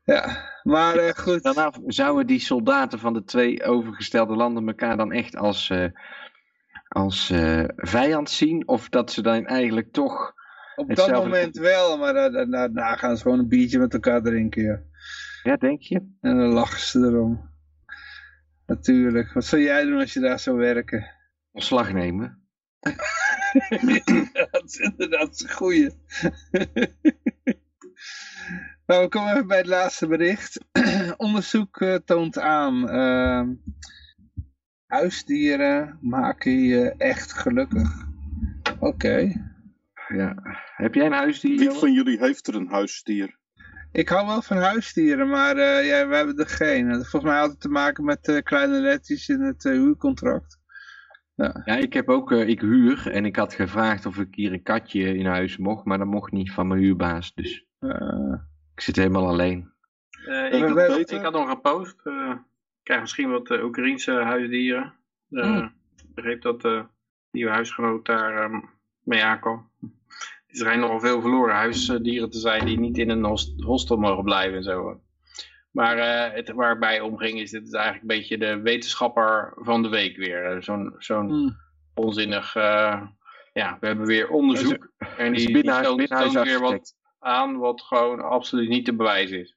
Ja, 0.03 0.49
maar 0.64 0.95
eh, 0.95 1.14
goed. 1.14 1.43
Daarna 1.43 1.72
zouden 1.85 2.27
die 2.27 2.40
soldaten 2.40 2.99
van 2.99 3.14
de 3.14 3.23
twee 3.23 3.64
overgestelde 3.64 4.35
landen 4.35 4.67
elkaar 4.67 4.98
dan 4.98 5.11
echt 5.11 5.35
als, 5.35 5.69
eh, 5.69 5.85
als 6.88 7.30
eh, 7.30 7.64
vijand 7.75 8.30
zien? 8.30 8.67
Of 8.67 8.90
dat 8.90 9.11
ze 9.11 9.22
dan 9.22 9.45
eigenlijk 9.45 9.91
toch... 9.91 10.33
Op 10.75 10.88
dat 10.88 10.98
hetzelfde- 10.98 11.30
moment 11.30 11.57
wel, 11.57 11.98
maar 11.98 12.14
da- 12.14 12.30
da- 12.30 12.45
daarna 12.45 12.95
gaan 12.95 13.17
ze 13.17 13.22
gewoon 13.23 13.40
een 13.40 13.48
biertje 13.48 13.80
met 13.80 13.93
elkaar 13.93 14.22
drinken. 14.22 14.64
Ja. 14.64 14.82
Ja, 15.43 15.56
denk 15.57 15.82
je? 15.82 15.95
En 16.22 16.38
dan 16.38 16.48
lachen 16.53 16.80
ze 16.80 16.99
erom. 16.99 17.49
Natuurlijk. 18.65 19.33
Wat 19.33 19.45
zou 19.45 19.61
jij 19.61 19.83
doen 19.83 19.99
als 19.99 20.14
je 20.14 20.19
daar 20.19 20.40
zou 20.40 20.57
werken? 20.57 21.11
Ontslag 21.51 21.93
nemen? 21.93 22.41
dat 24.51 24.64
is 24.65 24.77
inderdaad 24.77 25.40
een 25.41 25.49
goeie. 25.51 25.90
Nou, 28.93 29.05
we 29.05 29.09
komen 29.09 29.33
even 29.33 29.47
bij 29.47 29.57
het 29.57 29.67
laatste 29.67 30.07
bericht. 30.07 30.65
Onderzoek 31.17 31.81
eh, 31.81 31.95
toont 31.95 32.39
aan. 32.39 32.89
ehm, 32.89 33.53
huisdieren 34.85 35.97
maken 36.01 36.59
je 36.59 36.93
echt 36.97 37.33
gelukkig. 37.33 38.05
Oké. 38.80 39.33
Ja. 40.07 40.35
Heb 40.75 40.93
jij 40.93 41.05
een 41.05 41.11
huisdier? 41.11 41.57
Wie 41.57 41.72
van 41.72 41.93
jullie 41.93 42.17
heeft 42.19 42.47
er 42.47 42.55
een 42.55 42.67
huisdier? 42.67 43.38
Ik 43.91 44.09
hou 44.09 44.27
wel 44.27 44.41
van 44.41 44.57
huisdieren, 44.57 45.30
maar 45.30 45.57
eh, 45.57 45.88
ja, 45.88 46.07
we 46.07 46.15
hebben 46.15 46.38
er 46.38 46.47
geen. 46.47 46.91
Volgens 46.93 47.23
mij 47.23 47.39
altijd 47.39 47.59
te 47.59 47.69
maken 47.69 48.03
met 48.03 48.27
eh, 48.27 48.41
kleine 48.41 48.80
letjes 48.80 49.30
in 49.30 49.41
het 49.41 49.63
huurcontract. 49.63 50.59
Ja, 51.35 51.65
ik 51.77 51.93
heb 51.93 52.09
ook, 52.09 52.31
eh, 52.31 52.47
ik 52.47 52.61
huur 52.61 53.11
en 53.11 53.25
ik 53.25 53.35
had 53.35 53.53
gevraagd 53.53 54.05
of 54.05 54.17
ik 54.17 54.35
hier 54.35 54.53
een 54.53 54.63
katje 54.63 55.17
in 55.17 55.25
huis 55.25 55.57
mocht, 55.57 55.85
maar 55.85 55.97
dat 55.97 56.07
mocht 56.07 56.31
niet 56.31 56.51
van 56.51 56.67
mijn 56.67 56.81
huurbaas, 56.81 57.33
dus 57.33 57.65
Eh, 57.80 58.33
ik 58.75 58.81
zit 58.81 58.95
helemaal 58.95 59.27
alleen. 59.27 59.71
Eh, 60.25 60.53
ik, 60.53 60.63
had, 60.63 61.11
ik 61.11 61.21
had 61.21 61.33
nog 61.33 61.49
een 61.49 61.61
post. 61.61 61.95
eh, 62.03 62.29
ik 62.77 62.83
krijg 62.83 63.01
misschien 63.01 63.29
wat 63.31 63.49
uh, 63.51 63.63
Oekraïense 63.63 64.11
huisdieren. 64.11 64.93
Eh, 65.29 65.43
Hmm. 65.43 65.73
Ik 65.97 66.13
begreep 66.15 66.41
dat 66.41 66.61
de 66.61 66.85
nieuwe 67.31 67.51
huisgenoot 67.51 68.05
daar 68.05 68.43
ehm, 68.43 68.59
mee 69.03 69.23
aankwam. 69.23 69.69
Er 70.47 70.59
schijnen 70.59 70.79
nogal 70.79 70.99
veel 70.99 71.21
verloren 71.21 71.55
huisdieren 71.55 72.29
te 72.29 72.39
zijn 72.39 72.65
die 72.65 72.79
niet 72.79 72.97
in 72.97 73.09
een 73.09 73.25
host- 73.25 73.61
hostel 73.63 73.97
mogen 73.97 74.23
blijven 74.23 74.57
en 74.57 74.63
zo. 74.63 75.01
Maar 75.71 75.97
eh, 75.97 76.33
het, 76.35 76.51
waar 76.51 76.69
het 76.69 76.79
bij 76.79 76.99
omging 76.99 77.39
is 77.39 77.51
dit 77.51 77.67
is 77.67 77.73
eigenlijk 77.73 78.01
een 78.11 78.17
beetje 78.19 78.37
de 78.37 78.61
wetenschapper 78.61 79.53
van 79.55 79.81
de 79.81 79.89
week 79.89 80.17
weer. 80.17 80.45
Eh, 80.45 80.61
Zo'n 80.61 80.95
zo'n 80.97 81.29
hmm. 81.29 81.57
onzinnig... 81.93 82.55
eh, 82.55 83.01
ja, 83.53 83.77
we 83.79 83.87
hebben 83.87 84.05
weer 84.05 84.29
onderzoek. 84.29 84.91
En 85.17 85.31
Dus 85.33 85.37
die, 85.37 85.45
die 85.45 85.53
binnenhuis- 85.55 85.87
toont 86.09 86.33
weer 86.45 86.59
wat 86.59 86.95
aan 87.23 87.57
wat 87.57 87.81
gewoon 87.81 88.21
absoluut 88.21 88.69
niet 88.69 88.85
te 88.85 88.95
bewijzen 88.95 89.39
is. 89.39 89.55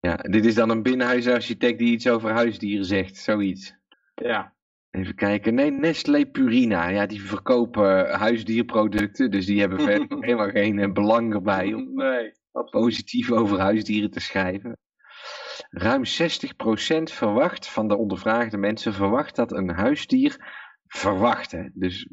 Ja, 0.00 0.16
dit 0.16 0.44
is 0.44 0.54
dan 0.54 0.70
een 0.70 0.82
binnenhuisarchitect 0.82 1.78
die 1.78 1.92
iets 1.92 2.08
over 2.08 2.30
huisdieren 2.30 2.84
zegt, 2.84 3.16
zoiets. 3.16 3.74
Ja. 4.14 4.54
Even 4.90 5.14
kijken. 5.14 5.54
Nee, 5.54 5.70
Nestlé 5.70 6.26
Purina. 6.26 6.88
Ja, 6.88 7.06
die 7.06 7.22
verkopen 7.22 8.08
eh, 8.08 8.20
huisdierproducten. 8.20 9.30
Dus 9.30 9.46
die 9.46 9.60
hebben 9.60 9.80
verder 9.80 10.06
helemaal 10.24 10.50
geen 10.50 10.78
eh, 10.78 10.92
belang 10.92 11.34
erbij 11.34 11.74
om 11.74 11.94
Nee, 11.94 12.32
absoluut. 12.52 12.84
positief 12.84 13.30
over 13.30 13.58
huisdieren 13.58 14.10
te 14.10 14.20
schrijven. 14.20 14.78
Ruim 15.70 16.02
60% 16.04 16.08
verwacht 17.02 17.68
van 17.68 17.88
de 17.88 17.96
ondervraagde 17.96 18.56
mensen 18.56 18.92
verwacht 18.92 19.36
dat 19.36 19.52
een 19.52 19.70
huisdier 19.70 20.36
verwacht. 20.86 21.50
Hè? 21.50 21.68
Dus 21.72 22.08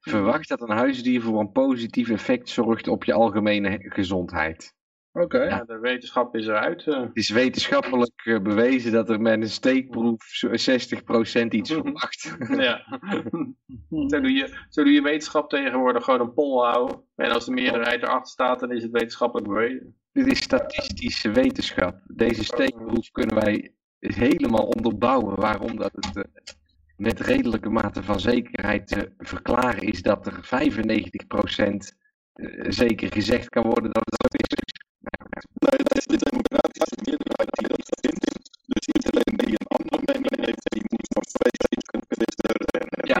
verwacht 0.00 0.48
dat 0.48 0.60
een 0.60 0.76
huisdier 0.76 1.22
voor 1.22 1.40
een 1.40 1.52
positief 1.52 2.08
effect 2.10 2.48
zorgt 2.48 2.88
op 2.88 3.04
je 3.04 3.12
algemene 3.12 3.76
gezondheid. 3.80 4.74
Oké. 5.12 5.42
Ja, 5.44 5.64
de 5.64 5.78
wetenschap 5.78 6.36
is 6.36 6.46
eruit. 6.46 6.86
eh. 6.86 7.00
Het 7.00 7.10
is 7.16 7.28
wetenschappelijk 7.30 8.20
eh, 8.24 8.40
bewezen 8.40 8.92
dat 8.92 9.10
er 9.10 9.20
met 9.20 9.40
een 9.40 9.48
steekproef 9.48 10.22
zo- 10.24 10.48
60% 10.48 11.48
iets 11.48 11.72
verwacht. 11.82 12.36
ja. 12.48 13.00
zo, 14.08 14.20
doe 14.20 14.32
je, 14.32 14.64
zo 14.68 14.82
doe 14.84 14.92
je 14.92 15.02
wetenschap 15.02 15.48
tegenwoordig 15.50 16.04
gewoon 16.04 16.20
een 16.20 16.32
poll 16.34 16.64
houden. 16.66 17.02
En 17.16 17.30
als 17.30 17.44
de 17.44 17.52
meerderheid 17.52 18.02
erachter 18.02 18.30
staat, 18.32 18.60
dan 18.60 18.72
is 18.72 18.82
het 18.82 18.92
wetenschappelijk 18.92 19.48
bewezen. 19.48 19.96
Dit 20.12 20.26
is 20.26 20.38
statistische 20.42 21.30
wetenschap. 21.30 22.00
Deze 22.06 22.44
steekproef 22.44 23.10
kunnen 23.10 23.34
wij 23.34 23.74
helemaal 23.98 24.66
onderbouwen 24.66 25.40
waarom 25.40 25.76
dat 25.76 25.92
het 25.92 26.16
eh, 26.16 26.22
met 27.00 27.20
redelijke 27.20 27.70
mate 27.70 28.02
van 28.02 28.20
zekerheid 28.20 28.86
te 28.86 29.12
verklaren 29.18 29.82
is 29.82 30.02
dat 30.02 30.26
er 30.26 30.34
95% 30.34 30.38
eh, 32.32 32.64
zeker 32.68 33.12
gezegd 33.12 33.48
kan 33.48 33.62
worden 33.62 33.90
dat 33.92 34.04
het 34.04 34.16
zo 34.20 34.26
is. 34.38 34.72
Nee, 35.52 35.78
dat 35.82 35.96
is 35.96 36.06
de 36.06 36.30
democratische 36.30 36.98
meerderheid 37.04 37.50
die 37.52 37.68
dat 37.68 37.98
vindt. 38.00 38.24
Dus 38.66 38.86
iedereen 38.86 39.36
die 39.36 39.54
een 39.58 39.66
andere 39.76 40.02
mening 40.12 40.46
heeft, 40.46 40.70
die 40.70 40.82
moet 40.88 41.08
van 41.14 41.26
vreselijk 41.36 41.86
kunnen 41.90 42.08
twitteren. 42.08 42.66
En, 42.66 42.88
en, 42.88 43.08
Ja. 43.08 43.18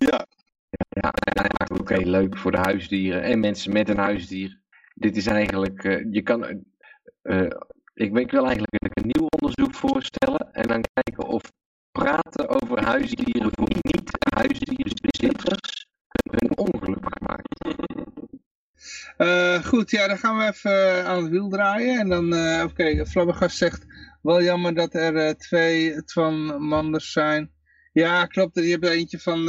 ja, 0.00 0.26
Ja, 0.88 1.12
ja, 1.34 1.44
ja, 1.58 1.76
oké, 1.76 1.96
leuk 1.96 2.36
voor 2.36 2.50
de 2.50 2.58
huisdieren 2.58 3.22
en 3.22 3.40
mensen 3.40 3.72
met 3.72 3.88
een 3.88 3.98
huisdier. 3.98 4.60
Dit 4.94 5.16
is 5.16 5.26
eigenlijk, 5.26 5.84
eh, 5.84 6.12
je 6.12 6.22
kan, 6.22 6.44
eh, 6.44 6.56
eh, 7.22 7.50
ik, 8.00 8.18
ik 8.18 8.30
wil 8.30 8.46
eigenlijk 8.46 8.98
een 8.98 9.10
nieuw 9.14 9.26
onderzoek 9.38 9.74
voorstellen 9.74 10.52
en 10.52 10.68
dan 10.68 10.84
kijken 10.92 11.24
of 11.24 11.42
praten 11.92 12.62
over 12.62 12.84
huisdieren 12.84 13.50
voor 13.52 13.68
niet-huisdierenbezitters 13.80 15.88
een 16.24 16.58
ongeluk 16.58 17.20
maakt. 17.20 17.58
Eh, 19.16 19.64
goed, 19.64 19.90
ja, 19.90 20.06
dan 20.06 20.18
gaan 20.18 20.38
we 20.38 20.44
even 20.44 20.70
eh, 20.70 21.04
aan 21.04 21.22
het 21.22 21.30
wiel 21.30 21.48
draaien. 21.48 21.98
En 21.98 22.08
dan, 22.08 22.34
eh 22.34 22.64
oké, 22.64 23.06
Flabbergast 23.06 23.56
zegt, 23.56 23.86
wel 24.22 24.42
jammer 24.42 24.74
dat 24.74 24.94
er 24.94 25.16
eh, 25.16 25.30
twee 25.30 26.04
Twan 26.04 26.62
Manders 26.62 27.12
zijn. 27.12 27.50
Ja, 27.92 28.26
klopt, 28.26 28.54
je 28.54 28.70
hebt 28.70 28.84
er 28.84 28.90
eentje 28.90 29.18
van, 29.18 29.42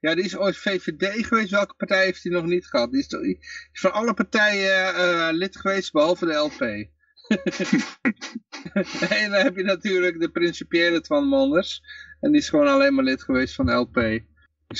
ja, 0.00 0.14
die 0.14 0.24
is 0.24 0.36
ooit 0.36 0.56
VVD 0.56 1.26
geweest. 1.26 1.50
Welke 1.50 1.74
partij 1.74 2.04
heeft 2.04 2.22
hij 2.22 2.32
nog 2.32 2.44
niet 2.44 2.66
gehad? 2.66 2.90
Die 2.90 3.00
is, 3.00 3.38
van 3.72 3.92
alle 3.92 4.14
partijen 4.14 5.34
lid 5.34 5.56
geweest, 5.56 5.92
behalve 5.92 6.26
de 6.26 6.34
LP. 6.34 6.88
en 9.22 9.30
dan 9.30 9.42
heb 9.42 9.56
je 9.56 9.62
natuurlijk 9.64 10.20
de 10.20 10.30
principiële 10.30 11.00
Twan 11.00 11.28
Manders. 11.28 11.82
En 12.20 12.30
die 12.30 12.40
is 12.40 12.48
gewoon 12.48 12.68
alleen 12.68 12.94
maar 12.94 13.04
lid 13.04 13.22
geweest 13.22 13.54
van 13.54 13.74
LP. 13.74 13.94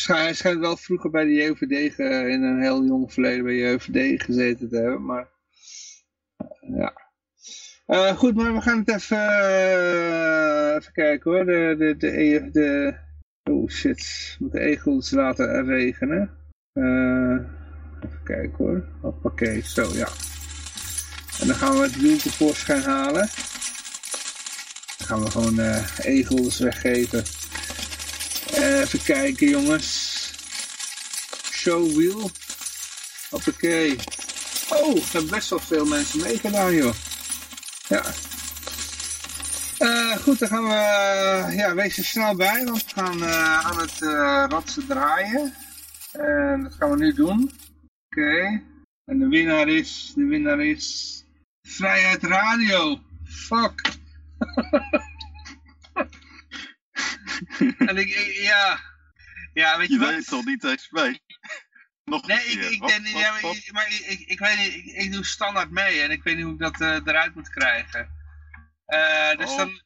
Hij 0.07 0.35
schijnt 0.35 0.61
wel 0.61 0.77
vroeger 0.77 1.11
bij 1.11 1.25
de 1.25 1.33
JOVD 1.33 1.95
ge- 1.95 2.29
in 2.31 2.43
een 2.43 2.61
heel 2.61 2.85
jong 2.85 3.13
verleden 3.13 3.45
bij 3.45 3.53
de 3.55 3.61
JOVD 3.61 4.23
gezeten 4.23 4.69
te 4.69 4.77
hebben, 4.77 5.05
maar 5.05 5.29
ja. 6.77 6.93
Eh, 7.87 8.17
goed, 8.17 8.35
maar 8.35 8.55
we 8.55 8.61
gaan 8.61 8.79
het 8.79 8.89
even, 8.89 9.29
eh, 9.29 10.75
even 10.75 10.93
kijken 10.93 11.31
hoor. 11.31 11.45
De, 11.45 11.75
de, 11.79 11.97
de, 11.97 12.21
E- 12.21 13.51
oh 13.51 13.69
shit, 13.69 14.37
moet 14.39 14.53
de 14.53 14.61
egels 14.61 15.11
laten 15.11 15.65
regenen. 15.65 16.31
Eh, 16.73 17.39
even 18.05 18.23
kijken 18.25 18.57
hoor. 18.57 18.85
Hoppakee, 19.01 19.61
zo 19.63 19.83
ja. 19.93 20.09
En 21.41 21.47
dan 21.47 21.57
gaan 21.57 21.77
we 21.77 21.83
het 21.83 21.97
wiel 21.97 22.17
tevoorschijn 22.17 22.83
halen. 22.83 23.31
Dan 24.97 25.07
gaan 25.07 25.25
we 25.25 25.31
gewoon 25.31 25.59
eh 25.59 25.99
egels 25.99 26.59
weggeven. 26.59 27.25
Even 28.53 29.03
kijken 29.03 29.49
jongens. 29.49 30.17
Showwheel. 31.53 32.31
Hoppakee. 33.31 33.97
Oh, 34.69 34.97
er 34.97 35.13
hebben 35.13 35.31
best 35.31 35.51
wel 35.51 35.59
veel 35.59 35.85
mensen 35.85 36.21
meegedaan 36.21 36.75
joh. 36.75 36.95
Ja. 37.89 38.03
Eh, 39.79 40.17
goed, 40.17 40.39
dan 40.39 40.49
gaan 40.49 40.65
we, 40.65 40.75
eh, 40.75 41.57
ja, 41.57 41.75
wees 41.75 41.99
er 41.99 42.05
snel 42.05 42.37
bij, 42.37 42.65
want 42.65 42.85
we 42.85 43.01
gaan 43.01 43.23
eh, 43.23 43.67
aan 43.67 43.79
het 43.79 44.03
eh 44.03 44.45
rad 44.49 44.79
draaien. 44.89 45.55
En 46.13 46.63
dat 46.63 46.75
gaan 46.75 46.91
we 46.91 46.97
nu 46.97 47.13
doen. 47.13 47.51
Oké. 48.11 48.63
En 49.05 49.19
de 49.19 49.29
winnaar 49.29 49.69
is, 49.69 50.13
de 50.17 50.25
winnaar 50.25 50.61
is 50.61 51.18
Vrijheid 51.69 52.23
Radio. 52.23 53.03
Fuck. 53.25 53.81
en 57.79 57.97
ik, 57.97 58.09
ik- 58.09 58.35
ja. 58.43 58.81
Ja, 59.53 59.79
weet 59.79 59.89
je, 59.89 59.95
je 59.95 60.01
wat? 60.01 60.09
weet 60.09 60.27
toch 60.29 60.45
niet 60.45 60.65
eens 60.65 60.91
mee. 60.91 61.23
Nog 62.05 62.27
Nee, 62.27 62.37
een 62.37 62.53
ik, 62.53 62.59
keer. 62.59 62.71
ik, 62.73 62.81
Wat- 62.81 62.89
denk 62.89 63.03
niet- 63.03 63.13
wat- 63.13 63.23
ja, 63.23 63.31
maar, 63.33 63.41
ik- 63.51 63.73
maar 63.73 63.87
ik, 63.89 63.99
ik, 64.07 64.21
ik 64.29 64.39
weet 64.39 64.57
niet, 64.57 64.75
ik, 64.75 64.85
ik 64.85 65.13
doe 65.13 65.25
standaard 65.25 65.71
mee 65.71 66.01
en 66.01 66.11
ik 66.11 66.23
weet 66.23 66.35
niet 66.37 66.45
hoe 66.45 66.53
ik 66.55 66.59
dat 66.59 66.81
eh, 66.81 66.95
eruit 67.05 67.35
moet 67.35 67.49
krijgen. 67.51 68.11
Eh, 68.87 69.37
dus 69.37 69.51
Oh. 69.51 69.57
dan, 69.57 69.81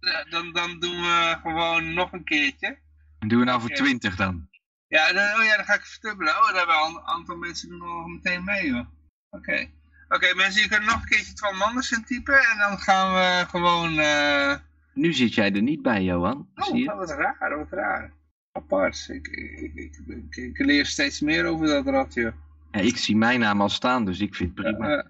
eh, 0.00 0.30
dan, 0.30 0.52
dan 0.52 0.80
doen 0.80 1.00
we 1.00 1.38
gewoon 1.42 1.94
nog 1.94 2.12
een 2.12 2.24
keertje. 2.24 2.78
En 3.18 3.28
doen 3.28 3.38
we 3.38 3.44
nou 3.44 3.60
voor 3.60 3.70
Oké. 3.70 3.78
20 3.78 4.16
dan? 4.16 4.48
Ja, 4.88 5.12
dan, 5.12 5.38
oh 5.40 5.44
ja, 5.44 5.56
dan 5.56 5.64
ga 5.64 5.74
ik 5.74 5.84
verdubbelen. 5.86 6.36
Oh, 6.36 6.46
daar 6.46 6.56
hebben 6.56 6.76
een 6.96 7.06
aantal 7.06 7.36
mensen 7.36 7.68
doen 7.68 7.78
nog 7.78 8.06
meteen 8.06 8.44
mee, 8.44 8.66
joh. 8.66 8.86
Oké. 9.30 9.70
Oké, 10.08 10.34
mensen, 10.34 10.62
je 10.62 10.68
kunt 10.68 10.84
nog 10.84 10.94
een 11.02 11.08
keertje 11.08 11.32
Twan 11.32 11.56
Manders 11.56 11.90
intypen 11.92 12.38
en 12.38 12.58
dan 12.58 12.78
gaan 12.78 13.14
we 13.14 13.44
gewoon... 13.48 13.98
eh, 13.98 14.54
Nu 14.94 15.12
zit 15.12 15.34
jij 15.34 15.52
er 15.52 15.62
niet 15.62 15.82
bij, 15.82 16.02
Johan. 16.02 16.48
Zie 16.54 16.72
Oh, 16.72 16.78
je? 16.78 16.94
wat 16.94 17.10
raar, 17.10 17.56
wat 17.58 17.70
raar. 17.70 18.12
Apart. 18.52 19.08
Ik, 19.10 19.26
ik, 19.26 19.74
ik, 19.74 20.36
ik, 20.36 20.58
leer 20.58 20.86
steeds 20.86 21.20
meer 21.20 21.44
over 21.44 21.66
dat 21.66 21.86
rad, 21.86 22.14
joh. 22.14 22.32
Ja, 22.70 22.80
ik 22.80 22.96
zie 22.96 23.16
mijn 23.16 23.40
naam 23.40 23.60
al 23.60 23.68
staan, 23.68 24.04
dus 24.04 24.20
ik 24.20 24.34
vind 24.34 24.52
het 24.54 24.64
prima. 24.64 24.96
Uh, 24.96 25.02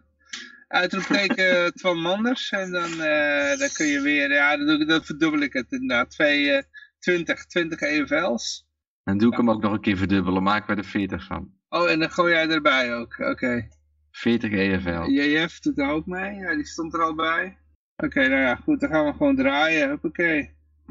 uitroepteken 0.68 1.72
Twan 1.74 2.00
Manders. 2.00 2.50
En 2.50 2.70
dan, 2.70 2.90
eh, 3.00 3.58
dan 3.58 3.68
kun 3.72 3.86
je 3.86 4.00
weer, 4.00 4.32
ja, 4.32 4.56
dan, 4.56 4.66
doe 4.66 4.80
ik, 4.80 4.88
dan 4.88 5.04
verdubbel 5.04 5.40
ik 5.40 5.52
het 5.52 5.72
inderdaad. 5.72 6.10
Twee, 6.10 6.50
eh, 6.50 6.62
20, 6.98 7.44
20 7.46 7.80
EFL's. 7.80 8.66
Dan 9.04 9.18
doe 9.18 9.30
ik 9.30 9.36
hem 9.36 9.50
ook 9.50 9.62
nog 9.62 9.72
een 9.72 9.80
keer 9.80 9.96
verdubbelen. 9.96 10.44
We 10.44 10.50
er 10.74 10.84
40 10.84 11.24
van. 11.24 11.50
Oh, 11.68 11.90
en 11.90 11.98
dan 11.98 12.10
gooi 12.10 12.32
jij 12.32 12.48
erbij 12.48 12.94
ook. 12.94 13.18
Oké. 13.18 13.68
40 14.16 14.50
EFL. 14.52 15.10
JF 15.10 15.58
doet 15.60 15.78
er 15.78 15.88
ook 15.88 16.06
mee. 16.06 16.34
Ja, 16.34 16.54
die 16.54 16.66
stond 16.66 16.94
er 16.94 17.02
al 17.02 17.14
bij. 17.14 17.56
Oké, 17.96 18.28
nou 18.28 18.40
ja, 18.42 18.54
goed. 18.64 18.80
Dan 18.80 18.90
gaan 18.90 19.04
we 19.04 19.12
gewoon 19.12 19.36
draaien. 19.36 19.90
Hoppakee. 19.90 20.50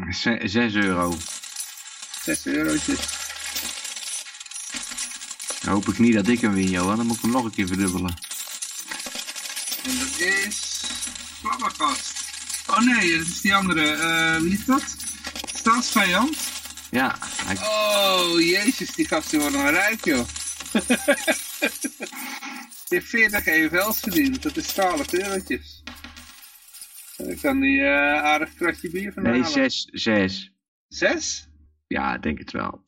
6 0.09 0.55
euro. 0.75 1.13
6 2.21 2.45
eurotjes. 2.45 3.23
Dan 5.61 5.73
hoop 5.73 5.87
ik 5.87 5.99
niet 5.99 6.13
dat 6.13 6.27
ik 6.27 6.41
hem 6.41 6.53
win, 6.53 6.69
Johan. 6.69 6.97
Dan 6.97 7.05
moet 7.05 7.15
ik 7.15 7.21
hem 7.21 7.31
nog 7.31 7.43
een 7.45 7.51
keer 7.51 7.67
verdubbelen. 7.67 8.13
En 9.85 9.99
dat 9.99 10.19
is... 10.19 10.83
Flabbergast. 11.39 12.13
Oh 12.69 12.79
nee, 12.79 13.17
dat 13.17 13.27
is 13.27 13.41
die 13.41 13.55
andere. 13.55 13.91
Eh, 13.91 14.41
wie 14.41 14.53
is 14.53 14.65
dat? 14.65 14.95
Staatsvijand? 15.53 16.37
Ja, 16.91 17.15
hij- 17.21 17.57
Oh, 17.57 18.39
jezus, 18.39 18.95
die 18.95 19.07
gasten 19.07 19.39
worden 19.39 19.61
maar 19.61 19.73
rijk, 19.73 20.05
joh. 20.05 20.27
die 22.87 22.97
heeft 22.99 23.09
40 23.09 23.45
EFL's 23.45 23.99
verdiend, 23.99 24.43
dat 24.43 24.57
is 24.57 24.67
12 24.67 25.13
eurotjes. 25.13 25.83
Ik 27.17 27.41
kan 27.41 27.59
die 27.59 27.81
eh 27.81 28.23
aardig 28.23 28.53
kratje 28.53 28.89
bier 28.89 29.13
van 29.13 29.23
nee, 29.23 29.31
halen. 29.31 29.51
6. 29.51 29.87
6. 29.91 30.51
Zes? 30.87 31.49
Ja, 31.87 32.15
ik 32.15 32.23
denk 32.23 32.37
het 32.37 32.51
wel. 32.51 32.83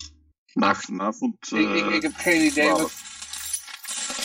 Nou, 0.54 0.76
vanavond... 0.76 1.52
ik, 1.52 1.70
ik, 1.70 1.86
ik 1.86 2.02
heb 2.02 2.16
geen 2.16 2.46
idee 2.46 2.70
wat... 2.70 2.94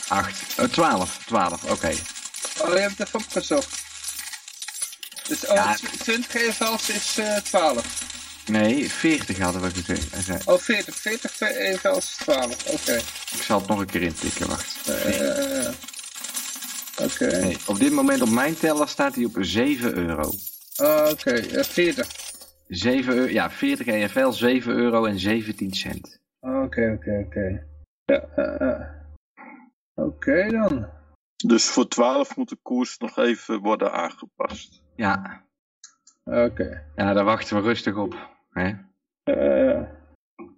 8. 0.08 0.58
Uh, 0.58 0.64
12. 0.64 1.24
12, 1.24 1.64
oké. 1.64 1.94
Oh, 2.60 2.74
je 2.74 2.78
hebt 2.80 2.98
het 2.98 3.06
even 3.06 3.20
opgezocht. 3.20 3.82
Dus 5.28 5.46
oh, 5.46 5.54
Ja. 5.54 5.74
20 5.74 6.34
EFL's 6.34 6.88
is 6.88 7.18
eh 7.18 7.36
12. 7.36 8.01
Nee, 8.46 8.90
40 8.90 9.38
hadden 9.38 9.62
we 9.62 9.70
gezegd. 9.70 10.46
Oh, 10.46 10.58
40. 10.58 10.94
40 10.94 11.40
EFL's 11.40 11.96
is 11.96 12.16
12. 12.16 12.46
Oké. 12.72 12.96
Ik 13.36 13.42
zal 13.42 13.58
het 13.58 13.68
nog 13.68 13.78
een 13.80 13.86
keer 13.86 14.02
intikken, 14.02 14.48
wacht. 14.48 14.88
Eh, 14.88 15.72
Oké. 17.04 17.26
Nee, 17.40 17.56
op 17.66 17.78
dit 17.78 17.92
moment 17.92 18.22
op 18.22 18.28
mijn 18.30 18.54
teller 18.54 18.88
staat 18.88 19.14
hij 19.14 19.24
op 19.24 19.36
7 19.40 19.96
euro. 19.96 20.30
Oh, 20.76 21.08
Oké, 21.10 21.30
eh, 21.30 21.64
40. 21.64 22.08
7 22.68 23.14
euro, 23.14 23.32
ja, 23.32 23.50
40 23.50 23.86
EFL, 23.86 24.30
7 24.30 24.72
euro 24.74 25.04
en 25.04 25.18
17 25.18 25.74
cent. 25.74 26.20
Oké, 26.40 26.92
oké, 26.98 27.24
oké. 27.26 27.66
Ja, 28.04 28.20
eh, 28.36 28.68
eh. 28.70 28.80
Oké 29.94 30.48
dan. 30.50 30.88
Dus 31.36 31.64
voor 31.64 31.88
12 31.88 32.36
moet 32.36 32.48
de 32.48 32.58
koers 32.62 32.98
nog 32.98 33.18
even 33.18 33.60
worden 33.60 33.92
aangepast. 33.92 34.82
Ja, 34.96 35.44
Oké. 36.24 36.84
ja 36.96 37.12
daar 37.12 37.24
wachten 37.24 37.56
we 37.56 37.62
rustig 37.62 37.96
op. 37.96 38.30
Hè? 38.52 38.72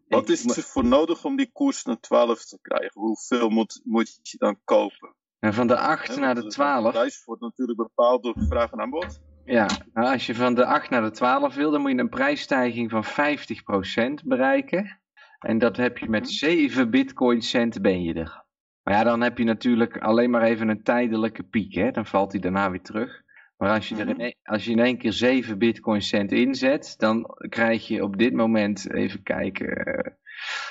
Wat 0.09 0.29
is 0.29 0.57
er 0.57 0.63
voor 0.63 0.85
nodig 0.85 1.25
om 1.25 1.37
die 1.37 1.51
koers 1.53 1.85
naar 1.85 2.01
12 2.01 2.45
te 2.45 2.59
krijgen? 2.63 3.01
Hoeveel 3.01 3.49
moet, 3.49 3.81
moet 3.85 4.19
je 4.23 4.39
dan 4.39 4.59
kopen? 4.65 5.15
En 5.39 5.55
van 5.55 5.67
de 5.67 5.77
8 5.79 6.15
Hè, 6.15 6.21
naar 6.21 6.35
de 6.35 6.41
want 6.41 6.53
De 6.53 6.57
12. 6.57 6.93
prijs 6.93 7.25
wordt 7.25 7.41
natuurlijk 7.41 7.79
bepaald 7.79 8.23
door 8.23 8.35
vraag 8.49 8.71
en 8.73 8.81
aanbod. 8.81 9.21
Ja, 9.45 9.67
nou, 9.93 10.13
als 10.13 10.27
je 10.27 10.35
van 10.35 10.55
de 10.55 10.65
8 10.67 10.91
naar 10.91 11.03
de 11.03 11.11
12 11.11 11.55
wil, 11.55 11.71
dan 11.71 11.81
moet 11.81 11.91
je 11.91 11.99
een 11.99 12.09
prijsstijging 12.09 12.91
van 12.91 13.05
50% 13.05 14.25
bereiken. 14.25 15.01
En 15.39 15.59
dat 15.59 15.77
heb 15.77 15.99
je 15.99 16.09
met 16.09 16.23
Mhm. 16.23 16.31
7 16.33 16.91
bitcoin 16.91 17.43
cent 17.43 17.83
ben 17.83 18.03
je 18.03 18.15
er. 18.15 18.45
Maar 18.83 18.95
ja, 18.95 19.05
dan 19.05 19.21
heb 19.21 19.39
je 19.39 19.45
natuurlijk 19.45 19.99
alleen 19.99 20.31
maar 20.31 20.43
even 20.43 20.69
een 20.69 20.83
tijdelijke 20.83 21.43
piek. 21.43 21.75
Hè? 21.75 21.91
Dan 21.91 22.07
valt 22.07 22.33
hij 22.33 22.41
daarna 22.41 22.71
weer 22.71 22.83
terug. 22.83 23.23
Maar 23.57 23.71
als 23.71 23.89
je, 23.89 23.95
er 23.95 24.09
in, 24.09 24.15
Mhm. 24.15 24.21
één- 24.21 24.37
als 24.43 24.65
je 24.65 24.71
in 24.71 24.79
één 24.79 24.99
keer 24.99 25.13
7 25.13 25.59
bitcoin 25.59 26.03
cent 26.03 26.33
inzet, 26.33 26.95
dan 26.99 27.27
krijg 27.49 27.87
je 27.87 28.03
op 28.03 28.17
dit 28.19 28.33
moment, 28.33 28.93
even 28.93 29.23
kijken, 29.23 29.77
eh, 29.77 30.13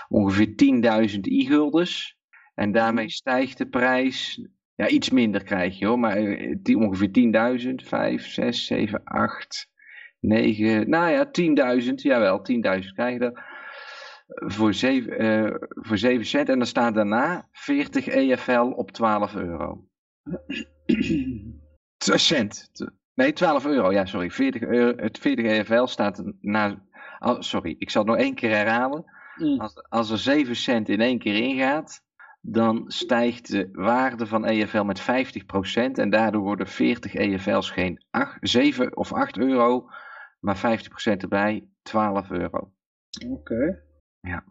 ongeveer 0.09 0.55
10.000 0.55 1.27
i-guldens. 1.27 2.17
En 2.55 2.71
daarmee 2.71 3.05
Mhm. 3.05 3.13
stijgt 3.13 3.57
de 3.57 3.67
prijs 3.67 4.47
ja, 4.75 4.87
iets 4.87 5.09
minder 5.09 5.43
krijg 5.43 5.79
je 5.79 5.85
hoor, 5.85 5.99
maar 5.99 6.17
eh, 6.17 6.55
die, 6.59 6.77
ongeveer 6.77 7.11
10.000, 7.11 7.83
5, 7.83 8.27
6, 8.27 8.65
7, 8.65 9.03
8, 9.03 9.71
9, 10.19 10.89
nou 10.89 11.09
ja, 11.11 11.25
10.000, 11.31 12.01
jawel, 12.01 12.41
10.000 12.41 12.93
krijg 12.93 13.19
je 13.19 13.25
er. 13.25 13.51
Voor 14.25 14.73
7, 14.73 15.17
eh, 15.17 15.55
voor 15.59 15.97
7 15.97 16.25
cent 16.25 16.49
en 16.49 16.57
dan 16.57 16.67
staat 16.67 16.93
daarna 16.93 17.47
40 17.51 18.07
EFL 18.07 18.61
op 18.75 18.91
12 18.91 19.35
euro. 19.35 19.87
Cent. 22.03 22.72
Nee, 23.14 23.33
12 23.33 23.65
euro, 23.65 23.91
ja 23.91 24.06
sorry. 24.06 24.30
40, 24.30 24.61
euro, 24.61 24.98
het 25.01 25.17
40 25.17 25.45
EFL 25.45 25.85
staat 25.85 26.23
na, 26.41 26.83
oh, 27.19 27.40
sorry, 27.40 27.75
ik 27.77 27.90
zal 27.90 28.01
het 28.01 28.11
nog 28.11 28.19
één 28.22 28.35
keer 28.35 28.49
herhalen. 28.49 29.06
mm. 29.35 29.59
Als, 29.59 29.83
als 29.90 30.09
er 30.09 30.17
7 30.17 30.56
cent 30.56 30.90
in 30.90 31.01
één 31.01 31.19
keer 31.19 31.35
ingaat, 31.35 32.01
dan 32.41 32.83
stijgt 32.88 33.51
de 33.51 33.69
waarde 33.72 34.25
van 34.25 34.45
EFL 34.45 34.83
met 34.83 35.01
50% 35.01 35.03
en 35.93 36.09
daardoor 36.09 36.41
worden 36.41 36.67
40 36.67 37.14
EFL's 37.14 37.69
geen 37.72 38.06
8, 38.09 38.38
7 38.41 38.98
of 38.98 39.14
8 39.14 39.38
euro, 39.38 39.90
maar 40.40 40.57
50% 40.57 41.17
erbij 41.17 41.67
12 41.82 42.30
euro. 42.30 42.72
Oké. 43.27 43.83
Ja. 44.19 44.43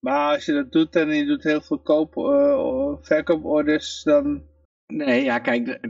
Maar 0.00 0.34
als 0.34 0.44
je 0.44 0.52
dat 0.52 0.72
doet 0.72 0.96
en 0.96 1.08
je 1.08 1.24
doet 1.24 1.42
heel 1.42 1.60
veel 1.60 1.78
koop, 1.78 2.16
eh, 2.16 2.94
verkooporders, 3.00 4.02
dan... 4.02 4.42
Nee, 4.86 5.24
ja 5.24 5.38
kijk, 5.38 5.80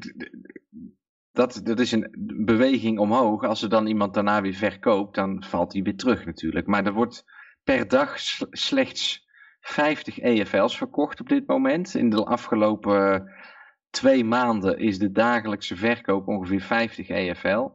dat, 1.32 1.60
dat 1.64 1.80
is 1.80 1.92
een 1.92 2.14
beweging 2.44 2.98
omhoog. 2.98 3.44
Als 3.44 3.62
er 3.62 3.68
dan 3.68 3.86
iemand 3.86 4.14
daarna 4.14 4.40
weer 4.40 4.54
verkoopt, 4.54 5.14
dan 5.14 5.44
valt 5.44 5.70
die 5.70 5.82
weer 5.82 5.96
terug 5.96 6.24
natuurlijk. 6.24 6.66
Maar 6.66 6.86
er 6.86 6.92
wordt 6.92 7.24
per 7.64 7.88
dag 7.88 8.18
slechts 8.50 9.26
50 9.60 10.18
EFL's 10.18 10.76
verkocht 10.76 11.20
op 11.20 11.28
dit 11.28 11.46
moment. 11.46 11.94
In 11.94 12.10
de 12.10 12.24
afgelopen 12.24 13.30
twee 13.90 14.24
maanden 14.24 14.78
is 14.78 14.98
de 14.98 15.12
dagelijkse 15.12 15.76
verkoop 15.76 16.28
ongeveer 16.28 16.60
50 16.60 17.08
EFL. 17.08 17.68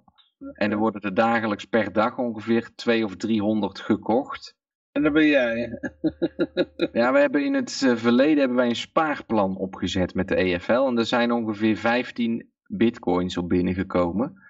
En 0.54 0.72
er 0.72 0.78
worden 0.78 1.02
er 1.02 1.14
dagelijks 1.14 1.66
per 1.66 1.92
dag 1.94 2.18
ongeveer 2.18 2.70
2 2.76 3.04
of 3.04 3.16
300 3.16 3.80
gekocht. 3.80 4.56
En 4.92 5.04
dan 5.04 5.14
ben 5.14 5.28
jij. 5.28 5.80
Ja, 6.92 7.12
we 7.12 7.20
hebben 7.20 7.46
in 7.46 7.54
het 7.54 7.82
eh, 7.86 7.96
verleden 7.96 8.38
hebben 8.38 8.58
wij 8.58 8.70
een 8.70 8.76
spaarplan 8.76 9.58
opgezet 9.58 10.14
met 10.14 10.28
de 10.28 10.36
EFL. 10.36 10.88
En 10.88 10.98
er 10.98 11.06
zijn 11.06 11.32
ongeveer 11.32 11.78
15 11.78 12.52
bitcoins 12.68 13.38
op 13.38 13.50
binnengekomen. 13.50 14.46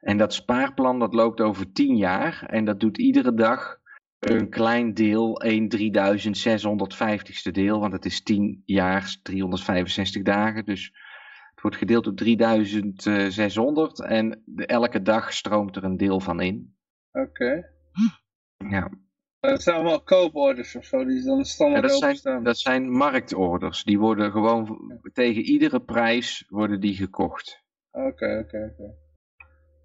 En 0.00 0.16
dat 0.16 0.34
spaarplan 0.34 0.98
dat 0.98 1.14
loopt 1.14 1.40
over 1.40 1.72
10 1.72 1.96
jaar. 1.96 2.44
En 2.46 2.64
dat 2.64 2.80
doet 2.80 2.98
iedere 2.98 3.34
dag 3.34 3.80
een 4.18 4.50
klein 4.50 4.94
deel, 4.94 5.40
1 5.40 5.68
3650ste 5.76 7.50
deel. 7.52 7.80
Want 7.80 7.92
het 7.92 8.04
is 8.04 8.22
10 8.22 8.62
jaar, 8.64 9.18
365 9.22 10.22
dagen. 10.22 10.64
Dus 10.64 10.84
het 11.50 11.60
wordt 11.60 11.76
gedeeld 11.76 12.04
door 12.04 12.14
3600. 12.14 14.00
En 14.00 14.42
elke 14.56 15.02
dag 15.02 15.32
stroomt 15.32 15.76
er 15.76 15.84
een 15.84 15.96
deel 15.96 16.20
van 16.20 16.40
in. 16.40 16.76
Oké. 17.12 17.64
Ja. 18.56 18.90
Dat 19.40 19.62
zijn 19.62 19.76
allemaal 19.76 20.02
kooporders 20.02 20.76
of 20.76 20.84
zo, 20.84 21.04
die 21.04 21.24
dan 21.24 21.38
Ja, 21.38 21.44
standaard 21.44 22.00
dat, 22.00 22.18
zijn, 22.18 22.42
dat 22.42 22.58
zijn 22.58 22.90
marktorders. 22.90 23.84
Die 23.84 23.98
worden 23.98 24.30
gewoon 24.30 24.78
tegen 25.12 25.42
iedere 25.42 25.80
prijs 25.80 26.44
worden 26.48 26.80
die 26.80 26.94
gekocht. 26.94 27.62
Oké, 27.90 28.38
oké, 28.44 28.72
oké. 28.72 28.94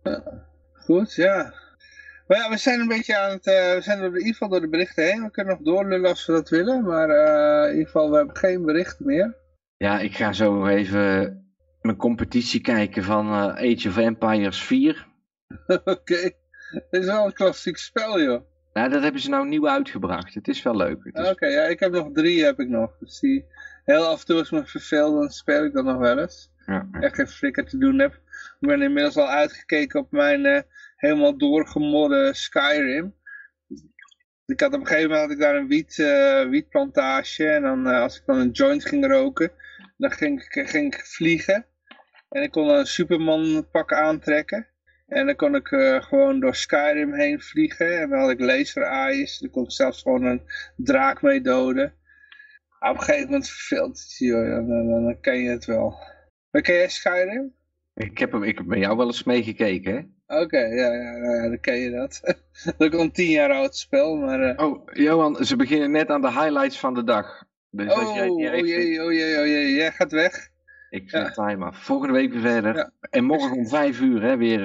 Ja. 0.04 0.48
Goed, 0.74 1.14
ja. 1.14 1.54
Maar 2.28 2.38
ja, 2.38 2.50
we 2.50 2.58
zijn 2.58 2.80
een 2.80 2.88
beetje 2.88 3.18
aan 3.18 3.32
het, 3.32 3.48
eh, 3.48 3.74
we 3.74 3.82
zijn 3.82 4.00
er 4.00 4.06
in 4.06 4.18
ieder 4.18 4.32
geval 4.32 4.50
door 4.50 4.62
de 4.62 4.70
berichten 4.70 5.04
heen. 5.04 5.24
We 5.24 5.32
kunnen 5.32 5.54
nog 5.54 5.66
doorlullen 5.66 6.10
als 6.10 6.26
we 6.26 6.34
dat 6.34 6.50
willen, 6.50 6.84
maar 6.84 7.10
eh, 7.10 7.66
in 7.70 7.72
ieder 7.72 7.86
geval, 7.86 8.10
we 8.10 8.18
hebben 8.18 8.38
geen 8.38 8.66
bericht 8.66 9.00
meer. 9.00 9.36
Ja, 9.78 10.00
ik 10.00 10.16
ga 10.16 10.34
zo 10.34 10.66
even 10.66 11.40
mijn 11.82 11.98
competitie 11.98 12.62
kijken 12.62 13.04
van 13.04 13.28
eh, 13.28 13.74
Age 13.74 13.88
of 13.88 13.98
Empires 13.98 14.64
4. 14.64 15.08
oké. 15.84 16.32
Dit 16.72 17.02
is 17.02 17.06
wel 17.06 17.26
een 17.26 17.34
klassiek 17.34 17.78
spel, 17.78 18.22
joh. 18.22 18.42
Nou, 18.76 18.90
dat 18.90 19.04
hebben 19.04 19.22
ze 19.22 19.30
nou 19.30 19.48
nieuw 19.48 19.70
uitgebracht. 19.70 20.34
Het 20.34 20.48
is 20.48 20.64
wel 20.64 20.76
leuk. 20.76 21.04
Is- 21.04 21.30
Oké, 21.30 21.46
ja, 21.48 21.64
ik 21.64 21.80
heb 21.80 21.92
nog 21.92 22.10
drie, 22.14 22.44
heb 22.44 22.60
ik 22.60 22.68
nog. 22.70 22.98
Dus 23.00 23.20
die, 23.20 23.46
heel 23.84 24.06
af 24.08 24.20
en 24.20 24.26
toe 24.26 24.38
als 24.38 24.52
me 24.52 24.66
verveelt, 24.66 25.14
dan 25.14 25.30
speel 25.30 25.66
ik 25.66 25.74
dat 25.74 25.86
nog 25.86 25.98
wel 25.98 26.20
eens. 26.20 26.52
ja, 26.66 26.88
ja. 26.92 27.00
Echt 27.00 27.16
geen 27.16 27.28
flikker 27.28 27.66
te 27.66 27.78
doen 27.78 28.00
heb. 28.00 28.14
Ik 28.60 28.68
ben 28.68 28.82
inmiddels 28.82 29.18
al 29.18 29.28
uitgekeken 29.30 30.00
op 30.00 30.12
mijn 30.12 30.46
eh, 30.46 30.62
helemaal 30.96 31.38
doorgemodde 31.38 32.34
Skyrim. 32.34 33.16
Ik 34.46 34.60
had 34.60 34.74
op 34.74 34.80
een 34.80 34.88
gegeven 34.88 35.10
moment 35.10 35.26
had 35.28 35.36
ik 35.36 35.44
daar 35.44 35.56
een 35.56 35.68
wiet, 35.68 36.00
eh, 36.00 36.50
wietplantage. 36.50 37.48
En 37.48 37.62
dan, 37.62 37.88
eh, 37.88 38.02
als 38.02 38.18
ik 38.18 38.24
dan 38.26 38.38
een 38.40 38.52
joint 38.52 38.86
ging 38.86 39.06
roken, 39.08 39.52
dan 39.98 40.12
ging 40.12 40.44
ik, 40.44 40.70
ging 40.70 40.94
ik 40.94 41.06
vliegen. 41.06 41.66
En 42.30 42.44
ik 42.44 42.52
kon 42.52 42.68
dan 42.68 42.78
een 42.78 42.86
Superman 42.86 43.68
pak 43.72 43.94
aantrekken. 43.94 44.68
En 45.08 45.26
dan 45.26 45.36
kon 45.36 45.56
ik 45.56 45.72
eh, 45.72 46.02
gewoon 46.02 46.40
door 46.40 46.56
Skyrim 46.56 47.14
heen 47.14 47.42
vliegen. 47.42 48.02
En 48.02 48.10
dan 48.10 48.20
had 48.20 48.30
ik 48.30 48.40
laser 48.40 48.84
eyes. 48.84 49.40
Dan 49.40 49.50
kon 49.50 49.64
ik 49.64 49.72
zelfs 49.72 50.02
gewoon 50.02 50.24
een 50.24 50.42
draak 50.76 51.22
mee 51.22 51.42
doden. 51.42 51.94
Op 52.80 52.96
een 52.98 53.00
gegeven 53.04 53.26
moment 53.26 53.50
verveelt 53.50 54.00
het 54.00 54.18
je. 54.18 54.32
Dan, 54.32 54.68
dan, 54.68 55.04
dan 55.04 55.20
ken 55.22 55.38
je 55.38 55.50
het 55.50 55.66
wel. 55.66 55.96
Maar 56.52 56.62
ken 56.62 56.76
jij 56.76 56.90
Skyrim? 56.90 57.54
Ik, 57.96 58.18
heb 58.18 58.32
hem, 58.32 58.44
ik 58.44 58.58
heb 58.58 58.68
bij 58.68 58.80
jou 58.80 58.98
wel 58.98 59.06
eens 59.06 59.24
meegekeken, 59.24 59.94
hè? 59.96 60.02
Oké, 60.42 60.60
ja, 60.60 60.94
ja, 60.94 61.12
ja, 61.18 61.48
dan 61.48 61.60
ken 61.60 61.76
je 61.76 61.92
dat. 61.92 62.22
dat 62.78 62.94
is 62.94 63.00
een 63.00 63.12
tien 63.12 63.30
jaar 63.30 63.52
oud 63.52 63.76
spel, 63.76 64.16
maar... 64.16 64.42
eh, 64.42 64.66
Oh, 64.66 64.88
Johan, 64.94 65.46
ze 65.46 65.56
beginnen 65.56 65.92
net 65.92 66.10
aan 66.10 66.22
de 66.22 66.32
highlights 66.32 66.80
van 66.80 66.94
de 66.94 67.04
dag. 67.04 67.44
Dus 67.70 67.92
als 67.92 68.10
oh, 68.10 68.16
jij 68.16 68.28
oh 68.30 68.40
jee, 68.40 69.04
oh 69.04 69.12
jee, 69.12 69.40
oh 69.40 69.46
jee, 69.46 69.74
jij 69.74 69.92
gaat 69.92 70.12
weg. 70.12 70.50
Ik 70.96 71.10
zet 71.10 71.22
ja. 71.22 71.28
de 71.28 71.34
time 71.34 71.66
af. 71.66 71.84
Volgende 71.84 72.14
week 72.14 72.32
weer 72.32 72.42
verder. 72.42 72.76
Ja. 72.76 72.92
En 73.10 73.24
morgen 73.24 73.58
om 73.58 73.68
vijf 73.68 74.02
uur, 74.02 74.22
hè, 74.22 74.38
weer, 74.38 74.62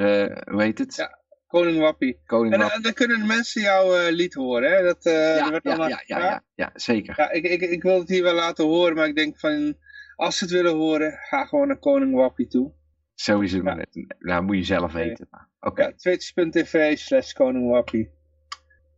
hoe 0.51 0.63
heet 0.63 0.79
het? 0.79 0.95
Ja. 0.97 1.19
Koning 1.47 1.79
Wappie. 1.79 2.21
Koning 2.27 2.55
En, 2.55 2.61
eh, 2.61 2.83
dan 2.83 2.93
kunnen 2.93 3.19
de 3.21 3.27
mensen 3.27 3.63
jouw 3.63 3.97
eh, 3.97 4.13
lied 4.13 4.35
horen, 4.35 4.71
hè? 4.77 4.83
Dat, 4.83 5.05
eh 5.07 5.13
ja, 5.37 5.51
werd 5.51 5.63
ja, 5.65 5.75
ja, 5.75 5.89
ja, 6.07 6.19
ja, 6.19 6.43
ja, 6.55 6.71
zeker. 6.75 7.15
Ja, 7.17 7.31
ik, 7.31 7.45
ik, 7.45 7.61
ik 7.61 7.83
wil 7.83 7.99
het 7.99 8.09
hier 8.09 8.23
wel 8.23 8.35
laten 8.35 8.65
horen, 8.65 8.95
maar 8.95 9.07
ik 9.09 9.17
denk 9.17 9.39
van... 9.39 9.77
Als 10.17 10.39
ze 10.39 10.45
het 10.45 10.53
willen 10.53 10.75
horen, 10.75 11.13
ga 11.13 11.45
gewoon 11.45 11.67
naar 11.67 11.79
Koning 11.79 12.15
Wappie 12.15 12.47
toe. 12.47 12.73
Sowieso, 13.15 13.57
Ja. 13.57 13.63
maar 13.63 13.77
net- 13.77 14.15
nou 14.19 14.43
moet 14.43 14.57
je 14.57 14.65
zelf 14.65 14.93
weten. 14.93 15.29
Oké, 15.61 15.83
Ja, 15.83 15.93
twitch.tv 15.97 16.99
slash 16.99 17.33
Koning 17.33 17.71
Wappie. 17.71 18.11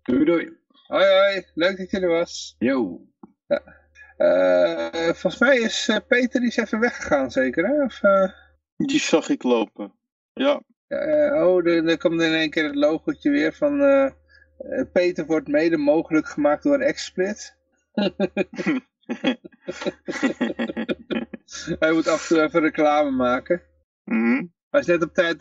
doei 0.02 0.25
doei. 0.25 0.52
Hoi 0.86 1.05
hoi, 1.05 1.43
leuk 1.55 1.77
dat 1.77 1.91
je 1.91 2.01
er 2.01 2.09
was. 2.09 2.55
Yo. 2.59 3.07
Eh, 4.16 5.02
volgens 5.02 5.39
mij 5.39 5.58
is 5.58 5.89
eh, 5.89 5.97
Peter 6.08 6.41
die 6.41 6.49
is 6.49 6.57
even 6.57 6.81
weggegaan 6.81 7.31
zeker, 7.31 7.66
hè? 7.66 7.82
Of, 7.84 8.02
eh, 8.02 8.31
Die 8.76 9.00
zag 9.00 9.28
ik 9.28 9.42
lopen. 9.42 9.92
Ja, 10.32 10.62
oh, 11.44 11.66
er, 11.66 11.86
er 11.86 11.99
komt 11.99 12.20
in 12.20 12.32
één 12.32 12.50
keer 12.50 12.65
het 12.65 12.74
logootje 12.74 13.31
weer 13.31 13.52
van... 13.52 13.81
Peter 14.92 15.26
wordt 15.26 15.49
mede 15.49 15.76
mogelijk 15.76 16.28
gemaakt 16.28 16.62
door 16.62 16.92
XSplit. 16.92 17.57
Hij 21.78 21.92
moet 21.92 22.08
af 22.08 22.20
en 22.20 22.28
toe 22.28 22.42
even 22.42 22.60
reclame 22.60 23.10
maken. 23.10 23.62
Mhm. 24.05 24.47
Hij 24.70 24.81
is 24.81 24.86
net 24.86 25.02
op 25.02 25.15
tijd 25.15 25.39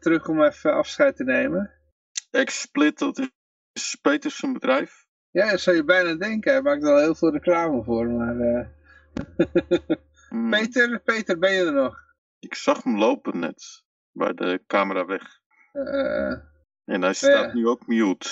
terug 0.00 0.28
om 0.28 0.42
even 0.42 0.74
afscheid 0.74 1.16
te 1.16 1.24
nemen. 1.24 1.70
X-Split, 2.44 2.98
dat 2.98 3.30
is 3.72 3.98
Peters 4.02 4.36
zijn 4.36 4.52
bedrijf. 4.52 5.06
Ja, 5.30 5.50
dat 5.50 5.60
zou 5.60 5.76
je 5.76 5.84
bijna 5.84 6.14
denken. 6.14 6.52
Hij 6.52 6.62
maakt 6.62 6.82
er 6.82 6.90
al 6.90 6.98
heel 6.98 7.14
veel 7.14 7.32
reclame 7.32 7.84
voor. 7.84 8.06
Maar, 8.08 8.40
eh, 8.40 8.66
Mhm. 10.30 10.50
Peter, 10.56 11.00
Peter, 11.00 11.38
ben 11.38 11.52
je 11.52 11.64
er 11.64 11.72
nog? 11.72 11.98
Ik 12.38 12.54
zag 12.54 12.82
hem 12.82 12.98
lopen 12.98 13.38
net, 13.38 13.82
bij 14.12 14.34
de 14.34 14.62
camera 14.66 15.04
weg. 15.06 15.22
Eh, 15.72 16.32
En 16.84 17.02
hij 17.02 17.12
staat 17.14 17.44
Ja. 17.44 17.54
nu 17.54 17.66
ook 17.68 17.86
mute. 17.86 18.28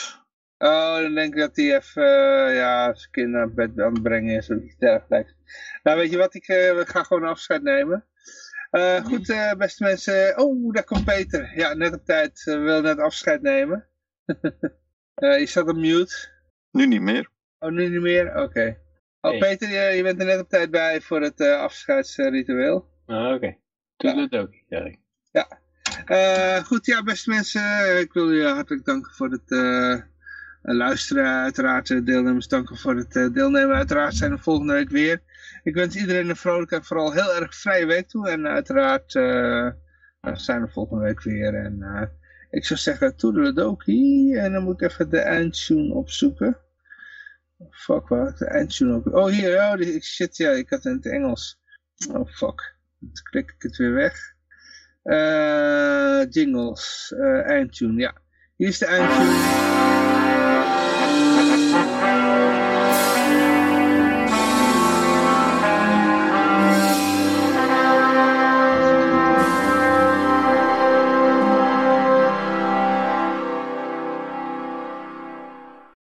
oh, 0.58 0.96
dan 1.00 1.14
denk 1.14 1.34
ik 1.34 1.40
dat 1.40 1.56
hij 1.56 1.76
even 1.76 2.02
eh, 2.46 2.56
ja, 2.56 2.94
zijn 2.94 3.10
kind 3.10 3.28
naar 3.30 3.52
bed 3.52 3.80
aan 3.80 3.92
het 3.92 4.02
brengen 4.02 4.36
is 4.36 4.50
of 4.50 4.56
iets 4.62 4.76
dergelijks. 4.76 5.34
Nou, 5.82 5.98
weet 5.98 6.10
je 6.10 6.16
wat? 6.16 6.34
Ik 6.34 6.48
eh, 6.48 6.78
ga 6.78 7.02
gewoon 7.02 7.28
afscheid 7.28 7.62
nemen. 7.62 8.04
Eh, 8.70 9.04
goed, 9.04 9.28
eh, 9.30 9.52
beste 9.52 9.82
mensen. 9.84 10.38
Oh, 10.38 10.72
daar 10.72 10.84
komt 10.84 11.04
Peter. 11.04 11.52
Ja, 11.58 11.74
net 11.74 11.94
op 11.94 12.04
tijd. 12.04 12.42
We 12.44 12.58
wil 12.58 12.80
net 12.80 12.98
afscheid 12.98 13.42
nemen. 13.42 13.86
Eh, 15.14 15.38
je 15.38 15.46
staat 15.46 15.68
op 15.68 15.76
mute. 15.76 16.28
Nu 16.70 16.86
niet 16.86 17.02
meer. 17.02 17.28
Oh, 17.58 17.70
nu 17.70 17.88
niet 17.88 18.00
meer? 18.00 18.42
Oké. 18.42 18.78
Oh. 19.20 19.38
Peter, 19.38 19.68
je, 19.68 19.96
je 19.96 20.02
bent 20.02 20.20
er 20.20 20.26
net 20.26 20.40
op 20.40 20.48
tijd 20.48 20.70
bij 20.70 21.00
voor 21.00 21.20
het 21.20 21.40
eh, 21.40 21.60
afscheidsritueel. 21.60 22.88
Ah, 23.06 23.34
Oké. 23.34 23.56
Doe 23.96 24.20
het 24.20 24.36
ook, 24.36 24.54
Erik. 24.68 24.98
Eh, 26.04 26.64
goed, 26.64 26.86
ja, 26.86 27.02
beste 27.02 27.30
mensen. 27.30 28.00
Ik 28.00 28.12
wil 28.12 28.32
jullie 28.32 28.46
hartelijk 28.46 28.84
danken 28.84 29.12
voor 29.12 29.30
het 29.30 29.50
eh, 29.50 29.96
luisteren. 30.62 31.26
Uiteraard 31.26 32.06
deelnemers 32.06 32.48
danken 32.48 32.76
voor 32.76 32.96
het 32.96 33.16
eh, 33.16 33.32
deelnemen. 33.32 33.76
Uiteraard 33.76 34.14
zijn 34.14 34.30
we 34.30 34.38
volgende 34.38 34.72
week 34.72 34.90
weer. 34.90 35.22
Ik 35.62 35.74
wens 35.74 35.96
iedereen 35.96 36.28
een 36.28 36.36
vrolijke 36.36 36.74
en 36.74 36.84
vooral 36.84 37.12
heel 37.12 37.34
erg 37.34 37.54
vrije 37.54 37.86
week 37.86 38.08
toe. 38.08 38.28
En 38.28 38.46
uiteraard 38.46 39.12
zijn 40.32 40.62
we 40.62 40.68
volgende 40.68 41.04
week 41.04 41.22
weer. 41.22 41.54
En 41.54 41.82
eh, 41.82 42.02
ik 42.50 42.64
zou 42.64 42.78
zeggen, 42.78 43.16
toedeledokie. 43.16 44.38
En 44.38 44.52
dan 44.52 44.62
moet 44.62 44.82
ik 44.82 44.90
even 44.90 45.10
de 45.10 45.18
eindtune 45.18 45.94
opzoeken. 45.94 46.58
Fuck, 47.70 48.08
waar 48.08 48.36
de 48.36 48.44
eindtune 48.44 48.94
op? 48.94 49.06
Oh, 49.06 49.26
hier. 49.26 49.56
Oh, 49.56 50.00
shit, 50.00 50.36
ja, 50.36 50.50
ik 50.50 50.70
had 50.70 50.82
het 50.82 50.92
in 50.92 50.96
het 50.96 51.06
Engels. 51.06 51.60
Oh, 52.12 52.28
fuck. 52.28 52.76
Dan 52.98 53.10
klik 53.22 53.50
ik 53.50 53.62
het 53.62 53.76
weer 53.76 53.92
weg. 53.92 54.36
Eh, 55.02 56.30
jingles, 56.30 57.14
eh, 57.16 57.46
eindtune, 57.46 58.00
ja. 58.00 58.14
Hier 58.56 58.68
is 58.68 58.78
de 58.78 58.86
eindtune. 58.86 60.17